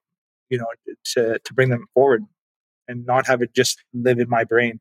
you 0.51 0.59
know 0.59 0.67
to 1.05 1.39
to 1.45 1.55
bring 1.55 1.69
them 1.71 1.85
forward 1.95 2.23
and 2.89 3.05
not 3.05 3.27
have 3.27 3.43
it 3.43 3.53
just 3.55 3.83
live 3.93 4.19
in 4.19 4.29
my 4.31 4.45
brain 4.45 4.81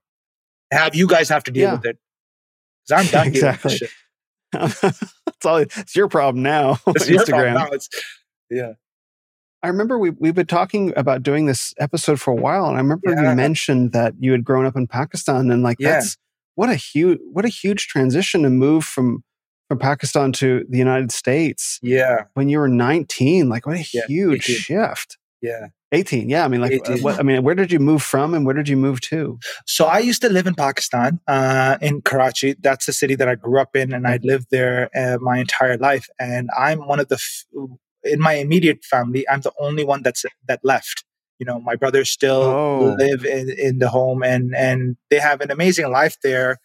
have 0.72 0.96
you 0.96 1.08
guys 1.08 1.28
have 1.30 1.44
to 1.44 1.52
deal 1.52 1.64
Yeah. 1.70 1.76
with 1.76 1.86
it 1.92 1.98
because 2.88 3.06
i'm 3.06 3.12
done 3.12 3.32
dealing 3.32 3.52
with 3.52 3.62
this 3.64 3.74
Exactly. 3.74 3.88
shit. 3.88 3.92
it's 5.28 5.46
all 5.46 5.58
it's 5.58 5.96
your 5.96 6.08
problem 6.08 6.42
now. 6.44 6.78
It's 6.88 7.10
your 7.10 7.26
problem 7.26 7.54
now. 7.56 7.66
It's- 7.68 7.90
yeah 8.50 8.74
I 9.66 9.70
remember 9.70 9.98
we 9.98 10.12
we've 10.12 10.36
been 10.36 10.46
talking 10.46 10.94
about 10.96 11.24
doing 11.24 11.48
this 11.48 11.74
episode 11.80 12.22
for 12.22 12.32
a 12.32 12.36
while, 12.36 12.66
and 12.68 12.76
I 12.78 12.82
remember 12.82 13.10
Yeah. 13.10 13.32
you 13.32 13.36
mentioned 13.36 13.94
that 13.94 14.14
you 14.20 14.32
had 14.32 14.44
grown 14.44 14.66
up 14.68 14.76
in 14.76 14.86
Pakistan, 14.88 15.50
and 15.50 15.64
like 15.64 15.78
Yeah. 15.80 15.94
that's 15.94 16.18
what 16.54 16.70
a 16.70 16.76
huge 16.76 17.18
what 17.32 17.46
a 17.46 17.50
huge 17.50 17.88
transition 17.88 18.44
to 18.44 18.50
move 18.52 18.86
from 18.86 19.24
from 19.68 19.80
Pakistan 19.80 20.32
to 20.34 20.64
the 20.70 20.78
United 20.78 21.12
States 21.12 21.80
yeah 21.82 22.26
when 22.36 22.48
you 22.50 22.60
were 22.60 22.68
19. 22.70 23.50
Like 23.50 23.66
what 23.66 23.78
a 23.78 23.86
Yeah, 23.92 24.06
huge 24.08 24.44
18. 24.48 24.56
shift. 24.58 25.18
yeah 25.42 25.68
18. 25.92 26.30
Yeah, 26.30 26.44
I 26.46 26.48
mean, 26.50 26.60
like, 26.62 26.74
18. 26.74 27.02
what, 27.04 27.20
I 27.20 27.24
mean, 27.24 27.42
where 27.44 27.56
did 27.56 27.72
you 27.72 27.80
move 27.80 28.04
from, 28.04 28.34
and 28.34 28.46
where 28.46 28.54
did 28.56 28.68
you 28.68 28.76
move 28.76 29.00
to? 29.02 29.40
So 29.66 29.86
I 29.86 30.00
used 30.00 30.22
to 30.24 30.30
live 30.30 30.46
in 30.46 30.54
Pakistan, 30.54 31.20
uh, 31.28 31.78
in 31.82 32.02
Karachi. 32.02 32.56
That's 32.60 32.86
the 32.86 32.92
city 32.94 33.16
that 33.16 33.30
I 33.30 33.36
grew 33.36 33.60
up 33.62 33.76
in, 33.78 33.94
and 33.94 34.06
I 34.06 34.20
lived 34.22 34.48
there 34.52 34.90
uh, 34.96 35.18
my 35.22 35.38
entire 35.40 35.78
life. 35.78 36.08
And 36.20 36.50
I'm 36.58 36.80
one 36.86 37.00
of 37.00 37.08
the, 37.08 37.16
f- 37.16 37.46
in 38.06 38.19
my 38.19 38.34
immediate 38.34 38.84
family, 38.86 39.27
I'm 39.30 39.41
the 39.41 39.53
only 39.60 39.84
one 39.84 40.03
that's 40.03 40.26
that 40.48 40.60
left. 40.64 41.03
You 41.40 41.45
know, 41.45 41.60
my 41.60 41.76
brothers 41.76 42.10
still 42.10 42.44
Oh. 42.44 42.95
live 42.98 43.26
in, 43.26 43.49
in 43.49 43.80
the 43.80 43.90
home, 43.90 44.23
and 44.23 44.56
and 44.56 44.95
they 45.10 45.19
have 45.19 45.41
an 45.41 45.52
amazing 45.52 45.91
life 45.91 46.15
there. 46.23 46.57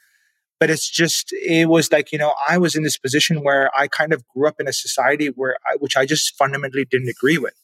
But 0.60 0.68
it's 0.68 0.90
just, 0.90 1.32
it 1.32 1.70
was 1.70 1.90
like 1.90 2.12
you 2.12 2.18
know, 2.18 2.34
I 2.48 2.58
was 2.58 2.76
in 2.76 2.82
this 2.82 2.98
position 2.98 3.42
where 3.42 3.70
I 3.76 3.88
kind 3.88 4.12
of 4.12 4.22
grew 4.28 4.46
up 4.46 4.56
in 4.60 4.68
a 4.68 4.72
society 4.74 5.28
where, 5.28 5.56
I, 5.66 5.76
which 5.78 5.96
I 5.96 6.04
just 6.04 6.36
fundamentally 6.36 6.84
didn't 6.84 7.08
agree 7.08 7.38
with. 7.38 7.54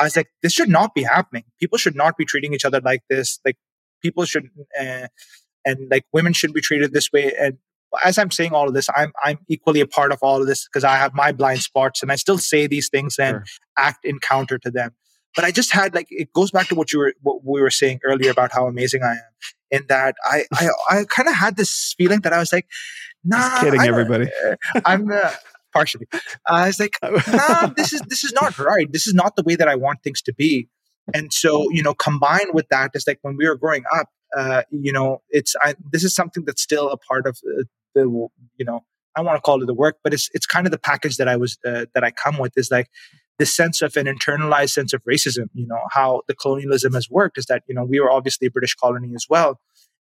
I 0.00 0.04
was 0.04 0.16
like, 0.16 0.28
this 0.42 0.52
should 0.54 0.70
not 0.70 0.94
be 0.94 1.02
happening. 1.02 1.44
People 1.60 1.76
should 1.76 1.94
not 1.96 2.16
be 2.16 2.24
treating 2.24 2.54
each 2.54 2.64
other 2.64 2.80
like 2.80 3.02
this. 3.10 3.38
Like 3.44 3.56
people 4.02 4.24
should, 4.24 4.48
uh, 4.80 5.08
and 5.66 5.90
like 5.90 6.04
women 6.12 6.32
shouldn't 6.32 6.54
be 6.54 6.62
treated 6.62 6.92
this 6.94 7.10
way. 7.12 7.34
And 7.38 7.58
as 8.04 8.18
I'm 8.18 8.30
saying 8.30 8.52
all 8.52 8.68
of 8.68 8.74
this, 8.74 8.88
I'm 8.94 9.12
I'm 9.24 9.38
equally 9.48 9.80
a 9.80 9.86
part 9.86 10.12
of 10.12 10.18
all 10.22 10.40
of 10.40 10.46
this 10.46 10.66
because 10.66 10.84
I 10.84 10.96
have 10.96 11.14
my 11.14 11.32
blind 11.32 11.60
spots, 11.62 12.02
and 12.02 12.12
I 12.12 12.16
still 12.16 12.38
say 12.38 12.66
these 12.66 12.88
things 12.88 13.18
and 13.18 13.36
Sure. 13.36 13.44
act 13.76 14.04
in 14.04 14.18
counter 14.18 14.58
to 14.58 14.70
them. 14.70 14.90
But 15.36 15.44
I 15.44 15.50
just 15.50 15.72
had 15.72 15.94
like 15.94 16.06
it 16.10 16.32
goes 16.32 16.50
back 16.50 16.68
to 16.68 16.74
what 16.74 16.92
you 16.92 16.98
were 17.00 17.14
what 17.22 17.44
we 17.44 17.60
were 17.60 17.70
saying 17.70 18.00
earlier 18.04 18.30
about 18.30 18.52
how 18.52 18.66
amazing 18.66 19.02
I 19.02 19.12
am. 19.12 19.22
In 19.70 19.84
that 19.88 20.16
I 20.24 20.44
I, 20.54 20.68
I 20.90 21.04
kind 21.08 21.28
of 21.28 21.34
had 21.34 21.56
this 21.56 21.94
feeling 21.96 22.20
that 22.20 22.32
I 22.32 22.38
was 22.38 22.52
like, 22.52 22.66
nah, 23.24 23.60
kidding, 23.60 23.80
I 23.80 23.86
don't- 23.86 23.94
everybody. 24.00 24.30
I'm 24.84 25.10
uh, 25.10 25.30
partially. 25.72 26.06
I 26.46 26.66
was 26.66 26.80
like, 26.80 26.96
nah, 27.02 27.66
this 27.76 27.92
is 27.92 28.00
this 28.08 28.24
is 28.24 28.32
not 28.32 28.58
right. 28.58 28.90
This 28.92 29.06
is 29.06 29.14
not 29.14 29.36
the 29.36 29.42
way 29.42 29.54
that 29.56 29.68
I 29.68 29.74
want 29.76 30.02
things 30.02 30.22
to 30.22 30.32
be. 30.34 30.68
And 31.14 31.32
so, 31.32 31.70
you 31.70 31.82
know, 31.82 31.94
combined 31.94 32.50
with 32.52 32.68
that 32.68 32.90
is 32.94 33.06
like 33.06 33.18
when 33.22 33.36
we 33.36 33.48
were 33.48 33.56
growing 33.56 33.84
up, 33.94 34.08
uh, 34.36 34.62
you 34.70 34.92
know, 34.92 35.22
it's 35.30 35.54
I, 35.62 35.74
this 35.92 36.04
is 36.04 36.14
something 36.14 36.44
that's 36.46 36.60
still 36.62 36.90
a 36.90 36.96
part 36.98 37.26
of 37.26 37.38
uh, 37.58 37.62
the, 38.04 38.28
you 38.56 38.64
know, 38.64 38.84
I 39.16 39.20
want 39.20 39.36
to 39.36 39.40
call 39.40 39.62
it 39.62 39.66
the 39.66 39.74
work, 39.74 39.96
but 40.04 40.14
it's 40.14 40.28
it's 40.32 40.46
kind 40.46 40.66
of 40.66 40.70
the 40.70 40.78
package 40.78 41.16
that 41.16 41.28
I 41.28 41.36
was 41.36 41.58
uh, 41.66 41.86
that 41.94 42.04
I 42.04 42.10
come 42.10 42.38
with 42.38 42.56
is 42.56 42.70
like 42.70 42.88
this 43.38 43.54
sense 43.54 43.82
of 43.82 43.96
an 43.96 44.06
internalized 44.06 44.70
sense 44.70 44.92
of 44.92 45.02
racism 45.04 45.48
you 45.54 45.66
know 45.66 45.80
how 45.92 46.22
the 46.28 46.34
colonialism 46.34 46.92
has 46.92 47.08
worked 47.08 47.38
is 47.38 47.46
that 47.46 47.62
you 47.68 47.74
know 47.74 47.84
we 47.84 48.00
were 48.00 48.10
obviously 48.10 48.48
a 48.48 48.50
british 48.50 48.74
colony 48.74 49.12
as 49.14 49.26
well 49.30 49.60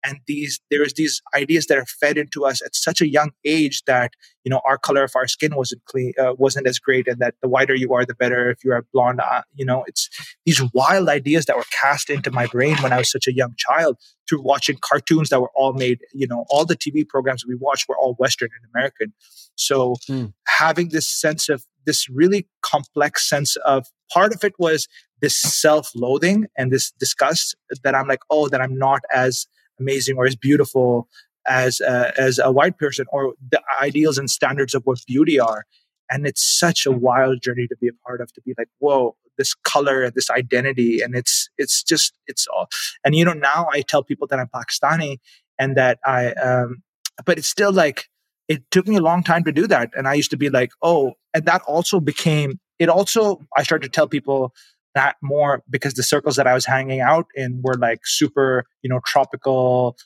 and 0.04 0.18
these 0.26 0.60
there's 0.70 0.94
these 0.94 1.20
ideas 1.34 1.66
that 1.66 1.78
are 1.78 1.86
fed 1.86 2.16
into 2.16 2.44
us 2.44 2.62
at 2.62 2.74
such 2.74 3.00
a 3.00 3.08
young 3.08 3.30
age 3.44 3.82
that 3.86 4.12
you 4.44 4.50
know 4.50 4.60
our 4.64 4.78
color 4.78 5.04
of 5.04 5.12
our 5.14 5.26
skin 5.26 5.54
wasn't 5.54 5.84
clean 5.84 6.12
uh, 6.18 6.34
wasn't 6.38 6.66
as 6.66 6.78
great 6.78 7.06
and 7.06 7.18
that 7.18 7.34
the 7.42 7.48
whiter 7.48 7.74
you 7.74 7.92
are 7.92 8.04
the 8.04 8.14
better 8.14 8.50
if 8.50 8.64
you're 8.64 8.84
blonde 8.92 9.20
uh, 9.20 9.42
you 9.54 9.64
know 9.64 9.84
it's 9.86 10.08
these 10.44 10.62
wild 10.72 11.08
ideas 11.08 11.46
that 11.46 11.56
were 11.56 11.64
cast 11.80 12.10
into 12.10 12.30
my 12.30 12.46
brain 12.46 12.76
when 12.78 12.92
i 12.92 12.98
was 12.98 13.10
such 13.10 13.26
a 13.26 13.34
young 13.34 13.54
child 13.56 13.96
through 14.28 14.42
watching 14.42 14.76
cartoons 14.80 15.28
that 15.28 15.40
were 15.40 15.50
all 15.54 15.72
made 15.72 16.00
you 16.12 16.26
know 16.26 16.44
all 16.48 16.64
the 16.64 16.76
tv 16.76 17.06
programs 17.06 17.44
we 17.46 17.54
watched 17.54 17.88
were 17.88 17.98
all 17.98 18.14
western 18.14 18.48
and 18.56 18.70
american 18.74 19.12
so 19.56 19.96
mm. 20.08 20.32
having 20.46 20.88
this 20.90 21.08
sense 21.08 21.48
of 21.48 21.64
this 21.86 22.08
really 22.08 22.46
complex 22.62 23.28
sense 23.28 23.56
of 23.56 23.86
part 24.12 24.34
of 24.34 24.44
it 24.44 24.52
was 24.58 24.86
this 25.20 25.36
self-loathing 25.36 26.46
and 26.56 26.72
this 26.72 26.92
disgust 26.92 27.56
that 27.84 27.94
i'm 27.94 28.08
like 28.08 28.20
oh 28.30 28.48
that 28.48 28.60
i'm 28.60 28.76
not 28.78 29.00
as 29.12 29.46
amazing 29.80 30.16
or 30.16 30.26
as 30.26 30.36
beautiful 30.36 31.08
as 31.48 31.80
uh, 31.80 32.12
as 32.16 32.38
a 32.38 32.52
white 32.52 32.78
person 32.78 33.06
or 33.12 33.34
the 33.50 33.60
ideals 33.80 34.18
and 34.18 34.30
standards 34.30 34.74
of 34.74 34.82
what 34.84 34.98
beauty 35.06 35.40
are. 35.40 35.64
And 36.10 36.26
it's 36.26 36.42
such 36.42 36.86
a 36.86 36.90
wild 36.90 37.40
journey 37.42 37.66
to 37.68 37.76
be 37.80 37.88
a 37.88 37.92
part 38.06 38.20
of 38.20 38.32
to 38.32 38.40
be 38.42 38.54
like 38.58 38.68
whoa 38.78 39.16
this 39.38 39.54
color 39.54 40.02
and 40.02 40.14
this 40.14 40.30
identity. 40.30 41.00
And 41.00 41.16
it's 41.16 41.48
it's 41.56 41.82
just 41.82 42.12
it's 42.26 42.46
all 42.48 42.68
and 43.04 43.14
you 43.14 43.24
know 43.24 43.32
now 43.32 43.68
i 43.72 43.80
tell 43.80 44.02
people 44.02 44.26
that 44.28 44.38
i'm 44.38 44.48
pakistani 44.48 45.18
and 45.58 45.76
that 45.76 45.98
i 46.04 46.32
um 46.32 46.82
but 47.24 47.38
it's 47.38 47.48
still 47.48 47.72
like 47.72 48.08
it 48.48 48.68
took 48.70 48.88
me 48.88 48.96
a 48.96 49.00
long 49.00 49.22
time 49.22 49.44
to 49.44 49.52
do 49.52 49.66
that. 49.66 49.90
And 49.96 50.06
i 50.06 50.14
used 50.14 50.30
to 50.30 50.36
be 50.36 50.50
like 50.50 50.70
oh 50.82 51.14
and 51.34 51.44
that 51.46 51.62
also 51.62 52.00
became 52.00 52.58
it 52.78 52.88
also 52.88 53.40
i 53.56 53.62
started 53.62 53.84
to 53.84 53.96
tell 53.96 54.08
people 54.08 54.52
that 54.94 55.16
more 55.22 55.62
because 55.70 55.94
the 55.94 56.02
circles 56.02 56.36
that 56.36 56.46
I 56.46 56.54
was 56.54 56.66
hanging 56.66 57.00
out 57.00 57.26
in 57.34 57.60
were 57.62 57.74
like 57.74 58.00
super, 58.04 58.64
you 58.82 58.90
know, 58.90 59.00
tropical, 59.06 59.96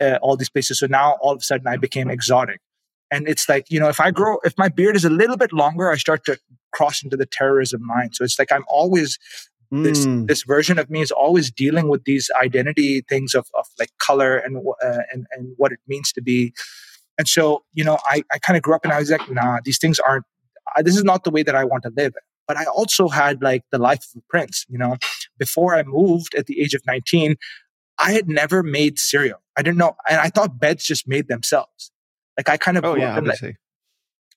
uh, 0.00 0.18
all 0.22 0.36
these 0.36 0.50
places. 0.50 0.78
So 0.78 0.86
now 0.86 1.16
all 1.20 1.32
of 1.32 1.38
a 1.38 1.42
sudden 1.42 1.66
I 1.66 1.76
became 1.76 2.10
exotic. 2.10 2.60
And 3.10 3.28
it's 3.28 3.48
like, 3.48 3.70
you 3.70 3.80
know, 3.80 3.88
if 3.88 4.00
I 4.00 4.10
grow, 4.10 4.38
if 4.44 4.54
my 4.58 4.68
beard 4.68 4.94
is 4.94 5.04
a 5.04 5.10
little 5.10 5.36
bit 5.36 5.52
longer, 5.52 5.90
I 5.90 5.96
start 5.96 6.24
to 6.26 6.38
cross 6.72 7.02
into 7.02 7.16
the 7.16 7.26
terrorism 7.26 7.86
line. 7.88 8.12
So 8.12 8.22
it's 8.22 8.38
like 8.38 8.52
I'm 8.52 8.64
always 8.68 9.18
this 9.70 10.06
mm. 10.06 10.26
this 10.26 10.44
version 10.44 10.78
of 10.78 10.88
me 10.88 11.02
is 11.02 11.10
always 11.10 11.50
dealing 11.50 11.88
with 11.88 12.04
these 12.04 12.30
identity 12.40 13.02
things 13.02 13.34
of, 13.34 13.48
of 13.58 13.66
like 13.78 13.90
color 13.98 14.36
and 14.36 14.58
uh, 14.82 14.98
and 15.12 15.26
and 15.32 15.54
what 15.56 15.72
it 15.72 15.78
means 15.86 16.12
to 16.12 16.22
be. 16.22 16.54
And 17.18 17.26
so, 17.28 17.64
you 17.74 17.82
know, 17.84 17.98
I, 18.08 18.22
I 18.32 18.38
kind 18.38 18.56
of 18.56 18.62
grew 18.62 18.74
up 18.74 18.84
and 18.84 18.92
I 18.92 19.00
was 19.00 19.10
like, 19.10 19.28
nah, 19.30 19.58
these 19.64 19.78
things 19.78 19.98
aren't. 19.98 20.24
Uh, 20.76 20.82
this 20.82 20.96
is 20.96 21.04
not 21.04 21.24
the 21.24 21.30
way 21.30 21.42
that 21.42 21.54
I 21.54 21.64
want 21.64 21.82
to 21.82 21.92
live 21.96 22.14
but 22.48 22.56
I 22.56 22.64
also 22.64 23.08
had 23.08 23.42
like 23.42 23.62
the 23.70 23.78
life 23.78 24.04
of 24.14 24.22
a 24.22 24.24
prince. 24.28 24.64
You 24.68 24.78
know, 24.78 24.96
before 25.38 25.76
I 25.76 25.84
moved 25.84 26.34
at 26.34 26.46
the 26.46 26.60
age 26.60 26.74
of 26.74 26.82
19, 26.86 27.36
I 28.00 28.12
had 28.12 28.28
never 28.28 28.62
made 28.62 28.98
cereal. 28.98 29.40
I 29.56 29.62
didn't 29.62 29.78
know, 29.78 29.94
and 30.08 30.18
I 30.18 30.30
thought 30.30 30.58
beds 30.58 30.84
just 30.84 31.06
made 31.06 31.28
themselves. 31.28 31.92
Like 32.36 32.48
I 32.48 32.56
kind 32.56 32.78
of 32.78 32.84
oh 32.84 32.96
yeah, 32.96 33.18
like, 33.18 33.38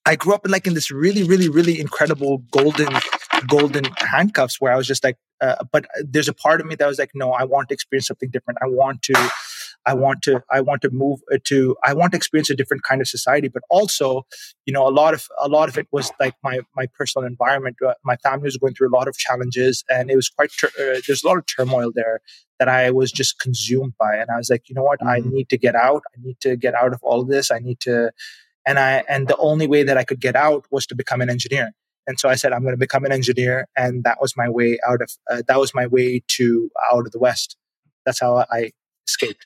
I 0.05 0.15
grew 0.15 0.33
up 0.33 0.45
in 0.45 0.51
like 0.51 0.67
in 0.67 0.73
this 0.73 0.91
really, 0.91 1.23
really, 1.23 1.47
really 1.47 1.79
incredible 1.79 2.39
golden, 2.51 2.89
golden 3.47 3.85
handcuffs 3.97 4.59
where 4.59 4.73
I 4.73 4.75
was 4.75 4.87
just 4.87 5.03
like, 5.03 5.17
uh, 5.41 5.63
but 5.71 5.85
there's 6.03 6.27
a 6.27 6.33
part 6.33 6.59
of 6.59 6.67
me 6.67 6.75
that 6.75 6.87
was 6.87 6.99
like, 6.99 7.11
no, 7.13 7.31
I 7.31 7.43
want 7.43 7.69
to 7.69 7.73
experience 7.73 8.07
something 8.07 8.29
different. 8.29 8.59
I 8.61 8.67
want 8.67 9.03
to 9.03 9.31
I 9.85 9.93
want 9.93 10.21
to 10.23 10.43
I 10.51 10.61
want 10.61 10.81
to 10.83 10.89
move 10.91 11.19
uh, 11.33 11.37
to 11.45 11.75
I 11.83 11.93
want 11.93 12.11
to 12.11 12.17
experience 12.17 12.49
a 12.49 12.55
different 12.55 12.83
kind 12.83 13.01
of 13.01 13.07
society. 13.07 13.47
But 13.47 13.63
also, 13.69 14.25
you 14.65 14.73
know, 14.73 14.87
a 14.87 14.91
lot 14.91 15.13
of 15.13 15.27
a 15.39 15.47
lot 15.47 15.69
of 15.69 15.77
it 15.77 15.87
was 15.91 16.11
like 16.19 16.35
my 16.43 16.59
my 16.75 16.87
personal 16.97 17.27
environment. 17.27 17.77
Uh, 17.85 17.93
my 18.03 18.15
family 18.17 18.45
was 18.45 18.57
going 18.57 18.73
through 18.73 18.89
a 18.89 18.95
lot 18.95 19.07
of 19.07 19.17
challenges, 19.17 19.83
and 19.89 20.11
it 20.11 20.15
was 20.15 20.29
quite 20.29 20.51
uh, 20.63 20.99
there's 21.07 21.23
a 21.23 21.27
lot 21.27 21.37
of 21.37 21.45
turmoil 21.45 21.91
there 21.93 22.21
that 22.59 22.69
I 22.69 22.91
was 22.91 23.11
just 23.11 23.39
consumed 23.39 23.93
by. 23.99 24.15
And 24.15 24.29
I 24.29 24.37
was 24.37 24.49
like, 24.49 24.69
you 24.69 24.75
know 24.75 24.83
what, 24.83 24.99
mm-hmm. 24.99 25.09
I 25.09 25.19
need 25.25 25.49
to 25.49 25.57
get 25.57 25.75
out. 25.75 26.03
I 26.15 26.21
need 26.21 26.39
to 26.41 26.55
get 26.55 26.75
out 26.75 26.93
of 26.93 26.99
all 27.01 27.21
of 27.21 27.27
this. 27.27 27.49
I 27.49 27.57
need 27.57 27.79
to, 27.81 28.11
and 28.67 28.77
I 28.77 29.03
and 29.09 29.27
the 29.27 29.37
only 29.37 29.67
way 29.67 29.83
that 29.83 29.97
I 29.97 30.03
could 30.03 30.19
get 30.19 30.35
out 30.35 30.65
was 30.69 30.85
to 30.87 30.95
become 30.95 31.21
an 31.21 31.29
engineer. 31.29 31.71
And 32.07 32.19
so 32.19 32.29
I 32.29 32.35
said, 32.35 32.51
I'm 32.51 32.61
going 32.61 32.73
to 32.73 32.77
become 32.79 33.05
an 33.05 33.11
engineer, 33.11 33.67
and 33.75 34.03
that 34.03 34.19
was 34.21 34.35
my 34.37 34.49
way 34.49 34.79
out 34.87 35.01
of 35.01 35.11
uh, 35.29 35.41
that 35.47 35.59
was 35.59 35.73
my 35.73 35.87
way 35.87 36.21
to 36.35 36.69
out 36.93 37.05
of 37.07 37.11
the 37.11 37.19
West. 37.19 37.57
That's 38.05 38.19
how 38.19 38.45
I 38.51 38.71
escaped. 39.07 39.45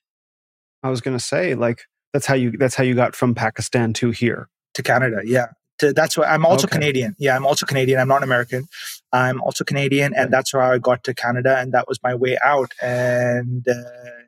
I 0.85 0.89
was 0.89 1.01
going 1.01 1.17
to 1.17 1.23
say, 1.23 1.55
like, 1.55 1.81
that's 2.13 2.27
how 2.27 2.35
you 2.35 2.51
that's 2.51 2.75
how 2.75 2.83
you 2.83 2.93
got 2.93 3.15
from 3.15 3.33
Pakistan 3.33 3.91
to 3.93 4.11
here 4.11 4.49
to 4.75 4.83
Canada. 4.83 5.21
Yeah, 5.25 5.47
to, 5.79 5.91
that's 5.93 6.15
why 6.15 6.25
I'm 6.25 6.45
also 6.45 6.67
okay. 6.67 6.75
Canadian. 6.77 7.15
Yeah, 7.17 7.35
I'm 7.35 7.45
also 7.45 7.65
Canadian. 7.65 7.99
I'm 7.99 8.07
not 8.07 8.23
American. 8.23 8.67
I'm 9.11 9.41
also 9.41 9.63
Canadian, 9.63 10.13
and 10.15 10.31
that's 10.31 10.51
how 10.51 10.59
I 10.59 10.77
got 10.77 11.03
to 11.05 11.13
Canada, 11.13 11.57
and 11.57 11.73
that 11.73 11.87
was 11.87 11.99
my 12.03 12.13
way 12.13 12.37
out. 12.43 12.71
And 12.81 13.67
uh, 13.67 14.25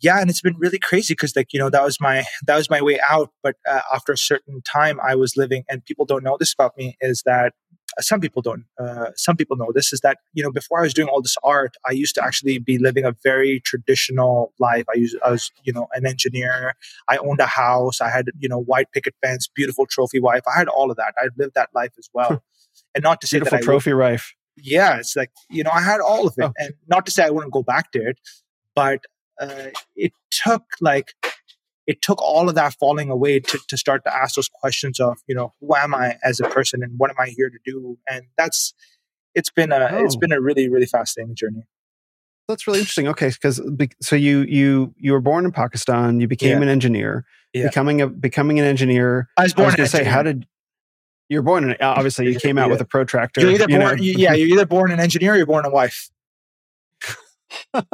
yeah, 0.00 0.20
and 0.20 0.30
it's 0.30 0.40
been 0.40 0.56
really 0.58 0.78
crazy 0.78 1.14
because 1.14 1.34
like 1.34 1.52
you 1.52 1.58
know 1.58 1.70
that 1.70 1.82
was 1.82 2.00
my 2.00 2.24
that 2.46 2.56
was 2.56 2.70
my 2.70 2.80
way 2.80 3.00
out. 3.10 3.30
But 3.42 3.56
uh, 3.68 3.80
after 3.92 4.12
a 4.12 4.16
certain 4.16 4.62
time, 4.62 5.00
I 5.04 5.16
was 5.16 5.36
living, 5.36 5.64
and 5.68 5.84
people 5.84 6.06
don't 6.06 6.22
know 6.22 6.36
this 6.38 6.54
about 6.54 6.76
me 6.76 6.96
is 7.00 7.22
that 7.26 7.52
some 8.00 8.20
people 8.20 8.42
don't 8.42 8.64
uh, 8.78 9.06
some 9.16 9.36
people 9.36 9.56
know 9.56 9.70
this 9.74 9.92
is 9.92 10.00
that 10.00 10.18
you 10.32 10.42
know 10.42 10.50
before 10.50 10.80
i 10.80 10.82
was 10.82 10.94
doing 10.94 11.08
all 11.08 11.22
this 11.22 11.36
art 11.42 11.76
i 11.88 11.92
used 11.92 12.14
to 12.14 12.24
actually 12.24 12.58
be 12.58 12.78
living 12.78 13.04
a 13.04 13.14
very 13.22 13.60
traditional 13.60 14.52
life. 14.58 14.84
I 14.94 14.98
used 14.98 15.16
i 15.24 15.30
was 15.30 15.50
you 15.64 15.72
know 15.72 15.88
an 15.94 16.06
engineer. 16.06 16.74
I 17.08 17.16
owned 17.18 17.40
a 17.40 17.46
house. 17.46 18.00
I 18.00 18.10
had 18.10 18.30
you 18.38 18.48
know 18.48 18.58
white 18.58 18.90
picket 18.92 19.14
fence 19.22 19.48
beautiful 19.54 19.86
trophy 19.86 20.20
wife. 20.20 20.42
I 20.52 20.58
had 20.58 20.68
all 20.68 20.90
of 20.90 20.96
that. 20.96 21.14
I 21.18 21.28
lived 21.36 21.54
that 21.54 21.70
life 21.74 21.92
as 21.98 22.08
well. 22.12 22.42
And 22.94 23.02
not 23.02 23.20
to 23.20 23.26
say 23.26 23.38
beautiful 23.38 23.58
that 23.58 23.64
trophy 23.64 23.92
wife. 23.92 24.34
Yeah 24.56 24.98
it's 24.98 25.16
like 25.16 25.30
you 25.50 25.62
know 25.62 25.70
i 25.70 25.80
had 25.80 26.00
all 26.00 26.26
of 26.26 26.34
it. 26.38 26.44
Oh. 26.44 26.52
and 26.58 26.74
not 26.88 27.06
to 27.06 27.12
say 27.12 27.24
i 27.24 27.30
wouldn't 27.30 27.52
go 27.52 27.62
back 27.62 27.92
to 27.92 27.98
it 27.98 28.18
but 28.74 29.00
uh, 29.40 29.70
it 29.96 30.12
took 30.30 30.62
like 30.80 31.14
it 31.92 32.00
took 32.00 32.22
all 32.22 32.48
of 32.48 32.54
that 32.54 32.72
falling 32.80 33.10
away 33.10 33.38
to, 33.38 33.58
to 33.68 33.76
start 33.76 34.02
to 34.04 34.14
ask 34.14 34.34
those 34.36 34.48
questions 34.48 34.98
of 34.98 35.18
you 35.26 35.34
know 35.34 35.52
who 35.60 35.74
am 35.76 35.94
i 35.94 36.16
as 36.24 36.40
a 36.40 36.44
person 36.44 36.82
and 36.82 36.98
what 36.98 37.10
am 37.10 37.16
i 37.18 37.26
here 37.26 37.50
to 37.50 37.58
do 37.64 37.98
and 38.08 38.24
that's 38.38 38.72
it's 39.34 39.50
been 39.50 39.72
a 39.72 39.88
oh. 39.92 40.04
it's 40.04 40.16
been 40.16 40.32
a 40.32 40.40
really 40.40 40.68
really 40.70 40.86
fascinating 40.86 41.34
journey 41.34 41.64
that's 42.48 42.66
really 42.66 42.78
interesting 42.78 43.08
okay 43.08 43.28
because 43.28 43.60
so 44.00 44.16
you 44.16 44.40
you 44.40 44.94
you 44.96 45.12
were 45.12 45.20
born 45.20 45.44
in 45.44 45.52
pakistan 45.52 46.18
you 46.18 46.26
became 46.26 46.58
yeah. 46.58 46.62
an 46.62 46.68
engineer 46.68 47.26
yeah. 47.52 47.66
becoming 47.66 48.00
a 48.00 48.08
becoming 48.08 48.58
an 48.58 48.64
engineer 48.64 49.28
i 49.36 49.42
was 49.42 49.52
born 49.52 49.66
I 49.66 49.68
was 49.68 49.76
to 49.76 49.86
say 49.86 50.04
how 50.04 50.22
did 50.22 50.46
you're 51.28 51.42
born 51.42 51.70
in 51.70 51.76
obviously 51.80 52.26
you 52.32 52.38
came 52.38 52.56
out 52.56 52.66
yeah. 52.66 52.72
with 52.72 52.80
a 52.80 52.86
protractor 52.86 53.42
you're 53.42 53.50
either 53.50 53.66
you 53.68 53.78
born, 53.78 53.98
yeah 54.00 54.32
you're 54.32 54.48
either 54.48 54.66
born 54.66 54.90
an 54.90 55.00
engineer 55.00 55.34
or 55.34 55.36
you're 55.36 55.46
born 55.46 55.66
a 55.66 55.70
wife 55.70 56.10
yes, 57.74 57.84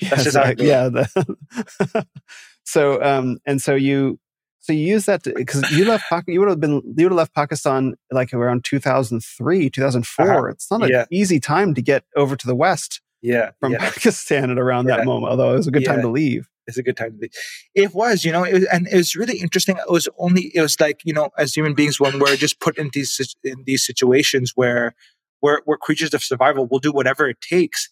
That's 0.00 0.26
exactly. 0.26 0.66
yeah 0.66 0.88
the 0.88 2.06
so 2.68 3.02
um 3.02 3.38
and 3.46 3.62
so 3.62 3.74
you 3.74 4.18
so 4.60 4.72
you 4.72 4.86
use 4.86 5.06
that 5.06 5.22
because 5.24 5.70
you 5.70 5.84
left 5.84 6.04
you 6.26 6.38
would 6.40 6.48
have 6.48 6.60
been 6.60 6.82
you 6.96 7.04
would 7.04 7.12
have 7.12 7.12
left 7.12 7.34
Pakistan 7.34 7.94
like 8.10 8.34
around 8.34 8.64
2003 8.64 9.70
2004 9.70 10.30
uh-huh. 10.30 10.48
it's 10.50 10.70
not 10.70 10.82
an 10.82 10.90
yeah. 10.90 11.04
easy 11.10 11.40
time 11.40 11.74
to 11.74 11.82
get 11.82 12.04
over 12.16 12.36
to 12.36 12.46
the 12.46 12.54
west 12.54 13.00
yeah 13.22 13.50
from 13.60 13.72
yeah. 13.72 13.78
Pakistan 13.78 14.50
at 14.50 14.58
around 14.58 14.86
yeah. 14.86 14.98
that 14.98 15.06
moment 15.06 15.30
although 15.30 15.54
it 15.54 15.56
was 15.56 15.66
a 15.66 15.70
good 15.70 15.84
time 15.84 16.02
to 16.02 16.08
leave 16.08 16.48
it's 16.68 16.76
a 16.76 16.82
good 16.82 16.96
time 16.98 17.12
to 17.12 17.18
leave. 17.22 17.32
It 17.74 17.94
was, 17.94 18.24
you 18.24 18.30
know, 18.30 18.44
it 18.44 18.52
was, 18.52 18.64
and 18.66 18.86
it 18.86 18.94
was 18.94 19.16
really 19.16 19.38
interesting. 19.38 19.78
It 19.78 19.90
was 19.90 20.06
only, 20.18 20.52
it 20.54 20.60
was 20.60 20.78
like, 20.78 21.00
you 21.02 21.14
know, 21.14 21.30
as 21.38 21.54
human 21.54 21.74
beings, 21.74 21.98
when 21.98 22.18
we're 22.18 22.36
just 22.36 22.60
put 22.60 22.76
in 22.76 22.90
these 22.92 23.34
in 23.42 23.64
these 23.64 23.84
situations 23.84 24.52
where 24.54 24.94
we're, 25.40 25.62
we're 25.66 25.78
creatures 25.78 26.12
of 26.12 26.22
survival, 26.22 26.68
we'll 26.70 26.78
do 26.78 26.92
whatever 26.92 27.26
it 27.26 27.40
takes. 27.40 27.88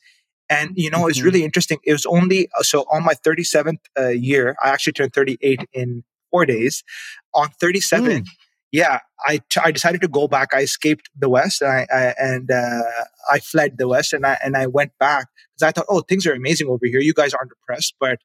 And 0.49 0.73
you 0.77 0.91
know, 0.91 1.01
mm-hmm. 1.01 1.11
it's 1.11 1.23
really 1.23 1.45
interesting. 1.45 1.79
It 1.85 1.93
was 1.93 2.07
only 2.07 2.49
uh, 2.59 2.63
so 2.63 2.83
on 2.93 3.05
my 3.05 3.15
37th 3.15 3.79
uh, 3.99 4.09
year. 4.09 4.57
I 4.63 4.71
actually 4.71 4.93
turned 4.93 5.13
38 5.13 5.69
in 5.73 6.05
four 6.31 6.47
days. 6.47 6.85
On 7.35 7.49
37, 7.61 8.11
mm. 8.11 8.27
yeah, 8.73 9.01
I, 9.27 9.39
t- 9.51 9.61
I 9.63 9.71
decided 9.71 10.01
to 10.03 10.09
go 10.09 10.29
back. 10.29 10.55
I 10.55 10.61
escaped 10.61 11.11
the 11.19 11.29
West, 11.29 11.63
and 11.63 11.71
I, 11.71 11.87
I 11.93 12.15
and 12.19 12.51
uh, 12.51 12.83
I 13.31 13.41
fled 13.41 13.79
the 13.79 13.89
West, 13.89 14.13
and 14.13 14.25
I 14.25 14.39
and 14.43 14.57
I 14.57 14.67
went 14.67 14.93
back 14.99 15.29
because 15.55 15.69
I 15.69 15.73
thought, 15.73 15.87
oh, 15.89 16.01
things 16.01 16.27
are 16.27 16.33
amazing 16.33 16.69
over 16.69 16.87
here. 16.87 17.01
You 17.01 17.15
guys 17.15 17.35
aren't 17.35 17.51
depressed, 17.51 17.95
but 17.99 18.21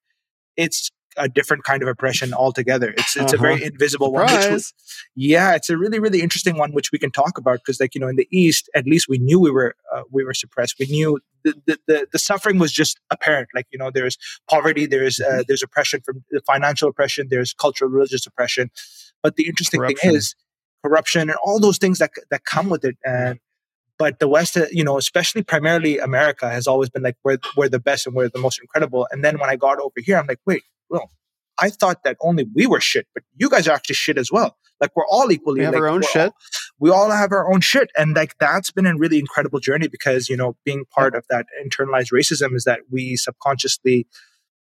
it's 0.57 0.91
a 1.17 1.27
different 1.27 1.63
kind 1.63 1.81
of 1.81 1.89
oppression 1.89 2.33
altogether. 2.33 2.89
It's 2.97 3.15
it's 3.15 3.33
uh-huh. 3.33 3.35
a 3.35 3.37
very 3.37 3.53
uh-huh. 3.55 3.65
invisible 3.65 4.07
Surprise. 4.07 4.43
one. 4.45 4.53
Was, 4.53 4.73
yeah, 5.15 5.55
it's 5.55 5.69
a 5.69 5.77
really 5.77 5.99
really 5.99 6.21
interesting 6.21 6.57
one 6.57 6.71
which 6.71 6.91
we 6.91 6.99
can 6.99 7.11
talk 7.11 7.37
about 7.37 7.59
because 7.59 7.79
like 7.79 7.95
you 7.95 8.01
know 8.01 8.07
in 8.07 8.15
the 8.15 8.27
East 8.31 8.69
at 8.75 8.85
least 8.85 9.07
we 9.09 9.17
knew 9.17 9.39
we 9.39 9.51
were 9.51 9.75
uh, 9.93 10.03
we 10.11 10.23
were 10.23 10.33
suppressed. 10.33 10.75
We 10.79 10.87
knew 10.87 11.19
the, 11.43 11.55
the, 11.65 11.79
the 11.87 12.07
the 12.13 12.19
suffering 12.19 12.59
was 12.59 12.71
just 12.71 12.99
apparent. 13.09 13.49
Like 13.53 13.67
you 13.71 13.79
know 13.79 13.91
there's 13.91 14.17
poverty, 14.49 14.85
there's 14.85 15.19
uh, 15.19 15.25
mm-hmm. 15.25 15.41
there's 15.47 15.63
oppression 15.63 16.01
from 16.01 16.23
the 16.31 16.41
financial 16.41 16.89
oppression, 16.89 17.27
there's 17.29 17.53
cultural 17.53 17.89
religious 17.89 18.25
oppression. 18.25 18.69
But 19.23 19.35
the 19.35 19.47
interesting 19.47 19.79
corruption. 19.79 20.09
thing 20.09 20.17
is 20.17 20.35
corruption 20.83 21.29
and 21.29 21.37
all 21.43 21.59
those 21.59 21.77
things 21.77 21.99
that 21.99 22.11
that 22.29 22.45
come 22.45 22.69
with 22.69 22.83
it 22.85 22.97
and 23.05 23.39
but 24.01 24.17
the 24.17 24.27
West, 24.27 24.57
uh, 24.57 24.65
you 24.71 24.83
know, 24.83 24.97
especially 24.97 25.43
primarily 25.43 25.99
America, 25.99 26.49
has 26.49 26.65
always 26.65 26.89
been 26.89 27.03
like 27.03 27.17
we're 27.23 27.37
we're 27.55 27.69
the 27.69 27.79
best 27.79 28.07
and 28.07 28.15
we're 28.15 28.29
the 28.29 28.39
most 28.39 28.59
incredible. 28.59 29.07
And 29.11 29.23
then 29.23 29.37
when 29.37 29.47
I 29.47 29.55
got 29.55 29.79
over 29.79 29.93
here, 29.97 30.17
I'm 30.17 30.25
like, 30.25 30.39
wait, 30.43 30.63
well, 30.89 31.11
I 31.59 31.69
thought 31.69 32.03
that 32.03 32.17
only 32.19 32.47
we 32.55 32.65
were 32.65 32.81
shit, 32.81 33.05
but 33.13 33.23
you 33.37 33.47
guys 33.47 33.67
are 33.67 33.73
actually 33.73 33.93
shit 33.93 34.17
as 34.17 34.31
well. 34.31 34.57
Like 34.79 34.95
we're 34.95 35.05
all 35.07 35.31
equally. 35.31 35.59
We 35.59 35.65
have 35.65 35.75
like, 35.75 35.83
our 35.83 35.87
own 35.87 36.01
shit. 36.01 36.31
All, 36.31 36.35
we 36.79 36.89
all 36.89 37.11
have 37.11 37.31
our 37.31 37.53
own 37.53 37.61
shit 37.61 37.91
and 37.95 38.15
like 38.15 38.35
that's 38.39 38.71
been 38.71 38.87
a 38.87 38.97
really 38.97 39.19
incredible 39.19 39.59
journey 39.59 39.87
because 39.87 40.29
you 40.29 40.35
know 40.35 40.55
being 40.65 40.85
part 40.85 41.13
of 41.13 41.23
that 41.29 41.45
internalized 41.63 42.11
racism 42.11 42.55
is 42.55 42.63
that 42.63 42.79
we 42.89 43.15
subconsciously 43.15 44.07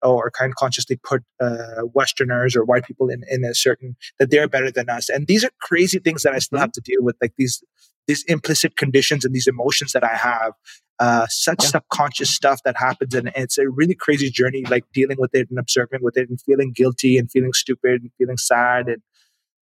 or 0.00 0.30
kind 0.30 0.52
of 0.52 0.56
consciously 0.56 1.00
put 1.02 1.24
uh, 1.40 1.82
Westerners 1.92 2.54
or 2.54 2.64
white 2.64 2.84
people 2.84 3.08
in, 3.08 3.22
in 3.28 3.44
a 3.44 3.54
certain 3.54 3.96
that 4.20 4.30
they're 4.30 4.48
better 4.48 4.70
than 4.70 4.88
us. 4.88 5.08
And 5.08 5.26
these 5.26 5.42
are 5.42 5.50
crazy 5.60 5.98
things 5.98 6.22
that 6.22 6.34
I 6.34 6.38
still 6.38 6.58
have 6.58 6.72
to 6.72 6.80
deal 6.80 7.02
with, 7.02 7.16
like 7.20 7.32
these 7.36 7.64
these 8.06 8.24
implicit 8.24 8.76
conditions 8.76 9.24
and 9.24 9.34
these 9.34 9.46
emotions 9.46 9.92
that 9.92 10.04
I 10.04 10.14
have. 10.14 10.52
Uh, 11.00 11.26
such 11.28 11.56
yeah. 11.62 11.68
subconscious 11.70 12.30
stuff 12.30 12.60
that 12.64 12.76
happens, 12.76 13.14
and, 13.14 13.26
and 13.34 13.44
it's 13.44 13.58
a 13.58 13.68
really 13.68 13.96
crazy 13.96 14.30
journey, 14.30 14.64
like 14.70 14.84
dealing 14.92 15.16
with 15.18 15.34
it 15.34 15.50
and 15.50 15.58
observing 15.58 15.98
with 16.02 16.16
it, 16.16 16.28
and 16.28 16.40
feeling 16.40 16.70
guilty 16.70 17.18
and 17.18 17.28
feeling 17.32 17.52
stupid 17.52 18.02
and 18.02 18.10
feeling 18.16 18.36
sad, 18.36 18.86
and 18.86 19.02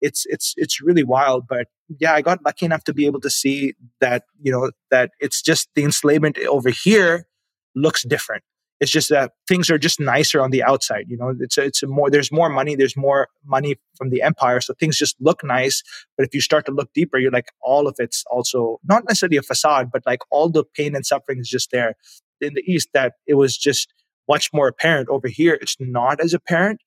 it's 0.02 0.26
it's 0.28 0.54
it's 0.56 0.82
really 0.82 1.04
wild. 1.04 1.46
But 1.46 1.68
yeah, 2.00 2.14
I 2.14 2.22
got 2.22 2.40
lucky 2.46 2.66
enough 2.66 2.86
to 2.86 2.94
be 2.94 3.06
able 3.06 3.20
to 3.20 3.30
see 3.30 3.74
that 4.00 4.24
you 4.42 4.50
know 4.50 4.72
that 4.92 5.12
it's 5.20 5.42
just 5.42 5.68
the 5.76 5.84
enslavement 5.84 6.38
over 6.38 6.70
here 6.70 7.28
looks 7.76 8.04
different 8.04 8.44
it's 8.80 8.92
just 8.92 9.10
that 9.10 9.32
things 9.48 9.70
are 9.70 9.78
just 9.78 10.00
nicer 10.00 10.42
on 10.42 10.52
the 10.52 10.64
outside. 10.64 11.06
You 11.08 11.18
know, 11.18 11.34
it's 11.40 11.58
a, 11.58 11.64
it's 11.64 11.84
a 11.84 11.88
more 11.88 12.10
there's 12.10 12.32
more 12.32 12.50
money, 12.50 12.76
there's 12.76 12.96
more 12.96 13.28
money 13.46 13.76
from 13.98 14.10
the 14.10 14.22
empire, 14.22 14.62
so 14.62 14.74
things 14.80 14.98
just 14.98 15.16
look 15.20 15.44
nice. 15.44 15.84
But 16.18 16.26
if 16.26 16.34
you 16.34 16.42
start 16.42 16.66
to 16.68 16.72
look 16.72 16.94
deeper, 16.94 17.18
you're 17.18 17.32
like 17.32 17.52
all 17.62 17.88
of 17.88 17.96
it's 18.00 18.24
also 18.32 18.80
not 18.84 19.04
necessarily 19.08 19.38
a 19.38 19.42
facade, 19.42 19.90
but 19.92 20.04
like 20.06 20.20
all 20.32 20.50
the 20.50 20.64
pain 20.64 20.96
and 20.96 21.06
suffering 21.06 21.40
is 21.40 21.50
just 21.50 21.72
there. 21.72 21.96
In 22.42 22.54
the 22.54 22.64
east, 22.66 22.90
that 22.94 23.14
it 23.28 23.34
was 23.34 23.58
just 23.58 23.94
much 24.30 24.52
more 24.54 24.70
apparent. 24.70 25.10
Over 25.10 25.28
here, 25.28 25.58
it's 25.62 25.76
not 25.80 26.22
as 26.22 26.34
apparent, 26.34 26.80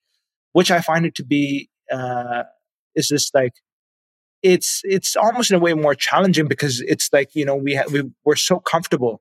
which 0.53 0.71
I 0.71 0.81
find 0.81 1.05
it 1.05 1.15
to 1.17 1.25
be 1.25 1.69
uh, 1.93 2.45
is 2.95 3.09
just 3.09 3.35
like 3.35 3.53
it's 4.43 4.81
it's 4.85 5.15
almost 5.15 5.51
in 5.51 5.57
a 5.57 5.61
way 5.61 5.75
more 5.75 5.95
challenging 5.95 6.49
because 6.49 6.81
it's 6.81 7.11
like 7.13 7.35
you 7.35 7.45
know 7.45 7.55
we 7.55 7.75
ha- 7.75 7.85
we 7.93 8.11
we're 8.25 8.37
so 8.37 8.59
comfortable 8.59 9.21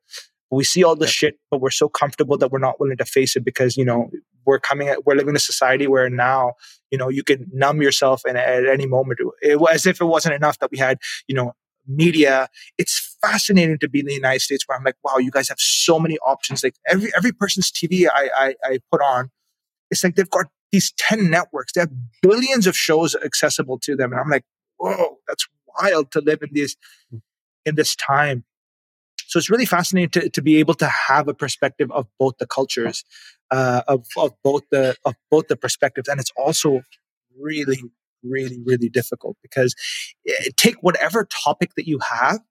we 0.52 0.64
see 0.66 0.84
all 0.84 0.96
the 0.96 1.08
shit, 1.08 1.40
but 1.50 1.62
we're 1.62 1.70
so 1.70 1.88
comfortable 1.88 2.38
that 2.38 2.52
we're 2.52 2.60
not 2.60 2.80
willing 2.80 2.98
to 2.98 3.06
face 3.06 3.36
it 3.36 3.46
because, 3.46 3.78
you 3.78 3.86
know, 3.86 4.12
we're 4.46 4.60
coming 4.60 4.90
at, 4.90 5.06
we're 5.06 5.16
living 5.16 5.30
in 5.30 5.36
a 5.38 5.40
society 5.40 5.88
where 5.88 6.10
now, 6.10 6.54
you 6.92 6.98
know, 6.98 7.08
you 7.08 7.24
can 7.24 7.48
numb 7.54 7.82
yourself 7.82 8.24
and 8.26 8.38
at 8.38 8.68
any 8.68 8.86
moment, 8.86 9.20
it, 9.42 9.60
as 9.72 9.86
if 9.86 10.02
it 10.02 10.06
wasn't 10.06 10.36
enough 10.36 10.60
that 10.60 10.70
we 10.70 10.78
had, 10.78 10.98
you 11.28 11.36
know, 11.36 11.54
media. 11.88 12.50
It's 12.78 13.18
fascinating 13.22 13.80
to 13.80 13.90
be 13.90 14.02
in 14.02 14.08
the 14.08 14.14
United 14.14 14.42
States 14.42 14.68
where 14.68 14.78
I'm 14.78 14.84
like, 14.84 14.98
wow, 15.04 15.18
you 15.18 15.32
guys 15.32 15.48
have 15.48 15.60
so 15.60 16.00
many 16.00 16.18
options. 16.20 16.64
Like 16.64 16.76
every, 16.88 17.12
every 17.16 17.32
person's 17.32 17.72
TV 17.72 18.08
I, 18.14 18.30
I, 18.36 18.56
I 18.66 18.80
put 18.92 19.02
on, 19.02 19.30
it's 19.90 20.04
like 20.04 20.16
they've 20.16 20.30
got 20.30 20.48
these 20.72 20.92
10 20.98 21.30
networks. 21.30 21.74
They 21.74 21.82
have 21.82 21.92
billions 22.22 22.68
of 22.68 22.76
shows 22.76 23.16
accessible 23.16 23.80
to 23.80 23.96
them. 23.96 24.12
And 24.12 24.20
I'm 24.20 24.30
like, 24.30 24.44
whoa, 24.78 25.18
that's 25.28 25.48
wild 25.82 26.12
to 26.12 26.20
live 26.20 26.42
in 26.42 26.50
this, 26.54 26.76
hmm. 27.10 27.18
in 27.66 27.76
this 27.76 27.96
time. 27.96 28.44
So 29.32 29.38
it's 29.38 29.50
really 29.50 29.66
fascinating 29.66 30.10
to, 30.10 30.30
to 30.30 30.42
be 30.42 30.58
able 30.58 30.74
to 30.76 30.88
have 30.88 31.30
a 31.30 31.34
perspective 31.34 31.90
of 31.92 32.06
both 32.20 32.38
the 32.38 32.46
cultures, 32.46 33.06
uh, 33.50 33.82
of, 33.88 34.06
of 34.18 34.34
both 34.44 34.64
the 34.72 34.98
of 35.06 35.16
both 35.30 35.48
the 35.48 35.56
perspectives, 35.56 36.10
and 36.10 36.20
it's 36.20 36.34
also 36.36 36.82
really, 37.40 37.82
really, 38.24 38.60
really 38.66 38.90
difficult 38.90 39.38
because 39.42 39.74
eh, 40.28 40.50
take 40.58 40.76
whatever 40.82 41.26
topic 41.46 41.76
that 41.78 41.88
you 41.88 42.00
have, 42.00 42.42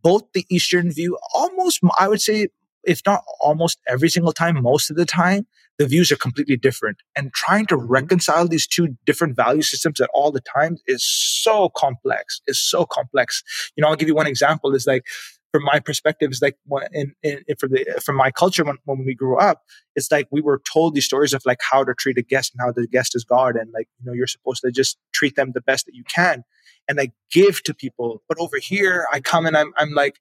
both 0.00 0.22
the 0.32 0.46
Eastern 0.48 0.92
view, 0.92 1.18
almost 1.34 1.80
I 1.98 2.06
would 2.06 2.20
say, 2.20 2.46
if 2.84 3.02
not 3.04 3.24
almost 3.40 3.80
every 3.88 4.10
single 4.10 4.32
time, 4.32 4.62
most 4.62 4.90
of 4.90 4.96
the 4.96 5.04
time, 5.04 5.48
the 5.78 5.88
views 5.88 6.12
are 6.12 6.16
completely 6.16 6.56
different. 6.56 6.98
And 7.16 7.32
trying 7.32 7.66
to 7.66 7.76
mm-hmm. 7.76 7.90
reconcile 7.90 8.46
these 8.46 8.68
two 8.68 8.96
different 9.06 9.34
value 9.34 9.62
systems 9.62 10.00
at 10.00 10.08
all 10.14 10.30
the 10.30 10.40
times 10.40 10.82
is 10.86 11.04
so 11.04 11.68
complex. 11.70 12.40
Is 12.46 12.60
so 12.60 12.86
complex. 12.86 13.42
You 13.74 13.82
know, 13.82 13.88
I'll 13.88 13.96
give 13.96 14.06
you 14.06 14.14
one 14.14 14.28
example. 14.28 14.72
Is 14.72 14.86
like 14.86 15.04
from 15.52 15.64
my 15.64 15.80
perspective 15.80 16.30
is 16.30 16.42
like 16.42 16.56
in, 16.92 17.12
in 17.22 17.42
from 17.58 17.70
the 17.70 18.00
from 18.04 18.16
my 18.16 18.30
culture 18.30 18.64
when, 18.64 18.76
when 18.84 19.04
we 19.04 19.14
grew 19.14 19.38
up 19.38 19.62
it's 19.96 20.10
like 20.10 20.26
we 20.30 20.40
were 20.40 20.60
told 20.72 20.94
these 20.94 21.04
stories 21.04 21.32
of 21.32 21.42
like 21.44 21.58
how 21.70 21.84
to 21.84 21.94
treat 21.94 22.18
a 22.18 22.22
guest 22.22 22.52
and 22.54 22.60
how 22.64 22.72
the 22.72 22.86
guest 22.86 23.14
is 23.14 23.24
god 23.24 23.56
and 23.56 23.70
like 23.72 23.88
you 23.98 24.06
know 24.06 24.12
you're 24.12 24.26
supposed 24.26 24.62
to 24.62 24.70
just 24.70 24.98
treat 25.12 25.36
them 25.36 25.52
the 25.54 25.60
best 25.60 25.86
that 25.86 25.94
you 25.94 26.04
can 26.04 26.44
and 26.88 26.98
like 26.98 27.12
give 27.30 27.62
to 27.62 27.74
people. 27.74 28.22
But 28.28 28.38
over 28.38 28.58
here 28.58 29.06
i 29.12 29.20
come 29.20 29.46
and 29.46 29.56
i'm, 29.56 29.72
I'm 29.76 29.92
like 29.92 30.20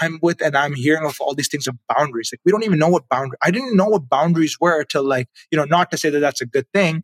i'm 0.00 0.18
with 0.22 0.42
and 0.42 0.56
i'm 0.56 0.74
hearing 0.74 1.06
of 1.06 1.16
all 1.20 1.34
these 1.34 1.48
things 1.48 1.66
of 1.66 1.76
boundaries. 1.96 2.30
Like 2.32 2.40
we 2.44 2.52
don't 2.52 2.64
even 2.64 2.78
know 2.78 2.88
what 2.88 3.08
boundary 3.08 3.38
i 3.42 3.50
didn't 3.50 3.76
know 3.76 3.86
what 3.86 4.08
boundaries 4.08 4.58
were 4.60 4.84
till 4.84 5.04
like 5.04 5.28
you 5.50 5.58
know 5.58 5.64
not 5.64 5.90
to 5.90 5.98
say 5.98 6.10
that 6.10 6.20
that's 6.20 6.40
a 6.40 6.46
good 6.46 6.66
thing 6.72 7.02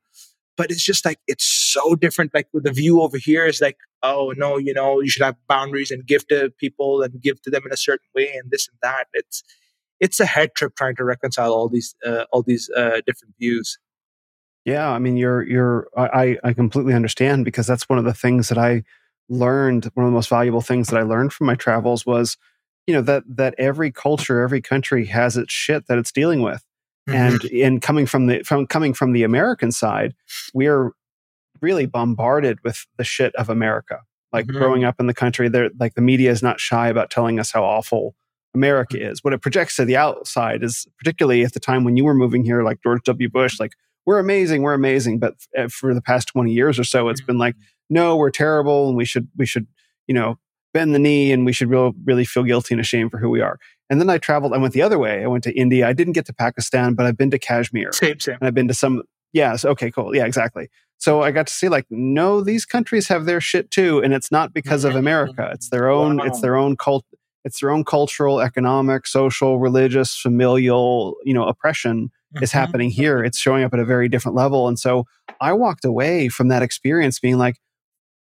but 0.63 0.71
it's 0.71 0.85
just 0.85 1.05
like 1.05 1.19
it's 1.27 1.45
so 1.45 1.97
different 1.97 2.33
like 2.33 2.47
the 2.55 2.71
view 2.71 3.03
over 3.03 3.19
here 3.19 3.45
is 3.45 3.61
like 3.61 3.79
oh 4.05 4.33
no 4.37 4.59
you 4.59 4.73
know 4.73 5.01
you 5.01 5.09
should 5.09 5.25
have 5.25 5.35
boundaries 5.49 5.91
and 5.91 6.07
give 6.07 6.25
to 6.29 6.53
people 6.61 7.03
and 7.03 7.21
give 7.21 7.43
to 7.43 7.51
them 7.51 7.63
in 7.67 7.73
a 7.73 7.77
certain 7.77 8.07
way 8.15 8.33
and 8.41 8.53
this 8.53 8.69
and 8.69 8.79
that. 8.81 9.07
It's 9.13 9.43
it's 9.99 10.21
a 10.21 10.25
head 10.25 10.51
trip 10.55 10.77
trying 10.77 10.95
to 10.97 11.05
reconcile 11.05 11.53
all 11.53 11.69
these 11.69 11.97
uh, 12.07 12.27
all 12.31 12.45
these 12.45 12.71
uh, 12.77 13.01
different 13.05 13.35
views. 13.41 13.77
Yeah 14.65 14.89
i 14.89 15.01
mean 15.01 15.17
you're 15.17 15.43
you're 15.43 15.89
i 15.97 16.39
i 16.45 16.53
completely 16.53 16.95
understand 16.95 17.45
because 17.45 17.67
that's 17.67 17.89
one 17.89 17.99
of 17.99 18.05
the 18.05 18.15
things 18.15 18.49
that 18.49 18.59
i 18.59 18.85
learned 19.29 19.91
one 19.95 20.07
of 20.07 20.13
the 20.13 20.15
most 20.15 20.29
valuable 20.29 20.61
things 20.61 20.87
that 20.87 21.01
i 21.01 21.03
learned 21.03 21.33
from 21.33 21.49
my 21.49 21.57
travels 21.57 22.07
was 22.07 22.37
you 22.87 22.95
know 22.95 23.03
that 23.03 23.25
that 23.27 23.57
every 23.59 23.91
culture 23.91 24.41
every 24.41 24.63
country 24.63 25.07
has 25.07 25.37
its 25.37 25.53
shit 25.53 25.89
that 25.89 25.99
it's 25.99 26.13
dealing 26.13 26.43
with 26.43 26.65
Mm-hmm. 27.09 27.15
And 27.15 27.45
in 27.47 27.81
coming 27.81 28.07
from 28.07 28.27
the 28.27 28.43
from 28.43 28.67
coming 28.67 28.95
from 28.95 29.13
the 29.13 29.25
American 29.25 29.73
side, 29.73 30.15
we're 30.55 30.93
really 31.61 31.87
bombarded 31.87 32.59
with 32.65 32.87
the 32.97 33.05
shit 33.05 33.35
of 33.37 33.49
America. 33.49 34.01
Like 34.33 34.47
mm-hmm. 34.47 34.59
growing 34.59 34.85
up 34.85 35.01
in 35.01 35.07
the 35.07 35.15
country, 35.15 35.49
there 35.49 35.71
like 35.79 35.95
the 35.95 36.01
media 36.01 36.31
is 36.31 36.43
not 36.43 36.61
shy 36.61 36.89
about 36.89 37.11
telling 37.11 37.41
us 37.41 37.51
how 37.51 37.65
awful 37.65 38.15
America 38.55 38.97
mm-hmm. 38.97 39.11
is. 39.11 39.25
What 39.25 39.33
it 39.33 39.43
projects 39.43 39.77
to 39.77 39.85
the 39.85 39.97
outside 39.97 40.63
is 40.63 40.87
particularly 40.99 41.43
at 41.45 41.55
the 41.55 41.61
time 41.61 41.85
when 41.85 41.97
you 41.97 42.05
were 42.05 42.15
moving 42.15 42.45
here, 42.45 42.63
like 42.63 42.83
George 42.83 43.03
W. 43.05 43.29
Bush, 43.29 43.59
like 43.59 43.73
we're 44.07 44.19
amazing, 44.19 44.63
we're 44.63 44.75
amazing. 44.75 45.19
But 45.19 45.35
eh, 45.55 45.69
for 45.71 45.95
the 45.95 46.03
past 46.03 46.29
twenty 46.29 46.53
years 46.53 46.79
or 46.79 46.85
so, 46.85 47.09
it's 47.09 47.21
been 47.21 47.39
like, 47.39 47.55
mm-hmm. 47.55 47.95
no, 47.95 48.17
we're 48.17 48.31
terrible, 48.31 48.89
and 48.89 48.97
we 48.97 49.05
should 49.05 49.29
we 49.37 49.47
should 49.47 49.67
you 50.07 50.15
know 50.15 50.39
bend 50.73 50.95
the 50.95 50.99
knee, 50.99 51.33
and 51.33 51.45
we 51.45 51.53
should 51.53 51.69
real, 51.69 51.93
really 52.05 52.25
feel 52.25 52.45
guilty 52.45 52.75
and 52.75 52.81
ashamed 52.81 53.11
for 53.11 53.19
who 53.19 53.29
we 53.29 53.41
are. 53.41 53.59
And 53.93 54.01
then 54.01 54.09
I 54.09 54.17
traveled, 54.17 54.55
I 54.55 54.57
went 54.57 54.73
the 54.73 54.81
other 54.81 54.99
way. 54.99 55.23
I 55.23 55.27
went 55.27 55.45
to 55.45 55.53
India. 55.53 55.87
I 55.87 55.93
didn't 55.93 56.15
get 56.15 56.25
to 56.25 56.33
Pakistan, 56.33 56.95
but 56.95 57.05
I've 57.05 57.19
been 57.19 57.31
to 57.31 57.39
Kashmir. 57.39 57.93
Same, 57.93 58.19
same. 58.19 58.39
And 58.41 58.49
I've 58.49 58.55
been 58.55 58.69
to 58.69 58.75
some, 58.75 59.03
yeah, 59.35 59.55
so, 59.55 59.69
okay, 59.73 59.91
cool. 59.91 60.17
Yeah, 60.17 60.25
exactly. 60.25 60.71
So 60.97 61.21
I 61.23 61.31
got 61.31 61.47
to 61.49 61.53
see 61.53 61.69
like, 61.69 61.85
no, 61.91 62.41
these 62.41 62.65
countries 62.65 63.09
have 63.09 63.27
their 63.27 63.39
shit 63.39 63.71
too. 63.71 64.03
And 64.03 64.15
it's 64.15 64.33
not 64.33 64.55
because 64.55 64.85
of 64.85 64.97
America. 64.97 65.51
It's 65.53 65.69
their 65.69 65.91
own, 65.91 66.17
wow. 66.17 66.25
it's 66.25 66.41
their 66.41 66.57
own 66.57 66.75
cult, 66.75 67.05
it's 67.45 67.61
their 67.61 67.71
own 67.71 67.85
cultural, 67.85 68.41
economic, 68.41 69.07
social, 69.07 69.59
religious, 69.59 70.17
familial, 70.17 71.17
you 71.23 71.35
know, 71.35 71.45
oppression 71.45 72.07
mm-hmm. 72.07 72.43
is 72.43 72.51
happening 72.51 72.89
here. 72.89 73.23
It's 73.23 73.37
showing 73.37 73.63
up 73.63 73.75
at 73.75 73.79
a 73.79 73.85
very 73.85 74.09
different 74.09 74.37
level. 74.37 74.69
And 74.69 74.79
so 74.79 75.05
I 75.39 75.53
walked 75.53 75.85
away 75.85 76.31
from 76.31 76.49
that 76.49 76.63
experience 76.63 77.21
being 77.21 77.37
like, 77.37 77.57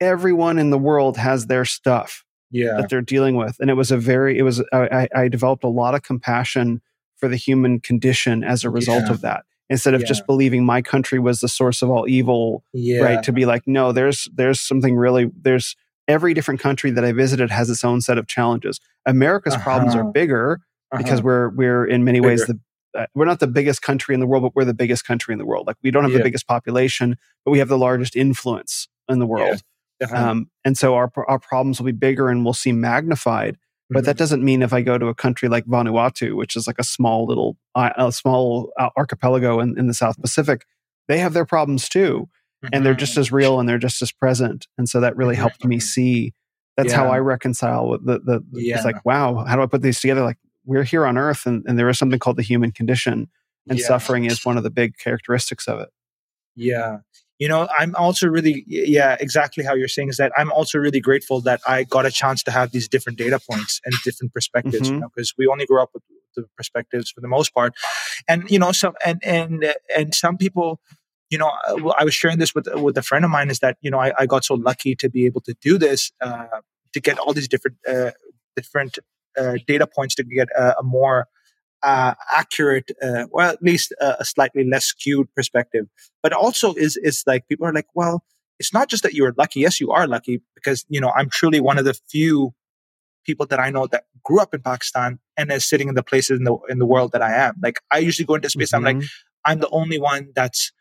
everyone 0.01 0.59
in 0.59 0.71
the 0.71 0.79
world 0.79 1.17
has 1.17 1.47
their 1.47 1.65
stuff 1.65 2.25
yeah. 2.51 2.75
that 2.77 2.89
they're 2.89 3.01
dealing 3.01 3.37
with. 3.37 3.57
And 3.61 3.71
it 3.71 3.75
was 3.75 3.91
a 3.91 3.97
very, 3.97 4.39
it 4.39 4.43
was, 4.43 4.63
I, 4.73 5.09
I 5.15 5.29
developed 5.29 5.65
a 5.65 5.69
lot 5.69 5.95
of 5.95 6.03
compassion 6.03 6.81
for 7.17 7.29
the 7.29 7.37
human 7.37 7.81
condition 7.81 8.43
as 8.43 8.65
a 8.65 8.71
result 8.71 9.05
yeah. 9.07 9.11
of 9.11 9.21
that. 9.21 9.45
Instead 9.69 9.95
of 9.95 10.01
yeah. 10.01 10.09
just 10.09 10.27
believing 10.27 10.65
my 10.65 10.83
country 10.83 11.21
was 11.21 11.41
the 11.41 11.49
source 11.49 11.81
of 11.81 11.91
all 11.91 12.09
evil, 12.09 12.65
yeah. 12.73 13.03
right? 13.03 13.23
To 13.23 13.31
be 13.31 13.47
like, 13.47 13.63
no, 13.67 13.93
there's 13.93 14.29
there's 14.35 14.61
something 14.61 14.97
really 14.97 15.31
there's 15.43 15.77
every 16.09 16.35
different 16.35 16.59
country 16.59 16.91
that 16.91 17.05
I 17.05 17.13
visited 17.13 17.53
has 17.53 17.71
its 17.71 17.85
own 17.85 18.01
set 18.01 18.19
of 18.19 18.27
challenges. 18.27 18.81
America's 19.07 19.55
uh-huh. 19.55 19.63
problems 19.63 19.95
are 19.95 20.03
bigger 20.03 20.61
uh-huh. 20.91 21.01
because 21.01 21.23
we're 21.23 21.51
we're 21.51 21.85
in 21.85 22.03
many 22.03 22.19
bigger. 22.19 22.29
ways 22.31 22.47
the 22.47 22.59
uh, 22.99 23.07
we're 23.15 23.27
not 23.27 23.39
the 23.39 23.47
biggest 23.47 23.83
country 23.83 24.13
in 24.13 24.21
the 24.21 24.27
world, 24.27 24.43
but 24.43 24.57
we're 24.57 24.65
the 24.65 24.75
biggest 24.75 25.07
country 25.07 25.33
in 25.33 25.39
the 25.39 25.47
world. 25.47 25.69
Like 25.69 25.77
we 25.85 25.93
don't 25.93 26.03
have 26.03 26.13
the 26.13 26.23
biggest 26.23 26.49
population, 26.49 27.17
but 27.45 27.53
we 27.53 27.61
have 27.61 27.69
the 27.69 27.79
largest 27.79 28.17
influence 28.17 28.89
in 29.09 29.21
the 29.21 29.27
world. 29.27 29.63
Uh-huh. 30.03 30.17
Um, 30.17 30.51
and 30.65 30.77
so 30.77 30.95
our, 30.95 31.11
our 31.29 31.39
problems 31.39 31.79
will 31.79 31.87
be 31.87 31.93
bigger 31.93 32.29
and 32.29 32.45
we'll 32.45 32.55
seem 32.55 32.81
magnified. 32.81 33.57
But 33.89 33.99
mm-hmm. 33.99 34.07
that 34.07 34.17
doesn't 34.17 34.45
mean 34.45 34.63
if 34.63 34.73
I 34.73 34.83
go 34.83 34.99
to 34.99 35.07
a 35.07 35.15
country 35.15 35.49
like 35.49 35.67
Vanuatu, 35.67 36.37
which 36.37 36.57
is 36.57 36.67
like 36.67 36.79
a 36.79 36.85
small 36.85 37.27
little, 37.27 37.57
uh, 37.75 37.91
a 37.97 38.13
small 38.13 38.73
uh, 38.79 38.91
archipelago 38.97 39.61
in, 39.61 39.79
in 39.79 39.89
the 39.89 39.95
South 39.95 40.21
Pacific, 40.21 40.65
they 41.09 41.19
have 41.19 41.33
their 41.33 41.45
problems 41.45 41.89
too. 41.89 42.29
Mm-hmm. 42.65 42.69
And 42.75 42.87
they're 42.87 42.95
just 42.95 43.13
mm-hmm. 43.13 43.21
as 43.21 43.33
real 43.33 43.59
and 43.59 43.69
they're 43.69 43.79
just 43.79 44.01
as 44.01 44.13
present. 44.13 44.69
And 44.79 44.89
so 44.89 45.01
that 45.01 45.17
really 45.17 45.37
helped 45.37 45.65
me 45.65 45.77
mm-hmm. 45.77 45.81
see 45.81 46.35
that's 46.77 46.93
yeah. 46.93 46.97
how 46.97 47.09
I 47.09 47.19
reconcile 47.19 47.89
with 47.89 48.07
the, 48.07 48.21
the, 48.21 48.45
yeah. 48.53 48.77
it's 48.77 48.85
like, 48.85 49.05
wow, 49.05 49.45
how 49.45 49.57
do 49.57 49.63
I 49.63 49.67
put 49.67 49.83
these 49.83 50.01
together? 50.01 50.23
Like 50.23 50.39
we're 50.65 50.85
here 50.85 51.05
on 51.05 51.19
earth 51.19 51.45
and, 51.45 51.65
and 51.67 51.79
there 51.79 51.89
is 51.89 51.99
something 51.99 52.19
called 52.19 52.37
the 52.37 52.43
human 52.43 52.71
condition 52.71 53.29
and 53.69 53.79
yeah. 53.79 53.87
suffering 53.87 54.25
is 54.25 54.45
one 54.45 54.57
of 54.57 54.63
the 54.63 54.71
big 54.71 54.97
characteristics 54.99 55.67
of 55.67 55.81
it. 55.81 55.89
Yeah 56.55 56.99
you 57.41 57.49
know 57.49 57.67
i'm 57.77 57.95
also 57.97 58.29
really 58.29 58.65
yeah 58.69 59.17
exactly 59.19 59.65
how 59.65 59.75
you're 59.75 59.89
saying 59.89 60.09
is 60.09 60.19
that 60.19 60.31
i'm 60.37 60.53
also 60.53 60.79
really 60.79 61.01
grateful 61.01 61.41
that 61.41 61.61
i 61.67 61.83
got 61.83 62.07
a 62.07 62.11
chance 62.11 62.45
to 62.45 62.53
have 62.53 62.71
these 62.71 62.87
different 62.87 63.19
data 63.19 63.41
points 63.51 63.81
and 63.85 63.95
different 64.05 64.33
perspectives 64.33 64.87
mm-hmm. 64.87 64.95
you 64.95 65.01
know 65.01 65.09
because 65.15 65.35
we 65.37 65.49
only 65.49 65.67
grew 65.67 65.83
up 65.83 65.91
with 65.93 66.05
the 66.37 66.45
perspectives 66.57 67.11
for 67.11 67.21
the 67.21 67.27
most 67.27 67.53
part 67.53 67.75
and 68.29 68.49
you 68.49 68.59
know 68.59 68.71
some 68.71 68.95
and 69.05 69.21
and 69.25 69.75
and 69.97 70.15
some 70.15 70.37
people 70.37 70.81
you 71.31 71.39
know, 71.39 71.51
uh, 71.69 71.93
I 71.97 72.05
was 72.05 72.13
sharing 72.13 72.39
this 72.39 72.55
with 72.55 72.67
with 72.75 72.99
a 72.99 73.03
friend 73.03 73.25
of 73.25 73.31
mine. 73.31 73.51
Is 73.51 73.61
that 73.61 73.79
you 73.81 73.91
know, 73.91 74.01
I, 74.01 74.13
I 74.19 74.27
got 74.27 74.45
so 74.45 74.55
lucky 74.55 74.97
to 74.97 75.09
be 75.09 75.27
able 75.27 75.41
to 75.43 75.55
do 75.63 75.79
this, 75.79 76.11
uh, 76.21 76.47
to 76.93 77.01
get 77.01 77.19
all 77.19 77.33
these 77.33 77.47
different 77.47 77.77
uh, 77.89 78.11
different 78.57 78.99
uh, 79.39 79.55
data 79.67 79.87
points 79.87 80.17
to 80.17 80.25
get 80.25 80.49
a, 80.57 80.81
a 80.81 80.83
more 80.83 81.29
uh, 81.83 82.15
accurate, 82.33 82.91
uh, 83.03 83.27
well, 83.31 83.51
at 83.51 83.63
least 83.63 83.93
a, 84.01 84.17
a 84.21 84.25
slightly 84.25 84.65
less 84.65 84.85
skewed 84.85 85.29
perspective. 85.35 85.87
But 86.23 86.33
also 86.33 86.75
is 86.75 86.97
is 86.97 87.23
like 87.27 87.49
people 87.49 87.67
are 87.67 87.73
like, 87.73 87.89
well, 87.95 88.25
it's 88.59 88.73
not 88.73 88.89
just 88.89 89.03
that 89.03 89.15
you 89.15 89.25
are 89.25 89.35
lucky. 89.37 89.61
Yes, 89.61 89.81
you 89.81 89.91
are 89.91 90.07
lucky 90.07 90.43
because 90.55 90.85
you 90.89 91.01
know 91.01 91.11
I'm 91.17 91.31
truly 91.31 91.61
one 91.61 91.79
of 91.79 91.85
the 91.85 91.95
few 92.09 92.53
people 93.25 93.47
that 93.47 93.61
I 93.61 93.71
know 93.71 93.87
that 93.87 94.05
grew 94.25 94.41
up 94.41 94.55
in 94.55 94.61
Pakistan 94.61 95.19
and 95.37 95.53
is 95.53 95.67
sitting 95.67 95.89
in 95.89 95.95
the 95.95 96.03
places 96.03 96.39
in 96.39 96.45
the 96.45 96.57
in 96.69 96.79
the 96.79 96.87
world 96.87 97.13
that 97.13 97.23
I 97.23 97.35
am. 97.35 97.55
Like 97.63 97.81
I 97.91 97.99
usually 97.99 98.27
go 98.27 98.35
into 98.35 98.51
space, 98.51 98.69
mm-hmm. 98.69 98.77
I'm 98.77 98.85
like, 98.85 98.97
mm-hmm. 98.97 99.51
I'm 99.51 99.61
the 99.61 99.71
only 99.71 99.99
one 99.99 100.31
that's 100.35 100.73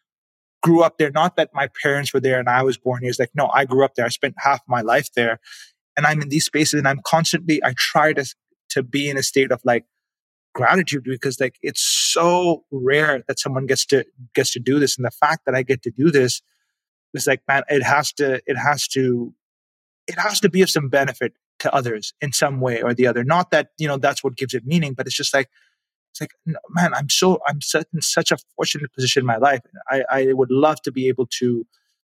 grew 0.62 0.84
up 0.84 0.98
there. 0.98 1.12
Not 1.12 1.36
that 1.38 1.50
my 1.54 1.70
parents 1.82 2.14
were 2.14 2.20
there 2.20 2.40
and 2.40 2.50
I 2.50 2.64
was 2.64 2.78
born 2.78 3.02
here. 3.02 3.10
It's 3.10 3.20
like, 3.20 3.32
no, 3.34 3.50
I 3.54 3.66
grew 3.66 3.86
up 3.86 3.96
there. 3.96 4.06
I 4.06 4.10
spent 4.10 4.36
half 4.38 4.62
my 4.68 4.82
life 4.82 5.10
there. 5.16 5.40
And 5.96 6.06
I'm 6.06 6.22
in 6.22 6.30
these 6.30 6.46
spaces 6.46 6.78
and 6.78 6.88
I'm 6.88 7.02
constantly, 7.04 7.64
I 7.64 7.74
try 7.78 8.14
to 8.14 8.26
to 8.70 8.84
be 8.84 9.10
in 9.10 9.18
a 9.18 9.24
state 9.24 9.52
of 9.52 9.62
like 9.66 9.86
gratitude 10.54 11.04
because 11.04 11.40
like 11.40 11.58
it's 11.62 11.82
so 11.82 12.64
rare 12.72 13.24
that 13.28 13.40
someone 13.40 13.66
gets 13.66 13.86
to 13.86 14.06
gets 14.34 14.52
to 14.54 14.60
do 14.60 14.80
this. 14.80 14.98
And 14.98 15.06
the 15.06 15.12
fact 15.12 15.46
that 15.46 15.56
I 15.56 15.64
get 15.64 15.82
to 15.84 15.92
do 15.92 16.12
this 16.12 16.42
is 17.14 17.28
like, 17.28 17.42
man, 17.48 17.64
it 17.70 17.84
has 17.84 18.12
to, 18.14 18.42
it 18.46 18.58
has 18.58 18.88
to, 18.90 19.34
it 20.08 20.18
has 20.18 20.40
to 20.42 20.50
be 20.50 20.62
of 20.62 20.70
some 20.70 20.90
benefit 20.90 21.34
to 21.60 21.74
others 21.74 22.14
in 22.22 22.32
some 22.32 22.60
way 22.62 22.82
or 22.82 22.94
the 22.94 23.08
other. 23.08 23.24
Not 23.24 23.52
that, 23.52 23.70
you 23.78 23.88
know, 23.88 23.98
that's 23.98 24.24
what 24.24 24.38
gives 24.38 24.54
it 24.54 24.66
meaning, 24.66 24.94
but 24.94 25.08
it's 25.08 25.16
just 25.16 25.34
like, 25.34 25.50
it's 26.12 26.22
like, 26.22 26.32
man, 26.70 26.94
I'm 26.94 27.10
so, 27.10 27.40
I'm 27.48 27.60
in 27.94 28.02
such 28.02 28.32
a 28.32 28.38
fortunate 28.56 28.92
position 28.94 29.22
in 29.22 29.28
my 29.28 29.38
life. 29.38 29.62
I, 29.90 30.04
I 30.10 30.34
would 30.34 30.52
love 30.52 30.82
to 30.84 30.92
be 30.92 31.08
able 31.08 31.28
to 31.40 31.66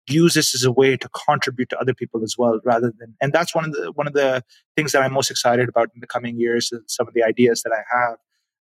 use 0.09 0.35
this 0.35 0.55
as 0.55 0.65
a 0.65 0.73
way 0.73 0.97
to 0.97 1.09
contribute 1.09 1.69
to 1.71 1.79
other 1.79 1.95
people 1.95 2.23
as 2.23 2.37
well, 2.37 2.61
rather 2.65 2.93
than, 2.99 3.15
and 3.21 3.33
that's 3.33 3.55
one 3.55 3.65
of 3.65 3.73
the, 3.73 3.93
one 3.93 4.07
of 4.07 4.15
the 4.15 4.43
things 4.77 4.93
that 4.93 5.03
I'm 5.03 5.13
most 5.13 5.31
excited 5.31 5.69
about 5.69 5.91
in 5.95 6.01
the 6.01 6.07
coming 6.07 6.39
years, 6.39 6.73
and 6.73 6.83
some 6.87 7.07
of 7.07 7.15
the 7.15 7.23
ideas 7.23 7.63
that 7.63 7.73
I 7.73 7.83
have 7.97 8.17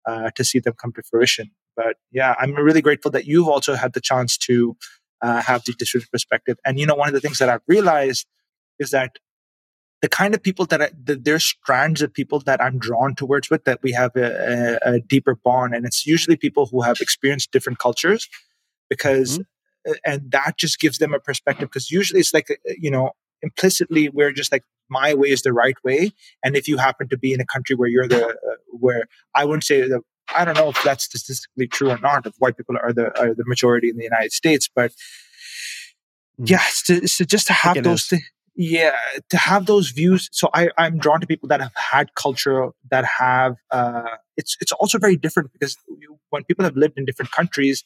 uh, 0.06 0.30
to 0.30 0.44
see 0.44 0.58
them 0.58 0.74
come 0.80 0.92
to 0.92 1.02
fruition. 1.02 1.50
But 1.76 1.96
yeah, 2.12 2.34
I'm 2.38 2.54
really 2.54 2.82
grateful 2.82 3.10
that 3.12 3.26
you've 3.26 3.48
also 3.48 3.74
had 3.74 3.94
the 3.94 4.00
chance 4.00 4.36
to 4.38 4.76
uh, 5.22 5.42
have 5.42 5.64
the 5.64 5.72
different 5.72 6.10
perspective. 6.10 6.56
And 6.64 6.78
you 6.78 6.86
know, 6.86 6.94
one 6.94 7.08
of 7.08 7.14
the 7.14 7.20
things 7.20 7.38
that 7.38 7.48
I've 7.48 7.62
realized 7.66 8.26
is 8.78 8.90
that 8.90 9.18
the 10.02 10.08
kind 10.08 10.34
of 10.34 10.42
people 10.42 10.66
that, 10.66 10.82
I, 10.82 10.90
that 11.04 11.24
there's 11.24 11.44
strands 11.44 12.02
of 12.02 12.12
people 12.12 12.38
that 12.40 12.62
I'm 12.62 12.78
drawn 12.78 13.14
towards 13.14 13.48
with 13.48 13.64
that 13.64 13.80
we 13.82 13.92
have 13.92 14.14
a, 14.16 14.78
a, 14.84 14.94
a 14.96 15.00
deeper 15.00 15.34
bond, 15.34 15.74
and 15.74 15.86
it's 15.86 16.06
usually 16.06 16.36
people 16.36 16.66
who 16.66 16.82
have 16.82 17.00
experienced 17.00 17.52
different 17.52 17.78
cultures, 17.78 18.28
because 18.90 19.38
mm-hmm. 19.38 19.42
And 20.04 20.30
that 20.30 20.56
just 20.56 20.80
gives 20.80 20.98
them 20.98 21.14
a 21.14 21.20
perspective. 21.20 21.68
Because 21.68 21.90
usually 21.90 22.20
it's 22.20 22.34
like 22.34 22.48
you 22.78 22.90
know 22.90 23.10
implicitly 23.42 24.08
we're 24.08 24.32
just 24.32 24.52
like 24.52 24.62
my 24.88 25.14
way 25.14 25.30
is 25.30 25.42
the 25.42 25.52
right 25.52 25.76
way, 25.84 26.12
and 26.44 26.56
if 26.56 26.68
you 26.68 26.76
happen 26.76 27.08
to 27.08 27.16
be 27.16 27.32
in 27.32 27.40
a 27.40 27.46
country 27.46 27.76
where 27.76 27.88
you're 27.88 28.08
the 28.08 28.28
uh, 28.28 28.56
where 28.70 29.04
I 29.34 29.44
wouldn't 29.44 29.64
say 29.64 29.88
that 29.88 30.00
I 30.34 30.44
don't 30.44 30.56
know 30.56 30.70
if 30.70 30.82
that's 30.82 31.04
statistically 31.04 31.66
true 31.66 31.90
or 31.90 31.98
not. 31.98 32.26
If 32.26 32.34
white 32.38 32.56
people 32.56 32.76
are 32.82 32.92
the 32.92 33.18
are 33.18 33.34
the 33.34 33.44
majority 33.46 33.88
in 33.88 33.96
the 33.96 34.04
United 34.04 34.32
States, 34.32 34.68
but 34.74 34.92
mm. 36.40 36.48
yeah, 36.48 36.62
to, 36.86 37.06
so 37.06 37.24
just 37.24 37.46
to 37.48 37.52
have 37.52 37.82
those 37.82 38.06
things 38.06 38.22
yeah 38.56 38.96
to 39.30 39.36
have 39.36 39.66
those 39.66 39.90
views 39.90 40.28
so 40.32 40.48
i 40.54 40.68
i'm 40.78 40.98
drawn 40.98 41.20
to 41.20 41.26
people 41.26 41.48
that 41.48 41.60
have 41.60 41.74
had 41.74 42.14
culture 42.14 42.68
that 42.90 43.04
have 43.04 43.56
uh 43.72 44.16
it's 44.36 44.56
it's 44.60 44.72
also 44.72 44.98
very 44.98 45.16
different 45.16 45.52
because 45.52 45.76
when 46.30 46.44
people 46.44 46.64
have 46.64 46.76
lived 46.76 46.96
in 46.96 47.04
different 47.04 47.32
countries 47.32 47.84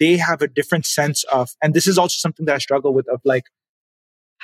they 0.00 0.16
have 0.16 0.42
a 0.42 0.48
different 0.48 0.86
sense 0.86 1.24
of 1.24 1.50
and 1.62 1.74
this 1.74 1.86
is 1.86 1.98
also 1.98 2.16
something 2.16 2.46
that 2.46 2.54
i 2.54 2.58
struggle 2.58 2.92
with 2.92 3.08
of 3.08 3.20
like 3.24 3.44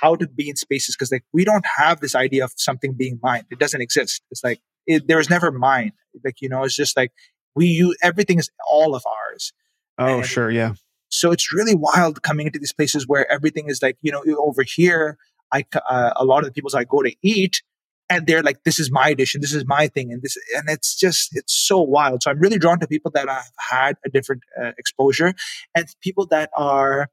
how 0.01 0.17
to 0.17 0.27
be 0.29 0.49
in 0.49 0.57
spaces 0.57 0.97
because 0.97 1.13
like 1.13 1.25
we 1.33 1.45
don't 1.45 1.65
have 1.77 2.01
this 2.01 2.15
idea 2.15 2.45
of 2.45 2.53
something 2.57 2.95
being 2.95 3.19
mine. 3.23 3.45
It 3.51 3.59
doesn't 3.59 3.81
exist. 3.81 4.23
It's 4.31 4.43
like 4.43 4.61
it, 4.87 5.07
there's 5.07 5.29
never 5.29 5.51
mine. 5.53 5.93
Like 6.25 6.41
you 6.41 6.49
know 6.49 6.65
it's 6.65 6.77
just 6.77 6.97
like 6.97 7.13
we 7.55 7.67
use 7.67 7.97
everything 8.03 8.39
is 8.39 8.51
all 8.69 8.95
of 8.95 9.05
ours. 9.07 9.53
Oh 9.99 10.19
and 10.19 10.27
sure 10.27 10.51
yeah. 10.51 10.75
so 11.11 11.31
it's 11.31 11.53
really 11.53 11.75
wild 11.75 12.23
coming 12.23 12.47
into 12.47 12.59
these 12.59 12.73
places 12.73 13.07
where 13.07 13.31
everything 13.31 13.69
is 13.69 13.83
like 13.83 13.97
you 14.01 14.11
know 14.11 14.23
over 14.39 14.63
here 14.63 15.19
I 15.53 15.65
uh, 15.89 16.13
a 16.17 16.25
lot 16.25 16.41
of 16.41 16.47
the 16.47 16.53
people 16.53 16.71
I 16.75 16.85
go 16.85 17.03
to 17.03 17.15
eat, 17.23 17.63
and 18.11 18.27
they're 18.27 18.43
like, 18.43 18.65
"This 18.65 18.79
is 18.79 18.91
my 18.91 19.15
dish, 19.15 19.35
and 19.35 19.43
this 19.43 19.55
is 19.55 19.65
my 19.67 19.87
thing," 19.87 20.13
and 20.13 20.21
this, 20.21 20.37
and 20.57 20.69
it's 20.69 20.99
just 20.99 21.31
it's 21.35 21.55
so 21.55 21.81
wild. 21.81 22.23
So 22.23 22.31
I'm 22.31 22.41
really 22.41 22.59
drawn 22.59 22.81
to 22.81 22.87
people 22.87 23.11
that 23.13 23.29
have 23.29 23.51
had 23.59 23.97
a 24.05 24.11
different 24.11 24.43
uh, 24.61 24.73
exposure, 24.77 25.33
and 25.75 25.87
people 26.03 26.27
that 26.27 26.51
are 26.57 27.09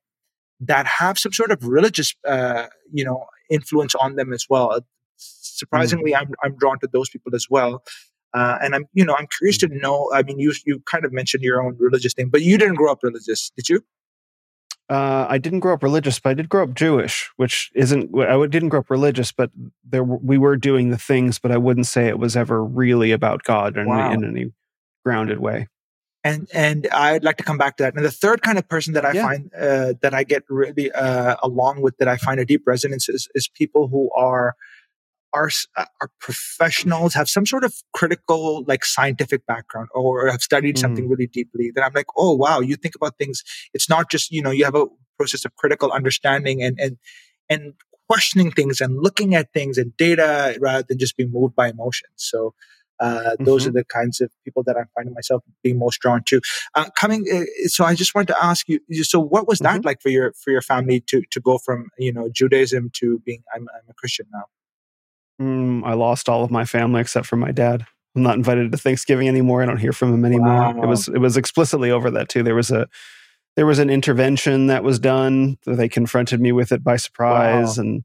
that 0.60 0.88
have 0.88 1.20
some 1.20 1.32
sort 1.32 1.52
of 1.52 1.64
religious, 1.64 2.16
uh, 2.28 2.66
you 2.92 3.06
know, 3.06 3.26
influence 3.50 3.94
on 3.96 4.16
them 4.16 4.34
as 4.34 4.48
well. 4.50 4.82
Surprisingly, 5.18 6.12
mm. 6.12 6.20
I'm 6.20 6.34
I'm 6.44 6.58
drawn 6.58 6.80
to 6.80 6.90
those 6.92 7.10
people 7.10 7.36
as 7.36 7.48
well. 7.50 7.84
Uh, 8.34 8.58
and 8.62 8.76
I'm, 8.76 8.86
you 8.94 9.06
know, 9.06 9.16
I'm 9.16 9.28
curious 9.38 9.58
to 9.60 9.68
know. 9.68 10.12
I 10.14 10.24
mean, 10.24 10.40
you 10.40 10.54
you 10.66 10.82
kind 10.92 11.06
of 11.06 11.14
mentioned 11.14 11.44
your 11.44 11.62
own 11.64 11.78
religious 11.80 12.14
thing, 12.14 12.30
but 12.30 12.42
you 12.42 12.58
didn't 12.58 12.76
grow 12.76 12.92
up 12.92 13.00
religious, 13.04 13.52
did 13.56 13.70
you? 13.70 13.84
Uh, 14.90 15.26
I 15.28 15.38
didn't 15.38 15.60
grow 15.60 15.74
up 15.74 15.84
religious, 15.84 16.20
but 16.20 16.30
I 16.30 16.34
did 16.34 16.50
grow 16.50 16.64
up 16.64 16.74
Jewish, 16.74 17.30
which 17.36 17.72
isn't. 17.76 18.18
I 18.18 18.48
didn't 18.48 18.70
grow 18.70 18.80
up 18.80 18.90
religious, 18.90 19.32
but 19.32 19.52
there 19.84 20.04
we 20.04 20.38
were 20.38 20.56
doing 20.56 20.90
the 20.90 20.98
things, 20.98 21.40
but 21.40 21.52
I 21.52 21.58
wouldn't 21.58 21.88
say 21.88 22.08
it 22.08 22.20
was 22.20 22.38
ever 22.38 22.64
really 22.64 23.12
about 23.12 23.44
God 23.44 23.78
in, 23.78 23.88
wow. 23.88 24.12
in 24.12 24.24
any 24.24 24.54
grounded 25.04 25.40
way. 25.40 25.68
And 26.24 26.48
and 26.54 26.88
I'd 26.92 27.24
like 27.24 27.38
to 27.38 27.44
come 27.44 27.58
back 27.58 27.78
to 27.78 27.84
that. 27.84 27.96
And 27.96 28.04
the 28.04 28.12
third 28.12 28.42
kind 28.42 28.58
of 28.58 28.68
person 28.68 28.94
that 28.94 29.06
I 29.06 29.12
yeah. 29.12 29.26
find 29.26 29.52
uh, 29.54 29.94
that 30.02 30.14
I 30.14 30.24
get 30.24 30.44
really 30.50 30.92
uh, 30.92 31.36
along 31.44 31.82
with, 31.82 31.98
that 31.98 32.08
I 32.08 32.18
find 32.18 32.40
a 32.40 32.46
deep 32.46 32.64
resonance 32.66 33.10
is, 33.10 33.30
is 33.36 33.48
people 33.48 33.88
who 33.88 34.10
are 34.16 34.56
are 35.34 35.50
uh, 35.76 35.86
are 36.02 36.10
professionals 36.20 37.14
have 37.14 37.30
some 37.30 37.46
sort 37.46 37.64
of 37.64 37.74
critical 37.94 38.64
like 38.68 38.86
scientific 38.86 39.46
background 39.46 39.88
or 39.94 40.28
have 40.30 40.42
studied 40.42 40.76
mm. 40.76 40.80
something 40.80 41.10
really 41.10 41.28
deeply 41.28 41.72
then 41.74 41.84
i'm 41.84 41.94
like 41.94 42.08
oh 42.18 42.36
wow 42.36 42.60
you 42.60 42.76
think 42.76 42.96
about 42.96 43.18
things 43.18 43.44
it's 43.74 43.90
not 43.90 44.10
just 44.10 44.32
you 44.32 44.42
know 44.42 44.52
you 44.52 44.64
have 44.64 44.76
a 44.76 44.86
process 45.18 45.46
of 45.46 45.56
critical 45.56 45.92
understanding 45.92 46.62
and 46.62 46.80
and 46.80 46.98
and 47.50 47.74
questioning 48.10 48.52
things 48.52 48.80
and 48.80 49.02
looking 49.02 49.36
at 49.36 49.52
things 49.54 49.78
and 49.78 49.96
data 49.98 50.58
rather 50.62 50.84
than 50.88 50.98
just 50.98 51.18
being 51.18 51.32
moved 51.32 51.56
by 51.56 51.70
emotions 51.70 52.14
so 52.16 52.54
uh, 53.00 53.36
those 53.40 53.64
mm-hmm. 53.64 53.70
are 53.70 53.74
the 53.74 53.84
kinds 53.86 54.22
of 54.22 54.32
people 54.44 54.64
that 54.64 54.76
I'm 54.76 54.88
finding 54.96 55.14
myself 55.14 55.44
being 55.64 55.78
most 55.78 56.00
drawn 56.00 56.24
to. 56.26 56.42
Uh, 56.74 56.90
coming, 57.00 57.26
uh, 57.32 57.68
so 57.68 57.86
I 57.86 57.94
just 57.94 58.16
wanted 58.16 58.30
to 58.30 58.44
ask 58.44 58.68
you. 58.68 58.80
So, 59.04 59.20
what 59.20 59.48
was 59.48 59.60
that 59.60 59.78
mm-hmm. 59.78 59.86
like 59.86 60.02
for 60.02 60.10
your 60.10 60.34
for 60.34 60.52
your 60.52 60.62
family 60.62 61.02
to 61.02 61.22
to 61.30 61.40
go 61.40 61.58
from 61.58 61.90
you 62.00 62.12
know 62.12 62.30
Judaism 62.30 62.90
to 62.96 63.20
being 63.20 63.44
I'm, 63.54 63.68
I'm 63.74 63.90
a 63.90 63.94
Christian 63.94 64.26
now? 64.34 64.46
Mm, 65.42 65.84
I 65.86 65.94
lost 65.94 66.30
all 66.30 66.44
of 66.44 66.52
my 66.52 66.66
family 66.66 67.02
except 67.02 67.28
for 67.28 67.36
my 67.36 67.52
dad. 67.52 67.86
I'm 68.16 68.24
not 68.24 68.36
invited 68.36 68.72
to 68.72 68.78
Thanksgiving 68.78 69.28
anymore. 69.28 69.62
I 69.62 69.68
don't 69.68 69.78
hear 69.78 69.94
from 69.94 70.14
him 70.14 70.26
anymore. 70.26 70.74
Wow. 70.74 70.82
It 70.82 70.88
was 70.88 71.08
it 71.08 71.20
was 71.20 71.38
explicitly 71.38 71.92
over 71.92 72.10
that 72.12 72.30
too. 72.30 72.42
There 72.42 72.56
was 72.56 72.72
a 72.72 72.88
there 73.56 73.68
was 73.68 73.78
an 73.78 73.90
intervention 73.90 74.68
that 74.68 74.84
was 74.84 74.98
done. 74.98 75.58
They 75.66 75.88
confronted 75.88 76.42
me 76.42 76.52
with 76.52 76.72
it 76.72 76.84
by 76.84 76.96
surprise, 76.96 77.78
wow. 77.78 77.84
and 77.84 78.04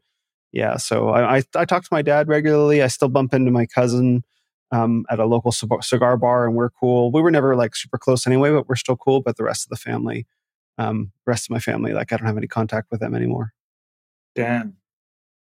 yeah. 0.52 0.76
So 0.76 1.08
I, 1.08 1.38
I, 1.38 1.42
I 1.56 1.64
talk 1.64 1.82
to 1.82 1.88
my 1.90 2.02
dad 2.02 2.28
regularly. 2.28 2.82
I 2.82 2.88
still 2.88 3.08
bump 3.08 3.32
into 3.32 3.50
my 3.50 3.64
cousin 3.64 4.22
um, 4.70 5.06
at 5.08 5.18
a 5.18 5.24
local 5.24 5.50
cigar 5.50 6.18
bar, 6.18 6.46
and 6.46 6.54
we're 6.54 6.70
cool. 6.70 7.10
We 7.10 7.22
were 7.22 7.30
never 7.30 7.56
like 7.56 7.74
super 7.74 7.96
close 7.96 8.26
anyway, 8.26 8.50
but 8.50 8.68
we're 8.68 8.76
still 8.76 8.96
cool. 8.96 9.22
But 9.22 9.38
the 9.38 9.44
rest 9.44 9.64
of 9.64 9.70
the 9.70 9.76
family, 9.76 10.26
um, 10.76 11.12
rest 11.26 11.46
of 11.46 11.50
my 11.50 11.58
family, 11.58 11.94
like 11.94 12.12
I 12.12 12.18
don't 12.18 12.26
have 12.26 12.36
any 12.36 12.48
contact 12.48 12.90
with 12.90 13.00
them 13.00 13.14
anymore. 13.14 13.54
Damn. 14.34 14.76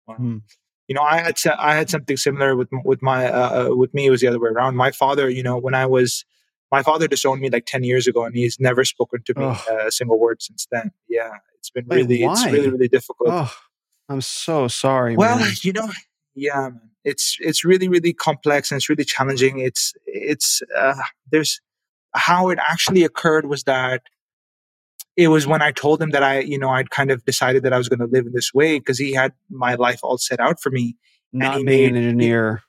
Wow. 0.07 0.15
Hmm 0.15 0.39
you 0.89 0.95
know, 0.95 1.03
I 1.03 1.21
had 1.21 1.39
I 1.59 1.75
had 1.75 1.91
something 1.91 2.17
similar 2.17 2.57
with 2.57 2.69
with 2.85 3.03
my 3.03 3.31
uh, 3.31 3.69
uh, 3.71 3.77
with 3.77 3.95
me. 3.95 4.07
It 4.07 4.11
was 4.11 4.21
the 4.21 4.29
other 4.29 4.41
way 4.41 4.51
around. 4.51 4.77
My 4.77 4.91
father, 4.91 5.29
you 5.31 5.43
know, 5.43 5.57
when 5.59 5.75
I 5.75 5.87
was 5.87 6.25
my 6.71 6.83
father 6.83 7.09
disowned 7.09 7.41
me 7.41 7.51
like 7.51 7.67
ten 7.67 7.85
years 7.85 8.07
ago, 8.07 8.25
and 8.25 8.35
he's 8.35 8.61
never 8.61 8.85
spoken 8.85 9.23
to 9.25 9.35
me 9.39 9.45
uh, 9.45 9.87
a 9.87 9.93
single 9.93 10.19
word 10.19 10.43
since 10.43 10.67
then. 10.71 10.91
Yeah, 11.09 11.31
it's 11.59 11.71
been 11.71 11.87
really 11.89 12.25
Wait, 12.25 12.31
it's 12.31 12.47
really 12.47 12.71
really 12.71 12.89
difficult. 12.89 13.31
Oh, 13.31 13.55
I'm 14.09 14.21
so 14.21 14.69
sorry. 14.69 15.17
Well, 15.17 15.39
man. 15.39 15.53
you 15.63 15.73
know, 15.73 15.89
yeah, 16.35 16.71
it's 17.05 17.39
it's 17.41 17.65
really 17.65 17.89
really 17.89 18.13
complex 18.13 18.71
and 18.71 18.77
it's 18.77 18.89
really 18.89 19.05
challenging. 19.05 19.61
It's 19.61 19.95
it's 20.07 20.63
uh, 20.77 20.95
there's 21.31 21.61
how 22.15 22.51
it 22.51 22.59
actually 22.61 23.05
occurred 23.05 23.47
was 23.47 23.65
that 23.65 24.03
it 25.17 25.29
was 25.29 25.47
when 25.47 25.63
I 25.63 25.71
told 25.71 26.03
him 26.03 26.11
that 26.11 26.23
I, 26.23 26.41
you 26.41 26.59
know, 26.59 26.71
I'd 26.71 26.91
kind 26.91 27.11
of 27.11 27.25
decided 27.25 27.63
that 27.63 27.73
I 27.73 27.79
was 27.79 27.89
going 27.89 28.01
to 28.01 28.07
live 28.07 28.27
in 28.27 28.33
this 28.33 28.53
way 28.53 28.79
because 28.79 28.99
he 28.99 29.13
had 29.13 29.33
my 29.49 29.75
life 29.75 30.01
all 30.03 30.19
set 30.19 30.41
out 30.41 30.61
for 30.61 30.71
me. 30.71 30.97
Not 31.33 31.57
being 31.57 31.65
made, 31.67 31.91
an 31.91 31.97
engineer. 31.97 32.63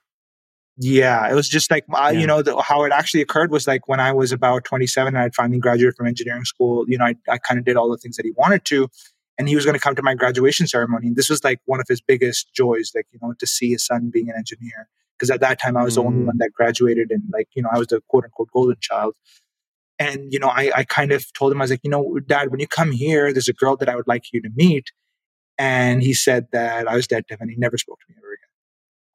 Yeah, 0.78 1.30
it 1.30 1.34
was 1.34 1.48
just 1.48 1.70
like, 1.70 1.84
uh, 1.92 2.10
yeah. 2.12 2.20
you 2.20 2.26
know, 2.26 2.42
the, 2.42 2.60
how 2.60 2.84
it 2.84 2.92
actually 2.92 3.22
occurred 3.22 3.50
was 3.50 3.66
like 3.66 3.88
when 3.88 4.00
I 4.00 4.12
was 4.12 4.30
about 4.30 4.64
27 4.64 5.14
and 5.14 5.22
I'd 5.22 5.34
finally 5.34 5.58
graduated 5.58 5.96
from 5.96 6.06
engineering 6.06 6.44
school, 6.44 6.84
you 6.88 6.98
know, 6.98 7.06
I, 7.06 7.14
I 7.28 7.38
kind 7.38 7.58
of 7.58 7.64
did 7.64 7.76
all 7.76 7.90
the 7.90 7.96
things 7.96 8.16
that 8.16 8.26
he 8.26 8.32
wanted 8.36 8.64
to. 8.66 8.88
And 9.38 9.48
he 9.48 9.54
was 9.54 9.64
going 9.64 9.74
to 9.74 9.80
come 9.80 9.94
to 9.94 10.02
my 10.02 10.14
graduation 10.14 10.66
ceremony. 10.66 11.08
And 11.08 11.16
this 11.16 11.28
was 11.28 11.44
like 11.44 11.60
one 11.66 11.80
of 11.80 11.86
his 11.88 12.00
biggest 12.00 12.52
joys, 12.54 12.92
like, 12.94 13.06
you 13.12 13.18
know, 13.22 13.34
to 13.38 13.46
see 13.46 13.70
his 13.70 13.84
son 13.84 14.10
being 14.12 14.28
an 14.28 14.36
engineer. 14.36 14.88
Because 15.16 15.30
at 15.30 15.40
that 15.40 15.60
time 15.60 15.76
I 15.76 15.82
was 15.82 15.94
mm. 15.94 15.96
the 15.96 16.02
only 16.04 16.22
mm. 16.22 16.26
one 16.26 16.38
that 16.38 16.52
graduated 16.52 17.10
and 17.10 17.22
like, 17.32 17.48
you 17.54 17.62
know, 17.62 17.68
I 17.72 17.78
was 17.78 17.88
the 17.88 18.02
quote 18.08 18.24
unquote 18.24 18.50
golden 18.52 18.76
child. 18.80 19.14
And 19.98 20.32
you 20.32 20.38
know 20.38 20.48
I, 20.48 20.70
I 20.76 20.84
kind 20.84 21.12
of 21.12 21.32
told 21.32 21.52
him 21.52 21.60
i 21.60 21.64
was 21.64 21.70
like 21.70 21.80
you 21.82 21.90
know 21.90 22.18
dad 22.26 22.50
when 22.50 22.60
you 22.60 22.66
come 22.68 22.92
here 22.92 23.32
there's 23.32 23.48
a 23.48 23.52
girl 23.52 23.76
that 23.78 23.88
i 23.88 23.96
would 23.96 24.06
like 24.06 24.24
you 24.32 24.40
to 24.42 24.50
meet 24.54 24.90
and 25.58 26.02
he 26.02 26.12
said 26.14 26.46
that 26.52 26.86
i 26.88 26.94
was 26.94 27.06
dead 27.06 27.26
to 27.28 27.34
him 27.34 27.38
and 27.42 27.50
he 27.50 27.56
never 27.56 27.78
spoke 27.78 27.98
to 28.00 28.06
me 28.08 28.14
ever 28.18 28.32
again 28.32 28.42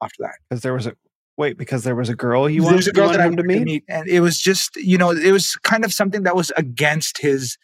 after 0.04 0.24
that. 0.24 0.34
Because 0.50 0.64
there 0.64 0.74
was 0.74 0.88
a 0.88 0.94
wait 1.38 1.58
because 1.58 1.84
there 1.84 1.96
was 1.96 2.10
a 2.10 2.16
girl 2.16 2.50
you 2.50 2.62
there 2.62 2.66
wanted, 2.66 2.78
was 2.78 2.88
a 2.88 2.92
girl 2.92 3.08
you 3.08 3.12
that 3.14 3.22
i 3.22 3.26
wanted 3.26 3.40
him 3.42 3.48
wanted 3.48 3.60
to 3.60 3.66
meet, 3.66 3.84
and 3.88 4.08
it 4.08 4.20
was 4.22 4.40
just 4.40 4.76
you 4.76 4.98
know 4.98 5.12
it 5.12 5.32
was 5.32 5.56
kind 5.64 5.86
of 5.86 5.94
something 5.94 6.24
that 6.24 6.36
was 6.36 6.52
against 6.58 7.20
his 7.20 7.58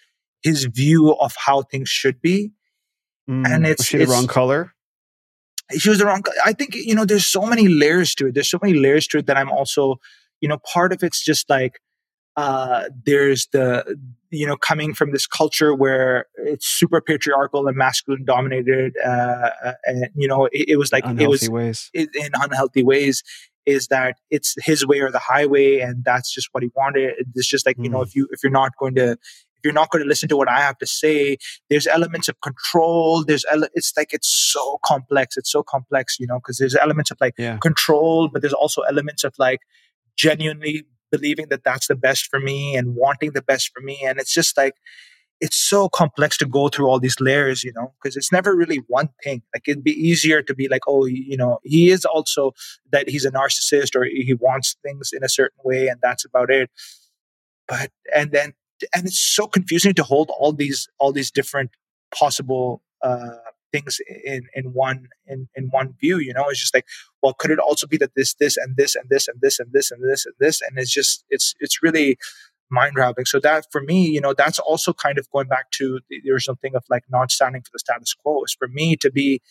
his 0.44 0.65
view 0.65 1.15
of 1.19 1.34
how 1.45 1.61
things 1.64 1.89
should 1.89 2.22
be 2.22 2.52
Mm, 3.30 3.45
and 3.45 3.64
was 3.64 3.72
it's- 3.72 3.85
she 3.88 3.98
the 3.98 4.03
it's- 4.03 4.18
wrong 4.18 4.27
color? 4.27 4.72
She 5.77 5.89
was 5.89 5.98
the 5.99 6.06
wrong 6.06 6.23
i 6.45 6.53
think 6.53 6.76
you 6.76 6.95
know 6.95 7.03
there's 7.03 7.26
so 7.26 7.41
many 7.45 7.68
layers 7.68 8.15
to 8.15 8.27
it 8.27 8.35
there's 8.35 8.49
so 8.49 8.57
many 8.61 8.80
layers 8.80 9.06
to 9.07 9.18
it 9.18 9.26
that 9.27 9.35
i'm 9.35 9.49
also 9.52 9.98
you 10.39 10.48
know 10.48 10.60
part 10.60 10.94
of 10.94 11.03
it's 11.03 11.22
just 11.22 11.49
like 11.49 11.81
uh 12.38 12.84
there's 13.05 13.47
the 13.51 13.97
you 14.31 14.45
know 14.47 14.55
coming 14.55 14.93
from 14.93 15.11
this 15.11 15.26
culture 15.27 15.73
where 15.73 16.26
it's 16.35 16.65
super 16.68 17.01
patriarchal 17.01 17.68
and 17.68 17.76
masculine 17.76 18.23
dominated 18.26 18.93
uh 19.05 19.49
uh, 19.65 19.73
and 19.85 20.07
you 20.15 20.27
know 20.27 20.45
it, 20.53 20.69
it 20.69 20.76
was 20.77 20.91
like 20.91 21.03
it 21.19 21.27
was 21.27 21.49
ways. 21.49 21.89
i- 21.95 22.07
in 22.15 22.31
unhealthy 22.35 22.84
ways 22.84 23.23
is 23.65 23.88
that 23.88 24.15
it's 24.31 24.55
his 24.64 24.85
way 24.88 24.99
or 25.01 25.11
the 25.11 25.19
highway 25.19 25.80
and 25.80 26.05
that's 26.05 26.34
just 26.34 26.47
what 26.53 26.64
he 26.64 26.69
wanted. 26.73 27.14
It's 27.35 27.47
just 27.47 27.65
like 27.65 27.76
you 27.80 27.89
know 27.89 27.99
Mm. 27.99 28.07
if 28.07 28.15
you 28.15 28.27
if 28.31 28.39
you're 28.43 28.51
not 28.51 28.72
going 28.80 28.95
to 28.95 29.11
if 29.57 29.61
you're 29.64 29.73
not 29.73 29.89
going 29.89 30.03
to 30.03 30.07
listen 30.07 30.30
to 30.30 30.38
what 30.38 30.47
i 30.47 30.59
have 30.61 30.77
to 30.77 30.85
say 30.85 31.35
there's 31.69 31.88
elements 31.88 32.30
of 32.30 32.39
control. 32.41 33.26
There's 33.26 33.43
ele- 33.51 33.68
it's 33.73 33.91
like 33.97 34.14
it's 34.14 34.30
so 34.53 34.80
complex. 34.85 35.35
It's 35.35 35.51
so 35.51 35.64
complex 35.64 36.18
you 36.19 36.27
know 36.27 36.35
because 36.39 36.57
there's 36.59 36.76
elements 36.76 37.09
of 37.11 37.18
like 37.19 37.34
yeah. 37.38 37.57
control 37.57 38.30
but 38.31 38.41
there's 38.41 38.53
also 38.53 38.84
elements 38.84 39.23
of 39.26 39.34
like 39.39 39.59
genuinely 40.15 40.85
believing 41.11 41.47
that 41.49 41.63
that's 41.63 41.88
the 41.88 41.95
best 41.95 42.27
for 42.27 42.39
me 42.39 42.75
and 42.75 42.95
wanting 42.95 43.31
the 43.34 43.41
best 43.41 43.71
for 43.73 43.81
me. 43.81 43.99
And 44.03 44.19
it's 44.19 44.34
just 44.34 44.57
like 44.57 44.75
it's 45.39 45.55
so 45.55 45.88
complex 45.89 46.35
to 46.38 46.45
go 46.47 46.67
through 46.67 46.88
all 46.88 46.99
these 46.99 47.19
layers 47.19 47.63
you 47.63 47.71
know 47.73 47.93
because 48.01 48.17
it's 48.17 48.31
never 48.31 48.55
really 48.55 48.81
one 48.88 49.09
thing. 49.23 49.41
Like 49.53 49.67
it'd 49.67 49.84
be 49.84 49.91
easier 49.91 50.41
to 50.41 50.55
be 50.55 50.67
like 50.67 50.81
oh 50.88 51.05
you 51.05 51.38
know 51.38 51.59
he 51.63 51.89
is 51.89 52.05
also 52.05 52.53
that 52.91 53.09
he's 53.09 53.25
a 53.25 53.31
narcissist 53.31 53.95
or 53.95 54.03
he 54.03 54.34
wants 54.39 54.75
things 54.84 55.11
in 55.13 55.23
a 55.23 55.29
certain 55.29 55.59
way 55.63 55.88
and 55.88 55.99
that's 56.01 56.25
about 56.25 56.49
it. 56.49 56.69
But 57.67 57.91
and 58.15 58.31
then 58.31 58.53
and 58.93 59.05
it's 59.05 59.19
so 59.19 59.47
confusing 59.47 59.93
to 59.95 60.03
hold 60.03 60.31
all 60.38 60.53
these 60.53 60.88
all 60.99 61.11
these 61.11 61.31
different 61.31 61.71
possible 62.13 62.81
uh 63.01 63.35
things 63.72 63.99
in 64.23 64.44
in 64.53 64.65
one 64.73 65.07
in 65.27 65.48
in 65.56 65.65
one 65.72 65.94
view 65.99 66.18
you 66.19 66.34
know? 66.34 66.45
It's 66.49 66.60
just 66.60 66.73
like 66.73 66.85
well 67.22 67.34
could 67.34 67.52
it 67.52 67.60
also 67.60 67.88
be 67.88 67.98
that 67.98 68.11
this 68.15 68.34
this 68.35 68.57
and 68.57 68.76
this 68.77 68.95
and 68.95 69.10
this 69.10 69.27
and 69.27 69.39
this 69.41 69.60
and 69.60 69.72
this 69.73 69.91
and 69.91 70.03
this 70.06 70.26
and 70.26 70.35
this? 70.39 70.61
And 70.61 70.77
it's 70.80 70.91
just 70.91 71.23
it's 71.30 71.53
it's 71.60 71.81
really 71.84 72.18
mind 72.69 72.94
grabbing 72.95 73.23
so 73.26 73.39
that 73.39 73.65
for 73.72 73.81
me 73.81 74.06
you 74.10 74.19
know 74.19 74.34
that's 74.34 74.60
also 74.60 74.91
kind 74.91 75.18
of 75.18 75.30
going 75.31 75.48
back 75.48 75.72
to 75.72 75.99
the 76.10 76.19
the 76.23 76.31
original 76.31 76.57
thing 76.61 76.76
of 76.76 76.84
like 76.89 77.03
not 77.10 77.31
standing 77.31 77.61
for 77.61 77.69
the 77.73 77.80
status 77.80 78.14
quo. 78.14 78.44
Is 78.44 78.56
for 78.57 78.68
me 78.68 78.95
to 78.98 79.10
be 79.11 79.41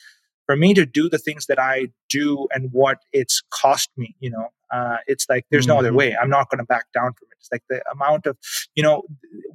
for 0.47 0.55
me 0.57 0.75
to 0.75 0.87
do 0.87 1.09
the 1.09 1.19
things 1.19 1.47
that 1.47 1.59
i 1.59 1.89
do 2.09 2.47
and 2.55 2.69
what 2.73 2.99
it's 3.13 3.43
cost 3.51 3.91
me 3.97 4.15
you 4.21 4.31
know? 4.31 4.49
Uh, 4.73 4.97
it's 5.07 5.27
like 5.29 5.45
there's 5.51 5.67
no 5.69 5.79
other 5.79 5.93
Mhm. 5.93 5.97
way. 6.01 6.17
I'm 6.21 6.29
not 6.29 6.51
going 6.51 6.59
to 6.59 6.65
back 6.65 6.87
down 6.93 7.13
from 7.15 7.29
it. 7.31 7.37
It's 7.41 7.49
like 7.53 7.63
the 7.71 7.81
amount 7.91 8.27
of 8.27 8.37
you 8.75 8.83
know 8.83 9.03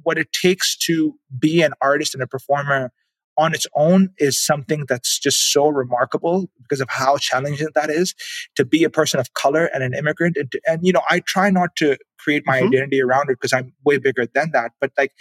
what 0.02 0.16
it 0.18 0.32
takes 0.32 0.74
to 0.86 1.14
be 1.38 1.62
an 1.62 1.72
artist 1.82 2.14
and 2.14 2.22
a 2.22 2.26
performer 2.26 2.90
on 3.38 3.54
its 3.54 3.66
own 3.76 4.10
is 4.18 4.40
something 4.44 4.84
that's 4.88 5.18
just 5.18 5.52
so 5.52 5.68
remarkable 5.68 6.50
because 6.62 6.80
of 6.80 6.88
how 6.90 7.16
challenging 7.16 7.68
that 7.74 7.90
is 7.90 8.14
to 8.56 8.64
be 8.64 8.84
a 8.84 8.90
person 8.90 9.18
of 9.20 9.32
color 9.34 9.66
and 9.74 9.82
an 9.82 9.94
immigrant. 9.94 10.36
And, 10.36 10.52
and 10.66 10.86
you 10.86 10.92
know 10.92 11.02
i 11.08 11.20
try 11.20 11.50
not 11.50 11.76
to 11.76 11.96
create 12.18 12.42
my 12.46 12.60
Mhm. 12.60 12.66
identity 12.68 13.00
around 13.02 13.30
it 13.30 13.34
because 13.40 13.52
i'm 13.52 13.72
way 13.84 13.98
bigger 13.98 14.26
than 14.26 14.50
that. 14.52 14.72
But 14.80 14.92
like 14.98 15.12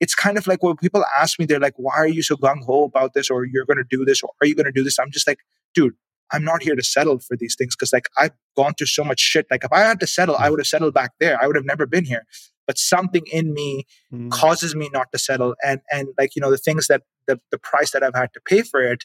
it's 0.00 0.14
kind 0.14 0.38
of 0.38 0.46
like 0.46 0.62
when 0.62 0.76
people 0.76 1.04
ask 1.20 1.38
me 1.38 1.44
they're 1.46 1.60
like 1.60 1.74
why 1.76 1.94
are 1.96 2.06
you 2.08 2.22
so 2.22 2.36
gung-ho 2.36 2.84
about 2.84 3.14
this? 3.14 3.30
Or 3.30 3.44
you're 3.44 3.64
going 3.66 3.78
to 3.78 3.84
do 3.96 4.04
this? 4.04 4.22
Or 4.22 4.30
are 4.40 4.46
you 4.46 4.54
going 4.54 4.66
to 4.66 4.72
do 4.72 4.84
this? 4.84 4.98
I'm 4.98 5.10
just 5.10 5.26
like 5.26 5.40
dude 5.74 5.94
i'm 6.32 6.44
not 6.44 6.62
here 6.62 6.74
to 6.76 6.82
settle 6.82 7.18
for 7.18 7.36
these 7.36 7.54
things 7.56 7.74
because 7.74 7.92
like 7.92 8.08
i've 8.18 8.32
gone 8.56 8.74
through 8.74 8.86
so 8.86 9.04
much 9.04 9.20
shit. 9.20 9.46
Like 9.50 9.64
if 9.64 9.72
i 9.72 9.80
had 9.80 10.00
to 10.00 10.06
settle 10.06 10.36
i 10.36 10.48
would 10.50 10.60
have 10.60 10.66
settled 10.66 10.94
back 10.94 11.12
there. 11.20 11.42
I 11.42 11.46
would 11.46 11.56
have 11.56 11.64
never 11.64 11.86
been 11.86 12.04
here 12.04 12.24
but 12.68 12.78
something 12.78 13.24
in 13.32 13.52
me 13.52 13.70
Mm. 14.12 14.30
causes 14.30 14.74
me 14.80 14.88
not 14.92 15.08
to 15.12 15.18
settle 15.18 15.54
and 15.68 15.80
and 15.96 16.08
like 16.20 16.30
you 16.36 16.40
know 16.42 16.50
the 16.56 16.64
things 16.68 16.86
that 16.86 17.02
the, 17.26 17.36
the 17.52 17.58
price 17.70 17.90
that 17.92 18.02
i've 18.04 18.14
had 18.22 18.30
to 18.34 18.40
pay 18.50 18.62
for 18.62 18.80
it 18.92 19.02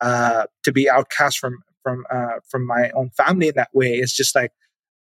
uh 0.00 0.42
to 0.64 0.70
be 0.78 0.84
outcast 0.96 1.38
from 1.42 1.54
from 1.84 1.98
uh 2.16 2.36
from 2.50 2.66
my 2.66 2.90
own 2.98 3.10
family 3.22 3.48
in 3.48 3.54
that 3.60 3.68
way 3.80 3.92
is 4.04 4.12
just 4.20 4.34
like 4.34 4.52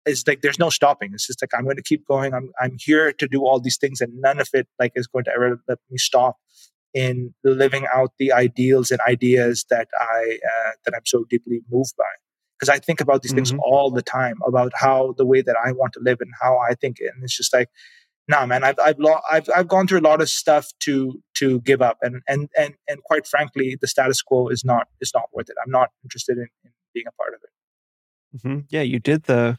it's 0.05 0.23
like 0.27 0.41
there's 0.43 0.59
no 0.59 0.69
stopping. 0.69 1.09
It's 1.15 1.25
just 1.27 1.41
like 1.43 1.53
i'm 1.57 1.63
going 1.63 1.81
to 1.83 1.89
keep 1.91 2.03
going. 2.13 2.31
I'm 2.37 2.47
i'm 2.61 2.75
here 2.79 3.11
to 3.21 3.27
do 3.35 3.39
all 3.47 3.59
these 3.59 3.77
things 3.83 4.01
and 4.01 4.11
none 4.27 4.39
of 4.39 4.49
it 4.53 4.67
like 4.79 4.91
is 4.95 5.07
going 5.07 5.25
to 5.25 5.31
ever 5.37 5.49
let 5.67 5.79
me 5.89 5.97
stop 5.97 6.35
in 6.93 7.33
living 7.43 7.85
out 7.97 8.11
the 8.19 8.29
ideals 8.31 8.87
and 8.91 8.99
ideas 9.15 9.65
that 9.73 9.87
i 9.99 10.37
uh, 10.51 10.71
that 10.85 10.93
i'm 10.95 11.05
so 11.13 11.19
deeply 11.33 11.57
moved 11.75 11.93
by 11.97 12.13
because 12.57 12.69
i 12.69 12.79
think 12.79 13.01
about 13.01 13.21
these 13.21 13.33
things 13.33 13.51
Mhm. 13.51 13.59
all 13.63 13.91
the 13.91 14.01
time 14.01 14.37
about 14.47 14.71
how 14.75 15.13
the 15.17 15.25
way 15.25 15.41
that 15.41 15.55
i 15.65 15.71
want 15.71 15.93
to 15.93 15.99
live 15.99 16.19
and 16.21 16.31
how 16.41 16.57
i 16.59 16.73
think 16.73 16.99
and 16.99 17.23
it's 17.23 17.35
just 17.37 17.53
like 17.53 17.69
nah 18.27 18.45
man 18.45 18.63
i've 18.63 18.79
i've 18.79 18.99
lo- 18.99 19.21
i've 19.31 19.49
i've 19.55 19.67
gone 19.67 19.87
through 19.87 19.99
a 19.99 20.09
lot 20.09 20.21
of 20.21 20.29
stuff 20.29 20.67
to 20.79 21.21
to 21.35 21.61
give 21.61 21.81
up 21.81 21.97
and 22.01 22.21
and 22.27 22.49
and 22.57 22.75
and 22.87 23.03
quite 23.03 23.27
frankly 23.27 23.77
the 23.79 23.87
status 23.87 24.21
quo 24.21 24.47
is 24.47 24.63
not 24.65 24.87
is 25.01 25.11
not 25.13 25.25
worth 25.33 25.49
it 25.49 25.55
i'm 25.63 25.71
not 25.71 25.89
interested 26.03 26.37
in, 26.37 26.47
in 26.63 26.71
being 26.93 27.05
a 27.07 27.11
part 27.13 27.33
of 27.33 27.41
it 27.43 28.41
hmm 28.41 28.59
Yeah, 28.69 28.81
you 28.81 28.99
did 28.99 29.23
the. 29.23 29.57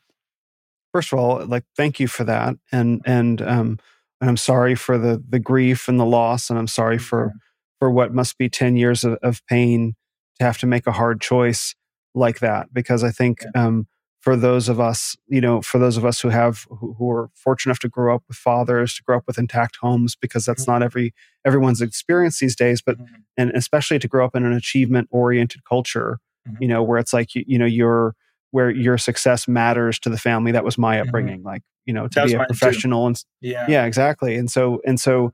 First 0.93 1.13
of 1.13 1.19
all, 1.19 1.45
like 1.47 1.65
thank 1.77 2.01
you 2.01 2.09
for 2.09 2.25
that, 2.25 2.55
and 2.73 3.03
and 3.05 3.43
um, 3.43 3.79
and 4.21 4.31
I'm 4.31 4.37
sorry 4.37 4.75
for 4.75 4.97
the 4.99 5.23
the 5.29 5.39
grief 5.39 5.89
and 5.89 6.01
the 6.01 6.07
loss, 6.07 6.49
and 6.49 6.59
I'm 6.59 6.67
sorry 6.69 6.99
for 6.99 7.35
for 7.79 7.91
what 7.91 8.15
must 8.15 8.39
be 8.39 8.49
ten 8.49 8.77
years 8.77 9.05
of, 9.05 9.15
of 9.23 9.43
pain 9.47 9.95
to 10.39 10.45
have 10.45 10.59
to 10.59 10.67
make 10.67 10.87
a 10.87 10.93
hard 10.93 11.21
choice 11.21 11.75
like 12.17 12.41
that. 12.41 12.73
Because 12.73 13.05
I 13.05 13.11
think 13.13 13.45
um, 13.55 13.87
for 14.21 14.37
those 14.37 14.69
of 14.69 14.81
us, 14.81 15.17
you 15.29 15.41
know, 15.41 15.63
for 15.63 15.79
those 15.79 15.97
of 15.97 16.05
us 16.05 16.21
who 16.21 16.31
have 16.31 16.67
who, 16.69 16.95
who 16.99 17.11
are 17.11 17.31
fortunate 17.35 17.71
enough 17.71 17.79
to 17.81 17.89
grow 17.89 18.15
up 18.17 18.25
with 18.27 18.37
fathers, 18.37 18.95
to 18.95 19.03
grow 19.05 19.19
up 19.19 19.25
with 19.29 19.39
intact 19.39 19.77
homes, 19.81 20.17
because 20.17 20.45
that's 20.47 20.65
Mhm. 20.65 20.69
not 20.69 20.83
every 20.83 21.15
everyone's 21.45 21.81
experience 21.81 22.41
these 22.41 22.57
days, 22.57 22.83
but 22.83 22.99
Mhm. 22.99 23.07
and 23.37 23.51
especially 23.53 23.99
to 24.01 24.09
grow 24.09 24.25
up 24.25 24.35
in 24.35 24.45
an 24.45 24.53
achievement 24.53 25.07
oriented 25.13 25.63
culture 25.65 26.19
Mhm. 26.49 26.57
you 26.61 26.69
know 26.69 26.83
where 26.83 26.99
it's 26.99 27.13
like 27.13 27.35
you, 27.35 27.45
you 27.47 27.59
know 27.59 27.67
your 27.67 28.15
where 28.53 28.71
your 28.71 28.97
success 28.99 29.47
matters 29.47 29.99
to 29.99 30.09
the 30.09 30.17
family 30.19 30.53
that 30.53 30.65
was 30.65 30.79
my 30.79 30.97
Mhm. 30.97 31.03
upbringing 31.03 31.43
like 31.43 31.63
you 31.85 31.93
know 31.93 32.09
to 32.09 32.21
That 32.21 32.27
be 32.27 32.35
a 32.35 32.39
mine 32.39 32.47
too. 32.47 32.53
professional 32.55 33.07
and 33.07 33.23
yeah 33.41 33.67
yeah 33.69 33.85
exactly 33.85 34.37
and 34.37 34.51
so 34.51 34.81
and 34.87 34.99
so 35.01 35.33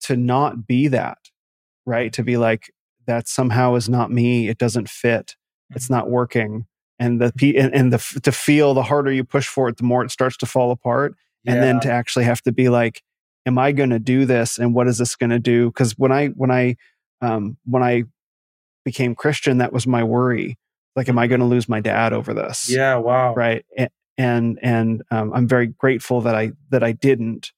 to 0.00 0.16
not 0.16 0.66
be 0.66 0.88
that 0.88 1.18
right 1.86 2.12
to 2.14 2.22
be 2.24 2.36
like 2.36 2.72
that 3.06 3.28
somehow 3.28 3.74
is 3.76 3.88
not 3.88 4.10
me 4.10 4.48
it 4.48 4.58
doesn't 4.58 4.88
fit 4.88 5.36
it's 5.74 5.90
not 5.90 6.10
working 6.10 6.66
and 6.98 7.20
the 7.20 7.58
and, 7.58 7.74
and 7.74 7.92
the 7.92 8.20
to 8.22 8.32
feel 8.32 8.74
the 8.74 8.82
harder 8.82 9.12
you 9.12 9.24
push 9.24 9.46
for 9.46 9.68
it 9.68 9.76
the 9.76 9.84
more 9.84 10.04
it 10.04 10.10
starts 10.10 10.36
to 10.36 10.46
fall 10.46 10.70
apart 10.70 11.14
and 11.46 11.62
then 11.62 11.80
to 11.80 11.90
actually 11.90 12.24
have 12.24 12.40
to 12.40 12.52
be 12.52 12.68
like 12.68 13.02
am 13.46 13.58
i 13.58 13.72
going 13.72 13.90
to 13.90 13.98
do 13.98 14.24
this 14.24 14.58
and 14.58 14.74
what 14.74 14.88
is 14.88 14.98
this 14.98 15.16
going 15.16 15.30
to 15.30 15.38
do? 15.38 15.66
Because 15.68 15.98
when 15.98 16.12
i 16.12 16.28
when 16.28 16.50
i 16.50 16.76
um 17.20 17.56
when 17.64 17.82
i 17.82 18.04
became 18.84 19.14
christian 19.14 19.58
that 19.58 19.72
was 19.72 19.86
my 19.86 20.04
worry 20.04 20.58
like 20.96 21.08
am 21.08 21.18
i 21.18 21.26
going 21.26 21.40
to 21.40 21.46
lose 21.46 21.68
my 21.68 21.80
dad 21.80 22.12
over 22.12 22.32
this? 22.34 22.70
Yeah 22.70 22.96
wow. 22.96 23.34
Right 23.34 23.64
A- 23.78 23.90
and 24.16 24.58
and 24.62 25.02
um, 25.10 25.32
i'm 25.34 25.48
very 25.48 25.66
grateful 25.66 26.20
that 26.20 26.34
i 26.36 26.52
that 26.70 26.84
i 26.84 26.92
didn't 26.92 27.52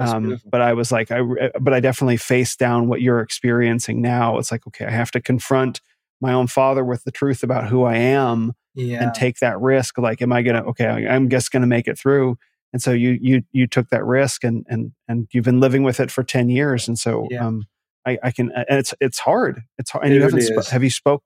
um, 0.00 0.40
but 0.50 0.60
i 0.60 0.72
was 0.72 0.90
like 0.90 1.10
i 1.10 1.20
but 1.60 1.72
i 1.72 1.78
definitely 1.80 2.16
faced 2.16 2.58
down 2.58 2.88
what 2.88 3.00
you're 3.00 3.20
experiencing 3.20 4.02
now. 4.02 4.38
It's 4.38 4.50
like 4.50 4.66
okay 4.66 4.86
i 4.86 4.90
have 4.90 5.10
to 5.12 5.20
confront 5.20 5.80
my 6.20 6.32
own 6.32 6.46
father 6.46 6.84
with 6.84 7.04
the 7.04 7.10
truth 7.12 7.42
about 7.42 7.68
who 7.68 7.84
i 7.84 7.96
am 7.96 8.52
yeah. 8.74 9.02
and 9.02 9.14
take 9.14 9.38
that 9.38 9.60
risk 9.60 9.98
like 9.98 10.22
am 10.22 10.32
i 10.32 10.42
gonna 10.42 10.62
okay 10.64 10.86
i'm 10.86 11.28
just 11.28 11.50
gonna 11.50 11.66
make 11.66 11.88
it 11.88 11.98
through. 11.98 12.36
And 12.72 12.80
so 12.80 12.92
you 12.92 13.18
you 13.20 13.42
you 13.50 13.66
took 13.66 13.88
that 13.88 14.04
risk 14.04 14.44
and 14.44 14.64
and 14.68 14.92
and 15.08 15.26
you've 15.32 15.44
been 15.44 15.58
living 15.58 15.82
with 15.82 15.98
it 15.98 16.08
for 16.10 16.22
10 16.22 16.48
years. 16.50 16.86
And 16.86 16.96
so 16.96 17.26
Yeah. 17.28 17.46
um 17.46 17.64
i 18.06 18.16
i 18.22 18.30
can 18.30 18.52
and 18.52 18.78
it's 18.78 18.94
it's 19.00 19.18
hard. 19.18 19.62
It's 19.76 19.90
hard 19.90 20.04
and 20.04 20.12
It 20.14 20.18
you 20.18 20.22
haven't 20.22 20.38
spo- 20.38 20.70
have 20.70 20.84
you 20.84 20.90
spoke 20.90 21.24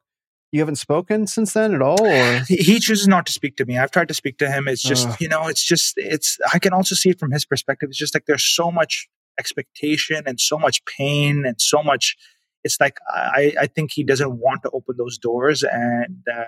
you 0.52 0.60
haven't 0.60 0.76
spoken 0.76 1.26
since 1.26 1.52
then 1.52 1.74
at 1.74 1.82
all 1.82 2.00
or? 2.02 2.40
He, 2.48 2.78
chooses 2.78 3.06
not 3.06 3.26
to 3.26 3.32
speak 3.32 3.56
to 3.56 3.66
me. 3.66 3.76
I've 3.76 3.90
tried 3.90 4.08
to 4.08 4.14
speak 4.14 4.39
to 4.39 4.50
him. 4.50 4.68
It's 4.68 4.81
just 4.82 5.20
you 5.20 5.28
know 5.28 5.47
it's 5.48 5.62
just 5.62 5.94
it's 5.98 6.39
i 6.50 6.58
can 6.58 6.73
also 6.73 6.94
see 6.94 7.10
it 7.10 7.18
from 7.18 7.31
his 7.31 7.44
perspective. 7.44 7.90
It's 7.90 7.98
just 7.98 8.14
like 8.14 8.24
there's 8.24 8.42
so 8.44 8.70
much 8.70 9.06
expectation 9.39 10.23
and 10.26 10.40
so 10.40 10.58
much 10.58 10.82
pain 10.86 11.44
and 11.44 11.60
so 11.60 11.82
much 11.82 12.16
it's 12.65 12.78
like 12.81 12.99
i 13.09 13.52
i 13.60 13.67
think 13.67 13.93
he 13.93 14.02
doesn't 14.02 14.39
want 14.39 14.62
to 14.62 14.70
open 14.70 14.97
those 14.97 15.18
doors 15.18 15.62
and 15.62 16.23
uh, 16.33 16.44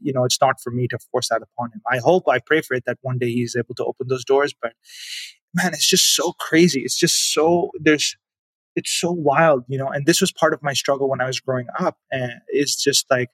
you 0.00 0.12
know 0.12 0.24
it's 0.24 0.40
not 0.40 0.60
for 0.60 0.70
me 0.70 0.88
to 0.88 0.98
force 1.10 1.28
that 1.28 1.42
upon 1.42 1.70
him. 1.72 1.80
I 1.90 1.98
hope 1.98 2.24
i 2.28 2.38
pray 2.38 2.60
for 2.62 2.74
it 2.74 2.84
that 2.86 2.98
one 3.02 3.18
day 3.18 3.30
he's 3.30 3.54
able 3.56 3.74
to 3.76 3.84
open 3.84 4.08
those 4.08 4.24
doors 4.24 4.54
but 4.60 4.72
man 5.54 5.72
it's 5.72 5.88
just 5.88 6.14
so 6.14 6.32
crazy. 6.32 6.82
It's 6.82 6.98
just 6.98 7.32
so 7.32 7.70
there's 7.80 8.16
it's 8.76 8.92
so 8.92 9.10
wild 9.10 9.64
you 9.68 9.78
know 9.78 9.88
and 9.88 10.06
this 10.06 10.20
was 10.20 10.32
part 10.32 10.54
of 10.54 10.62
my 10.62 10.72
struggle 10.72 11.08
when 11.08 11.20
i 11.20 11.26
was 11.26 11.40
growing 11.40 11.66
up 11.78 11.96
and 12.12 12.32
it's 12.48 12.76
just 12.82 13.06
like 13.10 13.28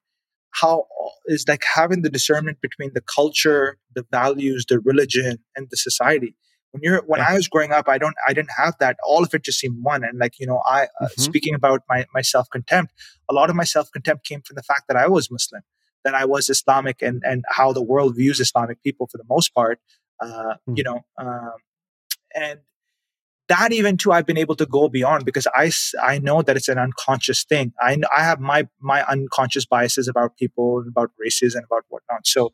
how 0.53 0.87
is 1.27 1.45
like 1.49 1.63
having 1.75 2.03
the 2.03 2.11
discernment 2.11 2.59
between 2.63 2.91
the 2.95 3.03
culture 3.03 3.77
the 3.95 4.05
values 4.11 4.65
the 4.69 4.81
religion 4.81 5.39
and 5.57 5.69
the 5.71 5.77
society 5.77 6.35
when 6.75 6.83
you're 6.83 7.03
when 7.07 7.21
yeah. 7.21 7.31
i 7.31 7.35
was 7.35 7.47
growing 7.47 7.73
up 7.73 7.89
i 7.89 7.97
don't 7.97 8.17
i 8.29 8.33
didn't 8.33 8.51
have 8.57 8.75
that 8.81 8.97
all 9.07 9.23
of 9.23 9.33
it 9.33 9.45
just 9.45 9.61
seemed 9.61 9.83
one 9.83 10.03
and 10.03 10.19
like 10.19 10.41
you 10.41 10.47
know 10.47 10.61
i 10.67 10.83
uh, 10.83 10.87
mm-hmm. 11.05 11.21
speaking 11.21 11.55
about 11.55 11.83
my 11.89 12.05
my 12.13 12.21
self-contempt 12.21 12.93
a 13.31 13.35
lot 13.35 13.49
of 13.49 13.57
my 13.57 13.65
self-contempt 13.65 14.27
came 14.27 14.43
from 14.43 14.57
the 14.57 14.63
fact 14.63 14.83
that 14.89 14.97
i 14.97 15.07
was 15.07 15.31
muslim 15.31 15.63
that 16.03 16.15
i 16.15 16.25
was 16.25 16.51
islamic 16.51 17.01
and 17.01 17.23
and 17.25 17.45
how 17.49 17.73
the 17.73 17.83
world 17.83 18.17
views 18.17 18.41
islamic 18.41 18.83
people 18.83 19.07
for 19.11 19.19
the 19.19 19.25
most 19.29 19.55
part 19.55 19.79
uh, 20.21 20.27
mm-hmm. 20.27 20.75
you 20.77 20.83
know 20.83 21.01
um, 21.19 21.53
and 22.35 22.59
that 23.49 23.73
even 23.73 23.97
too 23.97 24.11
i've 24.11 24.27
been 24.27 24.39
able 24.39 24.57
to 24.57 24.67
go 24.67 24.89
beyond 24.89 25.25
because 25.25 25.47
i 25.55 25.71
i 26.03 26.19
know 26.19 26.43
that 26.43 26.57
it's 26.57 26.69
an 26.69 26.79
unconscious 26.79 27.45
thing 27.45 27.73
i 27.81 27.97
i 28.17 28.25
have 28.25 28.41
my 28.41 28.67
my 28.81 29.05
unconscious 29.05 29.65
biases 29.65 30.09
about 30.09 30.37
people 30.37 30.79
and 30.81 30.89
about 30.89 31.11
races 31.19 31.55
and 31.55 31.65
about 31.65 31.85
whatnot 31.89 32.27
so 32.27 32.53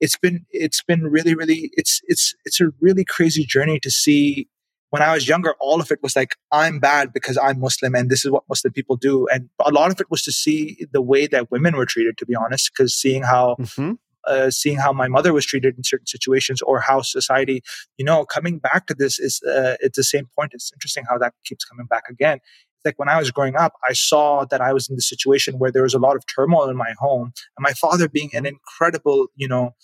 it's 0.00 0.16
been 0.16 0.44
it's 0.50 0.82
been 0.82 1.04
really 1.04 1.34
really 1.34 1.70
it's 1.74 2.00
it's 2.06 2.34
it's 2.44 2.60
a 2.60 2.68
really 2.80 3.04
crazy 3.04 3.44
journey 3.44 3.78
to 3.80 3.90
see 3.90 4.48
when 4.90 5.02
i 5.02 5.12
was 5.12 5.28
younger 5.28 5.54
all 5.60 5.80
of 5.80 5.90
it 5.90 5.98
was 6.02 6.16
like 6.16 6.36
i'm 6.52 6.78
bad 6.78 7.12
because 7.12 7.38
i'm 7.38 7.60
muslim 7.60 7.94
and 7.94 8.10
this 8.10 8.24
is 8.24 8.30
what 8.30 8.44
muslim 8.48 8.72
people 8.72 8.96
do 8.96 9.26
and 9.28 9.48
a 9.64 9.70
lot 9.70 9.90
of 9.90 10.00
it 10.00 10.10
was 10.10 10.22
to 10.22 10.32
see 10.32 10.86
the 10.92 11.02
way 11.02 11.26
that 11.26 11.50
women 11.50 11.76
were 11.76 11.86
treated 11.86 12.16
to 12.18 12.26
be 12.26 12.34
honest 12.34 12.70
because 12.72 12.94
seeing 12.94 13.22
how 13.22 13.56
mm-hmm. 13.58 13.92
uh, 14.26 14.50
seeing 14.50 14.76
how 14.76 14.92
my 14.92 15.08
mother 15.08 15.32
was 15.32 15.46
treated 15.46 15.76
in 15.76 15.84
certain 15.84 16.06
situations 16.06 16.60
or 16.62 16.80
how 16.80 17.00
society 17.00 17.62
you 17.96 18.04
know 18.04 18.24
coming 18.24 18.58
back 18.58 18.86
to 18.86 18.94
this 18.94 19.18
is 19.18 19.42
uh, 19.44 19.76
it's 19.80 19.96
the 19.96 20.04
same 20.04 20.28
point 20.36 20.52
it's 20.52 20.72
interesting 20.74 21.04
how 21.08 21.16
that 21.16 21.32
keeps 21.44 21.64
coming 21.64 21.86
back 21.86 22.04
again 22.10 22.38
like 22.86 22.98
when 22.98 23.08
I 23.08 23.18
was 23.18 23.30
growing 23.30 23.56
up, 23.56 23.74
I 23.86 23.92
saw 23.92 24.44
that 24.46 24.60
I 24.62 24.72
was 24.72 24.88
in 24.88 24.96
the 24.96 25.02
situation 25.02 25.58
where 25.58 25.70
there 25.70 25.82
was 25.82 25.94
a 25.94 25.98
lot 25.98 26.16
of 26.16 26.24
turmoil 26.34 26.70
in 26.70 26.76
my 26.76 26.94
home, 26.98 27.32
and 27.56 27.62
my 27.62 27.72
father 27.72 28.08
being 28.08 28.30
an 28.32 28.46
incredible, 28.46 29.26
you 29.34 29.48
know, 29.48 29.74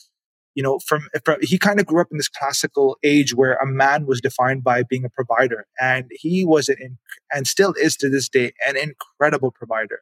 you 0.54 0.62
know, 0.62 0.78
from, 0.78 1.08
from 1.24 1.36
he 1.42 1.58
kind 1.58 1.80
of 1.80 1.86
grew 1.86 2.00
up 2.00 2.08
in 2.10 2.18
this 2.18 2.28
classical 2.28 2.96
age 3.02 3.34
where 3.34 3.54
a 3.54 3.66
man 3.66 4.06
was 4.06 4.20
defined 4.20 4.64
by 4.64 4.82
being 4.82 5.04
a 5.04 5.10
provider, 5.10 5.66
and 5.80 6.06
he 6.12 6.44
was 6.44 6.68
an 6.70 6.98
and 7.30 7.46
still 7.46 7.74
is 7.74 7.96
to 7.98 8.08
this 8.08 8.28
day 8.28 8.52
an 8.66 8.76
incredible 8.76 9.50
provider 9.50 10.00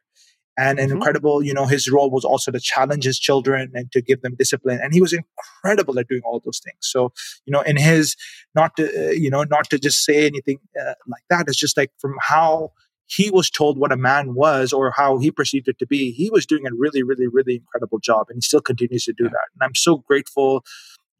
and 0.57 0.79
an 0.79 0.87
mm-hmm. 0.87 0.97
incredible 0.97 1.43
you 1.43 1.53
know 1.53 1.65
his 1.65 1.89
role 1.89 2.09
was 2.09 2.25
also 2.25 2.51
to 2.51 2.59
challenge 2.59 3.03
his 3.03 3.19
children 3.19 3.71
and 3.73 3.91
to 3.91 4.01
give 4.01 4.21
them 4.21 4.35
discipline 4.37 4.79
and 4.81 4.93
he 4.93 5.01
was 5.01 5.13
incredible 5.13 5.97
at 5.97 6.07
doing 6.07 6.21
all 6.25 6.41
those 6.43 6.59
things 6.63 6.77
so 6.81 7.11
you 7.45 7.51
know 7.51 7.61
in 7.61 7.77
his 7.77 8.15
not 8.55 8.75
to 8.75 8.85
uh, 9.07 9.11
you 9.11 9.29
know 9.29 9.43
not 9.43 9.69
to 9.69 9.79
just 9.79 10.03
say 10.03 10.25
anything 10.25 10.57
uh, 10.79 10.93
like 11.07 11.23
that 11.29 11.45
it's 11.47 11.57
just 11.57 11.77
like 11.77 11.91
from 11.99 12.15
how 12.19 12.71
he 13.11 13.29
was 13.29 13.49
told 13.49 13.77
what 13.77 13.91
a 13.91 13.97
man 13.97 14.33
was 14.33 14.71
or 14.71 14.91
how 14.91 15.17
he 15.17 15.31
perceived 15.31 15.67
it 15.67 15.77
to 15.79 15.85
be. 15.85 16.11
He 16.11 16.29
was 16.29 16.45
doing 16.45 16.65
a 16.65 16.73
really, 16.73 17.03
really, 17.03 17.27
really 17.27 17.55
incredible 17.55 17.99
job, 17.99 18.27
and 18.29 18.37
he 18.37 18.41
still 18.41 18.61
continues 18.61 19.03
to 19.05 19.13
do 19.13 19.25
yeah. 19.25 19.31
that. 19.31 19.47
And 19.53 19.63
I'm 19.63 19.75
so 19.75 19.97
grateful. 19.97 20.63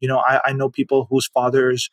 You 0.00 0.08
know, 0.08 0.18
I, 0.26 0.40
I 0.46 0.52
know 0.52 0.70
people 0.70 1.06
whose 1.10 1.28
fathers 1.28 1.90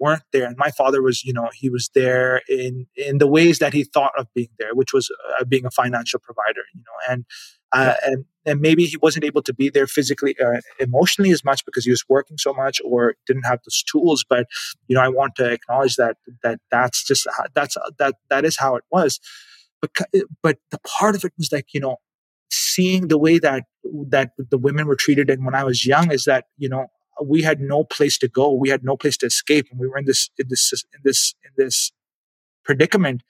weren't 0.00 0.22
there 0.32 0.46
and 0.46 0.56
my 0.56 0.70
father 0.70 1.02
was 1.02 1.24
you 1.24 1.32
know 1.32 1.48
he 1.54 1.68
was 1.68 1.90
there 1.94 2.42
in 2.48 2.86
in 2.96 3.18
the 3.18 3.26
ways 3.26 3.58
that 3.58 3.72
he 3.72 3.84
thought 3.84 4.12
of 4.16 4.26
being 4.34 4.50
there 4.58 4.74
which 4.74 4.92
was 4.92 5.10
uh, 5.38 5.44
being 5.44 5.66
a 5.66 5.70
financial 5.70 6.20
provider 6.20 6.62
you 6.74 6.80
know 6.80 7.12
and 7.12 7.24
uh, 7.72 7.94
and 8.04 8.24
and 8.46 8.60
maybe 8.62 8.86
he 8.86 8.96
wasn't 8.96 9.22
able 9.22 9.42
to 9.42 9.52
be 9.52 9.68
there 9.68 9.86
physically 9.86 10.34
uh, 10.40 10.60
emotionally 10.80 11.30
as 11.30 11.44
much 11.44 11.66
because 11.66 11.84
he 11.84 11.90
was 11.90 12.02
working 12.08 12.38
so 12.38 12.54
much 12.54 12.80
or 12.82 13.14
didn't 13.26 13.44
have 13.44 13.58
those 13.66 13.82
tools 13.82 14.24
but 14.28 14.46
you 14.86 14.94
know 14.94 15.02
i 15.02 15.08
want 15.08 15.34
to 15.34 15.50
acknowledge 15.50 15.96
that 15.96 16.16
that 16.42 16.58
that's 16.70 17.04
just 17.04 17.26
that's 17.54 17.76
that 17.98 18.14
that 18.30 18.44
is 18.44 18.58
how 18.58 18.76
it 18.76 18.84
was. 18.90 19.20
But 19.80 19.90
but 20.42 20.58
the 20.70 20.78
part 20.80 21.14
of 21.14 21.24
it 21.24 21.32
was 21.38 21.50
like 21.52 21.72
you 21.72 21.80
know 21.80 21.96
seeing 22.50 23.08
the 23.08 23.18
way 23.18 23.38
that 23.38 23.64
that 24.08 24.32
the 24.50 24.58
women 24.58 24.86
were 24.86 24.96
treated 24.96 25.28
and 25.30 25.44
when 25.44 25.54
i 25.54 25.62
was 25.62 25.84
young 25.84 26.10
is 26.10 26.24
that 26.24 26.46
you 26.56 26.68
know 26.68 26.86
we 27.24 27.42
had 27.42 27.60
no 27.60 27.84
place 27.84 28.18
to 28.18 28.28
go 28.28 28.52
we 28.52 28.68
had 28.68 28.84
no 28.84 28.96
place 28.96 29.16
to 29.16 29.26
escape 29.26 29.66
and 29.70 29.80
we 29.80 29.86
were 29.86 29.98
in 29.98 30.04
this 30.04 30.30
in 30.38 30.46
this 30.48 30.72
in 30.94 31.00
this 31.04 31.34
in 31.44 31.50
this 31.56 31.92
predicament 32.64 33.22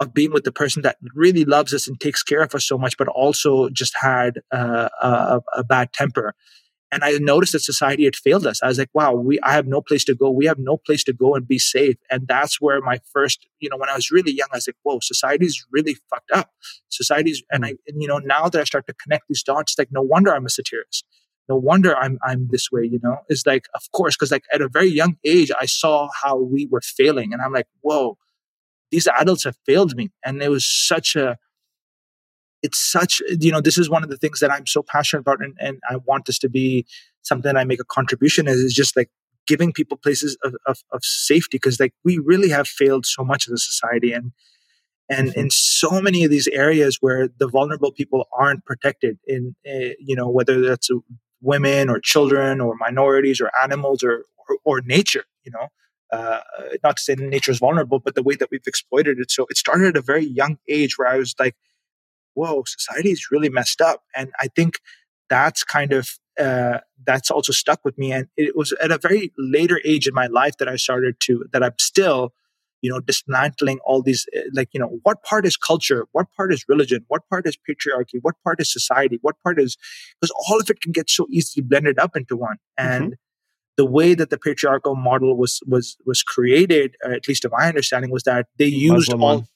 of 0.00 0.12
being 0.12 0.32
with 0.32 0.44
the 0.44 0.52
person 0.52 0.82
that 0.82 0.96
really 1.14 1.44
loves 1.44 1.72
us 1.72 1.86
and 1.86 1.98
takes 2.00 2.22
care 2.22 2.42
of 2.42 2.54
us 2.54 2.66
so 2.66 2.76
much, 2.76 2.98
but 2.98 3.08
also 3.08 3.68
just 3.70 3.94
had 4.00 4.40
uh, 4.50 4.88
a, 5.00 5.40
a, 5.54 5.64
bad 5.64 5.92
temper. 5.92 6.34
And 6.90 7.02
I 7.04 7.12
noticed 7.20 7.52
that 7.52 7.60
society 7.60 8.04
had 8.04 8.16
failed 8.16 8.46
us. 8.46 8.60
I 8.62 8.68
was 8.68 8.78
like, 8.78 8.90
wow, 8.92 9.14
we, 9.14 9.40
I 9.40 9.52
have 9.52 9.66
no 9.66 9.80
place 9.80 10.04
to 10.04 10.14
go. 10.14 10.30
We 10.30 10.44
have 10.44 10.58
no 10.58 10.76
place 10.76 11.02
to 11.04 11.14
go 11.14 11.34
and 11.34 11.48
be 11.48 11.58
safe. 11.58 11.96
And 12.10 12.28
that's 12.28 12.60
where 12.60 12.80
my 12.82 12.98
first, 13.12 13.46
you 13.60 13.70
know, 13.70 13.78
when 13.78 13.88
I 13.88 13.94
was 13.94 14.10
really 14.10 14.32
young, 14.32 14.48
I 14.52 14.56
was 14.56 14.68
like, 14.68 14.76
whoa, 14.82 14.98
society's 15.00 15.64
really 15.70 15.96
fucked 16.10 16.32
up. 16.32 16.50
Society's, 16.90 17.42
and 17.50 17.64
I, 17.64 17.74
and, 17.86 18.02
you 18.02 18.08
know, 18.08 18.18
now 18.18 18.48
that 18.48 18.60
I 18.60 18.64
start 18.64 18.86
to 18.88 18.94
connect 18.94 19.28
these 19.28 19.42
dots, 19.42 19.76
like, 19.78 19.88
no 19.90 20.02
wonder 20.02 20.34
I'm 20.34 20.44
a 20.44 20.50
satirist. 20.50 21.06
No 21.52 21.56
wonder 21.56 21.96
I'm, 21.96 22.18
I'm 22.24 22.48
this 22.50 22.72
way, 22.72 22.84
you 22.84 22.98
know, 23.02 23.18
it's 23.28 23.46
like, 23.46 23.66
of 23.74 23.82
course, 23.92 24.16
because 24.16 24.30
like 24.30 24.44
at 24.52 24.62
a 24.62 24.68
very 24.68 24.88
young 24.88 25.16
age, 25.24 25.50
I 25.60 25.66
saw 25.66 26.08
how 26.22 26.36
we 26.38 26.66
were 26.70 26.80
failing 26.80 27.32
and 27.32 27.42
I'm 27.42 27.52
like, 27.52 27.66
whoa, 27.82 28.16
these 28.90 29.06
adults 29.08 29.44
have 29.44 29.56
failed 29.66 29.96
me 29.96 30.10
and 30.24 30.42
it 30.42 30.50
was 30.50 30.64
such 30.66 31.16
a 31.16 31.36
it's 32.62 32.78
such 32.78 33.20
you 33.40 33.50
know 33.50 33.60
this 33.60 33.76
is 33.76 33.90
one 33.90 34.04
of 34.04 34.10
the 34.10 34.16
things 34.16 34.38
that 34.38 34.52
i'm 34.52 34.66
so 34.66 34.82
passionate 34.82 35.22
about 35.22 35.42
and, 35.42 35.56
and 35.58 35.80
i 35.90 35.96
want 36.06 36.26
this 36.26 36.38
to 36.38 36.48
be 36.48 36.86
something 37.22 37.56
i 37.56 37.64
make 37.64 37.80
a 37.80 37.84
contribution 37.84 38.46
is, 38.46 38.58
is 38.58 38.74
just 38.74 38.96
like 38.96 39.10
giving 39.46 39.72
people 39.72 39.96
places 39.96 40.36
of, 40.44 40.54
of, 40.66 40.78
of 40.92 41.04
safety 41.04 41.58
because 41.58 41.80
like 41.80 41.94
we 42.04 42.18
really 42.18 42.50
have 42.50 42.68
failed 42.68 43.04
so 43.04 43.24
much 43.24 43.48
as 43.48 43.52
a 43.52 43.58
society 43.58 44.12
and 44.12 44.30
and 45.08 45.30
mm-hmm. 45.30 45.40
in 45.40 45.50
so 45.50 46.00
many 46.00 46.24
of 46.24 46.30
these 46.30 46.48
areas 46.48 46.98
where 47.00 47.28
the 47.38 47.48
vulnerable 47.48 47.92
people 47.92 48.28
aren't 48.32 48.64
protected 48.64 49.18
in 49.26 49.54
uh, 49.66 49.94
you 49.98 50.14
know 50.14 50.28
whether 50.28 50.60
that's 50.60 50.90
women 51.42 51.90
or 51.90 52.00
children 52.00 52.60
or 52.60 52.74
minorities 52.76 53.40
or 53.40 53.50
animals 53.62 54.02
or, 54.02 54.24
or, 54.48 54.56
or 54.64 54.80
nature 54.80 55.24
you 55.44 55.52
know 55.52 55.68
uh, 56.12 56.40
not 56.84 56.98
to 56.98 57.02
say 57.02 57.14
nature 57.14 57.50
is 57.50 57.58
vulnerable, 57.58 57.98
but 57.98 58.14
the 58.14 58.22
way 58.22 58.34
that 58.36 58.50
we've 58.50 58.66
exploited 58.66 59.18
it. 59.18 59.30
So 59.30 59.46
it 59.48 59.56
started 59.56 59.88
at 59.88 59.96
a 59.96 60.02
very 60.02 60.24
young 60.24 60.58
age 60.68 60.98
where 60.98 61.08
I 61.08 61.16
was 61.16 61.34
like, 61.40 61.56
whoa, 62.34 62.62
society 62.66 63.10
is 63.10 63.30
really 63.30 63.48
messed 63.48 63.80
up. 63.80 64.02
And 64.14 64.30
I 64.38 64.48
think 64.48 64.78
that's 65.30 65.64
kind 65.64 65.92
of, 65.92 66.10
uh, 66.38 66.78
that's 67.04 67.30
also 67.30 67.52
stuck 67.52 67.82
with 67.84 67.96
me. 67.96 68.12
And 68.12 68.28
it 68.36 68.54
was 68.54 68.72
at 68.72 68.90
a 68.90 68.98
very 68.98 69.32
later 69.38 69.80
age 69.84 70.06
in 70.06 70.14
my 70.14 70.26
life 70.26 70.58
that 70.58 70.68
I 70.68 70.76
started 70.76 71.18
to, 71.20 71.46
that 71.52 71.62
I'm 71.62 71.74
still, 71.78 72.34
you 72.82 72.90
know, 72.90 73.00
dismantling 73.00 73.78
all 73.86 74.02
these, 74.02 74.26
uh, 74.36 74.40
like, 74.52 74.68
you 74.72 74.80
know, 74.80 74.98
what 75.04 75.22
part 75.22 75.46
is 75.46 75.56
culture? 75.56 76.06
What 76.12 76.26
part 76.36 76.52
is 76.52 76.64
religion? 76.68 77.04
What 77.08 77.22
part 77.30 77.46
is 77.46 77.56
patriarchy? 77.56 78.18
What 78.20 78.34
part 78.44 78.60
is 78.60 78.72
society? 78.72 79.18
What 79.22 79.36
part 79.42 79.58
is, 79.58 79.78
because 80.20 80.34
all 80.48 80.60
of 80.60 80.68
it 80.68 80.80
can 80.80 80.92
get 80.92 81.08
so 81.08 81.26
easily 81.30 81.64
blended 81.64 81.98
up 81.98 82.16
into 82.16 82.36
one. 82.36 82.56
And, 82.76 83.04
mm-hmm 83.04 83.12
the 83.76 83.86
way 83.86 84.14
that 84.14 84.30
the 84.30 84.38
patriarchal 84.38 84.94
model 84.94 85.36
was 85.36 85.60
was 85.66 85.96
was 86.04 86.22
created, 86.22 86.94
uh, 87.04 87.12
at 87.12 87.26
least 87.26 87.42
to 87.42 87.48
my 87.48 87.68
understanding, 87.68 88.10
was 88.10 88.22
that 88.24 88.46
they 88.58 88.66
used 88.66 89.08
Muslim 89.08 89.22
all, 89.22 89.36
one. 89.38 89.46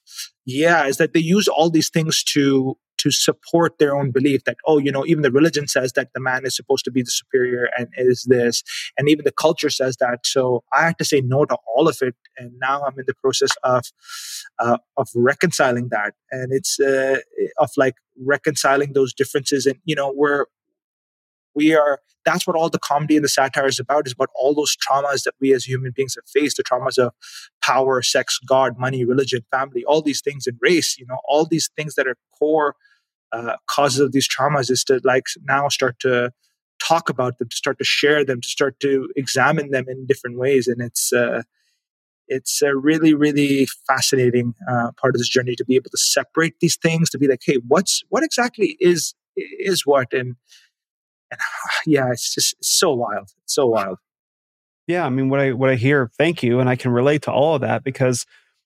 yeah, 0.45 0.87
is 0.87 0.97
that 0.97 1.13
they 1.13 1.21
used 1.21 1.49
all 1.49 1.71
these 1.71 1.91
things 1.91 2.25
to 2.25 2.77
to 3.07 3.13
support 3.13 3.79
their 3.79 3.95
own 3.97 4.11
belief 4.11 4.43
that 4.45 4.57
oh, 4.67 4.79
you 4.79 4.91
know, 4.91 5.07
even 5.07 5.23
the 5.23 5.31
religion 5.31 5.69
says 5.69 5.93
that 5.93 6.09
the 6.13 6.19
man 6.21 6.45
is 6.45 6.57
supposed 6.57 6.85
to 6.85 6.91
be 6.91 7.03
the 7.03 7.11
superior 7.11 7.69
and 7.79 7.87
is 7.97 8.25
this, 8.29 8.65
and 8.99 9.09
even 9.09 9.25
the 9.25 9.31
culture 9.31 9.71
says 9.71 9.97
that. 9.99 10.27
So 10.27 10.65
I 10.73 10.83
had 10.83 10.99
to 10.99 11.05
say 11.05 11.21
no 11.21 11.45
to 11.45 11.57
all 11.77 11.87
of 11.87 11.99
it, 12.03 12.17
and 12.37 12.51
now 12.61 12.83
I'm 12.83 12.99
in 12.99 13.05
the 13.07 13.15
process 13.15 13.51
of 13.63 13.85
uh, 14.59 14.79
of 14.97 15.09
reconciling 15.15 15.89
that, 15.91 16.15
and 16.33 16.53
it's 16.53 16.81
uh, 16.81 17.19
of 17.59 17.71
like 17.77 17.95
reconciling 18.25 18.93
those 18.93 19.15
differences, 19.15 19.67
and 19.67 19.79
you 19.85 19.95
know, 19.95 20.13
we're 20.17 20.47
we 21.55 21.75
are 21.75 22.01
that's 22.25 22.45
what 22.45 22.57
all 22.57 22.69
the 22.69 22.79
comedy 22.81 23.15
and 23.15 23.25
the 23.25 23.29
satire 23.29 23.67
is 23.67 23.79
about 23.79 24.07
is 24.07 24.13
about 24.13 24.31
all 24.35 24.53
those 24.53 24.77
traumas 24.77 25.23
that 25.23 25.35
we 25.41 25.55
as 25.55 25.65
human 25.65 25.93
beings 25.95 26.17
have 26.17 26.29
faced 26.29 26.57
the 26.57 26.65
traumas 26.65 26.99
of 26.99 27.13
power 27.63 28.03
sex 28.03 28.39
god 28.47 28.79
money 28.79 29.05
religion 29.05 29.43
family 29.51 29.85
all 29.85 30.03
these 30.03 30.21
things 30.21 30.47
and 30.47 30.59
race 30.61 30.99
you 30.99 31.07
know 31.07 31.19
all 31.29 31.47
these 31.47 31.71
things 31.77 31.95
that 31.95 32.07
are 32.07 32.17
core 32.37 32.75
uh, 33.33 33.57
causes 33.67 34.01
of 34.01 34.13
these 34.13 34.29
traumas 34.29 34.71
is 34.71 34.85
to 34.85 35.01
like 35.05 35.25
now 35.45 35.69
start 35.69 35.99
to 36.01 36.31
talk 36.83 37.09
about 37.09 37.39
them 37.39 37.49
to 37.49 37.57
start 37.57 37.79
to 37.79 37.85
share 37.85 38.25
them 38.25 38.41
to 38.41 38.49
start 38.49 38.79
to 38.81 39.09
examine 39.17 39.71
them 39.71 39.87
in 39.89 40.07
different 40.07 40.39
ways 40.39 40.67
and 40.69 40.81
it's 40.81 41.13
uh, 41.13 41.43
it's 42.29 42.61
a 42.63 42.77
really 42.77 43.15
really 43.15 43.67
fascinating 43.87 44.55
uh, 44.69 44.91
part 45.01 45.15
of 45.15 45.19
this 45.19 45.29
journey 45.29 45.57
to 45.57 45.65
be 45.65 45.77
able 45.77 45.91
to 45.91 45.99
separate 45.99 46.55
these 46.61 46.77
things 46.77 47.09
to 47.11 47.19
be 47.19 47.29
like 47.29 47.41
hey 47.45 47.59
what's 47.69 48.03
what 48.11 48.23
exactly 48.23 48.77
is 48.81 49.15
is 49.37 49.87
what 49.87 50.13
and 50.13 50.37
and 51.31 51.41
yeah, 51.87 52.11
it's 52.11 52.35
just 52.35 52.55
it's 52.59 52.69
so 52.69 52.93
wild, 52.93 53.31
it's 53.45 53.55
so 53.55 53.67
wild. 53.67 53.99
Yeah, 54.87 55.05
I 55.05 55.09
mean, 55.09 55.29
what 55.29 55.41
I 55.41 55.53
what 55.53 55.71
I 55.71 55.75
hear, 55.75 56.11
thank 56.19 56.43
you, 56.43 56.61
and 56.61 56.69
I 56.69 56.77
can 56.77 56.93
relate 56.93 57.23
to 57.23 57.33
all 57.33 57.55
of 57.57 57.61
that 57.63 57.83
because 57.83 58.25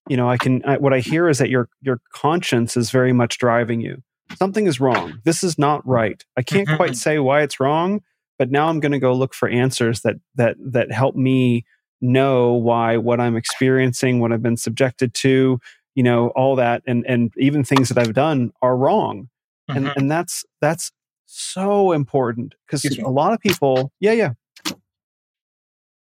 you 0.09 0.17
know 0.17 0.29
I 0.29 0.37
can. 0.37 0.63
I, 0.65 0.77
what 0.77 0.93
I 0.93 1.01
hear 1.01 1.29
is 1.29 1.39
that 1.39 1.51
your 1.51 1.69
your 1.81 2.01
conscience 2.13 2.77
is 2.77 2.91
very 2.91 3.13
much 3.13 3.39
driving 3.39 3.81
you. 3.81 4.03
Something 4.37 4.67
is 4.67 4.81
wrong. 4.81 5.21
This 5.25 5.43
is 5.43 5.59
not 5.59 5.87
right. 5.87 6.25
I 6.37 6.43
can't 6.43 6.67
mm-hmm. 6.67 6.77
quite 6.77 6.97
say 6.97 7.19
why 7.19 7.43
it's 7.43 7.61
wrong, 7.61 8.03
but 8.39 8.51
now 8.51 8.69
I'm 8.69 8.81
going 8.81 8.93
to 8.93 8.99
go 8.99 9.13
look 9.13 9.35
for 9.35 9.49
answers 9.49 10.01
that 10.03 10.17
that 10.37 10.57
that 10.59 10.93
help 10.93 11.17
me 11.17 11.65
know 12.01 12.53
why 12.53 12.97
what 12.97 13.21
I'm 13.21 13.37
experiencing, 13.37 14.21
what 14.21 14.33
I've 14.33 14.43
been 14.43 14.57
subjected 14.57 15.13
to, 15.15 15.61
you 15.95 16.03
know, 16.03 16.29
all 16.29 16.57
that, 16.57 16.83
and 16.87 17.05
and 17.07 17.33
even 17.37 17.65
things 17.65 17.89
that 17.89 17.99
I've 17.99 18.15
done 18.15 18.53
are 18.63 18.77
wrong. 18.77 19.29
Mm-hmm. 19.71 19.77
And 19.87 19.97
and 19.97 20.11
that's 20.11 20.45
that's 20.61 20.93
so 21.27 21.93
important 21.93 22.55
because 22.67 22.85
a 22.99 23.09
lot 23.09 23.33
of 23.33 23.41
people, 23.41 23.93
yeah, 24.01 24.13
yeah. 24.13 24.33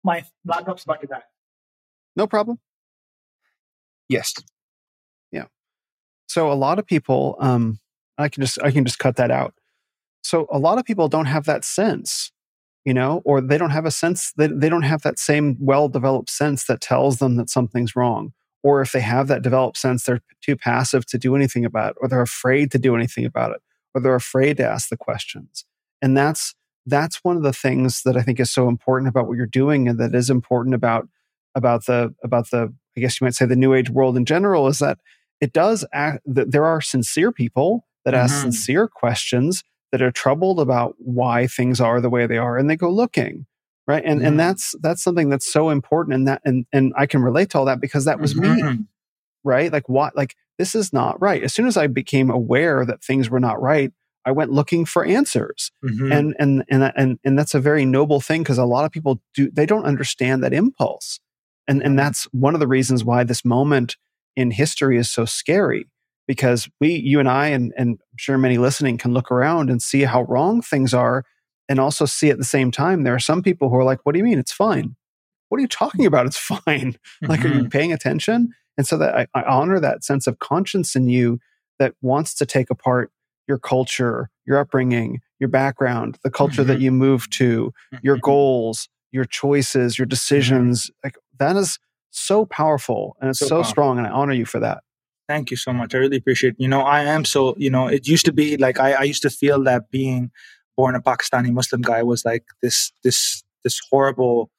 My 0.03 0.25
laptop's 0.45 0.85
about 0.85 1.01
to 1.01 1.07
die. 1.07 1.23
No 2.17 2.27
problem. 2.27 2.59
Yes. 4.09 4.35
Yeah. 5.33 5.47
So 6.29 6.53
a 6.53 6.55
lot 6.55 6.79
of 6.79 6.87
people, 6.87 7.37
um, 7.39 7.79
I 8.19 8.29
can 8.29 8.43
just 8.43 8.59
I 8.63 8.71
can 8.71 8.85
just 8.85 8.99
cut 8.99 9.17
that 9.17 9.31
out. 9.31 9.55
So 10.23 10.47
a 10.51 10.59
lot 10.59 10.79
of 10.79 10.85
people 10.85 11.09
don't 11.09 11.27
have 11.27 11.45
that 11.45 11.65
sense, 11.65 12.33
you 12.85 12.95
know, 12.95 13.23
or 13.25 13.41
they 13.41 13.59
don't 13.59 13.71
have 13.71 13.85
a 13.85 13.91
sense 13.91 14.33
that 14.37 14.61
they 14.61 14.69
don't 14.69 14.83
have 14.83 15.03
that 15.03 15.19
same 15.19 15.57
well 15.61 15.89
developed 15.89 16.31
sense 16.31 16.65
that 16.65 16.81
tells 16.81 17.19
them 17.19 17.37
that 17.37 17.51
something's 17.51 17.95
wrong. 17.95 18.33
Or 18.63 18.81
if 18.81 18.93
they 18.93 19.01
have 19.01 19.29
that 19.29 19.43
developed 19.43 19.77
sense, 19.77 20.05
they're 20.05 20.23
too 20.41 20.57
passive 20.57 21.05
to 21.07 21.19
do 21.19 21.37
anything 21.37 21.67
about 21.67 21.93
it, 21.93 21.97
or 22.01 22.09
they're 22.09 22.23
afraid 22.23 22.71
to 22.73 22.79
do 22.79 22.97
anything 22.97 23.27
about 23.27 23.51
it, 23.51 23.61
or 23.95 24.01
they're 24.01 24.15
afraid 24.15 24.57
to 24.57 24.67
ask 24.67 24.89
the 24.89 24.97
questions. 24.97 25.67
And 26.01 26.17
that's 26.17 26.55
that's 26.87 27.23
one 27.23 27.37
of 27.37 27.43
the 27.43 27.53
things 27.53 28.03
that 28.03 28.17
I 28.17 28.23
think 28.23 28.41
is 28.41 28.51
so 28.51 28.69
important 28.69 29.09
about 29.09 29.27
what 29.27 29.37
you're 29.37 29.47
doing, 29.47 29.89
and 29.89 29.99
that 29.99 30.15
is 30.15 30.31
important 30.31 30.75
about 30.75 31.09
about 31.55 31.87
the 31.87 32.15
about 32.23 32.51
the 32.51 32.73
I 32.97 33.01
guess 33.01 33.21
you 33.21 33.25
might 33.27 33.35
say 33.35 33.47
the 33.47 33.57
new 33.57 33.75
age 33.75 33.91
world 33.91 34.17
in 34.17 34.25
general 34.25 34.67
is 34.69 34.79
that 34.79 34.99
it 35.41 35.53
does 35.53 35.85
act 35.93 36.23
that 36.27 36.53
there 36.53 36.65
are 36.65 36.81
sincere 36.81 37.33
people 37.33 37.85
that 38.05 38.15
ask 38.15 38.35
mm-hmm. 38.35 38.43
sincere 38.43 38.89
questions 38.89 39.63
that 39.93 40.03
are 40.03 40.11
troubled 40.11 40.61
about 40.61 40.95
why 40.99 41.47
things 41.47 41.81
are 41.81 42.01
the 42.01 42.11
way 42.11 42.27
they 42.27 42.39
are 42.39 42.59
and 42.59 42.69
they 42.69 42.77
go 42.77 42.91
looking 42.91 43.47
right 43.87 44.03
and 44.05 44.19
mm-hmm. 44.19 44.29
and 44.29 44.41
that's 44.41 44.75
that's 44.81 45.03
something 45.03 45.29
that's 45.29 45.51
so 45.51 45.71
important 45.71 46.15
and 46.15 46.29
that 46.29 46.43
and 46.45 46.67
and 46.73 46.93
I 46.97 47.07
can 47.07 47.23
relate 47.23 47.51
to 47.51 47.59
all 47.59 47.65
that 47.67 47.81
because 47.81 48.05
that 48.05 48.21
was 48.21 48.35
mm-hmm. 48.35 48.79
me 48.79 48.79
right 49.45 49.73
like 49.73 49.89
what 49.89 50.17
like 50.17 50.35
this 50.59 50.75
is 50.75 50.93
not 50.93 51.21
right 51.21 51.43
as 51.43 51.53
soon 51.53 51.67
as 51.67 51.77
I 51.77 51.87
became 51.87 52.31
aware 52.31 52.85
that 52.85 53.03
things 53.03 53.31
were 53.31 53.41
not 53.41 53.61
right 53.61 53.93
I 54.27 54.33
went 54.33 54.51
looking 54.51 54.85
for 54.85 55.05
answers 55.05 55.71
mm-hmm. 55.85 56.11
and 56.11 56.35
and 56.39 56.65
and 56.69 56.93
and 56.97 57.19
and 57.25 57.39
that's 57.39 57.55
a 57.55 57.61
very 57.61 57.85
noble 57.85 58.21
thing 58.21 58.43
because 58.43 58.59
a 58.59 58.65
lot 58.65 58.85
of 58.85 58.91
people 58.91 59.21
do 59.35 59.51
they 59.51 59.67
don't 59.67 59.85
understand 59.85 60.43
that 60.43 60.53
impulse 60.53 61.21
and 61.69 61.83
and 61.83 61.99
that's 61.99 62.25
one 62.33 62.55
of 62.55 62.61
the 62.61 62.67
reasons 62.67 63.05
why 63.05 63.23
this 63.23 63.45
moment 63.45 63.97
in 64.37 64.51
history 64.51 64.99
is 64.99 65.11
so 65.11 65.25
scary 65.25 65.87
because 66.27 66.69
we, 66.81 66.95
you 66.95 67.21
and 67.21 67.29
I, 67.29 67.49
and, 67.49 67.73
and 67.77 67.99
I'm 68.01 68.17
sure 68.17 68.39
many 68.39 68.59
listening 68.59 68.99
can 68.99 69.13
look 69.13 69.31
around 69.31 69.71
and 69.71 69.83
see 69.83 70.03
how 70.03 70.23
wrong 70.23 70.63
things 70.63 70.95
are 70.95 71.25
and 71.69 71.81
also 71.81 72.05
see 72.05 72.31
at 72.31 72.39
the 72.39 72.45
same 72.45 72.71
time 72.71 73.03
there 73.03 73.15
are 73.15 73.21
some 73.21 73.43
people 73.43 73.69
who 73.69 73.77
are 73.77 73.85
like, 73.85 74.01
what 74.05 74.13
do 74.13 74.19
you 74.19 74.25
mean? 74.25 74.39
It's 74.39 74.53
fine. 74.53 74.97
What 75.49 75.59
are 75.59 75.63
you 75.63 75.69
talking 75.69 76.07
about? 76.07 76.27
It's 76.27 76.39
fine. 76.39 76.59
Mm-hmm. 76.67 77.27
Like, 77.27 77.45
are 77.45 77.49
you 77.49 77.55
mm-hmm. 77.61 77.69
paying 77.69 77.93
attention? 77.93 78.51
And 78.77 78.87
so 78.87 78.97
that 78.99 79.15
I, 79.17 79.27
I 79.35 79.43
honor 79.45 79.79
that 79.81 80.05
sense 80.05 80.27
of 80.27 80.39
conscience 80.39 80.97
in 80.97 81.09
you 81.09 81.39
that 81.79 81.95
wants 82.03 82.35
to 82.35 82.47
take 82.47 82.71
apart 82.71 83.11
your 83.47 83.59
culture, 83.59 84.31
your 84.47 84.59
upbringing, 84.59 85.21
your 85.39 85.49
background, 85.49 86.19
the 86.25 86.31
culture 86.31 86.63
mm-hmm. 86.63 86.73
that 86.73 86.81
you 86.81 86.91
move 86.91 87.29
to, 87.31 87.73
your 88.03 88.17
mm-hmm. 88.17 88.21
goals, 88.21 88.89
your 89.13 89.25
choices, 89.25 89.99
your 89.99 90.07
mm-hmm. 90.07 90.11
decisions. 90.11 90.91
Like 91.03 91.17
that 91.39 91.57
is 91.57 91.79
so 92.11 92.47
powerful 92.47 93.17
and 93.21 93.31
it's 93.31 93.39
so, 93.39 93.47
so 93.47 93.63
strong. 93.63 93.99
And 93.99 94.07
I 94.07 94.11
honor 94.11 94.33
you 94.33 94.47
for 94.47 94.61
that. 94.61 94.83
Thank 95.29 95.51
you 95.51 95.57
so 95.57 95.73
much. 95.73 95.95
I 95.95 95.99
really 95.99 96.19
appreciate 96.19 96.55
it. 96.55 96.61
You 96.61 96.69
know, 96.69 96.83
I 96.83 97.03
am 97.05 97.25
so, 97.25 97.55
you 97.57 97.71
know, 97.71 97.87
it 97.87 98.07
used 98.07 98.27
to 98.27 98.33
be 98.33 98.57
like 98.57 98.79
I, 98.79 98.93
I 98.93 99.03
used 99.03 99.23
to 99.23 99.31
feel 99.31 99.63
that 99.65 99.91
being 99.91 100.31
born 100.77 100.95
a 100.95 101.01
Pakistani 101.01 101.51
Muslim 101.51 101.81
guy 101.83 102.03
was 102.03 102.25
like 102.25 102.45
this 102.63 102.93
this 103.03 103.43
this 103.63 103.81
horrible 103.91 104.51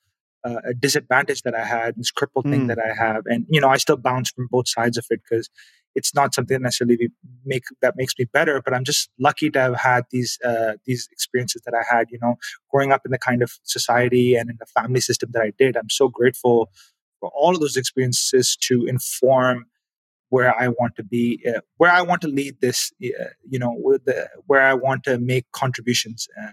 uh, 0.43 0.73
disadvantage 0.79 1.43
that 1.43 1.55
I 1.55 1.65
had, 1.65 1.95
this 1.97 2.11
crippled 2.11 2.45
mm. 2.45 2.51
thing 2.51 2.61
hmm. 2.61 2.67
that 2.67 2.79
I 2.79 2.93
have, 2.93 3.23
and 3.25 3.45
you 3.49 3.61
know 3.61 3.67
I 3.67 3.77
still 3.77 3.97
bounce 3.97 4.31
from 4.31 4.47
both 4.49 4.67
sides 4.67 4.97
of 4.97 5.05
it 5.09 5.21
because 5.27 5.49
it's 5.95 6.13
not 6.13 6.35
something 6.35 6.61
necessarily 6.61 7.09
make 7.45 7.63
that 7.81 7.95
makes 7.95 8.13
me 8.19 8.25
better, 8.25 8.61
but 8.61 8.73
I'm 8.73 8.83
just 8.83 9.09
lucky 9.19 9.49
to 9.51 9.59
have 9.59 9.75
had 9.77 10.05
these 10.11 10.37
uh, 10.43 10.73
these 10.85 11.07
experiences 11.11 11.61
that 11.65 11.73
I 11.73 11.83
had. 11.89 12.07
You 12.11 12.19
know, 12.21 12.35
growing 12.71 12.91
up 12.91 13.01
in 13.05 13.11
the 13.11 13.17
kind 13.17 13.41
of 13.41 13.53
society 13.63 14.35
and 14.35 14.49
in 14.49 14.57
the 14.59 14.65
family 14.65 15.01
system 15.01 15.29
that 15.33 15.41
I 15.41 15.51
did, 15.57 15.77
I'm 15.77 15.89
so 15.89 16.09
grateful 16.09 16.69
for 17.19 17.31
all 17.33 17.53
of 17.53 17.59
those 17.59 17.77
experiences 17.77 18.57
to 18.61 18.85
inform 18.85 19.65
where 20.29 20.53
I 20.59 20.69
want 20.69 20.95
to 20.95 21.03
be, 21.03 21.43
uh, 21.47 21.61
where 21.77 21.91
I 21.91 22.01
want 22.01 22.21
to 22.21 22.27
lead 22.27 22.59
this, 22.61 22.91
uh, 23.03 23.25
you 23.47 23.59
know, 23.59 23.97
the, 24.05 24.29
where 24.47 24.61
I 24.61 24.73
want 24.73 25.03
to 25.03 25.17
make 25.19 25.51
contributions. 25.51 26.27
Uh, 26.41 26.51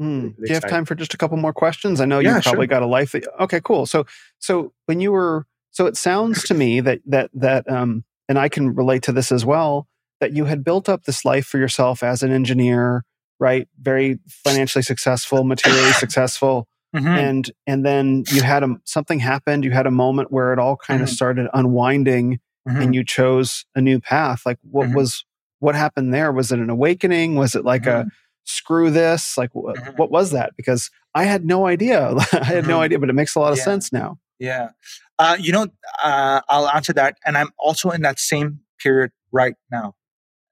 mm. 0.00 0.36
Do 0.36 0.42
you 0.46 0.54
have 0.54 0.68
time 0.68 0.84
for 0.84 0.94
just 0.94 1.14
a 1.14 1.16
couple 1.16 1.36
more 1.36 1.52
questions? 1.52 2.00
I 2.00 2.04
know 2.04 2.18
yeah, 2.18 2.36
you 2.36 2.42
probably 2.42 2.62
sure. 2.62 2.66
got 2.66 2.82
a 2.82 2.86
life. 2.86 3.12
That, 3.12 3.26
okay, 3.40 3.60
cool. 3.62 3.86
So, 3.86 4.06
so 4.38 4.72
when 4.86 5.00
you 5.00 5.12
were, 5.12 5.46
so 5.70 5.86
it 5.86 5.96
sounds 5.96 6.44
to 6.44 6.54
me 6.54 6.80
that 6.80 7.00
that 7.06 7.30
that, 7.34 7.70
um, 7.70 8.04
and 8.28 8.38
I 8.38 8.48
can 8.48 8.74
relate 8.74 9.02
to 9.04 9.12
this 9.12 9.30
as 9.30 9.44
well, 9.44 9.88
that 10.20 10.32
you 10.32 10.46
had 10.46 10.64
built 10.64 10.88
up 10.88 11.04
this 11.04 11.24
life 11.24 11.46
for 11.46 11.58
yourself 11.58 12.02
as 12.02 12.22
an 12.22 12.32
engineer, 12.32 13.04
right? 13.38 13.68
Very 13.80 14.18
financially 14.28 14.82
successful, 14.82 15.44
materially 15.44 15.92
successful. 16.04 16.66
Mm-hmm. 16.94 17.06
And 17.08 17.50
and 17.66 17.84
then 17.84 18.24
you 18.28 18.42
had 18.42 18.62
a 18.62 18.76
something 18.84 19.18
happened. 19.18 19.64
You 19.64 19.72
had 19.72 19.86
a 19.86 19.90
moment 19.90 20.30
where 20.30 20.52
it 20.52 20.58
all 20.58 20.76
kind 20.76 20.98
mm-hmm. 20.98 21.04
of 21.04 21.10
started 21.10 21.48
unwinding, 21.52 22.40
mm-hmm. 22.68 22.80
and 22.80 22.94
you 22.94 23.04
chose 23.04 23.64
a 23.74 23.80
new 23.80 24.00
path. 24.00 24.46
Like 24.46 24.58
what 24.62 24.86
mm-hmm. 24.86 24.96
was 24.96 25.24
what 25.58 25.74
happened 25.74 26.14
there? 26.14 26.30
Was 26.30 26.52
it 26.52 26.60
an 26.60 26.70
awakening? 26.70 27.34
Was 27.34 27.54
it 27.56 27.64
like 27.64 27.86
a 27.86 27.90
mm-hmm. 27.90 28.08
screw 28.44 28.90
this? 28.90 29.36
Like 29.36 29.50
wh- 29.52 29.74
mm-hmm. 29.74 29.96
what 29.96 30.10
was 30.10 30.30
that? 30.30 30.52
Because 30.56 30.90
I 31.14 31.24
had 31.24 31.44
no 31.44 31.66
idea. 31.66 32.14
I 32.32 32.44
had 32.44 32.66
no 32.66 32.80
idea, 32.80 32.98
but 32.98 33.10
it 33.10 33.14
makes 33.14 33.34
a 33.34 33.40
lot 33.40 33.52
of 33.52 33.58
yeah. 33.58 33.64
sense 33.64 33.92
now. 33.92 34.18
Yeah, 34.38 34.70
uh, 35.18 35.36
you 35.38 35.52
know, 35.52 35.66
uh, 36.02 36.40
I'll 36.48 36.68
answer 36.68 36.92
that, 36.92 37.16
and 37.24 37.36
I'm 37.36 37.50
also 37.58 37.90
in 37.90 38.02
that 38.02 38.18
same 38.18 38.60
period 38.78 39.10
right 39.32 39.54
now. 39.70 39.94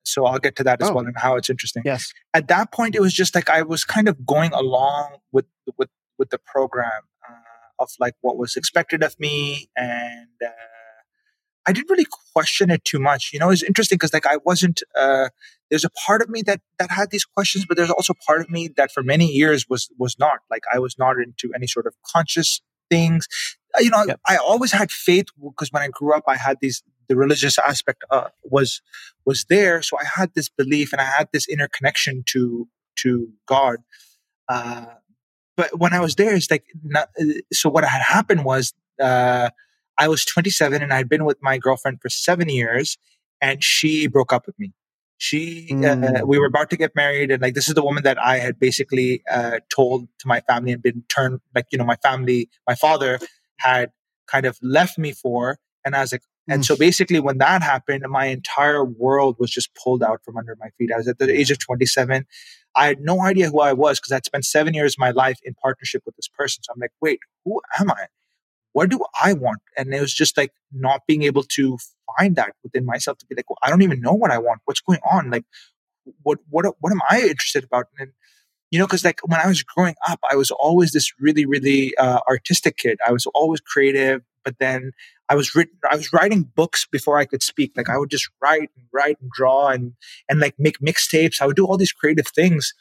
So 0.04 0.26
I'll 0.26 0.38
get 0.38 0.56
to 0.56 0.64
that 0.64 0.82
as 0.82 0.90
oh. 0.90 0.94
well 0.94 1.06
and 1.06 1.16
how 1.16 1.36
it's 1.36 1.48
interesting. 1.48 1.82
Yes. 1.84 2.12
At 2.34 2.48
that 2.48 2.72
point, 2.72 2.94
it 2.94 3.00
was 3.00 3.14
just 3.14 3.34
like 3.34 3.48
I 3.48 3.62
was 3.62 3.84
kind 3.84 4.08
of 4.08 4.26
going 4.26 4.52
along 4.52 5.16
with 5.30 5.46
with 5.78 5.88
with 6.22 6.30
the 6.30 6.38
program 6.38 7.02
uh, 7.28 7.82
of 7.82 7.90
like 7.98 8.14
what 8.20 8.38
was 8.38 8.54
expected 8.54 9.02
of 9.02 9.18
me 9.18 9.68
and 9.76 10.28
uh, 10.44 10.50
I 11.66 11.72
didn't 11.72 11.90
really 11.90 12.06
question 12.34 12.70
it 12.70 12.84
too 12.84 12.98
much. 12.98 13.30
You 13.32 13.38
know, 13.38 13.50
it's 13.50 13.62
interesting 13.62 13.96
because 13.96 14.12
like 14.12 14.26
I 14.26 14.38
wasn't. 14.44 14.82
Uh, 14.96 15.28
there's 15.70 15.84
a 15.84 15.90
part 15.90 16.22
of 16.22 16.28
me 16.28 16.42
that 16.42 16.60
that 16.78 16.90
had 16.90 17.10
these 17.10 17.24
questions, 17.24 17.64
but 17.66 17.76
there's 17.76 17.90
also 17.90 18.14
part 18.26 18.40
of 18.40 18.50
me 18.50 18.68
that 18.76 18.90
for 18.90 19.02
many 19.02 19.26
years 19.26 19.66
was 19.68 19.88
was 19.98 20.16
not. 20.18 20.38
Like 20.50 20.62
I 20.72 20.78
was 20.78 20.96
not 20.98 21.16
into 21.18 21.52
any 21.54 21.66
sort 21.66 21.86
of 21.86 21.94
conscious 22.14 22.60
things. 22.90 23.28
Uh, 23.76 23.80
you 23.80 23.90
know, 23.90 24.04
yep. 24.06 24.20
I 24.26 24.36
always 24.36 24.72
had 24.72 24.90
faith 24.90 25.26
because 25.40 25.70
when 25.70 25.82
I 25.82 25.88
grew 25.88 26.14
up, 26.14 26.24
I 26.26 26.36
had 26.36 26.58
these. 26.60 26.82
The 27.08 27.16
religious 27.16 27.58
aspect 27.58 28.04
uh, 28.10 28.28
was 28.42 28.80
was 29.26 29.44
there, 29.50 29.82
so 29.82 29.98
I 29.98 30.04
had 30.16 30.32
this 30.34 30.48
belief 30.48 30.92
and 30.92 31.00
I 31.00 31.04
had 31.04 31.28
this 31.32 31.46
inner 31.48 31.68
connection 31.68 32.22
to 32.28 32.68
to 33.00 33.28
God. 33.46 33.78
Uh, 34.48 34.86
but 35.56 35.78
when 35.78 35.92
I 35.92 36.00
was 36.00 36.14
there, 36.14 36.34
it's 36.34 36.50
like, 36.50 36.64
not, 36.82 37.08
uh, 37.20 37.24
so 37.52 37.68
what 37.68 37.84
had 37.84 38.02
happened 38.02 38.44
was, 38.44 38.72
uh, 39.00 39.50
I 39.98 40.08
was 40.08 40.24
27 40.24 40.82
and 40.82 40.92
I'd 40.92 41.08
been 41.08 41.24
with 41.24 41.38
my 41.42 41.58
girlfriend 41.58 42.00
for 42.00 42.08
seven 42.08 42.48
years 42.48 42.98
and 43.40 43.62
she 43.62 44.06
broke 44.06 44.32
up 44.32 44.46
with 44.46 44.58
me. 44.58 44.72
She, 45.18 45.68
mm. 45.70 46.20
uh, 46.20 46.26
we 46.26 46.38
were 46.38 46.46
about 46.46 46.70
to 46.70 46.76
get 46.76 46.96
married 46.96 47.30
and 47.30 47.40
like, 47.42 47.54
this 47.54 47.68
is 47.68 47.74
the 47.74 47.84
woman 47.84 48.02
that 48.04 48.22
I 48.22 48.38
had 48.38 48.58
basically, 48.58 49.22
uh, 49.30 49.60
told 49.74 50.08
to 50.20 50.28
my 50.28 50.40
family 50.40 50.72
and 50.72 50.82
been 50.82 51.04
turned, 51.08 51.40
like, 51.54 51.66
you 51.70 51.78
know, 51.78 51.84
my 51.84 51.96
family, 51.96 52.48
my 52.66 52.74
father 52.74 53.18
had 53.58 53.92
kind 54.26 54.46
of 54.46 54.58
left 54.62 54.98
me 54.98 55.12
for. 55.12 55.58
And 55.84 55.94
I 55.94 56.00
was 56.00 56.12
like, 56.12 56.22
and 56.48 56.64
so 56.64 56.76
basically, 56.76 57.20
when 57.20 57.38
that 57.38 57.62
happened, 57.62 58.04
my 58.08 58.26
entire 58.26 58.84
world 58.84 59.36
was 59.38 59.50
just 59.50 59.70
pulled 59.74 60.02
out 60.02 60.24
from 60.24 60.36
under 60.36 60.56
my 60.58 60.70
feet. 60.76 60.90
I 60.92 60.96
was 60.96 61.06
at 61.06 61.18
the 61.18 61.30
age 61.30 61.50
of 61.52 61.58
27. 61.58 62.26
I 62.74 62.86
had 62.86 63.00
no 63.00 63.20
idea 63.22 63.50
who 63.50 63.60
I 63.60 63.72
was 63.72 64.00
because 64.00 64.12
I'd 64.12 64.24
spent 64.24 64.44
seven 64.44 64.74
years 64.74 64.94
of 64.94 64.98
my 64.98 65.10
life 65.10 65.38
in 65.44 65.54
partnership 65.54 66.02
with 66.06 66.16
this 66.16 66.28
person. 66.28 66.62
So 66.62 66.72
I'm 66.72 66.80
like, 66.80 66.92
wait, 67.00 67.20
who 67.44 67.60
am 67.78 67.90
I? 67.90 68.06
What 68.72 68.88
do 68.88 69.04
I 69.22 69.34
want? 69.34 69.60
And 69.76 69.92
it 69.92 70.00
was 70.00 70.14
just 70.14 70.36
like 70.36 70.52
not 70.72 71.02
being 71.06 71.22
able 71.24 71.42
to 71.42 71.78
find 72.18 72.36
that 72.36 72.52
within 72.62 72.86
myself 72.86 73.18
to 73.18 73.26
be 73.26 73.34
like, 73.34 73.48
well, 73.50 73.58
I 73.62 73.70
don't 73.70 73.82
even 73.82 74.00
know 74.00 74.14
what 74.14 74.30
I 74.30 74.38
want. 74.38 74.60
What's 74.64 74.80
going 74.80 75.00
on? 75.10 75.30
Like, 75.30 75.44
what 76.22 76.38
what 76.48 76.64
what 76.80 76.92
am 76.92 77.00
I 77.08 77.20
interested 77.20 77.64
about? 77.64 77.86
And 77.98 78.12
you 78.70 78.78
know, 78.78 78.86
because 78.86 79.04
like 79.04 79.20
when 79.26 79.38
I 79.40 79.46
was 79.46 79.62
growing 79.62 79.94
up, 80.08 80.20
I 80.30 80.36
was 80.36 80.50
always 80.50 80.92
this 80.92 81.12
really 81.20 81.44
really 81.44 81.94
uh, 81.98 82.20
artistic 82.28 82.78
kid. 82.78 82.98
I 83.06 83.12
was 83.12 83.26
always 83.34 83.60
creative, 83.60 84.22
but 84.44 84.56
then 84.58 84.92
I 85.32 85.34
was 85.34 85.54
written, 85.54 85.78
I 85.90 85.96
was 85.96 86.12
writing 86.12 86.42
books 86.42 86.86
before 86.92 87.16
I 87.16 87.24
could 87.24 87.42
speak. 87.42 87.72
Like 87.74 87.88
I 87.88 87.96
would 87.96 88.10
just 88.10 88.28
write 88.42 88.68
and 88.76 88.86
write 88.92 89.16
and 89.22 89.30
draw 89.30 89.68
and 89.68 89.94
and 90.28 90.40
like 90.40 90.54
make 90.58 90.78
mixtapes. 90.78 91.40
I 91.40 91.46
would 91.46 91.56
do 91.56 91.64
all 91.64 91.78
these 91.78 91.92
creative 91.92 92.26
things. 92.26 92.74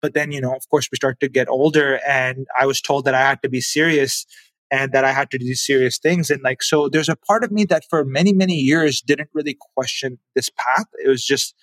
But 0.00 0.14
then, 0.14 0.32
you 0.32 0.40
know, 0.40 0.54
of 0.54 0.66
course, 0.70 0.88
we 0.90 0.96
start 0.96 1.20
to 1.20 1.28
get 1.28 1.48
older, 1.48 2.00
and 2.06 2.46
I 2.58 2.64
was 2.64 2.80
told 2.80 3.04
that 3.04 3.14
I 3.14 3.20
had 3.20 3.42
to 3.42 3.50
be 3.50 3.60
serious 3.60 4.24
and 4.70 4.92
that 4.92 5.04
I 5.04 5.12
had 5.12 5.30
to 5.32 5.38
do 5.38 5.54
serious 5.54 5.98
things. 5.98 6.30
And 6.30 6.42
like, 6.42 6.62
so 6.62 6.88
there's 6.88 7.08
a 7.08 7.16
part 7.16 7.44
of 7.44 7.50
me 7.50 7.64
that 7.66 7.84
for 7.90 8.04
many, 8.04 8.32
many 8.32 8.54
years 8.54 9.00
didn't 9.00 9.30
really 9.34 9.56
question 9.74 10.18
this 10.34 10.50
path. 10.50 10.86
It 11.04 11.08
was 11.08 11.24
just, 11.24 11.54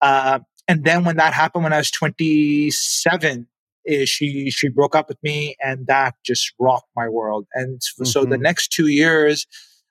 uh, 0.00 0.40
and 0.66 0.84
then 0.84 1.04
when 1.04 1.16
that 1.18 1.34
happened, 1.34 1.64
when 1.64 1.72
I 1.72 1.78
was 1.78 1.90
27, 1.90 3.46
eh, 3.86 4.04
she 4.06 4.50
she 4.50 4.68
broke 4.68 4.96
up 4.96 5.08
with 5.08 5.22
me, 5.22 5.56
and 5.62 5.86
that 5.86 6.14
just 6.24 6.52
rocked 6.58 6.90
my 6.96 7.08
world. 7.08 7.46
And 7.54 7.80
mm-hmm. 7.80 8.04
so 8.04 8.24
the 8.24 8.34
mm-hmm. 8.34 8.42
next 8.42 8.72
two 8.72 8.88
years, 8.88 9.46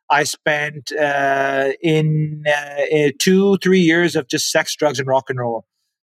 I 0.10 0.24
spent 0.24 0.92
uh, 0.94 1.72
in, 1.82 2.44
uh, 2.48 2.86
in 2.90 3.14
two, 3.19 3.58
three 3.58 3.82
years 3.82 4.16
of 4.16 4.27
just 4.27 4.52
sex, 4.52 4.76
drugs, 4.76 5.00
and 5.00 5.08
rock 5.08 5.30
and 5.30 5.40
roll. 5.40 5.66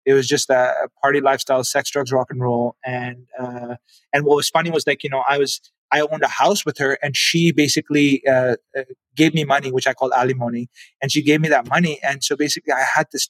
It 0.05 0.13
was 0.13 0.27
just 0.27 0.49
a, 0.49 0.89
party 1.01 1.21
lifestyle, 1.21 1.63
sex, 1.63 1.91
drugs, 1.91 2.11
rock 2.11 2.27
and 2.29 2.41
roll. 2.41 2.75
And 2.85 3.27
uh, 3.39 3.75
and 4.13 4.25
what 4.25 4.37
was 4.37 4.49
funny 4.49 4.71
was 4.71 4.87
like 4.87 5.03
you 5.03 5.09
know 5.09 5.23
I 5.27 5.37
was 5.37 5.61
I 5.91 6.01
owned 6.01 6.23
a 6.23 6.27
house 6.27 6.65
with 6.65 6.77
her, 6.77 6.97
and 7.03 7.15
she 7.15 7.51
basically 7.51 8.25
uh, 8.27 8.55
uh, 8.77 8.83
gave 9.15 9.33
me 9.33 9.43
money, 9.43 9.71
which 9.71 9.87
I 9.87 9.93
call 9.93 10.13
alimony, 10.13 10.69
and 11.01 11.11
she 11.11 11.21
gave 11.21 11.41
me 11.41 11.49
that 11.49 11.67
money, 11.67 11.99
and 12.01 12.23
so 12.23 12.35
basically 12.35 12.73
I 12.73 12.85
had 12.95 13.07
this 13.11 13.29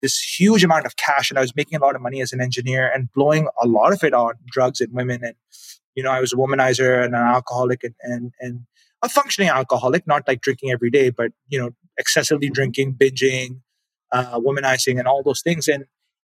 this 0.00 0.20
huge 0.20 0.64
amount 0.64 0.84
of 0.84 0.96
cash, 0.96 1.30
and 1.30 1.38
I 1.38 1.42
was 1.42 1.54
making 1.54 1.78
a 1.78 1.80
lot 1.80 1.94
of 1.94 2.02
money 2.02 2.20
as 2.20 2.32
an 2.32 2.40
engineer 2.40 2.90
and 2.92 3.10
blowing 3.12 3.48
a 3.62 3.68
lot 3.68 3.92
of 3.92 4.02
it 4.02 4.12
on 4.12 4.34
drugs 4.46 4.80
and 4.80 4.92
women, 4.92 5.24
and 5.24 5.34
you 5.94 6.02
know 6.02 6.10
I 6.10 6.20
was 6.20 6.32
a 6.32 6.36
womanizer 6.36 7.04
and 7.04 7.14
an 7.14 7.22
alcoholic, 7.22 7.84
and 7.84 7.94
and 8.02 8.32
and 8.40 8.60
a 9.02 9.08
functioning 9.08 9.48
alcoholic, 9.50 10.06
not 10.06 10.26
like 10.28 10.40
drinking 10.40 10.70
every 10.70 10.90
day, 10.90 11.10
but 11.10 11.32
you 11.48 11.58
know 11.58 11.70
excessively 11.98 12.50
drinking, 12.50 12.94
binging, 12.94 13.60
uh, 14.12 14.38
womanizing, 14.38 14.98
and 14.98 15.06
all 15.08 15.22
those 15.22 15.42
things, 15.42 15.68
and 15.68 15.84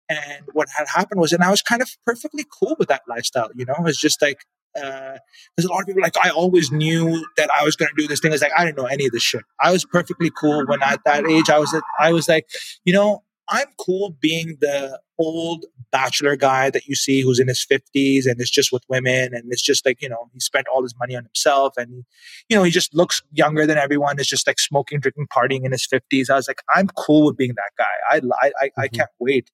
and 0.10 0.46
what 0.54 0.68
had 0.78 0.88
happened 0.94 1.20
was, 1.20 1.34
and 1.34 1.44
I 1.44 1.52
was 1.52 1.62
kind 1.62 1.82
of 1.82 1.90
perfectly 2.06 2.46
cool 2.60 2.76
with 2.78 2.90
that 2.90 3.02
lifestyle. 3.08 3.50
You 3.56 3.66
know, 3.66 3.76
it 3.78 3.84
was 3.84 3.98
just 3.98 4.22
like 4.22 4.40
uh, 4.76 5.18
there's 5.56 5.66
a 5.66 5.70
lot 5.70 5.82
of 5.82 5.88
people 5.88 6.02
like 6.02 6.18
I 6.24 6.30
always 6.30 6.72
knew 6.72 7.26
that 7.38 7.50
I 7.52 7.64
was 7.64 7.76
going 7.76 7.90
to 7.90 8.02
do 8.02 8.08
this 8.08 8.20
thing. 8.20 8.34
It's 8.34 8.42
like 8.42 8.52
I 8.58 8.66
didn't 8.66 8.78
know 8.78 8.86
any 8.86 9.06
of 9.06 9.12
this 9.12 9.24
shit. 9.24 9.44
I 9.62 9.72
was 9.72 9.86
perfectly 9.86 10.32
cool 10.40 10.66
when 10.66 10.82
at 10.82 11.02
that 11.06 11.26
age 11.28 11.50
I 11.50 11.60
was 11.60 11.76
I 12.00 12.12
was 12.12 12.28
like, 12.28 12.48
you 12.84 12.94
know, 12.94 13.24
I'm 13.50 13.68
cool 13.78 14.16
being 14.20 14.58
the 14.60 15.00
old 15.18 15.66
bachelor 15.92 16.36
guy 16.36 16.70
that 16.70 16.86
you 16.88 16.96
see 16.96 17.22
who's 17.22 17.40
in 17.40 17.48
his 17.48 17.66
50s 17.66 18.26
and 18.26 18.40
is 18.42 18.50
just 18.50 18.72
with 18.72 18.84
women 18.90 19.34
and 19.34 19.44
it's 19.50 19.62
just 19.62 19.86
like 19.86 20.02
you 20.02 20.10
know 20.10 20.30
he 20.34 20.40
spent 20.40 20.68
all 20.68 20.84
his 20.84 20.96
money 21.00 21.16
on 21.16 21.24
himself 21.24 21.74
and 21.78 22.04
you 22.50 22.56
know 22.56 22.64
he 22.64 22.72
just 22.72 22.94
looks 22.94 23.22
younger 23.32 23.66
than 23.66 23.78
everyone 23.78 24.20
is 24.20 24.28
just 24.28 24.48
like 24.48 24.60
smoking 24.60 25.00
drinking 25.00 25.28
partying 25.28 25.64
in 25.64 25.72
his 25.72 25.88
50s 25.88 26.30
i 26.30 26.36
was 26.36 26.48
like 26.48 26.62
i'm 26.76 26.88
cool 26.98 27.26
with 27.28 27.38
being 27.38 27.54
that 27.56 27.72
guy 27.78 27.86
i 28.10 28.16
i, 28.16 28.52
I, 28.62 28.66
mm-hmm. 28.68 28.82
I 28.82 28.88
can't 28.88 29.10
wait 29.20 29.52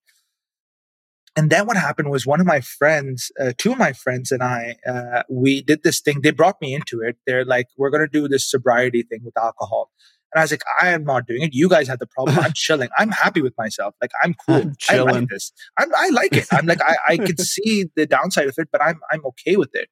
and 1.34 1.48
then 1.48 1.66
what 1.66 1.76
happened 1.76 2.10
was 2.10 2.26
one 2.26 2.40
of 2.40 2.46
my 2.46 2.60
friends, 2.60 3.32
uh, 3.40 3.52
two 3.56 3.72
of 3.72 3.78
my 3.78 3.94
friends 3.94 4.30
and 4.32 4.42
I, 4.42 4.76
uh, 4.86 5.22
we 5.30 5.62
did 5.62 5.82
this 5.82 6.00
thing. 6.00 6.20
They 6.20 6.30
brought 6.30 6.60
me 6.60 6.74
into 6.74 7.00
it. 7.00 7.16
They're 7.26 7.44
like, 7.44 7.68
we're 7.78 7.88
going 7.90 8.02
to 8.02 8.06
do 8.06 8.28
this 8.28 8.48
sobriety 8.50 9.02
thing 9.02 9.20
with 9.24 9.36
alcohol. 9.38 9.90
And 10.32 10.40
I 10.40 10.44
was 10.44 10.50
like, 10.50 10.62
I 10.80 10.88
am 10.88 11.04
not 11.04 11.26
doing 11.26 11.42
it. 11.42 11.52
You 11.52 11.68
guys 11.68 11.88
had 11.88 11.98
the 11.98 12.06
problem. 12.06 12.38
I'm 12.38 12.52
chilling. 12.54 12.88
I'm 12.96 13.10
happy 13.10 13.42
with 13.42 13.54
myself. 13.58 13.94
Like 14.00 14.12
I'm 14.22 14.34
cool. 14.34 14.56
I'm 14.56 14.74
I 14.88 14.98
like 14.98 15.28
this. 15.28 15.52
I'm, 15.78 15.94
I 15.94 16.08
like 16.08 16.32
it. 16.34 16.46
I'm 16.52 16.66
like, 16.66 16.80
I, 16.80 16.96
I 17.08 17.16
can 17.18 17.36
see 17.38 17.86
the 17.96 18.06
downside 18.06 18.48
of 18.48 18.54
it, 18.56 18.68
but 18.72 18.82
I'm, 18.82 19.00
I'm 19.10 19.24
okay 19.26 19.56
with 19.56 19.70
it. 19.74 19.88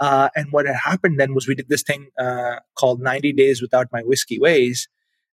Uh, 0.00 0.28
and 0.36 0.52
what 0.52 0.66
had 0.66 0.76
happened 0.76 1.18
then 1.18 1.34
was 1.34 1.48
we 1.48 1.56
did 1.56 1.68
this 1.68 1.82
thing 1.82 2.08
uh, 2.20 2.56
called 2.76 3.00
90 3.00 3.32
Days 3.32 3.60
Without 3.60 3.88
My 3.92 4.02
Whiskey 4.02 4.38
Ways. 4.38 4.88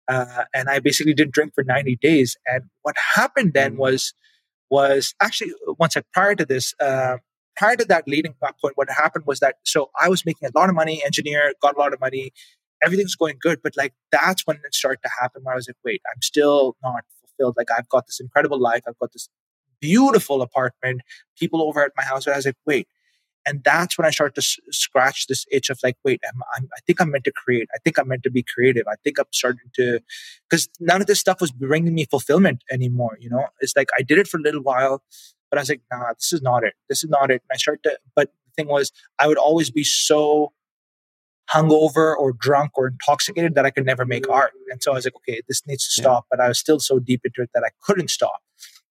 Uh, 0.06 0.44
and 0.52 0.68
I 0.68 0.80
basically 0.80 1.14
didn't 1.14 1.32
drink 1.32 1.52
for 1.54 1.64
90 1.64 1.96
days. 1.96 2.36
And 2.46 2.64
what 2.82 2.96
happened 3.14 3.52
then 3.54 3.74
mm. 3.74 3.78
was 3.78 4.12
was 4.70 5.14
actually 5.20 5.52
once 5.78 5.96
I 5.96 6.02
prior 6.12 6.36
to 6.36 6.46
this, 6.46 6.74
uh, 6.80 7.16
prior 7.56 7.74
to 7.74 7.84
that 7.86 8.06
leading 8.06 8.34
point, 8.40 8.76
what 8.76 8.88
happened 8.88 9.24
was 9.26 9.40
that 9.40 9.56
so 9.64 9.90
I 10.00 10.08
was 10.08 10.24
making 10.24 10.48
a 10.48 10.58
lot 10.58 10.68
of 10.68 10.76
money, 10.76 11.02
engineer, 11.04 11.52
got 11.60 11.74
a 11.74 11.78
lot 11.78 11.92
of 11.92 12.00
money, 12.00 12.32
everything's 12.82 13.16
going 13.16 13.36
good, 13.40 13.60
but 13.62 13.76
like 13.76 13.94
that's 14.10 14.46
when 14.46 14.56
it 14.64 14.74
started 14.74 15.00
to 15.02 15.10
happen 15.20 15.42
where 15.42 15.54
I 15.54 15.56
was 15.56 15.68
like, 15.68 15.76
wait, 15.84 16.02
I'm 16.12 16.22
still 16.22 16.76
not 16.82 17.04
fulfilled. 17.20 17.54
Like 17.56 17.70
I've 17.76 17.88
got 17.88 18.06
this 18.06 18.20
incredible 18.20 18.60
life, 18.60 18.82
I've 18.86 18.98
got 18.98 19.12
this 19.12 19.28
beautiful 19.80 20.42
apartment, 20.42 21.02
people 21.38 21.62
over 21.62 21.82
at 21.82 21.92
my 21.96 22.04
house. 22.04 22.26
And 22.26 22.34
I 22.34 22.36
was 22.36 22.46
like, 22.46 22.56
wait, 22.66 22.86
and 23.46 23.62
that's 23.64 23.96
when 23.96 24.06
I 24.06 24.10
started 24.10 24.34
to 24.34 24.40
s- 24.40 24.58
scratch 24.70 25.26
this 25.26 25.46
itch 25.50 25.70
of 25.70 25.78
like, 25.82 25.96
wait, 26.04 26.20
I'm, 26.26 26.40
I'm, 26.56 26.68
i 26.76 26.80
think 26.86 27.00
I'm 27.00 27.10
meant 27.10 27.24
to 27.24 27.32
create. 27.32 27.68
I 27.74 27.78
think 27.82 27.98
I'm 27.98 28.08
meant 28.08 28.22
to 28.24 28.30
be 28.30 28.42
creative. 28.42 28.86
I 28.86 28.96
think 29.02 29.18
I'm 29.18 29.24
starting 29.32 29.70
to, 29.74 30.00
because 30.48 30.68
none 30.78 31.00
of 31.00 31.06
this 31.06 31.20
stuff 31.20 31.40
was 31.40 31.50
bringing 31.50 31.94
me 31.94 32.04
fulfillment 32.04 32.62
anymore. 32.70 33.16
You 33.20 33.30
know, 33.30 33.46
it's 33.60 33.74
like 33.76 33.88
I 33.98 34.02
did 34.02 34.18
it 34.18 34.28
for 34.28 34.38
a 34.38 34.42
little 34.42 34.62
while, 34.62 35.02
but 35.50 35.58
I 35.58 35.62
was 35.62 35.70
like, 35.70 35.82
nah, 35.90 36.12
this 36.12 36.32
is 36.32 36.42
not 36.42 36.64
it. 36.64 36.74
This 36.88 37.02
is 37.02 37.10
not 37.10 37.30
it. 37.30 37.42
And 37.42 37.50
I 37.52 37.56
started 37.56 37.82
to, 37.84 37.98
but 38.14 38.30
the 38.46 38.52
thing 38.62 38.68
was, 38.70 38.92
I 39.18 39.26
would 39.26 39.38
always 39.38 39.70
be 39.70 39.84
so 39.84 40.52
hungover 41.52 42.16
or 42.16 42.32
drunk 42.32 42.72
or 42.76 42.88
intoxicated 42.88 43.54
that 43.54 43.66
I 43.66 43.70
could 43.70 43.84
never 43.84 44.04
make 44.04 44.28
art. 44.28 44.52
And 44.70 44.82
so 44.82 44.92
I 44.92 44.94
was 44.94 45.04
like, 45.04 45.16
okay, 45.16 45.40
this 45.48 45.66
needs 45.66 45.84
to 45.84 46.00
stop. 46.02 46.26
But 46.30 46.40
I 46.40 46.48
was 46.48 46.58
still 46.58 46.78
so 46.78 46.98
deep 46.98 47.22
into 47.24 47.42
it 47.42 47.50
that 47.54 47.64
I 47.64 47.70
couldn't 47.82 48.10
stop. 48.10 48.40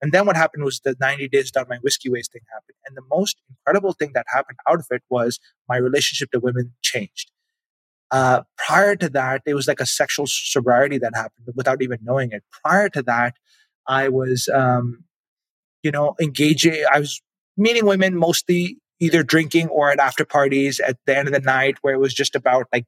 And 0.01 0.11
then 0.11 0.25
what 0.25 0.35
happened 0.35 0.63
was 0.63 0.79
the 0.79 0.95
90 0.99 1.27
days 1.29 1.51
down 1.51 1.65
my 1.69 1.77
whiskey 1.77 2.09
ways 2.09 2.29
thing 2.31 2.41
happened. 2.51 2.75
And 2.87 2.95
the 2.95 3.01
most 3.09 3.37
incredible 3.49 3.93
thing 3.93 4.11
that 4.13 4.25
happened 4.29 4.57
out 4.67 4.79
of 4.79 4.87
it 4.91 5.03
was 5.09 5.39
my 5.67 5.77
relationship 5.77 6.31
to 6.31 6.39
women 6.39 6.73
changed. 6.81 7.31
Uh, 8.11 8.41
prior 8.57 8.95
to 8.95 9.09
that, 9.09 9.41
it 9.45 9.53
was 9.53 9.67
like 9.67 9.79
a 9.79 9.85
sexual 9.85 10.25
sobriety 10.27 10.97
that 10.97 11.13
happened 11.15 11.47
without 11.55 11.81
even 11.81 11.99
knowing 12.01 12.31
it. 12.31 12.43
Prior 12.63 12.89
to 12.89 13.03
that, 13.03 13.35
I 13.87 14.09
was, 14.09 14.49
um, 14.53 15.03
you 15.83 15.91
know, 15.91 16.15
engaging. 16.19 16.83
I 16.91 16.99
was 16.99 17.21
meeting 17.55 17.85
women 17.85 18.15
mostly 18.15 18.77
either 18.99 19.23
drinking 19.23 19.67
or 19.69 19.91
at 19.91 19.99
after 19.99 20.25
parties 20.25 20.79
at 20.79 20.97
the 21.05 21.17
end 21.17 21.27
of 21.27 21.33
the 21.33 21.39
night 21.39 21.77
where 21.81 21.93
it 21.93 21.99
was 21.99 22.13
just 22.13 22.35
about 22.35 22.67
like 22.73 22.85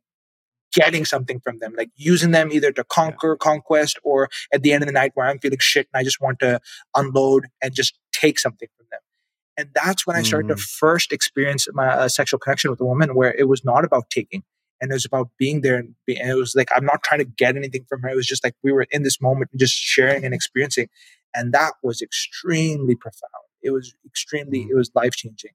getting 0.74 1.06
something 1.06 1.40
from 1.40 1.60
them, 1.60 1.74
like 1.78 1.90
using 1.96 2.32
them 2.32 2.52
either 2.52 2.72
to 2.72 2.84
conquer, 2.84 3.36
conquest, 3.36 4.00
or 4.04 4.30
at 4.54 4.62
the 4.64 4.72
end 4.72 4.84
of 4.84 4.88
the 4.88 4.94
night 4.94 5.12
where 5.16 5.28
I'm 5.28 5.40
feeling 5.40 5.60
shit 5.60 5.88
and 5.94 6.00
I 6.00 6.04
just 6.04 6.22
want 6.22 6.40
to 6.40 6.60
unload 6.96 7.48
and 7.62 7.74
just 7.74 7.98
take 8.14 8.40
something 8.40 8.68
from 8.78 8.88
them. 8.92 9.00
And 9.58 9.70
that's 9.76 10.08
when 10.08 10.16
I 10.16 10.22
started 10.22 10.48
mm. 10.52 10.56
to 10.56 10.62
first 10.62 11.12
experience 11.12 11.68
my 11.74 11.88
uh, 11.88 12.08
sexual 12.08 12.40
connection 12.40 12.72
with 12.72 12.80
a 12.80 12.86
woman 12.86 13.16
where 13.16 13.34
it 13.34 13.48
was 13.48 13.66
not 13.66 13.84
about 13.84 14.10
taking 14.10 14.44
and 14.80 14.92
it 14.92 14.94
was 14.94 15.06
about 15.06 15.30
being 15.38 15.62
there 15.62 15.76
and, 15.76 15.94
and 16.08 16.30
it 16.30 16.36
was 16.36 16.56
like 16.56 16.70
I'm 16.74 16.86
not 16.86 17.04
trying 17.04 17.20
to 17.20 17.26
get 17.26 17.56
anything 17.56 17.86
from 17.88 18.02
her. 18.02 18.10
It 18.10 18.16
was 18.16 18.28
just 18.28 18.44
like 18.44 18.56
we 18.64 18.72
were 18.72 18.88
in 18.92 19.04
this 19.04 19.22
moment 19.22 19.52
and 19.52 19.60
just 19.60 19.76
sharing 19.76 20.24
and 20.26 20.34
experiencing. 20.34 20.88
And 21.36 21.54
that 21.54 21.74
was 21.84 22.02
extremely 22.02 22.96
profound. 22.96 23.32
It 23.62 23.72
was 23.72 23.94
extremely, 24.06 24.66
mm. 24.66 24.70
it 24.72 24.76
was 24.76 24.90
life 24.96 25.16
changing. 25.16 25.52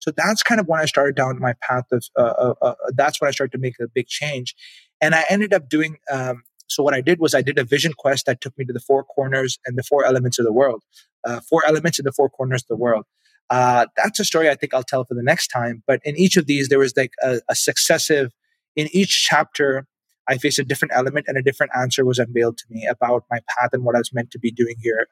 So 0.00 0.12
that's 0.16 0.42
kind 0.42 0.60
of 0.60 0.66
when 0.66 0.80
I 0.80 0.86
started 0.86 1.16
down 1.16 1.38
my 1.40 1.54
path 1.60 1.84
of, 1.92 2.04
uh, 2.16 2.22
uh, 2.22 2.54
uh, 2.62 2.74
that's 2.94 3.20
when 3.20 3.28
I 3.28 3.32
started 3.32 3.52
to 3.52 3.58
make 3.58 3.74
a 3.80 3.88
big 3.88 4.06
change. 4.06 4.54
And 5.00 5.14
I 5.14 5.24
ended 5.28 5.52
up 5.52 5.68
doing, 5.68 5.96
um, 6.10 6.42
so 6.68 6.82
what 6.82 6.94
I 6.94 7.00
did 7.00 7.18
was 7.18 7.34
I 7.34 7.42
did 7.42 7.58
a 7.58 7.64
vision 7.64 7.92
quest 7.96 8.26
that 8.26 8.40
took 8.40 8.56
me 8.58 8.64
to 8.66 8.72
the 8.72 8.80
four 8.80 9.04
corners 9.04 9.58
and 9.66 9.76
the 9.76 9.82
four 9.82 10.04
elements 10.04 10.38
of 10.38 10.44
the 10.44 10.52
world, 10.52 10.82
uh, 11.24 11.40
four 11.40 11.62
elements 11.66 11.98
in 11.98 12.04
the 12.04 12.12
four 12.12 12.28
corners 12.28 12.62
of 12.62 12.68
the 12.68 12.76
world. 12.76 13.06
Uh, 13.50 13.86
that's 13.96 14.20
a 14.20 14.24
story 14.24 14.50
I 14.50 14.54
think 14.54 14.74
I'll 14.74 14.82
tell 14.82 15.04
for 15.04 15.14
the 15.14 15.22
next 15.22 15.48
time. 15.48 15.82
But 15.86 16.00
in 16.04 16.16
each 16.18 16.36
of 16.36 16.46
these, 16.46 16.68
there 16.68 16.78
was 16.78 16.96
like 16.96 17.12
a, 17.22 17.40
a 17.48 17.54
successive, 17.54 18.32
in 18.76 18.88
each 18.92 19.24
chapter, 19.24 19.86
I 20.28 20.36
faced 20.36 20.58
a 20.58 20.64
different 20.64 20.92
element 20.94 21.24
and 21.26 21.38
a 21.38 21.42
different 21.42 21.72
answer 21.74 22.04
was 22.04 22.18
unveiled 22.18 22.58
to 22.58 22.64
me 22.68 22.86
about 22.86 23.24
my 23.30 23.40
path 23.48 23.70
and 23.72 23.82
what 23.82 23.94
I 23.94 23.98
was 23.98 24.12
meant 24.12 24.30
to 24.32 24.38
be 24.38 24.50
doing 24.50 24.76
here. 24.82 25.06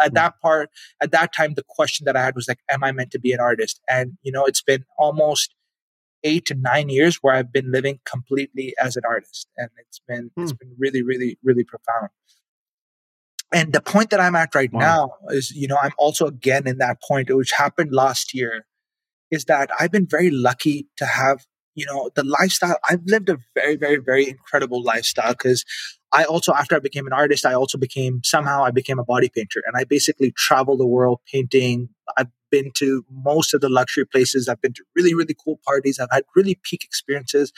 At 0.00 0.10
hmm. 0.10 0.14
that 0.14 0.40
part, 0.40 0.70
at 1.00 1.12
that 1.12 1.34
time, 1.34 1.54
the 1.54 1.64
question 1.68 2.04
that 2.06 2.16
I 2.16 2.22
had 2.22 2.34
was 2.34 2.48
like, 2.48 2.60
am 2.70 2.84
I 2.84 2.92
meant 2.92 3.10
to 3.12 3.18
be 3.18 3.32
an 3.32 3.40
artist? 3.40 3.80
And, 3.88 4.18
you 4.22 4.32
know, 4.32 4.44
it's 4.44 4.62
been 4.62 4.84
almost 4.98 5.54
eight 6.22 6.44
to 6.46 6.54
nine 6.54 6.88
years 6.88 7.16
where 7.16 7.34
I've 7.34 7.52
been 7.52 7.70
living 7.70 8.00
completely 8.04 8.74
as 8.80 8.96
an 8.96 9.02
artist. 9.08 9.48
And 9.56 9.70
it's 9.78 10.00
been, 10.06 10.30
hmm. 10.34 10.42
it's 10.42 10.52
been 10.52 10.74
really, 10.78 11.02
really, 11.02 11.38
really 11.42 11.64
profound. 11.64 12.10
And 13.52 13.72
the 13.72 13.80
point 13.80 14.10
that 14.10 14.20
I'm 14.20 14.36
at 14.36 14.54
right 14.54 14.72
wow. 14.72 14.80
now 14.80 15.10
is, 15.30 15.50
you 15.50 15.66
know, 15.66 15.76
I'm 15.82 15.92
also 15.98 16.26
again 16.26 16.68
in 16.68 16.78
that 16.78 17.02
point, 17.02 17.34
which 17.34 17.52
happened 17.52 17.92
last 17.92 18.32
year, 18.32 18.66
is 19.30 19.44
that 19.46 19.70
I've 19.78 19.90
been 19.90 20.06
very 20.06 20.30
lucky 20.30 20.88
to 20.96 21.06
have 21.06 21.46
you 21.74 21.86
know, 21.86 22.10
the 22.14 22.24
lifestyle, 22.24 22.76
I've 22.88 23.04
lived 23.06 23.28
a 23.28 23.38
very, 23.54 23.76
very, 23.76 23.96
very 23.96 24.28
incredible 24.28 24.82
lifestyle 24.82 25.32
because 25.32 25.64
I 26.12 26.24
also, 26.24 26.52
after 26.52 26.74
I 26.76 26.80
became 26.80 27.06
an 27.06 27.12
artist, 27.12 27.46
I 27.46 27.54
also 27.54 27.78
became 27.78 28.20
somehow 28.24 28.64
I 28.64 28.70
became 28.70 28.98
a 28.98 29.04
body 29.04 29.28
painter 29.28 29.62
and 29.66 29.76
I 29.76 29.84
basically 29.84 30.32
travel 30.36 30.76
the 30.76 30.86
world 30.86 31.20
painting. 31.30 31.88
I've 32.16 32.28
been 32.50 32.72
to 32.74 33.04
most 33.10 33.54
of 33.54 33.60
the 33.60 33.68
luxury 33.68 34.04
places. 34.04 34.48
I've 34.48 34.60
been 34.60 34.72
to 34.72 34.84
really, 34.96 35.14
really 35.14 35.36
cool 35.44 35.60
parties. 35.64 36.00
I've 36.00 36.10
had 36.10 36.24
really 36.34 36.58
peak 36.64 36.84
experiences. 36.84 37.52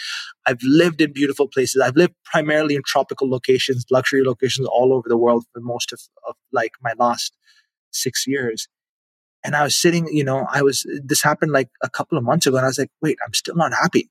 I've 0.47 0.63
lived 0.63 1.01
in 1.01 1.13
beautiful 1.13 1.49
places. 1.49 1.81
I've 1.81 1.97
lived 1.97 2.15
primarily 2.25 2.77
in 2.77 2.83
tropical 2.85 3.31
locations, 3.31 3.87
luxury 3.91 4.23
locations 4.23 4.69
all 4.69 4.93
over 4.93 5.09
the 5.09 5.17
world 5.17 5.45
for 5.53 5.61
most 5.61 5.93
of, 5.93 6.01
of 6.29 6.37
like 6.53 6.73
my 6.83 6.93
last 6.99 7.35
six 7.91 8.27
years. 8.27 8.69
And 9.45 9.57
I 9.57 9.63
was 9.65 9.75
sitting, 9.77 10.09
you 10.09 10.25
know, 10.25 10.47
I 10.51 10.63
was, 10.63 10.87
this 11.03 11.23
happened 11.23 11.53
like 11.53 11.71
a 11.83 11.89
couple 11.89 12.19
of 12.19 12.25
months 12.25 12.47
ago. 12.47 12.59
And 12.59 12.67
I 12.67 12.69
was 12.69 12.79
like, 12.79 12.91
wait, 13.01 13.17
I'm 13.27 13.35
still 13.35 13.57
not 13.57 13.73
happy. 13.73 14.11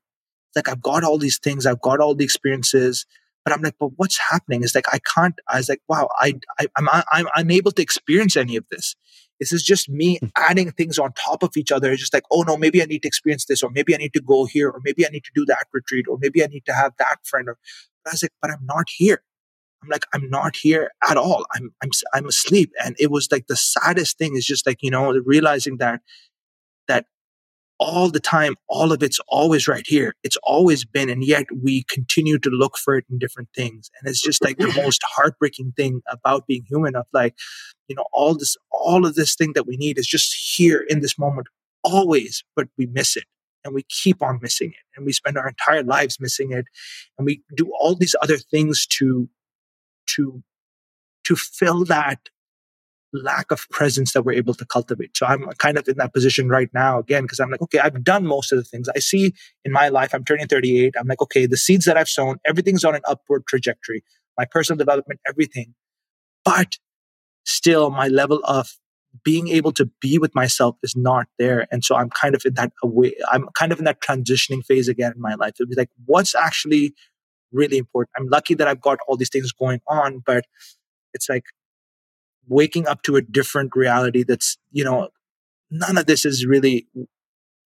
Like, 0.56 0.68
I've 0.68 0.82
got 0.82 1.04
all 1.04 1.18
these 1.18 1.40
things, 1.40 1.66
I've 1.66 1.80
got 1.80 2.02
all 2.02 2.14
the 2.14 2.26
experiences, 2.26 3.06
but 3.44 3.54
I'm 3.54 3.62
like, 3.62 3.76
but 3.80 3.92
what's 3.96 4.20
happening? 4.30 4.64
It's 4.64 4.76
like, 4.76 4.94
I 4.94 5.00
can't, 5.00 5.36
I 5.48 5.58
was 5.58 5.70
like, 5.70 5.82
wow, 5.88 6.10
I, 6.18 6.36
I 6.60 6.68
I'm, 6.78 6.88
I'm 7.12 7.28
unable 7.36 7.72
to 7.72 7.82
experience 7.82 8.38
any 8.38 8.56
of 8.56 8.66
this. 8.70 8.96
This 9.40 9.52
is 9.52 9.64
just 9.64 9.90
me 9.90 10.20
hmm. 10.20 10.28
adding 10.38 10.72
things 10.72 11.00
on 11.00 11.14
top 11.14 11.42
of 11.42 11.58
each 11.58 11.72
other. 11.72 11.92
It's 11.92 12.02
just 12.02 12.14
like, 12.14 12.24
oh 12.32 12.44
no, 12.44 12.58
maybe 12.58 12.82
I 12.82 12.86
need 12.86 13.02
to 13.02 13.08
experience 13.08 13.46
this, 13.46 13.64
or 13.64 13.72
maybe 13.72 13.96
I 13.96 13.98
need 13.98 14.14
to 14.14 14.22
go 14.22 14.46
here, 14.46 14.70
or 14.70 14.80
maybe 14.84 15.06
I 15.06 15.10
need 15.10 15.24
to 15.24 15.32
do 15.34 15.46
that 15.46 15.66
retreat, 15.74 16.06
or 16.08 16.18
maybe 16.22 16.44
I 16.44 16.48
need 16.48 16.66
to 16.66 16.74
have 16.74 16.94
that 17.00 17.18
friend. 17.24 17.50
Or, 17.50 17.58
but 18.04 18.12
I 18.12 18.14
was 18.14 18.24
like, 18.24 18.34
but 18.42 18.52
I'm 18.52 18.66
not 18.66 18.90
here. 18.90 19.24
I'm 19.82 19.90
like, 19.90 20.06
I'm 20.14 20.30
not 20.30 20.56
here 20.56 20.92
at 21.10 21.18
all. 21.18 21.46
I'm, 21.56 21.74
I'm, 21.82 21.90
I'm 22.14 22.28
asleep. 22.28 22.72
And 22.84 22.96
it 23.00 23.10
was 23.10 23.30
like 23.32 23.48
the 23.48 23.56
saddest 23.56 24.20
thing 24.20 24.36
is 24.36 24.46
just 24.46 24.68
like, 24.68 24.84
you 24.84 24.92
know, 24.92 25.12
realizing 25.26 25.78
that, 25.78 26.02
that 26.88 27.06
all 27.82 28.12
the 28.12 28.20
time, 28.20 28.56
all 28.70 28.92
of 28.94 29.02
it's 29.02 29.20
always 29.28 29.68
right 29.68 29.86
here. 29.88 30.14
It's 30.24 30.38
always 30.44 30.86
been. 30.86 31.10
And 31.10 31.24
yet 31.24 31.48
we 31.64 31.84
continue 31.90 32.38
to 32.40 32.50
look 32.52 32.78
for 32.78 32.96
it 32.96 33.06
in 33.10 33.18
different 33.18 33.50
things. 33.56 33.90
And 34.00 34.10
it's 34.10 34.22
just 34.22 34.44
like 34.44 34.58
the 34.58 34.72
most 34.84 35.02
heartbreaking 35.04 35.74
thing 35.76 36.02
about 36.08 36.46
being 36.48 36.64
human 36.70 36.96
of 36.96 37.08
like, 37.12 37.36
you 37.88 37.96
know, 37.96 38.06
all 38.14 38.36
this, 38.38 38.56
all 38.72 39.06
of 39.06 39.16
this 39.16 39.36
thing 39.36 39.54
that 39.56 39.66
we 39.68 39.78
need 39.78 39.98
is 39.98 40.08
just 40.08 40.56
here 40.56 40.86
in 40.90 41.02
this 41.02 41.18
moment 41.18 41.48
always, 41.84 42.44
but 42.56 42.68
we 42.78 42.86
miss 42.86 43.18
it. 43.18 43.26
and 43.64 43.74
we 43.74 43.84
keep 43.90 44.22
on 44.22 44.40
missing 44.42 44.70
it 44.70 44.86
and 44.96 45.06
we 45.06 45.14
spend 45.14 45.38
our 45.38 45.48
entire 45.48 45.84
lives 45.84 46.20
missing 46.20 46.52
it 46.52 46.66
and 47.18 47.26
we 47.26 47.42
do 47.56 47.72
all 47.80 47.96
these 47.96 48.16
other 48.22 48.38
things 48.38 48.86
to 48.88 49.30
to 50.08 50.44
to 51.24 51.36
fill 51.36 51.86
that 51.86 52.20
lack 53.14 53.52
of 53.52 53.68
presence 53.70 54.14
that 54.14 54.24
we're 54.24 54.34
able 54.34 54.54
to 54.54 54.66
cultivate. 54.66 55.16
So 55.18 55.26
I'm 55.26 55.46
kind 55.58 55.78
of 55.78 55.88
in 55.88 55.98
that 55.98 56.14
position 56.14 56.50
right 56.50 56.70
now 56.74 57.00
again 57.00 57.24
because 57.24 57.40
I'm 57.40 57.50
like, 57.50 57.62
okay, 57.62 57.80
I've 57.80 58.04
done 58.04 58.26
most 58.26 58.52
of 58.52 58.58
the 58.58 58.64
things 58.64 58.88
I 58.96 59.00
see 59.00 59.34
in 59.66 59.72
my 59.72 59.90
life. 59.90 60.14
I'm 60.14 60.24
turning 60.24 60.48
38. 60.48 60.94
I'm 60.98 61.08
like, 61.08 61.22
okay, 61.22 61.46
the 61.46 61.58
seeds 61.58 61.86
that 61.86 61.98
I've 61.98 62.10
sown, 62.10 62.38
everything's 62.46 62.84
on 62.84 62.96
an 62.96 63.02
upward 63.06 63.46
trajectory. 63.48 64.04
My 64.38 64.46
personal 64.46 64.78
development, 64.78 65.20
everything. 65.28 65.74
But 66.46 66.78
still, 67.46 67.90
my 67.90 68.08
level 68.08 68.40
of 68.46 68.78
being 69.24 69.50
able 69.50 69.74
to 69.74 69.90
be 70.00 70.18
with 70.18 70.34
myself 70.34 70.78
is 70.84 70.96
not 70.96 71.28
there. 71.38 71.68
And 71.72 71.84
so 71.84 71.96
I'm 71.96 72.10
kind 72.10 72.34
of 72.34 72.46
in 72.46 72.54
that 72.54 72.72
away, 72.82 73.14
I'm 73.32 73.50
kind 73.56 73.72
of 73.72 73.80
in 73.80 73.86
that 73.86 74.02
transitioning 74.02 74.66
phase 74.66 74.88
again 74.88 75.12
in 75.16 75.22
my 75.22 75.36
life. 75.36 75.54
It'll 75.60 75.70
be 75.70 75.76
like, 75.76 75.90
what's 76.06 76.34
actually 76.34 76.94
really 77.52 77.78
important? 77.78 78.12
I'm 78.18 78.28
lucky 78.30 78.54
that 78.54 78.68
I've 78.70 78.80
got 78.80 79.00
all 79.08 79.18
these 79.18 79.30
things 79.30 79.52
going 79.52 79.82
on, 79.88 80.24
but 80.26 80.46
it's 81.14 81.28
like 81.28 81.44
waking 82.48 82.88
up 82.88 83.04
to 83.04 83.16
a 83.16 83.22
different 83.22 83.76
reality 83.76 84.24
that's, 84.24 84.58
you 84.72 84.84
know, 84.84 85.10
none 85.70 85.98
of 85.98 86.06
this 86.06 86.26
is 86.26 86.46
really 86.46 86.88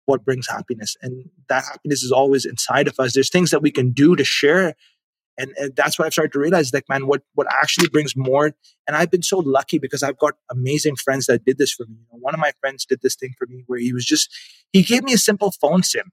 what 0.06 0.24
brings 0.24 0.48
happiness. 0.48 0.96
And 1.02 1.30
that 1.48 1.64
happiness 1.64 2.02
is 2.02 2.10
always 2.10 2.44
inside 2.44 2.88
of 2.88 2.98
us. 2.98 3.14
There's 3.14 3.30
things 3.30 3.50
that 3.50 3.62
we 3.62 3.70
can 3.70 3.92
do 3.92 4.16
to 4.16 4.24
share. 4.24 4.74
And, 5.38 5.52
and 5.56 5.74
that's 5.76 5.98
what 5.98 6.06
I've 6.06 6.12
started 6.12 6.32
to 6.32 6.40
realize, 6.40 6.74
like, 6.74 6.88
man, 6.88 7.06
what, 7.06 7.22
what 7.34 7.46
actually 7.50 7.88
brings 7.88 8.14
more. 8.16 8.52
And 8.86 8.96
I've 8.96 9.10
been 9.10 9.22
so 9.22 9.38
lucky 9.38 9.78
because 9.78 10.02
I've 10.02 10.18
got 10.18 10.34
amazing 10.50 10.96
friends 10.96 11.26
that 11.26 11.44
did 11.44 11.58
this 11.58 11.72
for 11.72 11.86
me. 11.86 11.96
One 12.10 12.34
of 12.34 12.40
my 12.40 12.52
friends 12.60 12.84
did 12.84 13.00
this 13.02 13.14
thing 13.14 13.32
for 13.38 13.46
me 13.46 13.62
where 13.66 13.78
he 13.78 13.92
was 13.92 14.04
just, 14.04 14.28
he 14.72 14.82
gave 14.82 15.04
me 15.04 15.14
a 15.14 15.18
simple 15.18 15.52
phone 15.52 15.82
sim 15.82 16.10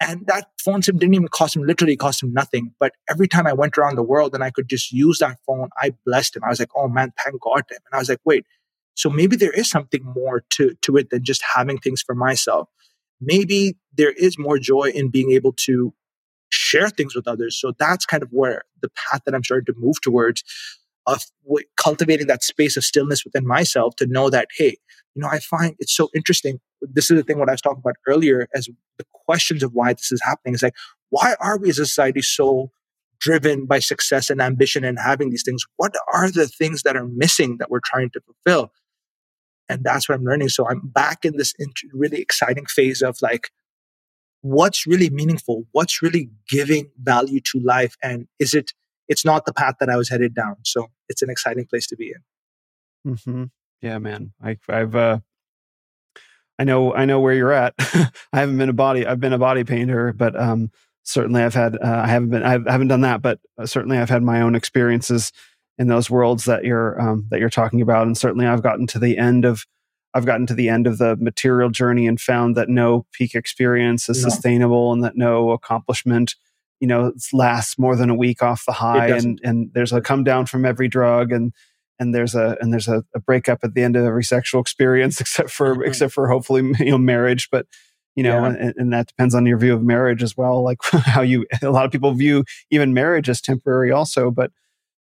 and 0.00 0.26
that 0.26 0.48
phone 0.58 0.82
sim 0.82 0.98
didn't 0.98 1.14
even 1.14 1.28
cost 1.28 1.54
him, 1.54 1.62
literally 1.62 1.96
cost 1.96 2.22
him 2.22 2.32
nothing. 2.32 2.72
But 2.80 2.92
every 3.08 3.28
time 3.28 3.46
I 3.46 3.52
went 3.52 3.76
around 3.76 3.96
the 3.96 4.02
world 4.02 4.34
and 4.34 4.42
I 4.42 4.50
could 4.50 4.68
just 4.68 4.92
use 4.92 5.18
that 5.18 5.38
phone, 5.46 5.68
I 5.76 5.92
blessed 6.06 6.36
him. 6.36 6.44
I 6.44 6.48
was 6.48 6.58
like, 6.58 6.70
oh 6.74 6.88
man, 6.88 7.12
thank 7.22 7.40
God. 7.40 7.64
And 7.70 7.80
I 7.92 7.98
was 7.98 8.08
like, 8.08 8.20
wait, 8.24 8.46
so 8.94 9.10
maybe 9.10 9.36
there 9.36 9.52
is 9.52 9.68
something 9.68 10.02
more 10.04 10.42
to, 10.50 10.74
to 10.82 10.96
it 10.96 11.10
than 11.10 11.22
just 11.22 11.42
having 11.54 11.78
things 11.78 12.02
for 12.02 12.14
myself. 12.14 12.68
Maybe 13.20 13.76
there 13.94 14.12
is 14.12 14.38
more 14.38 14.58
joy 14.58 14.90
in 14.94 15.10
being 15.10 15.32
able 15.32 15.52
to 15.64 15.92
share 16.50 16.88
things 16.88 17.14
with 17.14 17.28
others. 17.28 17.60
So 17.60 17.72
that's 17.78 18.06
kind 18.06 18.22
of 18.22 18.30
where 18.30 18.62
the 18.80 18.90
path 18.90 19.20
that 19.26 19.34
I'm 19.34 19.44
starting 19.44 19.66
to 19.66 19.78
move 19.78 20.00
towards 20.00 20.42
of 21.06 21.24
cultivating 21.76 22.26
that 22.28 22.42
space 22.42 22.76
of 22.76 22.84
stillness 22.84 23.24
within 23.24 23.46
myself 23.46 23.96
to 23.96 24.06
know 24.06 24.30
that, 24.30 24.48
hey, 24.56 24.76
you 25.14 25.22
know, 25.22 25.28
I 25.28 25.38
find 25.38 25.74
it's 25.78 25.94
so 25.94 26.08
interesting. 26.14 26.60
This 26.82 27.10
is 27.10 27.16
the 27.16 27.22
thing 27.22 27.38
what 27.38 27.48
I 27.48 27.52
was 27.52 27.60
talking 27.60 27.80
about 27.80 27.96
earlier 28.06 28.48
as 28.54 28.68
the 28.98 29.04
questions 29.12 29.62
of 29.62 29.72
why 29.72 29.92
this 29.92 30.12
is 30.12 30.22
happening. 30.22 30.54
Is 30.54 30.62
like, 30.62 30.76
why 31.10 31.36
are 31.40 31.58
we 31.58 31.70
as 31.70 31.78
a 31.78 31.86
society 31.86 32.22
so 32.22 32.70
driven 33.20 33.66
by 33.66 33.78
success 33.78 34.30
and 34.30 34.40
ambition 34.40 34.82
and 34.84 34.98
having 34.98 35.30
these 35.30 35.42
things? 35.42 35.64
What 35.76 35.94
are 36.12 36.30
the 36.30 36.48
things 36.48 36.82
that 36.82 36.96
are 36.96 37.06
missing 37.06 37.58
that 37.58 37.70
we're 37.70 37.80
trying 37.84 38.10
to 38.10 38.20
fulfill? 38.20 38.72
And 39.68 39.84
that's 39.84 40.08
what 40.08 40.16
I'm 40.16 40.24
learning. 40.24 40.48
So 40.48 40.68
I'm 40.68 40.80
back 40.80 41.24
in 41.24 41.36
this 41.36 41.54
really 41.92 42.20
exciting 42.20 42.66
phase 42.66 43.02
of 43.02 43.18
like, 43.22 43.50
what's 44.40 44.86
really 44.86 45.10
meaningful? 45.10 45.66
What's 45.72 46.02
really 46.02 46.30
giving 46.48 46.90
value 47.00 47.40
to 47.52 47.60
life? 47.60 47.96
And 48.02 48.26
is 48.38 48.54
it, 48.54 48.72
it's 49.06 49.24
not 49.24 49.44
the 49.44 49.52
path 49.52 49.76
that 49.80 49.90
I 49.90 49.96
was 49.96 50.08
headed 50.08 50.34
down. 50.34 50.56
So 50.64 50.88
it's 51.08 51.22
an 51.22 51.30
exciting 51.30 51.66
place 51.66 51.86
to 51.88 51.96
be 51.96 52.14
in. 53.04 53.12
Mm-hmm. 53.12 53.44
Yeah, 53.82 53.98
man. 53.98 54.32
I, 54.42 54.56
I've, 54.68 54.96
uh, 54.96 55.18
I 56.60 56.64
know, 56.64 56.92
I 56.92 57.06
know 57.06 57.20
where 57.20 57.32
you're 57.32 57.52
at. 57.52 57.72
I 57.78 58.10
haven't 58.40 58.58
been 58.58 58.68
a 58.68 58.74
body, 58.74 59.06
I've 59.06 59.18
been 59.18 59.32
a 59.32 59.38
body 59.38 59.64
painter, 59.64 60.12
but, 60.12 60.38
um, 60.38 60.70
certainly 61.04 61.42
I've 61.42 61.54
had, 61.54 61.74
uh, 61.74 62.02
I 62.04 62.06
haven't 62.06 62.28
been, 62.28 62.42
I 62.42 62.50
haven't 62.70 62.88
done 62.88 63.00
that, 63.00 63.22
but 63.22 63.40
uh, 63.56 63.64
certainly 63.64 63.96
I've 63.96 64.10
had 64.10 64.22
my 64.22 64.42
own 64.42 64.54
experiences 64.54 65.32
in 65.78 65.88
those 65.88 66.10
worlds 66.10 66.44
that 66.44 66.64
you're, 66.64 67.00
um, 67.00 67.26
that 67.30 67.40
you're 67.40 67.48
talking 67.48 67.80
about. 67.80 68.06
And 68.06 68.16
certainly 68.16 68.46
I've 68.46 68.62
gotten 68.62 68.86
to 68.88 68.98
the 68.98 69.16
end 69.16 69.46
of, 69.46 69.64
I've 70.12 70.26
gotten 70.26 70.46
to 70.48 70.54
the 70.54 70.68
end 70.68 70.86
of 70.86 70.98
the 70.98 71.16
material 71.16 71.70
journey 71.70 72.06
and 72.06 72.20
found 72.20 72.56
that 72.56 72.68
no 72.68 73.06
peak 73.12 73.34
experience 73.34 74.10
is 74.10 74.22
no. 74.22 74.28
sustainable 74.28 74.92
and 74.92 75.02
that 75.02 75.16
no 75.16 75.52
accomplishment, 75.52 76.34
you 76.78 76.86
know, 76.86 77.14
lasts 77.32 77.78
more 77.78 77.96
than 77.96 78.10
a 78.10 78.14
week 78.14 78.42
off 78.42 78.66
the 78.66 78.72
high. 78.72 79.08
And, 79.08 79.40
and 79.42 79.70
there's 79.72 79.94
a 79.94 80.02
come 80.02 80.24
down 80.24 80.44
from 80.44 80.66
every 80.66 80.88
drug 80.88 81.32
and, 81.32 81.54
and 82.00 82.14
there's 82.14 82.34
a 82.34 82.56
and 82.60 82.72
there's 82.72 82.88
a, 82.88 83.04
a, 83.14 83.20
breakup 83.20 83.60
at 83.62 83.74
the 83.74 83.82
end 83.82 83.94
of 83.94 84.04
every 84.04 84.24
sexual 84.24 84.60
experience 84.60 85.20
except 85.20 85.50
for 85.50 85.74
mm-hmm. 85.74 85.84
except 85.84 86.12
for 86.12 86.28
hopefully 86.28 86.62
you 86.80 86.90
know 86.90 86.98
marriage 86.98 87.48
but 87.52 87.66
you 88.16 88.24
know 88.24 88.40
yeah. 88.40 88.56
and, 88.58 88.74
and, 88.76 88.92
that 88.92 89.06
depends 89.06 89.34
on 89.34 89.46
your 89.46 89.58
view 89.58 89.74
of 89.74 89.84
marriage 89.84 90.22
as 90.22 90.36
well 90.36 90.64
like 90.64 90.78
how 90.82 91.20
you 91.20 91.46
a 91.62 91.70
lot 91.70 91.84
of 91.84 91.92
people 91.92 92.12
view 92.12 92.44
even 92.70 92.92
marriage 92.92 93.28
as 93.28 93.40
temporary 93.40 93.92
also 93.92 94.30
but 94.30 94.50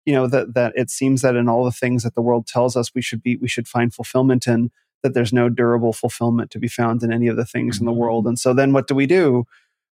you 0.06 0.14
know 0.14 0.28
that 0.28 0.54
that 0.54 0.74
it 0.76 0.92
seems 0.92 1.22
that 1.22 1.36
in 1.36 1.50
all 1.50 1.64
the 1.64 1.72
things 1.72 2.04
that 2.04 2.14
the 2.14 2.22
world 2.22 2.46
tells 2.46 2.76
us 2.76 2.94
we 2.94 3.02
should 3.02 3.24
be 3.24 3.38
we 3.38 3.48
should 3.48 3.68
find 3.68 3.94
fulfillment 3.94 4.46
in 4.46 4.70
that 5.02 5.14
there's 5.14 5.32
no 5.32 5.48
durable 5.48 5.94
fulfillment 5.94 6.52
to 6.52 6.60
be 6.60 6.68
found 6.68 7.02
in 7.02 7.14
any 7.14 7.28
of 7.28 7.38
the 7.38 7.46
things 7.46 7.78
mm-hmm. 7.78 7.84
in 7.84 7.86
the 7.86 7.92
mm-hmm. 7.92 8.02
world 8.02 8.28
and 8.28 8.38
so 8.38 8.54
then 8.54 8.74
what 8.74 8.88
do 8.88 8.94
we 8.94 9.08
do 9.08 9.46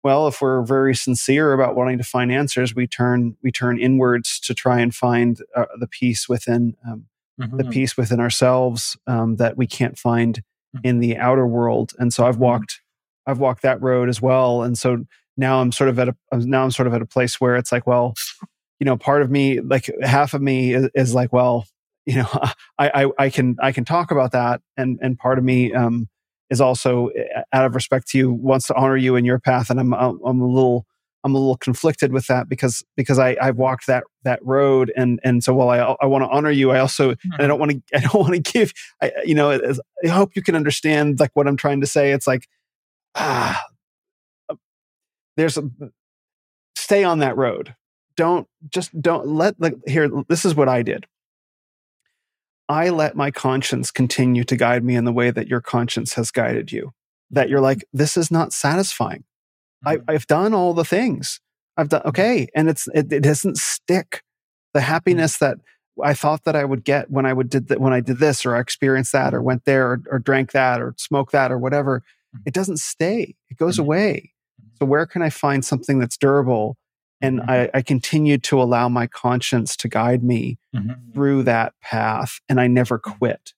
well 0.03 0.27
if 0.27 0.41
we're 0.41 0.61
very 0.61 0.95
sincere 0.95 1.53
about 1.53 1.75
wanting 1.75 1.97
to 1.97 2.03
find 2.03 2.31
answers 2.31 2.75
we 2.75 2.87
turn 2.87 3.35
we 3.43 3.51
turn 3.51 3.79
inwards 3.79 4.39
to 4.39 4.53
try 4.53 4.79
and 4.79 4.93
find 4.93 5.41
uh, 5.55 5.65
the 5.79 5.87
peace 5.87 6.27
within 6.29 6.75
um, 6.87 7.05
mm-hmm. 7.39 7.57
the 7.57 7.65
peace 7.65 7.97
within 7.97 8.19
ourselves 8.19 8.97
um, 9.07 9.37
that 9.37 9.57
we 9.57 9.67
can't 9.67 9.97
find 9.97 10.43
mm-hmm. 10.75 10.87
in 10.87 10.99
the 10.99 11.17
outer 11.17 11.47
world 11.47 11.93
and 11.99 12.13
so 12.13 12.25
i've 12.25 12.35
mm-hmm. 12.35 12.43
walked 12.43 12.81
i've 13.25 13.39
walked 13.39 13.61
that 13.61 13.81
road 13.81 14.09
as 14.09 14.21
well 14.21 14.63
and 14.63 14.77
so 14.77 15.05
now 15.37 15.61
i'm 15.61 15.71
sort 15.71 15.89
of 15.89 15.97
at 15.99 16.09
a 16.09 16.15
now 16.33 16.63
i'm 16.63 16.71
sort 16.71 16.87
of 16.87 16.93
at 16.93 17.01
a 17.01 17.05
place 17.05 17.39
where 17.39 17.55
it's 17.55 17.71
like 17.71 17.87
well 17.87 18.13
you 18.79 18.85
know 18.85 18.97
part 18.97 19.21
of 19.21 19.31
me 19.31 19.61
like 19.61 19.89
half 20.01 20.33
of 20.33 20.41
me 20.41 20.73
is, 20.73 20.89
is 20.93 21.13
like 21.13 21.31
well 21.31 21.65
you 22.05 22.15
know 22.15 22.29
I, 22.77 23.03
I 23.03 23.11
i 23.17 23.29
can 23.29 23.55
i 23.61 23.71
can 23.71 23.85
talk 23.85 24.11
about 24.11 24.31
that 24.33 24.61
and 24.77 24.99
and 25.01 25.17
part 25.17 25.37
of 25.37 25.43
me 25.43 25.73
um 25.73 26.09
is 26.49 26.61
also 26.61 27.07
eh, 27.07 27.41
out 27.51 27.65
of 27.65 27.75
respect 27.75 28.07
to 28.09 28.17
you 28.17 28.31
wants 28.31 28.67
to 28.67 28.75
honor 28.75 28.97
you 28.97 29.15
in 29.15 29.25
your 29.25 29.39
path 29.39 29.69
and 29.69 29.79
i'm 29.79 29.93
i'm 29.93 30.41
a 30.41 30.47
little 30.47 30.85
i'm 31.23 31.35
a 31.35 31.37
little 31.37 31.57
conflicted 31.57 32.11
with 32.11 32.27
that 32.27 32.49
because 32.49 32.83
because 32.95 33.19
i 33.19 33.35
i've 33.41 33.57
walked 33.57 33.87
that 33.87 34.03
that 34.23 34.39
road 34.43 34.91
and 34.95 35.19
and 35.23 35.43
so 35.43 35.53
while 35.53 35.69
i 35.69 35.95
i 36.01 36.05
want 36.05 36.23
to 36.23 36.29
honor 36.29 36.51
you 36.51 36.71
i 36.71 36.79
also 36.79 37.11
mm-hmm. 37.11 37.29
i 37.41 37.47
don't 37.47 37.59
want 37.59 37.71
to 37.71 37.81
i 37.95 37.99
don't 37.99 38.15
want 38.15 38.33
to 38.33 38.39
give 38.39 38.73
i 39.01 39.11
you 39.25 39.35
know 39.35 39.51
i 39.51 40.07
hope 40.07 40.35
you 40.35 40.41
can 40.41 40.55
understand 40.55 41.19
like 41.19 41.31
what 41.33 41.47
i'm 41.47 41.57
trying 41.57 41.81
to 41.81 41.87
say. 41.87 42.11
It's 42.11 42.27
like 42.27 42.47
ah 43.15 43.63
uh, 44.49 44.55
there's 45.37 45.57
a 45.57 45.63
stay 46.75 47.03
on 47.03 47.19
that 47.19 47.37
road. 47.37 47.75
Don't 48.15 48.47
just 48.69 48.99
don't 49.01 49.27
let 49.27 49.59
like 49.59 49.75
here 49.87 50.09
this 50.29 50.45
is 50.45 50.53
what 50.53 50.69
i 50.69 50.83
did 50.83 51.07
I 52.69 52.89
let 52.89 53.15
my 53.15 53.31
conscience 53.31 53.91
continue 53.91 54.43
to 54.45 54.55
guide 54.55 54.83
me 54.83 54.95
in 54.95 55.05
the 55.05 55.11
way 55.11 55.31
that 55.31 55.47
your 55.47 55.61
conscience 55.61 56.13
has 56.13 56.31
guided 56.31 56.71
you. 56.71 56.91
That 57.31 57.49
you're 57.49 57.61
like, 57.61 57.83
this 57.93 58.15
is 58.15 58.31
not 58.31 58.53
satisfying. 58.53 59.23
Mm-hmm. 59.85 60.09
I, 60.09 60.13
have 60.13 60.27
done 60.27 60.53
all 60.53 60.73
the 60.73 60.85
things. 60.85 61.39
I've 61.75 61.89
done 61.89 62.03
okay, 62.05 62.47
and 62.55 62.69
it's 62.69 62.87
it, 62.93 63.11
it 63.11 63.23
doesn't 63.23 63.57
stick. 63.57 64.23
The 64.73 64.79
mm-hmm. 64.79 64.87
happiness 64.87 65.37
mm-hmm. 65.37 65.45
that 65.45 66.05
I 66.05 66.13
thought 66.13 66.43
that 66.45 66.55
I 66.55 66.63
would 66.63 66.83
get 66.83 67.09
when 67.09 67.25
I 67.25 67.33
would 67.33 67.49
did 67.49 67.67
that 67.67 67.81
when 67.81 67.93
I 67.93 67.99
did 67.99 68.19
this 68.19 68.45
or 68.45 68.55
I 68.55 68.59
experienced 68.59 69.11
that 69.11 69.33
or 69.33 69.41
went 69.41 69.65
there 69.65 69.91
or, 69.91 70.01
or 70.11 70.19
drank 70.19 70.51
that 70.51 70.81
or 70.81 70.93
smoked 70.97 71.31
that 71.31 71.51
or 71.51 71.57
whatever, 71.57 71.99
mm-hmm. 71.99 72.43
it 72.45 72.53
doesn't 72.53 72.77
stay. 72.77 73.35
It 73.49 73.57
goes 73.57 73.75
mm-hmm. 73.75 73.85
away. 73.85 74.33
So 74.79 74.85
where 74.85 75.05
can 75.05 75.21
I 75.21 75.29
find 75.29 75.65
something 75.65 75.99
that's 75.99 76.17
durable 76.17 76.77
and 77.23 77.39
mm-hmm. 77.39 77.49
I, 77.49 77.69
I 77.73 77.81
continued 77.81 78.43
to 78.43 78.61
allow 78.61 78.89
my 78.89 79.07
conscience 79.07 79.77
to 79.77 79.87
guide 79.87 80.23
me 80.23 80.59
mm-hmm. 80.75 81.11
through 81.13 81.43
that 81.43 81.73
path 81.81 82.39
and 82.47 82.59
i 82.59 82.67
never 82.67 82.99
mm-hmm. 82.99 83.17
quit 83.17 83.53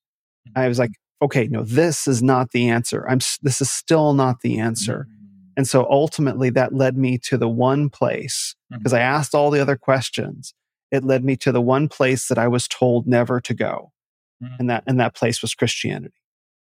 mm-hmm. 0.48 0.60
i 0.60 0.68
was 0.70 0.80
like 0.80 0.92
okay 1.22 1.48
no 1.48 1.64
this 1.64 2.08
is 2.08 2.24
not 2.24 2.52
the 2.52 2.70
answer 2.70 3.06
i'm 3.10 3.20
this 3.42 3.60
is 3.60 3.70
still 3.70 4.14
not 4.14 4.42
the 4.42 4.60
answer 4.60 5.08
mm-hmm. 5.10 5.26
and 5.58 5.68
so 5.68 5.86
ultimately 5.90 6.50
that 6.50 6.74
led 6.74 6.96
me 6.96 7.18
to 7.18 7.38
the 7.38 7.50
one 7.50 7.90
place 7.90 8.56
because 8.70 8.94
i 8.94 9.00
asked 9.00 9.36
all 9.36 9.52
the 9.52 9.62
other 9.62 9.76
questions 9.76 10.54
it 10.92 11.04
led 11.04 11.26
me 11.26 11.36
to 11.36 11.52
the 11.52 11.62
one 11.62 11.90
place 11.90 12.28
that 12.28 12.38
i 12.38 12.48
was 12.48 12.68
told 12.68 13.08
never 13.08 13.42
to 13.42 13.54
go 13.54 13.92
and 14.60 14.70
that 14.70 14.84
and 14.86 15.00
that 15.00 15.16
place 15.16 15.42
was 15.42 15.54
christianity 15.56 16.14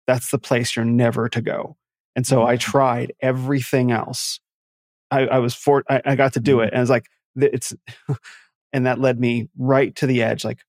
that's 0.06 0.32
the 0.32 0.40
place 0.40 0.76
you're 0.76 0.86
never 0.86 1.30
to 1.30 1.42
go 1.42 1.78
and 2.16 2.28
so 2.28 2.44
i 2.44 2.58
tried 2.58 3.14
everything 3.22 3.92
else 3.92 4.40
I, 5.12 5.22
I 5.22 5.40
was 5.40 5.54
for 5.54 5.84
I, 5.90 6.02
I, 6.06 6.16
got 6.16 6.34
to 6.34 6.40
do 6.40 6.60
it, 6.60 6.68
mm-hmm. 6.68 6.76
and 6.76 6.82
it's 6.82 6.90
like 6.90 7.06
it's, 7.36 7.74
and 8.74 8.86
that 8.86 9.00
led 9.00 9.20
me 9.20 9.50
right 9.58 9.96
to 9.98 10.08
the 10.08 10.22
edge. 10.22 10.46
Like, 10.46 10.60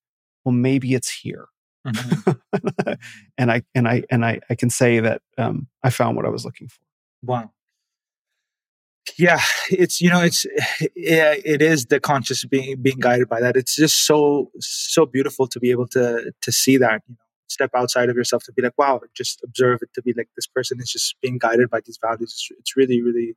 well, 0.45 0.55
maybe 0.55 0.95
it's 0.95 1.11
here. 1.11 1.47
Mm-hmm. 1.87 2.93
and 3.39 3.51
I 3.51 3.63
and 3.75 3.89
I 3.89 4.03
and 4.11 4.25
I 4.25 4.41
I 4.49 4.55
can 4.55 4.71
say 4.71 5.01
that 5.01 5.23
um, 5.39 5.69
I 5.83 5.91
found 5.91 6.17
what 6.17 6.27
I 6.27 6.31
was 6.31 6.45
looking 6.45 6.69
for. 6.69 6.81
Wow. 7.23 7.51
Yeah, 9.19 9.41
it's 9.71 10.01
you 10.01 10.11
know 10.11 10.23
it's 10.23 10.47
yeah, 10.97 11.35
it 11.45 11.63
is 11.63 11.87
the 11.87 12.01
conscious 12.01 12.45
being 12.45 12.81
being 12.81 12.99
guided 12.99 13.29
by 13.29 13.41
that. 13.41 13.57
It's 13.57 13.77
just 13.77 14.07
so 14.07 14.51
so 14.59 15.07
beautiful 15.07 15.47
to 15.49 15.61
be 15.61 15.71
able 15.71 15.89
to 15.89 16.33
to 16.41 16.53
see 16.53 16.77
that. 16.79 17.03
You 17.09 17.15
know, 17.15 17.25
step 17.51 17.71
outside 17.75 18.09
of 18.09 18.17
yourself 18.17 18.45
to 18.45 18.53
be 18.53 18.63
like 18.63 18.79
wow 18.79 19.01
just 19.13 19.43
observe 19.43 19.81
it 19.83 19.93
to 19.93 20.01
be 20.01 20.13
like 20.17 20.29
this 20.37 20.47
person 20.47 20.79
is 20.81 20.91
just 20.91 21.17
being 21.21 21.37
guided 21.37 21.69
by 21.69 21.81
these 21.85 21.99
values 22.01 22.31
it's, 22.33 22.49
it's 22.59 22.77
really 22.77 23.03
really 23.03 23.37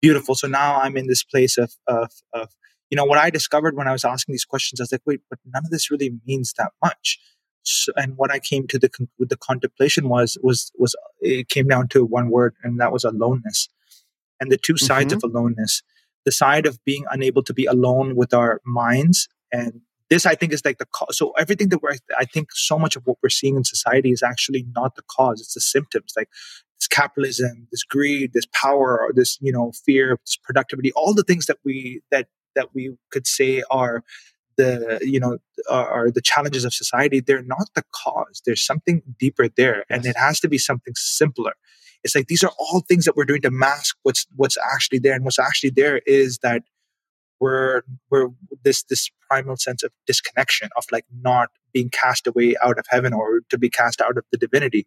beautiful. 0.00 0.34
So 0.34 0.48
now 0.48 0.80
i'm 0.80 0.96
in 0.96 1.06
this 1.06 1.22
place 1.22 1.58
of, 1.58 1.74
of 1.86 2.10
of 2.32 2.50
you 2.90 2.96
know 2.96 3.04
what 3.04 3.18
i 3.18 3.30
discovered 3.30 3.76
when 3.76 3.86
i 3.86 3.92
was 3.92 4.04
asking 4.04 4.32
these 4.32 4.44
questions 4.44 4.80
i 4.80 4.82
was 4.82 4.92
like 4.92 5.02
wait 5.06 5.20
but 5.30 5.38
none 5.46 5.64
of 5.64 5.70
this 5.70 5.90
really 5.90 6.12
means 6.26 6.54
that 6.58 6.72
much. 6.82 7.18
So, 7.62 7.92
and 7.96 8.16
what 8.16 8.30
i 8.32 8.38
came 8.38 8.66
to 8.68 8.78
the 8.78 8.90
the 9.18 9.36
contemplation 9.36 10.08
was 10.08 10.38
was 10.42 10.72
was 10.78 10.96
it 11.20 11.48
came 11.48 11.68
down 11.68 11.88
to 11.88 12.04
one 12.04 12.30
word 12.30 12.54
and 12.62 12.80
that 12.80 12.92
was 12.92 13.04
aloneness. 13.04 13.68
And 14.42 14.50
the 14.50 14.56
two 14.56 14.78
sides 14.78 15.12
mm-hmm. 15.12 15.26
of 15.26 15.34
aloneness 15.34 15.82
the 16.24 16.32
side 16.32 16.66
of 16.66 16.82
being 16.84 17.04
unable 17.10 17.42
to 17.42 17.54
be 17.54 17.66
alone 17.66 18.14
with 18.16 18.34
our 18.34 18.60
minds 18.64 19.28
and 19.52 19.80
this 20.10 20.26
i 20.26 20.34
think 20.34 20.52
is 20.52 20.64
like 20.64 20.78
the 20.78 20.86
cause 20.92 21.16
so 21.16 21.30
everything 21.32 21.68
that 21.68 21.82
we're 21.82 21.96
i 22.18 22.24
think 22.24 22.48
so 22.52 22.78
much 22.78 22.96
of 22.96 23.02
what 23.04 23.16
we're 23.22 23.28
seeing 23.30 23.56
in 23.56 23.64
society 23.64 24.10
is 24.10 24.22
actually 24.22 24.66
not 24.74 24.94
the 24.96 25.02
cause 25.10 25.40
it's 25.40 25.54
the 25.54 25.60
symptoms 25.60 26.12
like 26.16 26.28
this 26.78 26.88
capitalism 26.88 27.66
this 27.70 27.84
greed 27.84 28.32
this 28.34 28.46
power 28.52 29.10
this 29.14 29.38
you 29.40 29.52
know 29.52 29.72
fear 29.84 30.18
this 30.26 30.36
productivity 30.36 30.92
all 30.92 31.14
the 31.14 31.22
things 31.22 31.46
that 31.46 31.58
we 31.64 32.02
that 32.10 32.28
that 32.54 32.74
we 32.74 32.94
could 33.10 33.26
say 33.26 33.62
are 33.70 34.02
the 34.56 34.98
you 35.02 35.18
know 35.18 35.38
are, 35.70 35.88
are 35.88 36.10
the 36.10 36.20
challenges 36.20 36.64
of 36.64 36.74
society 36.74 37.20
they're 37.20 37.42
not 37.42 37.68
the 37.74 37.84
cause 37.94 38.42
there's 38.44 38.64
something 38.64 39.02
deeper 39.18 39.48
there 39.48 39.84
and 39.88 40.04
it 40.04 40.16
has 40.16 40.40
to 40.40 40.48
be 40.48 40.58
something 40.58 40.94
simpler. 40.96 41.52
It's 42.02 42.14
like 42.14 42.28
these 42.28 42.42
are 42.42 42.52
all 42.58 42.80
things 42.80 43.04
that 43.04 43.16
we're 43.16 43.26
doing 43.26 43.42
to 43.42 43.50
mask 43.50 43.96
what's 44.02 44.26
what's 44.36 44.56
actually 44.72 45.00
there 45.00 45.14
and 45.14 45.24
what's 45.24 45.38
actually 45.38 45.70
there 45.70 45.98
is 46.06 46.38
that 46.38 46.62
we're 47.40 47.82
we're 48.10 48.28
this 48.64 48.82
this 48.84 49.10
primal 49.28 49.56
sense 49.56 49.82
of 49.82 49.90
disconnection 50.06 50.68
of 50.76 50.84
like 50.92 51.06
not 51.22 51.48
being 51.72 51.88
cast 51.90 52.26
away 52.26 52.54
out 52.62 52.78
of 52.78 52.84
heaven 52.88 53.12
or 53.12 53.40
to 53.48 53.58
be 53.58 53.70
cast 53.70 54.00
out 54.00 54.18
of 54.18 54.24
the 54.30 54.38
divinity. 54.38 54.86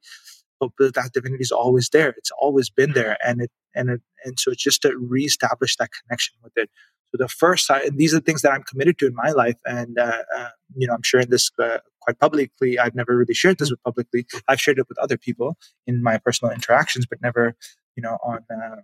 But, 0.59 0.69
but 0.77 0.93
that 0.93 1.11
divinity 1.13 1.41
is 1.41 1.51
always 1.51 1.89
there. 1.89 2.09
It's 2.17 2.31
always 2.39 2.69
been 2.69 2.93
there. 2.93 3.17
And 3.25 3.41
it 3.41 3.51
and 3.75 3.89
it 3.89 4.01
and 4.23 4.39
so 4.39 4.51
it's 4.51 4.63
just 4.63 4.81
to 4.83 4.95
reestablish 4.97 5.75
that 5.77 5.89
connection 6.05 6.35
with 6.43 6.53
it. 6.55 6.69
So 7.11 7.17
the 7.17 7.27
first 7.27 7.67
side 7.67 7.83
and 7.83 7.97
these 7.97 8.13
are 8.13 8.19
the 8.19 8.25
things 8.25 8.41
that 8.41 8.51
i'm 8.51 8.63
committed 8.63 8.97
to 8.99 9.07
in 9.07 9.15
my 9.15 9.31
life. 9.31 9.57
And 9.65 9.97
uh, 9.97 10.23
uh, 10.37 10.49
you 10.75 10.87
know 10.87 10.93
i'm 10.93 11.03
sharing 11.03 11.29
this 11.29 11.49
uh, 11.59 11.79
quite 12.01 12.19
publicly. 12.19 12.77
I've 12.77 12.95
never 12.95 13.17
really 13.17 13.33
shared 13.33 13.57
this 13.59 13.71
with 13.71 13.81
publicly. 13.83 14.25
I've 14.47 14.59
shared 14.61 14.77
it 14.79 14.87
with 14.89 14.99
other 14.99 15.17
people 15.17 15.57
in 15.87 16.03
my 16.03 16.17
personal 16.17 16.53
interactions 16.53 17.05
but 17.05 17.21
never 17.21 17.55
you 17.95 18.03
know 18.03 18.17
on 18.23 18.39
uh, 18.53 18.81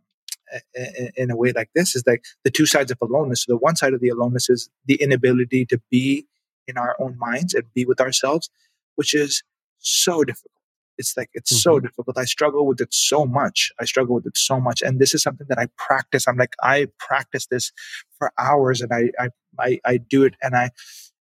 in 1.15 1.31
a 1.31 1.35
way 1.35 1.51
like 1.51 1.69
this 1.75 1.95
is 1.95 2.03
like 2.05 2.23
the 2.43 2.51
two 2.51 2.65
sides 2.65 2.91
of 2.91 2.97
aloneness. 3.01 3.43
So 3.43 3.53
the 3.53 3.57
one 3.57 3.75
side 3.75 3.93
of 3.93 4.01
the 4.01 4.09
aloneness 4.09 4.49
is 4.49 4.69
the 4.85 4.95
inability 4.95 5.65
to 5.67 5.79
be 5.89 6.25
in 6.67 6.77
our 6.77 6.95
own 6.99 7.17
minds 7.17 7.53
and 7.53 7.63
be 7.73 7.85
with 7.85 7.99
ourselves, 7.99 8.49
which 8.95 9.13
is 9.13 9.43
so 9.79 10.23
difficult. 10.23 10.51
It's 10.97 11.15
like 11.15 11.29
it's 11.33 11.51
mm-hmm. 11.51 11.59
so 11.59 11.79
difficult. 11.79 12.17
I 12.17 12.25
struggle 12.25 12.65
with 12.67 12.81
it 12.81 12.93
so 12.93 13.25
much. 13.25 13.71
I 13.79 13.85
struggle 13.85 14.15
with 14.15 14.25
it 14.25 14.37
so 14.37 14.59
much, 14.59 14.81
and 14.81 14.99
this 14.99 15.13
is 15.13 15.23
something 15.23 15.47
that 15.49 15.57
I 15.57 15.67
practice. 15.77 16.27
I'm 16.27 16.37
like 16.37 16.55
I 16.61 16.87
practice 16.99 17.47
this 17.47 17.71
for 18.17 18.33
hours, 18.37 18.81
and 18.81 18.91
I 18.93 19.11
I 19.17 19.29
I, 19.57 19.79
I 19.85 19.97
do 19.97 20.25
it, 20.25 20.35
and 20.41 20.55
I 20.55 20.71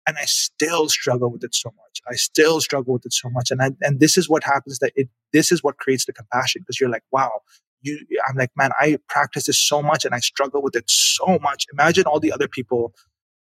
and 0.07 0.17
I 0.17 0.25
still 0.25 0.89
struggle 0.89 1.31
with 1.31 1.43
it 1.43 1.53
so 1.53 1.69
much. 1.69 2.01
I 2.09 2.15
still 2.15 2.59
struggle 2.61 2.93
with 2.93 3.05
it 3.05 3.13
so 3.13 3.29
much, 3.29 3.51
and 3.51 3.61
I, 3.61 3.69
and 3.81 3.99
this 3.99 4.17
is 4.17 4.27
what 4.27 4.43
happens 4.43 4.79
that 4.79 4.91
it 4.95 5.07
this 5.33 5.51
is 5.51 5.63
what 5.63 5.77
creates 5.77 6.05
the 6.05 6.13
compassion 6.13 6.63
because 6.63 6.79
you're 6.79 6.89
like, 6.89 7.03
wow, 7.11 7.41
you 7.81 7.99
i'm 8.27 8.35
like 8.35 8.51
man 8.55 8.71
i 8.79 8.97
practice 9.07 9.45
this 9.45 9.59
so 9.59 9.81
much 9.81 10.05
and 10.05 10.13
i 10.13 10.19
struggle 10.19 10.61
with 10.61 10.75
it 10.75 10.89
so 10.89 11.39
much 11.41 11.65
imagine 11.73 12.05
all 12.05 12.19
the 12.19 12.31
other 12.31 12.47
people 12.47 12.93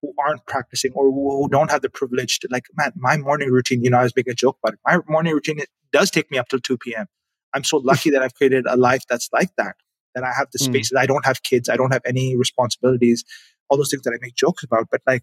who 0.02 0.12
aren't 0.18 0.44
practicing 0.46 0.92
or 0.94 1.10
who 1.10 1.48
don't 1.48 1.70
have 1.70 1.82
the 1.82 1.88
privilege 1.88 2.38
to 2.40 2.48
like 2.50 2.64
man 2.76 2.92
my 2.96 3.16
morning 3.16 3.50
routine 3.50 3.82
you 3.82 3.90
know 3.90 3.98
i 3.98 4.02
was 4.02 4.14
making 4.16 4.32
a 4.32 4.34
joke 4.34 4.58
about 4.62 4.74
it 4.74 4.80
my 4.86 4.98
morning 5.08 5.32
routine 5.32 5.58
it 5.58 5.68
does 5.92 6.10
take 6.10 6.30
me 6.30 6.38
up 6.38 6.48
till 6.48 6.60
2 6.60 6.76
p.m 6.78 7.06
i'm 7.54 7.64
so 7.64 7.78
lucky 7.78 8.10
that 8.10 8.22
i've 8.22 8.34
created 8.34 8.66
a 8.68 8.76
life 8.76 9.02
that's 9.08 9.28
like 9.32 9.50
that 9.56 9.76
that 10.14 10.24
i 10.24 10.32
have 10.32 10.48
the 10.52 10.58
hmm. 10.58 10.72
spaces 10.72 10.96
mm. 10.96 11.00
i 11.00 11.06
don't 11.06 11.24
have 11.24 11.42
kids 11.42 11.68
i 11.68 11.76
don't 11.76 11.92
have 11.92 12.02
any 12.06 12.36
responsibilities 12.36 13.24
all 13.68 13.78
those 13.78 13.90
things 13.90 14.02
that 14.02 14.12
i 14.12 14.18
make 14.20 14.34
jokes 14.34 14.64
about 14.64 14.88
but 14.90 15.00
like 15.06 15.22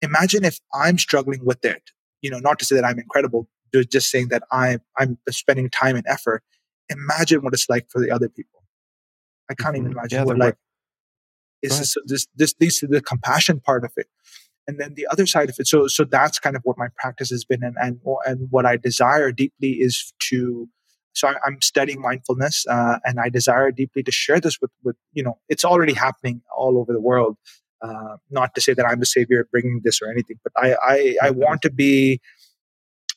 imagine 0.00 0.44
if 0.44 0.58
i'm 0.74 0.98
struggling 0.98 1.44
with 1.44 1.64
it 1.64 1.90
you 2.22 2.30
know 2.30 2.38
not 2.38 2.58
to 2.58 2.64
say 2.64 2.74
that 2.74 2.84
i'm 2.84 2.98
incredible 2.98 3.48
just 3.88 4.10
saying 4.10 4.28
that 4.28 4.42
i'm 4.52 4.80
i'm 4.98 5.18
spending 5.30 5.70
time 5.70 5.96
and 5.96 6.06
effort 6.06 6.42
imagine 6.92 7.42
what 7.42 7.52
it's 7.54 7.68
like 7.68 7.90
for 7.90 8.00
the 8.00 8.10
other 8.10 8.28
people. 8.28 8.62
I 9.50 9.54
can't 9.54 9.74
mm-hmm. 9.74 9.86
even 9.86 9.92
imagine 9.92 10.18
yeah, 10.20 10.24
what 10.24 10.38
like 10.38 10.56
is 11.62 11.78
this, 11.78 11.96
this 12.06 12.26
this 12.34 12.54
leads 12.60 12.80
to 12.80 12.86
the 12.86 13.00
compassion 13.00 13.60
part 13.60 13.84
of 13.84 13.92
it. 13.96 14.06
And 14.66 14.78
then 14.78 14.94
the 14.94 15.06
other 15.10 15.26
side 15.26 15.48
of 15.48 15.56
it, 15.58 15.66
so 15.66 15.88
so 15.88 16.04
that's 16.04 16.38
kind 16.38 16.54
of 16.56 16.62
what 16.64 16.78
my 16.78 16.88
practice 16.96 17.30
has 17.30 17.44
been, 17.44 17.62
and 17.62 17.76
and 17.80 18.00
and 18.26 18.48
what 18.50 18.66
I 18.66 18.76
desire 18.76 19.32
deeply 19.32 19.72
is 19.72 20.12
to. 20.30 20.68
So 21.14 21.28
I, 21.28 21.34
am 21.46 21.60
studying 21.60 22.00
mindfulness, 22.00 22.64
uh, 22.66 22.98
and 23.04 23.20
I 23.20 23.28
desire 23.28 23.70
deeply 23.70 24.02
to 24.04 24.12
share 24.12 24.40
this 24.40 24.60
with 24.60 24.70
with 24.84 24.96
you 25.12 25.22
know 25.22 25.38
it's 25.48 25.64
already 25.64 25.94
happening 25.94 26.42
all 26.56 26.78
over 26.78 26.92
the 26.92 27.00
world. 27.00 27.36
Uh, 27.82 28.16
not 28.30 28.54
to 28.54 28.60
say 28.60 28.72
that 28.72 28.86
I'm 28.86 29.00
the 29.00 29.06
savior 29.06 29.48
bringing 29.50 29.80
this 29.82 30.00
or 30.00 30.08
anything, 30.08 30.38
but 30.44 30.52
I 30.56 30.74
I, 30.74 31.16
I 31.24 31.30
want 31.30 31.62
to 31.62 31.70
be 31.70 32.20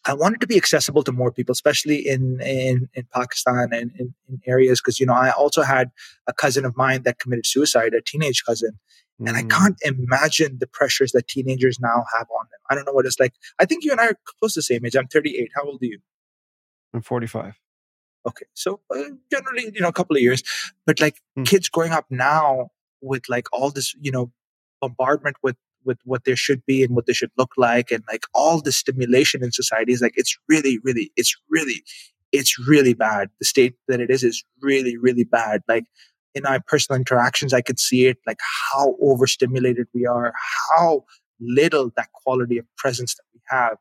I 0.08 0.14
wanted 0.14 0.42
to 0.42 0.48
be 0.48 0.58
accessible 0.58 1.04
to 1.04 1.12
more 1.12 1.32
people, 1.32 1.54
especially 1.54 2.08
in 2.08 2.40
in, 2.42 2.90
in 2.94 3.08
Pakistan 3.14 3.70
and 3.72 3.92
in, 3.98 4.14
in 4.30 4.42
areas 4.46 4.80
because 4.82 5.00
you 5.00 5.06
know 5.06 5.14
I 5.14 5.32
also 5.32 5.64
had 5.64 5.92
a 6.28 6.34
cousin 6.34 6.66
of 6.66 6.78
mine 6.78 7.04
that 7.04 7.20
committed 7.20 7.46
suicide, 7.46 7.94
a 7.94 8.02
teenage 8.02 8.44
cousin, 8.46 8.80
mm. 9.22 9.28
and 9.28 9.36
I 9.36 9.44
mm. 9.44 9.50
can't 9.50 9.78
imagine 9.84 10.58
the 10.60 10.68
pressures 10.68 11.12
that 11.14 11.28
teenagers 11.28 11.80
now 11.80 12.06
have 12.16 12.28
on 12.30 12.46
them. 12.52 12.60
I 12.70 12.76
don't 12.76 12.86
know 12.86 12.94
what 12.94 13.06
it's 13.06 13.20
like. 13.20 13.34
I 13.60 13.66
think 13.66 13.84
you 13.84 13.92
and 13.92 14.00
I 14.00 14.08
are 14.08 14.18
close 14.40 14.54
to 14.54 14.60
the 14.60 14.64
same 14.64 14.86
age. 14.86 14.96
I'm 14.96 15.08
38. 15.08 15.52
How 15.56 15.64
old 15.64 15.82
are 15.82 15.86
you? 15.86 16.00
I'm 16.94 17.02
45. 17.02 17.60
Okay, 18.28 18.46
so 18.54 18.82
uh, 18.94 19.04
generally, 19.32 19.72
you 19.74 19.82
know, 19.82 19.90
a 19.90 19.94
couple 19.94 20.16
of 20.16 20.22
years, 20.22 20.44
but 20.86 21.00
like 21.00 21.22
mm. 21.38 21.46
kids 21.46 21.70
growing 21.70 21.92
up 21.92 22.06
now 22.10 22.70
with 23.02 23.30
like 23.30 23.48
all 23.54 23.70
this, 23.70 23.96
you 24.00 24.12
know, 24.12 24.32
bombardment 24.82 25.38
with 25.44 25.56
with 25.86 25.98
what 26.04 26.26
there 26.26 26.36
should 26.36 26.66
be 26.66 26.84
and 26.84 26.96
what 26.96 27.06
they 27.06 27.14
should 27.14 27.32
look 27.38 27.52
like 27.58 27.92
and 27.92 28.04
like 28.12 28.24
all 28.34 28.62
the 28.62 28.72
stimulation 28.72 29.44
in 29.44 29.52
society 29.52 29.94
is 29.94 30.02
like 30.02 30.14
it's 30.16 30.38
really 30.50 30.80
really 30.84 31.12
it's 31.16 31.36
really 31.50 31.84
it's 32.32 32.60
really 32.68 32.94
bad. 32.94 33.30
The 33.40 33.46
state 33.46 33.76
that 33.88 34.02
it 34.02 34.10
is 34.10 34.24
is 34.24 34.44
really 34.62 34.98
really 34.98 35.24
bad. 35.24 35.62
Like 35.68 35.86
in 36.36 36.44
my 36.44 36.60
personal 36.68 37.00
interactions 37.00 37.54
i 37.54 37.62
could 37.62 37.80
see 37.80 38.06
it 38.06 38.18
like 38.28 38.40
how 38.72 38.96
overstimulated 39.02 39.88
we 39.94 40.06
are 40.06 40.34
how 40.74 41.04
little 41.40 41.92
that 41.96 42.12
quality 42.14 42.58
of 42.58 42.66
presence 42.76 43.16
that 43.16 43.24
we 43.34 43.40
have 43.46 43.78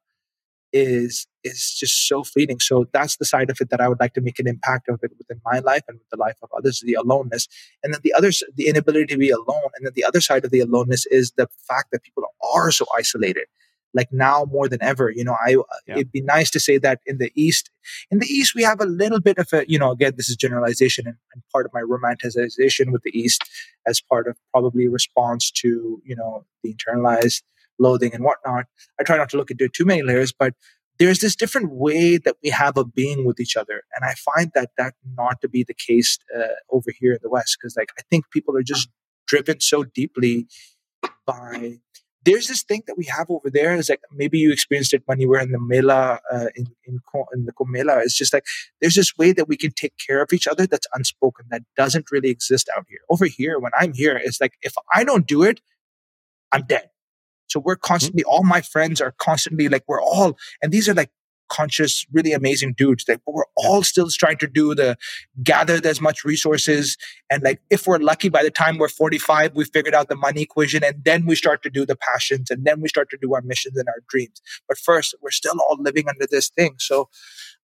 is 0.74 1.26
is 1.44 1.76
just 1.78 2.08
so 2.08 2.24
fleeting. 2.24 2.58
So 2.58 2.86
that's 2.92 3.16
the 3.16 3.24
side 3.24 3.48
of 3.48 3.58
it 3.60 3.70
that 3.70 3.80
I 3.80 3.88
would 3.88 4.00
like 4.00 4.14
to 4.14 4.20
make 4.20 4.38
an 4.38 4.48
impact 4.48 4.88
of 4.88 4.98
it 5.02 5.12
within 5.16 5.40
my 5.44 5.60
life 5.60 5.82
and 5.88 5.98
with 5.98 6.08
the 6.10 6.16
life 6.16 6.36
of 6.42 6.50
others, 6.56 6.82
the 6.84 6.94
aloneness. 6.94 7.46
And 7.82 7.94
then 7.94 8.00
the 8.02 8.12
others, 8.12 8.42
the 8.56 8.66
inability 8.66 9.06
to 9.06 9.18
be 9.18 9.30
alone. 9.30 9.70
And 9.76 9.86
then 9.86 9.92
the 9.94 10.04
other 10.04 10.20
side 10.20 10.44
of 10.44 10.50
the 10.50 10.60
aloneness 10.60 11.06
is 11.06 11.32
the 11.36 11.48
fact 11.68 11.92
that 11.92 12.02
people 12.02 12.24
are 12.52 12.70
so 12.72 12.86
isolated. 12.96 13.44
Like 13.92 14.12
now 14.12 14.46
more 14.50 14.68
than 14.68 14.82
ever, 14.82 15.10
you 15.10 15.22
know, 15.22 15.36
I 15.46 15.54
uh, 15.54 15.62
yeah. 15.86 15.94
it'd 15.94 16.10
be 16.10 16.22
nice 16.22 16.50
to 16.50 16.58
say 16.58 16.78
that 16.78 16.98
in 17.06 17.18
the 17.18 17.30
East, 17.36 17.70
in 18.10 18.18
the 18.18 18.26
East 18.26 18.56
we 18.56 18.64
have 18.64 18.80
a 18.80 18.86
little 18.86 19.20
bit 19.20 19.38
of 19.38 19.52
a, 19.52 19.64
you 19.68 19.78
know, 19.78 19.92
again 19.92 20.14
this 20.16 20.28
is 20.28 20.34
generalization 20.34 21.06
and, 21.06 21.16
and 21.32 21.42
part 21.52 21.64
of 21.64 21.72
my 21.72 21.82
romanticization 21.82 22.90
with 22.90 23.02
the 23.04 23.16
East 23.16 23.44
as 23.86 24.00
part 24.00 24.26
of 24.26 24.36
probably 24.50 24.88
response 24.88 25.52
to 25.52 26.02
you 26.04 26.16
know 26.16 26.44
the 26.64 26.74
internalized 26.74 27.42
loathing 27.78 28.14
and 28.14 28.24
whatnot. 28.24 28.66
I 29.00 29.02
try 29.02 29.16
not 29.16 29.28
to 29.30 29.36
look 29.36 29.50
into 29.50 29.68
too 29.68 29.84
many 29.84 30.02
layers, 30.02 30.32
but 30.32 30.54
there's 30.98 31.20
this 31.20 31.34
different 31.34 31.70
way 31.72 32.18
that 32.18 32.36
we 32.42 32.50
have 32.50 32.76
of 32.76 32.94
being 32.94 33.24
with 33.24 33.40
each 33.40 33.56
other, 33.56 33.82
and 33.94 34.04
I 34.04 34.14
find 34.14 34.52
that 34.54 34.70
that 34.78 34.94
not 35.16 35.40
to 35.40 35.48
be 35.48 35.64
the 35.64 35.74
case 35.74 36.18
uh, 36.36 36.54
over 36.70 36.90
here 36.98 37.12
in 37.12 37.18
the 37.22 37.30
West 37.30 37.56
because 37.60 37.76
like 37.76 37.90
I 37.98 38.02
think 38.10 38.30
people 38.30 38.56
are 38.56 38.62
just 38.62 38.88
driven 39.26 39.60
so 39.60 39.84
deeply 39.84 40.46
by. 41.26 41.78
There's 42.24 42.46
this 42.46 42.62
thing 42.62 42.82
that 42.86 42.96
we 42.96 43.04
have 43.04 43.26
over 43.28 43.50
there 43.50 43.74
is 43.74 43.90
like 43.90 44.00
maybe 44.10 44.38
you 44.38 44.50
experienced 44.50 44.94
it 44.94 45.02
when 45.04 45.20
you 45.20 45.28
were 45.28 45.40
in 45.40 45.52
the 45.52 45.58
Mela 45.60 46.20
uh, 46.32 46.46
in, 46.56 46.66
in 46.86 46.98
in 47.34 47.44
the 47.44 47.52
Kumbh 47.52 47.68
Mela. 47.68 47.98
It's 47.98 48.16
just 48.16 48.32
like 48.32 48.44
there's 48.80 48.94
this 48.94 49.14
way 49.18 49.32
that 49.32 49.46
we 49.46 49.58
can 49.58 49.72
take 49.72 49.92
care 49.98 50.22
of 50.22 50.32
each 50.32 50.46
other 50.46 50.66
that's 50.66 50.86
unspoken 50.94 51.44
that 51.50 51.62
doesn't 51.76 52.10
really 52.10 52.30
exist 52.30 52.70
out 52.74 52.86
here. 52.88 53.00
Over 53.10 53.26
here, 53.26 53.58
when 53.58 53.72
I'm 53.78 53.92
here, 53.92 54.16
it's 54.16 54.40
like 54.40 54.54
if 54.62 54.72
I 54.94 55.04
don't 55.04 55.26
do 55.26 55.42
it, 55.42 55.60
I'm 56.50 56.62
dead 56.62 56.88
so 57.46 57.60
we're 57.60 57.76
constantly, 57.76 58.22
mm-hmm. 58.22 58.30
all 58.30 58.44
my 58.44 58.60
friends 58.60 59.00
are 59.00 59.14
constantly 59.18 59.68
like, 59.68 59.84
we're 59.86 60.02
all, 60.02 60.36
and 60.62 60.72
these 60.72 60.88
are 60.88 60.94
like 60.94 61.10
conscious, 61.48 62.06
really 62.12 62.32
amazing 62.32 62.74
dudes 62.76 63.04
that 63.04 63.20
we're 63.26 63.44
all 63.56 63.82
still 63.82 64.08
trying 64.10 64.38
to 64.38 64.46
do 64.46 64.74
the 64.74 64.96
gather 65.42 65.80
as 65.84 66.00
much 66.00 66.24
resources. 66.24 66.96
And 67.30 67.42
like, 67.42 67.60
if 67.70 67.86
we're 67.86 67.98
lucky, 67.98 68.28
by 68.28 68.42
the 68.42 68.50
time 68.50 68.78
we're 68.78 68.88
45, 68.88 69.54
we 69.54 69.64
figured 69.64 69.94
out 69.94 70.08
the 70.08 70.16
money 70.16 70.42
equation 70.42 70.82
and 70.82 71.04
then 71.04 71.26
we 71.26 71.36
start 71.36 71.62
to 71.62 71.70
do 71.70 71.84
the 71.86 71.96
passions 71.96 72.50
and 72.50 72.64
then 72.64 72.80
we 72.80 72.88
start 72.88 73.10
to 73.10 73.18
do 73.20 73.34
our 73.34 73.42
missions 73.42 73.78
and 73.78 73.88
our 73.88 74.02
dreams. 74.08 74.40
But 74.68 74.78
first, 74.78 75.14
we're 75.22 75.30
still 75.30 75.54
all 75.68 75.76
living 75.78 76.08
under 76.08 76.26
this 76.28 76.48
thing. 76.48 76.76
So 76.78 77.08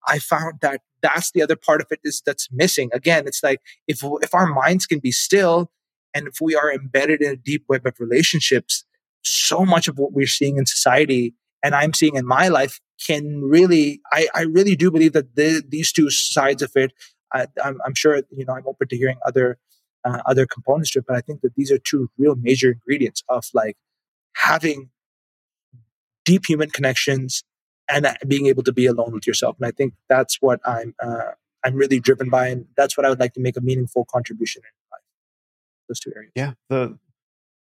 I 0.06 0.18
found 0.18 0.60
that 0.62 0.82
that's 1.02 1.32
the 1.32 1.42
other 1.42 1.56
part 1.56 1.80
of 1.80 1.86
it 1.90 2.00
is 2.04 2.22
that's 2.24 2.48
missing. 2.52 2.90
Again, 2.92 3.26
it's 3.26 3.42
like 3.42 3.60
if, 3.88 4.00
if 4.22 4.34
our 4.34 4.46
minds 4.46 4.86
can 4.86 4.98
be 4.98 5.12
still 5.12 5.70
and 6.14 6.26
if 6.26 6.40
we 6.40 6.54
are 6.54 6.72
embedded 6.72 7.22
in 7.22 7.32
a 7.32 7.36
deep 7.36 7.64
web 7.68 7.86
of 7.86 7.94
relationships, 7.98 8.84
so 9.22 9.64
much 9.64 9.88
of 9.88 9.98
what 9.98 10.12
we're 10.12 10.26
seeing 10.26 10.56
in 10.56 10.66
society 10.66 11.34
and 11.62 11.74
I'm 11.74 11.92
seeing 11.92 12.16
in 12.16 12.26
my 12.26 12.48
life 12.48 12.80
can 13.06 13.42
really, 13.42 14.00
I, 14.12 14.28
I 14.34 14.42
really 14.42 14.76
do 14.76 14.90
believe 14.90 15.12
that 15.12 15.36
the, 15.36 15.62
these 15.66 15.92
two 15.92 16.10
sides 16.10 16.62
of 16.62 16.72
it, 16.74 16.92
I, 17.32 17.46
I'm, 17.62 17.78
I'm 17.84 17.94
sure, 17.94 18.22
you 18.30 18.44
know, 18.44 18.54
I'm 18.54 18.66
open 18.66 18.88
to 18.88 18.96
hearing 18.96 19.18
other, 19.26 19.58
uh, 20.04 20.22
other 20.26 20.46
components 20.46 20.90
to 20.92 21.00
it, 21.00 21.04
but 21.06 21.16
I 21.16 21.20
think 21.20 21.42
that 21.42 21.54
these 21.56 21.70
are 21.70 21.78
two 21.78 22.10
real 22.18 22.34
major 22.34 22.72
ingredients 22.72 23.22
of 23.28 23.44
like 23.52 23.76
having 24.36 24.90
deep 26.24 26.46
human 26.46 26.70
connections 26.70 27.44
and 27.90 28.06
uh, 28.06 28.14
being 28.26 28.46
able 28.46 28.62
to 28.62 28.72
be 28.72 28.86
alone 28.86 29.12
with 29.12 29.26
yourself. 29.26 29.56
And 29.58 29.66
I 29.66 29.70
think 29.70 29.94
that's 30.08 30.38
what 30.40 30.60
I'm, 30.64 30.94
uh, 31.02 31.32
I'm 31.62 31.74
really 31.74 32.00
driven 32.00 32.30
by, 32.30 32.48
and 32.48 32.66
that's 32.76 32.96
what 32.96 33.04
I 33.04 33.10
would 33.10 33.20
like 33.20 33.34
to 33.34 33.40
make 33.40 33.56
a 33.56 33.60
meaningful 33.60 34.06
contribution 34.10 34.62
in 34.64 34.70
life. 34.90 35.02
Those 35.88 36.00
two 36.00 36.12
areas. 36.16 36.32
Yeah, 36.34 36.52
the 36.70 36.98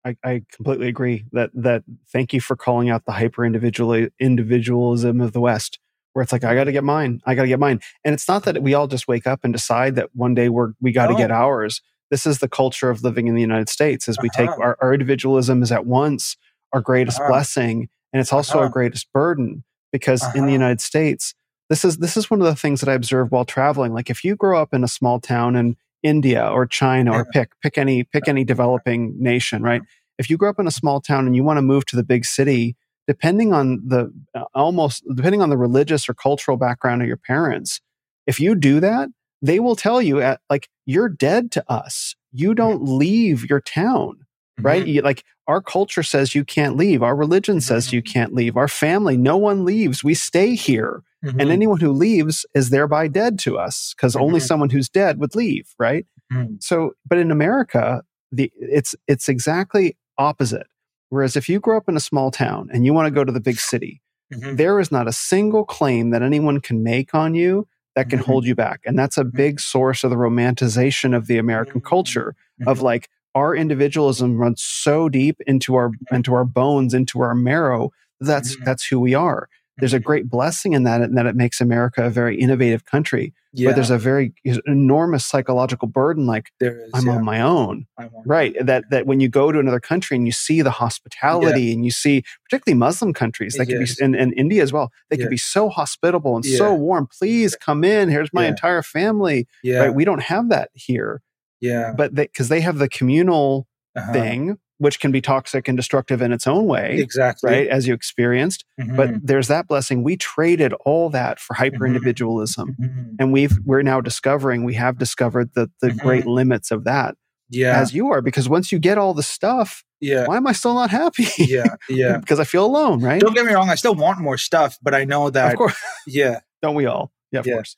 I, 0.06 0.16
I 0.24 0.44
completely 0.52 0.88
agree 0.88 1.26
that 1.34 1.52
that 1.54 1.84
thank 2.12 2.34
you 2.34 2.42
for 2.42 2.56
calling 2.56 2.90
out 2.90 3.06
the 3.06 3.12
hyper 3.12 3.46
individual 3.46 4.08
individualism 4.20 5.22
of 5.22 5.34
the 5.34 5.42
West, 5.42 5.80
where 6.14 6.24
it's 6.24 6.32
like 6.32 6.44
I 6.44 6.56
got 6.56 6.66
to 6.66 6.72
get 6.72 6.84
mine, 6.84 7.22
I 7.26 7.36
got 7.36 7.44
to 7.44 7.48
get 7.48 7.60
mine, 7.60 7.82
and 8.04 8.14
it's 8.14 8.28
not 8.28 8.44
that 8.44 8.62
we 8.62 8.74
all 8.74 8.88
just 8.88 9.08
wake 9.08 9.28
up 9.28 9.42
and 9.44 9.54
decide 9.54 9.96
that 9.96 10.10
one 10.14 10.34
day 10.34 10.50
we're 10.50 10.74
we 10.82 10.92
got 10.92 11.08
to 11.08 11.14
oh. 11.14 11.18
get 11.18 11.32
ours. 11.32 11.82
This 12.10 12.26
is 12.26 12.40
the 12.40 12.50
culture 12.50 12.90
of 12.90 13.04
living 13.04 13.28
in 13.28 13.36
the 13.36 13.42
United 13.42 13.70
States. 13.70 14.08
As 14.08 14.18
we 14.22 14.30
uh-huh. 14.30 14.42
take 14.42 14.60
our, 14.60 14.78
our 14.82 14.94
individualism 14.94 15.62
is 15.62 15.72
at 15.72 15.86
once 15.86 16.38
our 16.74 16.82
greatest 16.82 17.20
uh-huh. 17.20 17.30
blessing, 17.30 17.90
and 18.14 18.22
it's 18.22 18.34
also 18.34 18.56
uh-huh. 18.56 18.64
our 18.66 18.70
greatest 18.70 19.12
burden 19.12 19.64
because 19.92 20.24
in 20.34 20.42
the 20.42 20.48
uh-huh. 20.48 20.52
United 20.52 20.82
States, 20.82 21.36
this 21.70 21.84
is 21.84 21.98
this 21.98 22.18
is 22.18 22.30
one 22.30 22.42
of 22.42 22.48
the 22.48 22.56
things 22.56 22.80
that 22.80 22.90
I 22.90 22.94
observed 22.94 23.32
while 23.32 23.46
traveling. 23.46 23.94
Like 23.94 24.10
if 24.10 24.24
you 24.24 24.36
grow 24.36 24.62
up 24.62 24.74
in 24.74 24.84
a 24.84 24.88
small 24.88 25.20
town 25.20 25.56
in 25.56 25.76
India 26.04 26.48
or 26.48 26.66
China 26.66 27.12
or 27.12 27.26
pick 27.26 27.52
pick 27.62 27.78
any 27.78 28.04
pick 28.04 28.28
any 28.28 28.44
developing 28.44 29.16
nation, 29.20 29.64
right? 29.64 29.82
If 30.18 30.30
you 30.30 30.38
grow 30.38 30.50
up 30.50 30.60
in 30.60 30.68
a 30.68 30.72
small 30.72 31.02
town 31.02 31.26
and 31.26 31.36
you 31.36 31.44
want 31.44 31.58
to 31.58 31.62
move 31.62 31.86
to 31.88 31.96
the 31.96 32.04
big 32.04 32.26
city, 32.26 32.76
depending 33.08 33.54
on 33.54 33.82
the 33.86 34.12
uh, 34.36 34.46
almost 34.54 35.04
depending 35.16 35.42
on 35.42 35.50
the 35.50 35.58
religious 35.58 36.10
or 36.10 36.14
cultural 36.14 36.58
background 36.58 37.02
of 37.02 37.08
your 37.08 37.18
parents, 37.18 37.82
if 38.28 38.40
you 38.40 38.56
do 38.56 38.80
that, 38.80 39.10
they 39.42 39.60
will 39.60 39.76
tell 39.76 40.02
you 40.02 40.22
at 40.22 40.42
like 40.50 40.70
you're 40.86 41.10
dead 41.10 41.52
to 41.52 41.72
us. 41.72 42.16
You 42.32 42.54
don't 42.54 42.84
leave 42.84 43.50
your 43.50 43.62
town 43.62 44.26
right? 44.62 44.82
Mm-hmm. 44.84 44.90
You, 44.90 45.02
like 45.02 45.24
our 45.48 45.62
culture 45.62 46.04
says 46.04 46.36
you 46.36 46.44
can't 46.44 46.76
leave. 46.76 47.02
Our 47.02 47.16
religion 47.16 47.62
says 47.62 47.88
mm-hmm. 47.88 47.96
you 47.98 48.02
can't 48.02 48.34
leave. 48.34 48.58
Our 48.58 48.68
family, 48.68 49.18
no 49.18 49.38
one 49.38 49.66
leaves. 49.66 50.04
We 50.04 50.14
stay 50.14 50.56
here. 50.56 51.04
Mm-hmm. 51.24 51.40
And 51.40 51.50
anyone 51.50 51.80
who 51.80 51.92
leaves 51.92 52.46
is 52.54 52.70
thereby 52.70 53.08
dead 53.08 53.40
to 53.40 53.58
us 53.58 53.94
because 53.96 54.16
only 54.16 54.40
mm-hmm. 54.40 54.46
someone 54.46 54.70
who's 54.70 54.88
dead 54.88 55.20
would 55.20 55.36
leave, 55.36 55.74
right? 55.78 56.06
Mm-hmm. 56.32 56.56
So, 56.60 56.94
but 57.08 57.18
in 57.18 57.32
America, 57.32 58.04
the 58.32 58.52
it's 58.56 58.96
it's 59.08 59.28
exactly 59.28 59.98
opposite. 60.18 60.68
Whereas 61.10 61.36
if 61.36 61.50
you 61.50 61.60
grow 61.60 61.78
up 61.78 61.90
in 61.90 61.98
a 61.98 62.02
small 62.02 62.32
town 62.32 62.70
and 62.72 62.86
you 62.86 62.94
want 62.94 63.08
to 63.08 63.12
go 63.12 63.24
to 63.24 63.32
the 63.32 63.42
big 63.42 63.60
city, 63.60 64.02
mm-hmm. 64.34 64.56
there 64.56 64.80
is 64.80 64.92
not 64.92 65.08
a 65.08 65.14
single 65.14 65.66
claim 65.66 66.12
that 66.12 66.22
anyone 66.22 66.62
can 66.62 66.84
make 66.84 67.14
on 67.14 67.34
you 67.36 67.68
that 67.96 68.10
can 68.10 68.20
hold 68.20 68.46
you 68.46 68.56
back. 68.56 68.82
And 68.86 68.98
that's 68.98 69.18
a 69.18 69.26
big 69.26 69.60
source 69.60 70.06
of 70.06 70.10
the 70.10 70.16
romanticization 70.16 71.14
of 71.14 71.28
the 71.28 71.38
American 71.38 71.82
culture 71.82 72.34
of 72.66 72.82
like, 72.82 73.10
our 73.36 73.56
individualism 73.56 74.38
runs 74.38 74.62
so 74.62 75.10
deep 75.10 75.38
into 75.46 75.76
our 75.76 75.92
into 76.12 76.34
our 76.34 76.46
bones, 76.46 76.94
into 76.94 77.22
our 77.22 77.36
marrow. 77.36 77.92
That's 78.20 78.56
mm-hmm. 78.56 78.66
that's 78.66 78.86
who 78.86 79.00
we 79.00 79.14
are. 79.14 79.50
There's 79.80 79.94
a 79.94 80.00
great 80.00 80.30
blessing 80.30 80.74
in 80.74 80.84
that, 80.84 81.02
and 81.02 81.18
that 81.18 81.26
it 81.26 81.36
makes 81.36 81.62
America 81.62 82.06
a 82.06 82.10
very 82.10 82.40
innovative 82.40 82.86
country. 82.86 83.34
Yeah. 83.52 83.70
But 83.70 83.76
there's 83.76 83.90
a 83.90 83.98
very 83.98 84.34
enormous 84.68 85.26
psychological 85.26 85.88
burden, 85.88 86.28
like 86.28 86.52
is, 86.60 86.92
I'm 86.94 87.08
yeah. 87.08 87.14
on 87.14 87.26
my 87.26 87.42
own, 87.42 87.88
on 87.98 88.12
right? 88.26 88.56
That 88.62 88.84
that 88.92 89.08
when 89.08 89.20
you 89.20 89.28
go 89.28 89.52
to 89.52 89.58
another 89.58 89.80
country 89.80 90.16
and 90.16 90.28
you 90.28 90.32
see 90.32 90.62
the 90.62 90.72
hospitality, 90.72 91.64
yeah. 91.64 91.74
and 91.74 91.84
you 91.84 91.90
see 91.90 92.24
particularly 92.44 92.78
Muslim 92.78 93.14
countries, 93.14 93.56
that 93.56 93.66
can 93.66 93.84
be, 93.84 93.90
and, 94.02 94.16
and 94.16 94.34
India 94.38 94.62
as 94.62 94.72
well, 94.72 94.92
they 95.10 95.18
can 95.18 95.30
be 95.30 95.38
so 95.38 95.70
hospitable 95.70 96.36
and 96.36 96.46
so 96.46 96.74
warm. 96.76 97.08
Please 97.08 97.56
come 97.56 97.84
in. 97.84 98.10
Here's 98.10 98.32
my 98.34 98.46
entire 98.46 98.84
family. 98.84 99.48
Yeah. 99.64 99.80
Right? 99.80 99.94
We 99.94 100.06
don't 100.06 100.22
have 100.22 100.50
that 100.50 100.70
here. 100.74 101.22
Yeah. 101.60 101.94
But 101.96 102.14
because 102.14 102.50
they, 102.50 102.58
they, 102.58 102.62
have 102.62 102.78
the 102.78 102.90
communal 102.90 103.68
uh-huh. 103.96 104.14
thing, 104.14 104.58
which 104.80 105.00
can 105.00 105.12
be 105.12 105.22
toxic 105.22 105.68
and 105.68 105.78
destructive 105.78 106.22
in 106.22 106.34
its 106.34 106.48
own 106.48 106.66
way. 106.66 106.98
Exactly. 106.98 107.52
Right. 107.52 107.68
As 107.68 107.88
you 107.88 107.94
experienced. 107.94 108.66
Mm-hmm. 108.80 108.96
But 108.96 109.12
there's 109.22 109.48
that 109.50 109.68
blessing. 109.68 110.04
We 110.04 110.18
traded 110.18 110.74
all 110.86 111.10
that 111.12 111.40
for 111.40 111.54
hyper 111.54 111.86
individualism. 111.86 112.70
Mm-hmm. 112.70 112.84
mm-hmm. 112.84 113.16
And 113.20 113.34
we've, 113.34 113.58
we're 113.66 113.82
now 113.82 114.02
discovering, 114.02 114.64
we 114.64 114.74
have 114.76 114.98
discovered 114.98 115.52
the, 115.54 115.70
the 115.82 115.90
mm-hmm. 115.90 116.00
great 116.00 116.26
limits 116.26 116.72
of 116.72 116.86
that. 116.86 117.16
Yeah. 117.50 117.80
As 117.80 117.94
you 117.94 118.12
are, 118.12 118.22
because 118.22 118.48
once 118.48 118.72
you 118.72 118.80
get 118.80 118.98
all 118.98 119.14
the 119.14 119.24
stuff, 119.24 119.84
yeah. 120.02 120.28
Why 120.28 120.38
am 120.38 120.48
I 120.48 120.54
still 120.54 120.76
not 120.76 120.90
happy? 120.90 121.28
Yeah. 121.38 121.76
Yeah. 121.90 122.18
because 122.22 122.40
I 122.40 122.46
feel 122.46 122.64
alone, 122.64 123.02
right? 123.02 123.20
Don't 123.20 123.36
get 123.36 123.46
me 123.46 123.52
wrong. 123.52 123.70
I 123.70 123.76
still 123.76 123.96
want 123.96 124.20
more 124.20 124.38
stuff, 124.38 124.78
but 124.82 124.96
I 124.96 125.04
know 125.04 125.30
that. 125.30 125.52
Of 125.52 125.58
course. 125.58 125.76
Yeah. 126.08 126.40
Don't 126.62 126.76
we 126.76 126.86
all? 126.86 127.12
Yeah, 127.34 127.42
of 127.42 127.48
yeah. 127.48 127.56
course 127.56 127.76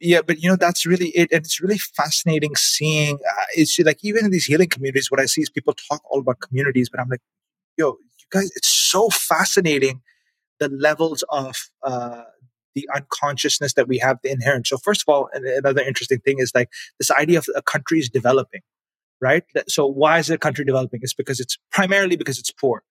yeah 0.00 0.20
but 0.22 0.42
you 0.42 0.48
know 0.48 0.56
that's 0.56 0.86
really 0.86 1.08
it 1.10 1.30
and 1.32 1.44
it's 1.44 1.60
really 1.60 1.78
fascinating 1.78 2.54
seeing 2.56 3.16
uh, 3.16 3.44
it's 3.54 3.78
like 3.80 3.98
even 4.02 4.24
in 4.24 4.30
these 4.30 4.46
healing 4.46 4.68
communities 4.68 5.10
what 5.10 5.20
i 5.20 5.26
see 5.26 5.42
is 5.42 5.50
people 5.50 5.74
talk 5.74 6.02
all 6.10 6.20
about 6.20 6.40
communities 6.40 6.88
but 6.88 7.00
i'm 7.00 7.08
like 7.08 7.22
yo 7.76 7.96
you 8.18 8.26
guys 8.30 8.50
it's 8.56 8.68
so 8.68 9.08
fascinating 9.08 10.00
the 10.58 10.68
levels 10.68 11.24
of 11.30 11.56
uh, 11.84 12.22
the 12.74 12.86
unconsciousness 12.94 13.72
that 13.72 13.88
we 13.88 13.96
have 13.96 14.18
the 14.22 14.30
inherent. 14.30 14.66
So 14.66 14.76
first 14.76 15.02
of 15.02 15.08
all 15.08 15.30
another 15.32 15.80
interesting 15.80 16.20
thing 16.20 16.36
is 16.38 16.52
like 16.54 16.68
this 16.98 17.10
idea 17.10 17.38
of 17.38 17.46
a 17.56 17.62
country 17.62 17.98
is 17.98 18.10
developing 18.10 18.60
right? 19.20 19.44
So 19.68 19.86
why 19.86 20.18
is 20.18 20.30
a 20.30 20.38
country 20.38 20.64
developing? 20.64 21.00
It's 21.02 21.14
because 21.14 21.40
it's 21.40 21.58
primarily 21.70 22.16
because 22.16 22.38
it's 22.38 22.50
poor. 22.50 22.82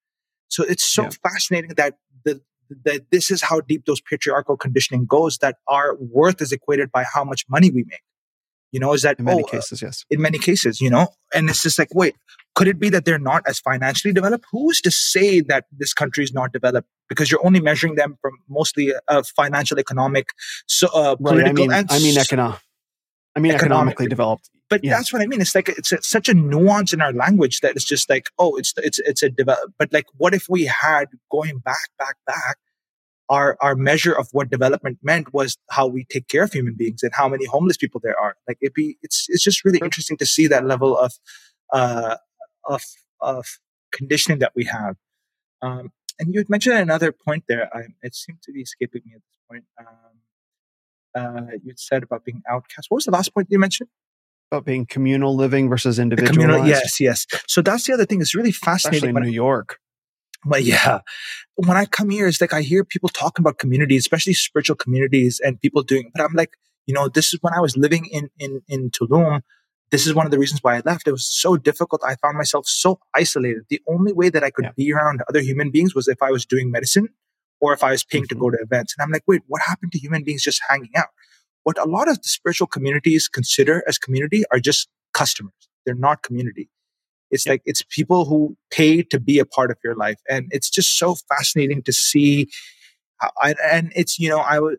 So 0.48 0.64
it's 0.64 0.84
so 0.84 1.04
yeah. 1.04 1.10
fascinating 1.24 1.72
that 1.76 1.96
the 2.24 2.42
that 2.86 3.02
this 3.12 3.32
is 3.32 3.42
how 3.42 3.62
deep 3.62 3.86
those 3.86 4.02
patriarchal 4.02 4.58
conditioning 4.58 5.06
goes 5.06 5.38
that 5.40 5.58
our 5.68 5.96
worth 6.00 6.42
is 6.42 6.52
equated 6.52 6.92
by 6.92 7.04
how 7.04 7.24
much 7.24 7.46
money 7.50 7.72
we 7.72 7.84
make. 7.88 8.02
You 8.72 8.80
know 8.80 8.94
is 8.94 9.02
that 9.02 9.18
in 9.18 9.26
many 9.26 9.42
oh, 9.42 9.46
uh, 9.46 9.50
cases 9.50 9.82
yes. 9.82 10.06
in 10.12 10.22
many 10.22 10.38
cases 10.38 10.80
you 10.80 10.92
know? 10.92 11.08
And 11.34 11.50
it's 11.50 11.64
just 11.64 11.80
like 11.80 11.90
wait 11.96 12.16
could 12.54 12.68
it 12.68 12.78
be 12.78 12.90
that 12.90 13.04
they're 13.06 13.18
not 13.18 13.42
as 13.48 13.60
financially 13.60 14.14
developed? 14.14 14.46
Who's 14.52 14.80
to 14.82 14.92
say 14.92 15.42
that 15.42 15.66
this 15.72 15.94
country 15.94 16.24
is 16.24 16.34
not 16.34 16.54
developed? 16.54 16.88
Because 17.08 17.32
you're 17.32 17.44
only 17.44 17.62
measuring 17.62 17.96
them 17.96 18.18
from 18.22 18.34
mostly 18.48 18.94
a 19.08 19.24
financial 19.24 19.80
economic 19.80 20.28
so 20.68 20.88
uh, 20.94 21.16
political 21.16 21.46
right, 21.46 21.50
I 21.50 21.54
mean, 21.54 21.72
and 21.72 21.88
I 21.90 22.00
mean 22.00 22.18
economic 22.18 22.60
I 23.36 23.40
mean, 23.40 23.52
economically, 23.54 24.06
economically 24.06 24.08
developed. 24.08 24.50
But 24.70 24.84
yeah. 24.84 24.92
that's 24.92 25.12
what 25.12 25.22
I 25.22 25.26
mean. 25.26 25.42
It's 25.42 25.56
like 25.56 25.70
it's 25.70 25.94
such 26.08 26.30
a 26.30 26.34
nuance 26.34 26.94
in 26.94 27.02
our 27.02 27.12
language 27.12 27.62
that 27.62 27.76
it's 27.76 27.86
just 27.86 28.10
like, 28.10 28.30
oh, 28.38 28.56
it's 28.56 28.74
it's 28.78 29.00
it's 29.00 29.24
a 29.24 29.30
develop. 29.30 29.74
But 29.78 29.92
like, 29.92 30.06
what 30.18 30.34
if 30.34 30.48
we 30.48 30.66
had 30.66 31.06
going 31.32 31.60
back, 31.60 31.90
back, 31.98 32.16
back? 32.26 32.58
Our 33.30 33.58
our 33.62 33.76
measure 33.76 34.14
of 34.14 34.28
what 34.32 34.50
development 34.50 35.00
meant 35.04 35.34
was 35.34 35.58
how 35.70 35.88
we 35.88 36.06
take 36.06 36.28
care 36.28 36.44
of 36.44 36.52
human 36.52 36.76
beings 36.76 37.04
and 37.04 37.12
how 37.14 37.28
many 37.30 37.46
homeless 37.46 37.78
people 37.78 38.02
there 38.04 38.20
are. 38.20 38.36
Like 38.48 38.58
it 38.62 38.74
be, 38.74 38.98
it's 39.04 39.28
it's 39.30 39.44
just 39.44 39.64
really 39.64 39.80
interesting 39.84 40.18
to 40.18 40.26
see 40.26 40.48
that 40.48 40.66
level 40.66 40.98
of 40.98 41.14
uh, 41.72 42.18
of 42.66 42.84
of 43.22 43.46
conditioning 43.92 44.40
that 44.40 44.54
we 44.56 44.66
have. 44.66 44.96
Um, 45.62 45.92
and 46.20 46.34
you 46.34 46.40
had 46.40 46.50
mentioned 46.50 46.78
another 46.78 47.12
point 47.12 47.46
there. 47.48 47.70
I, 47.76 47.88
it 48.02 48.16
seemed 48.16 48.42
to 48.44 48.52
be 48.52 48.62
escaping 48.62 49.02
me 49.06 49.14
at 49.16 49.22
this 49.22 49.40
point. 49.50 49.64
Um, 49.80 50.20
uh, 51.16 51.52
you 51.64 51.74
said 51.76 52.04
about 52.04 52.24
being 52.26 52.42
outcast. 52.50 52.88
What 52.90 52.98
was 52.98 53.06
the 53.06 53.12
last 53.12 53.34
point 53.34 53.48
you 53.50 53.60
mentioned? 53.60 53.90
About 54.52 54.66
being 54.66 54.86
communal 54.86 55.36
living 55.36 55.70
versus 55.70 56.00
individual. 56.00 56.66
Yes, 56.66 57.00
yes. 57.00 57.28
So 57.48 57.62
that's 57.62 57.86
the 57.86 57.94
other 57.94 58.06
thing. 58.06 58.20
It's 58.20 58.34
really 58.34 58.52
fascinating. 58.52 59.10
Especially 59.10 59.28
in 59.28 59.32
New 59.32 59.36
York. 59.36 59.78
But 60.46 60.64
yeah, 60.64 61.02
when 61.56 61.78
I 61.78 61.86
come 61.86 62.10
here, 62.10 62.28
it's 62.28 62.42
like 62.42 62.54
I 62.54 62.62
hear 62.62 62.84
people 62.84 63.10
talking 63.10 63.44
about 63.44 63.60
communities, 63.60 64.02
especially 64.02 64.34
spiritual 64.34 64.76
communities, 64.76 65.40
and 65.44 65.60
people 65.62 65.84
doing. 65.84 66.12
But 66.16 66.24
I'm 66.24 66.34
like, 66.34 66.52
you 66.88 66.94
know, 66.94 67.10
this 67.10 67.34
is 67.34 67.40
when 67.42 67.54
I 67.54 67.60
was 67.60 67.78
living 67.78 68.06
in 68.06 68.30
in 68.40 68.62
in 68.68 68.90
Tulum. 68.90 69.42
This 69.92 70.08
is 70.08 70.14
one 70.14 70.26
of 70.26 70.32
the 70.32 70.40
reasons 70.40 70.64
why 70.64 70.78
I 70.78 70.82
left. 70.86 71.08
It 71.08 71.12
was 71.12 71.26
so 71.26 71.58
difficult. 71.58 72.02
I 72.06 72.16
found 72.16 72.38
myself 72.38 72.66
so 72.68 73.00
isolated. 73.16 73.64
The 73.70 73.82
only 73.88 74.14
way 74.14 74.30
that 74.30 74.44
I 74.44 74.50
could 74.50 74.66
yeah. 74.66 74.72
be 74.78 74.94
around 74.94 75.22
other 75.28 75.42
human 75.42 75.72
beings 75.72 75.94
was 75.94 76.08
if 76.08 76.22
I 76.22 76.32
was 76.32 76.46
doing 76.46 76.72
medicine 76.72 77.10
or 77.60 77.74
if 77.74 77.84
I 77.84 77.92
was 77.92 78.04
paying 78.04 78.24
mm-hmm. 78.24 78.36
to 78.36 78.40
go 78.40 78.50
to 78.50 78.58
events. 78.62 78.96
And 78.98 79.04
I'm 79.04 79.12
like, 79.12 79.24
wait, 79.28 79.42
what 79.48 79.62
happened 79.62 79.92
to 79.92 80.00
human 80.00 80.24
beings 80.24 80.44
just 80.44 80.62
hanging 80.70 80.92
out? 80.96 81.08
What 81.64 81.78
a 81.78 81.86
lot 81.86 82.10
of 82.10 82.22
the 82.22 82.28
spiritual 82.28 82.68
communities 82.68 83.28
consider 83.28 83.84
as 83.88 83.98
community 83.98 84.44
are 84.52 84.60
just 84.60 84.88
customers. 85.14 85.54
They're 85.86 85.96
not 85.96 86.24
community. 86.24 86.70
It's 87.32 87.48
like 87.48 87.62
it's 87.66 87.84
people 87.84 88.26
who 88.26 88.58
pay 88.72 89.04
to 89.04 89.20
be 89.20 89.40
a 89.40 89.46
part 89.46 89.70
of 89.70 89.78
your 89.84 89.96
life, 89.96 90.20
and 90.28 90.48
it's 90.52 90.70
just 90.70 90.98
so 90.98 91.16
fascinating 91.16 91.84
to 91.84 91.94
see. 91.94 92.48
I, 93.42 93.54
and 93.64 93.92
it's 93.96 94.18
you 94.18 94.30
know 94.30 94.40
I 94.40 94.60
would 94.60 94.78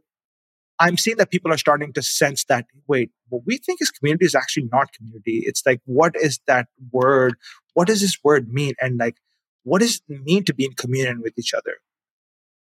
I'm 0.80 0.96
seeing 0.96 1.18
that 1.18 1.30
people 1.30 1.52
are 1.52 1.58
starting 1.58 1.92
to 1.92 2.02
sense 2.02 2.44
that 2.44 2.66
wait, 2.88 3.10
what 3.28 3.42
we 3.46 3.58
think 3.58 3.80
is 3.82 3.90
community 3.90 4.24
is 4.24 4.34
actually 4.34 4.68
not 4.72 4.92
community. 4.92 5.42
It's 5.44 5.62
like 5.64 5.80
what 5.84 6.16
is 6.16 6.40
that 6.46 6.68
word? 6.90 7.34
What 7.74 7.86
does 7.86 8.00
this 8.00 8.18
word 8.24 8.48
mean? 8.48 8.74
And 8.80 8.98
like 8.98 9.16
what 9.62 9.80
does 9.80 10.00
it 10.08 10.22
mean 10.22 10.44
to 10.44 10.54
be 10.54 10.64
in 10.64 10.72
communion 10.72 11.20
with 11.22 11.34
each 11.38 11.54
other? 11.54 11.76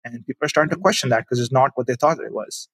And 0.04 0.26
people 0.26 0.46
are 0.46 0.48
starting 0.48 0.70
to 0.70 0.76
mm-hmm. 0.76 0.82
question 0.82 1.10
that 1.10 1.24
because 1.24 1.40
it's 1.40 1.52
not 1.52 1.72
what 1.74 1.86
they 1.86 1.94
thought 1.94 2.18
it 2.18 2.32
was. 2.32 2.68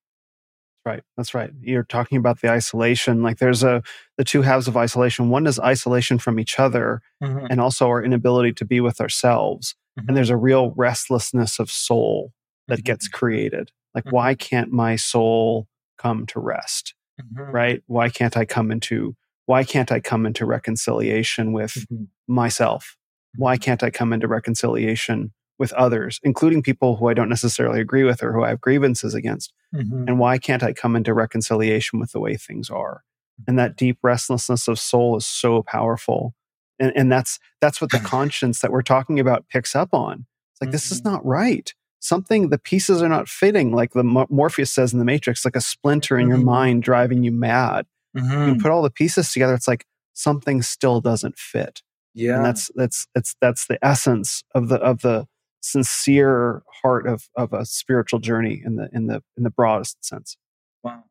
Right. 0.85 1.03
That's 1.17 1.33
right. 1.33 1.51
You're 1.61 1.85
talking 1.85 2.19
about 2.19 2.41
the 2.41 2.51
isolation. 2.51 3.23
Like 3.23 3.39
there's 3.39 3.63
a 3.63 3.83
the 4.19 4.25
two 4.25 4.43
halves 4.43 4.67
of 4.67 4.77
isolation. 4.77 5.29
One 5.29 5.47
is 5.47 5.61
isolation 5.61 6.19
from 6.19 6.41
each 6.41 6.59
other 6.59 7.03
mm-hmm. 7.23 7.47
and 7.51 7.61
also 7.61 7.87
our 7.87 8.03
inability 8.03 8.53
to 8.55 8.65
be 8.65 8.81
with 8.81 9.01
ourselves. 9.01 9.77
Mm-hmm. 9.99 10.09
And 10.09 10.17
there's 10.17 10.31
a 10.31 10.37
real 10.37 10.73
restlessness 10.77 11.61
of 11.61 11.71
soul 11.71 12.33
that 12.69 12.79
mm-hmm. 12.79 12.85
gets 12.85 13.09
created 13.09 13.71
like 13.95 14.05
mm-hmm. 14.05 14.17
why 14.17 14.35
can't 14.35 14.73
my 14.73 14.97
soul 14.97 15.69
come 15.99 16.27
to 16.27 16.41
rest 16.41 16.95
mm-hmm. 17.21 17.51
right 17.51 17.83
why 17.87 18.09
can't 18.09 18.37
i 18.37 18.45
come 18.45 18.71
into 18.71 19.15
why 19.47 19.65
can't 19.65 19.93
i 19.93 20.01
come 20.01 20.27
into 20.27 20.47
reconciliation 20.47 21.53
with 21.53 21.73
mm-hmm. 21.73 22.05
myself 22.27 22.97
why 23.37 23.57
can't 23.57 23.83
i 23.83 23.91
come 23.91 24.13
into 24.13 24.29
reconciliation 24.29 25.33
with 25.63 25.73
others 25.75 26.19
including 26.25 26.61
people 26.61 26.97
who 26.97 27.09
i 27.09 27.15
don't 27.15 27.29
necessarily 27.29 27.81
agree 27.81 28.03
with 28.03 28.21
or 28.21 28.33
who 28.33 28.43
i 28.43 28.49
have 28.49 28.61
grievances 28.61 29.15
against 29.15 29.53
mm-hmm. 29.73 30.09
and 30.09 30.19
why 30.19 30.37
can't 30.37 30.65
i 30.65 30.73
come 30.73 30.97
into 30.97 31.15
reconciliation 31.15 32.01
with 32.01 32.11
the 32.11 32.19
way 32.19 32.37
things 32.37 32.69
are 32.69 33.05
and 33.47 33.57
that 33.61 33.77
deep 33.77 33.97
restlessness 34.03 34.67
of 34.67 34.77
soul 34.77 35.17
is 35.17 35.25
so 35.25 35.63
powerful 35.63 36.35
and, 36.81 36.93
and 36.97 37.13
that's 37.13 37.39
that's 37.61 37.81
what 37.81 37.93
the 37.93 38.01
conscience 38.01 38.59
that 38.59 38.73
we're 38.73 38.83
talking 38.83 39.21
about 39.21 39.49
picks 39.49 39.77
up 39.77 39.95
on 39.95 40.27
it's 40.53 40.61
like 40.61 40.67
mm-hmm. 40.67 40.73
this 40.73 40.91
is 40.91 41.01
mm-hmm. 41.01 41.13
not 41.13 41.25
right 41.25 41.75
something 42.01 42.49
the 42.49 42.59
pieces 42.59 43.01
are 43.01 43.09
not 43.09 43.29
fitting 43.29 43.71
like 43.71 43.93
the 43.93 44.27
morpheus 44.29 44.73
says 44.73 44.93
in 44.93 44.99
the 44.99 45.05
matrix 45.05 45.45
like 45.45 45.55
a 45.55 45.61
splinter 45.61 46.19
in 46.19 46.25
mm-hmm. 46.25 46.35
your 46.35 46.45
mind 46.45 46.83
driving 46.83 47.23
you 47.23 47.31
mad 47.31 47.87
mm-hmm. 48.17 48.49
you 48.49 48.61
put 48.61 48.73
all 48.73 48.83
the 48.83 48.91
pieces 48.91 49.33
together 49.33 49.55
it's 49.55 49.69
like 49.69 49.87
something 50.13 50.61
still 50.61 51.01
doesn't 51.01 51.39
fit 51.39 51.83
yeah 52.15 52.37
and 52.37 52.45
that's 52.45 52.69
that's 52.75 53.07
that's 53.15 53.37
that's 53.41 53.67
the 53.69 53.79
essence 53.85 54.43
of 54.57 54.69
the 54.69 54.77
of 54.77 55.03
the 55.03 55.27
sincere 55.63 56.63
heart 56.83 57.07
of 57.07 57.29
of 57.37 57.53
a 57.53 57.65
spiritual 57.65 58.19
journey 58.19 58.63
in 58.65 58.77
the 58.77 58.89
in 58.93 59.07
the 59.07 59.23
in 59.37 59.43
the 59.45 59.51
broadest 59.51 60.05
sense 60.05 60.37
wow 60.83 61.05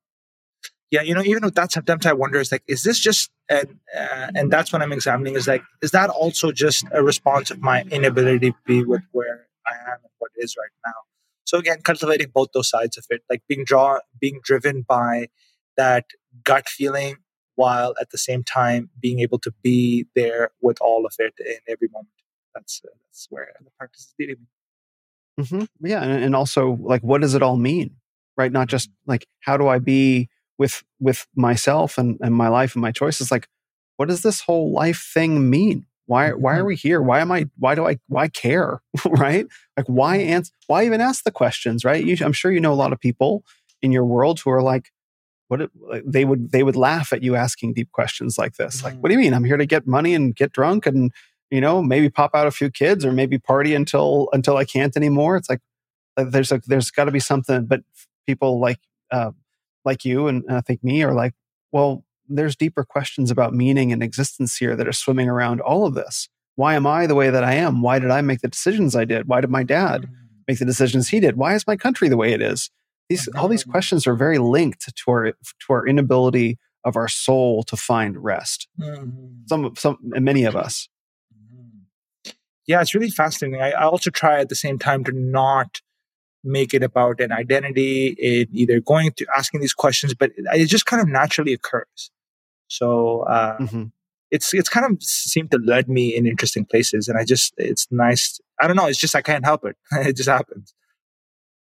yeah, 0.91 1.01
you 1.01 1.15
know, 1.15 1.23
even 1.23 1.43
with 1.43 1.55
that 1.55 1.71
sometimes 1.71 2.05
I 2.05 2.11
wonder 2.11 2.38
is 2.38 2.51
like, 2.51 2.63
is 2.67 2.83
this 2.83 2.99
just 2.99 3.31
and 3.49 3.80
uh, 3.97 4.27
and 4.35 4.51
that's 4.51 4.73
what 4.73 4.81
I'm 4.81 4.91
examining 4.91 5.35
is 5.35 5.47
like, 5.47 5.63
is 5.81 5.91
that 5.91 6.09
also 6.09 6.51
just 6.51 6.85
a 6.91 7.01
response 7.01 7.49
of 7.49 7.61
my 7.61 7.83
inability 7.83 8.51
to 8.51 8.57
be 8.65 8.83
with 8.83 9.01
where 9.13 9.47
I 9.65 9.71
am 9.89 9.99
and 10.03 10.11
what 10.19 10.31
is 10.35 10.55
right 10.57 10.69
now? 10.85 10.93
So 11.45 11.57
again, 11.57 11.80
cultivating 11.81 12.27
both 12.33 12.49
those 12.53 12.69
sides 12.69 12.97
of 12.97 13.05
it, 13.09 13.21
like 13.30 13.41
being 13.47 13.63
draw, 13.63 13.99
being 14.19 14.41
driven 14.43 14.81
by 14.81 15.30
that 15.77 16.05
gut 16.43 16.67
feeling, 16.67 17.15
while 17.55 17.95
at 17.99 18.09
the 18.09 18.17
same 18.17 18.43
time 18.43 18.89
being 18.99 19.21
able 19.21 19.39
to 19.39 19.53
be 19.63 20.07
there 20.13 20.51
with 20.61 20.77
all 20.81 21.05
of 21.05 21.13
it 21.19 21.33
in 21.39 21.57
every 21.69 21.88
moment. 21.89 22.09
That's 22.53 22.81
uh, 22.85 22.89
that's 23.07 23.27
where 23.30 23.47
the 23.59 23.71
practice 23.77 24.01
is 24.01 24.13
leading 24.19 24.35
me. 24.38 25.43
Mm-hmm. 25.43 25.88
Yeah, 25.88 26.03
and, 26.03 26.23
and 26.23 26.35
also 26.35 26.77
like, 26.81 27.01
what 27.01 27.21
does 27.21 27.35
it 27.35 27.41
all 27.41 27.57
mean? 27.57 27.95
Right? 28.38 28.51
Not 28.51 28.67
just 28.67 28.89
like, 29.05 29.27
how 29.41 29.57
do 29.57 29.67
I 29.67 29.80
be 29.80 30.30
with 30.61 30.83
with 30.99 31.25
myself 31.35 31.97
and, 31.97 32.19
and 32.21 32.35
my 32.35 32.47
life 32.47 32.75
and 32.75 32.83
my 32.83 32.91
choices 32.91 33.31
like 33.31 33.47
what 33.97 34.07
does 34.07 34.21
this 34.21 34.41
whole 34.41 34.71
life 34.71 35.09
thing 35.11 35.49
mean 35.49 35.88
why 36.05 36.31
why 36.33 36.53
are 36.53 36.59
mm-hmm. 36.59 36.67
we 36.67 36.75
here 36.75 37.01
why 37.01 37.19
am 37.19 37.31
i 37.31 37.49
why 37.57 37.73
do 37.73 37.88
i 37.88 37.97
why 38.07 38.27
care 38.27 38.80
right 39.09 39.47
like 39.75 39.88
why 39.88 40.19
mm-hmm. 40.19 40.33
answer 40.33 40.53
why 40.67 40.85
even 40.85 41.01
ask 41.01 41.23
the 41.23 41.31
questions 41.31 41.83
right 41.83 42.05
you, 42.05 42.15
i'm 42.23 42.31
sure 42.31 42.51
you 42.51 42.59
know 42.59 42.71
a 42.71 42.75
lot 42.75 42.93
of 42.93 42.99
people 42.99 43.43
in 43.81 43.91
your 43.91 44.05
world 44.05 44.39
who 44.39 44.51
are 44.51 44.61
like 44.61 44.91
what 45.47 45.61
it, 45.61 45.71
they 46.05 46.25
would 46.25 46.51
they 46.51 46.61
would 46.61 46.75
laugh 46.75 47.11
at 47.11 47.23
you 47.23 47.35
asking 47.35 47.73
deep 47.73 47.91
questions 47.91 48.38
like 48.38 48.53
this 48.57 48.83
like 48.83 48.95
what 48.99 49.09
do 49.09 49.15
you 49.15 49.19
mean 49.19 49.33
i'm 49.33 49.43
here 49.43 49.57
to 49.57 49.65
get 49.65 49.88
money 49.88 50.13
and 50.13 50.35
get 50.35 50.51
drunk 50.51 50.85
and 50.85 51.11
you 51.51 51.61
know 51.61 51.81
maybe 51.83 52.09
pop 52.09 52.33
out 52.33 52.47
a 52.47 52.51
few 52.51 52.71
kids 52.71 53.05
or 53.05 53.11
maybe 53.11 53.38
party 53.38 53.75
until 53.75 54.30
until 54.33 54.57
i 54.57 54.65
can't 54.65 54.97
anymore 54.97 55.35
it's 55.38 55.49
like 55.49 55.59
uh, 56.17 56.23
there's 56.23 56.51
a 56.51 56.61
there's 56.65 56.89
got 56.89 57.05
to 57.05 57.11
be 57.11 57.19
something 57.19 57.65
but 57.65 57.81
people 58.25 58.59
like 58.59 58.80
uh, 59.11 59.31
like 59.85 60.05
you 60.05 60.27
and, 60.27 60.43
and 60.47 60.57
I 60.57 60.61
think 60.61 60.83
me 60.83 61.03
are 61.03 61.13
like, 61.13 61.33
well, 61.71 62.03
there's 62.27 62.55
deeper 62.55 62.83
questions 62.83 63.31
about 63.31 63.53
meaning 63.53 63.91
and 63.91 64.01
existence 64.01 64.55
here 64.55 64.75
that 64.75 64.88
are 64.88 64.93
swimming 64.93 65.27
around 65.27 65.59
all 65.61 65.85
of 65.85 65.95
this. 65.95 66.30
Why 66.55 66.75
am 66.75 66.85
I 66.88 67.07
the 67.07 67.15
way 67.15 67.30
that 67.30 67.43
I 67.43 67.55
am? 67.55 67.81
Why 67.81 67.99
did 67.99 68.11
I 68.11 68.21
make 68.21 68.41
the 68.41 68.47
decisions 68.47 68.95
I 68.95 69.05
did? 69.05 69.27
Why 69.27 69.41
did 69.41 69.49
my 69.49 69.63
dad 69.63 70.03
mm. 70.03 70.09
make 70.47 70.59
the 70.59 70.65
decisions 70.65 71.09
he 71.09 71.19
did? 71.19 71.35
Why 71.35 71.55
is 71.55 71.67
my 71.67 71.75
country 71.75 72.09
the 72.09 72.17
way 72.17 72.33
it 72.33 72.41
is? 72.41 72.69
These 73.09 73.27
all 73.35 73.47
these 73.47 73.63
questions 73.63 74.07
are 74.07 74.15
very 74.15 74.38
linked 74.38 74.85
to 74.85 75.11
our 75.11 75.31
to 75.31 75.67
our 75.69 75.85
inability 75.85 76.57
of 76.85 76.95
our 76.95 77.09
soul 77.09 77.63
to 77.63 77.75
find 77.75 78.23
rest. 78.23 78.67
Mm-hmm. 78.80 79.09
Some 79.47 79.73
some 79.75 79.97
many 80.01 80.45
of 80.45 80.55
us. 80.55 80.88
Yeah, 82.67 82.81
it's 82.81 82.93
really 82.93 83.09
fascinating. 83.09 83.61
I, 83.61 83.72
I 83.72 83.83
also 83.83 84.09
try 84.09 84.40
at 84.40 84.49
the 84.49 84.56
same 84.56 84.77
time 84.77 85.03
to 85.06 85.11
not 85.11 85.81
make 86.43 86.73
it 86.73 86.83
about 86.83 87.19
an 87.19 87.31
identity 87.31 88.15
in 88.19 88.48
either 88.51 88.80
going 88.80 89.11
to 89.14 89.25
asking 89.35 89.61
these 89.61 89.73
questions, 89.73 90.14
but 90.14 90.31
it, 90.38 90.45
it 90.53 90.65
just 90.65 90.85
kind 90.85 91.01
of 91.01 91.07
naturally 91.07 91.53
occurs. 91.53 92.11
So 92.67 93.22
uh, 93.22 93.57
mm-hmm. 93.57 93.83
it's 94.31 94.53
it's 94.53 94.69
kind 94.69 94.85
of 94.85 95.03
seemed 95.03 95.51
to 95.51 95.57
lead 95.57 95.90
me 95.90 96.15
in 96.15 96.25
interesting 96.25 96.65
places, 96.65 97.07
and 97.07 97.17
I 97.17 97.25
just 97.25 97.53
it's 97.57 97.88
nice. 97.91 98.40
I 98.59 98.67
don't 98.67 98.75
know. 98.75 98.88
It's 98.88 98.99
just 98.99 99.15
I 99.15 99.22
can't 99.22 99.45
help 99.45 99.65
it. 99.65 99.75
it 99.91 100.15
just 100.15 100.30
happens. 100.30 100.73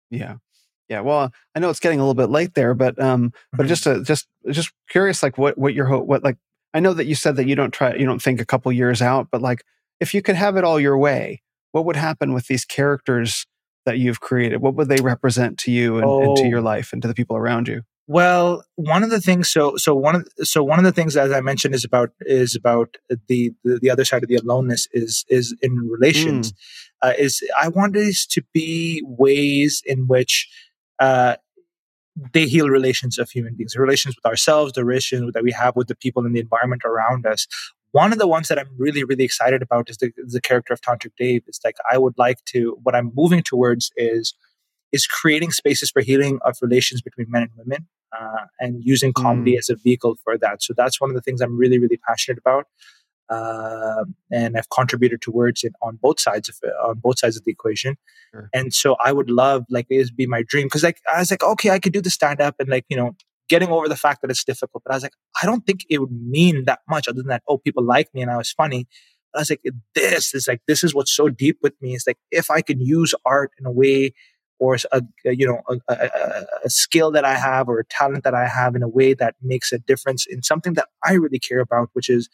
Yeah. 0.10 0.36
Yeah, 0.90 1.02
well, 1.02 1.34
I 1.54 1.60
know 1.60 1.70
it's 1.70 1.82
getting 1.82 2.00
a 2.00 2.02
little 2.02 2.14
bit 2.14 2.30
late 2.30 2.54
there, 2.54 2.74
but 2.74 2.98
um, 3.02 3.34
but 3.52 3.64
mm-hmm. 3.64 3.68
just 3.68 3.86
uh, 3.86 4.00
just 4.04 4.26
just 4.50 4.72
curious, 4.90 5.22
like 5.22 5.38
what 5.38 5.58
what 5.58 5.74
your 5.74 6.00
what 6.00 6.24
like 6.24 6.38
I 6.74 6.80
know 6.80 6.94
that 6.94 7.06
you 7.06 7.16
said 7.16 7.36
that 7.36 7.46
you 7.46 7.56
don't 7.56 7.74
try 7.74 7.94
you 7.96 8.06
don't 8.06 8.22
think 8.22 8.40
a 8.40 8.46
couple 8.46 8.72
years 8.72 9.02
out, 9.02 9.28
but 9.30 9.42
like 9.42 9.64
if 10.00 10.14
you 10.14 10.22
could 10.22 10.36
have 10.36 10.58
it 10.58 10.64
all 10.64 10.80
your 10.80 10.98
way, 10.98 11.42
what 11.72 11.86
would 11.86 11.96
happen 11.96 12.34
with 12.34 12.48
these 12.48 12.66
characters 12.66 13.46
that 13.86 13.98
you've 13.98 14.20
created? 14.20 14.62
What 14.62 14.76
would 14.76 14.90
they 14.90 15.02
represent 15.02 15.58
to 15.60 15.72
you 15.72 15.98
and, 15.98 16.06
oh. 16.06 16.22
and, 16.22 16.38
to 16.38 16.48
your 16.48 16.60
oh. 16.60 16.64
life 16.64 16.94
and 16.94 17.02
to 17.02 17.08
the 17.08 17.14
people 17.14 17.38
around 17.38 17.68
you? 17.68 17.84
Well, 18.10 18.64
one 18.76 19.04
of 19.04 19.10
the 19.10 19.20
things, 19.20 19.52
so 19.52 19.76
so 19.76 19.94
one 19.94 20.16
of 20.16 20.28
so 20.42 20.64
one 20.64 20.80
of 20.80 20.86
the 20.86 20.94
things, 20.94 21.18
as 21.18 21.32
I 21.32 21.42
mentioned, 21.42 21.76
is 21.76 21.84
about 21.84 22.12
is 22.22 22.56
about 22.56 22.96
the 23.28 23.52
the, 23.66 23.80
the 23.82 23.90
other 23.90 24.06
side 24.06 24.24
of 24.24 24.30
the 24.30 24.38
aloneness 24.38 24.88
is 24.94 25.26
is 25.28 25.54
in 25.62 25.76
relations. 25.90 26.54
Mm. 26.54 26.56
Uh, 27.02 27.14
is 27.18 27.44
I 27.62 27.68
want 27.68 27.94
these 27.94 28.26
to 28.28 28.42
be 28.54 29.04
ways 29.06 29.84
in 29.86 30.08
which 30.08 30.50
uh, 31.00 31.36
they 32.34 32.48
heal 32.48 32.70
relations 32.70 33.20
of 33.20 33.30
human 33.30 33.56
beings, 33.56 33.76
relations 33.76 34.16
with 34.16 34.26
ourselves, 34.26 34.74
the 34.74 34.86
relations 34.86 35.34
that 35.34 35.44
we 35.44 35.52
have 35.52 35.76
with 35.76 35.88
the 35.88 35.96
people 35.96 36.26
in 36.26 36.32
the 36.32 36.40
environment 36.40 36.84
around 36.86 37.26
us. 37.26 37.46
One 37.98 38.14
of 38.14 38.20
the 38.20 38.28
ones 38.28 38.48
that 38.50 38.60
I'm 38.60 38.70
really, 38.78 39.04
really 39.04 39.24
excited 39.24 39.64
about 39.64 39.90
is 39.90 39.98
the, 39.98 40.12
the 40.18 40.40
character 40.40 40.72
of 40.72 40.82
Tantric 40.82 41.14
Dave. 41.18 41.42
It's 41.48 41.60
like 41.66 41.78
I 41.92 41.98
would 41.98 42.14
like 42.16 42.46
to, 42.54 42.78
what 42.84 42.94
I'm 42.94 43.12
moving 43.16 43.42
towards 43.42 43.92
is 43.98 44.36
is 44.92 45.08
creating 45.08 45.52
spaces 45.52 45.90
for 45.90 46.04
healing 46.04 46.38
of 46.46 46.56
relations 46.62 47.02
between 47.02 47.26
men 47.30 47.42
and 47.42 47.52
women 47.58 47.88
uh, 48.18 48.46
and 48.60 48.84
using 48.84 49.14
comedy 49.14 49.54
mm. 49.56 49.58
as 49.58 49.70
a 49.70 49.76
vehicle 49.76 50.16
for 50.24 50.38
that. 50.38 50.62
So 50.62 50.76
that's 50.78 51.02
one 51.02 51.10
of 51.10 51.16
the 51.16 51.24
things 51.24 51.42
I'm 51.42 51.58
really, 51.58 51.80
really 51.80 52.00
passionate 52.08 52.38
about. 52.38 52.66
Uh, 53.30 54.06
and 54.32 54.56
I've 54.56 54.70
contributed 54.70 55.24
towards 55.24 55.64
it 55.64 55.74
on 55.82 55.98
both 56.00 56.20
sides 56.20 56.48
of 56.50 56.56
it, 56.62 56.74
on 56.86 57.00
both 57.00 57.18
sides 57.18 57.36
of 57.36 57.46
the 57.46 57.52
equation. 57.52 57.98
Sure. 58.32 58.48
And 58.54 58.76
so 58.76 58.96
I 59.04 59.12
would 59.12 59.32
love 59.32 59.66
like 59.72 59.88
this 59.90 60.12
be 60.12 60.28
my 60.28 60.44
dream 60.48 60.68
because 60.68 60.84
like 60.84 61.02
I 61.12 61.18
was 61.18 61.32
like 61.32 61.44
okay 61.44 61.72
I 61.72 61.80
could 61.80 61.94
do 61.94 62.02
the 62.02 62.12
stand 62.12 62.42
up 62.42 62.56
and 62.60 62.70
like 62.70 62.86
you 62.90 62.96
know 62.96 63.16
getting 63.50 63.70
over 63.70 63.88
the 63.88 63.96
fact 63.96 64.22
that 64.22 64.32
it's 64.32 64.44
difficult. 64.44 64.84
But 64.84 64.94
I 64.94 64.96
was 64.96 65.04
like, 65.04 65.16
I 65.42 65.46
don't 65.46 65.66
think 65.66 65.82
it 65.90 66.00
would 66.00 66.12
mean 66.12 66.66
that 66.66 66.80
much 66.90 67.08
other 67.08 67.18
than 67.18 67.28
that, 67.28 67.44
oh, 67.48 67.58
people 67.58 67.84
like 67.84 68.14
me 68.14 68.22
and 68.22 68.32
I 68.32 68.38
was 68.38 68.52
funny. 68.52 68.88
But 69.32 69.40
I 69.40 69.42
was 69.42 69.50
like, 69.50 69.62
this 69.96 70.34
is 70.34 70.48
like, 70.48 70.62
this 70.68 70.84
is 70.84 70.94
what's 70.94 71.12
so 71.12 71.30
deep 71.30 71.60
with 71.62 71.74
me. 71.82 71.96
It's 71.96 72.08
like, 72.08 72.18
if 72.32 72.50
I 72.50 72.62
can 72.62 72.80
use 72.80 73.14
art 73.26 73.52
in 73.60 73.66
a 73.66 73.72
way 73.72 74.14
or 74.60 74.78
a, 74.92 75.02
you 75.26 75.46
know, 75.48 75.62
a, 75.70 75.94
a, 75.94 76.46
a, 76.66 76.70
skill 76.70 77.12
that 77.12 77.24
I 77.24 77.36
have 77.36 77.70
or 77.70 77.80
a 77.80 77.86
talent 77.86 78.24
that 78.24 78.34
I 78.34 78.48
have 78.48 78.76
in 78.76 78.82
a 78.82 78.88
way 78.88 79.14
that 79.14 79.36
makes 79.42 79.72
a 79.72 79.78
difference 79.78 80.26
in 80.26 80.42
something 80.42 80.74
that 80.74 80.88
I 81.06 81.14
really 81.14 81.38
care 81.38 81.60
about, 81.60 81.90
which 81.94 82.10
is 82.10 82.28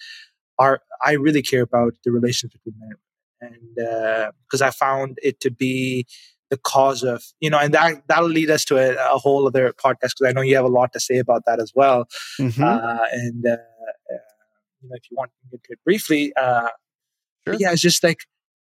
art. 0.57 0.81
I 1.03 1.13
really 1.13 1.41
care 1.41 1.61
about 1.61 1.95
the 2.05 2.11
relationship 2.11 2.61
between 2.63 2.79
men 2.79 2.95
and 3.43 4.31
because 4.45 4.61
uh, 4.61 4.67
I 4.67 4.71
found 4.71 5.19
it 5.21 5.39
to 5.41 5.51
be 5.51 6.05
the 6.53 6.57
cause 6.57 7.01
of 7.01 7.23
you 7.39 7.49
know 7.49 7.57
and 7.57 7.73
that 7.73 8.03
that'll 8.07 8.29
lead 8.29 8.51
us 8.51 8.63
to 8.63 8.77
a, 8.77 8.93
a 9.11 9.17
whole 9.17 9.47
other 9.47 9.73
podcast 9.73 10.11
because 10.13 10.27
i 10.27 10.31
know 10.31 10.41
you 10.41 10.55
have 10.55 10.65
a 10.65 10.75
lot 10.79 10.93
to 10.93 10.99
say 10.99 11.17
about 11.17 11.41
that 11.47 11.59
as 11.59 11.71
well 11.73 12.05
mm-hmm. 12.39 12.63
uh, 12.63 12.97
and 13.11 13.43
uh, 13.47 13.53
uh, 13.53 14.25
you 14.81 14.89
know 14.89 14.95
if 14.95 15.09
you 15.09 15.17
want 15.17 15.31
to 15.31 15.49
get 15.49 15.63
to 15.63 15.73
it 15.73 15.79
briefly 15.83 16.31
uh, 16.35 16.69
sure. 17.43 17.55
yeah 17.57 17.71
it's 17.71 17.81
just 17.81 18.03
like 18.03 18.19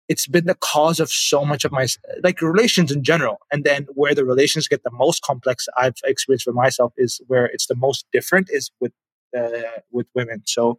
it's 0.08 0.26
been 0.26 0.46
the 0.46 0.54
cause 0.54 1.00
of 1.00 1.10
so 1.10 1.44
much 1.44 1.66
of 1.66 1.72
my 1.72 1.86
like 2.22 2.40
relations 2.40 2.90
in 2.90 3.04
general 3.04 3.36
and 3.52 3.64
then 3.64 3.86
where 3.92 4.14
the 4.14 4.24
relations 4.24 4.66
get 4.66 4.82
the 4.84 4.96
most 5.04 5.22
complex 5.22 5.68
i've 5.76 5.96
experienced 6.04 6.44
for 6.44 6.54
myself 6.54 6.94
is 6.96 7.20
where 7.26 7.44
it's 7.44 7.66
the 7.66 7.76
most 7.76 8.06
different 8.10 8.48
is 8.50 8.70
with 8.80 8.92
uh, 9.36 9.80
with 9.90 10.06
women 10.14 10.42
so 10.46 10.78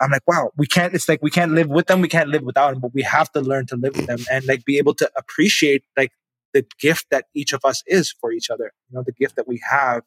I'm 0.00 0.10
like, 0.10 0.26
wow, 0.26 0.50
we 0.56 0.66
can't, 0.66 0.94
it's 0.94 1.08
like 1.08 1.22
we 1.22 1.30
can't 1.30 1.52
live 1.52 1.68
with 1.68 1.86
them, 1.86 2.00
we 2.00 2.08
can't 2.08 2.28
live 2.28 2.42
without 2.42 2.72
them, 2.72 2.80
but 2.80 2.92
we 2.92 3.02
have 3.02 3.30
to 3.32 3.40
learn 3.40 3.66
to 3.66 3.76
live 3.76 3.96
with 3.96 4.06
them 4.06 4.18
and 4.30 4.44
like 4.46 4.64
be 4.64 4.78
able 4.78 4.94
to 4.94 5.10
appreciate 5.16 5.84
like 5.96 6.12
the 6.56 6.66
gift 6.80 7.06
that 7.10 7.26
each 7.34 7.52
of 7.52 7.60
us 7.64 7.82
is 7.86 8.14
for 8.18 8.32
each 8.32 8.48
other. 8.48 8.72
You 8.88 8.96
know, 8.96 9.02
the 9.04 9.12
gift 9.12 9.36
that 9.36 9.46
we 9.46 9.60
have 9.70 10.02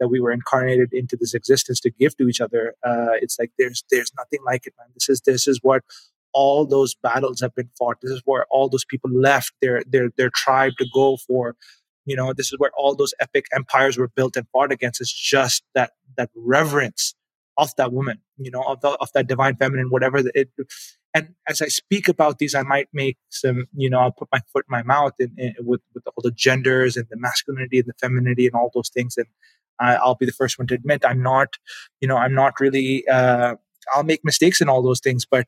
that 0.00 0.08
we 0.08 0.18
were 0.18 0.32
incarnated 0.32 0.92
into 0.92 1.16
this 1.16 1.34
existence 1.34 1.78
to 1.80 1.90
give 1.90 2.16
to 2.16 2.28
each 2.28 2.40
other. 2.40 2.74
Uh, 2.84 3.14
it's 3.22 3.38
like 3.38 3.52
there's 3.58 3.84
there's 3.92 4.10
nothing 4.18 4.40
like 4.44 4.66
it, 4.66 4.74
man. 4.76 4.88
This 4.94 5.08
is 5.08 5.20
this 5.20 5.46
is 5.46 5.60
what 5.62 5.82
all 6.32 6.66
those 6.66 6.96
battles 6.96 7.40
have 7.40 7.54
been 7.54 7.70
fought. 7.78 7.98
This 8.02 8.10
is 8.10 8.22
where 8.24 8.44
all 8.50 8.68
those 8.68 8.84
people 8.84 9.10
left 9.10 9.52
their 9.62 9.84
their 9.86 10.10
their 10.16 10.30
tribe 10.34 10.72
to 10.78 10.86
go 10.92 11.16
for. 11.28 11.54
You 12.06 12.16
know, 12.16 12.32
this 12.32 12.52
is 12.52 12.58
where 12.58 12.72
all 12.76 12.96
those 12.96 13.14
epic 13.20 13.46
empires 13.54 13.96
were 13.96 14.08
built 14.08 14.36
and 14.36 14.46
fought 14.52 14.72
against. 14.72 15.00
It's 15.00 15.12
just 15.12 15.62
that 15.76 15.92
that 16.16 16.30
reverence 16.34 17.14
of 17.56 17.70
that 17.76 17.92
woman. 17.92 18.18
You 18.36 18.50
know, 18.50 18.62
of 18.62 18.80
the, 18.80 18.88
of 18.88 19.10
that 19.14 19.28
divine 19.28 19.56
feminine, 19.56 19.90
whatever 19.90 20.18
it. 20.34 20.50
And 21.14 21.34
as 21.48 21.62
I 21.62 21.68
speak 21.68 22.08
about 22.08 22.38
these, 22.38 22.56
I 22.56 22.62
might 22.62 22.88
make 22.92 23.16
some, 23.30 23.66
you 23.74 23.88
know, 23.88 24.00
I'll 24.00 24.10
put 24.10 24.28
my 24.32 24.40
foot 24.52 24.66
in 24.68 24.72
my 24.72 24.82
mouth 24.82 25.12
in, 25.20 25.32
in, 25.38 25.54
with 25.60 25.80
with 25.94 26.02
all 26.08 26.22
the 26.22 26.32
genders 26.32 26.96
and 26.96 27.06
the 27.08 27.16
masculinity 27.16 27.78
and 27.78 27.86
the 27.86 27.94
femininity 28.00 28.46
and 28.46 28.56
all 28.56 28.70
those 28.74 28.88
things, 28.88 29.16
and 29.16 29.26
I, 29.78 29.96
will 30.04 30.16
be 30.16 30.26
the 30.26 30.32
first 30.32 30.58
one 30.58 30.66
to 30.68 30.74
admit 30.74 31.04
I'm 31.04 31.22
not, 31.22 31.56
you 32.00 32.08
know, 32.08 32.16
I'm 32.16 32.34
not 32.34 32.58
really. 32.60 33.06
Uh, 33.08 33.54
I'll 33.94 34.02
make 34.02 34.24
mistakes 34.24 34.60
in 34.60 34.68
all 34.68 34.82
those 34.82 35.00
things, 35.00 35.24
but 35.24 35.46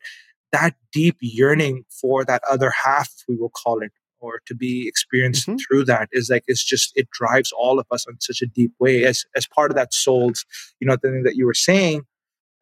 that 0.52 0.74
deep 0.92 1.16
yearning 1.20 1.84
for 1.90 2.24
that 2.24 2.42
other 2.48 2.70
half, 2.70 3.10
we 3.28 3.34
will 3.34 3.50
call 3.50 3.80
it, 3.80 3.92
or 4.20 4.40
to 4.46 4.54
be 4.54 4.86
experienced 4.86 5.48
mm-hmm. 5.48 5.56
through 5.56 5.84
that 5.86 6.08
is 6.12 6.30
like 6.30 6.44
it's 6.46 6.64
just 6.64 6.92
it 6.94 7.10
drives 7.10 7.52
all 7.52 7.80
of 7.80 7.86
us 7.90 8.06
on 8.06 8.20
such 8.20 8.40
a 8.40 8.46
deep 8.46 8.72
way 8.78 9.04
as 9.04 9.24
as 9.34 9.46
part 9.48 9.72
of 9.72 9.76
that 9.76 9.92
soul's, 9.92 10.44
you 10.78 10.86
know, 10.86 10.94
the 10.94 11.10
thing 11.10 11.22
that 11.24 11.34
you 11.34 11.44
were 11.44 11.54
saying 11.54 12.02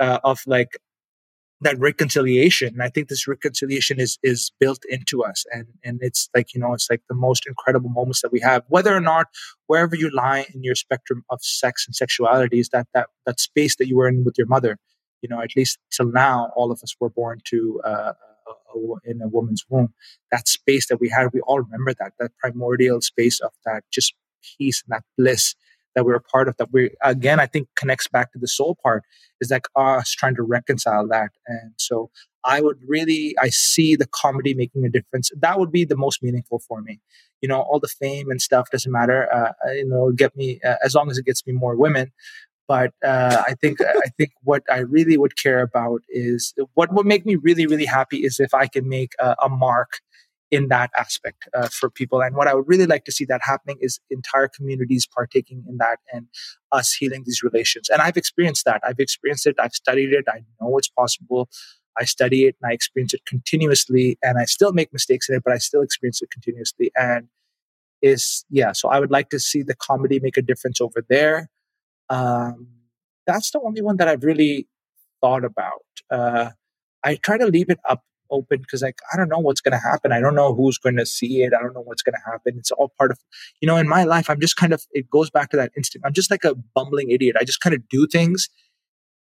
uh, 0.00 0.20
of 0.24 0.40
like 0.46 0.78
that 1.60 1.78
reconciliation 1.78 2.68
and 2.68 2.82
i 2.82 2.88
think 2.88 3.08
this 3.08 3.26
reconciliation 3.28 4.00
is 4.00 4.18
is 4.22 4.52
built 4.60 4.82
into 4.88 5.22
us. 5.22 5.44
And 5.52 5.66
and 5.84 5.98
it's 6.02 6.28
like 6.34 6.54
you 6.54 6.60
know 6.60 6.72
it's 6.72 6.88
like 6.90 7.02
the 7.08 7.14
most 7.14 7.46
incredible 7.46 7.90
moments 7.90 8.22
that 8.22 8.32
we 8.32 8.40
have 8.40 8.62
whether 8.68 8.94
or 8.94 9.00
not 9.00 9.26
wherever 9.66 9.96
you 9.96 10.10
lie 10.10 10.46
in 10.54 10.62
your 10.62 10.74
spectrum 10.74 11.24
of 11.30 11.38
sex 11.42 11.86
and 11.86 11.94
sexuality 11.94 12.58
is 12.60 12.68
that 12.70 12.86
that 12.94 13.08
that 13.26 13.40
space 13.40 13.76
that 13.76 13.88
you 13.88 13.96
were 13.96 14.08
in 14.08 14.24
with 14.24 14.36
your 14.38 14.46
mother. 14.46 14.78
You 15.22 15.28
know 15.30 15.40
at 15.40 15.56
least 15.56 15.78
till 15.90 16.10
now 16.10 16.50
all 16.54 16.70
of 16.70 16.80
us 16.82 16.94
were 17.00 17.08
born 17.08 17.40
to 17.50 17.80
uh, 17.84 18.12
in 19.04 19.22
a 19.22 19.28
woman's 19.28 19.64
womb. 19.68 19.94
That 20.30 20.48
space 20.48 20.88
that 20.88 21.00
we 21.00 21.08
had 21.08 21.28
we 21.32 21.40
all 21.40 21.60
remember 21.60 21.94
that 22.00 22.12
that 22.18 22.32
primordial 22.38 23.00
space 23.00 23.40
of 23.40 23.52
that 23.64 23.84
just 23.90 24.14
peace 24.58 24.82
and 24.84 24.94
that 24.94 25.04
bliss 25.16 25.54
that 25.94 26.04
we're 26.04 26.14
a 26.14 26.20
part 26.20 26.48
of 26.48 26.56
that 26.56 26.72
we 26.72 26.90
again 27.02 27.40
i 27.40 27.46
think 27.46 27.68
connects 27.76 28.08
back 28.08 28.32
to 28.32 28.38
the 28.38 28.48
soul 28.48 28.76
part 28.82 29.02
is 29.40 29.50
like 29.50 29.66
us 29.76 30.10
trying 30.10 30.34
to 30.34 30.42
reconcile 30.42 31.06
that. 31.08 31.30
And 31.46 31.72
so 31.76 32.10
i 32.44 32.60
would 32.60 32.78
really 32.86 33.34
i 33.40 33.48
see 33.48 33.96
the 33.96 34.06
comedy 34.06 34.54
making 34.54 34.84
a 34.84 34.90
difference. 34.90 35.30
That 35.40 35.58
would 35.58 35.72
be 35.72 35.84
the 35.84 35.96
most 35.96 36.22
meaningful 36.22 36.60
for 36.60 36.80
me. 36.82 37.00
You 37.40 37.48
know 37.48 37.60
all 37.60 37.80
the 37.80 37.88
fame 37.88 38.30
and 38.30 38.40
stuff 38.40 38.70
doesn't 38.70 38.90
matter 38.92 39.32
uh, 39.32 39.52
uh 39.66 39.72
you 39.72 39.88
know 39.88 40.12
get 40.12 40.36
me 40.36 40.60
uh, 40.64 40.76
as 40.84 40.94
long 40.94 41.10
as 41.10 41.18
it 41.18 41.26
gets 41.26 41.46
me 41.46 41.52
more 41.52 41.76
women. 41.76 42.12
But 42.66 42.92
uh, 43.04 43.42
I 43.46 43.54
think 43.60 43.80
I 43.82 44.08
think 44.16 44.30
what 44.42 44.62
I 44.70 44.78
really 44.78 45.16
would 45.18 45.36
care 45.36 45.60
about 45.60 46.00
is 46.08 46.54
what 46.74 46.92
would 46.94 47.06
make 47.06 47.26
me 47.26 47.36
really 47.36 47.66
really 47.66 47.84
happy 47.84 48.18
is 48.24 48.40
if 48.40 48.54
I 48.54 48.66
can 48.66 48.88
make 48.88 49.12
a, 49.20 49.36
a 49.42 49.48
mark 49.48 50.00
in 50.54 50.68
that 50.68 50.90
aspect 50.96 51.48
uh, 51.52 51.68
for 51.68 51.90
people. 51.90 52.22
And 52.22 52.36
what 52.36 52.46
I 52.46 52.54
would 52.54 52.68
really 52.68 52.86
like 52.86 53.04
to 53.06 53.12
see 53.12 53.24
that 53.24 53.40
happening 53.42 53.76
is 53.80 53.98
entire 54.08 54.46
communities 54.46 55.06
partaking 55.06 55.64
in 55.68 55.78
that 55.78 55.98
and 56.12 56.28
us 56.70 56.92
healing 56.92 57.24
these 57.26 57.42
relations. 57.42 57.88
And 57.88 58.00
I've 58.00 58.16
experienced 58.16 58.64
that. 58.66 58.80
I've 58.86 59.00
experienced 59.00 59.46
it. 59.46 59.56
I've 59.58 59.74
studied 59.74 60.12
it. 60.12 60.26
I 60.28 60.44
know 60.60 60.78
it's 60.78 60.88
possible. 60.88 61.48
I 61.98 62.04
study 62.04 62.44
it 62.44 62.56
and 62.60 62.70
I 62.70 62.74
experience 62.74 63.14
it 63.14 63.26
continuously. 63.26 64.16
And 64.22 64.38
I 64.38 64.44
still 64.44 64.72
make 64.72 64.92
mistakes 64.92 65.28
in 65.28 65.34
it, 65.34 65.42
but 65.44 65.52
I 65.52 65.58
still 65.58 65.82
experience 65.82 66.22
it 66.22 66.30
continuously. 66.30 66.92
And 66.96 67.28
is 68.00 68.44
yeah. 68.50 68.72
So 68.72 68.88
I 68.90 69.00
would 69.00 69.10
like 69.10 69.30
to 69.30 69.40
see 69.40 69.62
the 69.62 69.74
comedy 69.74 70.20
make 70.20 70.36
a 70.36 70.42
difference 70.42 70.80
over 70.80 71.04
there. 71.08 71.48
Um, 72.10 72.68
that's 73.26 73.50
the 73.50 73.60
only 73.60 73.82
one 73.82 73.96
that 73.96 74.08
I've 74.08 74.22
really 74.22 74.68
thought 75.20 75.44
about. 75.44 75.86
Uh, 76.10 76.50
I 77.02 77.16
try 77.16 77.38
to 77.38 77.46
leave 77.46 77.70
it 77.70 77.78
up 77.88 78.04
open 78.30 78.60
because 78.60 78.82
like 78.82 78.98
I 79.12 79.16
don't 79.16 79.28
know 79.28 79.38
what's 79.38 79.60
going 79.60 79.72
to 79.72 79.78
happen. 79.78 80.12
I 80.12 80.20
don't 80.20 80.34
know 80.34 80.54
who's 80.54 80.78
going 80.78 80.96
to 80.96 81.06
see 81.06 81.42
it. 81.42 81.52
I 81.54 81.60
don't 81.60 81.74
know 81.74 81.82
what's 81.82 82.02
going 82.02 82.14
to 82.14 82.30
happen. 82.30 82.54
It's 82.58 82.70
all 82.70 82.92
part 82.98 83.10
of, 83.10 83.18
you 83.60 83.66
know, 83.66 83.76
in 83.76 83.88
my 83.88 84.04
life, 84.04 84.30
I'm 84.30 84.40
just 84.40 84.56
kind 84.56 84.72
of, 84.72 84.84
it 84.92 85.10
goes 85.10 85.30
back 85.30 85.50
to 85.50 85.56
that 85.56 85.72
instinct. 85.76 86.06
I'm 86.06 86.12
just 86.12 86.30
like 86.30 86.44
a 86.44 86.54
bumbling 86.54 87.10
idiot. 87.10 87.36
I 87.38 87.44
just 87.44 87.60
kind 87.60 87.74
of 87.74 87.88
do 87.88 88.06
things. 88.06 88.48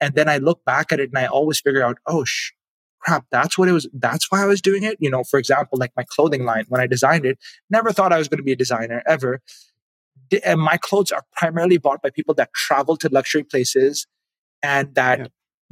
And 0.00 0.14
then 0.14 0.28
I 0.28 0.38
look 0.38 0.64
back 0.64 0.92
at 0.92 1.00
it 1.00 1.10
and 1.10 1.18
I 1.18 1.26
always 1.26 1.60
figure 1.60 1.82
out, 1.82 1.98
oh, 2.06 2.24
sh- 2.24 2.52
crap, 3.00 3.26
that's 3.30 3.58
what 3.58 3.68
it 3.68 3.72
was. 3.72 3.88
That's 3.92 4.30
why 4.30 4.42
I 4.42 4.46
was 4.46 4.60
doing 4.60 4.82
it. 4.82 4.96
You 5.00 5.10
know, 5.10 5.24
for 5.24 5.38
example, 5.38 5.78
like 5.78 5.92
my 5.96 6.04
clothing 6.08 6.44
line, 6.44 6.64
when 6.68 6.80
I 6.80 6.86
designed 6.86 7.26
it, 7.26 7.38
never 7.68 7.92
thought 7.92 8.12
I 8.12 8.18
was 8.18 8.28
going 8.28 8.38
to 8.38 8.44
be 8.44 8.52
a 8.52 8.56
designer 8.56 9.02
ever. 9.06 9.40
And 10.44 10.60
my 10.60 10.76
clothes 10.76 11.10
are 11.10 11.24
primarily 11.36 11.78
bought 11.78 12.02
by 12.02 12.10
people 12.10 12.34
that 12.34 12.52
travel 12.54 12.96
to 12.98 13.08
luxury 13.08 13.42
places 13.42 14.06
and 14.62 14.94
that 14.94 15.18
yeah. 15.18 15.26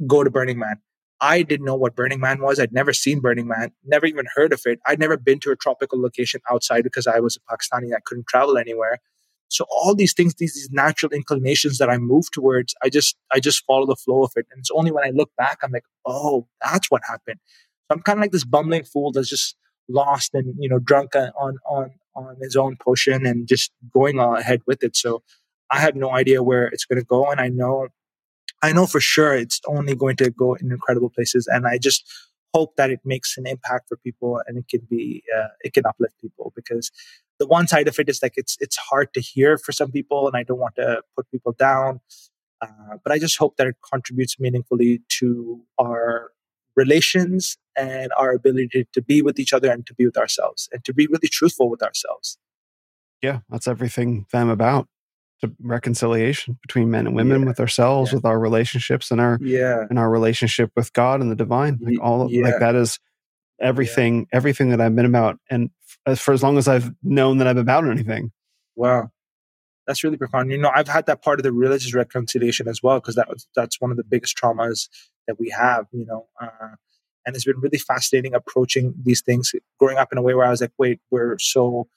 go 0.05 0.23
to 0.23 0.29
Burning 0.29 0.59
Man. 0.59 0.81
I 1.21 1.41
didn't 1.41 1.65
know 1.65 1.75
what 1.75 1.95
Burning 1.95 2.19
Man 2.19 2.41
was. 2.41 2.59
I'd 2.59 2.71
never 2.71 2.93
seen 2.93 3.19
Burning 3.19 3.47
Man, 3.47 3.71
never 3.85 4.05
even 4.05 4.25
heard 4.35 4.53
of 4.53 4.61
it. 4.65 4.79
I'd 4.85 4.99
never 4.99 5.17
been 5.17 5.39
to 5.39 5.51
a 5.51 5.55
tropical 5.55 6.01
location 6.01 6.41
outside 6.49 6.83
because 6.83 7.07
I 7.07 7.19
was 7.19 7.37
a 7.37 7.53
Pakistani. 7.53 7.93
I 7.93 7.99
couldn't 8.05 8.27
travel 8.27 8.57
anywhere. 8.57 8.99
So 9.49 9.65
all 9.69 9.95
these 9.95 10.13
things, 10.13 10.35
these, 10.35 10.53
these 10.53 10.69
natural 10.71 11.11
inclinations 11.11 11.79
that 11.79 11.89
I 11.89 11.97
move 11.97 12.29
towards, 12.31 12.75
I 12.83 12.89
just 12.89 13.15
I 13.31 13.39
just 13.39 13.65
follow 13.65 13.85
the 13.85 13.95
flow 13.95 14.23
of 14.23 14.31
it. 14.35 14.45
And 14.51 14.59
it's 14.59 14.71
only 14.71 14.91
when 14.91 15.05
I 15.05 15.09
look 15.09 15.31
back, 15.37 15.59
I'm 15.63 15.71
like, 15.71 15.85
oh, 16.05 16.47
that's 16.61 16.89
what 16.91 17.01
happened. 17.07 17.39
So 17.89 17.95
I'm 17.95 18.01
kind 18.01 18.19
of 18.19 18.21
like 18.21 18.31
this 18.31 18.45
bumbling 18.45 18.83
fool 18.83 19.11
that's 19.11 19.29
just 19.29 19.55
lost 19.89 20.35
and 20.35 20.53
you 20.59 20.69
know 20.69 20.77
drunk 20.79 21.15
on 21.15 21.57
on 21.67 21.91
on 22.15 22.35
his 22.39 22.55
own 22.55 22.77
potion 22.77 23.25
and 23.25 23.47
just 23.47 23.71
going 23.91 24.19
ahead 24.19 24.61
with 24.67 24.83
it. 24.83 24.95
So 24.95 25.23
I 25.71 25.79
have 25.79 25.95
no 25.95 26.11
idea 26.11 26.43
where 26.43 26.67
it's 26.67 26.85
going 26.85 26.99
to 26.99 27.05
go, 27.05 27.29
and 27.29 27.39
I 27.39 27.47
know 27.49 27.87
I 28.61 28.73
know 28.73 28.85
for 28.85 28.99
sure 28.99 29.33
it's 29.33 29.61
only 29.67 29.95
going 29.95 30.17
to 30.17 30.29
go 30.29 30.55
in 30.55 30.71
incredible 30.71 31.09
places. 31.09 31.47
And 31.51 31.65
I 31.65 31.77
just 31.77 32.05
hope 32.53 32.75
that 32.75 32.89
it 32.89 32.99
makes 33.05 33.37
an 33.37 33.45
impact 33.45 33.87
for 33.87 33.97
people 33.97 34.41
and 34.47 34.57
it 34.57 34.67
can 34.67 34.81
be, 34.89 35.23
uh, 35.37 35.47
it 35.61 35.73
can 35.73 35.85
uplift 35.85 36.15
people 36.19 36.51
because 36.55 36.91
the 37.37 37.47
one 37.47 37.67
side 37.67 37.87
of 37.87 37.97
it 37.99 38.09
is 38.09 38.21
like 38.21 38.33
it's, 38.35 38.57
it's 38.59 38.77
hard 38.77 39.13
to 39.13 39.21
hear 39.21 39.57
for 39.57 39.71
some 39.71 39.91
people 39.91 40.27
and 40.27 40.35
I 40.35 40.43
don't 40.43 40.59
want 40.59 40.75
to 40.75 41.01
put 41.15 41.29
people 41.31 41.53
down. 41.57 42.01
Uh, 42.61 42.97
but 43.03 43.13
I 43.13 43.19
just 43.19 43.37
hope 43.37 43.55
that 43.57 43.67
it 43.67 43.77
contributes 43.89 44.39
meaningfully 44.39 45.01
to 45.19 45.61
our 45.79 46.31
relations 46.75 47.57
and 47.77 48.11
our 48.17 48.31
ability 48.31 48.87
to, 48.91 49.01
be 49.01 49.21
with 49.21 49.39
each 49.39 49.53
other 49.53 49.71
and 49.71 49.85
to 49.85 49.93
be 49.93 50.05
with 50.05 50.17
ourselves 50.17 50.67
and 50.73 50.83
to 50.83 50.93
be 50.93 51.07
really 51.07 51.29
truthful 51.29 51.69
with 51.69 51.81
ourselves. 51.81 52.37
Yeah, 53.21 53.39
that's 53.49 53.67
everything 53.67 54.25
I'm 54.33 54.49
about 54.49 54.87
to 55.41 55.51
reconciliation 55.61 56.57
between 56.61 56.91
men 56.91 57.07
and 57.07 57.15
women 57.15 57.41
yeah. 57.41 57.47
with 57.47 57.59
ourselves 57.59 58.11
yeah. 58.11 58.15
with 58.15 58.25
our 58.25 58.39
relationships 58.39 59.11
and 59.11 59.21
our 59.21 59.37
yeah. 59.41 59.85
and 59.89 59.97
our 59.97 60.09
relationship 60.09 60.71
with 60.75 60.91
god 60.93 61.21
and 61.21 61.31
the 61.31 61.35
divine 61.35 61.79
like 61.81 61.99
all 62.01 62.21
of, 62.21 62.31
like 62.31 62.59
that 62.59 62.75
is 62.75 62.99
everything 63.61 64.27
everything 64.31 64.69
that 64.69 64.81
i've 64.81 64.95
been 64.95 65.05
about 65.05 65.39
and 65.49 65.69
f- 66.07 66.19
for 66.19 66.33
as 66.33 66.43
long 66.43 66.57
as 66.57 66.67
i've 66.67 66.91
known 67.03 67.37
that 67.37 67.47
i'm 67.47 67.57
about 67.57 67.87
anything. 67.87 68.31
Wow. 68.75 69.11
That's 69.85 70.03
really 70.03 70.17
profound. 70.17 70.51
You 70.51 70.57
know 70.57 70.71
i've 70.73 70.87
had 70.87 71.05
that 71.07 71.21
part 71.21 71.39
of 71.39 71.43
the 71.43 71.51
religious 71.51 71.93
reconciliation 71.93 72.67
as 72.67 72.81
well 72.83 72.99
because 72.99 73.15
that 73.15 73.29
was 73.29 73.47
that's 73.55 73.81
one 73.81 73.91
of 73.91 73.97
the 73.97 74.03
biggest 74.03 74.37
traumas 74.37 74.87
that 75.27 75.39
we 75.39 75.49
have 75.49 75.85
you 75.91 76.05
know 76.05 76.27
uh, 76.41 76.75
and 77.25 77.35
it's 77.35 77.45
been 77.45 77.59
really 77.59 77.77
fascinating 77.77 78.33
approaching 78.33 78.93
these 79.03 79.21
things 79.21 79.53
growing 79.79 79.97
up 79.97 80.09
in 80.11 80.17
a 80.17 80.21
way 80.21 80.33
where 80.33 80.45
i 80.45 80.49
was 80.49 80.61
like 80.61 80.71
wait 80.77 80.99
we're 81.11 81.37
so 81.37 81.87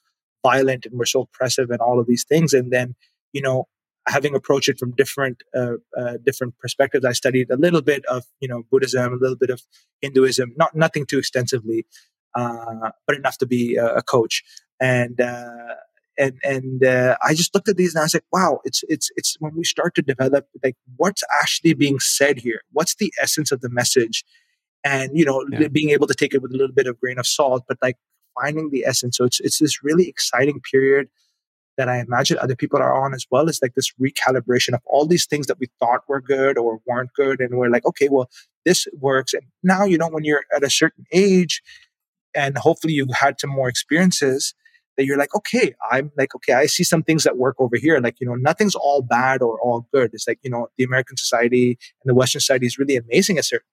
violent 0.43 0.85
and 0.85 0.97
we're 0.99 1.05
so 1.05 1.21
oppressive 1.21 1.69
and 1.71 1.79
all 1.79 1.99
of 1.99 2.07
these 2.07 2.23
things 2.23 2.53
and 2.53 2.71
then 2.71 2.95
you 3.33 3.41
know, 3.41 3.67
having 4.07 4.35
approached 4.35 4.69
it 4.69 4.79
from 4.79 4.91
different 4.91 5.43
uh, 5.55 5.75
uh, 5.97 6.17
different 6.25 6.57
perspectives, 6.59 7.05
I 7.05 7.13
studied 7.13 7.49
a 7.49 7.57
little 7.57 7.81
bit 7.81 8.05
of 8.05 8.23
you 8.39 8.47
know 8.47 8.63
Buddhism, 8.71 9.13
a 9.13 9.17
little 9.17 9.37
bit 9.37 9.49
of 9.49 9.61
Hinduism, 10.01 10.53
not 10.55 10.75
nothing 10.75 11.05
too 11.05 11.19
extensively, 11.19 11.85
uh, 12.35 12.91
but 13.05 13.15
enough 13.15 13.37
to 13.39 13.45
be 13.45 13.75
a, 13.75 13.95
a 13.95 14.01
coach. 14.01 14.43
And 14.79 15.19
uh, 15.19 15.75
and 16.17 16.37
and 16.43 16.83
uh, 16.83 17.17
I 17.23 17.33
just 17.33 17.53
looked 17.53 17.69
at 17.69 17.77
these 17.77 17.95
and 17.95 18.01
I 18.01 18.05
was 18.05 18.13
like, 18.13 18.25
wow, 18.31 18.59
it's 18.63 18.83
it's 18.87 19.09
it's 19.15 19.35
when 19.39 19.55
we 19.55 19.63
start 19.63 19.95
to 19.95 20.01
develop 20.01 20.47
like 20.63 20.75
what's 20.97 21.23
actually 21.41 21.73
being 21.73 21.99
said 21.99 22.39
here, 22.39 22.61
what's 22.71 22.95
the 22.95 23.13
essence 23.21 23.51
of 23.51 23.61
the 23.61 23.69
message, 23.69 24.23
and 24.83 25.11
you 25.13 25.25
know, 25.25 25.45
yeah. 25.51 25.67
being 25.67 25.89
able 25.89 26.07
to 26.07 26.13
take 26.13 26.33
it 26.33 26.41
with 26.41 26.53
a 26.53 26.57
little 26.57 26.75
bit 26.75 26.87
of 26.87 26.99
grain 26.99 27.17
of 27.17 27.27
salt, 27.27 27.63
but 27.67 27.77
like 27.81 27.97
finding 28.39 28.69
the 28.69 28.85
essence. 28.85 29.17
So 29.17 29.25
it's 29.25 29.39
it's 29.39 29.59
this 29.59 29.83
really 29.83 30.07
exciting 30.07 30.59
period 30.59 31.09
that 31.77 31.89
I 31.89 31.99
imagine 31.99 32.37
other 32.37 32.55
people 32.55 32.79
are 32.79 33.03
on 33.03 33.13
as 33.13 33.25
well 33.31 33.49
is 33.49 33.59
like 33.61 33.73
this 33.75 33.91
recalibration 34.01 34.73
of 34.73 34.81
all 34.85 35.05
these 35.05 35.25
things 35.25 35.47
that 35.47 35.59
we 35.59 35.67
thought 35.79 36.01
were 36.07 36.21
good 36.21 36.57
or 36.57 36.79
weren't 36.85 37.11
good. 37.15 37.39
And 37.39 37.57
we're 37.57 37.69
like, 37.69 37.85
okay, 37.85 38.09
well, 38.09 38.29
this 38.65 38.87
works. 38.99 39.33
And 39.33 39.43
now, 39.63 39.83
you 39.83 39.97
know, 39.97 40.09
when 40.09 40.23
you're 40.23 40.43
at 40.55 40.63
a 40.63 40.69
certain 40.69 41.05
age 41.11 41.61
and 42.35 42.57
hopefully 42.57 42.93
you've 42.93 43.13
had 43.13 43.39
some 43.39 43.49
more 43.49 43.69
experiences, 43.69 44.53
that 44.97 45.05
you're 45.05 45.17
like, 45.17 45.33
okay, 45.35 45.73
I'm 45.91 46.11
like, 46.17 46.35
okay, 46.35 46.53
I 46.53 46.67
see 46.67 46.83
some 46.83 47.03
things 47.03 47.23
that 47.23 47.37
work 47.37 47.55
over 47.59 47.77
here. 47.77 47.99
Like, 47.99 48.19
you 48.19 48.27
know, 48.27 48.35
nothing's 48.35 48.75
all 48.75 49.01
bad 49.01 49.41
or 49.41 49.59
all 49.59 49.87
good. 49.91 50.11
It's 50.13 50.27
like, 50.27 50.39
you 50.43 50.51
know, 50.51 50.67
the 50.77 50.83
American 50.83 51.17
society 51.17 51.79
and 52.03 52.05
the 52.05 52.13
Western 52.13 52.41
society 52.41 52.67
is 52.67 52.77
really 52.77 52.95
amazing 52.95 53.37
at 53.37 53.45
certain 53.45 53.65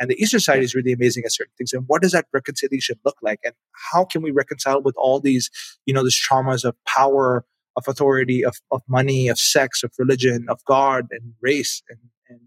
and 0.00 0.10
the 0.10 0.20
Eastern 0.20 0.40
side 0.40 0.62
is 0.62 0.74
really 0.74 0.92
amazing 0.92 1.24
at 1.26 1.32
certain 1.32 1.52
things. 1.58 1.74
And 1.74 1.84
what 1.86 2.00
does 2.00 2.12
that 2.12 2.24
reconciliation 2.32 2.96
look 3.04 3.18
like? 3.20 3.38
And 3.44 3.52
how 3.92 4.06
can 4.06 4.22
we 4.22 4.30
reconcile 4.30 4.80
with 4.80 4.94
all 4.96 5.20
these, 5.20 5.50
you 5.84 5.92
know, 5.92 6.02
these 6.02 6.18
traumas 6.18 6.64
of 6.64 6.74
power, 6.86 7.44
of 7.76 7.84
authority, 7.86 8.42
of, 8.42 8.56
of 8.72 8.80
money, 8.88 9.28
of 9.28 9.38
sex, 9.38 9.82
of 9.82 9.92
religion, 9.98 10.46
of 10.48 10.64
God 10.64 11.08
and 11.10 11.34
race? 11.42 11.82
And, 11.90 11.98
and 12.30 12.40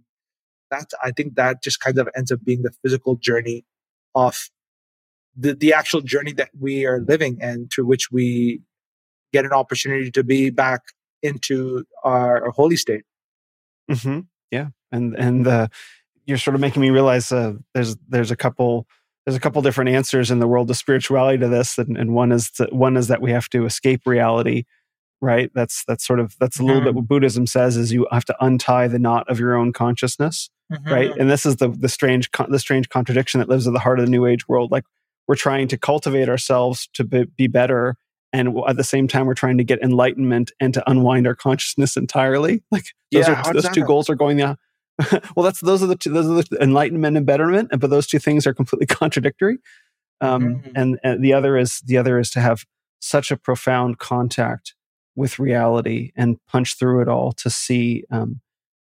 that, 0.72 0.88
I 1.04 1.12
think 1.12 1.36
that 1.36 1.62
just 1.62 1.80
kind 1.80 2.00
of 2.00 2.10
ends 2.18 2.32
up 2.32 2.44
being 2.44 2.64
the 2.64 2.74
physical 2.82 3.18
journey 3.18 3.66
of 4.16 4.50
the, 5.36 5.54
the 5.54 5.74
actual 5.74 6.02
journey 6.02 6.34
that 6.34 6.50
we 6.60 6.88
are 6.88 7.02
living 7.08 7.38
and 7.40 7.72
through 7.72 7.86
which 7.86 8.12
we 8.12 8.62
get 9.32 9.46
an 9.46 9.54
opportunity 9.54 10.10
to 10.10 10.24
be 10.24 10.50
back 10.50 10.82
into 11.22 11.86
our, 12.04 12.46
our 12.46 12.52
holy 12.52 12.78
state. 12.78 13.04
Mm-hmm. 13.92 14.22
Yeah. 14.50 14.70
And, 14.92 15.16
and, 15.16 15.48
uh, 15.48 15.68
you're 16.26 16.38
sort 16.38 16.56
of 16.56 16.62
making 16.62 16.82
me 16.82 16.90
realize 16.90 17.32
uh, 17.32 17.54
there's 17.74 17.96
there's 18.08 18.32
a 18.32 18.36
couple 18.36 18.88
there's 19.26 19.36
a 19.36 19.40
couple 19.40 19.62
different 19.62 19.90
answers 19.90 20.32
in 20.32 20.40
the 20.40 20.48
world 20.48 20.70
of 20.70 20.78
spirituality 20.78 21.38
to 21.40 21.48
this, 21.48 21.78
and, 21.78 21.98
and 21.98 22.14
one 22.14 22.32
is 22.32 22.52
to, 22.52 22.66
one 22.72 22.98
is 22.98 23.08
that 23.08 23.22
we 23.22 23.32
have 23.32 23.50
to 23.50 23.66
escape 23.66 24.02
reality, 24.06 24.66
right? 25.22 25.50
That's 25.54 25.86
that's 25.86 26.06
sort 26.06 26.20
of 26.20 26.36
that's 26.40 26.60
a 26.60 26.64
little 26.64 26.82
mm-hmm. 26.82 26.90
bit 26.90 26.96
what 26.96 27.08
Buddhism 27.08 27.48
says 27.48 27.78
is 27.78 27.94
you 27.94 28.08
have 28.12 28.26
to 28.26 28.36
untie 28.44 28.88
the 28.88 29.00
knot 29.00 29.30
of 29.30 29.40
your 29.40 29.56
own 29.56 29.72
consciousness, 29.72 30.50
mm-hmm. 30.72 30.92
right? 30.92 31.12
And 31.18 31.30
this 31.30 31.46
is 31.46 31.58
the 31.58 31.70
the 31.70 31.90
strange 31.90 32.30
the 32.50 32.60
strange 32.60 32.90
contradiction 32.90 33.40
that 33.40 33.50
lives 33.50 33.66
at 33.66 33.74
the 33.74 33.80
heart 33.80 34.00
of 34.00 34.06
the 34.06 34.12
New 34.12 34.26
Age 34.26 34.48
world. 34.48 34.72
Like 34.72 34.84
we're 35.28 35.36
trying 35.36 35.70
to 35.70 35.78
cultivate 35.78 36.28
ourselves 36.28 36.90
to 36.94 37.06
be, 37.06 37.24
be 37.24 37.48
better, 37.48 37.96
and 38.34 38.58
at 38.68 38.76
the 38.76 38.84
same 38.84 39.08
time 39.08 39.26
we're 39.26 39.36
trying 39.36 39.58
to 39.58 39.64
get 39.64 39.82
enlightenment 39.82 40.52
and 40.60 40.74
to 40.74 40.90
unwind 40.90 41.28
our 41.28 41.36
consciousness 41.36 41.96
entirely. 41.96 42.62
Like 42.72 42.86
those 43.12 43.28
yeah, 43.28 43.42
are 43.46 43.54
those 43.54 43.70
two 43.70 43.86
goals 43.86 44.10
are 44.10 44.16
going 44.16 44.38
the 44.38 44.58
well, 45.36 45.44
that's 45.44 45.60
those 45.62 45.82
are 45.82 45.88
the 45.88 45.96
two, 45.96 46.12
those 46.12 46.28
are 46.28 46.44
the 46.44 46.62
enlightenment 46.62 47.18
and 47.18 47.26
betterment, 47.26 47.70
but 47.80 47.90
those 47.90 48.08
two 48.08 48.20
things 48.20 48.46
are 48.46 48.54
completely 48.54 48.86
contradictory. 48.96 49.58
Um, 50.22 50.44
mm-hmm. 50.44 50.70
and, 50.76 51.00
and 51.04 51.24
the 51.24 51.34
other 51.34 51.58
is 51.58 51.82
the 51.86 51.98
other 51.98 52.20
is 52.20 52.30
to 52.32 52.40
have 52.40 52.64
such 53.00 53.32
a 53.32 53.38
profound 53.38 53.98
contact 53.98 54.76
with 55.16 55.40
reality 55.40 56.12
and 56.16 56.38
punch 56.48 56.78
through 56.78 57.02
it 57.02 57.08
all 57.08 57.34
to 57.34 57.50
see 57.50 58.04
um, 58.10 58.40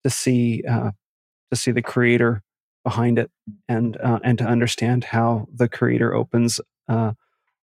to 0.04 0.10
see 0.10 0.62
uh, 0.68 0.92
to 1.50 1.56
see 1.56 1.72
the 1.72 1.82
creator 1.82 2.42
behind 2.84 3.18
it 3.18 3.30
and 3.68 3.96
uh, 3.98 4.20
and 4.22 4.38
to 4.38 4.44
understand 4.44 5.04
how 5.04 5.48
the 5.52 5.68
creator 5.68 6.14
opens 6.14 6.60
uh, 6.88 7.12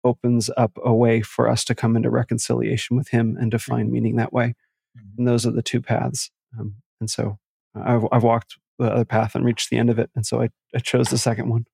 opens 0.03 0.51
up 0.57 0.73
a 0.85 0.93
way 0.93 1.23
for 1.23 1.49
us 1.49 1.65
to 1.65 1.75
come 1.75 1.97
into 1.97 2.11
reconciliation 2.11 2.97
with 2.97 3.09
him 3.09 3.37
and 3.41 3.53
to 3.53 3.59
find 3.59 3.87
mm-hmm. 3.87 3.95
meaning 3.95 4.17
that 4.17 4.33
way 4.33 4.55
mm-hmm. 4.99 5.19
and 5.19 5.29
those 5.29 5.47
are 5.47 5.53
the 5.53 5.63
two 5.63 5.81
paths 5.81 6.31
um, 6.59 6.75
and 7.01 7.09
so 7.09 7.39
I've, 7.75 8.07
I've 8.13 8.23
walked 8.23 8.57
the 8.79 8.93
other 8.93 9.05
path 9.05 9.35
and 9.35 9.45
reached 9.45 9.71
the 9.71 9.77
end 9.77 9.91
of 9.91 9.99
it. 9.99 10.11
And 10.15 10.27
so 10.27 10.43
I, 10.43 10.49
I 10.75 10.79
chose 10.79 11.09
the 11.09 11.19
second 11.19 11.49
one. 11.49 11.67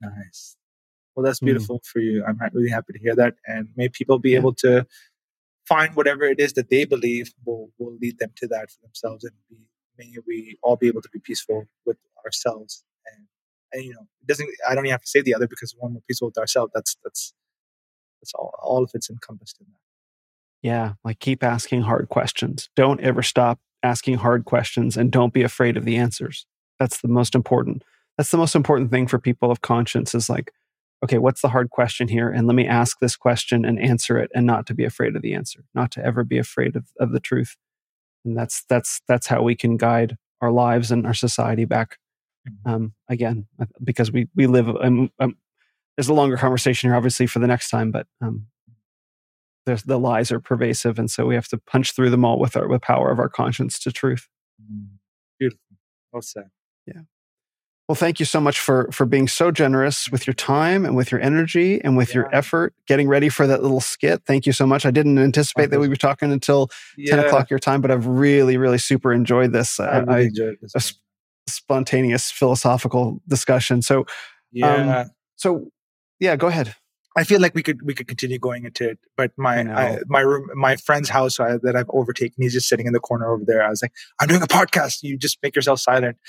Nice. 0.00 0.56
Well, 1.14 1.24
that's 1.24 1.40
mm. 1.40 1.46
beautiful 1.46 1.80
mm. 1.80 1.86
for 1.86 2.00
you. 2.00 2.24
I'm 2.24 2.38
really 2.52 2.70
happy 2.70 2.92
to 2.92 2.98
hear 2.98 3.14
that. 3.16 3.34
And 3.46 3.68
may 3.76 3.88
people 3.88 4.18
be 4.18 4.32
yeah. 4.32 4.38
able 4.38 4.54
to 4.54 4.86
find 5.66 5.94
whatever 5.96 6.24
it 6.24 6.38
is 6.38 6.52
that 6.52 6.70
they 6.70 6.84
believe 6.84 7.32
will, 7.44 7.70
will 7.78 7.96
lead 8.00 8.18
them 8.18 8.30
to 8.36 8.46
that 8.48 8.70
for 8.70 8.82
themselves. 8.82 9.24
And 9.24 9.32
be, 9.48 9.66
may 9.98 10.14
we 10.26 10.58
all 10.62 10.76
be 10.76 10.86
able 10.88 11.02
to 11.02 11.08
be 11.12 11.18
peaceful 11.18 11.66
with 11.84 11.96
ourselves. 12.24 12.84
And, 13.12 13.26
and 13.72 13.84
you 13.84 13.94
know, 13.94 14.06
it 14.20 14.26
doesn't, 14.28 14.48
I 14.68 14.74
don't 14.74 14.84
even 14.84 14.92
have 14.92 15.02
to 15.02 15.08
say 15.08 15.22
the 15.22 15.34
other 15.34 15.48
because 15.48 15.74
when 15.78 15.94
we're 15.94 16.00
peaceful 16.06 16.28
with 16.28 16.38
ourselves, 16.38 16.72
that's, 16.74 16.96
that's, 17.02 17.34
that's 18.20 18.34
all, 18.34 18.54
all 18.62 18.84
of 18.84 18.90
it's 18.94 19.10
encompassed 19.10 19.56
in 19.60 19.66
that. 19.68 20.68
Yeah. 20.68 20.92
Like 21.04 21.18
keep 21.18 21.42
asking 21.42 21.82
hard 21.82 22.08
questions. 22.08 22.68
Don't 22.76 23.00
ever 23.00 23.22
stop 23.22 23.58
asking 23.82 24.16
hard 24.16 24.44
questions 24.44 24.96
and 24.96 25.10
don't 25.10 25.32
be 25.32 25.42
afraid 25.42 25.76
of 25.76 25.84
the 25.84 25.96
answers. 25.96 26.46
That's 26.78 27.00
the 27.00 27.08
most 27.08 27.34
important. 27.34 27.82
That's 28.16 28.30
the 28.30 28.38
most 28.38 28.54
important 28.54 28.90
thing 28.90 29.06
for 29.06 29.18
people 29.18 29.50
of 29.50 29.60
conscience 29.60 30.14
is 30.14 30.28
like, 30.28 30.52
okay, 31.04 31.18
what's 31.18 31.42
the 31.42 31.48
hard 31.48 31.70
question 31.70 32.08
here? 32.08 32.30
And 32.30 32.46
let 32.46 32.54
me 32.54 32.66
ask 32.66 32.98
this 32.98 33.16
question 33.16 33.64
and 33.64 33.80
answer 33.80 34.18
it 34.18 34.30
and 34.34 34.46
not 34.46 34.66
to 34.66 34.74
be 34.74 34.84
afraid 34.84 35.14
of 35.14 35.22
the 35.22 35.34
answer, 35.34 35.60
not 35.74 35.90
to 35.92 36.04
ever 36.04 36.24
be 36.24 36.38
afraid 36.38 36.76
of, 36.76 36.86
of 36.98 37.12
the 37.12 37.20
truth. 37.20 37.56
And 38.24 38.36
that's 38.36 38.64
that's 38.68 39.00
that's 39.06 39.26
how 39.28 39.42
we 39.42 39.54
can 39.54 39.76
guide 39.76 40.16
our 40.40 40.50
lives 40.50 40.90
and 40.90 41.06
our 41.06 41.14
society 41.14 41.64
back 41.64 41.98
mm-hmm. 42.48 42.70
um, 42.70 42.94
again, 43.08 43.46
because 43.84 44.10
we 44.10 44.28
we 44.34 44.46
live. 44.46 44.68
Um, 44.68 45.10
um, 45.20 45.36
there's 45.96 46.08
a 46.08 46.14
longer 46.14 46.36
conversation 46.36 46.90
here, 46.90 46.96
obviously, 46.96 47.26
for 47.26 47.38
the 47.38 47.46
next 47.46 47.70
time, 47.70 47.90
but 47.90 48.06
um, 48.20 48.46
the, 49.66 49.82
the 49.84 49.98
lies 49.98 50.32
are 50.32 50.40
pervasive, 50.40 50.98
and 50.98 51.10
so 51.10 51.26
we 51.26 51.34
have 51.34 51.48
to 51.48 51.58
punch 51.58 51.94
through 51.94 52.10
them 52.10 52.24
all 52.24 52.38
with 52.38 52.56
our 52.56 52.66
with 52.66 52.80
power 52.80 53.10
of 53.10 53.18
our 53.18 53.28
conscience 53.28 53.78
to 53.80 53.92
truth. 53.92 54.28
Mm. 54.62 54.86
Beautiful, 55.38 55.76
well 56.12 56.22
said. 56.22 56.48
Yeah. 56.86 57.02
Well, 57.88 57.94
thank 57.94 58.18
you 58.18 58.26
so 58.26 58.40
much 58.40 58.58
for 58.58 58.88
for 58.90 59.06
being 59.06 59.28
so 59.28 59.52
generous 59.52 60.10
with 60.10 60.26
your 60.26 60.34
time 60.34 60.84
and 60.84 60.96
with 60.96 61.12
your 61.12 61.20
energy 61.20 61.80
and 61.84 61.96
with 61.96 62.08
yeah. 62.08 62.14
your 62.14 62.34
effort 62.34 62.74
getting 62.88 63.06
ready 63.06 63.28
for 63.28 63.46
that 63.46 63.62
little 63.62 63.80
skit. 63.80 64.22
Thank 64.26 64.44
you 64.44 64.52
so 64.52 64.66
much. 64.66 64.84
I 64.84 64.90
didn't 64.90 65.18
anticipate 65.18 65.70
that 65.70 65.78
we'd 65.78 65.90
be 65.90 65.96
talking 65.96 66.32
until 66.32 66.68
yeah. 66.96 67.14
ten 67.14 67.24
o'clock 67.24 67.48
your 67.48 67.60
time, 67.60 67.80
but 67.80 67.92
I've 67.92 68.06
really, 68.06 68.56
really 68.56 68.78
super 68.78 69.12
enjoyed 69.12 69.52
this. 69.52 69.78
I, 69.78 69.98
really 69.98 70.14
I 70.14 70.20
enjoyed 70.22 70.58
this. 70.60 70.74
A 70.74 70.80
sp- 70.82 70.98
spontaneous 71.48 72.32
philosophical 72.32 73.20
discussion. 73.28 73.82
So, 73.82 74.00
um, 74.00 74.06
yeah. 74.50 75.00
Um, 75.00 75.10
so 75.36 75.70
yeah, 76.18 76.34
go 76.34 76.48
ahead. 76.48 76.74
I 77.16 77.24
feel 77.24 77.40
like 77.40 77.54
we 77.54 77.62
could 77.62 77.80
we 77.82 77.94
could 77.94 78.08
continue 78.08 78.38
going 78.38 78.66
into 78.66 78.90
it, 78.90 78.98
but 79.16 79.32
my 79.38 79.60
I, 79.60 79.98
my 80.06 80.20
room 80.20 80.50
my 80.54 80.76
friend's 80.76 81.08
house 81.08 81.40
I, 81.40 81.56
that 81.62 81.74
I've 81.74 81.88
overtaken, 81.88 82.42
he's 82.42 82.52
just 82.52 82.68
sitting 82.68 82.86
in 82.86 82.92
the 82.92 83.00
corner 83.00 83.32
over 83.32 83.42
there. 83.44 83.64
I 83.64 83.70
was 83.70 83.80
like, 83.80 83.92
I'm 84.20 84.28
doing 84.28 84.42
a 84.42 84.46
podcast. 84.46 85.02
You 85.02 85.16
just 85.16 85.38
make 85.42 85.56
yourself 85.56 85.80
silent. 85.80 86.18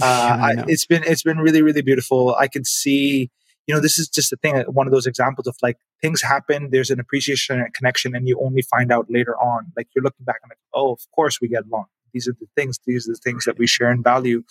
Uh, 0.00 0.38
I, 0.40 0.64
it's 0.68 0.86
been 0.86 1.02
it's 1.02 1.24
been 1.24 1.38
really 1.38 1.60
really 1.60 1.82
beautiful. 1.82 2.32
I 2.38 2.46
can 2.46 2.64
see, 2.64 3.32
you 3.66 3.74
know, 3.74 3.80
this 3.80 3.98
is 3.98 4.08
just 4.08 4.32
a 4.32 4.36
thing. 4.36 4.54
One 4.68 4.86
of 4.86 4.92
those 4.92 5.08
examples 5.08 5.48
of 5.48 5.56
like 5.60 5.76
things 6.00 6.22
happen. 6.22 6.68
There's 6.70 6.90
an 6.90 7.00
appreciation 7.00 7.58
and 7.58 7.66
a 7.66 7.70
connection, 7.72 8.14
and 8.14 8.28
you 8.28 8.40
only 8.40 8.62
find 8.62 8.92
out 8.92 9.06
later 9.10 9.36
on. 9.38 9.72
Like 9.76 9.88
you're 9.96 10.04
looking 10.04 10.24
back 10.24 10.36
and 10.44 10.50
like, 10.50 10.58
oh, 10.72 10.92
of 10.92 11.00
course 11.16 11.40
we 11.40 11.48
get 11.48 11.64
along. 11.64 11.86
These 12.12 12.28
are 12.28 12.36
the 12.38 12.46
things. 12.56 12.78
These 12.86 13.08
are 13.08 13.12
the 13.14 13.18
things 13.24 13.44
that 13.44 13.58
we 13.58 13.66
share 13.66 13.90
and 13.90 14.04
value 14.04 14.44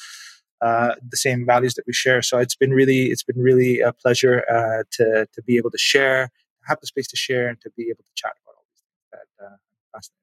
uh, 0.61 0.95
the 1.07 1.17
same 1.17 1.45
values 1.45 1.75
that 1.75 1.83
we 1.85 1.93
share. 1.93 2.21
So 2.21 2.37
it's 2.37 2.55
been 2.55 2.71
really 2.71 3.07
it's 3.07 3.23
been 3.23 3.39
really 3.39 3.79
a 3.79 3.93
pleasure 3.93 4.43
uh, 4.49 4.83
to 4.91 5.27
to 5.31 5.41
be 5.43 5.57
able 5.57 5.71
to 5.71 5.77
share, 5.77 6.29
have 6.67 6.79
the 6.79 6.87
space 6.87 7.07
to 7.07 7.17
share, 7.17 7.47
and 7.47 7.59
to 7.61 7.69
be 7.77 7.83
able 7.83 8.03
to 8.03 8.11
chat 8.15 8.33
about 8.43 8.55
all 8.55 8.65
these 8.71 8.83
things 8.83 9.27
that 9.39 9.45
uh, 9.45 9.49
I'm 9.49 9.59
fascinated 9.93 10.17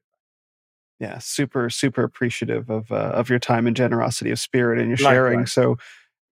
by. 1.00 1.06
Yeah, 1.06 1.18
super 1.18 1.70
super 1.70 2.02
appreciative 2.02 2.70
of 2.70 2.90
uh, 2.90 3.12
of 3.14 3.30
your 3.30 3.38
time 3.38 3.66
and 3.66 3.76
generosity 3.76 4.30
of 4.30 4.38
spirit 4.38 4.78
and 4.78 4.88
your 4.88 4.96
sharing. 4.96 5.40
Likewise. 5.40 5.52
So 5.52 5.76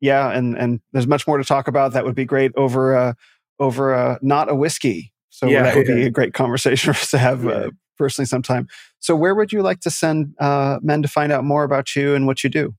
yeah, 0.01 0.31
and 0.31 0.59
and 0.59 0.81
there's 0.93 1.07
much 1.07 1.27
more 1.27 1.39
to 1.39 1.45
talk 1.45 1.69
about. 1.69 1.93
That 1.93 2.05
would 2.05 2.17
be 2.17 2.25
great 2.25 2.53
over 2.57 2.97
uh, 2.97 3.15
over 3.61 3.95
uh, 3.95 4.19
not 4.21 4.51
a 4.51 4.55
whiskey. 4.55 5.13
So 5.31 5.47
yeah, 5.47 5.63
that 5.63 5.77
would 5.77 5.89
yeah. 5.89 5.95
be 5.95 6.03
a 6.07 6.11
great 6.11 6.35
conversation 6.35 6.93
for 6.93 6.99
us 6.99 7.11
to 7.13 7.19
have 7.19 7.47
uh, 7.47 7.71
personally 7.97 8.27
sometime. 8.27 8.67
So 8.99 9.15
where 9.15 9.35
would 9.35 9.53
you 9.53 9.63
like 9.63 9.81
to 9.81 9.91
send 9.91 10.35
uh, 10.41 10.79
men 10.83 11.03
to 11.03 11.09
find 11.09 11.33
out 11.33 11.45
more 11.45 11.63
about 11.63 11.95
you 11.95 12.15
and 12.15 12.27
what 12.27 12.43
you 12.45 12.51
do? 12.51 12.75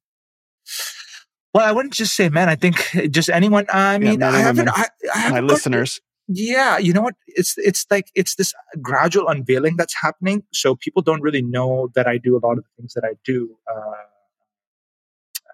Well, 1.54 1.66
I 1.66 1.72
wouldn't 1.72 1.94
just 1.94 2.16
say 2.16 2.30
men. 2.30 2.50
I 2.50 2.56
think 2.56 2.78
just 3.12 3.30
anyone. 3.30 3.66
I 3.70 3.98
mean, 3.98 4.22
yeah, 4.22 4.32
I 4.32 4.40
haven't. 4.40 4.70
I, 4.70 4.86
I 5.14 5.18
haven't 5.18 5.32
my 5.46 5.48
got, 5.48 5.50
listeners. 5.56 6.02
Yeah, 6.28 6.78
you 6.78 6.94
know 6.94 7.02
what? 7.02 7.16
It's 7.28 7.58
it's 7.58 7.86
like 7.92 8.10
it's 8.16 8.36
this 8.36 8.54
gradual 8.82 9.28
unveiling 9.28 9.76
that's 9.78 9.94
happening. 9.94 10.44
So 10.54 10.76
people 10.76 11.02
don't 11.02 11.22
really 11.22 11.42
know 11.42 11.90
that 11.96 12.08
I 12.08 12.18
do 12.18 12.38
a 12.38 12.42
lot 12.46 12.58
of 12.58 12.64
the 12.64 12.70
things 12.78 12.94
that 12.94 13.04
I 13.04 13.16
do. 13.26 13.58
Uh, 13.70 13.92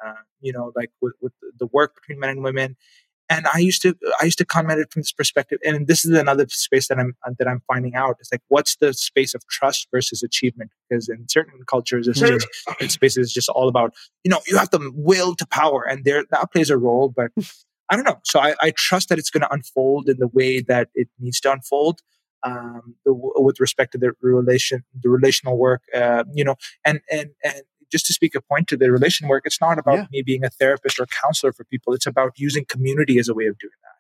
uh, 0.06 0.14
you 0.42 0.54
know, 0.54 0.72
like 0.76 0.92
with, 1.02 1.14
with 1.22 1.34
the 1.58 1.68
work 1.68 1.96
between 1.96 2.20
men 2.20 2.30
and 2.30 2.44
women, 2.44 2.78
and 3.30 3.46
I 3.54 3.60
used 3.60 3.82
to 3.84 3.96
I 4.20 4.26
used 4.26 4.40
to 4.40 4.46
come 4.46 4.70
at 4.70 4.80
it 4.80 4.92
from 4.92 5.02
this 5.02 5.12
perspective, 5.12 5.60
and 5.64 5.88
this 5.88 6.04
is 6.04 6.18
another 6.18 6.46
space 6.50 6.88
that 6.88 6.98
I'm 6.98 7.16
that 7.38 7.48
I'm 7.48 7.62
finding 7.68 7.96
out. 7.96 8.18
It's 8.20 8.32
like 8.32 8.42
what's 8.48 8.76
the 8.78 8.94
space 8.94 9.34
of 9.36 9.46
trust 9.48 9.88
versus 9.92 10.24
achievement? 10.24 10.72
Because 10.90 11.08
in 11.08 11.28
certain 11.30 11.60
cultures, 11.68 12.08
it's 12.08 12.20
just 12.20 12.48
in 12.80 12.90
spaces 12.90 13.28
it's 13.28 13.34
just 13.34 13.50
all 13.50 13.70
about 13.70 13.94
you 14.24 14.32
know 14.32 14.40
you 14.48 14.58
have 14.58 14.72
the 14.72 14.92
will 14.96 15.36
to 15.36 15.46
power, 15.48 15.84
and 15.84 16.04
there 16.04 16.26
that 16.32 16.52
plays 16.52 16.70
a 16.70 16.78
role. 16.78 17.14
But 17.16 17.32
I 17.90 17.96
don't 17.96 18.06
know. 18.06 18.20
So 18.24 18.40
I, 18.40 18.56
I 18.62 18.72
trust 18.72 19.10
that 19.10 19.20
it's 19.20 19.30
going 19.30 19.42
to 19.42 19.54
unfold 19.54 20.10
in 20.10 20.18
the 20.18 20.28
way 20.28 20.62
that 20.62 20.90
it 20.96 21.08
needs 21.20 21.40
to 21.42 21.52
unfold. 21.52 22.02
Um, 22.42 22.96
with 23.06 23.60
respect 23.60 23.92
to 23.92 23.98
the 23.98 24.14
relation, 24.22 24.86
the 24.98 25.10
relational 25.10 25.58
work, 25.58 25.82
uh, 25.94 26.24
you 26.34 26.46
know, 26.46 26.56
and 26.86 27.02
and 27.12 27.32
and 27.44 27.64
just 27.92 28.06
to 28.08 28.14
speak 28.14 28.36
a 28.36 28.42
point 28.42 28.68
to 28.68 28.78
the 28.78 28.92
relation 28.92 29.28
work, 29.28 29.44
it's 29.46 29.62
not 29.62 29.80
about 29.80 29.98
yeah. 29.98 30.06
me 30.12 30.22
being 30.22 30.44
a 30.44 30.50
therapist 30.50 31.00
or 31.00 31.08
counselor 31.22 31.54
for 31.54 31.64
people. 31.66 31.94
It's 31.94 32.08
about 32.08 32.34
using 32.38 32.66
community 32.66 33.20
as 33.20 33.30
a 33.30 33.34
way 33.34 33.46
of 33.48 33.58
doing 33.58 33.72
that. 33.84 34.00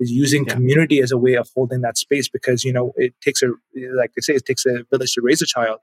Is 0.00 0.12
using 0.12 0.44
yeah. 0.44 0.54
community 0.54 1.00
as 1.00 1.10
a 1.10 1.18
way 1.18 1.34
of 1.34 1.50
holding 1.54 1.80
that 1.80 1.98
space 1.98 2.28
because 2.28 2.62
you 2.62 2.72
know 2.72 2.92
it 2.94 3.14
takes 3.20 3.42
a 3.42 3.48
like 3.96 4.12
they 4.14 4.20
say 4.20 4.34
it 4.34 4.46
takes 4.46 4.64
a 4.64 4.84
village 4.92 5.12
to 5.14 5.20
raise 5.20 5.42
a 5.42 5.46
child, 5.46 5.80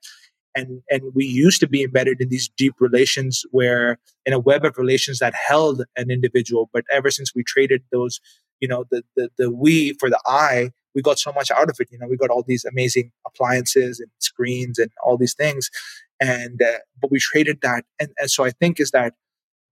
and 0.56 0.82
and 0.90 1.02
we 1.14 1.26
used 1.26 1.60
to 1.60 1.68
be 1.68 1.84
embedded 1.84 2.22
in 2.22 2.30
these 2.30 2.50
deep 2.58 2.76
relations 2.80 3.44
where 3.52 4.00
in 4.26 4.32
a 4.32 4.40
web 4.40 4.64
of 4.64 4.78
relations 4.78 5.20
that 5.20 5.34
held 5.34 5.84
an 5.98 6.10
individual, 6.10 6.70
but 6.72 6.86
ever 6.90 7.12
since 7.12 7.36
we 7.36 7.44
traded 7.44 7.84
those, 7.92 8.22
you 8.62 8.70
know, 8.70 8.86
the 8.90 9.04
the, 9.18 9.30
the 9.38 9.52
we 9.52 9.94
for 10.00 10.10
the 10.10 10.20
I, 10.26 10.72
we 10.96 11.02
got 11.02 11.20
so 11.20 11.34
much 11.34 11.52
out 11.52 11.70
of 11.70 11.76
it. 11.80 11.90
You 11.92 12.00
know, 12.00 12.08
we 12.08 12.16
got 12.16 12.30
all 12.30 12.44
these 12.48 12.64
amazing 12.64 13.12
appliances 13.28 14.00
and 14.00 14.10
screens 14.20 14.80
and 14.80 14.92
all 15.04 15.18
these 15.18 15.34
things, 15.34 15.70
and 16.20 16.62
uh, 16.62 16.80
but 17.02 17.12
we 17.12 17.20
traded 17.20 17.60
that 17.62 17.84
and, 18.00 18.10
and 18.20 18.32
so 18.32 18.44
i 18.44 18.52
think 18.52 18.80
is 18.80 18.92
that 18.92 19.14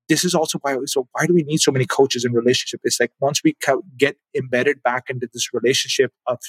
this 0.10 0.24
is 0.24 0.36
also 0.36 0.60
why 0.60 0.78
so 0.86 1.08
why 1.14 1.26
do 1.26 1.34
we 1.34 1.44
need 1.44 1.60
so 1.60 1.72
many 1.72 1.86
coaches 1.86 2.26
in 2.26 2.34
relationship? 2.34 2.82
It's 2.84 3.00
like 3.00 3.12
once 3.20 3.42
we 3.44 3.56
get 3.98 4.16
embedded 4.36 4.84
back 4.84 5.06
into 5.10 5.28
this 5.34 5.54
relationship 5.54 6.12
of 6.28 6.40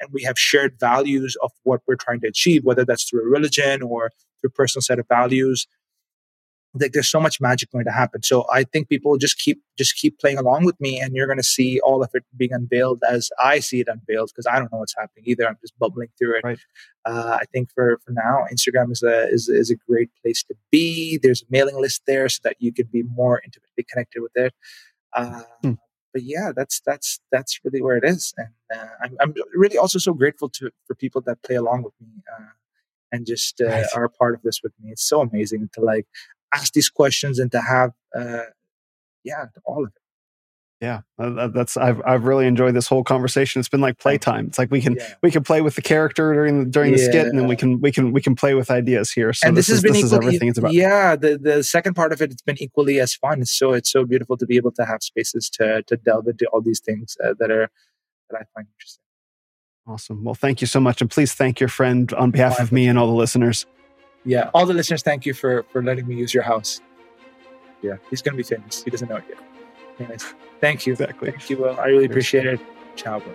and 0.00 0.10
we 0.12 0.22
have 0.22 0.38
shared 0.38 0.78
values 0.78 1.36
of 1.42 1.50
what 1.64 1.80
we're 1.86 1.96
trying 1.96 2.20
to 2.20 2.28
achieve 2.28 2.64
whether 2.64 2.84
that's 2.84 3.08
through 3.08 3.22
a 3.22 3.28
religion 3.28 3.82
or 3.82 4.10
through 4.40 4.50
personal 4.50 4.82
set 4.82 4.98
of 4.98 5.06
values 5.08 5.66
like 6.74 6.92
there's 6.92 7.10
so 7.10 7.20
much 7.20 7.40
magic 7.40 7.70
going 7.70 7.84
to 7.84 7.92
happen. 7.92 8.22
So 8.22 8.46
I 8.52 8.64
think 8.64 8.88
people 8.88 9.16
just 9.16 9.38
keep 9.38 9.62
just 9.78 9.96
keep 9.96 10.18
playing 10.18 10.38
along 10.38 10.64
with 10.64 10.78
me, 10.80 11.00
and 11.00 11.14
you're 11.14 11.26
going 11.26 11.38
to 11.38 11.42
see 11.42 11.80
all 11.80 12.02
of 12.02 12.10
it 12.14 12.24
being 12.36 12.52
unveiled 12.52 13.02
as 13.08 13.30
I 13.42 13.60
see 13.60 13.80
it 13.80 13.88
unveiled 13.88 14.30
because 14.30 14.46
I 14.46 14.58
don't 14.58 14.70
know 14.72 14.78
what's 14.78 14.94
happening 14.96 15.24
either. 15.26 15.48
I'm 15.48 15.56
just 15.60 15.78
bubbling 15.78 16.08
through 16.18 16.36
it. 16.36 16.44
Right. 16.44 16.58
Uh, 17.04 17.38
I 17.40 17.44
think 17.52 17.70
for 17.74 17.98
for 18.04 18.12
now, 18.12 18.46
Instagram 18.52 18.92
is 18.92 19.02
a 19.02 19.28
is, 19.28 19.48
is 19.48 19.70
a 19.70 19.76
great 19.76 20.10
place 20.22 20.42
to 20.44 20.54
be. 20.70 21.18
There's 21.22 21.42
a 21.42 21.46
mailing 21.48 21.80
list 21.80 22.02
there 22.06 22.28
so 22.28 22.40
that 22.44 22.56
you 22.58 22.72
can 22.72 22.86
be 22.92 23.02
more 23.02 23.40
intimately 23.44 23.84
connected 23.90 24.20
with 24.20 24.36
it. 24.36 24.54
Uh, 25.14 25.42
hmm. 25.62 25.72
but 26.12 26.22
yeah, 26.22 26.52
that's 26.54 26.80
that's 26.84 27.20
that's 27.32 27.60
really 27.64 27.80
where 27.80 27.96
it 27.96 28.04
is, 28.04 28.34
and 28.36 28.48
uh, 28.74 28.88
I'm 29.02 29.16
I'm 29.20 29.34
really 29.54 29.78
also 29.78 29.98
so 29.98 30.12
grateful 30.12 30.50
to 30.50 30.70
for 30.86 30.94
people 30.94 31.22
that 31.22 31.42
play 31.42 31.56
along 31.56 31.82
with 31.84 31.94
me 32.00 32.22
uh, 32.38 32.52
and 33.10 33.26
just 33.26 33.60
uh, 33.60 33.84
are 33.94 34.04
a 34.04 34.10
part 34.10 34.34
of 34.34 34.42
this 34.42 34.62
with 34.62 34.72
me. 34.82 34.90
It's 34.90 35.08
so 35.08 35.20
amazing 35.22 35.70
to 35.74 35.80
like 35.80 36.06
ask 36.54 36.72
these 36.72 36.88
questions 36.88 37.38
and 37.38 37.50
to 37.52 37.60
have 37.60 37.92
uh, 38.14 38.44
yeah 39.24 39.46
all 39.64 39.84
of 39.84 39.90
it. 39.94 40.02
Yeah 40.80 41.00
that's 41.16 41.76
i've 41.76 42.00
i've 42.06 42.24
really 42.24 42.46
enjoyed 42.46 42.72
this 42.72 42.86
whole 42.86 43.02
conversation. 43.02 43.58
It's 43.58 43.68
been 43.68 43.80
like 43.80 43.98
playtime. 43.98 44.46
It's 44.46 44.58
like 44.58 44.70
we 44.70 44.80
can 44.80 44.94
yeah. 44.94 45.14
we 45.22 45.30
can 45.32 45.42
play 45.42 45.60
with 45.60 45.74
the 45.74 45.82
character 45.82 46.32
during 46.32 46.70
during 46.70 46.92
the 46.92 47.00
yeah. 47.00 47.08
skit 47.08 47.26
and 47.26 47.36
then 47.36 47.48
we 47.48 47.56
can 47.56 47.80
we 47.80 47.90
can 47.90 48.12
we 48.12 48.22
can 48.22 48.36
play 48.36 48.54
with 48.54 48.70
ideas 48.70 49.10
here. 49.10 49.32
So 49.32 49.48
and 49.48 49.56
this, 49.56 49.66
this 49.66 49.74
has 49.74 49.78
is, 49.78 49.82
been 49.82 49.92
this 49.94 50.04
equally, 50.04 50.26
everything 50.26 50.48
it's 50.48 50.58
about. 50.58 50.72
yeah 50.72 51.16
the 51.16 51.36
the 51.36 51.64
second 51.64 51.94
part 51.94 52.12
of 52.12 52.22
it 52.22 52.30
it's 52.30 52.42
been 52.42 52.62
equally 52.62 53.00
as 53.00 53.12
fun. 53.12 53.44
So 53.44 53.72
it's 53.72 53.90
so 53.90 54.04
beautiful 54.04 54.36
to 54.36 54.46
be 54.46 54.56
able 54.56 54.70
to 54.72 54.84
have 54.84 55.02
spaces 55.02 55.50
to 55.54 55.82
to 55.82 55.96
delve 55.96 56.28
into 56.28 56.46
all 56.52 56.60
these 56.60 56.80
things 56.80 57.16
uh, 57.24 57.34
that 57.40 57.50
are 57.50 57.68
that 58.30 58.36
i 58.36 58.44
find 58.54 58.68
interesting. 58.76 59.02
Awesome. 59.84 60.22
Well 60.22 60.34
thank 60.36 60.60
you 60.60 60.68
so 60.68 60.78
much 60.78 61.00
and 61.00 61.10
please 61.10 61.34
thank 61.34 61.58
your 61.58 61.70
friend 61.70 62.12
on 62.12 62.30
behalf 62.30 62.60
of 62.60 62.70
me 62.70 62.86
and 62.86 62.96
all 62.96 63.08
the 63.08 63.14
listeners 63.14 63.66
yeah 64.28 64.50
all 64.54 64.66
the 64.66 64.74
listeners 64.74 65.02
thank 65.02 65.26
you 65.26 65.34
for 65.34 65.64
for 65.72 65.82
letting 65.82 66.06
me 66.06 66.14
use 66.24 66.32
your 66.32 66.46
house 66.52 66.80
yeah 67.82 67.96
he's 68.10 68.22
gonna 68.22 68.36
be 68.36 68.48
famous 68.54 68.82
he 68.84 68.90
doesn't 68.90 69.08
know 69.08 69.16
it 69.16 69.24
yet 69.28 69.48
Anyways, 69.98 70.34
thank 70.60 70.86
you. 70.86 70.92
Exactly. 70.92 71.30
Thank 71.30 71.50
you, 71.50 71.58
Will. 71.58 71.78
I 71.78 71.86
really 71.86 72.06
appreciate 72.06 72.46
it. 72.46 72.60
Ciao, 72.96 73.18
bro. 73.20 73.34